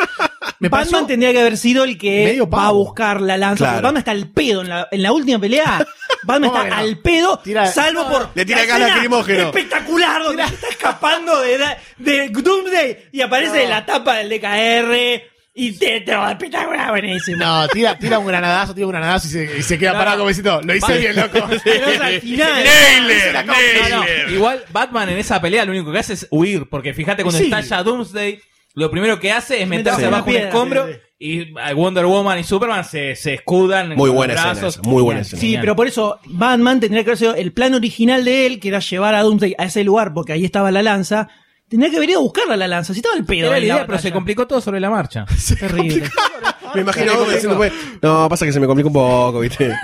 Me 0.58 0.68
Batman 0.68 0.90
pareció- 0.90 1.06
tendría 1.06 1.32
que 1.32 1.40
haber 1.40 1.56
sido 1.56 1.84
el 1.84 1.98
que 1.98 2.40
va 2.52 2.66
a 2.66 2.70
buscar 2.72 3.20
la 3.20 3.36
lanza. 3.36 3.56
Claro. 3.58 3.72
Porque 3.74 3.82
Batman 3.86 3.98
está 4.00 4.10
al 4.12 4.28
pedo 4.30 4.62
en 4.62 4.68
la, 4.68 4.88
en 4.90 5.02
la 5.02 5.12
última 5.12 5.38
pelea. 5.38 5.86
Batman 6.24 6.50
¿Cómo 6.50 6.62
está 6.62 6.76
no? 6.76 6.82
al 6.82 6.98
pedo, 6.98 7.40
Tira- 7.44 7.66
salvo 7.66 8.08
por. 8.08 8.28
Le 8.34 8.44
tira 8.44 8.60
la 8.60 8.66
gas 8.66 8.80
lacrimógeno. 8.80 9.44
Espectacular, 9.46 10.22
donde 10.22 10.42
está 10.44 10.68
escapando 10.68 11.40
de, 11.40 11.58
de 11.98 12.28
Doomsday 12.28 13.08
y 13.12 13.20
aparece 13.20 13.66
la 13.68 13.84
tapa 13.84 14.16
del 14.18 14.28
DKR. 14.28 15.22
Y 15.54 15.72
te, 15.72 16.00
te 16.00 16.14
va 16.16 16.30
espectacular, 16.30 16.88
buenísimo. 16.92 17.36
No, 17.36 17.68
tira, 17.68 17.98
tira 17.98 18.18
un 18.18 18.26
granadazo, 18.26 18.72
tira 18.74 18.86
un 18.86 18.92
granadazo 18.92 19.26
y 19.26 19.30
se, 19.32 19.58
y 19.58 19.62
se 19.62 19.78
queda 19.78 19.92
No, 19.92 19.98
parado 19.98 20.16
no. 20.16 20.20
como 20.22 20.28
diciendo, 20.28 20.60
lo 20.64 20.74
hice 20.74 20.86
Vale. 20.86 20.98
bien, 21.00 21.16
loco. 21.16 21.46
Pero 21.64 21.86
es 21.90 22.00
al 22.00 22.20
final. 22.22 22.64
Nailer, 22.64 23.46
No, 23.46 23.98
no, 23.98 24.30
Igual 24.32 24.64
Batman 24.70 25.10
en 25.10 25.18
esa 25.18 25.42
pelea 25.42 25.66
lo 25.66 25.72
único 25.72 25.92
que 25.92 25.98
hace 25.98 26.14
es 26.14 26.26
huir, 26.30 26.66
porque 26.70 26.94
fíjate 26.94 27.22
cuando 27.22 27.38
Sí. 27.38 27.44
estalla 27.44 27.82
Doomsday, 27.82 28.40
lo 28.74 28.90
primero 28.90 29.18
que 29.20 29.32
hace 29.32 29.62
es 29.62 29.68
meterse 29.68 30.06
abajo 30.06 30.30
un 30.30 30.36
escombro 30.36 30.86
y 31.18 31.52
Wonder 31.74 32.06
Woman 32.06 32.38
y 32.40 32.44
Superman 32.44 32.84
se, 32.84 33.14
se 33.14 33.34
escudan 33.34 33.94
Muy 33.94 34.10
buena 34.10 34.34
escena 34.34 34.68
esa, 34.68 34.82
muy 34.82 35.02
buena 35.02 35.20
escena. 35.20 35.40
Sí, 35.40 35.56
pero 35.60 35.76
por 35.76 35.86
eso 35.86 36.18
Batman 36.26 36.80
tendría 36.80 37.04
que 37.04 37.10
haber 37.10 37.18
sido 37.18 37.34
el 37.36 37.52
plan 37.52 37.74
original 37.74 38.24
de 38.24 38.46
él, 38.46 38.58
que 38.58 38.68
era 38.68 38.80
llevar 38.80 39.14
a 39.14 39.22
Doomsday 39.22 39.54
a 39.56 39.64
ese 39.66 39.84
lugar, 39.84 40.12
porque 40.14 40.32
ahí 40.32 40.44
estaba 40.44 40.70
la 40.72 40.82
lanza. 40.82 41.28
Tendría 41.68 41.90
que 41.90 41.96
haber 41.96 42.10
ido 42.10 42.18
a 42.18 42.22
buscarla 42.22 42.56
la 42.56 42.68
lanza. 42.68 42.92
Si 42.92 42.98
estaba 42.98 43.16
el 43.16 43.24
pedo. 43.24 43.46
Era 43.54 43.58
la 43.60 43.76
la 43.80 43.86
pero 43.86 43.98
se 43.98 44.12
complicó 44.12 44.46
todo 44.46 44.60
sobre 44.60 44.80
la 44.80 44.90
marcha. 44.90 45.24
Terrible. 45.60 46.10
Me 46.74 46.80
imagino 46.80 47.12
como 47.12 47.30
diciendo, 47.30 47.56
pues, 47.56 47.72
no, 48.00 48.28
pasa 48.30 48.46
que 48.46 48.52
se 48.52 48.58
me 48.58 48.66
complica 48.66 48.86
un 48.88 48.94
poco, 48.94 49.40
¿viste? 49.40 49.68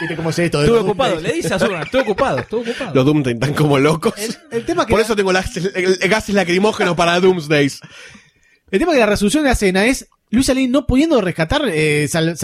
¿Viste 0.00 0.14
cómo 0.14 0.28
es 0.28 0.38
esto? 0.38 0.60
Estuve 0.62 0.78
ocupado, 0.80 1.18
le 1.18 1.32
dice 1.32 1.54
a 1.54 1.58
Superman, 1.58 1.84
estuve 1.84 2.02
ocupado, 2.02 2.38
estuve 2.40 2.70
ocupado. 2.70 2.94
Los 2.94 3.04
Doomsday 3.06 3.32
están 3.34 3.54
como 3.54 3.78
locos. 3.78 4.12
El 4.50 4.64
tema 4.66 4.84
que 4.84 4.90
Por 4.92 5.00
eso 5.00 5.16
tengo 5.16 5.32
las- 5.32 5.56
el- 5.56 5.98
el 6.02 6.08
gases 6.08 6.34
lacrimógenos 6.34 6.94
para 6.96 7.18
Doomsdays. 7.18 7.80
El 8.74 8.80
tema 8.80 8.92
que 8.92 8.98
la 8.98 9.06
resolución 9.06 9.44
de 9.44 9.50
la 9.50 9.52
escena 9.52 9.86
es 9.86 10.08
Luisa 10.30 10.52
Lane 10.52 10.66
no 10.66 10.84
pudiendo 10.84 11.20
rescatar, 11.20 11.62
eh, 11.72 12.08
sal- 12.08 12.36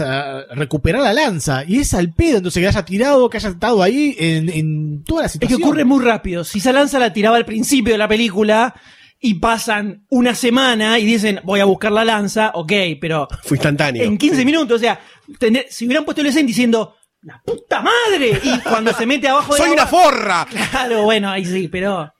recuperar 0.51 1.01
la 1.01 1.11
lanza. 1.13 1.65
Y 1.67 1.79
es 1.79 1.93
al 1.93 2.13
pedo, 2.13 2.37
entonces 2.37 2.61
que 2.61 2.67
haya 2.69 2.85
tirado, 2.85 3.29
que 3.29 3.35
haya 3.35 3.49
estado 3.49 3.83
ahí 3.83 4.15
en, 4.17 4.47
en 4.49 5.03
toda 5.03 5.23
la 5.23 5.25
Es 5.27 5.33
que 5.33 5.39
situación. 5.39 5.63
ocurre 5.63 5.83
muy 5.83 6.01
rápido. 6.03 6.45
Si 6.45 6.59
esa 6.59 6.71
lanza 6.71 6.99
la 6.99 7.11
tiraba 7.11 7.35
al 7.35 7.43
principio 7.43 7.93
de 7.93 7.97
la 7.97 8.07
película 8.07 8.73
y 9.19 9.33
pasan 9.35 10.05
una 10.09 10.33
semana 10.33 10.97
y 10.99 11.05
dicen 11.05 11.41
voy 11.43 11.59
a 11.59 11.65
buscar 11.65 11.91
la 11.91 12.05
lanza, 12.05 12.51
ok, 12.53 12.71
pero 13.01 13.27
Fue 13.43 13.57
instantáneo. 13.57 14.01
en 14.03 14.17
15 14.17 14.45
minutos, 14.45 14.77
o 14.77 14.79
sea, 14.79 15.01
tener- 15.37 15.65
si 15.69 15.85
hubieran 15.85 16.05
puesto 16.05 16.21
el 16.21 16.27
escena 16.27 16.47
diciendo 16.47 16.95
¡La 17.23 17.41
puta 17.45 17.81
madre! 17.83 18.39
Y 18.41 18.57
cuando 18.61 18.93
se 18.93 19.05
mete 19.05 19.27
abajo 19.27 19.53
de 19.53 19.59
¡Soy 19.63 19.69
una 19.71 19.85
forra! 19.85 20.47
Claro, 20.71 21.03
bueno, 21.03 21.29
ahí 21.29 21.43
sí, 21.45 21.67
pero. 21.67 22.11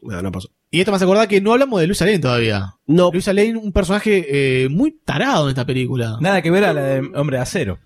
No, 0.00 0.22
no 0.22 0.30
pasó. 0.32 0.48
Y 0.70 0.80
esto 0.80 0.90
me 0.92 0.96
hace 0.96 1.04
acordar 1.04 1.28
que 1.28 1.40
no 1.40 1.52
hablamos 1.52 1.80
de 1.80 1.86
Luisa 1.86 2.04
Lane 2.04 2.18
todavía. 2.18 2.74
No. 2.86 3.10
Luisa 3.12 3.32
Lane, 3.32 3.56
un 3.56 3.72
personaje 3.72 4.26
eh, 4.64 4.68
muy 4.68 4.98
tarado 5.04 5.44
en 5.44 5.50
esta 5.50 5.64
película. 5.64 6.18
Nada 6.20 6.42
que 6.42 6.50
ver 6.50 6.64
a 6.64 6.72
la 6.74 6.82
de 6.82 6.98
Hombre 7.14 7.36
de 7.38 7.42
Acero. 7.42 7.78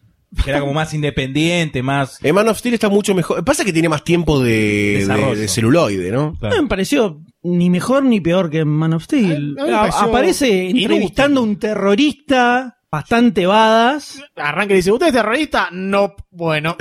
Que 0.44 0.50
era 0.50 0.60
como 0.60 0.72
más 0.72 0.92
independiente, 0.94 1.82
más... 1.82 2.18
Eh, 2.24 2.32
Man 2.32 2.48
of 2.48 2.58
Steel 2.58 2.74
está 2.74 2.88
mucho 2.88 3.14
mejor. 3.14 3.44
Pasa 3.44 3.64
que 3.64 3.72
tiene 3.72 3.88
más 3.88 4.02
tiempo 4.02 4.40
de, 4.42 4.96
Desarrollo. 5.00 5.34
de- 5.34 5.40
de 5.42 5.48
celuloide, 5.48 6.10
¿no? 6.10 6.34
No 6.40 6.62
me 6.62 6.68
pareció 6.68 7.20
ni 7.44 7.68
mejor 7.70 8.04
ni 8.04 8.20
peor 8.20 8.48
que 8.50 8.64
Man 8.64 8.94
of 8.94 9.04
Steel. 9.04 9.56
A 9.60 9.84
A- 9.84 10.04
aparece 10.04 10.70
entrevistando 10.70 11.40
a 11.40 11.44
un 11.44 11.56
terrorista 11.58 12.78
bastante 12.92 13.46
badas. 13.46 14.22
Arranca 14.36 14.74
y 14.74 14.76
dice, 14.76 14.92
¿usted 14.92 15.06
es 15.08 15.12
terrorista? 15.14 15.68
No, 15.72 16.14
bueno. 16.30 16.76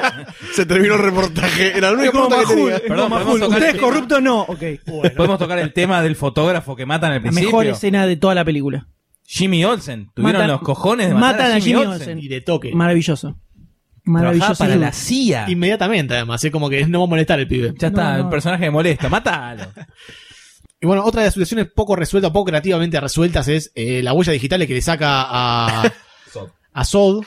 Se 0.52 0.66
terminó 0.66 0.94
el 0.96 1.00
reportaje. 1.02 1.78
Era 1.78 1.92
la 1.92 2.10
como 2.10 2.28
pregunta 2.28 2.36
que 2.40 2.54
tenía. 2.54 2.74
es 2.76 2.80
Perdón, 2.82 3.10
Majul. 3.10 3.40
tocar 3.40 3.58
¿Usted 3.58 3.70
el 3.70 3.76
es 3.76 3.80
corrupto? 3.82 4.20
No. 4.20 4.40
Ok. 4.42 4.62
Podemos 5.16 5.38
tocar 5.38 5.58
el 5.60 5.72
tema 5.72 6.02
del 6.02 6.16
fotógrafo 6.16 6.74
que 6.76 6.84
matan 6.84 7.12
al 7.12 7.16
La 7.18 7.22
principio. 7.22 7.48
mejor 7.48 7.66
escena 7.66 8.06
de 8.06 8.16
toda 8.16 8.34
la 8.34 8.44
película. 8.44 8.88
Jimmy 9.24 9.64
Olsen. 9.64 10.10
Tuvieron 10.14 10.42
Matan- 10.42 10.48
los 10.48 10.60
cojones 10.62 11.08
de 11.08 11.14
matar 11.14 11.36
matan 11.38 11.52
a 11.56 11.60
Jimmy, 11.60 11.84
Olsen. 11.84 12.18
y 12.18 12.28
de 12.28 12.40
toque. 12.40 12.74
Maravilloso. 12.74 13.38
Maravilloso. 14.04 14.56
para 14.56 14.74
la 14.74 14.90
CIA. 14.92 15.48
Inmediatamente, 15.48 16.14
además. 16.14 16.42
Es 16.44 16.50
como 16.50 16.68
que 16.68 16.84
no 16.86 16.98
va 16.98 17.04
a 17.04 17.08
molestar 17.08 17.38
el 17.38 17.46
pibe. 17.46 17.72
Ya 17.78 17.86
está, 17.88 18.14
No, 18.18 18.24
el 18.24 18.28
personaje 18.28 18.64
me 18.64 18.70
molesta, 18.72 19.08
mátalo. 19.08 19.62
Y 20.82 20.86
bueno, 20.86 21.04
otra 21.04 21.20
de 21.20 21.28
las 21.28 21.34
situaciones 21.34 21.68
poco 21.72 21.94
resueltas, 21.94 22.32
poco 22.32 22.46
creativamente 22.46 22.98
resueltas 22.98 23.46
es 23.46 23.70
eh, 23.76 24.02
la 24.02 24.12
huella 24.12 24.32
digital 24.32 24.66
que 24.66 24.74
le 24.74 24.82
saca 24.82 25.22
a, 25.22 25.82
a 26.72 26.84
Sod 26.84 27.24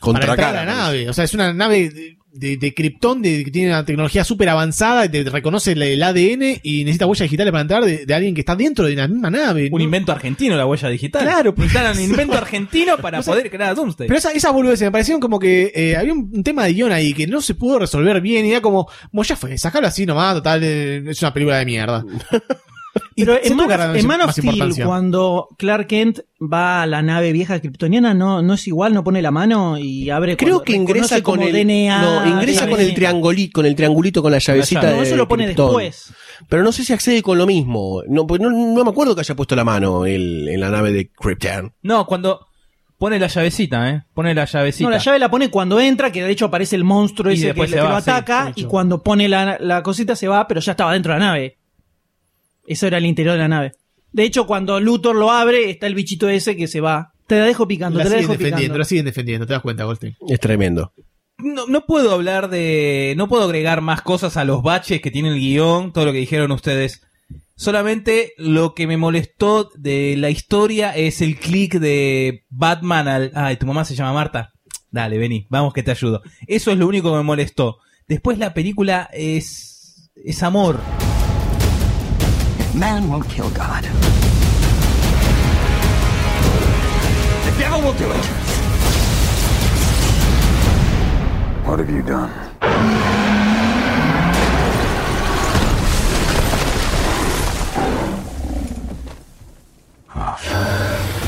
Contra 0.00 0.20
para 0.20 0.32
entrar 0.32 0.52
cara, 0.52 0.62
a 0.62 0.64
la 0.64 0.72
nave. 0.74 1.08
O 1.08 1.12
sea, 1.12 1.22
es 1.22 1.32
una 1.32 1.52
nave 1.52 1.88
de, 1.88 2.18
de, 2.32 2.56
de 2.56 2.74
Krypton 2.74 3.22
de, 3.22 3.44
que 3.44 3.52
tiene 3.52 3.68
una 3.68 3.84
tecnología 3.84 4.24
súper 4.24 4.48
avanzada 4.48 5.04
y 5.04 5.08
te 5.08 5.22
reconoce 5.22 5.72
el, 5.72 5.82
el 5.82 6.02
ADN 6.02 6.58
y 6.64 6.82
necesita 6.82 7.06
huellas 7.06 7.26
digitales 7.26 7.52
para 7.52 7.60
entrar 7.62 7.84
de, 7.84 8.06
de 8.06 8.12
alguien 8.14 8.34
que 8.34 8.40
está 8.40 8.56
dentro 8.56 8.86
de 8.86 8.96
la 8.96 9.06
misma 9.06 9.30
nave. 9.30 9.68
Un 9.70 9.78
¿no? 9.78 9.84
invento 9.84 10.10
argentino, 10.10 10.56
la 10.56 10.66
huella 10.66 10.88
digital. 10.88 11.22
Claro, 11.22 11.54
pues. 11.54 11.72
Un 11.72 12.00
invento 12.10 12.36
argentino 12.36 12.98
para 12.98 13.20
O 13.20 13.22
sea, 13.22 13.34
poder 13.34 13.48
crear 13.52 13.70
a 13.70 13.74
Doomsday. 13.74 14.08
Pero 14.08 14.18
esa, 14.18 14.32
esas 14.32 14.52
boludeces 14.52 14.84
me 14.84 14.90
parecieron 14.90 15.20
como 15.20 15.38
que 15.38 15.70
eh, 15.76 15.96
había 15.96 16.12
un, 16.12 16.28
un 16.34 16.42
tema 16.42 16.64
de 16.64 16.72
guion 16.72 16.90
ahí 16.90 17.14
que 17.14 17.28
no 17.28 17.40
se 17.40 17.54
pudo 17.54 17.78
resolver 17.78 18.20
bien 18.20 18.46
y 18.46 18.50
era 18.50 18.60
como, 18.60 18.88
bueno, 19.12 19.28
ya 19.28 19.36
fue, 19.36 19.56
sacalo 19.58 19.86
así 19.86 20.04
nomás, 20.06 20.34
total, 20.34 20.60
eh, 20.64 21.04
es 21.06 21.22
una 21.22 21.32
película 21.32 21.58
de 21.58 21.64
mierda. 21.66 22.04
Pero 23.16 23.38
en 23.42 23.56
Man, 23.56 23.96
en 23.96 24.06
Man 24.06 24.20
of 24.20 24.32
Steel, 24.32 24.84
cuando 24.84 25.48
Clark 25.58 25.86
Kent 25.86 26.20
va 26.40 26.82
a 26.82 26.86
la 26.86 27.02
nave 27.02 27.32
vieja 27.32 27.58
kryptoniana, 27.60 28.12
no, 28.12 28.42
no 28.42 28.54
es 28.54 28.66
igual, 28.66 28.92
no 28.92 29.02
pone 29.02 29.22
la 29.22 29.30
mano 29.30 29.78
y 29.78 30.10
abre 30.10 30.36
Creo 30.36 30.56
cuando 30.58 30.64
que 30.64 30.72
ingresa 30.74 31.22
con 31.22 31.40
el 31.42 31.52
DNA. 31.52 32.02
no, 32.02 32.26
ingresa 32.28 32.68
con 32.68 32.78
el 32.80 32.94
triangulito, 32.94 33.52
con 33.54 33.66
el 33.66 33.74
triangulito 33.74 34.22
con 34.22 34.32
la 34.32 34.38
llavecita 34.38 34.82
llave. 34.82 34.92
No, 34.92 35.00
de 35.00 35.06
eso 35.08 35.16
lo 35.16 35.28
pone 35.28 35.44
Krypton. 35.46 35.66
después. 35.66 36.12
Pero 36.48 36.62
no 36.62 36.72
sé 36.72 36.84
si 36.84 36.92
accede 36.92 37.22
con 37.22 37.38
lo 37.38 37.46
mismo. 37.46 38.02
No, 38.06 38.26
pues 38.26 38.40
no, 38.40 38.50
no 38.50 38.84
me 38.84 38.90
acuerdo 38.90 39.14
que 39.14 39.20
haya 39.20 39.34
puesto 39.34 39.56
la 39.56 39.64
mano 39.64 40.04
en 40.06 40.60
la 40.60 40.70
nave 40.70 40.92
de 40.92 41.10
Krypton. 41.10 41.72
No, 41.82 42.06
cuando 42.06 42.46
Pone 42.98 43.18
la 43.18 43.26
llavecita, 43.26 43.90
¿eh? 43.90 44.04
Pone 44.14 44.34
la 44.34 44.46
llavecita. 44.46 44.84
No, 44.84 44.90
la 44.90 44.98
llave 44.98 45.18
la 45.18 45.30
pone 45.30 45.50
cuando 45.50 45.78
entra, 45.78 46.10
que 46.10 46.22
de 46.22 46.30
hecho 46.30 46.46
aparece 46.46 46.76
el 46.76 46.84
monstruo 46.84 47.30
Y 47.30 47.34
ese 47.34 47.42
que, 47.42 47.46
después 47.48 47.70
que 47.70 47.76
se 47.76 47.82
lo 47.82 47.90
va, 47.90 47.98
ataca, 47.98 48.52
y 48.54 48.64
cuando 48.64 49.02
pone 49.02 49.28
la, 49.28 49.58
la 49.60 49.82
cosita 49.82 50.16
se 50.16 50.28
va, 50.28 50.48
pero 50.48 50.60
ya 50.60 50.72
estaba 50.72 50.94
dentro 50.94 51.12
de 51.12 51.18
la 51.20 51.26
nave. 51.26 51.58
Eso 52.66 52.86
era 52.86 52.98
el 52.98 53.06
interior 53.06 53.34
de 53.34 53.40
la 53.40 53.48
nave. 53.48 53.72
De 54.12 54.24
hecho, 54.24 54.46
cuando 54.46 54.80
Luthor 54.80 55.14
lo 55.16 55.30
abre, 55.30 55.70
está 55.70 55.86
el 55.86 55.94
bichito 55.94 56.28
ese 56.28 56.56
que 56.56 56.68
se 56.68 56.80
va. 56.80 57.12
Te 57.26 57.38
la 57.38 57.44
dejo 57.44 57.66
picando, 57.68 57.98
La 57.98 58.04
te 58.04 58.10
la 58.10 58.16
siguen 58.16 58.22
dejo 58.22 58.32
defendiendo, 58.32 58.60
picando. 58.62 58.78
la 58.78 58.84
siguen 58.84 59.04
defendiendo, 59.04 59.46
te 59.46 59.52
das 59.52 59.62
cuenta, 59.62 59.84
Goldstein. 59.84 60.16
Es 60.28 60.40
tremendo. 60.40 60.92
No, 61.38 61.66
no 61.66 61.84
puedo 61.84 62.12
hablar 62.12 62.48
de. 62.48 63.14
No 63.16 63.28
puedo 63.28 63.44
agregar 63.44 63.80
más 63.82 64.00
cosas 64.02 64.36
a 64.36 64.44
los 64.44 64.62
baches 64.62 65.00
que 65.02 65.10
tiene 65.10 65.28
el 65.30 65.38
guion, 65.38 65.92
todo 65.92 66.06
lo 66.06 66.12
que 66.12 66.18
dijeron 66.18 66.50
ustedes. 66.52 67.02
Solamente 67.56 68.32
lo 68.38 68.74
que 68.74 68.86
me 68.86 68.96
molestó 68.96 69.70
de 69.76 70.14
la 70.16 70.30
historia 70.30 70.94
es 70.96 71.20
el 71.20 71.36
clic 71.38 71.74
de 71.74 72.44
Batman 72.48 73.08
al. 73.08 73.32
Ay, 73.34 73.56
tu 73.56 73.66
mamá 73.66 73.84
se 73.84 73.94
llama 73.94 74.12
Marta. 74.12 74.52
Dale, 74.90 75.18
vení, 75.18 75.46
vamos 75.50 75.74
que 75.74 75.82
te 75.82 75.90
ayudo. 75.90 76.22
Eso 76.46 76.70
es 76.70 76.78
lo 76.78 76.86
único 76.86 77.10
que 77.10 77.16
me 77.18 77.22
molestó. 77.22 77.78
Después 78.08 78.38
la 78.38 78.54
película 78.54 79.10
es. 79.12 80.10
es 80.14 80.42
amor. 80.42 80.78
Man 82.76 83.08
won't 83.08 83.26
kill 83.30 83.48
God. 83.52 83.84
The 87.44 87.54
devil 87.58 87.80
will 87.80 87.94
do 87.94 88.10
it. 88.10 88.26
What 91.64 91.78
have 91.78 91.88
you 91.88 92.02
done? 92.02 92.30
Ah. 100.14 101.22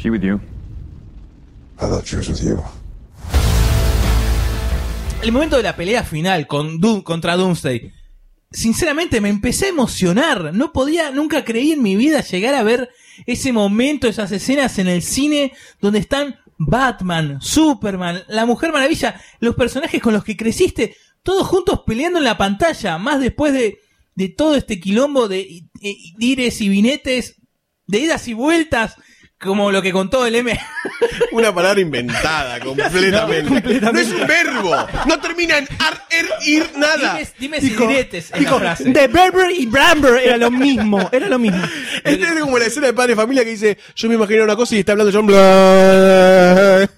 She 0.00 0.10
with 0.10 0.22
you? 0.22 0.40
I 1.78 1.86
thought 1.86 2.06
she 2.06 2.16
was 2.16 2.28
with 2.28 2.42
you. 2.42 2.58
El 5.22 5.32
momento 5.32 5.56
de 5.58 5.62
la 5.62 5.76
pelea 5.76 6.02
final 6.04 6.46
con 6.46 6.80
Doom, 6.80 7.02
contra 7.02 7.36
Doomsday. 7.36 7.92
Sinceramente 8.50 9.20
me 9.20 9.28
empecé 9.28 9.66
a 9.66 9.68
emocionar. 9.68 10.54
No 10.54 10.72
podía, 10.72 11.10
nunca 11.10 11.44
creí 11.44 11.72
en 11.72 11.82
mi 11.82 11.96
vida 11.96 12.22
llegar 12.22 12.54
a 12.54 12.62
ver 12.62 12.88
ese 13.26 13.52
momento, 13.52 14.08
esas 14.08 14.32
escenas 14.32 14.78
en 14.78 14.88
el 14.88 15.02
cine 15.02 15.52
donde 15.80 15.98
están 15.98 16.36
Batman, 16.56 17.38
Superman, 17.42 18.22
la 18.28 18.46
Mujer 18.46 18.72
Maravilla, 18.72 19.20
los 19.40 19.54
personajes 19.54 20.00
con 20.00 20.14
los 20.14 20.24
que 20.24 20.36
creciste, 20.36 20.96
todos 21.22 21.46
juntos 21.46 21.82
peleando 21.86 22.18
en 22.18 22.24
la 22.24 22.38
pantalla. 22.38 22.96
Más 22.96 23.20
después 23.20 23.52
de, 23.52 23.78
de 24.14 24.28
todo 24.30 24.54
este 24.54 24.80
quilombo 24.80 25.28
de 25.28 25.40
i- 25.40 25.68
i- 25.82 26.14
ires 26.18 26.60
y 26.62 26.70
vinetes, 26.70 27.36
de 27.86 27.98
idas 27.98 28.26
y 28.28 28.32
vueltas, 28.32 28.96
como 29.40 29.72
lo 29.72 29.80
que 29.80 29.90
contó 29.90 30.26
el 30.26 30.34
M. 30.34 30.58
Una 31.32 31.54
palabra 31.54 31.80
inventada 31.80 32.60
completamente. 32.64 33.80
No, 33.80 33.98
es 33.98 34.08
un 34.08 34.26
verbo. 34.26 34.76
No 35.06 35.18
termina 35.18 35.58
en 35.58 35.66
ar, 35.78 36.04
er, 36.10 36.26
ir, 36.46 36.70
nada. 36.76 37.14
Dime, 37.14 37.28
dime 37.38 37.60
si 37.60 37.70
diretes 37.70 38.26
en 38.26 38.32
la 38.32 38.38
Dijo, 38.38 38.58
frase. 38.58 38.84
de 38.84 39.08
Berber 39.08 39.50
y 39.52 39.66
Bramber 39.66 40.16
era 40.22 40.36
lo 40.36 40.50
mismo, 40.50 41.08
era 41.10 41.28
lo 41.28 41.38
mismo. 41.38 41.62
Este 42.04 42.24
es 42.24 42.40
como 42.40 42.58
la 42.58 42.66
escena 42.66 42.86
de 42.88 42.92
padre 42.92 43.10
de 43.14 43.16
familia 43.16 43.44
que 43.44 43.50
dice, 43.50 43.78
yo 43.94 44.08
me 44.08 44.14
imagino 44.14 44.44
una 44.44 44.56
cosa 44.56 44.74
y 44.74 44.80
está 44.80 44.92
hablando 44.92 45.12
John 45.12 45.26
Blah. 45.26 46.88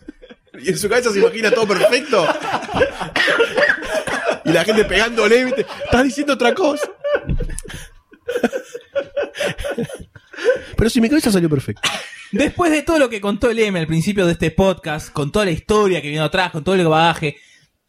Y 0.61 0.69
en 0.69 0.79
su 0.79 0.89
cabeza 0.89 1.13
se 1.13 1.19
imagina 1.19 1.51
todo 1.51 1.67
perfecto. 1.67 2.27
Y 4.45 4.53
la 4.53 4.65
gente 4.65 4.85
pegándole. 4.85 5.55
Estás 5.85 6.05
diciendo 6.05 6.35
otra 6.35 6.55
cosa. 6.55 6.89
Pero 10.77 10.91
si 10.91 11.01
mi 11.01 11.09
cabeza 11.09 11.31
salió 11.31 11.49
perfecto. 11.49 11.89
Después 12.33 12.71
de 12.71 12.83
todo 12.83 12.99
lo 12.99 13.11
que 13.11 13.21
contó 13.21 13.51
el 13.51 13.59
M 13.59 13.79
al 13.79 13.87
principio 13.87 14.27
de 14.27 14.33
este 14.33 14.51
podcast, 14.51 15.11
con 15.13 15.31
toda 15.31 15.45
la 15.45 15.51
historia 15.51 16.01
que 16.01 16.11
vino 16.11 16.25
atrás, 16.25 16.51
con 16.51 16.65
todo 16.65 16.75
el 16.75 16.87
bagaje, 16.87 17.37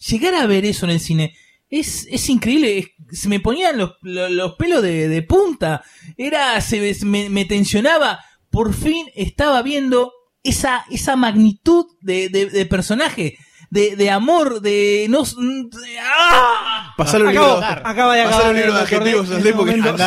llegar 0.09 0.35
a 0.35 0.45
ver 0.47 0.65
eso 0.65 0.85
en 0.85 0.91
el 0.91 0.99
cine 0.99 1.35
es, 1.69 2.07
es 2.11 2.29
increíble. 2.29 2.93
Se 3.11 3.29
me 3.29 3.39
ponían 3.39 3.77
los, 3.77 3.93
los, 4.01 4.29
los 4.31 4.55
pelos 4.55 4.81
de, 4.83 5.07
de 5.07 5.21
punta. 5.23 5.83
Era, 6.17 6.59
se, 6.61 6.93
me, 7.05 7.29
me 7.29 7.45
tensionaba. 7.45 8.19
Por 8.49 8.73
fin 8.73 9.07
estaba 9.15 9.61
viendo 9.61 10.11
esa, 10.43 10.85
esa 10.91 11.15
magnitud 11.15 11.85
de, 12.01 12.29
de 12.29 12.65
personaje, 12.65 13.37
de, 13.73 13.95
de 13.95 14.11
amor, 14.11 14.61
de 14.61 15.07
no. 15.09 15.23
de- 15.23 15.99
¡ah! 15.99 16.93
Pasaron 16.95 17.29
el 17.29 17.37
Acabo- 17.37 17.59
libro. 17.59 17.81
acaba 17.87 18.15
de 18.15 18.23
pasaron 18.23 18.27
acabar 18.27 18.49
el 18.51 18.55
libro 18.61 18.73
de 18.73 18.81
adjetivos, 18.81 19.27
en 19.29 19.35
Andrés, 19.35 19.45
este 19.45 19.53
porque 19.57 19.75
momento. 19.77 20.03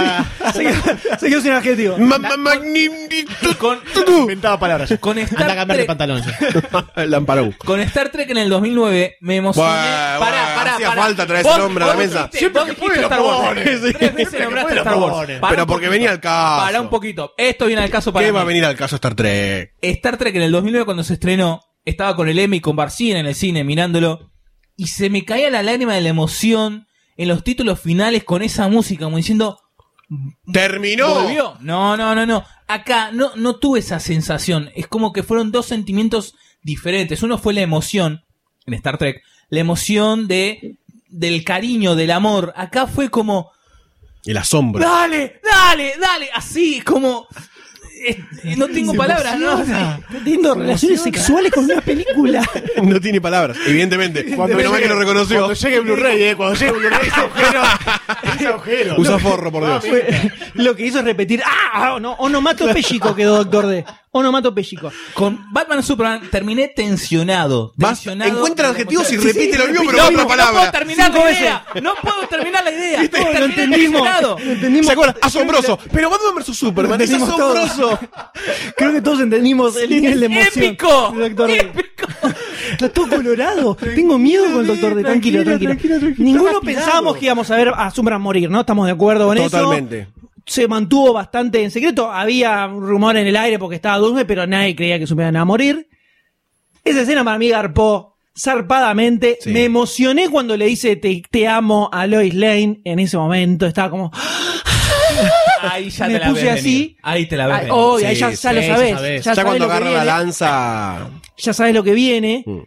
Se 0.52 0.62
quedó- 0.62 1.18
se 1.18 1.28
quedó 1.28 1.40
sin 1.40 1.50
adjetivo. 1.52 1.98
Ma- 1.98 2.18
ma- 2.18 2.36
magnitud. 2.36 3.56
Con, 3.58 3.80
Inventaba 4.06 4.58
palabras. 4.60 4.94
con 5.00 5.18
Anda 5.18 5.22
a 5.22 5.34
Star 5.34 5.46
cambiar 5.56 5.66
de 5.66 5.74
Trek, 5.74 5.86
pantalón. 5.88 6.22
El 6.94 7.10
lamparón. 7.10 7.52
con 7.64 7.80
Star 7.80 8.10
Trek 8.10 8.30
en 8.30 8.38
el 8.38 8.48
2009 8.50 9.16
me 9.20 9.36
emocioné. 9.36 9.68
Buah, 9.68 10.18
buah, 10.18 10.54
pará, 10.54 10.74
hacía 10.74 10.88
pará. 10.90 11.02
falta 11.02 11.26
traer 11.26 11.42
Vos- 11.44 11.52
ese 11.52 11.60
nombre 11.62 11.84
a 11.84 11.86
la 11.88 11.92
vos 11.94 12.02
mesa. 12.04 12.18
dijiste- 12.18 12.38
Siempre 12.38 12.60
vos 12.60 12.68
que 12.68 12.74
dijiste 12.76 12.86
puede 12.88 13.00
lo 13.00 13.06
Star 13.08 13.20
Wars. 13.20 13.48
pone. 13.48 13.62
Tres 13.62 13.80
veces 13.82 13.98
Siempre 13.98 14.24
que 14.38 14.44
nombraste 14.44 14.62
puede 14.62 14.74
lo 14.76 14.80
Star 14.82 14.96
Wars. 14.96 15.40
Pará 15.40 15.50
Pero 15.50 15.62
un 15.62 15.66
porque 15.66 15.86
poquito. 15.86 15.90
venía 15.90 16.10
al 16.12 16.20
caso. 16.20 16.64
Para 16.66 16.80
un 16.80 16.88
poquito. 16.88 17.32
Esto 17.36 17.66
viene 17.66 17.82
al 17.82 17.90
caso 17.90 18.12
para 18.12 18.26
¿Qué 18.26 18.30
va 18.32 18.42
a 18.42 18.44
venir 18.44 18.64
al 18.64 18.76
caso 18.76 18.94
Star 18.94 19.14
Trek? 19.16 19.72
Star 19.82 20.16
Trek 20.18 20.36
en 20.36 20.42
el 20.42 20.52
2009 20.52 20.84
cuando 20.84 21.02
se 21.02 21.14
estrenó, 21.14 21.62
estaba 21.86 22.14
con 22.14 22.28
el 22.28 22.38
Emmy 22.38 22.58
y 22.58 22.60
con 22.60 22.76
Barcina 22.76 23.18
en 23.18 23.26
el 23.26 23.34
cine 23.34 23.64
mirándolo 23.64 24.30
y 24.76 24.88
se 24.88 25.08
me 25.08 25.24
caía 25.24 25.48
la 25.48 25.62
lágrima 25.62 25.94
de 25.94 26.02
la 26.02 26.10
emoción 26.10 26.86
en 27.16 27.28
los 27.28 27.42
títulos 27.42 27.80
finales 27.80 28.24
con 28.24 28.42
esa 28.42 28.68
música, 28.68 29.04
como 29.04 29.16
diciendo, 29.16 29.58
¡Terminó! 30.52 31.22
volvió. 31.22 31.56
No, 31.60 31.96
no, 31.96 32.14
no, 32.14 32.26
no. 32.26 32.44
Acá 32.68 33.10
no, 33.12 33.34
no 33.36 33.56
tuve 33.56 33.78
esa 33.78 34.00
sensación. 34.00 34.70
Es 34.74 34.86
como 34.86 35.12
que 35.12 35.22
fueron 35.22 35.50
dos 35.50 35.66
sentimientos 35.66 36.34
diferentes. 36.62 37.22
Uno 37.22 37.38
fue 37.38 37.54
la 37.54 37.62
emoción, 37.62 38.24
en 38.66 38.74
Star 38.74 38.98
Trek, 38.98 39.22
la 39.48 39.60
emoción 39.60 40.28
de 40.28 40.76
del 41.08 41.44
cariño, 41.44 41.94
del 41.94 42.10
amor. 42.10 42.52
Acá 42.56 42.86
fue 42.86 43.08
como, 43.08 43.52
El 44.24 44.36
asombro. 44.36 44.84
dale, 44.84 45.40
dale, 45.42 45.94
dale, 45.98 46.28
así, 46.34 46.82
como... 46.82 47.26
eh, 48.04 48.22
no 48.56 48.68
tengo 48.68 48.94
palabras, 48.94 49.38
¿no? 49.38 49.60
Está 49.62 50.00
teniendo 50.10 50.54
relaciones 50.54 51.02
sexuales 51.02 51.52
con 51.52 51.64
una 51.64 51.80
película. 51.80 52.42
No 52.82 53.00
tiene 53.00 53.20
palabras, 53.20 53.56
evidentemente. 53.66 54.24
Cuando 54.36 54.56
Menos 54.56 54.72
mal 54.72 54.80
que 54.80 54.86
llegue- 54.86 54.94
lo 54.94 55.00
reconoció. 55.00 55.38
Cuando 55.38 55.54
llegue 55.54 55.80
Blu-ray, 55.80 56.22
eh. 56.22 56.36
Cuando 56.36 56.54
llegue 56.54 56.72
Blu-ray, 56.72 57.00
ese 57.08 57.20
agujero. 57.20 57.62
Ese 58.34 58.46
agujero. 58.48 58.94
Usa 58.98 59.18
forro, 59.18 59.50
por 59.50 59.64
Dios. 59.64 59.86
Fue- 59.86 60.32
lo 60.54 60.76
que 60.76 60.86
hizo 60.86 60.98
es 61.00 61.04
repetir, 61.04 61.42
¡ah! 61.44 61.94
Oh, 61.94 62.00
no, 62.00 62.12
onomatopéyico 62.12 63.14
quedó 63.16 63.36
Doctor 63.44 63.66
D. 63.68 63.84
Onomatopéyico. 64.18 64.90
Con 65.14 65.46
Batman 65.52 65.82
Superman 65.82 66.22
terminé 66.30 66.68
tensionado. 66.68 67.72
Tensionado 67.78 68.36
encuentra 68.36 68.68
adjetivos 68.70 69.10
y 69.12 69.16
repite 69.16 69.52
sí, 69.52 69.58
lo 69.58 69.66
mismo, 69.68 69.90
pero 69.90 70.04
con 70.04 70.06
otra 70.06 70.10
mismo. 70.10 70.22
No 70.22 70.26
puedo 70.26 70.28
palabra. 70.28 70.72
terminar 70.72 71.06
Cinco 71.06 71.18
la 71.18 71.24
veces. 71.24 71.40
idea. 71.42 71.66
No 71.82 71.94
puedo 72.02 72.28
terminar 72.28 72.64
la 72.64 72.70
idea. 72.72 73.02
Lo 73.02 73.08
Terminé 73.10 73.44
entendimos. 73.44 74.02
tensionado. 74.02 74.38
Lo 74.38 74.52
entendimos. 74.52 74.86
¿Se 74.86 74.92
acuerdan? 74.92 75.16
Asombroso. 75.22 75.78
Pero 75.92 76.10
Batman 76.10 76.34
vs 76.36 76.56
Superman 76.56 77.00
es 77.00 77.12
asombroso. 77.12 77.98
Creo 78.76 78.92
que 78.92 79.00
todos 79.02 79.20
entendimos 79.20 79.76
el 79.76 79.90
nivel 79.90 80.20
de 80.20 80.26
emoción. 80.26 80.64
¡Épico! 80.64 81.14
Doctor. 81.16 81.50
¡Épico! 81.50 82.06
Está 82.72 82.88
todo 82.88 83.08
colorado. 83.08 83.74
Tengo 83.76 84.18
miedo 84.18 84.44
con 84.50 84.60
el 84.62 84.66
Doctor 84.66 84.94
D. 84.94 85.02
Tranquilo, 85.02 85.44
tranquilo. 85.44 85.74
Ninguno 86.18 86.60
pensábamos 86.60 87.16
que 87.16 87.26
íbamos 87.26 87.50
a 87.50 87.56
ver 87.56 87.72
a 87.74 87.90
Superman 87.90 88.20
morir, 88.22 88.50
¿no? 88.50 88.60
Estamos 88.60 88.86
de 88.86 88.92
acuerdo 88.92 89.26
con 89.26 89.38
eso. 89.38 89.50
Totalmente. 89.50 90.08
Se 90.46 90.68
mantuvo 90.68 91.12
bastante 91.12 91.62
en 91.62 91.70
secreto. 91.70 92.10
Había 92.10 92.66
un 92.66 92.86
rumor 92.86 93.16
en 93.16 93.26
el 93.26 93.36
aire 93.36 93.58
porque 93.58 93.76
estaba 93.76 93.98
Doomsday, 93.98 94.24
pero 94.26 94.46
nadie 94.46 94.76
creía 94.76 94.98
que 94.98 95.06
Superman 95.06 95.34
iba 95.34 95.42
a 95.42 95.44
morir. 95.44 95.88
Esa 96.84 97.02
escena 97.02 97.24
para 97.24 97.36
mí 97.38 97.48
garpó 97.48 98.16
zarpadamente. 98.38 99.38
Sí. 99.40 99.50
Me 99.50 99.64
emocioné 99.64 100.28
cuando 100.28 100.56
le 100.56 100.66
dice 100.66 100.94
te, 100.96 101.22
te 101.30 101.48
amo 101.48 101.90
a 101.92 102.06
Lois 102.06 102.32
Lane 102.34 102.80
en 102.84 102.98
ese 103.00 103.16
momento. 103.16 103.66
Estaba 103.66 103.90
como... 103.90 104.12
Ahí 105.62 105.90
ya 105.90 106.06
Me 106.06 106.14
te 106.14 106.20
la 106.20 106.28
puse 106.28 106.42
ves 106.44 106.52
así. 106.60 106.72
venir. 106.82 106.96
Ahí 107.02 107.26
te 107.26 107.36
la 107.36 107.46
ves 107.46 107.56
ahí 107.56 107.64
Sí, 107.66 108.02
ya, 108.02 108.12
ya 108.30 108.36
sí, 108.36 108.48
lo 108.54 108.60
ya 108.60 108.76
sabes. 108.76 108.90
Ya, 109.00 109.16
Ya, 109.16 109.22
sabes 109.22 109.44
cuando 109.44 109.64
agarra 109.64 109.90
la 109.90 110.04
lanza. 110.04 111.10
Ya 111.38 111.52
sabes 111.52 111.74
lo 111.74 111.82
que 111.82 111.92
viene. 111.94 112.44
Mm. 112.46 112.58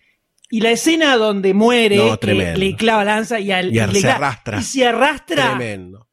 Y 0.51 0.61
la 0.61 0.71
escena 0.71 1.15
donde 1.15 1.53
muere, 1.53 1.97
No, 1.97 2.17
le 2.21 2.75
clava 2.75 3.05
la 3.05 3.15
lanza 3.15 3.39
y, 3.39 3.51
al, 3.51 3.73
Y 3.73 3.79
ar- 3.79 3.93
le 3.93 4.01
se 4.01 4.09
arrastra. 4.09 4.59
Y 4.59 4.63
se 4.63 4.85
arrastra. 4.87 5.49
Tremendo. 5.55 6.07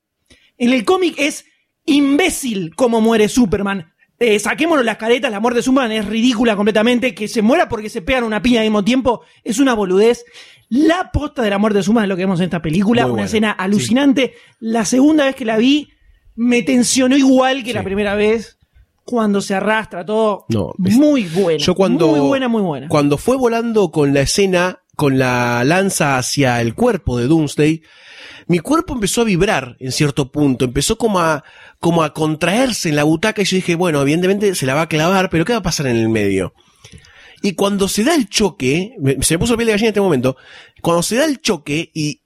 En 0.59 0.73
el 0.73 0.85
cómic 0.85 1.15
es 1.19 1.47
imbécil 1.87 2.75
como 2.75 3.01
muere 3.01 3.29
Superman. 3.29 3.93
Eh, 4.19 4.39
saquémonos 4.39 4.85
las 4.85 4.97
caretas, 4.97 5.31
la 5.31 5.41
muerte 5.41 5.59
de 5.59 5.63
Superman 5.63 5.93
es 5.93 6.05
ridícula 6.07 6.57
completamente. 6.57 7.15
Que 7.15 7.29
se 7.29 7.43
muera 7.43 7.69
porque 7.69 7.89
se 7.89 8.03
pegan 8.03 8.25
una 8.25 8.43
piña 8.43 8.61
al 8.61 8.67
mismo 8.67 8.85
tiempo 8.85 9.23
es 9.45 9.59
una 9.59 9.75
boludez. 9.75 10.25
La 10.69 11.11
posta 11.13 11.43
de 11.43 11.51
la 11.51 11.59
muerte 11.59 11.79
de 11.79 11.83
Superman 11.85 12.05
es 12.05 12.09
lo 12.09 12.17
que 12.17 12.23
vemos 12.23 12.41
en 12.41 12.45
esta 12.45 12.61
película. 12.63 13.03
Muy 13.05 13.13
una 13.15 13.25
escena 13.25 13.51
alucinante. 13.53 14.35
La 14.59 14.85
segunda 14.85 15.27
vez 15.27 15.35
que 15.37 15.45
la 15.45 15.57
vi 15.59 15.89
me 16.35 16.63
tensionó 16.63 17.17
igual 17.17 17.63
que 17.63 17.73
la 17.75 17.83
primera 17.85 18.15
vez. 18.15 18.55
Cuando 19.05 19.41
se 19.41 19.55
arrastra 19.55 20.05
todo. 20.05 20.47
No, 20.49 20.73
es- 20.85 20.97
muy 20.97 21.25
buena. 21.27 21.59
Yo 21.63 21.77
cuando. 21.77 22.09
Muy 22.09 22.19
buena, 22.19 22.49
muy 22.49 22.63
buena. 22.63 22.89
Cuando 22.89 23.17
fue 23.19 23.37
volando 23.37 23.93
con 23.93 24.13
la 24.13 24.23
escena, 24.23 24.81
con 24.97 25.19
la 25.19 25.63
lanza 25.65 26.17
hacia 26.17 26.61
el 26.63 26.75
cuerpo 26.75 27.19
de 27.19 27.27
Doomsday, 27.27 27.83
mi 28.49 28.61
cuerpo 28.61 28.95
empezó 28.95 29.21
a 29.21 29.25
vibrar 29.25 29.77
en 29.79 29.93
cierto 29.93 30.33
punto, 30.33 30.65
empezó 30.65 30.97
como 30.97 31.21
a, 31.21 31.45
como 31.79 32.03
a 32.03 32.15
contraerse 32.15 32.89
en 32.89 32.97
la 32.97 33.05
butaca 33.05 33.43
y 33.43 33.45
yo 33.45 33.57
dije, 33.57 33.75
bueno, 33.75 34.01
evidentemente 34.01 34.55
se 34.55 34.67
la 34.67 34.75
va 34.75 34.83
a 34.83 34.89
clavar, 34.89 35.29
pero 35.31 35.45
¿qué 35.45 35.53
va 35.53 35.59
a 35.59 35.63
pasar 35.63 35.87
en 35.87 35.97
el 35.97 36.09
medio? 36.09 36.55
Y 37.43 37.53
cuando 37.53 37.89
se 37.89 38.05
da 38.05 38.15
el 38.15 38.29
choque, 38.29 38.95
se 39.21 39.35
me 39.35 39.39
puso 39.39 39.53
la 39.53 39.59
piel 39.59 39.67
de 39.67 39.73
gallina 39.73 39.89
en 39.89 39.93
este 39.93 40.01
momento, 40.01 40.37
cuando 40.81 41.03
se 41.03 41.17
da 41.17 41.27
el 41.27 41.41
choque 41.41 41.91
y, 41.93 42.23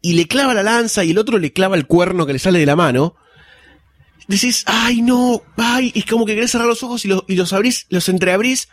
y 0.00 0.12
le 0.12 0.28
clava 0.28 0.54
la 0.54 0.62
lanza 0.62 1.04
y 1.04 1.10
el 1.10 1.18
otro 1.18 1.38
le 1.38 1.52
clava 1.52 1.76
el 1.76 1.86
cuerno 1.86 2.24
que 2.24 2.34
le 2.34 2.38
sale 2.38 2.60
de 2.60 2.66
la 2.66 2.76
mano, 2.76 3.16
decís, 4.28 4.62
ay 4.66 5.02
no, 5.02 5.42
ay, 5.56 5.90
y 5.94 6.00
es 6.00 6.06
como 6.06 6.24
que 6.24 6.36
querés 6.36 6.52
cerrar 6.52 6.68
los 6.68 6.84
ojos 6.84 7.04
y 7.04 7.08
los, 7.08 7.24
y 7.26 7.34
los 7.34 7.52
abrís, 7.52 7.86
los 7.88 8.08
entreabrís, 8.08 8.68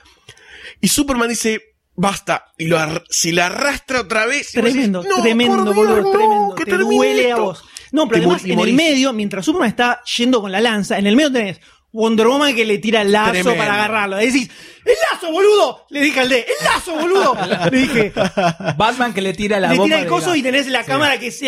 y 0.81 0.89
Superman 0.89 1.30
dice, 1.30 1.61
basta, 1.99 2.45
y 2.57 2.65
lo 2.67 2.77
ar- 2.80 3.03
se 3.09 3.31
la 3.34 3.47
arrastra 3.47 4.01
otra 4.01 4.26
vez. 4.26 4.51
vos 4.53 4.61
decís, 4.61 4.73
Tremendo, 4.73 5.03
"No, 5.03 5.21
tremendo, 5.21 5.65
por 5.65 5.76
boludo, 5.76 5.93
Dios, 5.95 6.05
no, 6.05 6.11
tremendo. 6.11 6.55
que 6.55 6.65
Te 6.65 6.77
duele 6.77 7.26
a 7.26 7.30
esto". 7.30 7.43
vos. 7.43 7.63
No, 7.91 8.03
Te 8.03 8.09
pero 8.09 8.23
además 8.26 8.41
mu- 8.43 8.47
y 8.47 8.51
en 8.53 8.59
el 8.59 8.73
medio, 8.73 9.13
mientras 9.13 9.45
Superman 9.45 9.69
está 9.69 10.01
yendo 10.17 10.41
con 10.41 10.51
la 10.51 10.61
lanza, 10.61 10.97
en 10.97 11.07
el 11.07 11.15
medio 11.15 11.31
tenés 11.31 11.59
Wonder 11.91 12.27
Woman 12.27 12.53
que 12.55 12.65
le 12.65 12.77
tira 12.77 13.01
el 13.01 13.11
lazo 13.11 13.31
Tremendo. 13.31 13.57
para 13.57 13.73
agarrarlo. 13.73 14.17
Le 14.17 14.27
decís, 14.27 14.47
¡el 14.85 14.93
lazo, 15.11 15.31
boludo! 15.31 15.85
Le 15.89 16.01
dije 16.01 16.19
al 16.19 16.30
D, 16.30 16.45
¡el 16.47 16.65
lazo, 16.65 16.93
boludo! 16.95 17.35
Le 17.71 17.77
dije, 17.80 18.13
Batman 18.77 19.11
que 19.13 19.21
le 19.23 19.34
tira 19.34 19.59
la 19.59 19.69
le 19.71 19.77
bomba. 19.77 19.85
tira 19.95 19.99
el 19.99 20.07
coso 20.07 20.35
y 20.35 20.43
tenés 20.43 20.67
la 20.67 20.84
cámara 20.84 21.19
que 21.19 21.31
se 21.31 21.47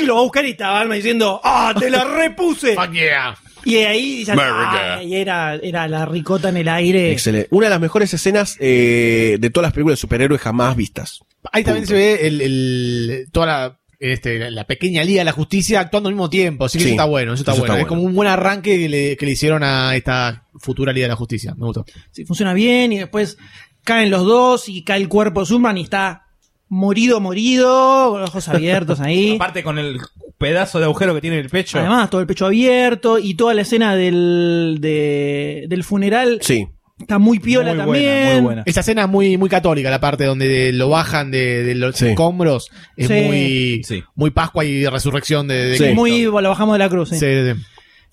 y 0.00 0.04
lo 0.04 0.14
va 0.14 0.20
a 0.20 0.22
buscar 0.22 0.44
y 0.46 0.50
está 0.50 0.70
Batman 0.70 0.96
diciendo, 0.98 1.40
¡ah, 1.42 1.74
te 1.76 1.90
la 1.90 2.04
repuse! 2.04 2.76
Fuck 2.76 2.92
yeah. 2.92 3.36
Y 3.64 3.76
ahí 3.76 4.24
ya 4.24 4.34
ah, 4.38 5.02
y 5.02 5.14
era, 5.14 5.54
era 5.56 5.86
la 5.88 6.04
ricota 6.06 6.48
en 6.48 6.56
el 6.56 6.68
aire. 6.68 7.12
Excelente. 7.12 7.48
Una 7.50 7.66
de 7.66 7.70
las 7.70 7.80
mejores 7.80 8.12
escenas 8.12 8.56
eh, 8.60 9.36
de 9.40 9.50
todas 9.50 9.66
las 9.68 9.72
películas 9.72 9.98
de 9.98 10.00
superhéroes 10.00 10.40
jamás 10.40 10.76
vistas. 10.76 11.20
Ahí 11.52 11.64
también 11.64 11.86
se 11.86 11.94
ve 11.94 12.26
el, 12.26 12.40
el- 12.40 13.26
toda 13.32 13.46
la, 13.46 13.78
este, 14.00 14.38
la- 14.38 14.50
la 14.50 14.64
pequeña 14.66 15.04
Liga 15.04 15.20
de 15.20 15.24
la 15.26 15.32
Justicia 15.32 15.80
actuando 15.80 16.08
al 16.08 16.14
mismo 16.14 16.28
tiempo. 16.30 16.64
Así 16.64 16.78
que 16.78 16.84
Sí. 16.84 16.90
eso 16.90 16.94
está 16.94 17.04
bueno, 17.04 17.34
eso 17.34 17.42
está 17.42 17.52
Eso 17.52 17.60
bueno. 17.60 17.74
está 17.74 17.82
Es 17.82 17.88
como 17.88 18.02
un 18.02 18.14
buen 18.14 18.28
arranque 18.28 18.78
que 18.78 18.88
le, 18.88 19.16
que 19.16 19.26
le 19.26 19.32
hicieron 19.32 19.62
a 19.62 19.94
esta 19.96 20.46
futura 20.54 20.92
Liga 20.92 21.04
de 21.04 21.10
la 21.10 21.16
Justicia. 21.16 21.54
Me 21.56 21.66
gustó. 21.66 21.84
Sí, 22.10 22.24
funciona 22.24 22.52
bien 22.54 22.92
y 22.92 22.98
después 22.98 23.38
caen 23.84 24.10
los 24.10 24.24
dos 24.24 24.68
y 24.68 24.82
cae 24.84 25.00
el 25.00 25.08
cuerpo 25.08 25.40
de 25.40 25.46
Superman 25.46 25.78
y 25.78 25.82
está 25.82 26.26
morido, 26.74 27.20
morido, 27.20 28.08
con 28.12 28.20
los 28.22 28.30
ojos 28.30 28.48
abiertos 28.48 28.98
ahí. 29.00 29.34
Aparte 29.36 29.62
con 29.62 29.78
el 29.78 29.98
pedazo 30.38 30.78
de 30.78 30.86
agujero 30.86 31.14
que 31.14 31.20
tiene 31.20 31.36
en 31.38 31.44
el 31.44 31.50
pecho. 31.50 31.78
Además, 31.78 32.08
todo 32.08 32.22
el 32.22 32.26
pecho 32.26 32.46
abierto 32.46 33.18
y 33.18 33.34
toda 33.34 33.52
la 33.52 33.60
escena 33.60 33.94
del, 33.94 34.78
de- 34.80 35.66
del 35.68 35.84
funeral 35.84 36.38
Sí. 36.40 36.66
está 36.98 37.18
muy 37.18 37.40
piola 37.40 37.74
Muy 37.74 37.84
buena, 37.84 37.92
también. 38.08 38.32
muy 38.36 38.40
buena. 38.44 38.62
Esa 38.64 38.80
escena 38.80 39.02
es 39.02 39.08
muy, 39.10 39.36
muy 39.36 39.50
católica, 39.50 39.90
la 39.90 40.00
parte 40.00 40.24
donde 40.24 40.72
lo 40.72 40.88
bajan 40.88 41.30
de, 41.30 41.62
de 41.62 41.74
los 41.74 41.94
Sí. 41.96 42.06
escombros. 42.08 42.70
Es 42.96 43.08
Sí. 43.08 43.14
muy, 43.26 43.82
Sí. 43.84 44.02
muy 44.14 44.30
Pascua 44.30 44.64
y 44.64 44.86
resurrección 44.86 45.46
de, 45.48 45.54
de 45.66 45.76
Sí. 45.76 45.82
Cristo. 45.84 46.00
Muy, 46.00 46.22
lo 46.22 46.48
bajamos 46.48 46.74
de 46.74 46.78
la 46.78 46.88
cruz. 46.88 47.10
sí. 47.10 47.16
Sí, 47.18 47.26
sí, 47.26 47.52
sí. 47.54 47.60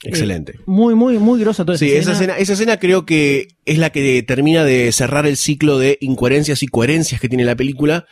Excelente. 0.03 0.53
Muy, 0.65 0.95
muy, 0.95 1.17
muy 1.17 1.39
grosa 1.41 1.63
toda 1.65 1.77
Sí, 1.77 1.91
esa 1.91 2.11
escena, 2.13 2.37
esa 2.37 2.53
escena 2.53 2.77
creo 2.77 3.05
que 3.05 3.47
es 3.65 3.77
la 3.79 3.89
que 3.89 4.21
termina 4.23 4.63
de 4.65 4.91
cerrar 4.91 5.25
el 5.25 5.35
ciclo 5.37 5.77
de 5.77 5.97
incoherencias 6.01 6.61
y 6.63 6.67
coherencias 6.67 7.19
que 7.19 7.27
tiene 7.29 7.43
la 7.45 7.55
película. 7.55 8.05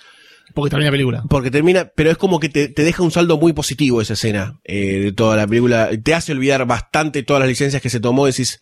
Porque 0.57 0.71
termina 0.71 0.87
la 0.87 0.91
película. 0.91 1.23
Porque 1.29 1.51
termina, 1.51 1.91
pero 1.95 2.09
es 2.11 2.17
como 2.17 2.39
que 2.39 2.49
te, 2.49 2.67
te 2.67 2.83
deja 2.83 3.03
un 3.03 3.11
saldo 3.11 3.37
muy 3.37 3.53
positivo 3.53 4.01
esa 4.01 4.13
escena 4.13 4.59
eh, 4.63 4.99
de 5.03 5.11
toda 5.11 5.35
la 5.37 5.45
película. 5.47 5.89
Te 6.03 6.13
hace 6.15 6.31
olvidar 6.31 6.65
bastante 6.65 7.21
todas 7.23 7.39
las 7.41 7.47
licencias 7.49 7.81
que 7.81 7.89
se 7.89 7.99
tomó. 7.99 8.25
Decís, 8.25 8.59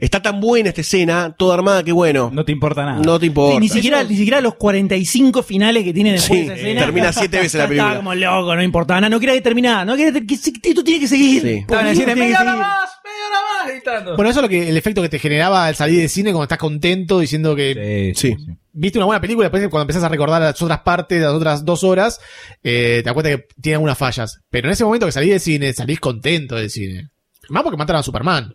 está 0.00 0.22
tan 0.22 0.40
buena 0.40 0.70
esta 0.70 0.80
escena, 0.80 1.34
toda 1.38 1.54
armada, 1.54 1.82
que 1.84 1.92
bueno. 1.92 2.30
No 2.32 2.44
te 2.44 2.52
importa 2.52 2.84
nada. 2.84 3.00
No 3.04 3.18
te 3.20 3.26
importa. 3.26 3.54
Sí, 3.56 3.60
ni 3.60 3.68
siquiera, 3.68 4.02
ni 4.04 4.16
siquiera 4.16 4.40
los 4.40 4.54
45 4.54 5.42
finales 5.42 5.84
que 5.84 5.92
tiene 5.92 6.12
después 6.12 6.40
Sí, 6.40 6.46
de 6.46 6.52
esa 6.54 6.54
escena. 6.62 6.80
termina 6.80 7.12
siete 7.12 7.38
veces 7.38 7.54
la 7.60 7.68
película. 7.68 7.88
Estaba 7.92 7.96
como 8.04 8.14
loco, 8.14 8.56
no 8.56 8.62
importaba 8.62 9.00
nada. 9.02 9.10
No 9.10 9.20
quería 9.20 9.34
que 9.34 9.42
terminara. 9.42 9.84
No 9.84 9.96
quería 9.96 10.12
que, 10.12 10.26
que, 10.26 10.36
que 10.62 10.68
esto 10.70 10.82
tiene 10.82 11.00
que 11.00 11.08
seguir. 11.08 11.42
Sí. 11.42 11.64
Por 11.68 11.78
Dios, 11.82 11.90
cine, 11.92 12.04
tiene 12.06 12.14
que 12.14 12.20
media 12.20 12.40
hora 12.40 12.50
seguir". 12.52 12.66
más, 12.66 12.88
media 13.04 13.26
hora 13.28 13.38
más 13.62 13.70
gritando. 13.72 14.16
Bueno, 14.16 14.30
eso 14.30 14.38
es 14.40 14.42
lo 14.42 14.48
que, 14.48 14.68
el 14.68 14.76
efecto 14.76 15.02
que 15.02 15.08
te 15.10 15.18
generaba 15.18 15.66
al 15.66 15.74
salir 15.74 16.00
de 16.00 16.08
cine 16.08 16.30
cuando 16.30 16.44
estás 16.44 16.58
contento 16.58 17.20
diciendo 17.20 17.54
que 17.54 18.12
Sí. 18.16 18.34
Viste 18.74 18.98
una 18.98 19.06
buena 19.06 19.20
película, 19.20 19.48
después 19.48 19.68
cuando 19.70 19.82
empezás 19.82 20.02
a 20.02 20.08
recordar 20.08 20.42
las 20.42 20.60
otras 20.60 20.80
partes, 20.80 21.22
las 21.22 21.32
otras 21.32 21.64
dos 21.64 21.84
horas, 21.84 22.20
eh, 22.62 22.96
te 22.98 23.02
das 23.04 23.14
cuenta 23.14 23.30
que 23.30 23.46
tiene 23.60 23.76
algunas 23.76 23.96
fallas. 23.96 24.40
Pero 24.50 24.68
en 24.68 24.72
ese 24.72 24.84
momento 24.84 25.06
que 25.06 25.12
salís 25.12 25.30
del 25.30 25.40
cine, 25.40 25.72
salís 25.72 26.00
contento 26.00 26.56
del 26.56 26.68
cine. 26.68 27.10
Más 27.48 27.62
porque 27.62 27.78
mataron 27.78 28.00
a 28.00 28.02
Superman. 28.02 28.54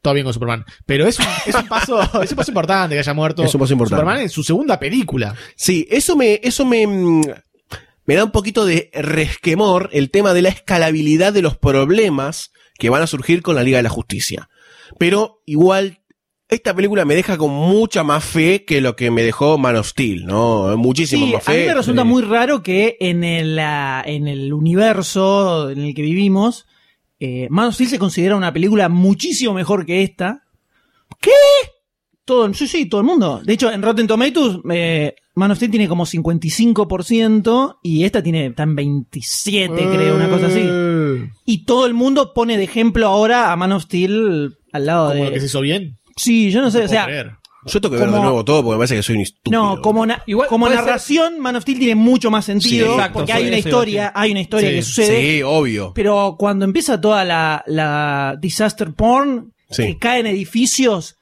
Todo 0.00 0.14
bien 0.14 0.24
con 0.24 0.32
Superman. 0.32 0.64
Pero 0.86 1.06
es 1.06 1.18
un, 1.18 1.26
es 1.44 1.54
un 1.54 1.68
paso, 1.68 2.00
es 2.22 2.30
un 2.30 2.36
paso 2.36 2.50
importante 2.50 2.94
que 2.94 3.00
haya 3.00 3.14
muerto 3.14 3.44
Es 3.44 3.54
un 3.54 3.60
paso 3.60 3.72
importante. 3.72 4.00
Superman 4.00 4.22
en 4.22 4.30
su 4.30 4.42
segunda 4.42 4.78
película. 4.78 5.34
Sí, 5.56 5.86
eso 5.90 6.16
me, 6.16 6.40
eso 6.42 6.64
me, 6.64 6.86
mm, 6.86 7.22
me 8.06 8.14
da 8.14 8.24
un 8.24 8.30
poquito 8.30 8.64
de 8.64 8.90
resquemor 8.94 9.90
el 9.92 10.10
tema 10.10 10.32
de 10.32 10.42
la 10.42 10.48
escalabilidad 10.48 11.32
de 11.32 11.42
los 11.42 11.58
problemas 11.58 12.52
que 12.78 12.88
van 12.88 13.02
a 13.02 13.06
surgir 13.06 13.42
con 13.42 13.56
la 13.56 13.62
Liga 13.62 13.78
de 13.78 13.82
la 13.82 13.90
Justicia. 13.90 14.48
Pero 14.98 15.42
igual, 15.44 15.99
esta 16.50 16.74
película 16.74 17.04
me 17.04 17.14
deja 17.14 17.36
con 17.38 17.50
mucha 17.50 18.02
más 18.02 18.24
fe 18.24 18.64
que 18.64 18.80
lo 18.80 18.96
que 18.96 19.10
me 19.10 19.22
dejó 19.22 19.58
Man 19.58 19.76
of 19.76 19.86
Steel, 19.88 20.26
¿no? 20.26 20.76
Muchísimo 20.76 21.26
Sí, 21.26 21.32
más 21.32 21.48
a 21.48 21.52
mí 21.52 21.58
fe. 21.58 21.66
me 21.66 21.74
resulta 21.74 22.04
muy 22.04 22.22
raro 22.22 22.62
que 22.62 22.96
en 23.00 23.24
el, 23.24 23.58
ah, 23.58 24.02
en 24.06 24.28
el 24.28 24.52
universo 24.52 25.70
en 25.70 25.80
el 25.84 25.94
que 25.94 26.02
vivimos, 26.02 26.66
eh, 27.18 27.46
Man 27.50 27.66
of 27.68 27.74
Steel 27.74 27.90
se 27.90 27.98
considera 27.98 28.36
una 28.36 28.52
película 28.52 28.88
muchísimo 28.88 29.54
mejor 29.54 29.84
que 29.86 30.02
esta. 30.02 30.42
¿Qué? 31.20 31.30
Todo, 32.24 32.52
sí, 32.54 32.66
sí, 32.68 32.86
todo 32.88 33.00
el 33.00 33.06
mundo. 33.06 33.40
De 33.44 33.52
hecho, 33.54 33.70
en 33.72 33.82
Rotten 33.82 34.06
Tomatoes, 34.06 34.58
eh, 34.70 35.14
Man 35.34 35.50
of 35.50 35.56
Steel 35.56 35.70
tiene 35.70 35.88
como 35.88 36.06
55% 36.06 37.78
y 37.82 38.04
esta 38.04 38.22
tiene 38.22 38.50
tan 38.50 38.74
27, 38.76 39.72
creo, 39.74 40.16
una 40.16 40.28
cosa 40.28 40.46
así. 40.46 40.60
Eh, 40.62 41.30
Y 41.44 41.64
todo 41.64 41.86
el 41.86 41.94
mundo 41.94 42.32
pone 42.34 42.56
de 42.56 42.64
ejemplo 42.64 43.06
ahora 43.06 43.50
a 43.52 43.56
Man 43.56 43.72
of 43.72 43.84
Steel 43.84 44.56
al 44.72 44.86
lado 44.86 45.08
Como 45.10 45.20
de... 45.24 45.24
lo 45.30 45.34
que 45.34 45.40
se 45.40 45.46
hizo 45.46 45.60
bien. 45.60 45.96
Sí, 46.20 46.50
yo 46.50 46.60
no 46.60 46.70
sé, 46.70 46.80
No 46.80 46.84
o 46.84 46.88
sea, 46.88 47.04
creer. 47.04 47.32
Yo 47.66 47.78
tengo 47.78 47.94
que 47.94 48.00
ver 48.00 48.08
de 48.08 48.12
como- 48.12 48.22
nuevo 48.24 48.44
todo 48.44 48.62
porque 48.62 48.76
me 48.76 48.78
parece 48.78 48.96
que 48.96 49.02
soy 49.02 49.16
un 49.16 49.20
estúpido. 49.22 49.62
no, 49.76 49.82
como, 49.82 50.06
na- 50.06 50.22
Igual 50.26 50.48
como 50.48 50.66
narración, 50.68 51.38
Man 51.40 51.56
of 51.56 51.62
Steel 51.62 51.78
tiene 51.78 51.94
mucho 51.94 52.30
más 52.30 52.46
sentido. 52.46 52.86
Sí, 52.86 52.92
exacto, 52.94 53.18
porque 53.18 53.32
hay 53.34 53.48
una 53.48 53.58
historia, 53.58 54.12
hay 54.14 54.30
una 54.30 54.40
historia 54.40 54.70
Sí, 54.70 54.74
que 54.76 54.82
sucede. 54.82 55.20
Sí, 55.36 55.42
obvio. 55.42 55.92
Pero 55.94 56.36
cuando 56.38 56.64
empieza 56.64 56.98
toda 57.00 57.24
la, 57.24 57.62
la 57.66 58.36
disaster 58.40 58.94
porn, 58.94 59.52
Sí. 59.70 59.82
que 59.84 59.98
caen 59.98 60.26
edificios, 60.26 61.16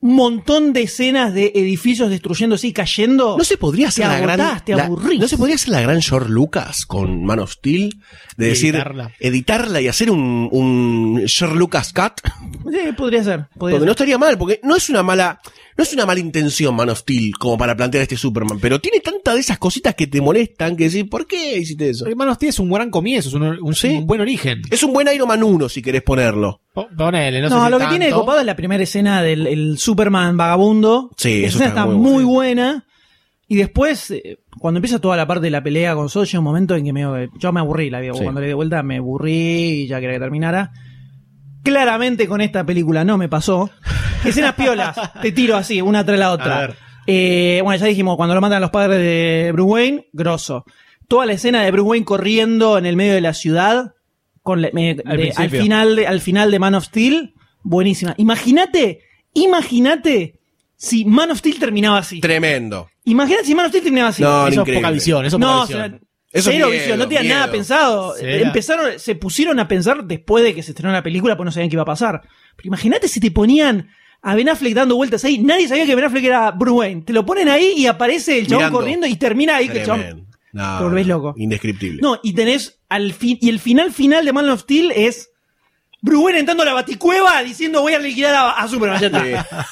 un 0.00 0.16
montón 0.16 0.74
de 0.74 0.82
escenas 0.82 1.32
de 1.32 1.50
edificios 1.54 2.10
destruyéndose 2.10 2.66
y 2.66 2.72
cayendo. 2.74 3.36
¿No 3.38 3.42
se 3.44 3.56
podría 3.56 3.88
hacer 3.88 4.04
te 4.04 4.10
la 4.12 4.20
gran. 4.20 4.40
agotás, 4.42 4.64
te 4.66 4.74
la-. 4.76 4.88
¿No 4.90 5.28
se 5.28 5.38
podría 5.38 5.54
hacer 5.56 5.70
la 5.70 5.80
gran 5.80 6.02
George 6.02 6.28
Lucas 6.28 6.84
con 6.84 7.24
Man 7.24 7.38
of 7.38 7.52
Steel? 7.52 7.94
De 8.36 8.46
Y 8.46 8.48
decir, 8.50 8.74
editarla. 8.74 9.12
editarla 9.20 9.80
y 9.80 9.88
hacer 9.88 10.10
un, 10.10 10.48
un 10.50 11.24
Lucas 11.56 11.92
cut. 11.92 12.20
Sí, 12.70 12.92
podría 12.96 13.22
ser. 13.22 13.46
podría 13.56 13.58
Porque 13.58 13.78
ser. 13.78 13.86
no 13.86 13.90
estaría 13.92 14.18
mal, 14.18 14.36
porque 14.38 14.60
no 14.62 14.74
es 14.74 14.88
una 14.90 15.02
mala, 15.02 15.40
no 15.76 15.84
es 15.84 15.92
una 15.92 16.04
mala 16.06 16.18
intención 16.20 16.74
Man 16.74 16.88
of 16.90 16.98
Steel 17.00 17.32
como 17.38 17.56
para 17.58 17.76
plantear 17.76 18.02
este 18.02 18.16
Superman, 18.16 18.58
pero 18.60 18.80
tiene 18.80 19.00
tantas 19.00 19.34
de 19.34 19.40
esas 19.40 19.58
cositas 19.58 19.94
que 19.94 20.06
te 20.06 20.20
molestan 20.20 20.76
que 20.76 20.88
decís, 20.88 21.04
¿por 21.08 21.26
qué 21.26 21.58
hiciste 21.58 21.90
eso? 21.90 22.06
Man 22.16 22.28
of 22.28 22.36
Steel 22.36 22.50
es 22.50 22.58
un 22.58 22.70
gran 22.70 22.90
comienzo, 22.90 23.28
es 23.28 23.34
un, 23.34 23.42
un- 23.44 23.74
Sí. 23.74 23.88
un 23.88 24.06
buen 24.06 24.20
origen. 24.20 24.62
Es 24.70 24.82
un 24.82 24.92
buen 24.92 25.06
Iron 25.14 25.28
Man 25.28 25.42
1 25.42 25.68
si 25.68 25.80
querés 25.82 26.02
ponerlo. 26.02 26.60
Po- 26.72 26.88
Ponele, 26.96 27.40
no, 27.40 27.48
No, 27.50 27.58
sé 27.60 27.64
si 27.66 27.70
lo 27.70 27.76
que 27.78 27.82
tanto. 27.84 27.90
tiene 27.98 28.06
de 28.06 28.12
copado 28.12 28.40
es 28.40 28.46
la 28.46 28.56
primera 28.56 28.82
escena 28.82 29.22
del 29.22 29.46
el 29.46 29.78
Superman 29.78 30.36
vagabundo. 30.36 31.10
Sí, 31.16 31.44
Esa 31.44 31.46
eso 31.46 31.58
escena 31.58 31.68
está 31.68 31.80
está 31.82 31.86
muy 31.92 32.24
buena. 32.24 32.84
Y 33.46 33.56
después, 33.56 34.10
eh, 34.10 34.38
cuando 34.58 34.78
empieza 34.78 34.98
toda 35.00 35.16
la 35.16 35.26
parte 35.26 35.44
de 35.44 35.50
la 35.50 35.62
pelea 35.62 35.94
con 35.94 36.08
llega 36.24 36.38
un 36.38 36.44
momento 36.44 36.74
en 36.76 36.84
que 36.84 36.92
me, 36.92 37.28
yo 37.38 37.52
me 37.52 37.60
aburrí. 37.60 37.90
La, 37.90 38.00
Sí. 38.14 38.22
Cuando 38.22 38.40
le 38.40 38.46
di 38.48 38.52
vuelta 38.54 38.82
me 38.82 38.96
aburrí 38.96 39.82
y 39.82 39.86
ya 39.86 40.00
quería 40.00 40.14
que 40.16 40.20
terminara. 40.20 40.72
Claramente 41.62 42.26
con 42.28 42.40
esta 42.40 42.64
película 42.64 43.04
no 43.04 43.16
me 43.18 43.28
pasó. 43.28 43.70
Escenas 44.24 44.54
piolas, 44.54 44.96
te 45.20 45.32
tiro 45.32 45.56
así, 45.56 45.80
una 45.82 46.04
tras 46.04 46.18
la 46.18 46.32
otra. 46.32 46.74
Eh, 47.06 47.60
bueno, 47.62 47.78
ya 47.78 47.86
dijimos, 47.86 48.16
cuando 48.16 48.34
lo 48.34 48.40
matan 48.40 48.62
los 48.62 48.70
padres 48.70 48.98
de 48.98 49.50
Bruce 49.52 49.70
Wayne, 49.72 50.06
grosso. 50.12 50.64
Toda 51.08 51.26
la 51.26 51.34
escena 51.34 51.62
de 51.62 51.70
Bruce 51.70 51.88
Wayne 51.90 52.06
corriendo 52.06 52.78
en 52.78 52.86
el 52.86 52.96
medio 52.96 53.12
de 53.14 53.20
la 53.20 53.34
ciudad, 53.34 53.92
con 54.42 54.62
la- 54.62 54.70
me- 54.72 54.90
Al 54.92 54.96
de- 54.96 55.02
al, 55.04 55.16
principio. 55.18 55.60
final 55.62 55.96
de, 55.96 56.06
al 56.06 56.20
final 56.22 56.50
de 56.50 56.58
Man 56.58 56.74
of 56.74 56.84
Steel, 56.86 57.34
buenísima. 57.62 58.14
Imagínate, 58.16 59.00
imagínate 59.34 60.40
si 60.76 61.04
Man 61.04 61.30
of 61.30 61.38
Steel 61.38 61.58
terminaba 61.58 61.98
así. 61.98 62.20
Tremendo. 62.20 62.88
Imagínate 63.04 63.44
si 63.44 63.54
Man 63.54 63.66
of 63.66 63.70
Steel 63.70 63.84
terminaba 63.84 64.08
así. 64.10 64.22
No, 64.22 64.40
Eso 64.40 64.48
es 64.48 64.54
increíble. 64.56 64.80
poca 64.80 64.90
visión, 64.90 65.26
eso 65.26 65.36
es 65.36 65.40
No, 65.40 65.46
poca 65.46 65.58
o 65.62 65.66
visión. 65.66 65.80
sea, 65.90 65.98
Eso 66.32 66.50
es 66.50 66.56
cero 66.56 66.66
miedo, 66.68 66.70
visión, 66.70 66.98
no 66.98 67.04
tenían 67.04 67.22
miedo. 67.24 67.34
nada 67.38 67.50
pensado. 67.52 68.14
Empezaron, 68.18 68.98
se 68.98 69.14
pusieron 69.14 69.60
a 69.60 69.68
pensar 69.68 70.04
después 70.04 70.42
de 70.44 70.54
que 70.54 70.62
se 70.62 70.70
estrenó 70.72 70.92
la 70.92 71.02
película, 71.02 71.36
pues 71.36 71.44
no 71.44 71.52
sabían 71.52 71.68
qué 71.70 71.76
iba 71.76 71.82
a 71.82 71.86
pasar. 71.86 72.22
Pero 72.56 72.66
imagínate 72.68 73.08
si 73.08 73.20
te 73.20 73.30
ponían 73.30 73.88
a 74.22 74.34
Ben 74.34 74.48
Affleck 74.48 74.74
dando 74.74 74.96
vueltas 74.96 75.22
ahí, 75.24 75.38
nadie 75.38 75.68
sabía 75.68 75.84
que 75.84 75.94
Ben 75.94 76.04
Affleck 76.06 76.24
era 76.24 76.50
Bruce 76.52 76.72
Wayne. 76.78 77.02
Te 77.02 77.12
lo 77.12 77.26
ponen 77.26 77.48
ahí 77.50 77.74
y 77.76 77.86
aparece 77.86 78.38
el 78.38 78.46
chabón 78.46 78.58
Mirando. 78.64 78.78
corriendo 78.78 79.06
y 79.06 79.16
termina 79.16 79.56
ahí 79.56 79.68
que 79.68 79.80
el 79.80 79.86
chabón. 79.86 80.00
Tremendo. 80.00 80.26
No, 80.52 80.78
Te 80.78 80.84
volvés 80.84 81.06
loco. 81.06 81.34
Indescriptible. 81.36 82.00
No, 82.00 82.20
y 82.22 82.32
tenés 82.32 82.80
al 82.88 83.12
fin, 83.12 83.36
y 83.40 83.48
el 83.50 83.58
final 83.58 83.92
final 83.92 84.24
de 84.24 84.32
Man 84.32 84.48
of 84.48 84.60
Steel 84.62 84.92
es 84.92 85.30
Bruce 86.00 86.24
Wayne 86.24 86.38
entrando 86.40 86.62
a 86.62 86.66
la 86.66 86.72
baticueva 86.74 87.42
diciendo 87.42 87.80
voy 87.82 87.92
a 87.94 87.98
liquidar 87.98 88.34
a, 88.34 88.50
a 88.52 88.68
Superman. 88.68 89.00
Ya 89.00 89.06
está. 89.08 89.66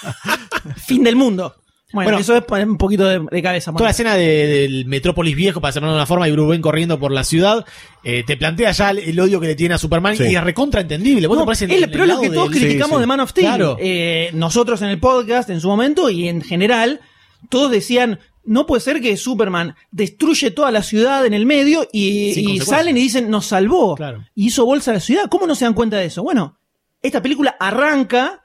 fin 0.86 1.02
del 1.04 1.16
mundo. 1.16 1.54
Bueno, 1.92 2.18
eso 2.18 2.36
es 2.36 2.42
poner 2.44 2.68
un 2.68 2.78
poquito 2.78 3.04
de, 3.06 3.20
de 3.30 3.42
cabeza. 3.42 3.72
Toda 3.72 3.84
la 3.84 3.90
escena 3.90 4.14
de- 4.14 4.46
del 4.46 4.86
Metrópolis 4.86 5.36
viejo, 5.36 5.60
para 5.60 5.72
llamarlo 5.74 5.92
de 5.94 5.98
una 5.98 6.06
forma, 6.06 6.28
y 6.28 6.32
Bruce 6.32 6.48
Wayne 6.50 6.62
corriendo 6.62 6.98
por 6.98 7.12
la 7.12 7.24
ciudad, 7.24 7.64
eh, 8.04 8.24
te 8.26 8.36
plantea 8.36 8.70
ya 8.72 8.90
el, 8.90 8.98
el 8.98 9.20
odio 9.20 9.40
que 9.40 9.46
le 9.48 9.54
tiene 9.54 9.74
a 9.74 9.78
Superman 9.78 10.16
Sí. 10.16 10.24
y 10.24 10.34
es 10.36 10.42
recontra 10.44 10.80
entendible. 10.80 11.26
¿Vos 11.26 11.36
No, 11.36 11.42
te 11.42 11.46
parece 11.46 11.64
en- 11.66 11.70
es- 11.72 11.76
en 11.78 11.84
el 11.84 11.90
pero 11.90 12.04
es 12.04 12.10
lo 12.10 12.20
que 12.20 12.30
todos 12.30 12.50
del- 12.50 12.60
criticamos 12.60 13.00
de 13.00 13.06
Man 13.06 13.20
of 13.20 13.30
Steel. 13.30 13.46
Claro. 13.46 13.76
Eh, 13.80 14.30
nosotros 14.34 14.80
en 14.82 14.88
el 14.88 14.98
podcast 15.00 15.50
en 15.50 15.60
su 15.60 15.68
momento 15.68 16.08
y 16.10 16.28
en 16.28 16.40
general, 16.42 17.00
todos 17.48 17.70
decían, 17.70 18.18
no 18.44 18.66
puede 18.66 18.80
ser 18.80 19.00
que 19.00 19.16
Superman 19.16 19.74
destruye 19.92 20.50
toda 20.50 20.70
la 20.72 20.82
ciudad 20.82 21.24
en 21.26 21.32
el 21.34 21.46
medio 21.46 21.86
y, 21.92 22.32
y 22.54 22.58
salen 22.60 22.96
y 22.96 23.00
dicen, 23.02 23.30
nos 23.30 23.46
salvó. 23.46 23.94
Claro. 23.94 24.24
Y 24.34 24.46
hizo 24.46 24.64
bolsa 24.64 24.90
a 24.90 24.94
la 24.94 25.00
ciudad. 25.00 25.24
¿Cómo 25.30 25.46
no 25.46 25.54
se 25.54 25.64
dan 25.64 25.74
cuenta 25.74 25.98
de 25.98 26.06
eso? 26.06 26.22
Bueno, 26.24 26.58
esta 27.02 27.22
película 27.22 27.56
arranca 27.60 28.41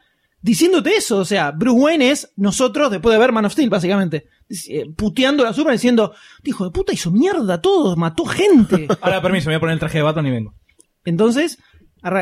diciéndote 0.48 0.96
eso. 0.96 1.18
O 1.18 1.26
sea, 1.26 1.52
Bruce 1.52 1.78
Wayne 1.78 2.10
es 2.10 2.32
nosotros 2.38 2.90
después 2.90 3.14
de 3.14 3.20
ver 3.20 3.34
Man 3.34 3.46
of 3.46 3.52
Steel, 3.52 3.70
básicamente. 3.70 4.28
Eh, 4.70 4.86
Puteando 4.96 5.46
a 5.46 5.52
Superman 5.52 5.76
diciendo, 5.76 6.14
hijo 6.46 6.64
de 6.64 6.72
puta, 6.72 6.94
hizo 6.94 7.12
mierda 7.12 7.56
a 7.56 7.62
todos, 7.62 7.98
mató 7.98 8.26
gente. 8.26 8.88
Ahora, 9.02 9.22
permiso, 9.22 9.50
me 9.50 9.56
voy 9.56 9.58
a 9.58 9.60
poner 9.60 9.74
el 9.74 9.80
traje 9.80 9.98
de 9.98 10.04
Batman 10.04 10.28
y 10.28 10.32
vengo. 10.32 10.56
Entonces, 11.04 11.58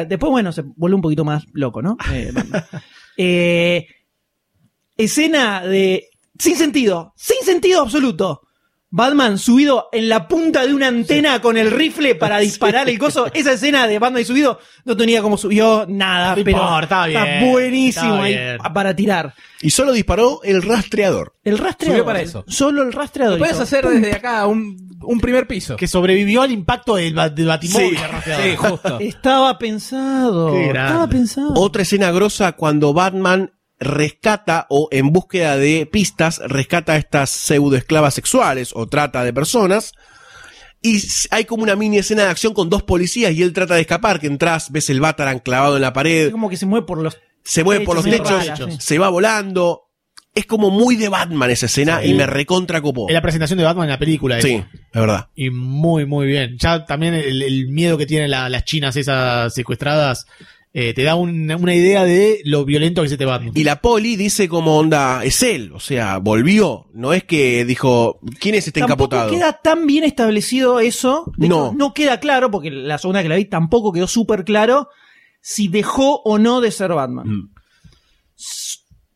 después, 0.07 0.31
bueno, 0.31 0.51
se 0.51 0.63
vuelve 0.63 0.95
un 0.95 1.01
poquito 1.03 1.23
más 1.23 1.45
loco, 1.53 1.81
¿no? 1.81 1.97
Eh. 2.11 2.33
Eh, 3.17 3.87
escena 4.97 5.65
de. 5.65 6.09
Sin 6.37 6.57
sentido, 6.57 7.13
sin 7.15 7.41
sentido 7.43 7.81
absoluto. 7.81 8.41
Batman 8.97 9.37
subido 9.37 9.89
en 9.91 10.07
la 10.07 10.25
punta 10.25 10.65
de 10.65 10.73
una 10.73 10.87
antena 10.87 11.41
con 11.41 11.57
el 11.57 11.69
rifle 11.69 12.15
para 12.15 12.37
disparar 12.39 12.87
el 12.87 12.97
coso. 12.97 13.27
Esa 13.33 13.51
escena 13.51 13.87
de 13.87 13.99
Batman 13.99 14.23
subido 14.23 14.57
no 14.85 14.95
tenía 14.95 15.21
como 15.21 15.37
subió 15.37 15.85
nada, 15.89 16.29
No 16.29 16.35
pero 16.45 16.51
importa, 16.51 16.83
está 16.83 17.07
está 17.09 17.23
bien, 17.25 17.51
buenísimo 17.51 18.13
está 18.13 18.23
ahí 18.23 18.33
bien. 18.33 18.57
para 18.73 18.95
tirar. 18.95 19.33
Y 19.61 19.71
solo 19.71 19.91
disparó 19.91 20.39
el 20.43 20.61
rastreador. 20.61 21.33
El 21.43 21.57
rastreador. 21.57 21.97
Subió 21.97 22.05
para 22.05 22.21
eso. 22.21 22.45
Solo 22.47 22.83
el 22.83 22.93
rastreador. 22.93 23.37
Puedes 23.37 23.59
hacer 23.59 23.83
Pum. 23.83 23.95
desde 23.95 24.13
acá 24.13 24.47
un, 24.47 24.97
un 25.01 25.19
primer 25.19 25.45
piso. 25.45 25.75
Que 25.75 25.87
sobrevivió 25.87 26.41
al 26.43 26.51
impacto 26.53 26.95
del, 26.95 27.13
ba- 27.13 27.27
del 27.29 27.47
batimóvil. 27.47 27.97
Sí, 27.97 28.55
justo. 28.55 28.97
Estaba 29.01 29.57
pensado. 29.57 30.55
Estaba 30.55 31.07
pensado. 31.09 31.53
Otra 31.55 31.81
escena 31.81 32.11
grosa 32.11 32.53
cuando 32.53 32.93
Batman 32.93 33.51
rescata 33.79 34.65
o 34.69 34.87
en 34.91 35.11
búsqueda 35.11 35.57
de 35.57 35.87
pistas 35.91 36.39
rescata 36.45 36.93
a 36.93 36.97
estas 36.97 37.29
pseudo 37.29 37.75
esclavas 37.75 38.13
sexuales 38.13 38.71
o 38.73 38.87
trata 38.87 39.23
de 39.23 39.33
personas 39.33 39.91
y 40.81 41.01
hay 41.31 41.45
como 41.45 41.63
una 41.63 41.75
mini 41.75 41.97
escena 41.97 42.23
de 42.23 42.29
acción 42.29 42.53
con 42.53 42.69
dos 42.69 42.83
policías 42.83 43.33
y 43.33 43.41
él 43.43 43.53
trata 43.53 43.75
de 43.75 43.81
escapar 43.81 44.19
que 44.19 44.27
entras 44.27 44.71
ves 44.71 44.89
el 44.89 45.01
Batarang 45.01 45.39
clavado 45.39 45.75
en 45.75 45.81
la 45.81 45.93
pared 45.93 46.27
Es 46.27 46.31
como 46.31 46.49
que 46.49 46.57
se 46.57 46.65
mueve 46.65 46.85
por 46.85 46.99
los. 47.01 47.17
se 47.43 47.63
mueve 47.63 47.83
por 47.85 47.95
los 47.95 48.05
techos, 48.05 48.43
sí. 48.55 48.77
se 48.79 48.97
va 48.99 49.09
volando 49.09 49.81
es 50.33 50.45
como 50.45 50.69
muy 50.69 50.95
de 50.97 51.07
Batman 51.09 51.49
esa 51.49 51.65
escena 51.67 52.01
Sí. 52.01 52.09
y 52.09 52.13
me 52.13 52.25
recontra 52.27 52.81
copó 52.81 53.07
Es 53.09 53.13
la 53.13 53.21
presentación 53.21 53.57
de 53.57 53.63
Batman 53.65 53.85
en 53.85 53.91
la 53.91 53.99
película. 53.99 54.41
sí 54.41 54.55
es 54.93 55.01
verdad 55.01 55.27
Y 55.35 55.49
muy, 55.49 56.05
muy 56.05 56.27
bien. 56.27 56.57
Ya 56.59 56.85
también 56.85 57.13
el, 57.13 57.41
el 57.41 57.67
miedo 57.69 57.97
que 57.97 58.05
tienen 58.05 58.29
la- 58.31 58.47
las 58.49 58.63
chinas 58.65 58.95
esas 58.95 59.53
secuestradas 59.53 60.25
eh, 60.77 60.93
te 60.93 61.03
da 61.03 61.15
un- 61.15 61.49
una 61.49 61.73
idea 61.73 62.03
de 62.03 62.41
lo 62.43 62.65
violento 62.65 63.01
que 63.01 63.05
es 63.05 63.11
este 63.13 63.23
Batman. 63.23 63.53
y 63.55 63.63
la 63.63 63.79
poli 63.81 64.17
dice 64.17 64.49
como 64.49 64.77
onda 64.77 65.23
es 65.23 65.41
él 65.41 65.71
o 65.73 65.79
sea 65.79 66.17
volvió 66.17 66.87
no 66.93 67.13
es 67.13 67.23
que 67.23 67.63
dijo 67.63 68.19
quién 68.41 68.55
es 68.55 68.67
este 68.67 68.81
Tampoco 68.81 69.05
encapotado 69.15 69.31
queda 69.31 69.53
tan 69.61 69.87
bien 69.87 70.03
establecido 70.03 70.81
eso. 70.81 71.31
De 71.37 71.47
No. 71.47 71.73
no 71.73 71.93
queda 71.93 72.19
claro, 72.19 72.51
porque 72.51 72.71
la 72.71 72.97
segunda 72.97 73.23
que 73.23 73.29
la 73.29 73.37
vi 73.37 73.45
tampoco 73.45 73.93
quedó 73.93 74.07
súper 74.07 74.43
claro 74.43 74.89
si 75.39 75.69
dejó 75.69 76.21
o 76.25 76.37
no 76.39 76.59
de 76.59 76.71
ser 76.71 76.91
Batman. 76.93 77.27
Mm. 77.29 77.49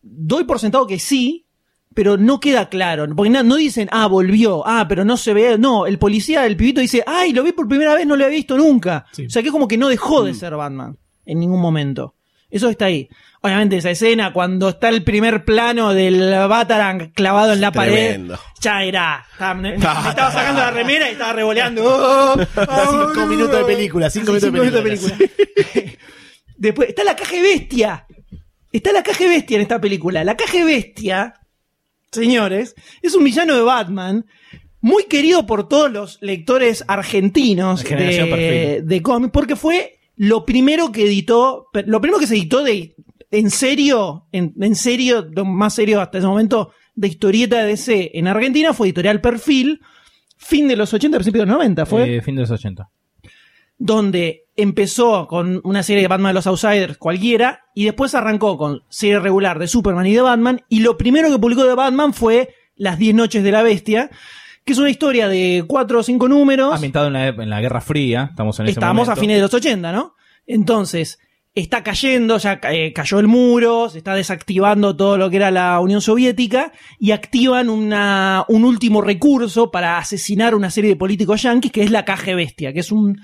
Doy 0.01 0.43
por 0.45 0.59
sentado 0.59 0.87
que 0.87 0.99
sí, 0.99 1.45
pero 1.93 2.17
no 2.17 2.39
queda 2.39 2.69
claro. 2.69 3.05
Porque 3.15 3.29
na- 3.31 3.43
no 3.43 3.55
dicen, 3.57 3.89
ah, 3.91 4.07
volvió, 4.07 4.65
ah, 4.65 4.85
pero 4.87 5.03
no 5.03 5.17
se 5.17 5.33
ve. 5.33 5.57
No, 5.57 5.85
el 5.87 5.99
policía, 5.99 6.45
el 6.45 6.55
pibito 6.55 6.79
dice, 6.81 7.03
ay, 7.05 7.33
lo 7.33 7.43
vi 7.43 7.51
por 7.51 7.67
primera 7.67 7.95
vez, 7.95 8.07
no 8.07 8.15
lo 8.15 8.23
había 8.25 8.37
visto 8.37 8.57
nunca. 8.57 9.05
O 9.11 9.29
sea 9.29 9.41
que 9.41 9.49
es 9.49 9.51
como 9.51 9.67
que 9.67 9.77
no 9.77 9.89
dejó 9.89 10.21
Mm. 10.21 10.25
de 10.27 10.33
ser 10.35 10.55
Batman 10.55 10.97
en 11.31 11.39
ningún 11.39 11.61
momento. 11.61 12.15
Eso 12.49 12.69
está 12.69 12.85
ahí. 12.85 13.07
Obviamente 13.41 13.77
esa 13.77 13.91
escena, 13.91 14.33
cuando 14.33 14.69
está 14.69 14.89
el 14.89 15.03
primer 15.03 15.45
plano 15.45 15.93
del 15.93 16.19
Batarang 16.49 17.11
clavado 17.13 17.53
en 17.53 17.61
la 17.61 17.71
Tremendo. 17.71 18.33
pared, 18.35 18.49
ya 18.59 18.83
era. 18.83 19.25
Estaba, 19.31 19.53
me, 19.55 19.69
me 19.69 19.75
estaba 19.77 20.31
sacando 20.31 20.59
la 20.59 20.71
remera 20.71 21.07
y 21.09 21.13
estaba 21.13 21.33
revoleando. 21.33 21.83
Oh, 21.85 22.35
oh, 22.35 23.13
Cinco 23.13 23.27
minutos 23.27 23.57
de 23.59 23.65
película, 23.65 24.09
cinco 24.09 24.33
minutos 24.33 24.73
de 24.73 24.81
película. 24.81 25.15
Después, 26.57 26.89
está 26.89 27.03
la 27.03 27.15
caja 27.15 27.35
de 27.35 27.41
bestia. 27.41 28.05
Está 28.71 28.91
la 28.91 29.03
caja 29.03 29.23
de 29.23 29.29
bestia 29.29 29.55
en 29.55 29.61
esta 29.61 29.79
película. 29.79 30.23
La 30.23 30.35
caja 30.35 30.57
de 30.57 30.63
bestia, 30.63 31.33
señores, 32.11 32.75
es 33.01 33.15
un 33.15 33.23
villano 33.23 33.55
de 33.55 33.61
Batman. 33.61 34.25
Muy 34.81 35.05
querido 35.05 35.45
por 35.45 35.67
todos 35.69 35.91
los 35.91 36.17
lectores 36.21 36.83
argentinos 36.87 37.83
de, 37.83 38.81
de 38.83 39.01
cómics, 39.01 39.31
porque 39.33 39.55
fue 39.55 39.98
lo 40.21 40.45
primero 40.45 40.91
que 40.91 41.05
editó, 41.05 41.69
lo 41.85 42.01
primero 42.01 42.19
que 42.19 42.27
se 42.27 42.35
editó 42.35 42.61
de, 42.61 42.93
en 43.31 43.49
serio, 43.49 44.25
en, 44.33 44.53
en 44.59 44.75
serio, 44.75 45.25
lo 45.31 45.45
más 45.45 45.75
serio 45.75 46.01
hasta 46.01 46.17
ese 46.17 46.27
momento, 46.27 46.71
de 46.93 47.07
historieta 47.07 47.59
de 47.59 47.67
DC 47.67 48.11
en 48.15 48.27
Argentina 48.27 48.73
fue 48.73 48.87
Editorial 48.87 49.21
Perfil, 49.21 49.79
fin 50.35 50.67
de 50.67 50.75
los 50.75 50.93
80, 50.93 51.17
principios 51.17 51.43
de 51.43 51.45
los 51.47 51.57
90, 51.57 51.85
fue 51.85 52.17
Eh, 52.17 52.21
fin 52.21 52.35
de 52.35 52.41
los 52.41 52.51
80. 52.51 52.89
donde 53.77 54.43
empezó 54.57 55.25
con 55.25 55.61
una 55.63 55.83
serie 55.83 56.01
de 56.01 56.09
Batman 56.09 56.31
de 56.31 56.33
los 56.33 56.47
Outsiders 56.47 56.97
cualquiera 56.97 57.63
y 57.73 57.85
después 57.85 58.13
arrancó 58.13 58.57
con 58.57 58.81
serie 58.89 59.19
regular 59.19 59.57
de 59.57 59.69
Superman 59.69 60.05
y 60.05 60.15
de 60.15 60.21
Batman 60.21 60.61
y 60.67 60.81
lo 60.81 60.97
primero 60.97 61.31
que 61.31 61.39
publicó 61.39 61.63
de 61.63 61.75
Batman 61.75 62.13
fue 62.13 62.53
Las 62.75 62.99
10 62.99 63.15
noches 63.15 63.41
de 63.41 63.51
la 63.53 63.63
bestia, 63.63 64.09
que 64.69 64.73
es 64.73 64.79
una 64.79 64.91
historia 64.91 65.27
de 65.27 65.63
cuatro 65.65 65.97
o 65.97 66.03
cinco 66.03 66.27
números. 66.27 66.75
Ambientado 66.75 67.07
en 67.07 67.13
la, 67.13 67.29
en 67.29 67.49
la 67.49 67.59
Guerra 67.59 67.81
Fría. 67.81 68.27
Estamos 68.29 68.59
en 68.59 68.67
ese 68.67 68.73
Estamos 68.73 69.09
a 69.09 69.15
fines 69.15 69.37
de 69.37 69.41
los 69.41 69.51
80, 69.51 69.91
¿no? 69.91 70.13
Entonces, 70.45 71.17
está 71.55 71.81
cayendo, 71.81 72.37
ya 72.37 72.59
eh, 72.69 72.93
cayó 72.93 73.17
el 73.17 73.25
muro, 73.25 73.89
se 73.89 73.97
está 73.97 74.13
desactivando 74.13 74.95
todo 74.95 75.17
lo 75.17 75.31
que 75.31 75.37
era 75.37 75.49
la 75.49 75.79
Unión 75.79 76.01
Soviética 76.01 76.71
y 76.99 77.09
activan 77.09 77.67
una, 77.67 78.45
un 78.47 78.63
último 78.63 79.01
recurso 79.01 79.71
para 79.71 79.97
asesinar 79.97 80.53
una 80.53 80.69
serie 80.69 80.91
de 80.91 80.97
políticos 80.97 81.41
yanquis 81.41 81.71
que 81.71 81.81
es 81.81 81.89
la 81.89 82.05
caja 82.05 82.35
bestia, 82.35 82.71
que 82.71 82.81
es 82.81 82.91
un, 82.91 83.19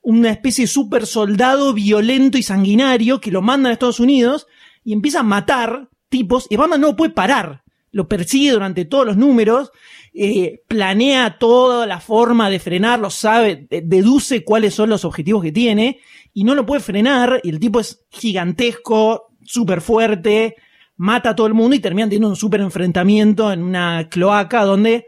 una 0.00 0.30
especie 0.30 0.64
de 0.64 0.68
super 0.68 1.04
soldado 1.04 1.74
violento 1.74 2.38
y 2.38 2.42
sanguinario 2.42 3.20
que 3.20 3.30
lo 3.30 3.42
mandan 3.42 3.68
a 3.68 3.72
Estados 3.74 4.00
Unidos 4.00 4.46
y 4.84 4.94
empieza 4.94 5.20
a 5.20 5.24
matar 5.24 5.90
tipos 6.08 6.46
y 6.48 6.56
Batman 6.56 6.80
no 6.80 6.86
lo 6.86 6.96
puede 6.96 7.12
parar. 7.12 7.62
Lo 7.90 8.08
persigue 8.08 8.52
durante 8.52 8.86
todos 8.86 9.04
los 9.04 9.16
números, 9.18 9.70
eh, 10.20 10.62
planea 10.66 11.38
toda 11.38 11.86
la 11.86 12.00
forma 12.00 12.50
de 12.50 12.58
frenarlo, 12.58 13.10
sabe, 13.10 13.66
de- 13.70 13.82
deduce 13.82 14.44
cuáles 14.44 14.74
son 14.74 14.90
los 14.90 15.04
objetivos 15.04 15.42
que 15.42 15.52
tiene 15.52 16.00
y 16.34 16.44
no 16.44 16.54
lo 16.54 16.66
puede 16.66 16.80
frenar. 16.80 17.40
Y 17.42 17.50
el 17.50 17.60
tipo 17.60 17.80
es 17.80 18.04
gigantesco, 18.10 19.28
súper 19.44 19.80
fuerte, 19.80 20.56
mata 20.96 21.30
a 21.30 21.36
todo 21.36 21.46
el 21.46 21.54
mundo 21.54 21.76
y 21.76 21.80
terminan 21.80 22.08
teniendo 22.08 22.28
un 22.28 22.36
súper 22.36 22.60
enfrentamiento 22.60 23.52
en 23.52 23.62
una 23.62 24.08
cloaca 24.08 24.64
donde 24.64 25.06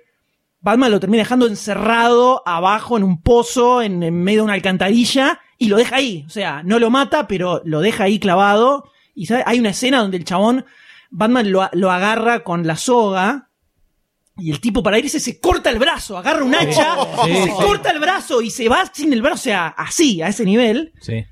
Batman 0.61 0.91
lo 0.91 1.01
termina 1.01 1.23
dejando 1.23 1.47
encerrado 1.47 2.43
abajo 2.47 2.97
en 2.97 3.03
un 3.03 3.23
pozo, 3.23 3.83
en, 3.83 3.99
medio 4.23 4.41
de 4.41 4.45
una 4.45 4.53
alcantarilla, 4.55 5.41
y 5.59 5.69
lo 5.69 5.77
deja 5.77 5.97
ahí. 5.97 6.25
O 6.27 6.31
sea, 6.31 6.63
no 6.63 6.79
lo 6.79 6.91
mata, 6.91 7.27
pero 7.27 7.63
lo 7.65 7.81
deja 7.81 8.05
ahí 8.05 8.19
clavado. 8.19 8.85
Y 9.15 9.31
hay 9.33 9.59
una 9.59 9.71
escena 9.71 10.01
donde 10.01 10.19
el 10.19 10.25
chabón, 10.25 10.65
Batman 11.11 11.51
lo, 11.51 11.69
lo 11.73 11.91
agarra 11.91 12.45
con 12.45 12.67
la 12.67 12.77
soga. 12.77 13.50
Y 14.41 14.51
el 14.51 14.61
tipo 14.61 14.83
para 14.83 14.99
irse 14.99 15.21
se 15.21 15.39
corta 15.39 15.71
el 15.71 15.79
brazo, 15.79 16.17
agarra 16.19 16.45
un 16.45 16.55
hacha, 16.55 16.97
Sí, 17.25 17.33
se 17.35 17.45
sí. 17.45 17.51
corta 17.51 17.91
el 17.91 17.99
brazo 18.01 18.41
y 18.43 18.51
se 18.51 18.69
va 18.69 18.91
sin 18.93 19.13
el 19.13 19.23
brazo, 19.23 19.35
o 19.35 19.39
sea, 19.45 19.67
así, 19.69 20.23
a 20.23 20.29
ese 20.29 20.45
nivel. 20.45 20.93
Sí. 21.01 21.25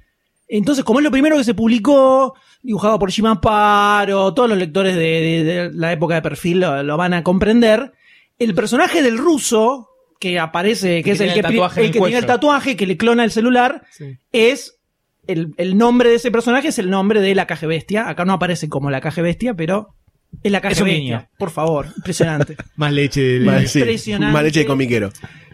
Entonces, 0.48 0.84
como 0.84 1.00
es 1.00 1.04
lo 1.04 1.10
primero 1.10 1.36
que 1.36 1.44
se 1.44 1.54
publicó, 1.54 2.34
dibujado 2.62 2.98
por 2.98 3.10
Jim 3.10 3.26
Paro, 3.40 4.32
todos 4.34 4.48
los 4.48 4.58
lectores 4.58 4.94
de, 4.96 5.02
de- 5.02 5.44
de 5.44 5.70
la 5.74 5.92
época 5.92 6.14
de 6.14 6.22
perfil 6.22 6.60
lo, 6.60 6.82
lo 6.82 6.96
van 6.96 7.14
a 7.14 7.22
comprender. 7.22 7.92
El 8.38 8.54
personaje 8.54 9.02
del 9.02 9.18
ruso, 9.18 9.88
que 10.20 10.38
aparece, 10.38 10.96
que, 10.98 11.02
que 11.04 11.10
es 11.12 11.20
el 11.20 11.28
que, 11.34 11.40
el 11.40 11.46
el 11.46 11.90
que 11.92 12.00
tiene 12.00 12.18
el 12.18 12.26
tatuaje, 12.26 12.76
que 12.76 12.86
le 12.86 12.96
clona 12.96 13.24
el 13.24 13.30
celular, 13.30 13.84
es 14.32 14.78
el, 15.26 15.52
el 15.58 15.76
nombre 15.76 16.08
de 16.08 16.16
ese 16.16 16.30
personaje 16.30 16.68
es 16.68 16.78
el 16.78 16.88
nombre 16.88 17.20
de 17.20 17.34
la 17.34 17.46
caja 17.46 17.66
bestia. 17.66 18.08
Acá 18.08 18.24
no 18.24 18.32
aparece 18.32 18.68
como 18.68 18.90
la 18.90 19.00
caja 19.00 19.20
bestia, 19.22 19.54
pero 19.54 19.94
es 20.42 20.52
la 20.52 20.60
caja 20.60 20.84
bestia. 20.84 21.30
Por 21.38 21.50
favor, 21.50 21.86
impresionante. 21.96 22.56
Más 22.76 22.92
leche 22.92 23.20
de... 23.20 23.40
Más, 23.46 23.70
sí, 23.70 23.80
Impresionante. 23.80 24.32
más 24.32 24.42
leche 24.44 24.60
de 24.60 24.66
comiquero. 24.66 25.10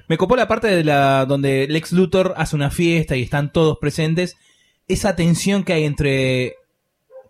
Me 0.09 0.19
copó 0.19 0.37
la 0.37 0.47
parte 0.49 0.69
de 0.69 0.85
la 0.85 1.25
donde 1.25 1.67
Lex 1.69 1.93
Luthor 1.93 2.35
hace 2.37 2.55
una 2.57 2.71
fiesta 2.71 3.17
y 3.17 3.23
están 3.23 3.53
todos 3.53 3.79
presentes. 3.81 4.37
Esa 4.87 5.17
tensión 5.17 5.65
que 5.65 5.73
hay 5.73 5.85
entre 5.85 6.57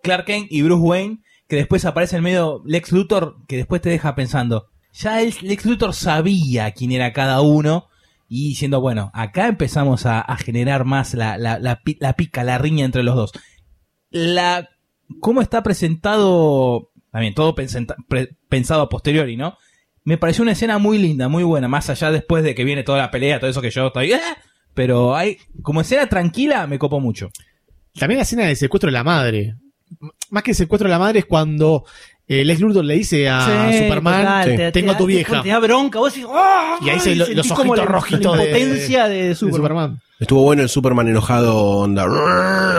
Clark 0.03 0.25
Kent 0.25 0.47
y 0.51 0.61
Bruce 0.61 0.81
Wayne, 0.81 1.19
que 1.47 1.55
después 1.55 1.85
aparece 1.85 2.17
en 2.17 2.23
medio 2.23 2.61
Lex 2.65 2.91
Luthor, 2.91 3.37
que 3.47 3.55
después 3.57 3.81
te 3.81 3.89
deja 3.89 4.13
pensando. 4.15 4.67
Ya 4.91 5.21
el 5.21 5.33
Lex 5.41 5.65
Luthor 5.65 5.93
sabía 5.93 6.71
quién 6.71 6.91
era 6.91 7.13
cada 7.13 7.41
uno. 7.41 7.87
Y 8.27 8.49
diciendo, 8.49 8.81
bueno, 8.81 9.11
acá 9.13 9.47
empezamos 9.47 10.07
a, 10.07 10.19
a 10.19 10.35
generar 10.35 10.83
más 10.83 11.13
la, 11.13 11.37
la, 11.37 11.59
la, 11.59 11.79
la 11.99 12.13
pica, 12.13 12.43
la 12.43 12.57
riña 12.57 12.83
entre 12.83 13.03
los 13.03 13.15
dos. 13.15 13.31
La, 14.09 14.69
¿Cómo 15.21 15.41
está 15.41 15.61
presentado 15.61 16.89
también 17.15 17.33
todo 17.33 17.55
pensado 18.49 18.81
a 18.81 18.89
posteriori, 18.89 19.37
¿no? 19.37 19.57
Me 20.03 20.17
pareció 20.17 20.41
una 20.41 20.51
escena 20.51 20.79
muy 20.79 20.97
linda, 20.97 21.29
muy 21.29 21.43
buena, 21.45 21.69
más 21.69 21.89
allá 21.89 22.11
después 22.11 22.43
de 22.43 22.53
que 22.53 22.65
viene 22.65 22.83
toda 22.83 22.97
la 22.97 23.09
pelea, 23.09 23.39
todo 23.39 23.49
eso 23.49 23.61
que 23.61 23.69
yo 23.71 23.87
estoy... 23.87 24.11
¡ah! 24.11 24.37
Pero 24.73 25.15
hay, 25.15 25.37
como 25.61 25.79
escena 25.79 26.07
tranquila, 26.07 26.67
me 26.67 26.77
copó 26.77 26.99
mucho. 26.99 27.29
También 27.97 28.17
la 28.17 28.23
escena 28.23 28.43
del 28.43 28.57
secuestro 28.57 28.89
de 28.89 28.91
la 28.91 29.05
madre. 29.05 29.55
Más 30.29 30.43
que 30.43 30.51
el 30.51 30.57
secuestro 30.57 30.89
de 30.89 30.91
la 30.91 30.99
madre 30.99 31.19
es 31.19 31.25
cuando 31.25 31.85
eh, 32.27 32.43
Lex 32.43 32.59
Luthor 32.59 32.83
le 32.83 32.95
dice 32.95 33.29
a 33.29 33.69
Sí, 33.71 33.77
Superman, 33.83 34.21
total, 34.21 34.45
te- 34.57 34.71
tengo 34.73 34.91
te 34.91 34.95
a 34.95 34.97
tu 34.97 35.05
vieja. 35.05 35.41
Te 35.41 35.47
da 35.49 35.59
bronca, 35.59 35.99
vos 35.99 36.13
decís, 36.13 36.27
¡ah! 36.29 36.77
Y 36.81 36.89
ahí 36.89 36.99
se 36.99 37.15
lo- 37.15 37.27
los 37.29 37.49
ojitos 37.49 37.85
rojitos 37.85 38.35
la 38.37 38.43
de- 38.43 38.51
de, 39.09 39.27
de 39.29 39.35
Superman. 39.35 40.01
Estuvo 40.19 40.43
bueno 40.43 40.61
el 40.61 40.69
Superman 40.69 41.07
enojado, 41.09 41.61
onda, 41.79 42.05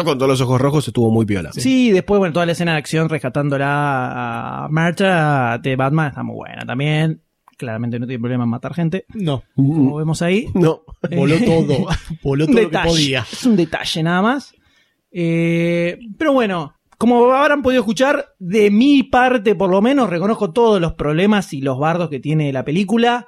con 0.04 0.16
todos 0.16 0.28
los 0.28 0.40
ojos 0.40 0.60
rojos, 0.60 0.88
estuvo 0.88 1.10
muy 1.10 1.26
piola. 1.26 1.52
Sí, 1.52 1.90
después, 1.90 2.18
bueno, 2.18 2.32
toda 2.32 2.46
la 2.46 2.52
escena 2.52 2.72
de 2.72 2.78
acción 2.78 3.08
rescatándola 3.08 4.64
a 4.64 4.68
Marta 4.70 5.58
de 5.58 5.76
Batman 5.76 6.08
está 6.08 6.22
muy 6.22 6.36
buena 6.36 6.64
también. 6.64 7.20
Claramente 7.58 7.98
no 7.98 8.06
tiene 8.06 8.20
problema 8.20 8.44
en 8.44 8.50
matar 8.50 8.74
gente. 8.74 9.06
No. 9.14 9.42
Como 9.54 9.96
vemos 9.96 10.20
ahí. 10.22 10.48
No. 10.54 10.82
Voló 11.14 11.36
todo. 11.38 11.86
Voló 12.22 12.46
todo 12.46 12.54
lo 12.54 12.60
que 12.60 12.66
detalle. 12.66 12.88
podía. 12.88 13.26
Es 13.30 13.44
un 13.44 13.56
detalle 13.56 14.02
nada 14.02 14.22
más. 14.22 14.54
Eh, 15.10 15.98
pero 16.18 16.32
bueno, 16.34 16.74
como 16.98 17.32
habrán 17.32 17.62
podido 17.62 17.80
escuchar, 17.80 18.34
de 18.38 18.70
mi 18.70 19.02
parte 19.02 19.54
por 19.54 19.70
lo 19.70 19.80
menos 19.82 20.08
reconozco 20.10 20.52
todos 20.52 20.80
los 20.80 20.94
problemas 20.94 21.52
y 21.52 21.60
los 21.60 21.78
bardos 21.78 22.08
que 22.10 22.20
tiene 22.20 22.52
la 22.52 22.64
película. 22.64 23.26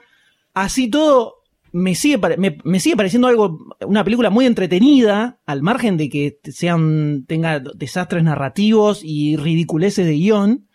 Así 0.52 0.88
todo, 0.88 1.37
me 1.78 1.94
sigue, 1.94 2.18
me 2.64 2.80
sigue 2.80 2.96
pareciendo 2.96 3.28
algo, 3.28 3.76
una 3.86 4.04
película 4.04 4.30
muy 4.30 4.46
entretenida, 4.46 5.38
al 5.46 5.62
margen 5.62 5.96
de 5.96 6.08
que 6.10 6.38
sean, 6.44 7.24
tenga 7.26 7.60
desastres 7.60 8.24
narrativos 8.24 9.00
y 9.02 9.36
ridiculeces 9.36 10.04
de 10.04 10.12
guion. 10.12 10.68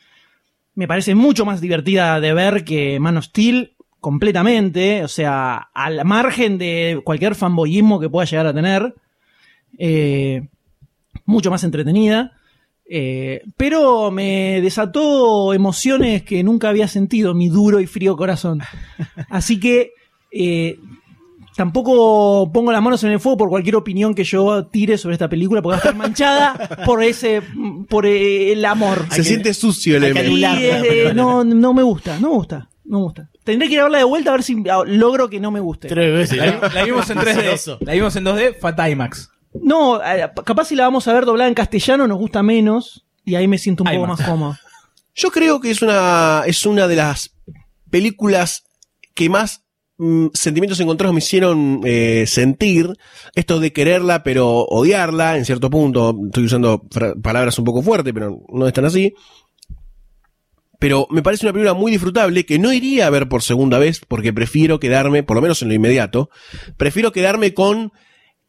Me 0.76 0.88
parece 0.88 1.14
mucho 1.14 1.46
más 1.46 1.62
divertida 1.62 2.20
de 2.20 2.34
ver 2.34 2.64
que 2.64 3.00
Man 3.00 3.18
of 3.18 3.26
Steel 3.26 3.76
completamente, 4.00 5.04
o 5.04 5.08
sea, 5.08 5.70
al 5.74 6.04
margen 6.06 6.58
de 6.58 7.02
cualquier 7.04 7.36
fanboyismo 7.36 8.00
que 8.00 8.10
pueda 8.10 8.26
llegar 8.26 8.48
a 8.48 8.54
tener, 8.54 8.96
eh, 9.78 10.48
mucho 11.26 11.52
más 11.52 11.64
entretenida, 11.64 12.34
eh, 12.86 13.44
pero 13.56 14.12
me 14.12 14.62
desató 14.62 15.54
emociones 15.54 16.24
que 16.24 16.44
nunca 16.44 16.70
había 16.70 16.88
sentido 16.88 17.34
mi 17.34 17.50
duro 17.50 17.80
y 17.80 17.88
frío 17.88 18.18
corazón. 18.18 18.62
Así 19.30 19.60
que 19.60 19.92
eh, 20.34 20.80
tampoco 21.56 22.52
pongo 22.52 22.72
las 22.72 22.82
manos 22.82 23.04
en 23.04 23.12
el 23.12 23.20
fuego 23.20 23.38
por 23.38 23.50
cualquier 23.50 23.76
opinión 23.76 24.16
que 24.16 24.24
yo 24.24 24.66
tire 24.66 24.98
sobre 24.98 25.14
esta 25.14 25.30
película, 25.30 25.62
porque 25.62 25.74
va 25.74 25.76
a 25.76 25.80
estar 25.80 25.96
manchada 25.96 26.70
por 26.86 27.04
ese, 27.04 27.42
por 27.88 28.06
eh, 28.06 28.52
el 28.52 28.66
amor. 28.66 29.06
Se 29.12 29.24
siente 29.24 29.54
sucio 29.54 29.98
el 29.98 30.18
eh, 30.18 31.12
no, 31.14 31.44
no 31.44 31.74
me 31.74 31.84
gusta, 31.84 32.20
no 32.20 32.30
me 32.30 32.36
gusta, 32.36 32.70
no 32.86 32.98
me 32.98 33.04
gusta. 33.04 33.30
Tendré 33.44 33.68
que 33.68 33.76
ir 33.76 33.80
a 33.82 33.84
verla 33.84 33.98
de 34.00 34.06
vuelta 34.06 34.32
a 34.32 34.34
ver 34.34 34.44
si 34.44 34.64
ah, 34.70 34.84
logro 34.86 35.30
que 35.30 35.40
no 35.40 35.52
me 35.52 35.60
guste. 35.60 35.88
Tres 35.88 36.14
veces. 36.14 36.38
La, 36.38 36.70
la 36.70 36.84
vimos 36.84 37.10
en 37.10 37.18
3D. 37.18 37.34
Celoso. 37.34 37.78
La 37.82 37.94
vimos 37.94 38.16
en 38.16 38.26
2D, 38.26 38.60
Fat 38.60 38.80
IMAX. 38.90 39.30
No, 39.62 40.02
eh, 40.04 40.32
capaz 40.46 40.66
si 40.66 40.76
la 40.76 40.84
vamos 40.84 41.08
a 41.08 41.14
ver 41.14 41.26
doblada 41.26 41.48
en 41.48 41.54
castellano 41.54 42.08
nos 42.08 42.18
gusta 42.18 42.42
menos 42.42 43.06
y 43.24 43.36
ahí 43.36 43.48
me 43.48 43.58
siento 43.58 43.84
un 43.84 43.92
poco 43.92 44.08
más. 44.08 44.20
más 44.20 44.28
cómodo. 44.28 44.58
Yo 45.16 45.30
creo 45.30 45.62
que 45.62 45.70
es 45.70 45.82
una, 45.82 46.44
es 46.48 46.66
una 46.66 46.88
de 46.88 46.96
las 46.96 47.36
películas 47.92 48.64
que 49.14 49.30
más 49.30 49.63
mm, 50.04 50.28
sentimientos 50.34 50.80
encontrados 50.80 51.14
me 51.14 51.20
hicieron 51.20 51.82
eh, 51.84 52.26
sentir. 52.28 52.94
Esto 53.36 53.60
de 53.60 53.72
quererla 53.74 54.24
pero 54.24 54.66
odiarla, 54.66 55.38
en 55.38 55.46
cierto 55.46 55.70
punto. 55.70 56.16
Estoy 56.26 56.46
usando 56.46 56.84
palabras 57.22 57.58
un 57.60 57.66
poco 57.66 57.82
fuertes, 57.82 58.14
pero 58.14 58.42
no 58.52 58.68
están 58.68 58.86
así. 58.86 59.14
Pero 60.80 61.08
me 61.10 61.22
parece 61.22 61.46
una 61.46 61.54
película 61.54 61.74
muy 61.74 61.92
disfrutable 61.92 62.46
que 62.46 62.60
no 62.60 62.74
iría 62.74 63.08
a 63.08 63.10
ver 63.10 63.30
por 63.30 63.42
segunda 63.42 63.80
vez 63.80 64.02
porque 64.06 64.34
prefiero 64.34 64.82
quedarme, 64.82 65.24
por 65.24 65.36
lo 65.36 65.42
menos 65.42 65.62
en 65.62 65.70
lo 65.70 65.74
inmediato, 65.74 66.30
prefiero 66.76 67.14
quedarme 67.14 67.54
con 67.54 67.94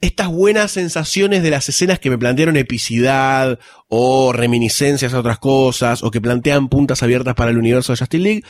estas 0.01 0.29
buenas 0.29 0.73
sensaciones 0.73 1.43
de 1.43 1.51
las 1.51 1.69
escenas 1.69 1.99
que 1.99 2.11
me 2.11 2.19
plantearon 2.19 2.57
epicidad 2.57 3.59
o 3.89 4.33
reminiscencias 4.33 5.15
a 5.15 5.21
otras 5.21 5.39
cosas 5.39 6.03
o 6.03 6.11
que 6.11 6.21
plantean 6.21 6.69
puntas 6.69 7.03
abiertas 7.03 7.35
para 7.35 7.53
el 7.53 7.59
universo 7.59 7.93
de 7.93 7.99
Justice 7.99 8.23
League. 8.23 8.43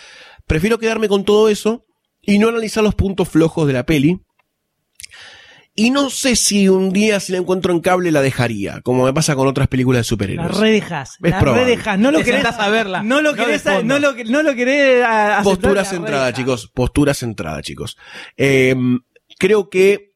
Prefiero 0.47 0.79
quedarme 0.79 1.09
con 1.09 1.25
todo 1.25 1.49
eso 1.49 1.85
y 2.27 2.39
no 2.39 2.49
analizar 2.49 2.83
los 2.85 2.95
puntos 2.95 3.29
flojos 3.29 3.67
de 3.67 3.73
la 3.73 3.85
peli. 3.87 4.21
Y 5.77 5.91
no 5.91 6.09
sé 6.09 6.37
si 6.37 6.69
un 6.69 6.93
día 6.93 7.19
si 7.19 7.33
la 7.33 7.39
encuentro 7.39 7.73
en 7.73 7.81
cable 7.81 8.13
la 8.13 8.23
dejaría, 8.23 8.81
como 8.83 9.05
me 9.05 9.13
pasa 9.13 9.35
con 9.35 9.49
otras 9.49 9.67
películas 9.67 9.99
de 9.99 10.01
La 10.03 10.05
superhéroes. 10.05 10.57
redejas, 10.57 11.17
Es 11.21 11.31
la 11.33 11.41
redejas, 11.41 11.99
no 11.99 12.13
lo 12.13 12.19
Te 12.19 12.25
querés 12.27 12.43
sentás 12.43 12.61
a 12.61 12.69
verla, 12.71 13.03
No 13.03 13.21
lo 13.21 13.33
no 13.33 13.37
querés, 13.45 13.67
a- 13.67 13.83
no 13.83 13.99
lo, 13.99 14.13
no 14.15 14.43
lo 14.45 14.55
querés 14.55 15.03
a- 15.05 15.39
aceptar, 15.39 15.43
Postura 15.45 15.75
la 15.75 15.85
centrada, 15.85 16.25
redejas. 16.27 16.39
chicos. 16.39 16.71
Postura 16.73 17.15
centrada, 17.15 17.61
chicos. 17.61 17.97
Eh, 18.37 18.77
creo 19.37 19.69
que 19.69 20.13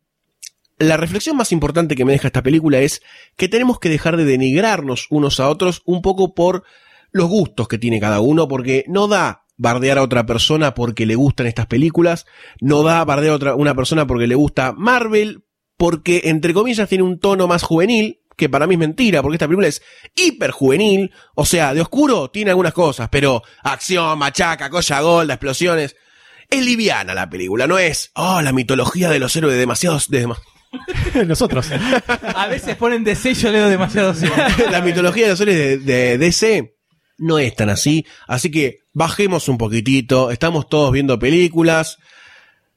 la 0.79 0.97
reflexión 0.97 1.37
más 1.37 1.51
importante 1.51 1.97
que 1.97 2.05
me 2.05 2.13
deja 2.13 2.29
esta 2.29 2.45
película 2.45 2.79
es 2.79 3.03
que 3.37 3.49
tenemos 3.49 3.81
que 3.81 3.89
dejar 3.89 4.17
de 4.17 4.25
denigrarnos 4.25 5.09
unos 5.11 5.41
a 5.41 5.49
otros 5.49 5.83
un 5.87 6.03
poco 6.03 6.35
por 6.35 6.63
los 7.11 7.27
gustos 7.29 7.67
que 7.67 7.79
tiene 7.79 7.99
cada 7.99 8.21
uno, 8.21 8.47
porque 8.47 8.85
no 8.87 9.09
da 9.09 9.43
bardear 9.59 9.99
a 9.99 10.03
otra 10.03 10.25
persona 10.25 10.75
porque 10.75 11.05
le 11.05 11.15
gustan 11.17 11.47
estas 11.47 11.67
películas, 11.67 12.25
no 12.61 12.83
da 12.83 13.05
bardear 13.05 13.33
a 13.33 13.37
otra, 13.37 13.55
una 13.55 13.75
persona 13.75 14.07
porque 14.07 14.27
le 14.27 14.35
gusta 14.37 14.73
Marvel, 14.73 15.45
porque 15.77 16.23
entre 16.25 16.55
comillas 16.55 16.89
tiene 16.89 17.05
un 17.05 17.19
tono 17.21 17.47
más 17.47 17.63
juvenil, 17.63 18.21
que 18.37 18.49
para 18.49 18.67
mí 18.69 18.75
es 18.75 18.79
mentira, 18.79 19.21
porque 19.21 19.35
esta 19.35 19.47
película 19.49 19.67
es 19.67 19.83
hiper 20.15 20.53
juvenil, 20.53 21.11
o 21.35 21.45
sea, 21.45 21.75
de 21.75 21.81
oscuro 21.81 22.31
tiene 22.31 22.51
algunas 22.53 22.73
cosas, 22.73 23.09
pero 23.11 23.43
acción, 23.65 24.17
machaca, 24.19 24.71
colla 24.71 25.01
golda, 25.01 25.35
explosiones. 25.35 25.97
Es 26.49 26.65
liviana 26.65 27.13
la 27.15 27.29
película, 27.29 27.67
no 27.67 27.79
es, 27.79 28.11
oh, 28.15 28.41
la 28.41 28.53
mitología 28.53 29.11
de 29.11 29.19
los 29.19 29.35
héroes 29.37 29.55
de 29.55 29.61
demasiados, 29.61 30.09
de 30.09 30.27
dema- 30.27 30.39
Nosotros. 31.27 31.69
A 32.35 32.47
veces 32.47 32.77
ponen 32.77 33.03
DC 33.05 33.31
y 33.31 33.35
yo 33.35 33.51
leo 33.51 33.69
demasiado 33.69 34.15
la 34.71 34.81
mitología 34.83 35.25
de 35.25 35.31
los 35.33 35.41
héroes 35.41 35.59
de, 35.59 35.79
de 35.79 36.19
DC 36.19 36.75
no 37.19 37.39
es 37.41 37.55
tan 37.57 37.69
así, 37.69 38.07
así 38.29 38.51
que 38.51 38.79
bajemos 38.99 39.49
un 39.49 39.57
poquitito, 39.57 40.31
estamos 40.31 40.69
todos 40.69 40.93
viendo 40.93 41.19
películas, 41.19 41.99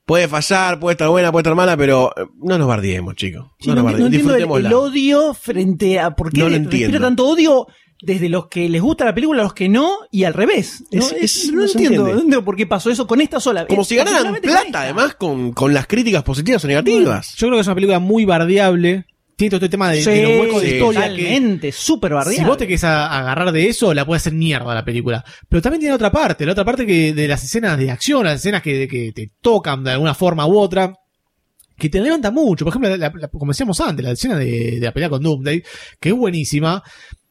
puede 0.05 0.27
fallar, 0.27 0.79
puede 0.79 0.93
estar 0.93 1.09
buena, 1.09 1.31
puede 1.31 1.41
estar 1.41 1.55
mala, 1.55 1.75
pero 1.75 2.13
eh, 2.15 2.25
no 2.41 2.57
nos 2.57 2.67
bardiemos, 2.67 3.15
chicos. 3.15 3.47
Sí, 3.59 3.69
no 3.69 3.75
no, 3.75 3.83
nos 3.83 3.99
no 3.99 4.05
entiendo 4.05 4.35
el, 4.35 4.65
el 4.65 4.73
odio 4.73 5.33
frente 5.33 5.99
a 5.99 6.11
por 6.15 6.31
qué 6.31 6.41
No 6.41 6.49
respira 6.49 6.99
tanto 6.99 7.27
odio 7.27 7.67
desde 8.03 8.29
los 8.29 8.47
que 8.47 8.67
les 8.67 8.81
gusta 8.81 9.05
la 9.05 9.13
película 9.13 9.41
a 9.41 9.43
los 9.43 9.53
que 9.53 9.69
no 9.69 9.97
y 10.11 10.23
al 10.23 10.33
revés. 10.33 10.83
No, 10.91 11.01
Es- 11.05 11.11
Es- 11.13 11.43
es- 11.45 11.51
no 11.53 11.63
entiendo, 11.63 12.03
no 12.03 12.09
entiendo 12.13 12.43
por 12.45 12.55
qué 12.55 12.65
pasó 12.65 12.89
eso 12.89 13.05
con 13.05 13.21
esta 13.21 13.39
sola. 13.39 13.67
Como 13.67 13.83
si 13.83 13.95
ganaran 13.95 14.31
con 14.33 14.41
plata, 14.41 14.81
además, 14.81 15.15
con, 15.15 15.51
con 15.53 15.73
las 15.73 15.85
críticas 15.87 16.23
positivas 16.23 16.63
o 16.65 16.67
negativas. 16.67 17.35
Yo 17.35 17.47
creo 17.47 17.57
que 17.57 17.61
es 17.61 17.67
una 17.67 17.75
película 17.75 17.99
muy 17.99 18.25
bardeable. 18.25 19.05
Tiene 19.41 19.49
todo 19.57 19.57
este 19.65 19.69
tema 19.69 19.89
de, 19.89 20.03
de 20.03 20.21
los 20.23 20.31
huecos 20.41 20.61
de 20.61 20.69
historia 20.69 21.01
Totalmente, 21.01 21.71
súper 21.71 22.13
bardeable. 22.13 22.37
si 22.37 22.43
vos 22.45 22.57
te 22.57 22.67
querés 22.67 22.83
a- 22.83 23.17
agarrar 23.19 23.51
de 23.51 23.67
eso, 23.67 23.91
la 23.93 24.05
puede 24.05 24.17
hacer 24.17 24.33
mierda 24.33 24.73
la 24.75 24.85
película. 24.85 25.25
Pero 25.49 25.61
también 25.63 25.79
tiene 25.79 25.95
otra 25.95 26.11
parte, 26.11 26.45
la 26.45 26.51
otra 26.51 26.63
parte 26.63 26.85
que 26.85 27.13
de 27.13 27.27
las 27.27 27.43
escenas 27.43 27.77
de 27.77 27.89
acción, 27.89 28.23
las 28.23 28.35
escenas 28.35 28.61
que, 28.61 28.87
que 28.87 29.11
te 29.13 29.31
tocan 29.41 29.83
de 29.83 29.91
alguna 29.91 30.13
forma 30.13 30.45
u 30.45 30.59
otra, 30.59 30.93
que 31.75 31.89
te 31.89 31.99
levantan 31.99 32.33
mucho. 32.35 32.63
Por 32.65 32.71
ejemplo, 32.71 32.95
la- 32.95 33.11
la- 33.15 33.27
como 33.29 33.51
decíamos 33.51 33.81
antes, 33.81 34.05
la 34.05 34.11
escena 34.11 34.37
de, 34.37 34.79
de 34.79 34.79
la 34.81 34.91
pelea 34.91 35.09
con 35.09 35.23
Doomsday, 35.23 35.63
que 35.99 36.09
es 36.09 36.15
buenísima, 36.15 36.83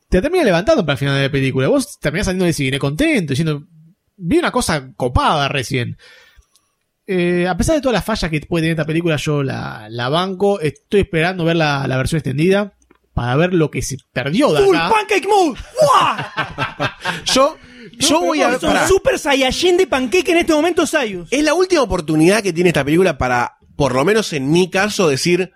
te 0.08 0.20
termina 0.20 0.42
levantando 0.42 0.82
para 0.84 0.94
el 0.94 0.98
final 0.98 1.14
de 1.14 1.22
la 1.22 1.30
película. 1.30 1.68
Vos 1.68 1.96
terminás 2.00 2.26
saliendo 2.26 2.44
del 2.44 2.54
cine 2.54 2.78
contento, 2.80 3.30
diciendo, 3.34 3.62
vi 4.16 4.38
una 4.38 4.50
cosa 4.50 4.90
copada 4.96 5.48
recién. 5.48 5.96
Eh, 7.12 7.48
a 7.48 7.56
pesar 7.56 7.74
de 7.74 7.80
todas 7.80 7.94
las 7.94 8.04
fallas 8.04 8.30
que 8.30 8.40
puede 8.42 8.62
tener 8.62 8.72
esta 8.74 8.86
película, 8.86 9.16
yo 9.16 9.42
la, 9.42 9.88
la 9.90 10.08
banco. 10.08 10.60
Estoy 10.60 11.00
esperando 11.00 11.44
ver 11.44 11.56
la, 11.56 11.86
la 11.88 11.96
versión 11.96 12.18
extendida 12.18 12.74
para 13.14 13.34
ver 13.34 13.52
lo 13.52 13.68
que 13.68 13.82
se 13.82 13.96
perdió 14.12 14.52
de 14.52 14.62
Full 14.64 14.76
acá. 14.76 14.94
pancake 14.94 15.26
mode. 15.28 15.58
¡Fua! 15.58 16.96
Yo, 17.24 17.56
yo 17.98 18.20
voy 18.20 18.40
a... 18.42 18.58
Son 18.58 18.72
pará. 18.72 18.86
super 18.86 19.18
saiyajin 19.18 19.76
de 19.76 19.86
panqueque 19.88 20.30
en 20.30 20.38
este 20.38 20.52
momento, 20.52 20.86
Sayus. 20.86 21.28
Es 21.32 21.42
la 21.42 21.54
última 21.54 21.82
oportunidad 21.82 22.42
que 22.42 22.52
tiene 22.52 22.70
esta 22.70 22.84
película 22.84 23.18
para, 23.18 23.56
por 23.74 23.94
lo 23.94 24.04
menos 24.04 24.32
en 24.32 24.50
mi 24.50 24.70
caso, 24.70 25.08
decir, 25.08 25.50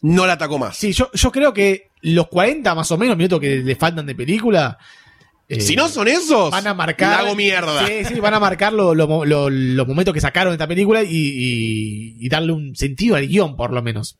no 0.00 0.26
la 0.26 0.34
atacó 0.34 0.58
más. 0.58 0.76
Sí, 0.76 0.92
yo, 0.92 1.10
yo 1.12 1.32
creo 1.32 1.52
que 1.52 1.90
los 2.02 2.28
40 2.28 2.74
más 2.76 2.90
o 2.92 2.98
menos 2.98 3.16
minutos 3.16 3.40
que 3.40 3.56
le 3.56 3.74
faltan 3.76 4.06
de 4.06 4.14
película. 4.14 4.78
Eh, 5.48 5.60
si 5.60 5.76
no 5.76 5.88
son 5.88 6.08
esos, 6.08 6.50
van 6.50 6.66
a 6.66 6.74
marcar. 6.74 7.20
hago 7.20 7.34
mierda. 7.34 7.86
Sí, 7.86 8.04
sí, 8.06 8.20
van 8.20 8.34
a 8.34 8.40
marcar 8.40 8.72
lo- 8.72 8.94
lo- 8.94 9.24
lo- 9.24 9.50
los 9.50 9.86
momentos 9.88 10.14
que 10.14 10.20
sacaron 10.20 10.50
de 10.52 10.54
esta 10.54 10.68
película 10.68 11.02
y, 11.02 11.08
y- 11.10 12.16
y 12.20 12.28
darle 12.28 12.52
un 12.52 12.74
sentido 12.74 13.16
al 13.16 13.26
guion, 13.28 13.56
por 13.56 13.72
lo 13.72 13.82
menos. 13.82 14.18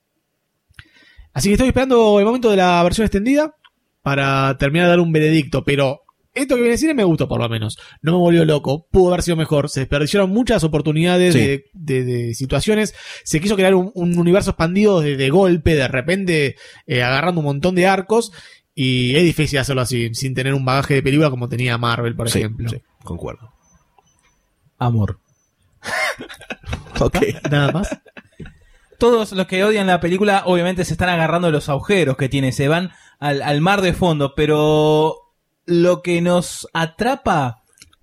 Así 1.33 1.49
que 1.49 1.55
estoy 1.55 1.68
esperando 1.68 2.18
el 2.18 2.25
momento 2.26 2.51
de 2.51 2.57
la 2.59 2.83
versión 2.83 3.07
extendida 3.07 3.55
para 4.02 4.57
terminar 4.59 4.86
de 4.86 4.91
dar 4.91 5.01
un 5.01 5.12
veredicto, 5.12 5.65
pero 5.65 6.01
esto 6.34 6.55
que 6.55 6.60
viene 6.62 6.73
a 6.73 6.76
decir 6.76 6.94
me 6.94 7.05
gustó 7.05 7.28
por 7.28 7.41
lo 7.41 7.49
menos. 7.49 7.78
No 8.02 8.12
me 8.12 8.18
volvió 8.18 8.44
loco, 8.44 8.86
pudo 8.91 9.09
haber 9.12 9.23
sido 9.23 9.36
mejor. 9.36 9.70
Se 9.70 9.81
desperdiciaron 9.81 10.31
muchas 10.31 10.65
oportunidades 10.65 11.33
Sí. 11.34 11.41
de, 11.41 11.65
de- 11.73 12.05
de 12.05 12.34
situaciones. 12.34 12.94
Se 13.25 13.41
quiso 13.41 13.57
crear 13.57 13.75
un, 13.75 13.91
un 13.94 14.18
universo 14.18 14.51
expandido 14.51 15.01
de, 15.01 15.17
de 15.17 15.31
golpe, 15.31 15.75
de 15.75 15.89
repente, 15.89 16.57
eh, 16.86 17.02
agarrando 17.02 17.41
un 17.41 17.47
montón 17.47 17.75
de 17.75 17.86
arcos. 17.86 18.33
Y 18.75 19.15
es 19.17 19.23
difícil 19.25 19.59
hacerlo 19.59 19.83
así, 19.83 20.15
sin 20.15 20.34
tener 20.34 20.55
un 20.55 20.65
bagaje 20.65 20.94
de 20.94 21.02
película 21.02 21.28
como 21.31 21.49
tenía 21.49 21.76
Marvel, 21.78 22.17
por 22.17 22.31
Sí, 22.31 22.39
ejemplo. 22.39 22.68
sí, 22.70 22.81
concuerdo. 23.05 23.52
Amor. 24.78 25.18
Ok. 27.01 27.17
Nada 27.51 27.73
más. 27.73 27.89
Todos 28.99 29.33
los 29.33 29.47
que 29.49 29.65
odian 29.65 29.89
la 29.89 29.99
película 30.01 30.44
obviamente 30.47 30.84
se 30.84 30.92
están 30.92 31.09
agarrando 31.09 31.49
de 31.49 31.52
los 31.52 31.68
agujeros 31.68 32.17
que 32.17 32.28
tiene, 32.28 32.52
se 32.52 32.68
van 32.68 32.92
al, 33.18 33.42
al 33.42 33.60
mar 33.60 33.81
de 33.81 33.92
fondo, 33.92 34.34
pero 34.36 35.17
lo 35.67 36.02
que 36.02 36.20
nos 36.20 36.68
atrapa 36.73 37.62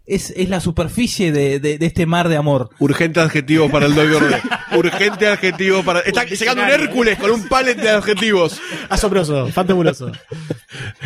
es, 0.10 0.32
es 0.36 0.50
la 0.50 0.60
superficie 0.60 1.32
de, 1.32 1.60
de- 1.60 1.78
de 1.78 1.86
este 1.86 2.06
mar 2.06 2.28
de 2.30 2.36
amor. 2.38 2.70
Urgente 2.80 3.20
adjetivo 3.20 3.70
para 3.70 3.86
el 3.86 3.96
Doctor 3.96 4.30
D. 4.30 4.42
Urgente 4.78 5.28
adjetivo 5.28 5.84
para. 5.84 6.00
Está 6.02 6.24
llegando 6.26 6.64
un 6.64 6.70
Hércules 6.70 7.18
con 7.18 7.32
un 7.32 7.48
palet 7.48 7.78
de 7.80 7.90
adjetivos. 7.90 8.60
Asombroso, 8.90 9.48
fantabuloso. 9.50 10.12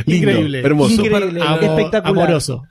Lindo, 0.06 0.30
Increíble. 0.32 0.60
hermoso. 0.62 0.94
Increíble, 1.06 1.40
espectacular. 1.42 2.26
Amoroso. 2.26 2.64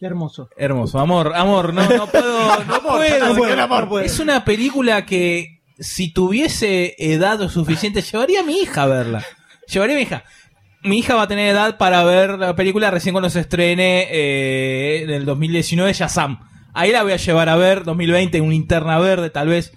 Hermoso. 0.00 0.50
Hermoso, 0.56 0.98
amor, 0.98 1.32
amor, 1.34 1.72
no, 1.72 1.88
no 1.88 2.06
puedo, 2.08 2.64
no 2.64 2.82
puedo. 3.36 3.62
amor. 3.62 4.02
Es 4.04 4.18
una 4.18 4.44
película 4.44 5.06
que 5.06 5.62
si 5.78 6.12
tuviese 6.12 6.94
edad 6.98 7.38
lo 7.38 7.48
suficiente, 7.48 8.02
llevaría 8.02 8.40
a 8.40 8.42
mi 8.42 8.58
hija 8.58 8.82
a 8.82 8.86
verla. 8.86 9.24
Llevaría 9.66 9.94
a 9.94 9.98
mi 9.98 10.02
hija. 10.02 10.24
Mi 10.84 10.98
hija 10.98 11.14
va 11.14 11.22
a 11.22 11.28
tener 11.28 11.48
edad 11.48 11.78
para 11.78 12.04
ver 12.04 12.38
la 12.38 12.54
película 12.54 12.90
recién 12.90 13.14
cuando 13.14 13.30
se 13.30 13.40
estrene 13.40 14.06
eh, 14.10 15.02
en 15.04 15.10
el 15.10 15.24
2019 15.24 15.92
Shazam. 15.92 16.40
Ahí 16.74 16.92
la 16.92 17.02
voy 17.02 17.12
a 17.12 17.16
llevar 17.16 17.48
a 17.48 17.56
ver, 17.56 17.84
2020, 17.84 18.40
una 18.40 18.54
interna 18.54 18.98
verde 18.98 19.30
tal 19.30 19.48
vez. 19.48 19.72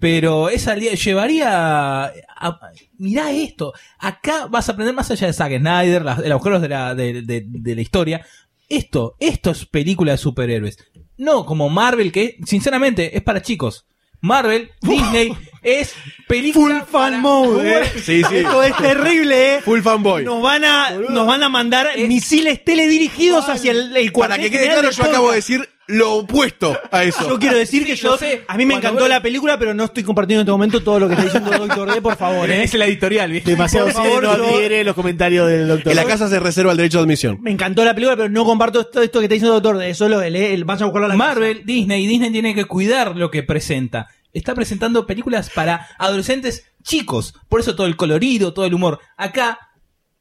Pero 0.00 0.48
esa 0.48 0.74
llevaría 0.76 2.04
a, 2.04 2.60
mirá 2.98 3.30
esto. 3.32 3.72
Acá 3.98 4.46
vas 4.46 4.68
a 4.68 4.72
aprender 4.72 4.94
más 4.94 5.10
allá 5.10 5.26
de 5.26 5.32
Zack 5.32 5.58
Snyder, 5.58 6.04
las, 6.04 6.18
los 6.18 6.30
agujeros 6.30 6.62
de 6.62 6.68
la, 6.68 6.94
de, 6.94 7.22
de- 7.22 7.44
de 7.46 7.74
la 7.74 7.80
historia. 7.80 8.24
Esto, 8.68 9.16
esto 9.18 9.50
es 9.50 9.64
película 9.66 10.12
de 10.12 10.18
superhéroes. 10.18 10.78
No 11.16 11.44
como 11.46 11.68
Marvel, 11.68 12.12
que 12.12 12.36
sinceramente 12.44 13.16
es 13.16 13.22
para 13.22 13.42
chicos. 13.42 13.86
Marvel, 14.20 14.70
Disney, 14.80 15.32
es 15.62 15.94
película 16.26 16.80
Full 16.80 16.90
fan 16.90 17.20
mode, 17.20 17.82
eh. 17.82 17.92
Sí, 17.94 18.22
sí. 18.28 18.36
Esto 18.36 18.62
es 18.62 18.76
terrible, 18.76 19.56
eh. 19.56 19.60
Full 19.62 19.80
fanboy. 19.80 20.24
Nos 20.24 20.42
van 20.42 20.64
a, 20.64 20.90
nos 20.90 21.26
van 21.26 21.42
a 21.42 21.48
mandar 21.48 21.88
misiles 21.96 22.64
teledirigidos 22.64 23.48
hacia 23.48 23.72
el, 23.72 23.96
el 23.96 24.12
Para 24.12 24.36
cuartel 24.36 24.40
que 24.42 24.50
quede 24.50 24.60
general 24.62 24.80
claro, 24.80 24.88
del 24.88 24.96
yo 24.96 25.04
acabo 25.04 25.30
de 25.30 25.36
decir 25.36 25.68
lo 25.88 26.16
opuesto 26.16 26.78
a 26.92 27.02
eso. 27.02 27.28
Yo 27.28 27.38
quiero 27.38 27.56
decir 27.56 27.84
que 27.84 27.96
yo, 27.96 28.16
sé. 28.16 28.44
a 28.46 28.56
mí 28.56 28.64
me 28.66 28.74
Cuando 28.74 28.88
encantó 28.88 29.08
la 29.08 29.20
película, 29.22 29.58
pero 29.58 29.74
no 29.74 29.84
estoy 29.84 30.04
compartiendo 30.04 30.42
en 30.42 30.44
este 30.44 30.52
momento 30.52 30.82
todo 30.82 31.00
lo 31.00 31.08
que 31.08 31.14
está 31.14 31.24
diciendo 31.24 31.52
el 31.52 31.58
Doctor 31.66 31.92
D, 31.92 32.02
por 32.02 32.16
favor. 32.16 32.50
¿eh? 32.50 32.62
es 32.62 32.74
la 32.74 32.84
editorial, 32.86 33.32
¿viste? 33.32 33.50
Demasiado 33.50 33.86
Por 33.86 33.94
favor, 33.94 34.22
no 34.22 34.36
yo- 34.36 34.44
adhiere 34.56 34.84
los 34.84 34.94
comentarios 34.94 35.48
del 35.48 35.66
doctor. 35.66 35.90
En 35.90 35.96
la 35.96 36.04
casa 36.04 36.28
se 36.28 36.38
reserva 36.38 36.70
el 36.72 36.76
derecho 36.76 36.98
de 36.98 37.04
admisión. 37.04 37.38
Me 37.40 37.50
encantó 37.50 37.84
la 37.84 37.94
película, 37.94 38.16
pero 38.16 38.28
no 38.28 38.44
comparto 38.44 38.80
esto, 38.80 39.02
esto 39.02 39.18
que 39.18 39.24
está 39.24 39.34
diciendo 39.34 39.56
el 39.56 39.62
Doctor 39.62 39.80
D. 39.82 39.94
Solo 39.94 40.20
él, 40.22 40.36
¿eh? 40.36 40.52
Él, 40.54 40.64
Vayan 40.64 40.82
a 40.82 40.86
buscarlo 40.86 41.06
a 41.06 41.08
la 41.08 41.16
Marvel, 41.16 41.62
Disney, 41.64 42.06
Disney 42.06 42.30
tiene 42.30 42.54
que 42.54 42.66
cuidar 42.66 43.16
lo 43.16 43.30
que 43.30 43.42
presenta. 43.42 44.08
Está 44.34 44.54
presentando 44.54 45.06
películas 45.06 45.48
para 45.48 45.88
adolescentes 45.98 46.66
chicos. 46.82 47.34
Por 47.48 47.60
eso 47.60 47.74
todo 47.74 47.86
el 47.86 47.96
colorido, 47.96 48.52
todo 48.52 48.66
el 48.66 48.74
humor. 48.74 49.00
Acá, 49.16 49.58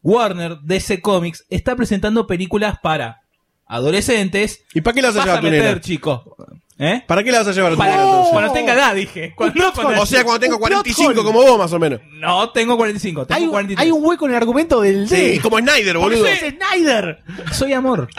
Warner, 0.02 0.60
DC 0.64 1.02
Comics, 1.02 1.46
está 1.50 1.76
presentando 1.76 2.26
películas 2.26 2.78
para 2.82 3.22
adolescentes. 3.68 4.64
¿Y 4.74 4.82
para 4.82 4.94
qué 4.94 5.02
las 5.02 5.14
vas 5.16 5.24
a 5.24 5.26
llevar 5.26 5.38
a 5.38 5.42
tu 5.42 5.48
meter, 5.48 5.64
nena? 5.66 5.82
chico. 5.82 6.36
¿Eh? 6.80 7.04
¿Para 7.08 7.24
qué 7.24 7.32
la 7.32 7.40
vas 7.40 7.48
a 7.48 7.52
llevar 7.54 7.72
a 7.72 7.76
tu 7.76 7.78
Para- 7.80 7.92
nena 7.92 8.04
entonces? 8.04 8.34
cuando 8.34 8.54
tenga 8.54 8.74
edad, 8.74 8.94
dije. 8.96 9.34
Cuando- 9.36 9.74
cuando- 9.74 10.02
O 10.02 10.06
sea, 10.06 10.24
cuando 10.24 10.40
tengo 10.40 10.56
Un 10.58 10.62
plot 10.62 10.70
45 10.74 11.10
hole. 11.10 11.24
como 11.24 11.42
vos, 11.42 11.58
más 11.58 11.74
o 11.74 11.80
menos. 11.80 12.00
No, 12.20 12.50
tengo 12.52 12.78
45. 12.78 13.26
Tengo 13.26 13.38
hay, 13.38 13.44
un- 13.46 13.50
43. 13.50 13.84
hay 13.86 13.92
un 13.92 14.06
hueco 14.06 14.26
en 14.26 14.32
el 14.32 14.38
argumento 14.38 14.82
del 14.82 15.10
Sí, 15.10 15.40
como 15.40 15.58
Snyder, 15.58 15.96
Porque 15.98 16.16
boludo. 16.18 16.28
es 16.28 16.40
Snyder. 16.40 17.24
Soy 17.52 17.74
amor. 17.74 18.10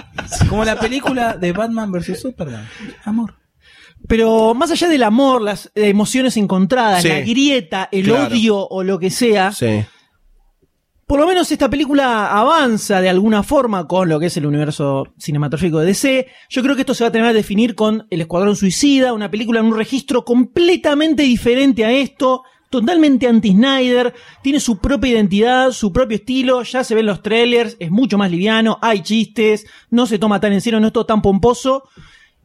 Como 0.48 0.64
la 0.64 0.78
película 0.78 1.34
de 1.36 1.52
Batman 1.52 1.92
vs 1.92 2.20
Superman. 2.20 2.68
Amor. 3.04 3.34
Pero 4.06 4.54
más 4.54 4.70
allá 4.70 4.88
del 4.88 5.02
amor, 5.02 5.42
las 5.42 5.66
eh, 5.74 5.88
emociones 5.88 6.36
encontradas, 6.36 7.02
Sí. 7.02 7.08
la 7.08 7.20
grieta, 7.20 7.88
el 7.92 8.04
Claro. 8.06 8.26
odio 8.28 8.56
o 8.68 8.82
lo 8.82 8.98
que 8.98 9.10
sea, 9.10 9.52
Sí. 9.52 9.84
Por 11.08 11.18
lo 11.18 11.26
menos 11.26 11.50
esta 11.50 11.70
película 11.70 12.38
avanza 12.38 13.00
de 13.00 13.08
alguna 13.08 13.42
forma 13.42 13.88
con 13.88 14.10
lo 14.10 14.20
que 14.20 14.26
es 14.26 14.36
el 14.36 14.44
universo 14.44 15.06
cinematográfico 15.16 15.78
de 15.78 15.86
DC. 15.86 16.26
Yo 16.50 16.62
creo 16.62 16.74
que 16.74 16.82
esto 16.82 16.92
se 16.92 17.02
va 17.02 17.08
a 17.08 17.12
tener 17.12 17.28
que 17.28 17.38
definir 17.38 17.74
con 17.74 18.06
El 18.10 18.20
Escuadrón 18.20 18.56
Suicida, 18.56 19.14
una 19.14 19.30
película 19.30 19.60
en 19.60 19.66
un 19.66 19.76
registro 19.76 20.26
completamente 20.26 21.22
diferente 21.22 21.86
a 21.86 21.92
esto, 21.92 22.42
totalmente 22.68 23.26
anti-Snyder, 23.26 24.12
tiene 24.42 24.60
su 24.60 24.76
propia 24.76 25.12
identidad, 25.12 25.70
su 25.72 25.94
propio 25.94 26.16
estilo, 26.16 26.62
ya 26.62 26.84
se 26.84 26.94
ven 26.94 27.06
los 27.06 27.22
trailers, 27.22 27.78
es 27.80 27.90
mucho 27.90 28.18
más 28.18 28.30
liviano, 28.30 28.78
hay 28.82 29.00
chistes, 29.00 29.64
no 29.88 30.04
se 30.04 30.18
toma 30.18 30.40
tan 30.40 30.52
en 30.52 30.60
serio, 30.60 30.78
no 30.78 30.88
es 30.88 30.92
todo 30.92 31.06
tan 31.06 31.22
pomposo. 31.22 31.84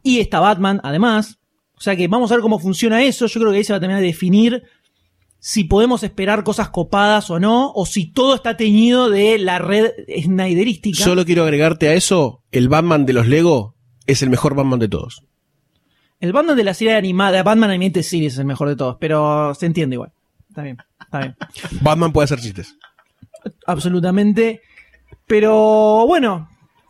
Y 0.03 0.22
está 0.22 0.40
Batman, 0.40 0.80
además. 0.85 1.38
O 1.75 1.82
sea 1.82 1.98
que 1.98 2.08
vamos 2.08 2.32
a 2.32 2.35
ver 2.35 2.42
cómo 2.42 2.59
funciona 2.59 3.03
eso. 3.03 3.27
Yo 3.27 3.42
creo 3.42 3.51
que 3.51 3.58
ahí 3.58 3.64
se 3.66 3.74
va 3.74 3.77
a 3.77 3.80
terminar 3.82 4.00
de 4.00 4.08
definir 4.08 4.64
si 5.45 5.65
podemos 5.65 6.03
esperar 6.03 6.45
cosas 6.45 6.69
copadas 6.69 7.30
o 7.30 7.38
no, 7.38 7.73
o 7.73 7.85
si 7.85 8.05
todo 8.05 8.33
está 8.33 8.55
teñido 8.55 9.09
de 9.09 9.38
la 9.38 9.59
red 9.59 9.91
snyderística. 10.07 11.03
Solo 11.03 11.25
quiero 11.25 11.43
agregarte 11.43 11.89
a 11.89 11.95
eso, 11.95 12.41
el 12.53 12.69
Batman 12.69 13.05
de 13.05 13.11
los 13.11 13.27
Lego 13.27 13.75
es 14.07 14.22
el 14.22 14.30
mejor 14.30 14.55
Batman 14.55 14.80
de 14.80 14.88
todos. 14.88 15.25
El 16.22 16.31
Batman 16.31 16.55
de 16.55 16.63
la 16.63 16.73
serie 16.73 16.95
animada, 16.95 17.43
Batman 17.43 17.72
Animated 17.72 18.03
Series 18.03 18.33
es 18.33 18.39
el 18.39 18.45
mejor 18.45 18.69
de 18.69 18.77
todos, 18.77 18.95
pero 19.01 19.53
se 19.53 19.65
entiende 19.65 19.95
igual. 19.95 20.13
Está 20.47 20.63
bien, 20.63 20.77
está 21.01 21.19
bien. 21.19 21.35
Batman 21.81 22.13
puede 22.13 22.23
hacer 22.23 22.39
chistes. 22.39 22.77
Absolutamente. 23.67 24.61
Pero 25.27 26.05
bueno, 26.07 26.47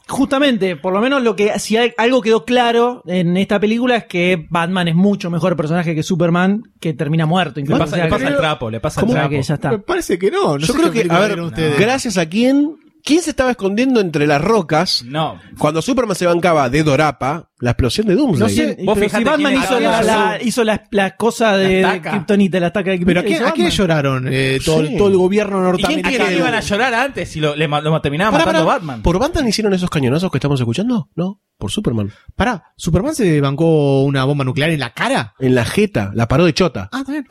justamente, 0.07 0.75
por 0.75 0.93
lo 0.93 0.99
menos 1.01 1.23
lo 1.23 1.35
que 1.35 1.57
si 1.59 1.77
hay- 1.77 1.93
algo 1.98 2.22
quedó 2.22 2.45
claro 2.45 3.03
en 3.07 3.38
esta 3.38 3.59
película 3.59 3.95
es 3.95 4.06
que 4.06 4.45
Batman 4.49 4.88
es 4.90 4.95
mucho 4.95 5.30
mejor 5.30 5.56
personaje 5.56 5.95
que 5.95 6.03
Superman, 6.03 6.64
que 6.80 6.93
termina 6.93 7.25
muerto. 7.25 7.56
Le 7.56 7.61
incluso. 7.61 7.80
pasa, 7.80 7.93
O 7.93 7.95
sea, 7.98 8.06
le 8.06 8.09
pasa 8.11 8.25
que- 8.25 8.32
el 8.32 8.38
trapo, 8.38 8.69
le 8.69 8.80
pasa 8.80 9.01
el 9.01 9.06
o 9.06 9.07
sea 9.09 9.15
trapo. 9.22 9.30
que 9.32 9.41
ya 9.41 9.53
está. 9.56 9.72
Me 9.72 9.80
parece 9.80 10.19
que 10.19 10.32
no. 10.32 10.53
no 10.53 10.57
Yo 10.59 10.67
sé 10.67 10.73
creo 10.73 10.91
que, 10.91 11.07
a 11.09 11.19
ver, 11.19 11.40
ustedes. 11.40 11.80
gracias 11.80 12.17
a 12.17 12.27
quién, 12.27 12.75
quién 13.03 13.22
se 13.22 13.32
estaba 13.32 13.51
escondiendo 13.51 13.99
entre 13.99 14.25
las 14.27 14.41
rocas 14.41 15.03
No. 15.06 15.40
cuando 15.57 15.82
Superman 15.82 16.15
se 16.15 16.25
bancaba 16.25 16.69
de 16.69 16.83
Dorapa, 16.83 17.49
la 17.59 17.72
explosión 17.72 18.07
de 18.07 18.15
No 18.15 18.22
Doomsday. 18.22 18.49
sé, 18.56 18.77
Vos 18.83 18.95
pero 18.95 19.06
fijate 19.07 19.23
si 19.23 19.30
Batman 19.30 19.51
quién 19.53 19.64
hizo, 19.64 19.80
la, 19.80 20.40
hizo 20.41 20.64
la, 20.64 20.83
la 20.91 21.15
cosa 21.15 21.56
de, 21.57 21.82
La. 21.82 22.01
Kryptonita, 22.01 22.59
la 22.59 22.67
estaca 22.67 22.91
de 22.91 22.99
Pero 23.06 23.19
¿a 23.19 23.23
Kryptonita, 23.23 23.23
quién, 23.23 23.35
hizo 23.41 23.48
a 23.48 23.53
quién 23.53 23.69
lloraron 23.69 24.27
eh, 24.32 24.59
todo, 24.64 24.85
Sí. 24.85 24.98
todo 24.98 25.07
el 25.09 25.17
gobierno 25.17 25.57
¿Y 25.57 25.61
quién 25.61 25.72
norteamericano? 25.72 26.09
quiere 26.17 26.33
que 26.33 26.40
iban 26.40 26.53
a 26.56 26.59
llorar 26.61 26.93
antes 26.93 27.30
si 27.30 27.40
lo, 27.40 27.56
le, 27.56 27.67
lo 27.67 28.01
terminaba 28.01 28.32
Pará, 28.32 28.45
matando 28.45 28.65
pará. 28.65 28.77
Batman? 28.80 29.01
¿Por 29.01 29.19
Batman 29.19 29.48
hicieron 29.48 29.73
esos 29.73 29.90
cañonazos 29.90 30.32
que 30.32 30.38
estamos 30.38 30.59
escuchando? 30.59 31.09
No, 31.15 31.41
por 31.57 31.72
Superman. 31.72 32.11
Pará, 32.35 32.73
¿Superman 32.77 33.15
se 33.15 33.40
bancó 33.41 34.03
una 34.03 34.23
bomba 34.25 34.43
nuclear 34.43 34.69
en 34.72 34.80
la 34.80 34.91
cara? 34.93 35.33
En 35.40 35.56
la 35.56 35.65
jeta, 35.65 36.11
la 36.15 36.27
paró 36.27 36.45
de 36.45 36.53
chota. 36.53 36.90
Ah, 36.91 36.99
está 36.99 37.11
bien. 37.11 37.25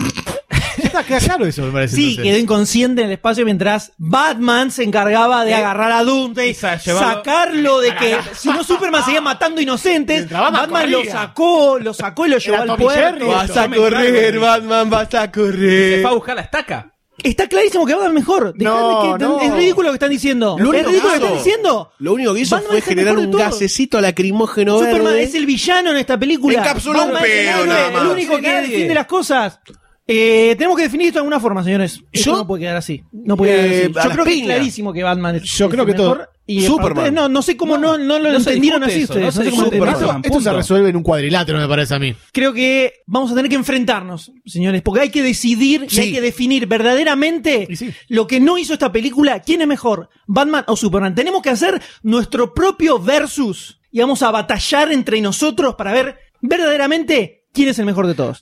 Ya 0.92 1.00
está, 1.00 1.04
queda 1.04 1.18
claro 1.20 1.46
eso, 1.46 1.62
me 1.62 1.72
parece. 1.72 1.96
Sí, 1.96 2.10
entonces. 2.10 2.24
quedó 2.32 2.38
inconsciente 2.42 3.00
en 3.02 3.06
el 3.08 3.12
espacio 3.14 3.44
mientras 3.44 3.92
Batman 3.98 4.70
se 4.70 4.82
encargaba 4.84 5.44
de 5.44 5.52
Eh, 5.52 5.54
agarrar 5.54 5.92
a 5.92 6.04
Doomsday, 6.04 6.54
sacarlo 6.54 7.80
de 7.80 7.94
que 7.96 8.18
si 8.34 8.48
no 8.48 8.62
Superman 8.64 9.04
seguía 9.04 9.20
matando 9.20 9.60
inocentes, 9.60 10.28
Batman 10.30 10.52
Batman 10.52 10.90
lo 10.90 11.04
sacó, 11.04 11.78
lo 11.78 11.94
sacó 11.94 12.26
y 12.26 12.30
lo 12.30 12.38
llevó 12.38 12.62
al 12.62 12.76
puerto. 12.76 13.26
Vas 13.28 13.56
a 13.56 13.68
correr. 13.68 14.38
Batman, 14.38 14.90
vas 14.90 15.14
a 15.14 15.22
Se 15.24 15.30
correr. 15.30 16.02
fue 16.02 16.10
a 16.10 16.14
buscar 16.14 16.36
la 16.36 16.42
estaca. 16.42 16.88
Está 17.22 17.46
clarísimo 17.46 17.86
que 17.86 17.94
Batman 17.94 18.14
mejor. 18.14 18.54
No, 18.56 19.12
de 19.12 19.18
que- 19.18 19.24
no. 19.24 19.40
Es 19.40 19.54
ridículo 19.54 19.88
lo 19.88 19.92
que 19.92 19.96
están 19.96 20.10
diciendo. 20.10 20.56
Lo 20.58 20.64
es 20.72 20.80
único 20.86 20.88
ridículo 20.88 21.12
lo 21.12 21.18
que 21.20 21.24
están 21.26 21.38
diciendo. 21.44 21.92
Lo 21.98 22.12
único 22.14 22.34
que 22.34 22.40
hizo 22.40 22.56
Batman 22.56 22.70
fue 22.72 22.80
generar 22.80 23.18
un 23.18 23.30
gasecito 23.30 24.00
lacrimógeno 24.00 24.78
Superman 24.78 25.04
verde. 25.04 25.22
es 25.22 25.34
el 25.34 25.46
villano 25.46 25.90
en 25.92 25.98
esta 25.98 26.18
película. 26.18 26.58
Encapsuló 26.58 27.04
un 27.04 27.12
pedo 27.12 27.66
nada 27.66 27.90
más. 27.90 28.02
El 28.02 28.08
único 28.08 28.38
que 28.38 28.50
defiende 28.52 28.94
las 28.94 29.06
cosas. 29.06 29.60
Eh, 30.14 30.54
tenemos 30.56 30.76
que 30.76 30.82
definir 30.82 31.06
esto 31.06 31.18
de 31.18 31.20
alguna 31.20 31.40
forma, 31.40 31.64
señores. 31.64 32.02
Esto 32.12 32.30
Yo- 32.32 32.36
no 32.36 32.46
puede 32.46 32.62
quedar 32.64 32.76
así. 32.76 33.02
No 33.12 33.34
puede 33.36 33.52
quedar 33.52 33.64
Eh, 33.64 33.68
así. 33.70 33.84
a 33.84 33.86
Yo 33.88 33.92
las 33.94 34.08
creo 34.12 34.24
que 34.24 34.30
es 34.30 34.36
piñas. 34.36 34.46
clarísimo 34.56 34.92
que 34.92 35.02
Batman 35.02 35.36
es 35.36 35.42
Yo 35.44 35.64
es 35.66 35.70
creo 35.70 35.84
el 35.84 35.90
que 35.90 35.94
todo- 35.96 36.10
mejor. 36.16 36.28
Y 36.44 36.62
Superman. 36.66 37.14
no, 37.14 37.28
no 37.28 37.40
sé 37.40 37.56
cómo 37.56 37.78
no, 37.78 37.96
no 37.96 38.18
lo 38.18 38.32
No 38.32 38.40
se 38.40 38.50
entendieron 38.50 38.80
discute 38.80 38.92
así 38.92 39.02
eso, 39.04 39.12
ustedes. 39.12 39.26
no 39.26 39.32
sé 39.32 39.50
cómo 39.50 39.62
discute 39.62 39.76
entendieron. 39.78 40.16
Esto 40.16 40.28
se 40.28 40.30
punto. 40.44 40.56
resuelve 40.56 40.88
en 40.90 40.96
un 40.96 41.02
cuadrilátero, 41.04 41.58
me 41.58 41.68
parece 41.68 41.94
a 41.94 41.98
mí. 42.00 42.14
Creo 42.32 42.52
que 42.52 42.92
vamos 43.06 43.30
a 43.30 43.34
tener 43.36 43.48
que 43.48 43.54
enfrentarnos, 43.54 44.32
señores, 44.44 44.82
porque 44.82 45.00
hay 45.02 45.10
que 45.10 45.22
decidir 45.22 45.86
y 45.88 46.00
hay 46.00 46.12
que 46.12 46.20
definir 46.20 46.66
verdaderamente 46.66 47.68
Y 47.70 47.76
sí. 47.76 47.90
lo 48.08 48.26
que 48.26 48.40
no 48.40 48.58
hizo 48.58 48.72
esta 48.72 48.90
película. 48.90 49.40
¿Quién 49.40 49.62
es 49.62 49.68
mejor, 49.68 50.08
Batman 50.26 50.64
o 50.66 50.76
Superman? 50.76 51.14
Tenemos 51.14 51.42
que 51.42 51.50
hacer 51.50 51.80
nuestro 52.02 52.52
propio 52.52 52.98
versus 52.98 53.80
y 53.92 54.00
vamos 54.00 54.20
a 54.22 54.30
batallar 54.32 54.90
entre 54.92 55.20
nosotros 55.20 55.76
para 55.76 55.92
ver 55.92 56.16
verdaderamente 56.40 57.44
quién 57.52 57.68
es 57.68 57.78
el 57.78 57.86
mejor 57.86 58.08
de 58.08 58.14
todos. 58.14 58.40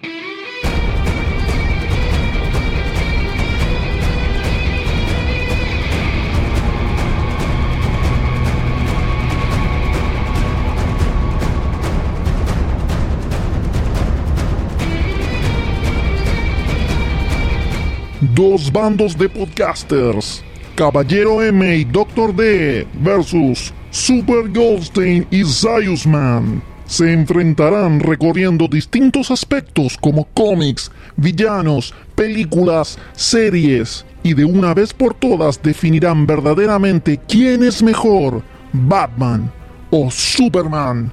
Dos 18.21 18.71
bandos 18.71 19.17
de 19.17 19.31
podcasters, 19.31 20.45
Caballero 20.75 21.43
M 21.43 21.75
y 21.75 21.85
Doctor 21.85 22.37
D 22.37 22.87
versus 23.03 23.73
Super 23.91 24.47
Goldstein 24.53 25.27
y 25.31 25.43
Zaius 25.43 26.07
Man. 26.07 26.63
Se 26.85 27.15
enfrentarán 27.15 27.99
recorriendo 27.99 28.69
distintos 28.69 29.31
aspectos 29.31 29.97
como 29.97 30.27
cómics, 30.35 30.93
villanos, 31.17 31.95
películas, 32.15 32.99
series 33.13 34.05
y 34.23 34.35
de 34.35 34.45
una 34.45 34.75
vez 34.75 34.93
por 34.93 35.15
todas 35.15 35.63
definirán 35.63 36.27
verdaderamente 36.27 37.19
quién 37.27 37.63
es 37.63 37.83
mejor, 37.83 38.43
Batman 38.75 39.51
o 39.91 40.11
Superman, 40.11 41.11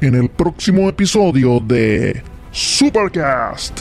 en 0.00 0.14
el 0.14 0.28
próximo 0.28 0.88
episodio 0.88 1.58
de 1.58 2.22
Supercast. 2.52 3.80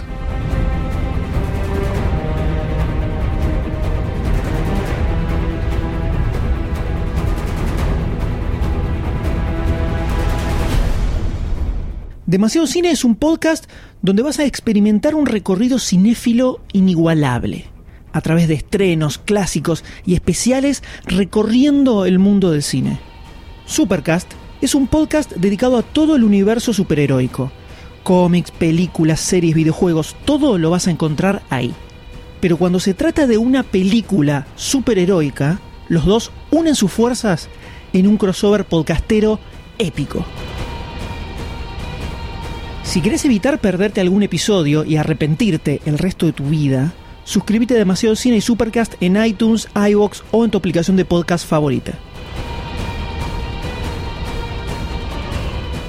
Demasiado 12.27 12.65
Cine 12.65 12.89
es 12.89 13.05
un 13.05 13.15
podcast 13.15 13.69
donde 14.01 14.23
vas 14.23 14.39
a 14.39 14.45
experimentar 14.45 15.13
un 15.13 15.27
recorrido 15.27 15.77
cinéfilo 15.77 16.59
inigualable, 16.73 17.65
a 18.13 18.21
través 18.21 18.47
de 18.47 18.55
estrenos, 18.55 19.19
clásicos 19.19 19.83
y 20.07 20.15
especiales 20.15 20.81
recorriendo 21.05 22.03
el 22.05 22.17
mundo 22.17 22.49
del 22.49 22.63
cine. 22.63 22.99
Supercast 23.67 24.31
es 24.59 24.73
un 24.73 24.87
podcast 24.87 25.33
dedicado 25.33 25.77
a 25.77 25.83
todo 25.83 26.15
el 26.15 26.23
universo 26.23 26.73
superheroico. 26.73 27.51
Cómics, 28.01 28.49
películas, 28.49 29.19
series, 29.19 29.53
videojuegos, 29.53 30.15
todo 30.25 30.57
lo 30.57 30.71
vas 30.71 30.87
a 30.87 30.91
encontrar 30.91 31.43
ahí. 31.51 31.75
Pero 32.41 32.57
cuando 32.57 32.79
se 32.79 32.95
trata 32.95 33.27
de 33.27 33.37
una 33.37 33.61
película 33.61 34.47
superheroica, 34.55 35.59
los 35.89 36.05
dos 36.05 36.31
unen 36.49 36.73
sus 36.73 36.91
fuerzas 36.91 37.49
en 37.93 38.07
un 38.07 38.17
crossover 38.17 38.65
podcastero 38.65 39.39
épico. 39.77 40.25
Si 42.85 43.01
querés 43.01 43.25
evitar 43.25 43.59
perderte 43.59 43.99
algún 43.99 44.21
episodio 44.21 44.85
y 44.85 44.95
arrepentirte 44.95 45.81
el 45.85 45.97
resto 45.97 46.27
de 46.27 46.33
tu 46.33 46.45
vida, 46.45 46.93
suscríbete 47.23 47.73
a 47.73 47.77
Demasiado 47.77 48.15
Cine 48.15 48.37
y 48.37 48.41
Supercast 48.41 48.93
en 49.01 49.21
iTunes, 49.21 49.67
iVoox 49.75 50.21
o 50.31 50.45
en 50.45 50.51
tu 50.51 50.59
aplicación 50.59 50.95
de 50.95 51.03
podcast 51.03 51.45
favorita. 51.45 51.93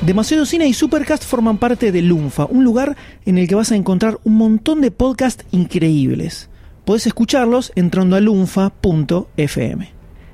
Demasiado 0.05 0.47
Cine 0.47 0.67
y 0.67 0.73
Supercast 0.73 1.23
forman 1.23 1.59
parte 1.59 1.93
de 1.93 2.01
Lunfa, 2.01 2.47
un 2.47 2.65
lugar 2.65 2.97
en 3.27 3.39
el 3.39 3.47
que 3.47 3.55
vas 3.55 3.73
a 3.73 3.77
encontrar 3.77 4.19
un 4.25 4.35
montón 4.35 4.81
de 4.81 4.91
podcasts 4.91 5.45
increíbles. 5.53 6.49
Podés 6.87 7.07
escucharlos 7.07 7.73
entrando 7.77 8.17
a 8.17 8.21
lunfa.fm. 8.21 9.93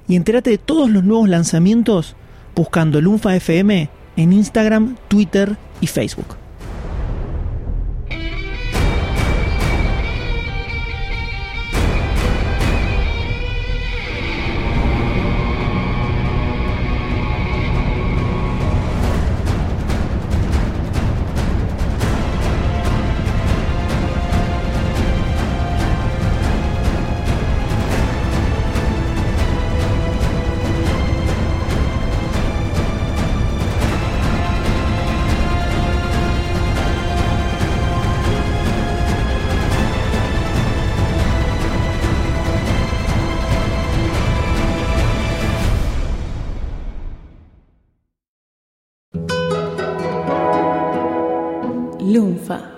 Y 0.08 0.16
entérate 0.16 0.50
de 0.50 0.58
todos 0.58 0.89
los 0.89 1.02
nuevos 1.02 1.28
lanzamientos 1.28 2.15
buscando 2.55 3.00
Lunfa 3.00 3.34
FM 3.34 3.91
en 4.16 4.32
Instagram, 4.32 4.97
Twitter 5.08 5.57
y 5.81 5.86
Facebook. 5.86 6.41
Lunfa. 52.12 52.72